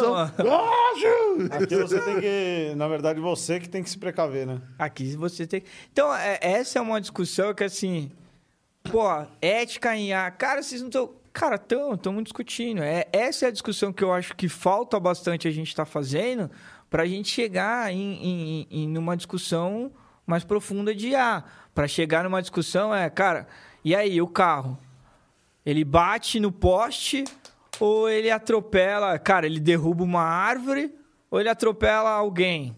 Ju! 1.00 1.48
Aqui 1.52 1.76
você 1.76 2.00
tem 2.02 2.20
que. 2.20 2.74
Na 2.76 2.88
verdade, 2.88 3.20
você 3.20 3.60
que 3.60 3.70
tem 3.70 3.84
que 3.84 3.90
se 3.90 3.98
precaver, 3.98 4.46
né? 4.46 4.62
Aqui 4.78 5.16
você 5.16 5.48
tem. 5.48 5.64
Então, 5.92 6.14
é- 6.14 6.40
essa 6.42 6.80
é 6.80 6.82
uma 6.82 7.00
discussão 7.00 7.54
que, 7.54 7.64
assim. 7.64 8.12
Pô, 8.84 9.04
ética 9.42 9.96
em 9.96 10.14
A. 10.14 10.30
Cara, 10.32 10.62
vocês 10.64 10.82
não 10.82 10.90
estão. 10.90 11.12
Cara, 11.34 11.56
estão, 11.56 11.94
estamos 11.94 12.24
discutindo. 12.24 12.82
É, 12.84 13.08
essa 13.14 13.46
é 13.46 13.48
a 13.48 13.52
discussão 13.52 13.94
que 13.94 14.04
eu 14.04 14.12
acho 14.12 14.36
que 14.36 14.50
falta 14.50 15.00
bastante 15.00 15.48
a 15.48 15.52
gente 15.52 15.70
estar 15.70 15.86
fazendo 15.86 16.52
para 16.90 17.04
a 17.04 17.06
gente 17.06 17.30
chegar 17.30 17.90
em, 17.94 17.98
em, 18.22 18.68
em 18.70 18.88
numa 18.90 19.16
discussão 19.16 19.92
mais 20.26 20.44
profunda 20.44 20.94
de 20.94 21.16
A. 21.16 21.44
Para 21.74 21.88
chegar 21.88 22.26
numa 22.26 22.42
discussão 22.42 22.94
é, 22.94 23.10
cara, 23.10 23.48
e 23.84 23.96
aí, 23.96 24.22
o 24.22 24.28
carro? 24.28 24.78
Ele 25.66 25.84
bate 25.84 26.40
no 26.40 26.52
poste 26.52 27.24
ou 27.80 28.10
ele 28.10 28.30
atropela. 28.32 29.18
Cara, 29.20 29.46
ele 29.46 29.60
derruba 29.60 30.04
uma 30.04 30.22
árvore 30.24 30.94
ou 31.30 31.40
ele 31.40 31.50
atropela 31.50 32.10
alguém? 32.10 32.76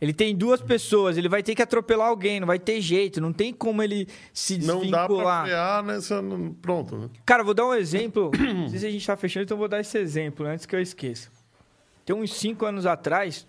Ele 0.00 0.12
tem 0.12 0.34
duas 0.36 0.60
pessoas, 0.60 1.16
ele 1.16 1.28
vai 1.28 1.42
ter 1.42 1.56
que 1.56 1.62
atropelar 1.62 2.06
alguém, 2.06 2.38
não 2.38 2.46
vai 2.46 2.58
ter 2.58 2.80
jeito, 2.80 3.20
não 3.20 3.32
tem 3.32 3.52
como 3.52 3.82
ele 3.82 4.06
se 4.32 4.56
Não 4.58 4.80
dá 4.88 5.06
pra 5.06 5.08
desvincular. 5.08 5.44
frear 5.44 5.82
nessa... 5.82 6.22
Pronto, 6.62 6.96
né? 6.96 7.10
Cara, 7.26 7.42
vou 7.42 7.52
dar 7.52 7.66
um 7.66 7.74
exemplo. 7.74 8.30
Não 8.38 8.68
sei 8.68 8.78
se 8.78 8.86
a 8.86 8.90
gente 8.92 9.04
tá 9.04 9.16
fechando, 9.16 9.42
então 9.44 9.58
vou 9.58 9.66
dar 9.66 9.80
esse 9.80 9.98
exemplo 9.98 10.46
antes 10.46 10.66
que 10.66 10.76
eu 10.76 10.80
esqueça. 10.80 11.28
Tem 12.04 12.14
uns 12.14 12.32
cinco 12.32 12.64
anos 12.64 12.86
atrás, 12.86 13.44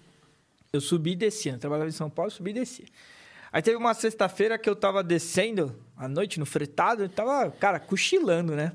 eu 0.73 0.81
subi 0.81 1.11
e 1.11 1.15
descia. 1.15 1.51
Eu 1.53 1.59
trabalhava 1.59 1.87
em 1.87 1.93
São 1.93 2.09
Paulo, 2.09 2.31
subi 2.31 2.49
e 2.49 2.53
descia. 2.53 2.85
Aí 3.51 3.61
teve 3.61 3.77
uma 3.77 3.93
sexta-feira 3.93 4.57
que 4.57 4.69
eu 4.69 4.75
tava 4.75 5.03
descendo 5.03 5.75
à 5.97 6.07
noite 6.07 6.39
no 6.39 6.45
fretado, 6.45 7.03
eu 7.03 7.09
tava, 7.09 7.49
cara, 7.51 7.79
cochilando, 7.79 8.55
né? 8.55 8.73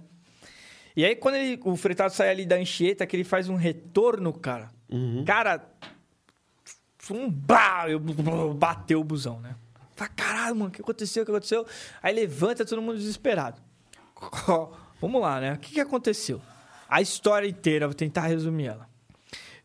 E 0.96 1.04
aí, 1.04 1.14
quando 1.16 1.36
ele- 1.36 1.60
o 1.64 1.76
fretado 1.76 2.12
sai 2.12 2.28
ali 2.30 2.44
da 2.46 2.56
Anchieta, 2.56 3.06
que 3.06 3.16
ele 3.16 3.24
faz 3.24 3.48
um 3.48 3.56
retorno, 3.56 4.32
cara. 4.32 4.70
Cara, 5.24 5.64
um 7.10 7.28
bah, 7.30 7.86
eu 7.88 8.00
bateu 8.54 9.00
o 9.00 9.04
busão, 9.04 9.40
né? 9.40 9.54
Fala, 9.96 10.10
caralho, 10.16 10.56
mano, 10.56 10.68
o 10.68 10.72
que 10.72 10.80
aconteceu? 10.80 11.22
O 11.22 11.26
que 11.26 11.32
aconteceu? 11.32 11.66
Aí 12.02 12.14
levanta 12.14 12.64
todo 12.64 12.80
mundo 12.82 12.96
desesperado. 12.98 13.60
Vamos 15.00 15.20
lá, 15.20 15.40
né? 15.40 15.52
O 15.54 15.58
que, 15.58 15.74
que 15.74 15.80
aconteceu? 15.80 16.40
A 16.88 17.00
história 17.02 17.46
inteira, 17.46 17.86
vou 17.86 17.94
tentar 17.94 18.22
resumir 18.22 18.66
ela. 18.68 18.88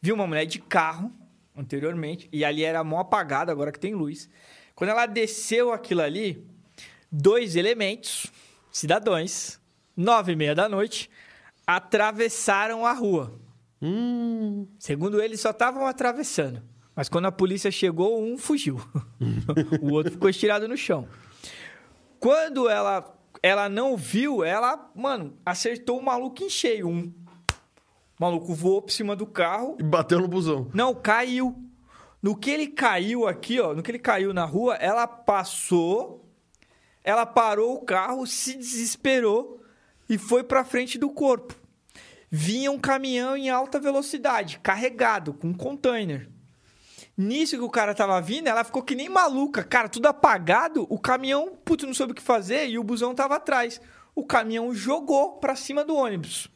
Vi 0.02 0.12
uma 0.12 0.26
mulher 0.28 0.46
de 0.46 0.60
carro 0.60 1.12
anteriormente, 1.56 2.30
e 2.32 2.46
ali 2.46 2.64
era 2.64 2.84
mão 2.84 3.00
apagada, 3.00 3.52
agora 3.52 3.72
que 3.72 3.80
tem 3.80 3.94
luz. 3.94 4.30
Quando 4.80 4.92
ela 4.92 5.06
desceu 5.06 5.74
aquilo 5.74 6.02
ali, 6.02 6.42
dois 7.12 7.58
elementos, 7.58 8.28
cidadãos, 8.72 9.60
nove 9.96 10.32
e 10.32 10.36
meia 10.38 10.56
da 10.56 10.70
noite, 10.70 11.10
atravessaram 11.68 12.86
a 12.86 12.94
rua. 12.94 13.38
Hum, 13.82 14.66
Segundo 14.80 15.22
eles, 15.22 15.42
só 15.42 15.50
estavam 15.50 15.86
atravessando. 15.86 16.64
Mas 16.96 17.10
quando 17.10 17.26
a 17.26 17.32
polícia 17.32 17.70
chegou, 17.70 18.24
um 18.24 18.38
fugiu. 18.38 18.80
o 19.82 19.92
outro 19.92 20.14
ficou 20.14 20.30
estirado 20.30 20.66
no 20.66 20.78
chão. 20.78 21.10
Quando 22.18 22.70
ela, 22.70 23.14
ela 23.44 23.68
não 23.68 23.98
viu, 23.98 24.46
ela, 24.46 24.90
mano, 24.96 25.38
acertou 25.46 26.00
o 26.00 26.04
maluco 26.06 26.42
em 26.42 26.50
cheio. 26.50 26.88
Um 26.88 27.14
o 28.18 28.24
maluco 28.24 28.54
voou 28.54 28.82
por 28.82 28.92
cima 28.92 29.14
do 29.14 29.26
carro. 29.28 29.76
e 29.78 29.84
bateu 29.84 30.20
no 30.22 30.28
busão. 30.30 30.70
Não, 30.74 30.96
caiu. 30.96 31.69
No 32.22 32.36
que 32.36 32.50
ele 32.50 32.68
caiu 32.68 33.28
aqui, 33.28 33.60
ó, 33.60 33.74
no 33.74 33.82
que 33.82 33.92
ele 33.92 34.00
caiu 34.00 34.34
na 34.34 34.46
rua, 34.46 34.76
ela 34.76 35.08
passou, 35.08 36.30
ela 37.04 37.26
parou 37.26 37.76
o 37.76 37.86
carro, 37.86 38.28
se 38.28 38.56
desesperou 38.56 39.64
e 40.10 40.18
foi 40.18 40.44
pra 40.44 40.66
frente 40.66 40.98
do 40.98 41.10
corpo. 41.10 41.56
Vinha 42.30 42.72
um 42.72 42.78
caminhão 42.78 43.38
em 43.38 43.50
alta 43.50 43.80
velocidade, 43.80 44.60
carregado, 44.60 45.34
com 45.34 45.48
um 45.48 45.54
container. 45.54 46.30
Nisso 47.18 47.58
que 47.58 47.64
o 47.64 47.70
cara 47.70 47.94
tava 47.96 48.22
vindo, 48.22 48.48
ela 48.48 48.64
ficou 48.64 48.82
que 48.82 48.96
nem 48.96 49.10
maluca. 49.10 49.64
Cara, 49.64 49.90
tudo 49.90 50.06
apagado, 50.08 50.86
o 50.90 51.00
caminhão, 51.00 51.58
puto, 51.66 51.86
não 51.86 51.94
soube 51.94 52.14
o 52.14 52.16
que 52.16 52.22
fazer 52.22 52.68
e 52.68 52.80
o 52.80 52.84
busão 52.84 53.16
tava 53.16 53.36
atrás. 53.36 53.82
O 54.16 54.26
caminhão 54.26 54.74
jogou 54.74 55.34
pra 55.34 55.56
cima 55.56 55.84
do 55.84 55.96
ônibus. 55.96 56.50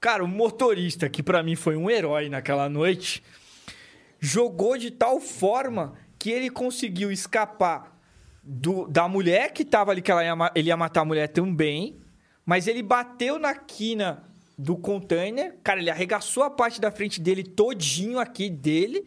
Cara, 0.00 0.22
o 0.22 0.28
motorista, 0.28 1.08
que 1.08 1.22
pra 1.22 1.42
mim 1.42 1.56
foi 1.56 1.76
um 1.76 1.90
herói 1.90 2.28
naquela 2.28 2.68
noite, 2.68 3.24
jogou 4.20 4.76
de 4.78 4.90
tal 4.90 5.20
forma 5.20 5.94
que 6.18 6.30
ele 6.30 6.50
conseguiu 6.50 7.10
escapar 7.12 7.96
do- 8.42 8.86
da 8.86 9.08
mulher 9.08 9.52
que 9.52 9.64
tava 9.64 9.90
ali, 9.90 10.00
que 10.02 10.10
ela 10.10 10.24
ia, 10.24 10.34
ele 10.54 10.68
ia 10.68 10.76
matar 10.76 11.00
a 11.02 11.04
mulher 11.04 11.28
também, 11.28 11.96
mas 12.44 12.66
ele 12.66 12.82
bateu 12.82 13.38
na 13.38 13.54
quina 13.54 14.22
do 14.58 14.76
container, 14.76 15.56
cara, 15.62 15.80
ele 15.80 15.90
arregaçou 15.90 16.42
a 16.42 16.50
parte 16.50 16.80
da 16.80 16.90
frente 16.90 17.20
dele 17.20 17.42
todinho 17.42 18.18
aqui 18.18 18.48
dele. 18.48 19.04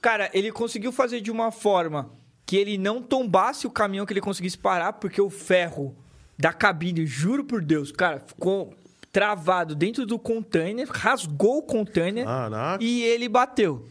Cara, 0.00 0.30
ele 0.32 0.50
conseguiu 0.50 0.92
fazer 0.92 1.20
de 1.20 1.30
uma 1.30 1.50
forma 1.50 2.10
que 2.46 2.56
ele 2.56 2.78
não 2.78 3.02
tombasse 3.02 3.66
o 3.66 3.70
caminhão, 3.70 4.06
que 4.06 4.12
ele 4.14 4.20
conseguisse 4.20 4.56
parar, 4.56 4.94
porque 4.94 5.20
o 5.20 5.28
ferro 5.28 5.94
da 6.38 6.52
cabine, 6.52 7.04
juro 7.04 7.44
por 7.44 7.60
Deus, 7.62 7.92
cara, 7.92 8.20
ficou 8.20 8.72
travado 9.12 9.74
dentro 9.74 10.06
do 10.06 10.18
container, 10.18 10.86
rasgou 10.88 11.58
o 11.58 11.62
container 11.62 12.24
Caraca. 12.24 12.82
e 12.82 13.02
ele 13.02 13.28
bateu. 13.28 13.84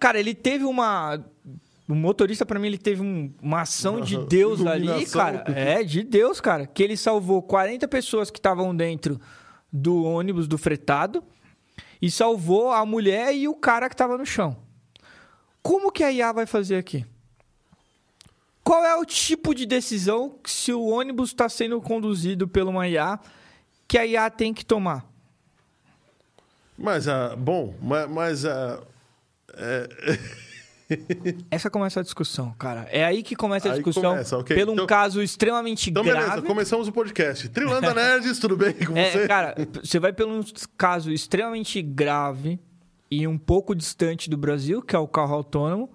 Cara, 0.00 0.18
ele 0.18 0.34
teve 0.34 0.64
uma. 0.64 1.22
O 1.86 1.94
motorista, 1.94 2.46
pra 2.46 2.58
mim, 2.58 2.68
ele 2.68 2.78
teve 2.78 3.02
um- 3.02 3.32
uma 3.42 3.60
ação 3.62 4.00
de 4.00 4.16
Deus 4.26 4.64
ali, 4.64 4.86
cara. 5.06 5.44
É, 5.54 5.82
de 5.84 6.02
Deus, 6.02 6.40
cara. 6.40 6.66
Que 6.66 6.82
ele 6.82 6.96
salvou 6.96 7.42
40 7.42 7.86
pessoas 7.86 8.30
que 8.30 8.38
estavam 8.38 8.74
dentro 8.74 9.20
do 9.72 10.02
ônibus 10.04 10.48
do 10.48 10.56
fretado 10.56 11.22
e 12.00 12.10
salvou 12.10 12.70
a 12.72 12.84
mulher 12.86 13.34
e 13.34 13.46
o 13.46 13.54
cara 13.54 13.88
que 13.90 13.96
tava 13.96 14.16
no 14.16 14.24
chão. 14.24 14.56
Como 15.62 15.92
que 15.92 16.02
a 16.02 16.10
IA 16.12 16.32
vai 16.32 16.46
fazer 16.46 16.76
aqui? 16.76 17.04
Qual 18.64 18.84
é 18.84 18.94
o 18.96 19.04
tipo 19.04 19.52
de 19.54 19.66
decisão 19.66 20.36
que 20.42 20.50
se 20.50 20.72
o 20.72 20.86
ônibus 20.86 21.30
está 21.30 21.48
sendo 21.48 21.80
conduzido 21.80 22.46
por 22.46 22.62
uma 22.62 22.86
IA 22.88 23.18
que 23.88 23.98
a 23.98 24.06
IA 24.06 24.30
tem 24.30 24.54
que 24.54 24.64
tomar? 24.64 25.04
Mas, 26.78 27.08
ah, 27.08 27.34
bom, 27.36 27.74
mas, 27.82 28.08
mas 28.08 28.44
ah, 28.46 28.80
Essa 31.50 31.70
começa 31.70 32.00
a 32.00 32.02
discussão, 32.02 32.52
cara. 32.58 32.88
É 32.90 33.04
aí 33.04 33.22
que 33.22 33.36
começa 33.36 33.68
a 33.68 33.72
Aí 33.72 33.76
discussão. 33.78 34.10
começa, 34.10 34.36
ok. 34.36 34.56
Pelo 34.56 34.72
um 34.72 34.74
Então- 34.74 34.86
caso 34.86 35.22
extremamente 35.22 35.88
então 35.88 36.02
grave. 36.02 36.26
beleza, 36.26 36.42
começamos 36.42 36.88
o 36.88 36.92
podcast. 36.92 37.48
Trilanda 37.48 37.94
Nerds, 37.94 38.38
tudo 38.40 38.56
bem 38.56 38.72
com 38.72 38.96
É, 38.96 39.10
você? 39.10 39.28
cara, 39.28 39.54
você 39.82 40.00
vai 40.00 40.12
pelo 40.12 40.34
um 40.40 40.44
caso 40.76 41.12
extremamente 41.12 41.80
grave 41.80 42.58
e 43.08 43.24
um 43.26 43.38
pouco 43.38 43.74
distante 43.74 44.28
do 44.28 44.36
Brasil, 44.36 44.82
que 44.82 44.96
é 44.96 44.98
o 44.98 45.06
carro 45.06 45.34
autônomo, 45.34 45.92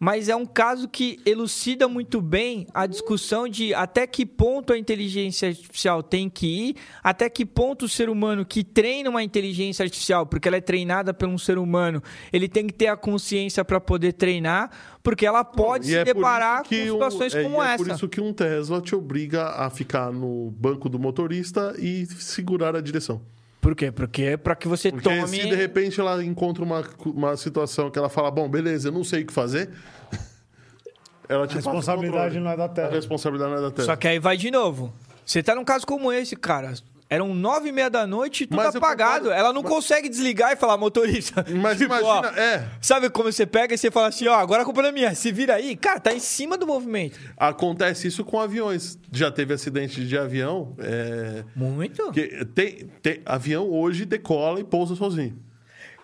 mas 0.00 0.30
é 0.30 0.34
um 0.34 0.46
caso 0.46 0.88
que 0.88 1.20
elucida 1.26 1.86
muito 1.86 2.22
bem 2.22 2.66
a 2.72 2.86
discussão 2.86 3.46
de 3.46 3.74
até 3.74 4.06
que 4.06 4.24
ponto 4.24 4.72
a 4.72 4.78
inteligência 4.78 5.50
artificial 5.50 6.02
tem 6.02 6.30
que 6.30 6.46
ir, 6.70 6.76
até 7.04 7.28
que 7.28 7.44
ponto 7.44 7.84
o 7.84 7.88
ser 7.88 8.08
humano 8.08 8.42
que 8.46 8.64
treina 8.64 9.10
uma 9.10 9.22
inteligência 9.22 9.82
artificial, 9.82 10.24
porque 10.24 10.48
ela 10.48 10.56
é 10.56 10.60
treinada 10.62 11.12
por 11.12 11.28
um 11.28 11.36
ser 11.36 11.58
humano, 11.58 12.02
ele 12.32 12.48
tem 12.48 12.66
que 12.66 12.72
ter 12.72 12.86
a 12.86 12.96
consciência 12.96 13.62
para 13.62 13.78
poder 13.78 14.14
treinar, 14.14 14.70
porque 15.02 15.26
ela 15.26 15.44
pode 15.44 15.86
se 15.86 15.96
é 15.96 16.02
deparar 16.02 16.62
com 16.62 16.70
que 16.70 16.90
um- 16.90 16.94
situações 16.94 17.34
é, 17.34 17.42
como 17.42 17.62
é 17.62 17.74
essa. 17.74 17.84
por 17.84 17.92
isso 17.94 18.08
que 18.08 18.20
um 18.22 18.32
Tesla 18.32 18.80
te 18.80 18.94
obriga 18.94 19.48
a 19.50 19.68
ficar 19.68 20.10
no 20.10 20.50
banco 20.52 20.88
do 20.88 20.98
motorista 20.98 21.74
e 21.78 22.06
segurar 22.06 22.74
a 22.74 22.80
direção. 22.80 23.20
Por 23.60 23.74
quê? 23.76 23.92
Porque 23.92 24.22
é 24.22 24.36
para 24.36 24.56
que 24.56 24.66
você 24.66 24.90
Porque 24.90 25.08
tome 25.08 25.28
se 25.28 25.48
de 25.48 25.54
repente 25.54 26.00
ela 26.00 26.24
encontra 26.24 26.64
uma, 26.64 26.82
uma 27.06 27.36
situação 27.36 27.90
que 27.90 27.98
ela 27.98 28.08
fala, 28.08 28.30
bom, 28.30 28.48
beleza, 28.48 28.88
eu 28.88 28.92
não 28.92 29.04
sei 29.04 29.22
o 29.22 29.26
que 29.26 29.32
fazer, 29.32 29.70
ela 31.28 31.46
te 31.46 31.52
A 31.52 31.56
responsabilidade 31.56 32.40
não 32.40 32.50
é 32.50 32.56
da 32.56 32.64
A 32.64 32.68
Tesla. 32.68 32.90
responsabilidade 32.90 33.50
não 33.50 33.58
é 33.58 33.62
da 33.62 33.70
Tesla. 33.70 33.84
Só 33.92 33.96
que 33.96 34.08
aí 34.08 34.18
vai 34.18 34.36
de 34.36 34.50
novo. 34.50 34.92
Você 35.24 35.42
tá 35.42 35.54
num 35.54 35.64
caso 35.64 35.86
como 35.86 36.10
esse, 36.10 36.34
cara. 36.36 36.72
Eram 37.12 37.34
nove 37.34 37.70
e 37.70 37.72
meia 37.72 37.90
da 37.90 38.06
noite 38.06 38.44
e 38.44 38.46
tudo 38.46 38.56
Mas 38.56 38.76
apagado. 38.76 39.24
concordo. 39.24 39.32
Ela 39.36 39.52
não 39.52 39.62
Mas- 39.62 39.72
consegue 39.72 40.08
desligar 40.08 40.52
e 40.52 40.56
falar, 40.56 40.76
motorista. 40.76 41.44
Mas 41.50 41.76
tipo, 41.76 41.92
imagina, 41.92 42.08
ó, 42.08 42.40
é, 42.40 42.68
Sabe 42.80 43.10
como 43.10 43.32
você 43.32 43.44
pega 43.44 43.74
e 43.74 43.78
você 43.78 43.90
fala 43.90 44.06
assim, 44.06 44.28
ó, 44.28 44.34
agora 44.34 44.62
a 44.62 44.64
culpa 44.64 44.80
é 44.86 44.92
minha. 44.92 45.12
Se 45.12 45.32
vira 45.32 45.56
aí. 45.56 45.74
Cara, 45.74 45.98
tá 45.98 46.12
em 46.14 46.20
cima 46.20 46.56
do 46.56 46.68
movimento. 46.68 47.18
acontece 47.36 48.06
isso 48.06 48.24
com 48.24 48.38
aviões. 48.38 48.96
Já 49.10 49.28
teve 49.28 49.52
acidente 49.52 50.06
de 50.06 50.16
avião. 50.16 50.76
É, 50.78 51.42
Muito. 51.56 52.12
que 52.12 52.44
tem, 52.54 52.88
tem- 53.02 53.20
avião 53.26 53.68
hoje 53.68 54.04
decola 54.04 54.60
e 54.60 54.64
pousa 54.64 54.94
sozinho. 54.94 55.36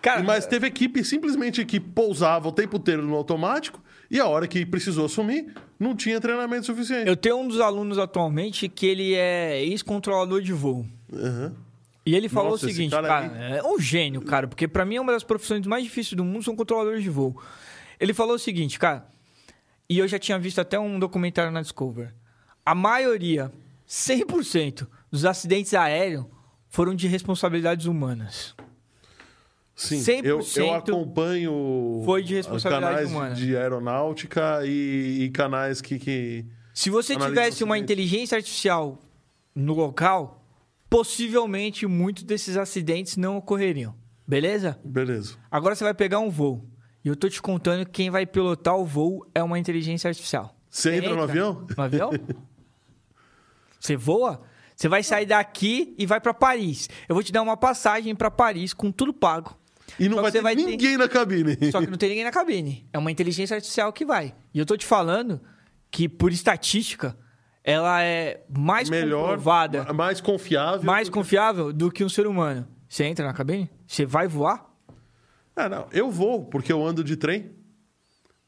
Cara, 0.01 0.21
Mas 0.23 0.45
teve 0.45 0.67
equipe 0.67 1.03
simplesmente 1.05 1.63
que 1.65 1.79
pousava 1.79 2.49
o 2.49 2.51
tempo 2.51 2.75
inteiro 2.77 3.01
no 3.01 3.15
automático 3.15 3.81
e 4.11 4.19
a 4.19 4.27
hora 4.27 4.45
que 4.47 4.65
precisou 4.65 5.05
assumir, 5.05 5.53
não 5.79 5.95
tinha 5.95 6.19
treinamento 6.21 6.65
suficiente. 6.65 7.07
eu 7.07 7.15
tenho 7.15 7.37
um 7.37 7.47
dos 7.47 7.59
alunos 7.59 7.97
atualmente 7.97 8.69
que 8.69 8.85
ele 8.85 9.15
é 9.15 9.61
ex-controlador 9.63 10.41
de 10.41 10.53
voo. 10.53 10.85
Aham. 11.13 11.55
E 12.05 12.15
ele 12.15 12.29
falou 12.29 12.51
Nossa, 12.51 12.67
o 12.67 12.69
seguinte, 12.69 12.91
cara 12.91 13.07
cara, 13.07 13.37
é 13.37 13.61
um 13.63 13.77
gênio, 13.77 14.21
cara, 14.21 14.47
porque 14.47 14.65
pra 14.65 14.85
mim 14.85 14.95
é 14.95 15.01
uma 15.01 15.11
das 15.11 15.25
profissões 15.25 15.67
mais 15.67 15.83
difíceis 15.83 16.13
do 16.13 16.23
mundo 16.23 16.41
são 16.41 16.55
controladores 16.55 17.03
de 17.03 17.09
voo. 17.09 17.35
Ele 17.99 18.13
falou 18.13 18.35
o 18.35 18.39
seguinte, 18.39 18.79
cara, 18.79 19.05
e 19.89 19.99
eu 19.99 20.07
já 20.07 20.17
tinha 20.17 20.39
visto 20.39 20.59
até 20.59 20.79
um 20.79 20.97
documentário 20.97 21.51
na 21.51 21.61
Discover. 21.61 22.13
A 22.65 22.73
maioria, 22.73 23.51
100% 23.87 24.87
dos 25.11 25.25
acidentes 25.25 25.73
aéreos 25.73 26.25
foram 26.69 26.95
de 26.95 27.07
responsabilidades 27.07 27.85
humanas. 27.85 28.55
Sim, 29.75 29.99
100% 29.99 30.23
eu, 30.25 30.41
eu 30.55 30.73
acompanho 30.73 32.01
foi 32.03 32.23
de 32.23 32.33
responsabilidade 32.33 32.95
canais 32.95 33.11
humana. 33.11 33.35
de 33.35 33.55
aeronáutica 33.55 34.65
e, 34.65 35.23
e 35.23 35.29
canais 35.29 35.81
que, 35.81 35.99
que 35.99 36.45
Se 36.73 36.89
você 36.89 37.15
tivesse 37.15 37.63
uma 37.63 37.77
inteligência 37.77 38.37
artificial 38.37 38.97
no 39.53 39.75
local, 39.75 40.36
possivelmente 40.89 41.85
muitos 41.87 42.23
desses 42.23 42.57
acidentes 42.57 43.17
não 43.17 43.37
ocorreriam. 43.37 43.95
Beleza? 44.27 44.77
beleza. 44.83 45.35
Agora 45.49 45.75
você 45.75 45.83
vai 45.83 45.93
pegar 45.93 46.19
um 46.19 46.29
voo. 46.29 46.65
E 47.03 47.07
eu 47.07 47.15
tô 47.15 47.29
te 47.29 47.41
contando 47.41 47.85
que 47.85 47.91
quem 47.91 48.09
vai 48.09 48.25
pilotar 48.25 48.75
o 48.75 48.85
voo 48.85 49.25
é 49.33 49.41
uma 49.41 49.57
inteligência 49.57 50.09
artificial. 50.09 50.53
Você 50.69 50.95
entra 50.95 51.15
no 51.15 51.23
avião? 51.23 51.65
No 51.75 51.83
avião? 51.83 52.11
Você 53.79 53.95
voa? 53.95 54.41
Você 54.75 54.87
vai 54.89 55.03
sair 55.03 55.25
daqui 55.25 55.95
e 55.97 56.05
vai 56.05 56.19
pra 56.19 56.33
Paris. 56.33 56.89
Eu 57.07 57.15
vou 57.15 57.23
te 57.23 57.31
dar 57.31 57.41
uma 57.41 57.55
passagem 57.55 58.15
pra 58.15 58.29
Paris 58.29 58.73
com 58.73 58.91
tudo 58.91 59.13
pago. 59.13 59.57
E 59.99 60.09
não 60.09 60.21
vai 60.21 60.31
ter 60.31 60.41
vai 60.41 60.55
ter- 60.55 60.65
ninguém 60.65 60.97
na 60.97 61.07
cabine. 61.07 61.57
Só 61.71 61.79
que 61.79 61.87
não 61.87 61.97
tem 61.97 62.09
ninguém 62.09 62.23
na 62.23 62.31
cabine. 62.31 62.87
É 62.91 62.97
uma 62.97 63.11
inteligência 63.11 63.55
artificial 63.55 63.93
que 63.93 64.03
vai. 64.05 64.35
E 64.53 64.59
eu 64.59 64.65
tô 64.65 64.75
te 64.75 64.85
falando 64.85 65.39
que, 65.89 66.09
por 66.09 66.31
estatística, 66.31 67.17
ela 67.67 68.01
é 68.01 68.39
mais 68.49 68.89
Melhor, 68.89 69.23
comprovada, 69.23 69.83
ma- 69.83 69.93
mais 69.93 70.21
confiável. 70.21 70.83
mais 70.85 71.09
confiável 71.09 71.73
do 71.73 71.91
que 71.91 72.01
um 72.01 72.07
ser 72.07 72.25
humano. 72.25 72.65
Você 72.87 73.03
entra 73.03 73.25
na 73.25 73.33
cabine? 73.33 73.69
Você 73.85 74.05
vai 74.05 74.25
voar? 74.25 74.65
Ah, 75.53 75.67
não. 75.67 75.85
Eu 75.91 76.09
vou, 76.09 76.45
porque 76.45 76.71
eu 76.71 76.85
ando 76.85 77.03
de 77.03 77.17
trem 77.17 77.51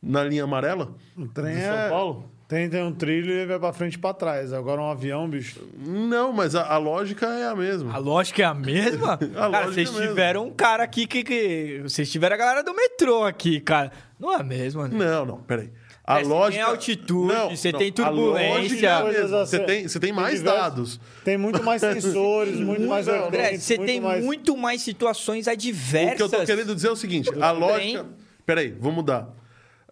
na 0.02 0.24
linha 0.24 0.46
amarela 0.46 0.96
O 1.18 1.28
trem 1.28 1.54
de 1.56 1.62
São 1.62 1.74
é... 1.74 1.90
Paulo. 1.90 2.32
Tem, 2.48 2.68
tem 2.68 2.82
um 2.82 2.94
trilho 2.94 3.30
e 3.30 3.34
ele 3.40 3.46
vai 3.46 3.60
pra 3.60 3.74
frente 3.74 3.96
e 3.96 3.98
pra 4.00 4.12
trás. 4.14 4.54
Agora 4.54 4.82
um 4.82 4.90
avião, 4.90 5.30
bicho. 5.30 5.62
Não, 5.78 6.32
mas 6.34 6.56
a, 6.56 6.66
a 6.66 6.78
lógica 6.78 7.28
é 7.28 7.46
a 7.46 7.56
mesma. 7.56 7.94
A 7.94 7.98
lógica 7.98 8.42
é 8.42 8.46
a 8.46 8.54
mesma? 8.56 9.18
cara, 9.22 9.48
lógica 9.50 9.72
vocês 9.74 9.96
é 9.96 10.04
a 10.04 10.08
tiveram 10.08 10.48
um 10.48 10.52
cara 10.52 10.82
aqui 10.84 11.06
que, 11.06 11.24
que. 11.24 11.82
Vocês 11.84 12.10
tiveram 12.10 12.36
a 12.36 12.40
galera 12.40 12.64
do 12.64 12.74
metrô 12.74 13.24
aqui, 13.24 13.60
cara. 13.60 13.92
Não 14.18 14.34
é 14.34 14.38
a 14.38 14.44
mesma, 14.44 14.88
né? 14.88 14.98
Não, 14.98 15.26
não, 15.26 15.38
peraí. 15.44 15.70
A 16.10 16.14
É, 16.14 16.24
você 16.24 16.30
tem 16.30 16.30
lógica. 16.40 16.66
altitude, 16.66 17.34
você 17.58 17.72
tem 17.72 17.90
a 17.90 17.94
turbulência. 17.94 19.00
lógica 19.00 19.20
é 19.20 19.28
Você 19.28 19.60
tem, 19.60 19.88
você 19.88 20.00
tem 20.00 20.12
mais 20.12 20.40
diversos- 20.40 20.60
dados. 20.62 21.00
Tem 21.24 21.38
muito 21.38 21.62
mais 21.64 21.82
sensores, 21.82 22.56
muito 22.60 22.88
mais 22.88 23.06
Não, 23.06 23.28
André, 23.28 23.58
você 23.60 23.78
muito 23.78 23.88
tem 23.92 24.02
mais... 24.02 24.26
muito 24.26 24.58
mais 24.58 24.82
situações 24.82 25.46
O 25.46 25.52
adversas. 25.52 26.18
que 26.18 26.24
eu 26.24 26.30
tô 26.30 26.44
querendo 26.46 26.74
dizer 26.74 26.88
é 26.88 26.92
o 26.92 26.96
seguinte: 26.96 27.30
a 27.40 27.52
lógica. 27.52 28.08
Peraí, 28.44 28.72
vou 28.72 28.92
mudar. 28.92 29.30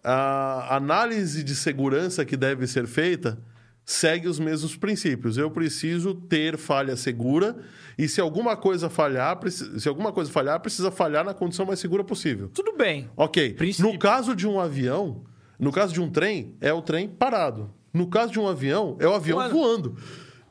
A 0.02 0.74
análise 0.76 1.44
de 1.44 1.54
segurança 1.54 2.24
que 2.24 2.36
deve 2.36 2.66
ser 2.66 2.86
feita 2.86 3.38
segue 3.84 4.26
os 4.28 4.38
mesmos 4.40 4.76
princípios. 4.76 5.36
Eu 5.38 5.50
preciso 5.50 6.14
ter 6.14 6.56
falha 6.56 6.96
segura 6.96 7.56
e 7.96 8.08
se 8.08 8.20
alguma 8.20 8.56
coisa 8.56 8.90
falhar, 8.90 9.38
se 9.50 9.88
alguma 9.88 10.12
coisa 10.12 10.30
falhar, 10.30 10.58
precisa 10.60 10.90
falhar 10.90 11.24
na 11.24 11.32
condição 11.32 11.64
mais 11.64 11.78
segura 11.80 12.02
possível. 12.04 12.48
Tudo 12.52 12.76
bem. 12.76 13.08
Ok. 13.16 13.54
Princípio. 13.54 13.92
No 13.92 13.98
caso 13.98 14.34
de 14.36 14.46
um 14.46 14.60
avião, 14.60 15.22
no 15.58 15.72
caso 15.72 15.92
de 15.92 16.00
um 16.00 16.08
trem, 16.10 16.56
é 16.60 16.72
o 16.72 16.80
trem 16.82 17.08
parado. 17.08 17.74
No 17.92 18.06
caso 18.06 18.32
de 18.32 18.38
um 18.38 18.46
avião, 18.46 18.96
é 19.00 19.06
o 19.06 19.14
avião 19.14 19.38
Mano. 19.38 19.50
voando. 19.54 19.96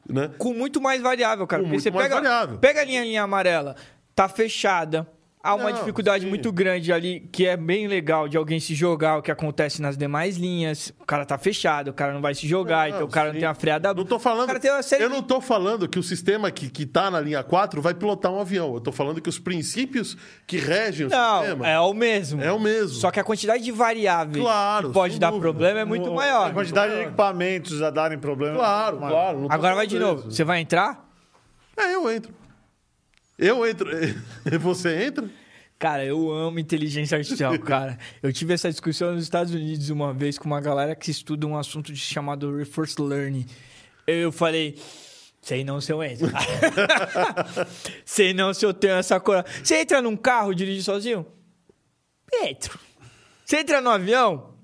Né? 0.09 0.31
Com 0.37 0.53
muito 0.53 0.81
mais 0.81 1.01
variável, 1.01 1.45
cara. 1.45 1.61
Com 1.61 1.69
Porque 1.69 1.73
muito 1.75 1.83
você 1.83 1.91
mais 1.91 2.07
pega, 2.07 2.15
variável. 2.21 2.57
pega 2.59 2.81
a 2.81 2.85
linha, 2.85 3.03
linha 3.03 3.23
amarela, 3.23 3.75
tá 4.15 4.27
fechada. 4.27 5.07
Há 5.43 5.53
uma 5.55 5.69
Não, 5.69 5.77
dificuldade 5.79 6.23
sim. 6.25 6.29
muito 6.29 6.51
grande 6.51 6.91
ali, 6.91 7.21
que 7.31 7.45
é 7.45 7.55
bem 7.55 7.87
legal 7.87 8.27
de 8.27 8.35
alguém 8.35 8.59
se 8.59 8.73
jogar, 8.75 9.17
o 9.17 9.21
que 9.21 9.31
acontece 9.31 9.81
nas 9.81 9.95
demais 9.95 10.35
linhas. 10.35 10.91
O 10.99 11.05
cara 11.05 11.25
tá 11.25 11.37
fechado, 11.37 11.89
o 11.89 11.93
cara 11.93 12.11
não 12.11 12.19
vai 12.21 12.33
se 12.35 12.45
jogar, 12.47 12.89
Não, 12.89 12.95
então 12.95 13.07
o 13.07 13.09
cara 13.09 13.27
sim. 13.29 13.33
não 13.33 13.39
tem 13.39 13.47
uma 13.47 13.55
freada. 13.55 13.93
Não 13.93 14.03
tô 14.03 14.19
falando. 14.19 14.51
Eu 14.99 15.09
não 15.09 15.21
tô 15.21 15.39
falando 15.39 15.87
que 15.87 15.97
o 15.97 16.03
sistema 16.03 16.51
que, 16.51 16.69
que 16.69 16.85
tá 16.85 17.09
na 17.09 17.21
linha 17.21 17.43
4 17.43 17.81
vai 17.81 17.93
pilotar 17.93 18.29
um 18.33 18.41
avião. 18.41 18.73
Eu 18.73 18.81
tô 18.81 18.91
falando 18.91 19.21
que 19.21 19.29
os 19.29 19.39
princípios 19.39 20.17
que 20.45 20.57
regem 20.57 21.05
o 21.07 21.09
Não, 21.09 21.39
sistema 21.39 21.67
é 21.67 21.79
o 21.79 21.93
mesmo. 21.93 22.41
é 22.41 22.51
o 22.51 22.59
mesmo. 22.59 22.95
Só 22.95 23.09
que 23.09 23.19
a 23.19 23.23
quantidade 23.23 23.63
de 23.63 23.71
variáveis 23.71 24.43
Claro, 24.43 24.87
que 24.89 24.93
pode 24.93 25.17
dar 25.19 25.27
dúvida. 25.29 25.43
problema 25.43 25.79
é 25.79 25.85
muito 25.85 26.09
A 26.09 26.13
maior. 26.13 26.51
quantidade 26.53 26.93
de 26.93 27.01
equipamentos 27.03 27.81
a 27.81 27.89
darem 27.89 28.17
problema. 28.17 28.55
Claro, 28.57 28.97
Mas- 28.99 29.11
claro. 29.11 29.47
Agora 29.49 29.75
vai 29.75 29.87
de 29.87 29.97
novo. 29.99 30.29
Você 30.29 30.43
vai 30.43 30.59
entrar? 30.59 31.07
É, 31.77 31.93
eu 31.95 32.11
entro. 32.11 32.33
Eu 33.37 33.67
entro. 33.67 33.89
Você 34.59 35.05
entra? 35.05 35.29
Cara, 35.77 36.03
eu 36.03 36.31
amo 36.31 36.57
inteligência 36.57 37.17
artificial, 37.17 37.57
cara. 37.61 37.99
Eu 38.21 38.33
tive 38.33 38.53
essa 38.53 38.69
discussão 38.69 39.13
nos 39.13 39.23
Estados 39.23 39.53
Unidos 39.53 39.89
uma 39.89 40.11
vez 40.11 40.37
com 40.37 40.45
uma 40.45 40.59
galera 40.59 40.95
que 40.95 41.11
estuda 41.11 41.45
um 41.45 41.55
assunto 41.55 41.95
chamado 41.95 42.55
Reinforced 42.55 42.99
Learning. 42.99 43.45
Eu 44.07 44.31
falei, 44.31 44.79
sei 45.41 45.63
não 45.63 45.79
se 45.79 45.91
eu 45.91 46.03
entro. 46.03 46.27
sei 48.03 48.33
não 48.33 48.53
se 48.53 48.65
eu 48.65 48.73
tenho 48.73 48.93
essa 48.93 49.19
coragem. 49.19 49.51
Você 49.63 49.81
entra 49.81 50.01
num 50.01 50.17
carro, 50.17 50.53
dirige 50.55 50.81
sozinho? 50.81 51.25
Entro. 52.33 52.79
Você 53.45 53.57
entra 53.57 53.79
no 53.79 53.91
avião? 53.91 54.55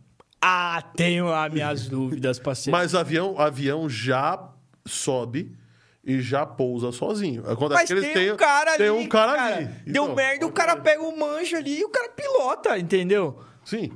Ah, 0.42 0.82
tenho 0.96 1.28
lá 1.28 1.48
minhas 1.48 1.88
dúvidas, 1.88 2.40
parceiro. 2.40 2.76
Mas 2.76 2.96
avião, 2.96 3.40
avião 3.40 3.88
já 3.88 4.52
sobe 4.86 5.56
e 6.04 6.20
já 6.22 6.46
pousa 6.46 6.92
sozinho. 6.92 7.42
Acontece 7.50 7.82
Mas 7.82 7.88
que 7.88 7.94
eles 7.94 8.04
tem 8.06 8.14
têm, 8.14 8.32
um 8.34 8.36
cara 8.38 8.78
tem 8.78 8.90
ali. 8.90 8.98
um 9.06 9.08
cara, 9.08 9.36
cara. 9.36 9.56
ali. 9.56 9.66
Deu 9.86 10.04
Então, 10.04 10.16
merda, 10.16 10.46
o 10.46 10.52
cara 10.52 10.76
pega 10.78 11.02
o 11.02 11.18
manjo 11.18 11.56
ali 11.56 11.80
e 11.80 11.86
o 11.86 11.90
cara 11.90 12.10
pilota, 12.10 12.78
entendeu? 12.78 13.40
Sim. 13.64 13.92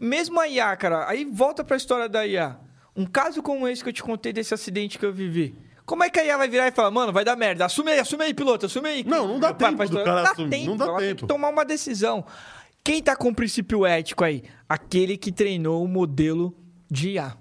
Mesmo 0.00 0.40
a 0.40 0.48
IA, 0.48 0.74
cara, 0.76 1.08
aí 1.08 1.24
volta 1.24 1.62
pra 1.62 1.76
história 1.76 2.08
da 2.08 2.26
IA. 2.26 2.56
Um 2.96 3.06
caso 3.06 3.42
como 3.42 3.68
esse 3.68 3.82
que 3.82 3.88
eu 3.88 3.92
te 3.92 4.02
contei 4.02 4.32
desse 4.32 4.52
acidente 4.52 4.98
que 4.98 5.06
eu 5.06 5.12
vivi. 5.12 5.54
Como 5.86 6.02
é 6.04 6.10
que 6.10 6.18
a 6.18 6.24
IA 6.24 6.36
vai 6.38 6.48
virar 6.48 6.68
e 6.68 6.72
falar, 6.72 6.90
mano, 6.90 7.12
vai 7.12 7.24
dar 7.24 7.36
merda? 7.36 7.64
Assume 7.64 7.90
aí, 7.92 7.98
assume 7.98 8.24
aí, 8.24 8.34
piloto, 8.34 8.66
assume 8.66 8.88
aí. 8.88 9.04
Não, 9.04 9.26
não 9.28 9.38
dá 9.40 9.52
pra 9.52 9.68
tempo 9.68 9.82
história. 9.82 10.04
cara 10.04 10.16
Não 10.18 10.24
dá 10.24 10.30
assumir, 10.32 10.50
tempo, 10.50 10.66
não 10.70 10.76
dá 10.76 10.84
ela 10.86 10.98
tem 10.98 11.08
tempo. 11.08 11.20
que 11.22 11.26
tomar 11.26 11.48
uma 11.48 11.64
decisão. 11.64 12.24
Quem 12.84 13.02
tá 13.02 13.14
com 13.14 13.28
o 13.28 13.34
princípio 13.34 13.86
ético 13.86 14.24
aí? 14.24 14.42
Aquele 14.68 15.16
que 15.16 15.30
treinou 15.30 15.84
o 15.84 15.88
modelo 15.88 16.56
de 16.90 17.10
IA. 17.10 17.36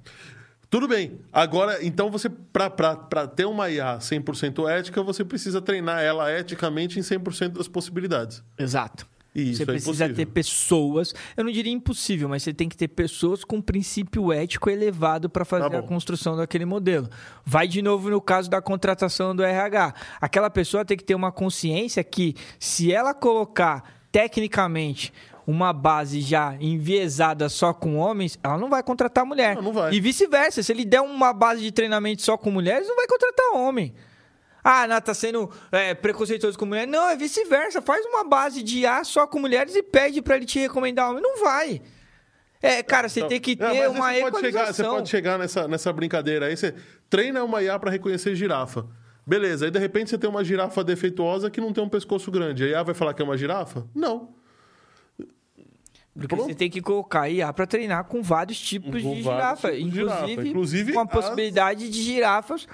Tudo 0.72 0.88
bem. 0.88 1.19
Agora, 1.33 1.85
então 1.85 2.09
você, 2.09 2.30
para 2.30 3.27
ter 3.27 3.45
uma 3.45 3.69
IA 3.69 3.98
100% 3.98 4.69
ética, 4.69 5.03
você 5.03 5.24
precisa 5.25 5.61
treinar 5.61 6.01
ela 6.01 6.32
eticamente 6.32 6.98
em 6.98 7.01
100% 7.01 7.50
das 7.50 7.67
possibilidades. 7.67 8.41
Exato. 8.58 9.06
E 9.35 9.53
você 9.53 9.64
é 9.64 9.66
precisa 9.66 10.06
impossível. 10.06 10.16
ter 10.16 10.25
pessoas, 10.27 11.14
eu 11.35 11.43
não 11.43 11.51
diria 11.51 11.74
impossível, 11.74 12.30
mas 12.30 12.43
você 12.43 12.53
tem 12.53 12.69
que 12.69 12.77
ter 12.77 12.88
pessoas 12.88 13.43
com 13.43 13.61
princípio 13.61 14.32
ético 14.32 14.69
elevado 14.69 15.30
para 15.30 15.43
fazer 15.43 15.69
Tá 15.69 15.80
a 15.80 15.83
construção 15.83 16.38
daquele 16.38 16.66
modelo. 16.66 17.09
Vai 17.45 17.67
de 17.67 17.82
novo 17.82 18.09
no 18.09 18.22
caso 18.22 18.50
da 18.50 18.61
contratação 18.61 19.35
do 19.35 19.43
RH. 19.43 19.93
Aquela 20.22 20.50
pessoa 20.50 20.85
tem 20.85 20.95
que 20.95 21.03
ter 21.03 21.16
uma 21.16 21.33
consciência 21.33 22.01
que 22.01 22.33
se 22.58 22.93
ela 22.93 23.14
colocar 23.14 24.00
tecnicamente 24.11 25.14
uma 25.45 25.73
base 25.73 26.21
já 26.21 26.55
enviesada 26.59 27.49
só 27.49 27.73
com 27.73 27.97
homens, 27.97 28.37
ela 28.43 28.57
não 28.57 28.69
vai 28.69 28.83
contratar 28.83 29.25
mulher. 29.25 29.55
Não, 29.55 29.61
não 29.63 29.73
vai. 29.73 29.93
E 29.93 29.99
vice-versa, 29.99 30.61
se 30.63 30.71
ele 30.71 30.85
der 30.85 31.01
uma 31.01 31.33
base 31.33 31.61
de 31.61 31.71
treinamento 31.71 32.21
só 32.21 32.37
com 32.37 32.51
mulheres, 32.51 32.87
não 32.87 32.95
vai 32.95 33.07
contratar 33.07 33.55
homem. 33.55 33.93
Ah, 34.63 34.87
não, 34.87 35.01
tá 35.01 35.13
sendo 35.13 35.49
é, 35.71 35.93
preconceituoso 35.95 36.57
com 36.57 36.65
mulher. 36.65 36.85
Não, 36.87 37.09
é 37.09 37.15
vice-versa. 37.15 37.81
Faz 37.81 38.05
uma 38.05 38.23
base 38.23 38.61
de 38.61 38.85
A 38.85 39.03
só 39.03 39.25
com 39.25 39.39
mulheres 39.39 39.75
e 39.75 39.81
pede 39.81 40.21
pra 40.21 40.35
ele 40.35 40.45
te 40.45 40.59
recomendar 40.59 41.09
homem. 41.09 41.21
Não 41.21 41.41
vai. 41.43 41.81
É, 42.61 42.83
cara, 42.83 43.09
você 43.09 43.21
Então, 43.21 43.29
tem 43.29 43.39
que 43.39 43.53
é, 43.53 43.55
ter 43.55 43.65
aí 43.65 43.87
uma 43.87 44.13
você 44.13 44.21
pode 44.21 44.35
chegar, 44.37 44.51
você 44.51 44.51
equalização. 44.51 44.95
pode 44.95 45.09
chegar 45.09 45.39
nessa, 45.39 45.67
nessa 45.67 45.91
brincadeira 45.91 46.45
aí, 46.45 46.55
você 46.55 46.75
treina 47.09 47.43
uma 47.43 47.63
IA 47.63 47.79
para 47.79 47.89
reconhecer 47.89 48.35
girafa. 48.35 48.85
Beleza, 49.25 49.65
aí 49.65 49.71
de 49.71 49.79
repente 49.79 50.11
você 50.11 50.17
tem 50.17 50.29
uma 50.29 50.43
girafa 50.43 50.83
defeituosa 50.83 51.49
que 51.49 51.59
não 51.59 51.73
tem 51.73 51.83
um 51.83 51.89
pescoço 51.89 52.29
grande. 52.29 52.63
A 52.63 52.67
IA 52.67 52.83
vai 52.83 52.93
falar 52.93 53.15
que 53.15 53.21
é 53.21 53.25
uma 53.25 53.35
girafa? 53.37 53.87
Não. 53.95 54.35
Porque 56.14 56.35
Pronto. 56.35 56.49
você 56.49 56.56
tem 56.56 56.69
que 56.69 56.81
colocar 56.81 57.30
IA 57.30 57.53
pra 57.53 57.65
treinar 57.65 58.03
com 58.03 58.22
vários 58.22 58.59
tipos 58.59 59.01
Com 59.01 59.14
de 59.15 59.22
girafa. 59.23 59.72
tipos 59.72 59.85
de 59.91 59.95
girafa. 59.99 60.22
Inclusive, 60.31 60.49
Inclusive 60.49 60.93
com 60.93 60.99
a 60.99 61.03
as- 61.03 61.09
possibilidade 61.09 61.90
de 61.90 62.01
girafas 62.03 62.67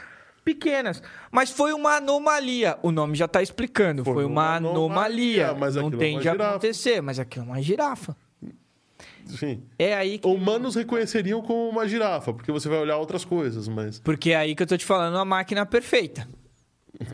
pequenas. 0.43 1.03
Mas 1.31 1.51
foi 1.51 1.71
uma 1.73 1.97
anomalia. 1.97 2.79
O 2.81 2.91
nome 2.91 3.15
já 3.15 3.27
tá 3.27 3.41
explicando. 3.43 4.03
Foi, 4.03 4.13
Foi 4.13 4.25
uma 4.25 4.55
anomalia. 4.55 5.49
anomalia, 5.49 5.53
mas 5.53 5.75
não 5.75 5.83
é 5.83 5.85
uma 5.85 5.97
tende 5.97 6.27
a 6.27 6.31
girafa. 6.31 6.49
acontecer, 6.51 7.01
mas 7.01 7.19
aquilo 7.19 7.45
é 7.45 7.47
uma 7.49 7.61
girafa. 7.61 8.15
Sim. 9.27 9.61
É 9.77 9.93
aí 9.93 10.17
que... 10.19 10.27
Humanos 10.27 10.73
reconheceriam 10.75 11.41
como 11.41 11.69
uma 11.69 11.85
girafa, 11.87 12.33
porque 12.33 12.49
você 12.51 12.69
vai 12.69 12.79
olhar 12.79 12.97
outras 12.97 13.25
coisas, 13.25 13.67
mas. 13.67 13.99
Porque 13.99 14.31
é 14.31 14.37
aí 14.37 14.55
que 14.55 14.63
eu 14.63 14.67
tô 14.67 14.77
te 14.77 14.85
falando 14.85 15.17
a 15.17 15.25
máquina 15.25 15.65
perfeita. 15.65 16.27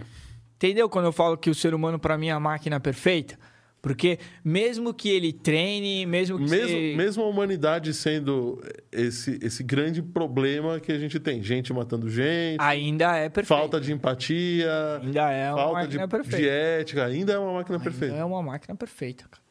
Entendeu 0.56 0.88
quando 0.88 1.06
eu 1.06 1.12
falo 1.12 1.38
que 1.38 1.50
o 1.50 1.56
ser 1.56 1.74
humano 1.74 2.00
pra 2.00 2.18
mim 2.18 2.28
é 2.28 2.32
a 2.32 2.40
máquina 2.40 2.80
perfeita? 2.80 3.38
Porque 3.84 4.18
mesmo 4.46 4.94
que 4.94 5.10
ele 5.10 5.34
treine, 5.34 6.06
mesmo 6.06 6.38
que 6.38 6.50
Mesmo, 6.50 6.70
você- 6.70 6.96
mesmo 6.96 7.22
a 7.22 7.28
humanidade 7.28 7.94
sendo 7.94 8.64
esse, 8.90 9.38
esse 9.44 9.62
grande 9.62 10.02
problema 10.02 10.80
que 10.80 10.90
a 10.90 10.98
gente 10.98 11.20
tem. 11.20 11.44
Gente 11.44 11.74
matando 11.74 12.10
gente, 12.10 12.56
ainda 12.62 13.18
é 13.18 13.28
perfeito. 13.28 13.60
falta 13.60 13.82
de 13.82 13.92
empatia, 13.92 14.72
Ainda 15.04 15.30
é 15.30 15.52
uma 15.52 15.58
falta 15.64 15.82
de, 15.82 15.98
máquina 15.98 16.08
perfeita. 16.08 16.38
de 16.38 16.48
ética, 16.48 17.06
ainda 17.06 17.34
é 17.34 17.38
uma 17.38 17.52
máquina 17.56 17.76
Ainda 17.78 17.84
perfeita. 17.84 18.16
é 18.16 18.24
uma 18.24 18.42
máquina 18.42 18.74
perfeita, 18.74 19.26
cara. 19.30 19.44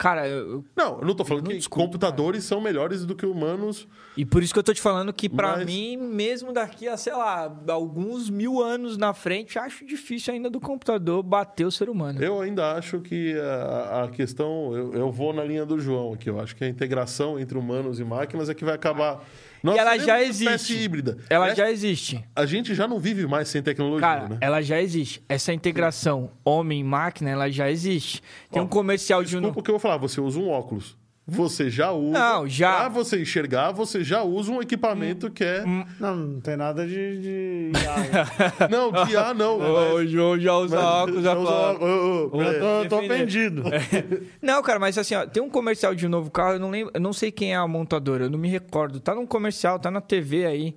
Cara, 0.00 0.28
eu- 0.28 0.64
Não, 0.76 1.00
eu 1.00 1.04
não 1.04 1.12
tô 1.12 1.24
falando 1.24 1.42
Não 1.46 1.50
que 1.50 1.56
discuto, 1.58 1.84
computadores 1.84 2.44
são 2.44 2.60
melhores 2.60 3.04
do 3.04 3.16
que 3.16 3.26
humanos. 3.26 3.88
e 4.16 4.24
por 4.24 4.44
isso 4.44 4.52
que 4.52 4.58
eu 4.60 4.62
tô 4.62 4.72
te 4.72 4.80
falando 4.80 5.12
que 5.12 5.28
pra 5.28 5.56
Mas- 5.56 5.66
mim, 5.66 5.96
mesmo 5.96 6.52
daqui 6.52 6.86
a, 6.86 6.96
sei 6.96 7.12
lá, 7.12 7.52
alguns 7.68 8.30
mil 8.30 8.62
anos 8.62 8.96
na 8.96 9.12
frente, 9.12 9.58
acho 9.58 9.84
difícil 9.84 10.32
ainda 10.32 10.48
do 10.48 10.60
computador 10.60 11.20
bater 11.24 11.64
o 11.66 11.70
ser 11.72 11.90
humano. 11.90 12.22
Eu 12.22 12.40
ainda 12.40 12.74
acho 12.76 13.00
que 13.00 13.34
a, 13.40 14.04
a 14.04 14.08
questão. 14.08 14.72
Eu, 14.72 14.94
eu 14.94 15.10
vou 15.10 15.32
na 15.32 15.42
linha 15.42 15.66
do 15.66 15.80
João 15.80 16.12
aqui. 16.12 16.30
Eu 16.30 16.38
acho 16.38 16.54
que 16.54 16.62
a 16.62 16.68
integração 16.68 17.36
entre 17.40 17.58
humanos 17.58 17.98
e 17.98 18.04
máquinas 18.04 18.48
é 18.48 18.54
que 18.54 18.64
vai 18.64 18.76
acabar. 18.76 19.20
Nós 19.62 19.76
ela 19.78 19.90
seremos 19.90 20.06
já 20.06 20.22
existe. 20.22 20.74
híbrida. 20.76 21.18
Ela 21.30 21.50
É- 21.50 21.54
já 21.54 21.70
existe. 21.70 22.24
A 22.34 22.44
gente 22.44 22.74
já 22.74 22.86
não 22.88 22.98
vive 22.98 23.26
mais 23.26 23.48
sem 23.48 23.62
tecnologia, 23.62 24.00
Cara, 24.00 24.28
né? 24.28 24.38
ela 24.40 24.60
já 24.60 24.80
existe. 24.82 25.22
Essa 25.28 25.52
integração 25.52 26.30
homem-máquina, 26.44 27.30
ela 27.30 27.50
já 27.50 27.70
existe. 27.70 28.22
Tem 28.50 28.60
um 28.60 28.66
comercial 28.66 29.22
de 29.22 29.36
um... 29.36 29.40
Desculpa 29.40 29.62
que 29.62 29.70
eu 29.70 29.74
vou 29.74 29.80
falar, 29.80 29.96
você 29.96 30.20
usa 30.20 30.38
um 30.38 30.48
óculos. 30.48 30.97
Você 31.30 31.68
já 31.68 31.92
usa. 31.92 32.18
Não, 32.18 32.48
já. 32.48 32.76
Pra 32.76 32.88
você 32.88 33.20
enxergar, 33.20 33.70
você 33.70 34.02
já 34.02 34.22
usa 34.22 34.50
um 34.50 34.62
equipamento 34.62 35.30
que 35.30 35.44
é. 35.44 35.62
Não, 36.00 36.16
não 36.16 36.40
tem 36.40 36.56
nada 36.56 36.86
de. 36.86 37.18
de... 37.18 37.72
Não, 38.70 38.90
guiar 38.90 39.34
não. 39.34 39.58
O 39.94 40.06
João 40.06 40.40
já 40.40 40.54
usa 40.54 40.80
óculos, 40.80 41.22
já 41.22 41.34
fala. 41.34 41.74
eu 41.74 42.30
tô, 42.30 42.40
eu 42.40 42.88
tô 42.88 42.98
ofendido. 43.00 43.64
Não, 44.40 44.62
cara, 44.62 44.78
mas 44.78 44.96
assim, 44.96 45.14
ó, 45.14 45.26
tem 45.26 45.42
um 45.42 45.50
comercial 45.50 45.94
de 45.94 46.06
um 46.06 46.08
novo 46.08 46.30
carro, 46.30 46.54
eu 46.54 46.60
não 46.60 46.70
lembro, 46.70 46.92
eu 46.94 47.00
não 47.00 47.12
sei 47.12 47.30
quem 47.30 47.52
é 47.52 47.56
a 47.56 47.66
montadora, 47.66 48.24
eu 48.24 48.30
não 48.30 48.38
me 48.38 48.48
recordo. 48.48 48.98
Tá 48.98 49.14
num 49.14 49.26
comercial, 49.26 49.78
tá 49.78 49.90
na 49.90 50.00
TV 50.00 50.46
aí. 50.46 50.76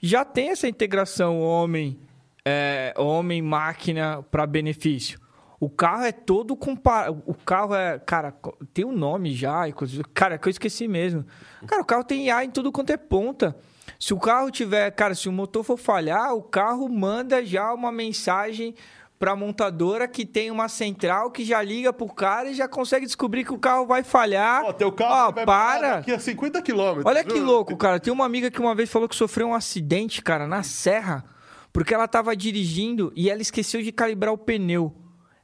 Já 0.00 0.24
tem 0.24 0.50
essa 0.50 0.66
integração 0.66 1.40
homem, 1.40 1.96
é, 2.44 2.92
homem 2.96 3.40
máquina 3.40 4.22
para 4.30 4.44
benefício. 4.46 5.20
O 5.64 5.70
carro 5.70 6.04
é 6.04 6.12
todo 6.12 6.54
comparado. 6.54 7.22
O 7.24 7.32
carro 7.32 7.74
é. 7.74 7.98
Cara, 7.98 8.34
tem 8.74 8.84
um 8.84 8.92
nome 8.92 9.32
já. 9.32 9.62
Cara, 10.12 10.36
que 10.36 10.46
eu 10.46 10.50
esqueci 10.50 10.86
mesmo. 10.86 11.24
Cara, 11.66 11.80
o 11.80 11.84
carro 11.86 12.04
tem 12.04 12.26
IA 12.26 12.44
em 12.44 12.50
tudo 12.50 12.70
quanto 12.70 12.90
é 12.90 12.98
ponta. 12.98 13.56
Se 13.98 14.12
o 14.12 14.18
carro 14.18 14.50
tiver. 14.50 14.90
Cara, 14.90 15.14
se 15.14 15.26
o 15.26 15.32
motor 15.32 15.64
for 15.64 15.78
falhar, 15.78 16.34
o 16.34 16.42
carro 16.42 16.86
manda 16.86 17.42
já 17.42 17.72
uma 17.72 17.90
mensagem 17.90 18.74
pra 19.18 19.34
montadora 19.34 20.06
que 20.06 20.26
tem 20.26 20.50
uma 20.50 20.68
central 20.68 21.30
que 21.30 21.42
já 21.42 21.62
liga 21.62 21.94
pro 21.94 22.12
cara 22.12 22.50
e 22.50 22.54
já 22.54 22.68
consegue 22.68 23.06
descobrir 23.06 23.42
que 23.42 23.54
o 23.54 23.58
carro 23.58 23.86
vai 23.86 24.02
falhar. 24.02 24.64
Ó, 24.66 24.72
teu 24.74 24.92
carro 24.92 25.30
Ó, 25.30 25.32
vai 25.32 25.46
para! 25.46 25.96
daqui 25.96 26.12
a 26.12 26.18
50 26.18 26.60
quilômetros. 26.60 27.06
Olha 27.06 27.24
que 27.24 27.40
louco, 27.40 27.74
cara. 27.74 27.98
Tem 27.98 28.12
uma 28.12 28.26
amiga 28.26 28.50
que 28.50 28.60
uma 28.60 28.74
vez 28.74 28.90
falou 28.90 29.08
que 29.08 29.16
sofreu 29.16 29.46
um 29.46 29.54
acidente, 29.54 30.20
cara, 30.20 30.46
na 30.46 30.62
serra, 30.62 31.24
porque 31.72 31.94
ela 31.94 32.06
tava 32.06 32.36
dirigindo 32.36 33.10
e 33.16 33.30
ela 33.30 33.40
esqueceu 33.40 33.80
de 33.80 33.90
calibrar 33.92 34.34
o 34.34 34.36
pneu. 34.36 34.94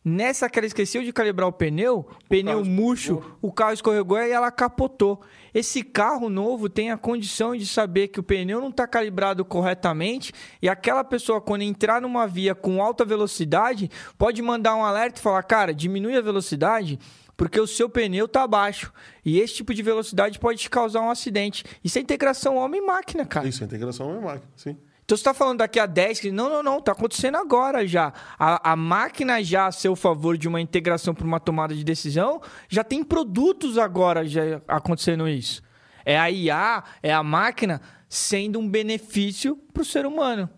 Nessa 0.03 0.49
que 0.49 0.59
ela 0.59 0.67
esqueceu 0.67 1.03
de 1.03 1.13
calibrar 1.13 1.47
o 1.47 1.53
pneu, 1.53 2.09
pneu 2.27 2.59
carro 2.59 2.65
murcho, 2.65 3.37
o 3.43 3.53
carro 3.53 3.75
escorregou 3.75 4.19
e 4.19 4.31
ela 4.31 4.51
capotou. 4.51 5.21
Esse 5.53 5.83
carro 5.83 6.31
novo 6.31 6.71
tem 6.71 6.91
a 6.91 6.97
condição 6.97 7.55
de 7.55 7.67
saber 7.67 8.09
que 8.09 8.19
o 8.19 8.23
pneu 8.23 8.61
não 8.61 8.71
está 8.71 8.87
calibrado 8.87 9.45
corretamente 9.45 10.33
e 10.63 10.71
aquela 10.71 11.05
pessoa, 11.05 11.39
quando 11.39 11.63
entrar 11.63 12.01
numa 12.01 12.27
via 12.27 12.55
com 12.55 12.83
alta 12.83 13.05
velocidade, 13.05 13.91
pode 14.17 14.41
mandar 14.41 14.75
um 14.75 14.85
alerta 14.85 15.21
e 15.21 15.23
falar: 15.23 15.43
cara, 15.43 15.75
diminui 15.75 16.17
a 16.17 16.23
velocidade 16.23 16.99
porque 17.37 17.61
o 17.61 17.67
seu 17.67 17.89
pneu 17.89 18.25
está 18.25 18.47
baixo. 18.47 18.93
E 19.25 19.39
esse 19.39 19.55
tipo 19.55 19.75
de 19.75 19.83
velocidade 19.83 20.39
pode 20.39 20.61
te 20.61 20.71
causar 20.71 21.01
um 21.03 21.11
acidente. 21.11 21.65
Isso 21.85 21.99
é 21.99 22.01
integração 22.03 22.57
homem-máquina, 22.57 23.27
cara. 23.27 23.49
Isso, 23.49 23.63
a 23.63 23.67
integração 23.67 24.15
é 24.15 24.21
máquina, 24.21 24.53
sim. 24.57 24.77
Então 25.11 25.17
você 25.17 25.23
está 25.23 25.35
falando 25.35 25.59
daqui 25.59 25.81
a 25.81 25.87
10, 25.87 26.21
que 26.21 26.31
não, 26.31 26.49
não, 26.49 26.63
não, 26.63 26.79
está 26.79 26.93
acontecendo 26.93 27.37
agora 27.37 27.85
já. 27.85 28.13
A, 28.39 28.71
a 28.71 28.77
máquina 28.77 29.43
já 29.43 29.67
a 29.67 29.73
seu 29.73 29.97
favor 29.97 30.39
de 30.39 30.47
uma 30.47 30.61
integração 30.61 31.13
para 31.13 31.27
uma 31.27 31.41
tomada 31.41 31.75
de 31.75 31.83
decisão, 31.83 32.41
já 32.69 32.85
tem 32.85 33.03
produtos 33.03 33.77
agora 33.77 34.25
já 34.25 34.63
acontecendo 34.69 35.29
isso. 35.29 35.65
É 36.05 36.17
a 36.17 36.31
IA, 36.31 36.85
é 37.03 37.13
a 37.13 37.25
máquina 37.25 37.81
sendo 38.09 38.61
um 38.61 38.69
benefício 38.69 39.57
para 39.75 39.83
o 39.83 39.85
ser 39.85 40.07
humano. 40.07 40.49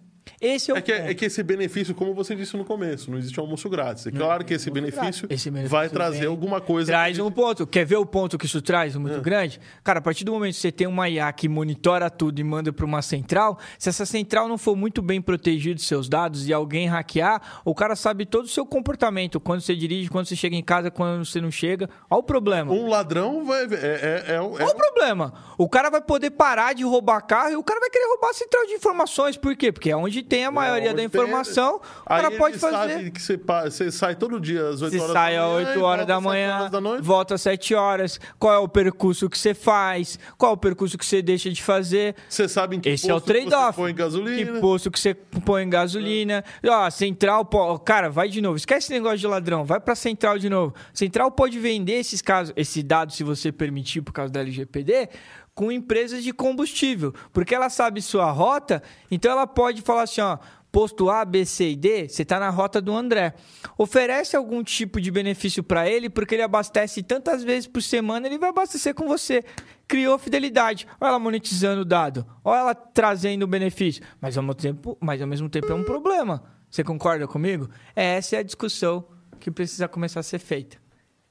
Esse 0.42 0.72
é 0.72 0.74
o 0.74 0.76
É 0.76 0.80
que, 0.82 0.92
ponto. 0.92 1.08
é 1.10 1.14
que 1.14 1.24
esse 1.26 1.40
benefício, 1.42 1.94
como 1.94 2.12
você 2.12 2.34
disse 2.34 2.56
no 2.56 2.64
começo, 2.64 3.08
não 3.10 3.16
existe 3.16 3.38
almoço 3.38 3.68
grátis. 3.70 4.06
É 4.08 4.10
claro 4.10 4.44
que 4.44 4.52
esse 4.54 4.68
benefício, 4.70 5.28
Esse 5.30 5.48
benefício 5.50 5.70
vai 5.70 5.88
trazer 5.88 6.18
vem- 6.20 6.28
alguma 6.28 6.60
coisa. 6.60 6.90
Traz 6.90 7.16
um 7.20 7.30
ponto. 7.30 7.64
Quer 7.64 7.86
ver 7.86 7.96
o 7.96 8.04
ponto 8.04 8.36
que 8.36 8.46
isso 8.46 8.60
traz 8.60 8.96
muito 8.96 9.20
grande? 9.20 9.60
Cara, 9.84 10.00
a 10.00 10.02
partir 10.02 10.24
do 10.24 10.32
momento 10.32 10.54
que 10.54 10.60
você 10.60 10.72
tem 10.72 10.88
uma 10.88 11.08
IA 11.08 11.32
que 11.32 11.48
monitora 11.48 12.10
tudo 12.10 12.40
e 12.40 12.44
manda 12.44 12.72
para 12.72 12.84
uma 12.84 13.00
central, 13.02 13.56
se 13.78 13.88
essa 13.88 14.04
central 14.04 14.48
não 14.48 14.58
for 14.58 14.74
muito 14.74 15.00
bem 15.00 15.22
protegida 15.22 15.76
dos 15.76 15.86
seus 15.86 16.08
dados 16.08 16.48
e 16.48 16.52
alguém 16.52 16.88
hackear, 16.88 17.40
o 17.64 17.72
cara 17.74 17.94
sabe 17.94 18.26
todo 18.26 18.46
o 18.46 18.48
seu 18.48 18.66
comportamento, 18.66 19.38
quando 19.38 19.60
você 19.60 19.76
dirige, 19.76 20.10
quando 20.10 20.26
você 20.26 20.34
chega 20.34 20.56
em 20.56 20.62
casa, 20.64 20.90
quando 20.90 21.24
você 21.24 21.40
não 21.40 21.52
chega. 21.52 21.88
Olha 22.10 22.18
o 22.18 22.22
problema. 22.24 22.72
Um 22.72 22.88
ladrão 22.88 23.44
vai. 23.44 23.62
É, 23.62 23.66
é, 23.66 24.24
é, 24.26 24.34
é 24.34 24.38
Qual 24.38 24.70
o 24.70 24.74
problema? 24.74 25.32
O 25.56 25.68
cara 25.68 25.88
vai 25.88 26.00
poder 26.00 26.30
parar 26.30 26.72
de 26.74 26.82
roubar 26.82 27.20
carro 27.20 27.52
e 27.52 27.56
o 27.56 27.62
cara 27.62 27.78
vai 27.78 27.90
querer 27.90 28.06
roubar 28.08 28.30
a 28.30 28.34
central 28.34 28.66
de 28.66 28.72
informações. 28.72 29.36
Por 29.36 29.54
quê? 29.54 29.70
Porque 29.70 29.90
é 29.90 29.96
onde 29.96 30.22
tem 30.32 30.44
a 30.46 30.50
maioria 30.50 30.90
da 30.90 30.96
tem- 30.96 31.04
informação, 31.04 31.76
o 31.76 31.80
Aí 32.06 32.22
cara 32.22 32.30
pode 32.38 32.58
fazer. 32.58 33.10
que 33.10 33.20
você, 33.20 33.36
você 33.64 33.90
sai 33.90 34.14
todo 34.16 34.40
dia 34.40 34.68
às 34.68 34.80
8 34.80 34.92
Você 34.92 34.98
horas 35.00 35.12
sai 35.12 35.34
da 35.34 35.42
às 35.44 35.52
manhã. 35.52 35.68
8 35.68 35.78
e 35.78 35.82
horas 35.82 36.06
da 36.06 36.16
às 36.16 36.22
manhã, 36.22 36.54
horas 36.56 36.70
da 36.70 36.80
noite. 36.80 37.02
volta 37.02 37.34
às 37.34 37.42
7 37.42 37.74
horas. 37.74 38.18
Qual 38.38 38.52
é 38.54 38.58
o 38.58 38.66
percurso 38.68 39.28
que 39.28 39.36
você 39.38 39.52
faz? 39.52 40.18
Qual 40.38 40.52
é 40.52 40.54
o 40.54 40.56
percurso 40.56 40.96
que 40.96 41.04
você 41.04 41.20
deixa 41.20 41.50
de 41.50 41.62
fazer? 41.62 42.14
Você 42.28 42.48
sabe 42.48 42.76
em 42.76 42.80
que 42.80 42.88
Esse 42.88 43.10
é 43.10 43.14
o 43.14 43.20
trade-off. 43.20 43.76
põe 43.76 43.94
gasolina. 43.94 44.52
Que 44.52 44.60
posto 44.60 44.90
que 44.90 44.98
você 44.98 45.12
põe 45.14 45.64
em 45.64 45.68
gasolina. 45.70 46.42
Ó, 46.66 46.90
central. 46.90 47.44
pô, 47.44 47.78
Cara, 47.78 48.08
vai 48.08 48.28
de 48.28 48.40
novo. 48.40 48.56
Esquece 48.56 48.86
esse 48.86 48.92
negócio 48.92 49.18
de 49.18 49.26
ladrão. 49.26 49.64
Vai 49.64 49.80
pra 49.80 49.94
central 49.94 50.38
de 50.38 50.48
novo. 50.48 50.74
Central 50.94 51.30
pode 51.30 51.58
vender 51.58 51.94
esses 51.94 52.22
casos, 52.22 52.52
esse 52.56 52.82
dado, 52.82 53.12
se 53.12 53.22
você 53.22 53.52
permitir, 53.52 54.00
por 54.00 54.12
causa 54.12 54.32
da 54.32 54.40
LGPD, 54.40 55.08
com 55.54 55.70
empresas 55.70 56.24
de 56.24 56.32
combustível. 56.32 57.14
Porque 57.32 57.54
ela 57.54 57.68
sabe 57.70 58.02
sua 58.02 58.30
rota, 58.30 58.82
então 59.10 59.30
ela 59.30 59.46
pode 59.46 59.82
falar 59.82 60.02
assim: 60.02 60.20
ó. 60.20 60.38
posto 60.70 61.10
A, 61.10 61.24
B, 61.24 61.44
C 61.44 61.70
e 61.70 61.76
D, 61.76 62.08
você 62.08 62.22
está 62.22 62.40
na 62.40 62.48
rota 62.48 62.80
do 62.80 62.94
André. 62.96 63.34
Oferece 63.76 64.36
algum 64.36 64.62
tipo 64.64 65.00
de 65.00 65.10
benefício 65.10 65.62
para 65.62 65.88
ele, 65.88 66.08
porque 66.08 66.34
ele 66.34 66.42
abastece 66.42 67.02
tantas 67.02 67.44
vezes 67.44 67.66
por 67.66 67.82
semana, 67.82 68.26
ele 68.26 68.38
vai 68.38 68.48
abastecer 68.48 68.94
com 68.94 69.06
você. 69.06 69.44
Criou 69.86 70.18
fidelidade. 70.18 70.86
Olha 70.98 71.10
ela 71.10 71.18
monetizando 71.18 71.82
o 71.82 71.84
dado. 71.84 72.26
Olha 72.42 72.60
ela 72.60 72.74
trazendo 72.74 73.46
benefício. 73.46 74.02
Mas 74.20 74.38
ao 74.38 74.42
mesmo 74.42 74.54
tempo, 74.54 74.96
mas 75.00 75.20
ao 75.20 75.28
mesmo 75.28 75.48
tempo 75.50 75.70
é 75.70 75.74
um 75.74 75.84
problema. 75.84 76.42
Você 76.70 76.82
concorda 76.82 77.28
comigo? 77.28 77.68
Essa 77.94 78.36
é 78.36 78.38
a 78.38 78.42
discussão 78.42 79.04
que 79.38 79.50
precisa 79.50 79.86
começar 79.86 80.20
a 80.20 80.22
ser 80.22 80.38
feita. 80.38 80.78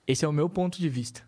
Esse 0.05 0.23
é 0.23 0.27
o 0.27 0.31
meu 0.31 0.47
ponto 0.47 0.77
de 0.77 0.87
vista. 0.87 1.23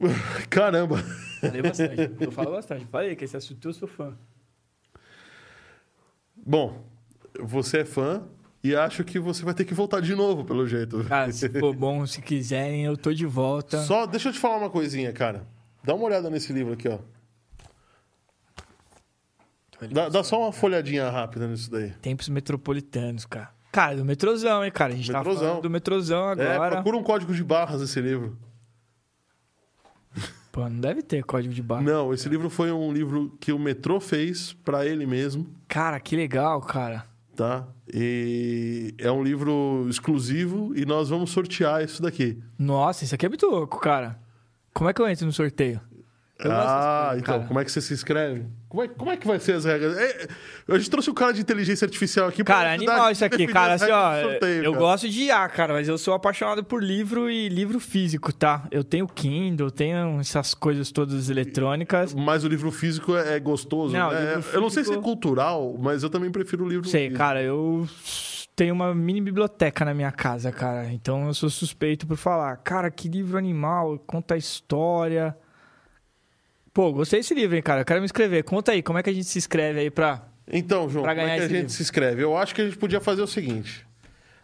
Caramba. 0.50 0.98
Falei 1.40 1.62
bastante. 1.62 2.10
Eu 2.20 2.30
falo 2.32 2.52
bastante. 2.52 2.86
Falei 2.86 3.14
que 3.16 3.24
esse 3.24 3.36
assunto 3.36 3.68
eu 3.68 3.72
sou 3.72 3.88
fã. 3.88 4.16
Bom, 6.36 6.84
você 7.40 7.78
é 7.78 7.84
fã 7.84 8.22
e 8.62 8.74
acho 8.74 9.04
que 9.04 9.18
você 9.18 9.44
vai 9.44 9.54
ter 9.54 9.64
que 9.64 9.74
voltar 9.74 10.00
de 10.00 10.14
novo, 10.14 10.44
pelo 10.44 10.66
jeito. 10.66 11.02
Cara, 11.04 11.30
se 11.32 11.48
for 11.48 11.74
bom, 11.74 12.06
se 12.06 12.20
quiserem, 12.22 12.84
eu 12.84 12.96
tô 12.96 13.12
de 13.12 13.26
volta. 13.26 13.78
Só 13.82 14.06
deixa 14.06 14.28
eu 14.28 14.32
te 14.32 14.38
falar 14.38 14.56
uma 14.58 14.70
coisinha, 14.70 15.12
cara. 15.12 15.46
Dá 15.84 15.94
uma 15.94 16.04
olhada 16.04 16.28
nesse 16.30 16.52
livro 16.52 16.72
aqui, 16.74 16.88
ó. 16.88 16.98
Dá, 19.90 20.08
dá 20.08 20.24
só 20.24 20.40
uma 20.40 20.52
folhadinha 20.52 21.08
rápida 21.10 21.46
nisso 21.46 21.70
daí. 21.70 21.90
Tempos 22.00 22.28
metropolitanos, 22.28 23.26
cara. 23.26 23.50
Cara, 23.70 23.96
do 23.96 24.04
metrozão, 24.06 24.64
hein, 24.64 24.70
cara? 24.72 24.94
A 24.94 24.96
gente 24.96 25.12
Metrozão. 25.12 25.34
tá 25.42 25.46
falando 25.48 25.62
do 25.62 25.68
metrozão 25.70 26.30
É, 26.32 26.54
agora. 26.54 26.70
procura 26.76 26.96
um 26.96 27.02
código 27.02 27.34
de 27.34 27.44
barras 27.44 27.82
esse 27.82 28.00
livro. 28.00 28.38
Pô, 30.56 30.66
não 30.70 30.80
deve 30.80 31.02
ter 31.02 31.22
código 31.22 31.52
de 31.52 31.62
barra. 31.62 31.82
Não, 31.82 32.14
esse 32.14 32.30
livro 32.30 32.48
foi 32.48 32.72
um 32.72 32.90
livro 32.90 33.36
que 33.38 33.52
o 33.52 33.58
metrô 33.58 34.00
fez 34.00 34.54
pra 34.64 34.86
ele 34.86 35.04
mesmo, 35.04 35.46
Cara, 35.68 36.00
que 36.00 36.16
legal, 36.16 36.62
cara. 36.62 37.04
tá? 37.36 37.68
E 37.92 38.94
é 38.96 39.12
um 39.12 39.22
livro 39.22 39.86
exclusivo 39.90 40.72
e 40.74 40.86
nós 40.86 41.10
vamos 41.10 41.28
sortear 41.28 41.84
isso 41.84 42.00
daqui. 42.00 42.42
Nossa, 42.58 43.04
isso 43.04 43.14
aqui 43.14 43.26
é 43.26 43.28
muito 43.28 43.46
louco, 43.46 43.78
cara. 43.78 44.18
Como 44.72 44.88
é 44.88 44.94
que 44.94 45.02
eu 45.02 45.06
entro 45.06 45.26
no 45.26 45.32
sorteio? 45.32 45.78
Eu 46.38 46.52
ah, 46.52 47.06
coisas, 47.06 47.22
então, 47.22 47.34
cara. 47.36 47.48
como 47.48 47.60
é 47.60 47.64
que 47.64 47.72
você 47.72 47.80
se 47.80 47.94
inscreve? 47.94 48.44
Como 48.68 48.82
é, 48.82 48.88
como 48.88 49.10
é 49.10 49.16
que 49.16 49.26
vai 49.26 49.38
ser 49.38 49.52
as 49.52 49.64
regras? 49.64 49.96
É, 49.96 50.28
a 50.68 50.76
gente 50.76 50.90
trouxe 50.90 51.08
um 51.10 51.14
cara 51.14 51.32
de 51.32 51.40
inteligência 51.40 51.86
artificial 51.86 52.28
aqui 52.28 52.44
pra 52.44 52.56
Cara, 52.56 52.72
animal 52.74 53.10
isso 53.10 53.24
aqui, 53.24 53.46
cara. 53.46 53.72
as 53.74 53.82
Assim, 53.82 53.90
ó, 53.90 54.20
sorteio, 54.22 54.62
eu 54.64 54.72
cara. 54.72 54.84
gosto 54.84 55.08
de 55.08 55.22
IA, 55.22 55.48
cara, 55.48 55.72
mas 55.72 55.88
eu 55.88 55.96
sou 55.96 56.12
apaixonado 56.12 56.62
por 56.62 56.82
livro 56.82 57.30
e 57.30 57.48
livro 57.48 57.80
físico, 57.80 58.34
tá? 58.34 58.68
Eu 58.70 58.84
tenho 58.84 59.06
Kindle, 59.08 59.70
tenho 59.70 60.20
essas 60.20 60.52
coisas 60.52 60.92
todas 60.92 61.30
eletrônicas. 61.30 62.12
Mas 62.12 62.44
o 62.44 62.48
livro 62.48 62.70
físico 62.70 63.16
é 63.16 63.36
é 63.36 63.40
gostoso. 63.40 63.94
Não, 63.96 64.10
né? 64.12 64.34
livro 64.36 64.50
Eu 64.52 64.60
não 64.60 64.68
sei 64.68 64.84
se 64.84 64.90
é 64.90 64.92
físico- 64.92 65.02
cultural, 65.04 65.74
mas 65.80 66.02
eu 66.02 66.10
também 66.10 66.30
prefiro 66.30 66.64
o 66.64 66.68
livro 66.68 66.86
Sei, 66.86 67.04
físico. 67.04 67.16
cara, 67.18 67.42
eu 67.42 67.88
tenho 68.54 68.74
uma 68.74 68.94
mini 68.94 69.22
biblioteca 69.22 69.84
na 69.86 69.94
minha 69.94 70.12
casa, 70.12 70.52
cara. 70.52 70.92
Então 70.92 71.26
eu 71.28 71.34
sou 71.34 71.48
suspeito 71.48 72.06
por 72.06 72.16
falar. 72.18 72.56
Cara, 72.58 72.90
que 72.90 73.08
livro 73.08 73.38
animal, 73.38 73.98
conta 74.06 74.34
a 74.34 74.36
história. 74.36 75.34
Pô, 76.76 76.92
gostei 76.92 77.20
desse 77.20 77.32
livro, 77.32 77.56
hein, 77.56 77.62
cara. 77.62 77.80
Eu 77.80 77.84
quero 77.86 78.00
me 78.00 78.04
inscrever. 78.04 78.44
Conta 78.44 78.72
aí, 78.72 78.82
como 78.82 78.98
é 78.98 79.02
que 79.02 79.08
a 79.08 79.12
gente 79.14 79.24
se 79.24 79.38
inscreve 79.38 79.80
aí 79.80 79.90
pra. 79.90 80.28
Então, 80.46 80.90
João, 80.90 81.04
Pra 81.04 81.14
como 81.14 81.26
é 81.26 81.36
que 81.36 81.40
a 81.40 81.48
gente 81.48 81.52
livro. 81.56 81.70
se 81.70 81.82
inscreve? 81.82 82.22
Eu 82.22 82.36
acho 82.36 82.54
que 82.54 82.60
a 82.60 82.64
gente 82.66 82.76
podia 82.76 83.00
fazer 83.00 83.22
o 83.22 83.26
seguinte. 83.26 83.86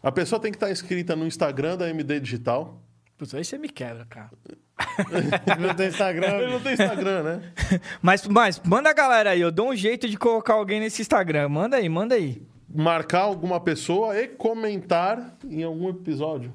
A 0.03 0.11
pessoa 0.11 0.41
tem 0.41 0.51
que 0.51 0.57
estar 0.57 0.71
inscrita 0.71 1.15
no 1.15 1.27
Instagram 1.27 1.77
da 1.77 1.91
MD 1.91 2.21
Digital. 2.21 2.83
Putz, 3.19 3.35
aí 3.35 3.45
você 3.45 3.59
me 3.59 3.69
quebra, 3.69 4.07
cara. 4.07 4.31
Não 5.61 5.75
tem 5.75 5.85
Ele 5.85 5.93
Instagram. 5.93 6.49
não 6.49 6.61
tem 6.61 6.73
Instagram, 6.73 7.23
né? 7.23 7.53
Mas, 8.01 8.27
mas 8.27 8.59
manda 8.65 8.89
a 8.89 8.95
galera 8.95 9.31
aí, 9.33 9.41
eu 9.43 9.53
dou 9.53 9.69
um 9.69 9.77
jeito 9.77 10.09
de 10.09 10.17
colocar 10.17 10.55
alguém 10.55 10.81
nesse 10.81 11.03
Instagram. 11.03 11.51
Manda 11.51 11.77
aí, 11.77 11.87
manda 11.87 12.15
aí. 12.15 12.41
Marcar 12.75 13.25
alguma 13.25 13.61
pessoa 13.61 14.19
e 14.19 14.27
comentar 14.27 15.37
em 15.45 15.63
algum 15.63 15.91
episódio. 15.91 16.51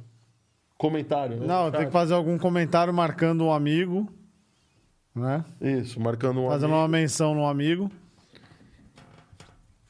Comentário, 0.76 1.38
né? 1.38 1.46
Não, 1.46 1.70
tem 1.70 1.86
que 1.86 1.92
fazer 1.92 2.16
algum 2.16 2.36
comentário 2.40 2.92
marcando 2.92 3.46
um 3.46 3.54
amigo, 3.54 4.12
né? 5.20 5.44
Isso, 5.62 6.00
marcando 6.00 6.40
um 6.42 6.48
Fazendo 6.48 6.66
amigo. 6.72 6.80
uma 6.82 6.88
menção 6.88 7.34
no 7.36 7.46
amigo. 7.48 7.92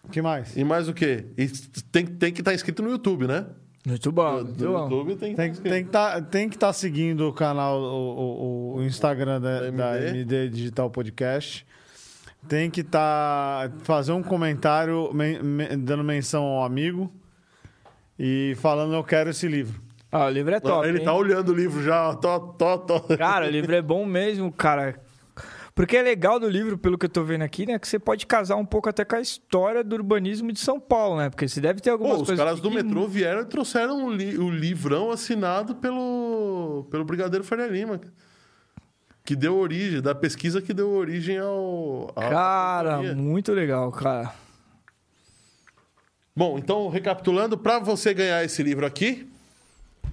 O 0.03 0.09
que 0.09 0.21
mais? 0.21 0.55
E 0.55 0.63
mais 0.63 0.87
o 0.87 0.93
quê? 0.93 1.25
E 1.37 1.47
tem, 1.91 2.05
tem 2.05 2.31
que 2.33 2.41
estar 2.41 2.53
inscrito 2.53 2.81
no 2.81 2.89
YouTube, 2.89 3.27
né? 3.27 3.45
Muito 3.85 4.11
bom, 4.11 4.41
No 4.43 4.53
bom. 4.53 4.83
YouTube 4.83 5.15
tem 5.15 5.31
que 5.31 5.35
Tem, 5.37 5.51
estar 5.51 5.63
tem 5.69 5.83
que 5.85 5.89
tá, 5.89 6.21
tem 6.21 6.49
que 6.49 6.55
estar 6.55 6.73
seguindo 6.73 7.27
o 7.27 7.33
canal, 7.33 7.79
o, 7.79 8.75
o- 8.75 8.75
o 8.77 8.83
Instagram 8.83 9.39
da, 9.39 9.61
Da 9.61 9.71
da 9.71 9.97
MD. 10.01 10.09
MD 10.19 10.49
Digital 10.49 10.89
Podcast. 10.89 11.65
Tem 12.47 12.69
que 12.69 12.81
estar 12.81 13.69
fazer 13.83 14.11
um 14.13 14.23
comentário 14.23 15.11
men- 15.13 15.41
men- 15.41 15.77
dando 15.79 16.03
menção 16.03 16.43
ao 16.43 16.63
amigo 16.63 17.11
e 18.17 18.55
falando 18.59 18.93
eu 18.93 19.03
quero 19.03 19.29
esse 19.29 19.47
livro. 19.47 19.81
Ah, 20.11 20.25
o 20.25 20.29
livro 20.29 20.53
é 20.55 20.59
top. 20.59 20.87
Ele 20.87 20.99
hein? 20.99 21.03
tá 21.05 21.13
olhando 21.13 21.49
o 21.51 21.55
livro 21.55 21.83
já, 21.83 22.13
tó, 22.15 22.39
tó, 22.39 22.77
tó. 22.77 22.99
Cara, 23.17 23.45
o 23.45 23.49
livro 23.49 23.75
é 23.75 23.81
bom 23.81 24.05
mesmo, 24.05 24.49
cara. 24.51 24.99
Porque 25.77 25.95
é 25.95 26.01
legal 26.01 26.39
do 26.39 26.49
livro, 26.49 26.75
pelo 26.75 26.97
que 26.97 27.05
eu 27.05 27.09
tô 27.09 27.23
vendo 27.23 27.43
aqui, 27.43 27.67
né? 27.67 27.77
Que 27.77 27.87
você 27.87 27.99
pode 27.99 28.25
casar 28.25 28.55
um 28.55 28.65
pouco 28.65 28.89
até 28.89 29.05
com 29.05 29.15
a 29.15 29.21
história 29.21 29.83
do 29.83 29.95
urbanismo 29.95 30.51
de 30.51 30.59
São 30.59 30.79
Paulo, 30.79 31.17
né? 31.17 31.29
Porque 31.29 31.47
você 31.47 31.61
deve 31.61 31.79
ter 31.79 31.91
algumas 31.91 32.15
Pô, 32.15 32.21
os 32.23 32.27
coisas. 32.29 32.43
caras 32.43 32.59
do 32.59 32.69
que- 32.71 32.75
metrô 32.77 33.07
vieram 33.07 33.41
e 33.41 33.45
trouxeram 33.45 34.05
o, 34.07 34.11
li- 34.11 34.39
o 34.39 34.49
livrão 34.49 35.11
assinado 35.11 35.75
pelo, 35.75 36.87
pelo 36.89 37.05
Brigadeiro 37.05 37.43
Faria 37.45 37.67
Lima. 37.67 38.01
Que 39.23 39.35
deu 39.35 39.55
origem, 39.55 40.01
da 40.01 40.15
pesquisa 40.15 40.63
que 40.63 40.73
deu 40.73 40.89
origem 40.89 41.37
ao. 41.37 42.11
à 42.15 42.27
Cara, 42.27 43.13
muito 43.13 43.51
legal, 43.53 43.91
cara. 43.91 44.33
Bom, 46.35 46.57
então, 46.57 46.87
recapitulando, 46.89 47.57
para 47.57 47.77
você 47.79 48.13
ganhar 48.15 48.43
esse 48.43 48.61
livro 48.63 48.85
aqui, 48.85 49.27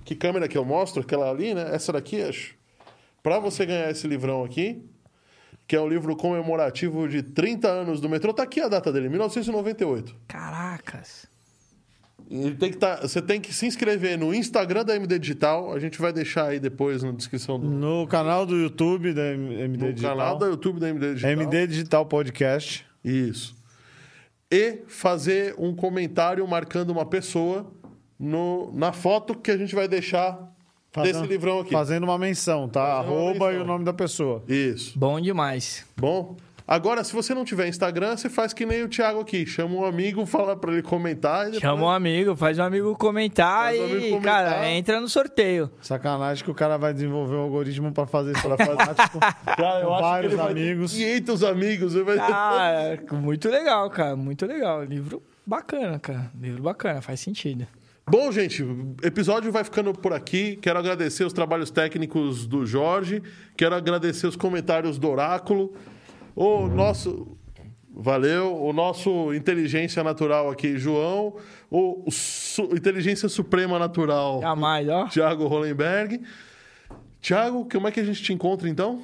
que 0.05 0.15
câmera 0.15 0.47
que 0.47 0.59
eu 0.59 0.65
mostro? 0.65 1.02
Aquela 1.02 1.31
ali, 1.31 1.55
né? 1.55 1.75
Essa 1.75 1.93
daqui, 1.93 2.20
acho. 2.23 2.55
Para 3.23 3.39
você 3.39 3.65
ganhar 3.65 3.91
esse 3.91 4.07
livrão 4.07 4.44
aqui, 4.44 4.84
que 5.67 5.75
é 5.75 5.81
um 5.81 5.89
livro 5.89 6.15
comemorativo 6.17 7.09
de 7.09 7.23
30 7.23 7.68
anos 7.68 8.01
do 8.01 8.09
metrô, 8.09 8.33
tá 8.33 8.43
aqui 8.43 8.60
a 8.60 8.68
data 8.68 8.93
dele, 8.93 9.09
1998. 9.09 10.15
Caracas. 10.28 11.26
Ele 12.31 12.55
tem 12.55 12.70
que 12.70 12.78
tá, 12.78 12.97
você 13.02 13.20
tem 13.20 13.41
que 13.41 13.52
se 13.52 13.67
inscrever 13.67 14.18
no 14.18 14.34
Instagram 14.34 14.84
da 14.84 14.97
MD 14.97 15.18
Digital. 15.18 15.73
A 15.73 15.78
gente 15.78 16.01
vai 16.01 16.12
deixar 16.12 16.47
aí 16.49 16.59
depois 16.59 17.02
na 17.02 17.12
descrição 17.12 17.60
do 17.60 17.68
No 17.68 18.07
canal 18.07 18.47
do 18.47 18.57
YouTube 18.57 19.12
da 19.12 19.23
MD 19.33 19.86
no 19.86 19.93
Digital. 19.93 20.17
canal 20.17 20.39
do 20.39 20.47
YouTube 20.47 20.81
da 20.81 20.89
MD 20.89 21.15
Digital. 21.15 21.31
MD 21.31 21.67
Digital 21.67 22.07
Podcast. 22.07 22.86
Isso. 23.05 23.55
E 24.51 24.83
fazer 24.86 25.55
um 25.59 25.75
comentário 25.75 26.47
marcando 26.49 26.91
uma 26.91 27.05
pessoa 27.05 27.70
no, 28.18 28.73
na 28.73 28.93
foto 28.93 29.34
que 29.34 29.51
a 29.51 29.57
gente 29.57 29.75
vai 29.75 29.86
deixar 29.86 30.53
Fazendo- 30.95 31.15
desse 31.23 31.27
livrão 31.27 31.59
aqui. 31.61 31.73
Fazendo 31.73 32.05
uma 32.05 32.17
menção, 32.17 32.69
tá? 32.69 32.81
Fazendo 32.99 33.13
Arroba 33.13 33.33
menção. 33.33 33.53
e 33.53 33.57
o 33.59 33.65
nome 33.65 33.85
da 33.85 33.93
pessoa. 33.93 34.43
Isso. 34.49 34.97
Bom 34.99 35.21
demais. 35.21 35.85
Bom. 35.97 36.37
Agora, 36.67 37.05
se 37.05 37.13
você 37.13 37.35
não 37.35 37.45
tiver 37.45 37.69
Instagram, 37.69 38.17
você 38.17 38.31
faz 38.31 38.55
que 38.55 38.65
nem 38.65 38.83
o 38.85 38.89
Thiago 38.89 39.21
aqui. 39.21 39.45
Chama 39.45 39.75
um 39.75 39.85
amigo, 39.85 40.25
fala 40.25 40.57
pra 40.57 40.73
ele 40.73 40.81
comentar. 40.83 41.43
E 41.43 41.45
depois... 41.47 41.61
Chama 41.61 41.83
um 41.83 41.91
amigo, 41.91 42.35
faz 42.35 42.59
um 42.59 42.63
amigo 42.63 42.97
comentar 42.97 43.65
Faz 43.65 43.79
um 43.81 43.83
e, 43.83 43.91
amigo 43.93 44.11
comentar. 44.13 44.45
cara, 44.47 44.71
entra 44.71 44.99
no 44.99 45.07
sorteio. 45.07 45.71
Sacanagem 45.83 46.43
que 46.43 46.51
o 46.51 46.55
cara 46.55 46.79
vai 46.79 46.95
desenvolver 46.95 47.35
um 47.35 47.41
algoritmo 47.41 47.93
pra 47.93 48.07
fazer 48.07 48.33
isso 48.33 48.41
Pra 48.49 48.57
fazer- 48.57 48.77
prático. 48.95 49.19
Cara, 49.45 49.81
eu 49.81 49.91
vários 49.91 50.33
que 50.33 50.41
ele 50.41 50.43
vai 50.43 50.53
amigos. 50.53 50.93
ter 50.93 50.99
500 51.21 51.45
amigos. 51.45 51.95
Ele 51.95 52.05
vai 52.05 52.17
ter 52.17 52.33
Ah, 52.33 52.97
muito 53.13 53.49
legal, 53.51 53.91
cara. 53.91 54.17
Muito 54.17 54.47
legal. 54.47 54.83
Livro 54.85 55.23
bacana, 55.47 55.99
cara. 55.99 56.31
Livro 56.41 56.63
bacana, 56.63 57.03
faz 57.03 57.21
sentido. 57.21 57.67
Bom, 58.07 58.31
gente, 58.31 58.62
o 58.62 58.94
episódio 59.02 59.50
vai 59.50 59.65
ficando 59.65 59.92
por 59.94 60.12
aqui. 60.12 60.57
Quero 60.57 60.78
agradecer 60.78 61.24
os 61.24 61.33
trabalhos 61.33 61.70
técnicos 61.70 62.47
do 62.47 62.66
Jorge. 62.66 63.23
Quero 63.57 63.74
agradecer 63.74 64.26
os 64.26 64.36
comentários 64.36 64.99
do 64.99 65.08
Oráculo. 65.08 65.74
O 66.36 66.66
nosso. 66.66 67.36
Valeu. 67.97 68.60
O 68.60 68.73
nosso 68.73 69.33
Inteligência 69.33 70.02
Natural 70.05 70.50
aqui, 70.50 70.76
João. 70.76 71.36
O 71.70 72.05
Su- 72.10 72.70
Inteligência 72.74 73.28
Suprema 73.28 73.78
Natural, 73.78 74.41
Jamais, 74.42 74.89
ó. 74.89 75.07
Thiago 75.07 75.47
Hollenberg. 75.47 76.20
Thiago, 77.23 77.66
como 77.70 77.89
é 77.89 77.91
que 77.92 78.00
a 78.00 78.05
gente 78.05 78.23
te 78.23 78.33
encontra 78.34 78.68
então? 78.68 79.02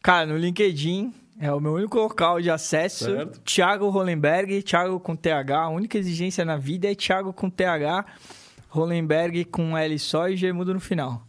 Cara, 0.00 0.26
no 0.26 0.36
LinkedIn 0.36 1.12
é 1.40 1.52
o 1.52 1.60
meu 1.60 1.74
único 1.74 1.98
local 1.98 2.40
de 2.40 2.50
acesso. 2.50 3.04
Certo. 3.04 3.40
Thiago 3.40 3.88
Hollenberg, 3.90 4.62
Thiago 4.62 4.98
com 5.00 5.14
TH. 5.16 5.56
A 5.58 5.68
única 5.68 5.96
exigência 5.98 6.44
na 6.44 6.56
vida 6.56 6.90
é 6.90 6.94
Thiago 6.94 7.32
com 7.32 7.48
TH. 7.48 8.04
Hollenberg 8.68 9.44
com 9.46 9.76
L 9.76 9.98
só 9.98 10.28
e 10.28 10.36
G 10.36 10.52
mudo 10.52 10.74
no 10.74 10.80
final. 10.80 11.22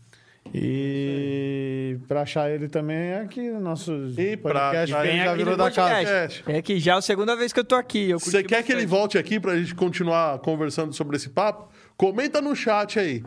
E 0.53 1.97
pra 2.07 2.21
achar 2.21 2.49
ele 2.49 2.67
também 2.67 2.97
é 2.97 3.21
aqui 3.21 3.49
no 3.51 3.59
nosso 3.59 3.91
E 4.17 4.35
pra 4.35 4.71
podcast. 4.71 4.95
ele 4.95 5.07
ele 5.09 5.17
já 5.23 5.29
aqui 5.29 5.37
virou 5.37 5.51
no 5.51 5.57
da 5.57 5.63
podcast. 5.65 6.43
casa. 6.43 6.57
É. 6.57 6.61
Que 6.61 6.79
já 6.79 6.95
é 6.95 6.97
a 6.97 7.01
segunda 7.01 7.35
vez 7.35 7.53
que 7.53 7.59
eu 7.59 7.63
tô 7.63 7.75
aqui. 7.75 8.09
Eu 8.09 8.19
Você 8.19 8.43
quer 8.43 8.63
que 8.63 8.71
ele 8.71 8.81
bastante. 8.81 8.99
volte 8.99 9.17
aqui 9.17 9.39
pra 9.39 9.57
gente 9.57 9.75
continuar 9.75 10.39
conversando 10.39 10.91
sobre 10.93 11.17
esse 11.17 11.29
papo? 11.29 11.69
Comenta 11.95 12.41
no 12.41 12.55
chat 12.55 12.99
aí. 12.99 13.23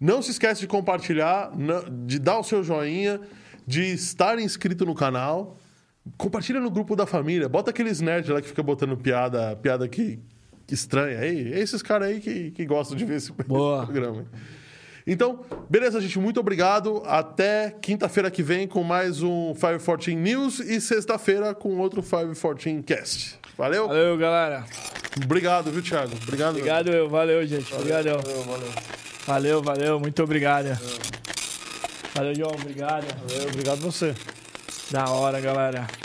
Não 0.00 0.20
se 0.22 0.30
esquece 0.32 0.60
de 0.62 0.66
compartilhar, 0.66 1.50
de 2.06 2.18
dar 2.18 2.38
o 2.38 2.42
seu 2.42 2.62
joinha, 2.64 3.20
de 3.66 3.82
estar 3.92 4.38
inscrito 4.38 4.84
no 4.84 4.94
canal. 4.94 5.56
Compartilha 6.16 6.60
no 6.60 6.70
grupo 6.70 6.94
da 6.94 7.06
família. 7.06 7.48
Bota 7.48 7.70
aqueles 7.70 8.00
nerds 8.00 8.30
lá 8.30 8.40
que 8.40 8.48
fica 8.48 8.62
botando 8.62 8.96
piada, 8.96 9.56
piada 9.56 9.88
que, 9.88 10.18
que 10.66 10.74
estranha 10.74 11.18
aí. 11.18 11.52
É 11.52 11.58
esses 11.60 11.82
caras 11.82 12.08
aí 12.08 12.20
que, 12.20 12.50
que 12.50 12.66
gostam 12.66 12.96
de 12.96 13.04
ver 13.04 13.16
esse 13.16 13.32
Boa. 13.46 13.84
programa. 13.84 14.26
Então, 15.06 15.40
beleza, 15.68 16.00
gente. 16.00 16.18
Muito 16.18 16.40
obrigado. 16.40 17.02
Até 17.06 17.70
quinta-feira 17.80 18.30
que 18.30 18.42
vem 18.42 18.66
com 18.66 18.82
mais 18.82 19.22
um 19.22 19.52
514 19.54 20.14
News 20.14 20.60
e 20.60 20.80
sexta-feira 20.80 21.54
com 21.54 21.76
outro 21.78 22.02
514 22.02 22.82
Cast. 22.82 23.38
Valeu? 23.56 23.86
Valeu, 23.88 24.16
galera. 24.18 24.64
Obrigado, 25.22 25.70
viu, 25.70 25.82
Thiago? 25.82 26.12
Obrigado. 26.22 26.50
Obrigado, 26.56 26.88
eu. 26.90 27.08
Valeu, 27.08 27.46
gente. 27.46 27.72
Obrigadão. 27.74 28.18
Valeu, 28.20 28.42
valeu. 28.44 28.68
Valeu, 29.26 29.62
valeu. 29.62 30.00
Muito 30.00 30.22
obrigado. 30.22 30.78
Valeu, 32.14 32.34
João. 32.34 32.52
Obrigado. 32.52 33.06
Obrigado 33.52 33.80
você. 33.80 34.14
Da 34.90 35.04
hora, 35.10 35.40
galera. 35.40 36.03